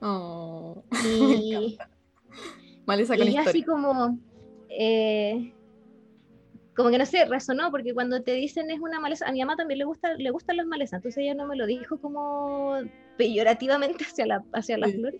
Oh, 0.00 0.82
y, 1.04 1.78
maleza 2.86 3.16
con 3.16 3.28
y 3.28 3.36
así 3.36 3.62
como, 3.62 4.18
eh, 4.68 5.52
como 6.74 6.90
que 6.90 6.98
no 6.98 7.06
sé, 7.06 7.24
resonó, 7.24 7.70
porque 7.70 7.94
cuando 7.94 8.22
te 8.22 8.34
dicen 8.34 8.70
es 8.70 8.80
una 8.80 9.00
maleza, 9.00 9.26
a 9.26 9.32
mi 9.32 9.40
mamá 9.40 9.56
también 9.56 9.78
le, 9.78 9.84
gusta, 9.84 10.14
le 10.14 10.30
gustan 10.30 10.58
las 10.58 10.66
malezas, 10.66 10.98
entonces 10.98 11.22
ella 11.22 11.34
no 11.34 11.46
me 11.46 11.56
lo 11.56 11.66
dijo 11.66 11.98
como 11.98 12.74
peyorativamente 13.16 14.04
hacia 14.10 14.26
la, 14.26 14.44
hacia 14.52 14.78
la 14.78 14.88
flor, 14.88 15.14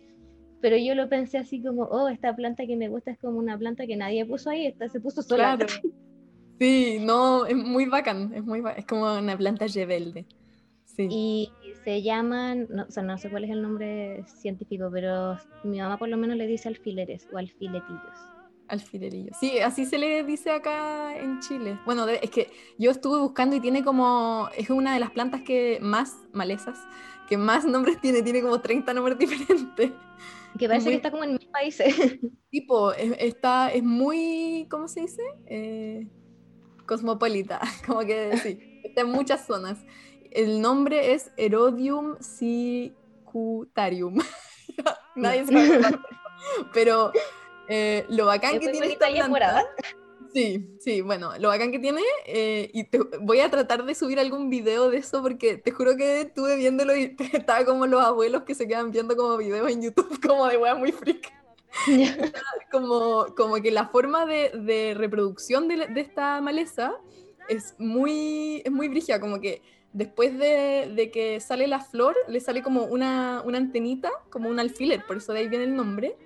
pero 0.60 0.76
yo 0.76 0.94
lo 0.94 1.08
pensé 1.08 1.38
así 1.38 1.62
como, 1.62 1.84
oh, 1.84 2.08
esta 2.08 2.34
planta 2.36 2.66
que 2.66 2.76
me 2.76 2.88
gusta 2.88 3.10
es 3.10 3.18
como 3.18 3.38
una 3.38 3.58
planta 3.58 3.86
que 3.86 3.96
nadie 3.96 4.26
puso 4.26 4.50
ahí, 4.50 4.66
esta 4.66 4.88
se 4.88 5.00
puso 5.00 5.22
sola. 5.22 5.56
Claro. 5.56 5.72
Sí, 6.58 6.98
no, 7.02 7.44
es 7.44 7.54
muy 7.54 7.84
bacán, 7.84 8.32
es, 8.32 8.42
muy 8.42 8.62
es 8.78 8.86
como 8.86 9.14
una 9.14 9.36
planta 9.36 9.66
rebelde. 9.66 10.24
Sí. 10.86 11.06
Y 11.10 11.52
se 11.86 12.02
llaman, 12.02 12.66
no, 12.68 12.82
o 12.82 12.90
sea, 12.90 13.04
no 13.04 13.16
sé 13.16 13.30
cuál 13.30 13.44
es 13.44 13.50
el 13.50 13.62
nombre 13.62 14.24
científico, 14.26 14.90
pero 14.92 15.38
mi 15.62 15.78
mamá 15.78 15.96
por 15.96 16.08
lo 16.08 16.16
menos 16.16 16.36
le 16.36 16.48
dice 16.48 16.66
alfileres 16.66 17.28
o 17.32 17.38
alfiletillos. 17.38 18.18
Alfilerillo. 18.66 19.30
Sí, 19.38 19.60
así 19.60 19.86
se 19.86 19.96
le 19.96 20.24
dice 20.24 20.50
acá 20.50 21.16
en 21.16 21.38
Chile. 21.38 21.78
Bueno, 21.86 22.08
es 22.08 22.28
que 22.28 22.50
yo 22.76 22.90
estuve 22.90 23.20
buscando 23.20 23.54
y 23.54 23.60
tiene 23.60 23.84
como, 23.84 24.48
es 24.56 24.68
una 24.68 24.94
de 24.94 24.98
las 24.98 25.12
plantas 25.12 25.42
que 25.42 25.78
más 25.80 26.16
malezas, 26.32 26.76
que 27.28 27.36
más 27.36 27.64
nombres 27.66 28.00
tiene, 28.00 28.20
tiene 28.22 28.42
como 28.42 28.60
30 28.60 28.92
nombres 28.92 29.16
diferentes. 29.20 29.92
Que 30.58 30.66
parece 30.66 30.88
que 30.88 30.96
está 30.96 31.12
como 31.12 31.22
en 31.22 31.34
mis 31.34 31.46
países. 31.46 31.94
Tipo, 32.50 32.90
es, 32.94 33.14
está, 33.20 33.68
es 33.68 33.84
muy, 33.84 34.66
¿cómo 34.68 34.88
se 34.88 35.02
dice? 35.02 35.22
Eh, 35.46 36.08
cosmopolita, 36.84 37.60
como 37.86 38.00
que 38.00 38.36
sí, 38.38 38.80
está 38.82 39.02
en 39.02 39.10
muchas 39.10 39.46
zonas. 39.46 39.78
El 40.36 40.60
nombre 40.60 41.14
es 41.14 41.32
Herodium 41.38 42.16
Sagitarium. 42.20 44.18
Nadie 45.16 45.40
acordar. 45.40 45.98
Pero 46.74 47.10
eh, 47.68 48.04
lo 48.10 48.26
bacán 48.26 48.60
que 48.60 48.68
tiene 48.68 48.88
esta 48.88 49.08
morada. 49.28 49.62
planta. 49.62 49.88
Sí, 50.34 50.68
sí, 50.78 51.00
bueno, 51.00 51.32
lo 51.38 51.48
bacán 51.48 51.72
que 51.72 51.78
tiene, 51.78 52.02
eh, 52.26 52.70
y 52.74 52.84
te- 52.84 53.00
voy 53.20 53.40
a 53.40 53.50
tratar 53.50 53.86
de 53.86 53.94
subir 53.94 54.20
algún 54.20 54.50
video 54.50 54.90
de 54.90 54.98
eso 54.98 55.22
porque 55.22 55.56
te 55.56 55.70
juro 55.70 55.96
que 55.96 56.20
estuve 56.20 56.56
viéndolo 56.56 56.94
y 56.94 57.16
estaba 57.32 57.64
como 57.64 57.86
los 57.86 58.04
abuelos 58.04 58.42
que 58.42 58.54
se 58.54 58.68
quedan 58.68 58.90
viendo 58.90 59.16
como 59.16 59.38
videos 59.38 59.70
en 59.70 59.80
YouTube 59.80 60.20
como 60.26 60.46
de 60.48 60.58
weas 60.58 60.78
muy 60.78 60.92
freak. 60.92 61.32
Como, 62.70 63.34
como 63.34 63.54
que 63.62 63.70
la 63.70 63.88
forma 63.88 64.26
de, 64.26 64.50
de 64.50 64.92
reproducción 64.94 65.68
de, 65.68 65.88
esta 65.96 66.42
maleza 66.42 66.94
es 67.48 67.74
muy, 67.78 68.60
es 68.66 68.72
muy 68.72 68.90
como 69.18 69.40
que 69.40 69.62
después 69.96 70.38
de, 70.38 70.92
de 70.94 71.10
que 71.10 71.40
sale 71.40 71.66
la 71.66 71.80
flor, 71.80 72.14
le 72.28 72.38
sale 72.40 72.62
como 72.62 72.84
una, 72.84 73.42
una 73.44 73.56
antenita, 73.58 74.10
como 74.30 74.48
un 74.50 74.60
alfiler, 74.60 75.04
por 75.06 75.16
eso 75.16 75.32
de 75.32 75.40
ahí 75.40 75.48
viene 75.48 75.64
el 75.64 75.74
nombre. 75.74 76.16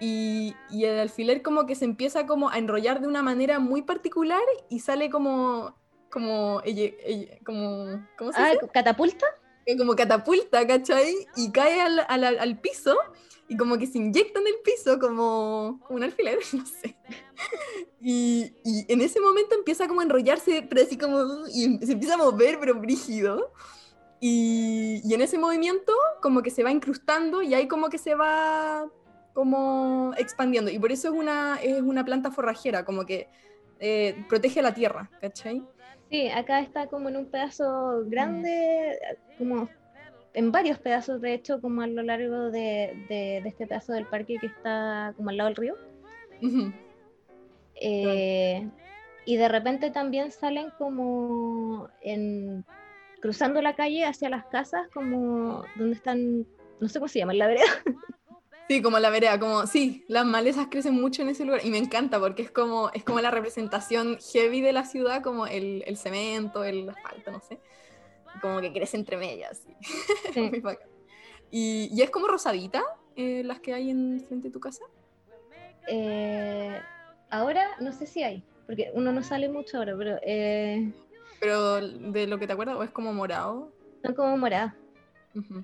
Y, 0.00 0.54
y 0.70 0.84
el 0.86 0.98
alfiler 0.98 1.40
como 1.40 1.66
que 1.66 1.76
se 1.76 1.84
empieza 1.84 2.26
como 2.26 2.50
a 2.50 2.58
enrollar 2.58 3.00
de 3.00 3.06
una 3.06 3.22
manera 3.22 3.60
muy 3.60 3.82
particular 3.82 4.42
y 4.68 4.80
sale 4.80 5.08
como, 5.08 5.76
como, 6.10 6.60
como, 7.46 8.04
¿cómo 8.18 8.32
se 8.32 8.40
Ah, 8.40 8.50
dice? 8.54 8.68
catapulta. 8.72 9.26
que 9.64 9.76
como 9.78 9.94
catapulta, 9.94 10.66
¿cachai? 10.66 11.14
Y 11.36 11.52
cae 11.52 11.80
al, 11.80 12.00
al- 12.08 12.38
al 12.38 12.60
piso 12.60 12.96
y 13.48 13.56
como 13.56 13.78
que 13.78 13.86
se 13.86 13.98
inyecta 13.98 14.40
en 14.40 14.46
el 14.46 14.54
piso 14.64 14.98
como 14.98 15.80
un 15.88 16.02
alfiler, 16.02 16.38
no 16.52 16.66
sé. 16.66 16.96
Y, 18.00 18.54
y 18.64 18.92
en 18.92 19.00
ese 19.00 19.20
momento 19.20 19.54
empieza 19.54 19.86
como 19.86 20.00
a 20.00 20.04
enrollarse, 20.04 20.66
pero 20.68 20.82
así 20.82 20.96
como, 20.96 21.46
y 21.48 21.78
se 21.84 21.92
empieza 21.92 22.14
a 22.14 22.18
mover, 22.18 22.58
pero 22.60 22.74
brígido. 22.74 23.52
Y, 24.20 25.02
y 25.04 25.14
en 25.14 25.20
ese 25.20 25.38
movimiento 25.38 25.92
como 26.22 26.42
que 26.42 26.50
se 26.50 26.62
va 26.62 26.70
incrustando 26.70 27.42
y 27.42 27.52
ahí 27.52 27.68
como 27.68 27.90
que 27.90 27.98
se 27.98 28.14
va 28.14 28.88
como 29.34 30.12
expandiendo. 30.16 30.70
Y 30.70 30.78
por 30.78 30.92
eso 30.92 31.08
es 31.08 31.14
una, 31.14 31.56
es 31.56 31.82
una 31.82 32.04
planta 32.04 32.30
forrajera, 32.30 32.84
como 32.84 33.04
que 33.04 33.28
eh, 33.80 34.24
protege 34.28 34.62
la 34.62 34.72
tierra, 34.72 35.10
¿cachai? 35.20 35.62
Sí, 36.10 36.28
acá 36.28 36.60
está 36.60 36.86
como 36.86 37.08
en 37.08 37.16
un 37.16 37.26
pedazo 37.26 38.04
grande, 38.06 38.98
como 39.36 39.68
en 40.34 40.52
varios 40.52 40.78
pedazos, 40.78 41.20
de 41.20 41.32
hecho, 41.34 41.60
como 41.60 41.82
a 41.82 41.86
lo 41.86 42.02
largo 42.02 42.50
de, 42.50 42.92
de- 43.08 43.40
de 43.42 43.48
este 43.48 43.66
pedazo 43.66 43.92
del 43.92 44.06
parque 44.06 44.36
que 44.40 44.46
está 44.46 45.14
como 45.16 45.30
al 45.30 45.36
lado 45.36 45.48
del 45.48 45.56
río. 45.56 45.76
Eh, 47.80 48.68
y 49.24 49.36
de 49.36 49.48
repente 49.48 49.90
también 49.90 50.30
salen 50.32 50.70
como 50.78 51.88
en 52.02 52.64
cruzando 53.20 53.62
la 53.62 53.74
calle 53.74 54.04
hacia 54.04 54.28
las 54.28 54.44
casas, 54.46 54.86
como 54.92 55.64
donde 55.76 55.96
están, 55.96 56.46
no 56.80 56.88
sé 56.88 56.98
cómo 56.98 57.08
se 57.08 57.20
llama, 57.20 57.32
en 57.32 57.38
la 57.38 57.46
vereda. 57.46 57.64
Sí, 58.66 58.80
como 58.80 58.98
la 58.98 59.10
vereda, 59.10 59.38
como, 59.38 59.66
sí, 59.66 60.06
las 60.08 60.24
malezas 60.24 60.68
crecen 60.70 60.94
mucho 60.94 61.20
en 61.20 61.28
ese 61.28 61.44
lugar 61.44 61.60
y 61.66 61.68
me 61.68 61.76
encanta 61.76 62.18
porque 62.18 62.40
es 62.40 62.50
como, 62.50 62.88
es 62.94 63.04
como 63.04 63.20
la 63.20 63.30
representación 63.30 64.16
heavy 64.32 64.62
de 64.62 64.72
la 64.72 64.86
ciudad, 64.86 65.22
como 65.22 65.46
el, 65.46 65.84
el 65.86 65.98
cemento, 65.98 66.64
el 66.64 66.88
asfalto, 66.88 67.30
no 67.30 67.40
sé, 67.40 67.58
como 68.40 68.60
que 68.60 68.72
crece 68.72 68.96
entre 68.96 69.16
medias. 69.16 69.62
sí. 70.32 70.50
Y, 71.50 71.88
y 71.92 72.02
es 72.02 72.10
como 72.10 72.26
rosadita, 72.26 72.82
eh, 73.14 73.42
las 73.44 73.60
que 73.60 73.74
hay 73.74 73.88
en 73.90 74.24
frente 74.26 74.48
de 74.48 74.52
tu 74.52 74.58
casa. 74.58 74.82
Eh, 75.86 76.80
ahora 77.30 77.76
no 77.80 77.92
sé 77.92 78.06
si 78.06 78.24
hay, 78.24 78.42
porque 78.66 78.90
uno 78.94 79.12
no 79.12 79.22
sale 79.22 79.48
mucho 79.48 79.78
ahora, 79.78 79.94
pero 79.96 80.18
eh, 80.22 80.90
Pero 81.40 81.80
de 81.80 82.26
lo 82.26 82.38
que 82.38 82.46
te 82.48 82.54
acuerdas, 82.54 82.76
o 82.76 82.82
es 82.82 82.90
como 82.90 83.12
morado. 83.12 83.70
son 84.02 84.14
como 84.14 84.36
moradas. 84.36 84.74
Ujú. 85.36 85.62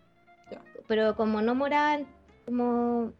pero 0.86 1.16
como 1.16 1.40
no 1.42 1.54
morada, 1.56 2.00
como 2.44 3.12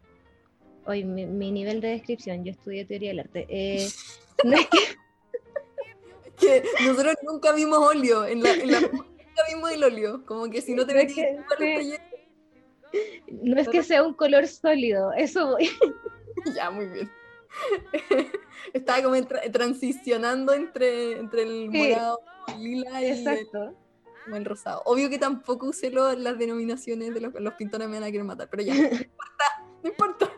hoy 0.86 1.04
mi, 1.04 1.26
mi 1.26 1.50
nivel 1.50 1.80
de 1.80 1.88
descripción, 1.88 2.44
yo 2.44 2.52
estudié 2.52 2.84
teoría 2.84 3.10
del 3.10 3.20
arte. 3.20 3.46
eh, 3.48 3.88
no 4.44 4.54
es 4.54 4.66
que, 4.68 4.78
Que 6.36 6.62
nosotros 6.80 7.14
nunca 7.22 7.52
vimos 7.52 7.78
óleo, 7.78 8.26
en 8.26 8.42
la, 8.42 8.52
en 8.52 8.70
la 8.70 8.80
nunca 9.30 9.42
vimos 9.48 9.70
el 9.72 9.84
óleo, 9.84 10.24
como 10.26 10.50
que 10.50 10.60
si 10.60 10.74
no 10.74 10.86
te 10.86 10.94
que- 11.06 11.08
sí. 11.08 11.94
no 13.30 13.60
es 13.60 13.68
que 13.68 13.82
sea 13.82 14.02
un 14.02 14.14
color 14.14 14.46
sólido, 14.46 15.12
eso 15.12 15.46
voy. 15.52 15.68
Ya, 16.54 16.70
muy 16.70 16.86
bien. 16.86 17.10
Estaba 18.72 19.02
como 19.02 19.14
en 19.16 19.26
tra- 19.28 19.50
transicionando 19.52 20.52
entre, 20.54 21.18
entre 21.18 21.42
el 21.42 21.70
morado, 21.70 22.20
el 22.48 22.62
lila 22.62 23.02
y 23.02 23.06
el, 23.06 23.18
Exacto. 23.18 23.74
el 24.32 24.44
rosado. 24.44 24.82
Obvio 24.86 25.10
que 25.10 25.18
tampoco 25.18 25.66
usé 25.66 25.90
lo- 25.90 26.14
las 26.14 26.38
denominaciones 26.38 27.12
de 27.12 27.20
los, 27.20 27.34
los 27.34 27.54
pintores 27.54 27.88
me 27.88 27.94
van 27.98 28.04
a 28.04 28.10
querer 28.10 28.24
matar, 28.24 28.48
pero 28.48 28.62
ya, 28.62 28.74
no 28.74 28.88
importa, 28.88 29.44
no 29.82 29.88
importa. 29.90 30.32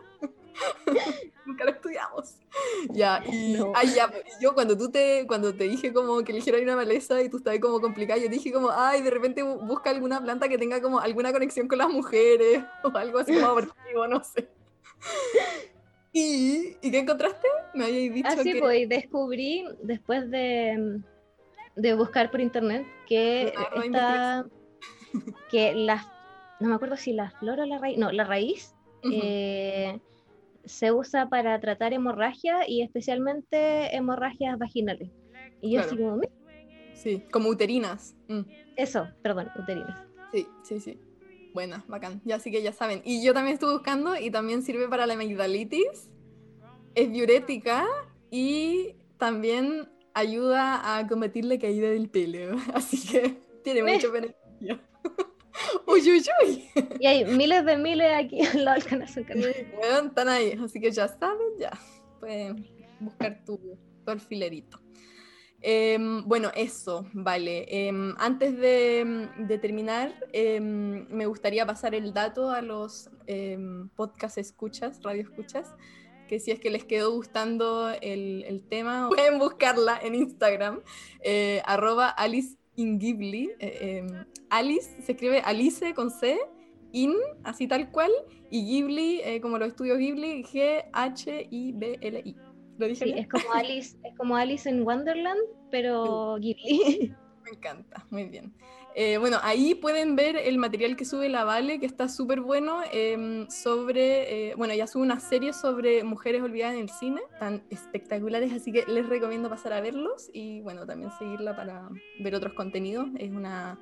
Nunca 1.45 1.65
lo 1.65 1.71
estudiamos. 1.71 2.35
Ya, 2.91 3.21
y 3.31 3.53
No. 3.53 3.71
ay, 3.75 3.93
ya, 3.95 4.07
pues, 4.07 4.23
yo 4.39 4.53
cuando 4.53 4.77
tú 4.77 4.89
te, 4.91 5.25
cuando 5.27 5.53
te 5.55 5.63
dije 5.65 5.91
como 5.93 6.23
que 6.23 6.31
eligiera 6.31 6.59
una 6.61 6.75
maleza 6.75 7.21
y 7.21 7.29
tú 7.29 7.37
estabas 7.37 7.59
como 7.59 7.79
complicada, 7.81 8.19
yo 8.19 8.29
dije 8.29 8.51
como, 8.51 8.69
ay, 8.71 9.01
de 9.01 9.09
repente 9.09 9.43
bu- 9.43 9.65
busca 9.65 9.89
alguna 9.89 10.21
planta 10.21 10.47
que 10.47 10.57
tenga 10.57 10.81
como 10.81 10.99
alguna 10.99 11.31
conexión 11.33 11.67
con 11.67 11.77
las 11.79 11.89
mujeres 11.89 12.63
o 12.83 12.95
algo 12.97 13.19
así 13.19 13.33
como 13.33 13.47
abortivo, 13.47 14.07
no 14.07 14.23
sé. 14.23 14.49
¿Y, 16.11 16.77
¿y 16.81 16.91
qué 16.91 16.99
encontraste? 16.99 17.47
Me 17.73 17.85
habíais 17.85 18.13
dicho 18.13 18.27
Así 18.29 18.53
que... 18.53 18.59
pues, 18.59 18.87
descubrí 18.89 19.65
después 19.81 20.29
de, 20.29 21.01
de 21.75 21.93
buscar 21.95 22.29
por 22.29 22.39
internet 22.41 22.85
que 23.07 23.51
Ah, 23.57 23.69
no, 23.75 23.83
está 23.83 24.45
que 25.49 25.73
las 25.73 26.05
no 26.59 26.69
me 26.69 26.75
acuerdo 26.75 26.97
si 26.97 27.13
la 27.13 27.31
flor 27.31 27.59
o 27.59 27.65
la 27.65 27.77
raíz, 27.79 27.97
no, 27.97 28.11
la 28.11 28.23
raíz 28.23 28.73
eh, 29.01 29.99
se 30.65 30.91
usa 30.91 31.29
para 31.29 31.59
tratar 31.59 31.93
hemorragia 31.93 32.67
y 32.67 32.81
especialmente 32.81 33.95
hemorragias 33.95 34.57
vaginales. 34.57 35.09
Y 35.61 35.73
yo 35.73 35.81
Claro. 35.81 35.87
así 35.87 35.97
como, 35.97 36.15
"Mira, 36.17 36.31
Sí, 36.93 37.23
como 37.31 37.49
uterinas. 37.49 38.15
Mm. 38.27 38.41
eso, 38.75 39.07
perdón, 39.21 39.49
uterinas. 39.59 39.99
Sí, 40.31 40.47
sí, 40.63 40.79
sí. 40.79 40.99
Buena, 41.53 41.83
bacán. 41.87 42.21
Ya 42.25 42.39
sí 42.39 42.49
que 42.51 42.61
ya 42.63 42.71
saben. 42.73 43.01
Y 43.05 43.23
yo 43.23 43.33
también 43.33 43.53
estuve 43.55 43.73
buscando 43.73 44.15
y 44.15 44.31
también 44.31 44.63
sirve 44.63 44.87
para 44.87 45.05
la 45.05 45.13
amigdalitis. 45.13 46.09
Es 46.95 47.11
diurética 47.11 47.85
y 48.31 48.95
también 49.17 49.89
ayuda 50.15 50.97
a 50.97 51.07
combatir 51.07 51.45
la 51.45 51.59
caída 51.59 51.89
del 51.89 52.09
pelo. 52.09 52.55
Así 52.73 52.97
que 53.07 53.37
tiene 53.63 53.83
mucho 53.83 54.11
beneficio. 54.11 54.79
uy, 55.87 56.01
uy, 56.01 56.23
uy. 56.43 56.69
Y 56.99 57.05
hay 57.05 57.25
miles 57.25 57.65
de 57.65 57.77
miles 57.77 58.11
aquí 58.13 58.41
al 58.41 58.65
lado 58.65 58.79
del 58.79 59.25
canal. 59.25 59.55
Bueno, 59.75 60.07
están 60.07 60.29
ahí. 60.29 60.57
Así 60.63 60.79
que 60.79 60.91
ya 60.91 61.07
saben, 61.07 61.47
ya. 61.59 61.71
Pueden 62.19 62.67
buscar 62.99 63.43
tu, 63.45 63.59
tu 64.05 64.11
alfilerito. 64.11 64.79
Em, 65.65 66.27
bueno, 66.27 66.51
eso, 66.55 67.07
vale. 67.13 67.65
Em, 67.69 68.13
antes 68.17 68.57
de, 68.57 69.29
de 69.37 69.57
terminar, 69.57 70.13
em, 70.33 71.07
me 71.09 71.25
gustaría 71.25 71.65
pasar 71.65 71.95
el 71.95 72.13
dato 72.13 72.51
a 72.51 72.61
los 72.61 73.09
podcast 73.95 74.37
escuchas, 74.37 75.01
radio 75.01 75.21
escuchas, 75.21 75.73
que 76.27 76.39
si 76.39 76.51
es 76.51 76.59
que 76.59 76.69
les 76.69 76.83
quedó 76.83 77.11
gustando 77.11 77.89
el, 78.01 78.43
el 78.45 78.67
tema, 78.67 79.07
pueden 79.09 79.39
buscarla 79.39 79.97
en 80.01 80.15
Instagram, 80.15 80.81
eh, 81.21 81.61
arroba 81.65 82.09
Alice 82.09 82.57
Ingibli. 82.75 83.51
eh, 83.59 83.99
em, 83.99 84.07
Alice 84.49 85.01
se 85.01 85.11
escribe 85.13 85.39
Alice 85.41 85.93
con 85.93 86.09
C, 86.11 86.37
In, 86.91 87.13
así 87.43 87.67
tal 87.67 87.89
cual, 87.91 88.11
y 88.51 88.65
Ghibli, 88.65 89.21
eh, 89.23 89.41
como 89.41 89.57
los 89.57 89.69
estudios 89.69 89.97
Ghibli, 89.97 90.43
G-H-I-B-L-I. 90.43 92.35
¿Lo 92.77 92.87
dije 92.87 93.05
Sí, 93.05 93.11
bien? 93.13 93.17
es 93.19 93.27
como 93.29 93.51
Alice, 93.53 93.97
es 94.03 94.17
como 94.17 94.35
Alice 94.35 94.69
en 94.69 94.83
Wonderland, 94.83 95.39
pero 95.71 96.37
Ghibli. 96.39 97.15
Me 97.43 97.49
encanta, 97.51 98.05
muy 98.09 98.25
bien. 98.25 98.53
Eh, 98.95 99.17
bueno, 99.17 99.37
ahí 99.41 99.73
pueden 99.73 100.15
ver 100.15 100.35
el 100.37 100.57
material 100.57 100.95
que 100.95 101.05
sube 101.05 101.27
la 101.27 101.43
Vale, 101.43 101.79
que 101.79 101.85
está 101.85 102.07
súper 102.07 102.41
bueno, 102.41 102.81
em, 102.91 103.49
sobre, 103.49 104.49
eh, 104.51 104.55
bueno, 104.55 104.73
ya 104.73 104.85
sube 104.85 105.01
una 105.01 105.19
serie 105.19 105.53
sobre 105.53 106.03
mujeres 106.03 106.43
olvidadas 106.43 106.75
en 106.75 106.81
el 106.81 106.89
cine, 106.89 107.21
tan 107.39 107.63
espectaculares, 107.69 108.53
así 108.53 108.71
que 108.71 108.85
les 108.87 109.07
recomiendo 109.07 109.49
pasar 109.49 109.73
a 109.73 109.81
verlos 109.81 110.29
y 110.31 110.61
bueno, 110.61 110.85
también 110.85 111.11
seguirla 111.17 111.55
para 111.55 111.89
ver 112.19 112.35
otros 112.35 112.53
contenidos. 112.53 113.07
Es 113.17 113.31
una 113.31 113.79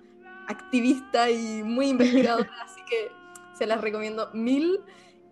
activista 0.48 1.30
y 1.30 1.64
muy 1.64 1.90
investigadora, 1.90 2.50
así 2.64 2.82
que 2.90 3.12
se 3.54 3.68
las 3.68 3.82
recomiendo 3.82 4.30
mil. 4.34 4.80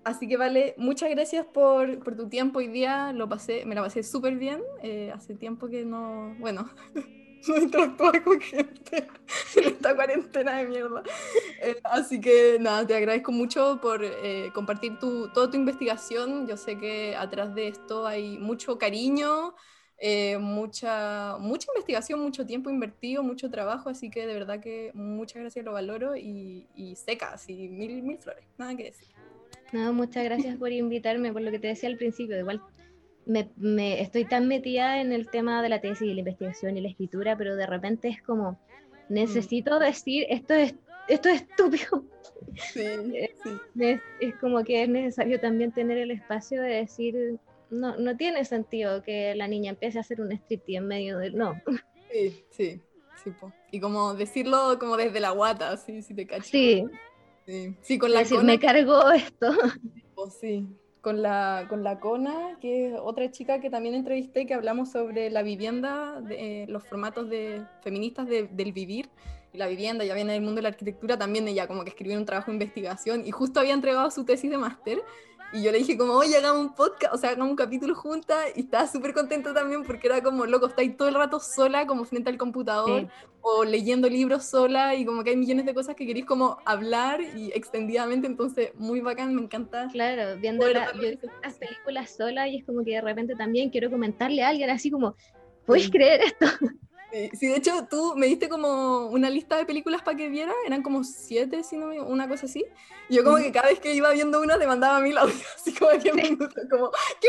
Así 0.04 0.28
que 0.28 0.38
vale, 0.38 0.76
muchas 0.78 1.10
gracias 1.10 1.46
por, 1.46 2.00
por 2.00 2.16
tu 2.16 2.30
tiempo 2.30 2.60
hoy 2.60 2.68
día, 2.68 3.12
lo 3.14 3.28
pasé, 3.28 3.66
me 3.66 3.76
la 3.76 3.82
pasé 3.82 4.02
súper 4.02 4.36
bien, 4.38 4.62
eh, 4.82 5.12
hace 5.14 5.36
tiempo 5.36 5.68
que 5.68 5.86
no, 5.86 6.36
bueno, 6.40 6.70
no 7.48 7.58
interactuaba 7.58 8.24
con 8.24 8.40
gente 8.40 9.08
en 9.56 9.64
esta 9.64 9.96
cuarentena 9.96 10.58
de 10.58 10.66
mierda. 10.66 11.04
Eh, 11.62 11.80
así 11.84 12.20
que 12.20 12.58
nada, 12.60 12.86
te 12.86 12.96
agradezco 12.96 13.32
mucho 13.32 13.80
por 13.82 14.04
eh, 14.04 14.52
compartir 14.54 14.98
tu, 15.00 15.30
toda 15.30 15.50
tu 15.50 15.58
investigación. 15.58 16.48
Yo 16.48 16.58
sé 16.58 16.78
que 16.78 17.16
atrás 17.16 17.54
de 17.56 17.70
esto 17.70 18.06
hay 18.06 18.38
mucho 18.38 18.78
cariño, 18.78 19.56
eh, 19.98 20.38
mucha, 20.38 21.38
mucha 21.40 21.68
investigación, 21.72 22.22
mucho 22.22 22.46
tiempo 22.46 22.70
invertido, 22.70 23.24
mucho 23.24 23.50
trabajo, 23.50 23.90
así 23.90 24.10
que 24.10 24.26
de 24.26 24.34
verdad 24.34 24.60
que 24.60 24.92
muchas 24.94 25.42
gracias, 25.42 25.66
lo 25.66 25.74
valoro 25.74 26.16
y, 26.16 26.68
y 26.76 26.96
seca, 26.96 27.34
así 27.34 27.68
mil, 27.68 28.02
mil 28.02 28.18
flores, 28.18 28.46
nada 28.58 28.76
que 28.76 28.86
decir. 28.86 29.10
No, 29.72 29.94
muchas 29.94 30.24
gracias 30.24 30.58
por 30.58 30.72
invitarme, 30.72 31.32
por 31.32 31.42
lo 31.42 31.52
que 31.52 31.60
te 31.60 31.68
decía 31.68 31.90
al 31.90 31.98
principio, 31.98 32.40
igual 32.40 32.62
me, 33.30 33.52
me 33.58 34.02
estoy 34.02 34.26
tan 34.26 34.48
metida 34.48 35.00
en 35.00 35.14
el 35.14 35.30
tema 35.30 35.62
de 35.62 35.70
la 35.70 35.80
tesis 35.80 36.02
y 36.02 36.14
la 36.14 36.22
investigación 36.22 36.76
y 36.76 36.82
la 36.82 36.90
escritura, 36.90 37.38
pero 37.38 37.56
de 37.56 37.68
repente 37.68 38.08
es 38.08 38.24
como, 38.24 38.60
necesito 39.08 39.78
decir, 39.78 40.26
esto 40.30 40.56
es, 40.56 40.74
esto 41.08 41.30
es 41.30 41.44
estúpido. 41.44 42.04
Sí, 42.74 42.82
sí. 43.44 43.50
Es, 43.80 44.02
es 44.20 44.36
como 44.38 44.64
que 44.64 44.82
es 44.82 44.90
necesario 44.90 45.40
también 45.40 45.72
tener 45.72 46.00
el 46.00 46.10
espacio 46.10 46.60
de 46.60 46.70
decir, 46.70 47.40
no, 47.70 47.96
no 47.98 48.18
tiene 48.18 48.44
sentido 48.46 49.04
que 49.04 49.36
la 49.36 49.48
niña 49.48 49.70
empiece 49.70 50.00
a 50.00 50.02
hacer 50.02 50.22
un 50.22 50.32
striptease 50.32 50.78
en 50.78 50.88
medio 50.88 51.20
del... 51.20 51.38
No. 51.38 51.54
Sí, 52.12 52.44
sí, 52.50 52.82
sí, 53.24 53.30
po. 53.30 53.54
Y 53.72 53.80
como 53.80 54.16
decirlo 54.16 54.80
como 54.80 54.98
desde 54.98 55.20
la 55.20 55.30
guata, 55.30 55.72
así, 55.72 56.02
si 56.02 56.16
te 56.16 56.26
cachas. 56.26 56.48
Sí, 56.48 56.84
Sí, 57.46 57.76
sí, 57.82 57.98
con 57.98 58.12
la 58.12 58.20
decir, 58.20 58.38
Cona, 58.38 58.54
me 58.54 58.60
cargó 58.60 59.12
esto. 59.12 59.52
po, 60.16 60.30
sí. 60.30 60.68
Con 61.02 61.22
la, 61.22 61.66
con 61.70 61.82
la 61.84 62.00
Cona, 62.02 62.58
que 62.60 62.88
es 62.90 63.00
otra 63.02 63.32
chica 63.32 63.62
que 63.62 63.70
también 63.70 63.96
entrevisté, 63.96 64.46
que 64.46 64.54
hablamos 64.54 64.92
sobre 64.92 65.30
la 65.30 65.44
vivienda, 65.44 66.22
eh, 66.30 66.66
los 66.68 66.84
formatos 66.84 67.30
de, 67.30 67.62
feministas 67.82 68.28
de- 68.28 68.50
del 68.52 68.74
vivir. 68.74 69.10
Y 69.54 69.58
la 69.58 69.68
vivienda, 69.68 70.04
ya 70.04 70.14
viene 70.14 70.34
del 70.34 70.42
mundo 70.42 70.58
de 70.58 70.64
la 70.64 70.70
arquitectura, 70.70 71.18
también 71.18 71.48
ella 71.48 71.68
como 71.68 71.84
que 71.84 71.90
escribió 71.90 72.18
un 72.18 72.26
trabajo 72.26 72.52
de 72.52 72.56
investigación 72.56 73.26
y 73.26 73.32
justo 73.32 73.60
había 73.62 73.74
entregado 73.74 74.12
su 74.12 74.26
tesis 74.26 74.52
de 74.52 74.58
máster. 74.58 75.02
Y 75.52 75.64
yo 75.64 75.72
le 75.72 75.80
dije 75.80 75.98
como, 75.98 76.14
oye, 76.14 76.38
hagamos 76.38 76.62
un 76.62 76.76
podcast, 76.76 77.14
o 77.14 77.18
sea, 77.18 77.32
hagamos 77.32 77.50
un 77.50 77.56
capítulo 77.56 77.96
juntas. 77.96 78.46
Y 78.56 78.62
estaba 78.62 78.86
súper 78.88 79.14
contenta 79.14 79.54
también 79.54 79.84
porque 79.84 80.08
era 80.08 80.22
como, 80.22 80.46
loco, 80.46 80.68
estáis 80.68 80.96
todo 80.96 81.08
el 81.08 81.16
rato 81.16 81.40
sola, 81.40 81.88
como 81.88 82.06
frente 82.06 82.30
al 82.30 82.38
computador, 82.38 83.02
Sí. 83.02 83.08
o 83.42 83.64
leyendo 83.64 84.08
libros 84.10 84.46
sola, 84.46 84.94
y 84.96 85.06
como 85.06 85.24
que 85.24 85.32
hay 85.32 85.38
millones 85.38 85.66
de 85.66 85.74
cosas 85.74 85.96
que 85.96 86.06
queréis 86.06 86.26
como 86.28 86.60
hablar 86.66 87.22
y 87.22 87.52
extendidamente. 87.54 88.28
Entonces, 88.28 88.72
muy 88.76 89.02
bacán, 89.02 89.34
me 89.34 89.42
encanta. 89.42 89.88
Claro, 89.92 90.40
viendo 90.40 90.68
la- 90.68 90.94
yo 90.94 91.18
las 91.42 91.56
películas 91.56 92.16
sola 92.16 92.48
y 92.48 92.58
es 92.58 92.66
como 92.66 92.84
que 92.84 92.92
de 92.92 93.02
repente 93.02 93.36
también 93.36 93.70
quiero 93.72 93.90
comentarle 93.90 94.44
a 94.44 94.50
alguien 94.50 94.70
así 94.70 94.92
como, 94.92 95.16
¿puedes 95.66 95.90
creer 95.90 96.22
esto? 96.22 96.46
Sí, 97.12 97.30
sí, 97.34 97.48
de 97.48 97.56
hecho, 97.58 97.88
tú 97.90 98.14
me 98.16 98.28
diste 98.28 98.50
como 98.50 99.08
una 99.08 99.30
lista 99.30 99.58
de 99.58 99.66
películas 99.66 100.02
para 100.04 100.16
que 100.16 100.30
viera, 100.30 100.54
eran 100.66 100.84
como 100.84 101.04
siete, 101.04 101.64
si 101.64 101.78
no 101.78 101.88
me 101.88 102.00
una 102.02 102.28
cosa 102.28 102.46
así. 102.46 102.66
Y 103.10 103.16
yo 103.16 103.24
como 103.24 103.38
que 103.38 103.52
cada 103.52 103.70
vez 103.70 103.80
que 103.80 103.94
iba 103.94 104.12
viendo 104.12 104.42
una 104.42 104.60
te 104.60 104.68
mandaba 104.68 105.00
mil 105.00 105.18
audios, 105.18 105.42
así 105.56 105.74
como 105.74 105.92
de 105.92 105.98
10 106.00 106.16
minutos, 106.16 106.64
como, 106.70 106.92
¿qué 107.20 107.28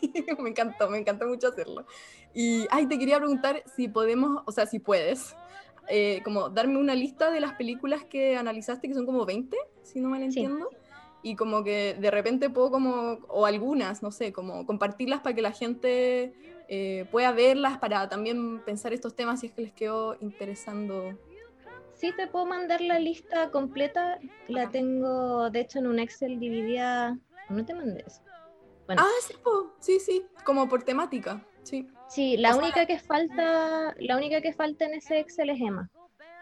fue 0.00 0.10
esto? 0.24 0.42
me 0.42 0.50
encantó, 0.50 0.88
me 0.88 0.98
encantó 0.98 1.26
mucho 1.26 1.48
hacerlo. 1.48 1.86
Y, 2.32 2.66
ay, 2.70 2.86
te 2.86 2.98
quería 2.98 3.18
preguntar 3.18 3.62
si 3.76 3.88
podemos, 3.88 4.42
o 4.46 4.52
sea, 4.52 4.64
si 4.64 4.78
puedes, 4.78 5.36
eh, 5.88 6.22
como 6.24 6.48
darme 6.48 6.78
una 6.78 6.94
lista 6.94 7.30
de 7.30 7.40
las 7.40 7.54
películas 7.54 8.04
que 8.04 8.36
analizaste, 8.36 8.88
que 8.88 8.94
son 8.94 9.04
como 9.04 9.26
20, 9.26 9.56
si 9.82 10.00
no 10.00 10.08
mal 10.08 10.22
entiendo. 10.22 10.70
Y 11.22 11.36
como 11.36 11.62
que 11.62 11.96
de 12.00 12.10
repente 12.10 12.50
puedo 12.50 12.70
como, 12.70 13.18
o 13.28 13.46
algunas, 13.46 14.02
no 14.02 14.10
sé, 14.10 14.32
como 14.32 14.66
compartirlas 14.66 15.20
para 15.20 15.36
que 15.36 15.42
la 15.42 15.52
gente 15.52 16.32
eh, 16.74 17.04
pueda 17.10 17.32
verlas, 17.32 17.76
para 17.76 18.08
también 18.08 18.60
pensar 18.64 18.94
estos 18.94 19.14
temas 19.14 19.40
si 19.40 19.48
es 19.48 19.52
que 19.52 19.60
les 19.60 19.72
quedó 19.74 20.16
interesando. 20.20 21.18
Sí, 21.92 22.12
te 22.16 22.26
puedo 22.28 22.46
mandar 22.46 22.80
la 22.80 22.98
lista 22.98 23.50
completa, 23.50 24.18
la 24.48 24.70
tengo 24.70 25.50
de 25.50 25.60
hecho 25.60 25.80
en 25.80 25.86
un 25.86 25.98
Excel 25.98 26.40
dividida, 26.40 27.18
no 27.50 27.64
te 27.66 27.74
mandé 27.74 28.02
eso. 28.06 28.22
Bueno, 28.86 29.02
Ah, 29.04 29.10
sí, 29.20 29.34
po, 29.44 29.74
sí, 29.80 30.00
sí, 30.00 30.24
como 30.44 30.66
por 30.66 30.82
temática, 30.82 31.46
sí. 31.62 31.86
sí, 32.08 32.38
la 32.38 32.50
o 32.50 32.54
sea- 32.54 32.62
única 32.62 32.86
que 32.86 32.98
falta, 32.98 33.94
la 33.98 34.16
única 34.16 34.40
que 34.40 34.54
falta 34.54 34.86
en 34.86 34.94
ese 34.94 35.20
Excel 35.20 35.50
es 35.50 35.60
Emma, 35.60 35.90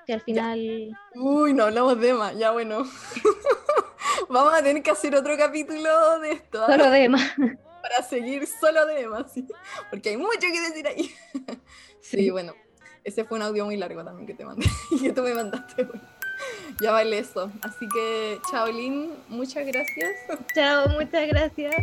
que 0.07 0.13
al 0.15 0.21
final, 0.21 0.97
Uy, 1.17 1.53
no 1.55 1.65
hablamos 1.65 1.99
de 2.01 2.11
Emma, 2.11 2.33
ya 2.35 2.53
bueno. 2.53 2.85
Vamos 4.29 4.55
a 4.55 4.63
tener 4.63 4.81
que 4.83 4.93
hacer 4.93 5.17
otro 5.17 5.37
capítulo 5.37 6.21
de 6.21 6.31
esto. 6.33 6.63
¿ah? 6.63 6.67
solo 6.71 6.89
de 6.91 7.05
Emma. 7.05 7.19
Para 7.81 8.03
seguir 8.03 8.47
solo 8.47 8.87
de 8.87 9.03
Emma, 9.03 9.27
sí, 9.35 9.47
porque 9.91 10.11
hay 10.11 10.17
mucho 10.17 10.41
que 10.41 10.61
decir 10.61 10.87
ahí. 10.87 11.15
Sí, 12.03 12.31
bueno, 12.31 12.55
ese 13.05 13.25
fue 13.25 13.37
un 13.37 13.43
audio 13.43 13.67
muy 13.67 13.77
largo 13.77 14.03
también 14.03 14.27
que 14.27 14.35
te 14.35 14.45
mandé 14.45 14.67
y 14.91 14.99
que 15.03 15.13
tú 15.13 15.23
me 15.23 15.35
mandaste. 15.35 15.85
bueno. 15.85 16.03
Ya 16.81 16.93
vale 16.93 17.19
eso. 17.19 17.53
Así 17.61 17.87
que, 17.89 18.41
chao, 18.51 18.67
Lynn, 18.67 19.13
muchas 19.29 19.67
gracias. 19.67 20.11
Chao, 20.55 20.89
muchas 20.89 21.29
gracias. 21.29 21.77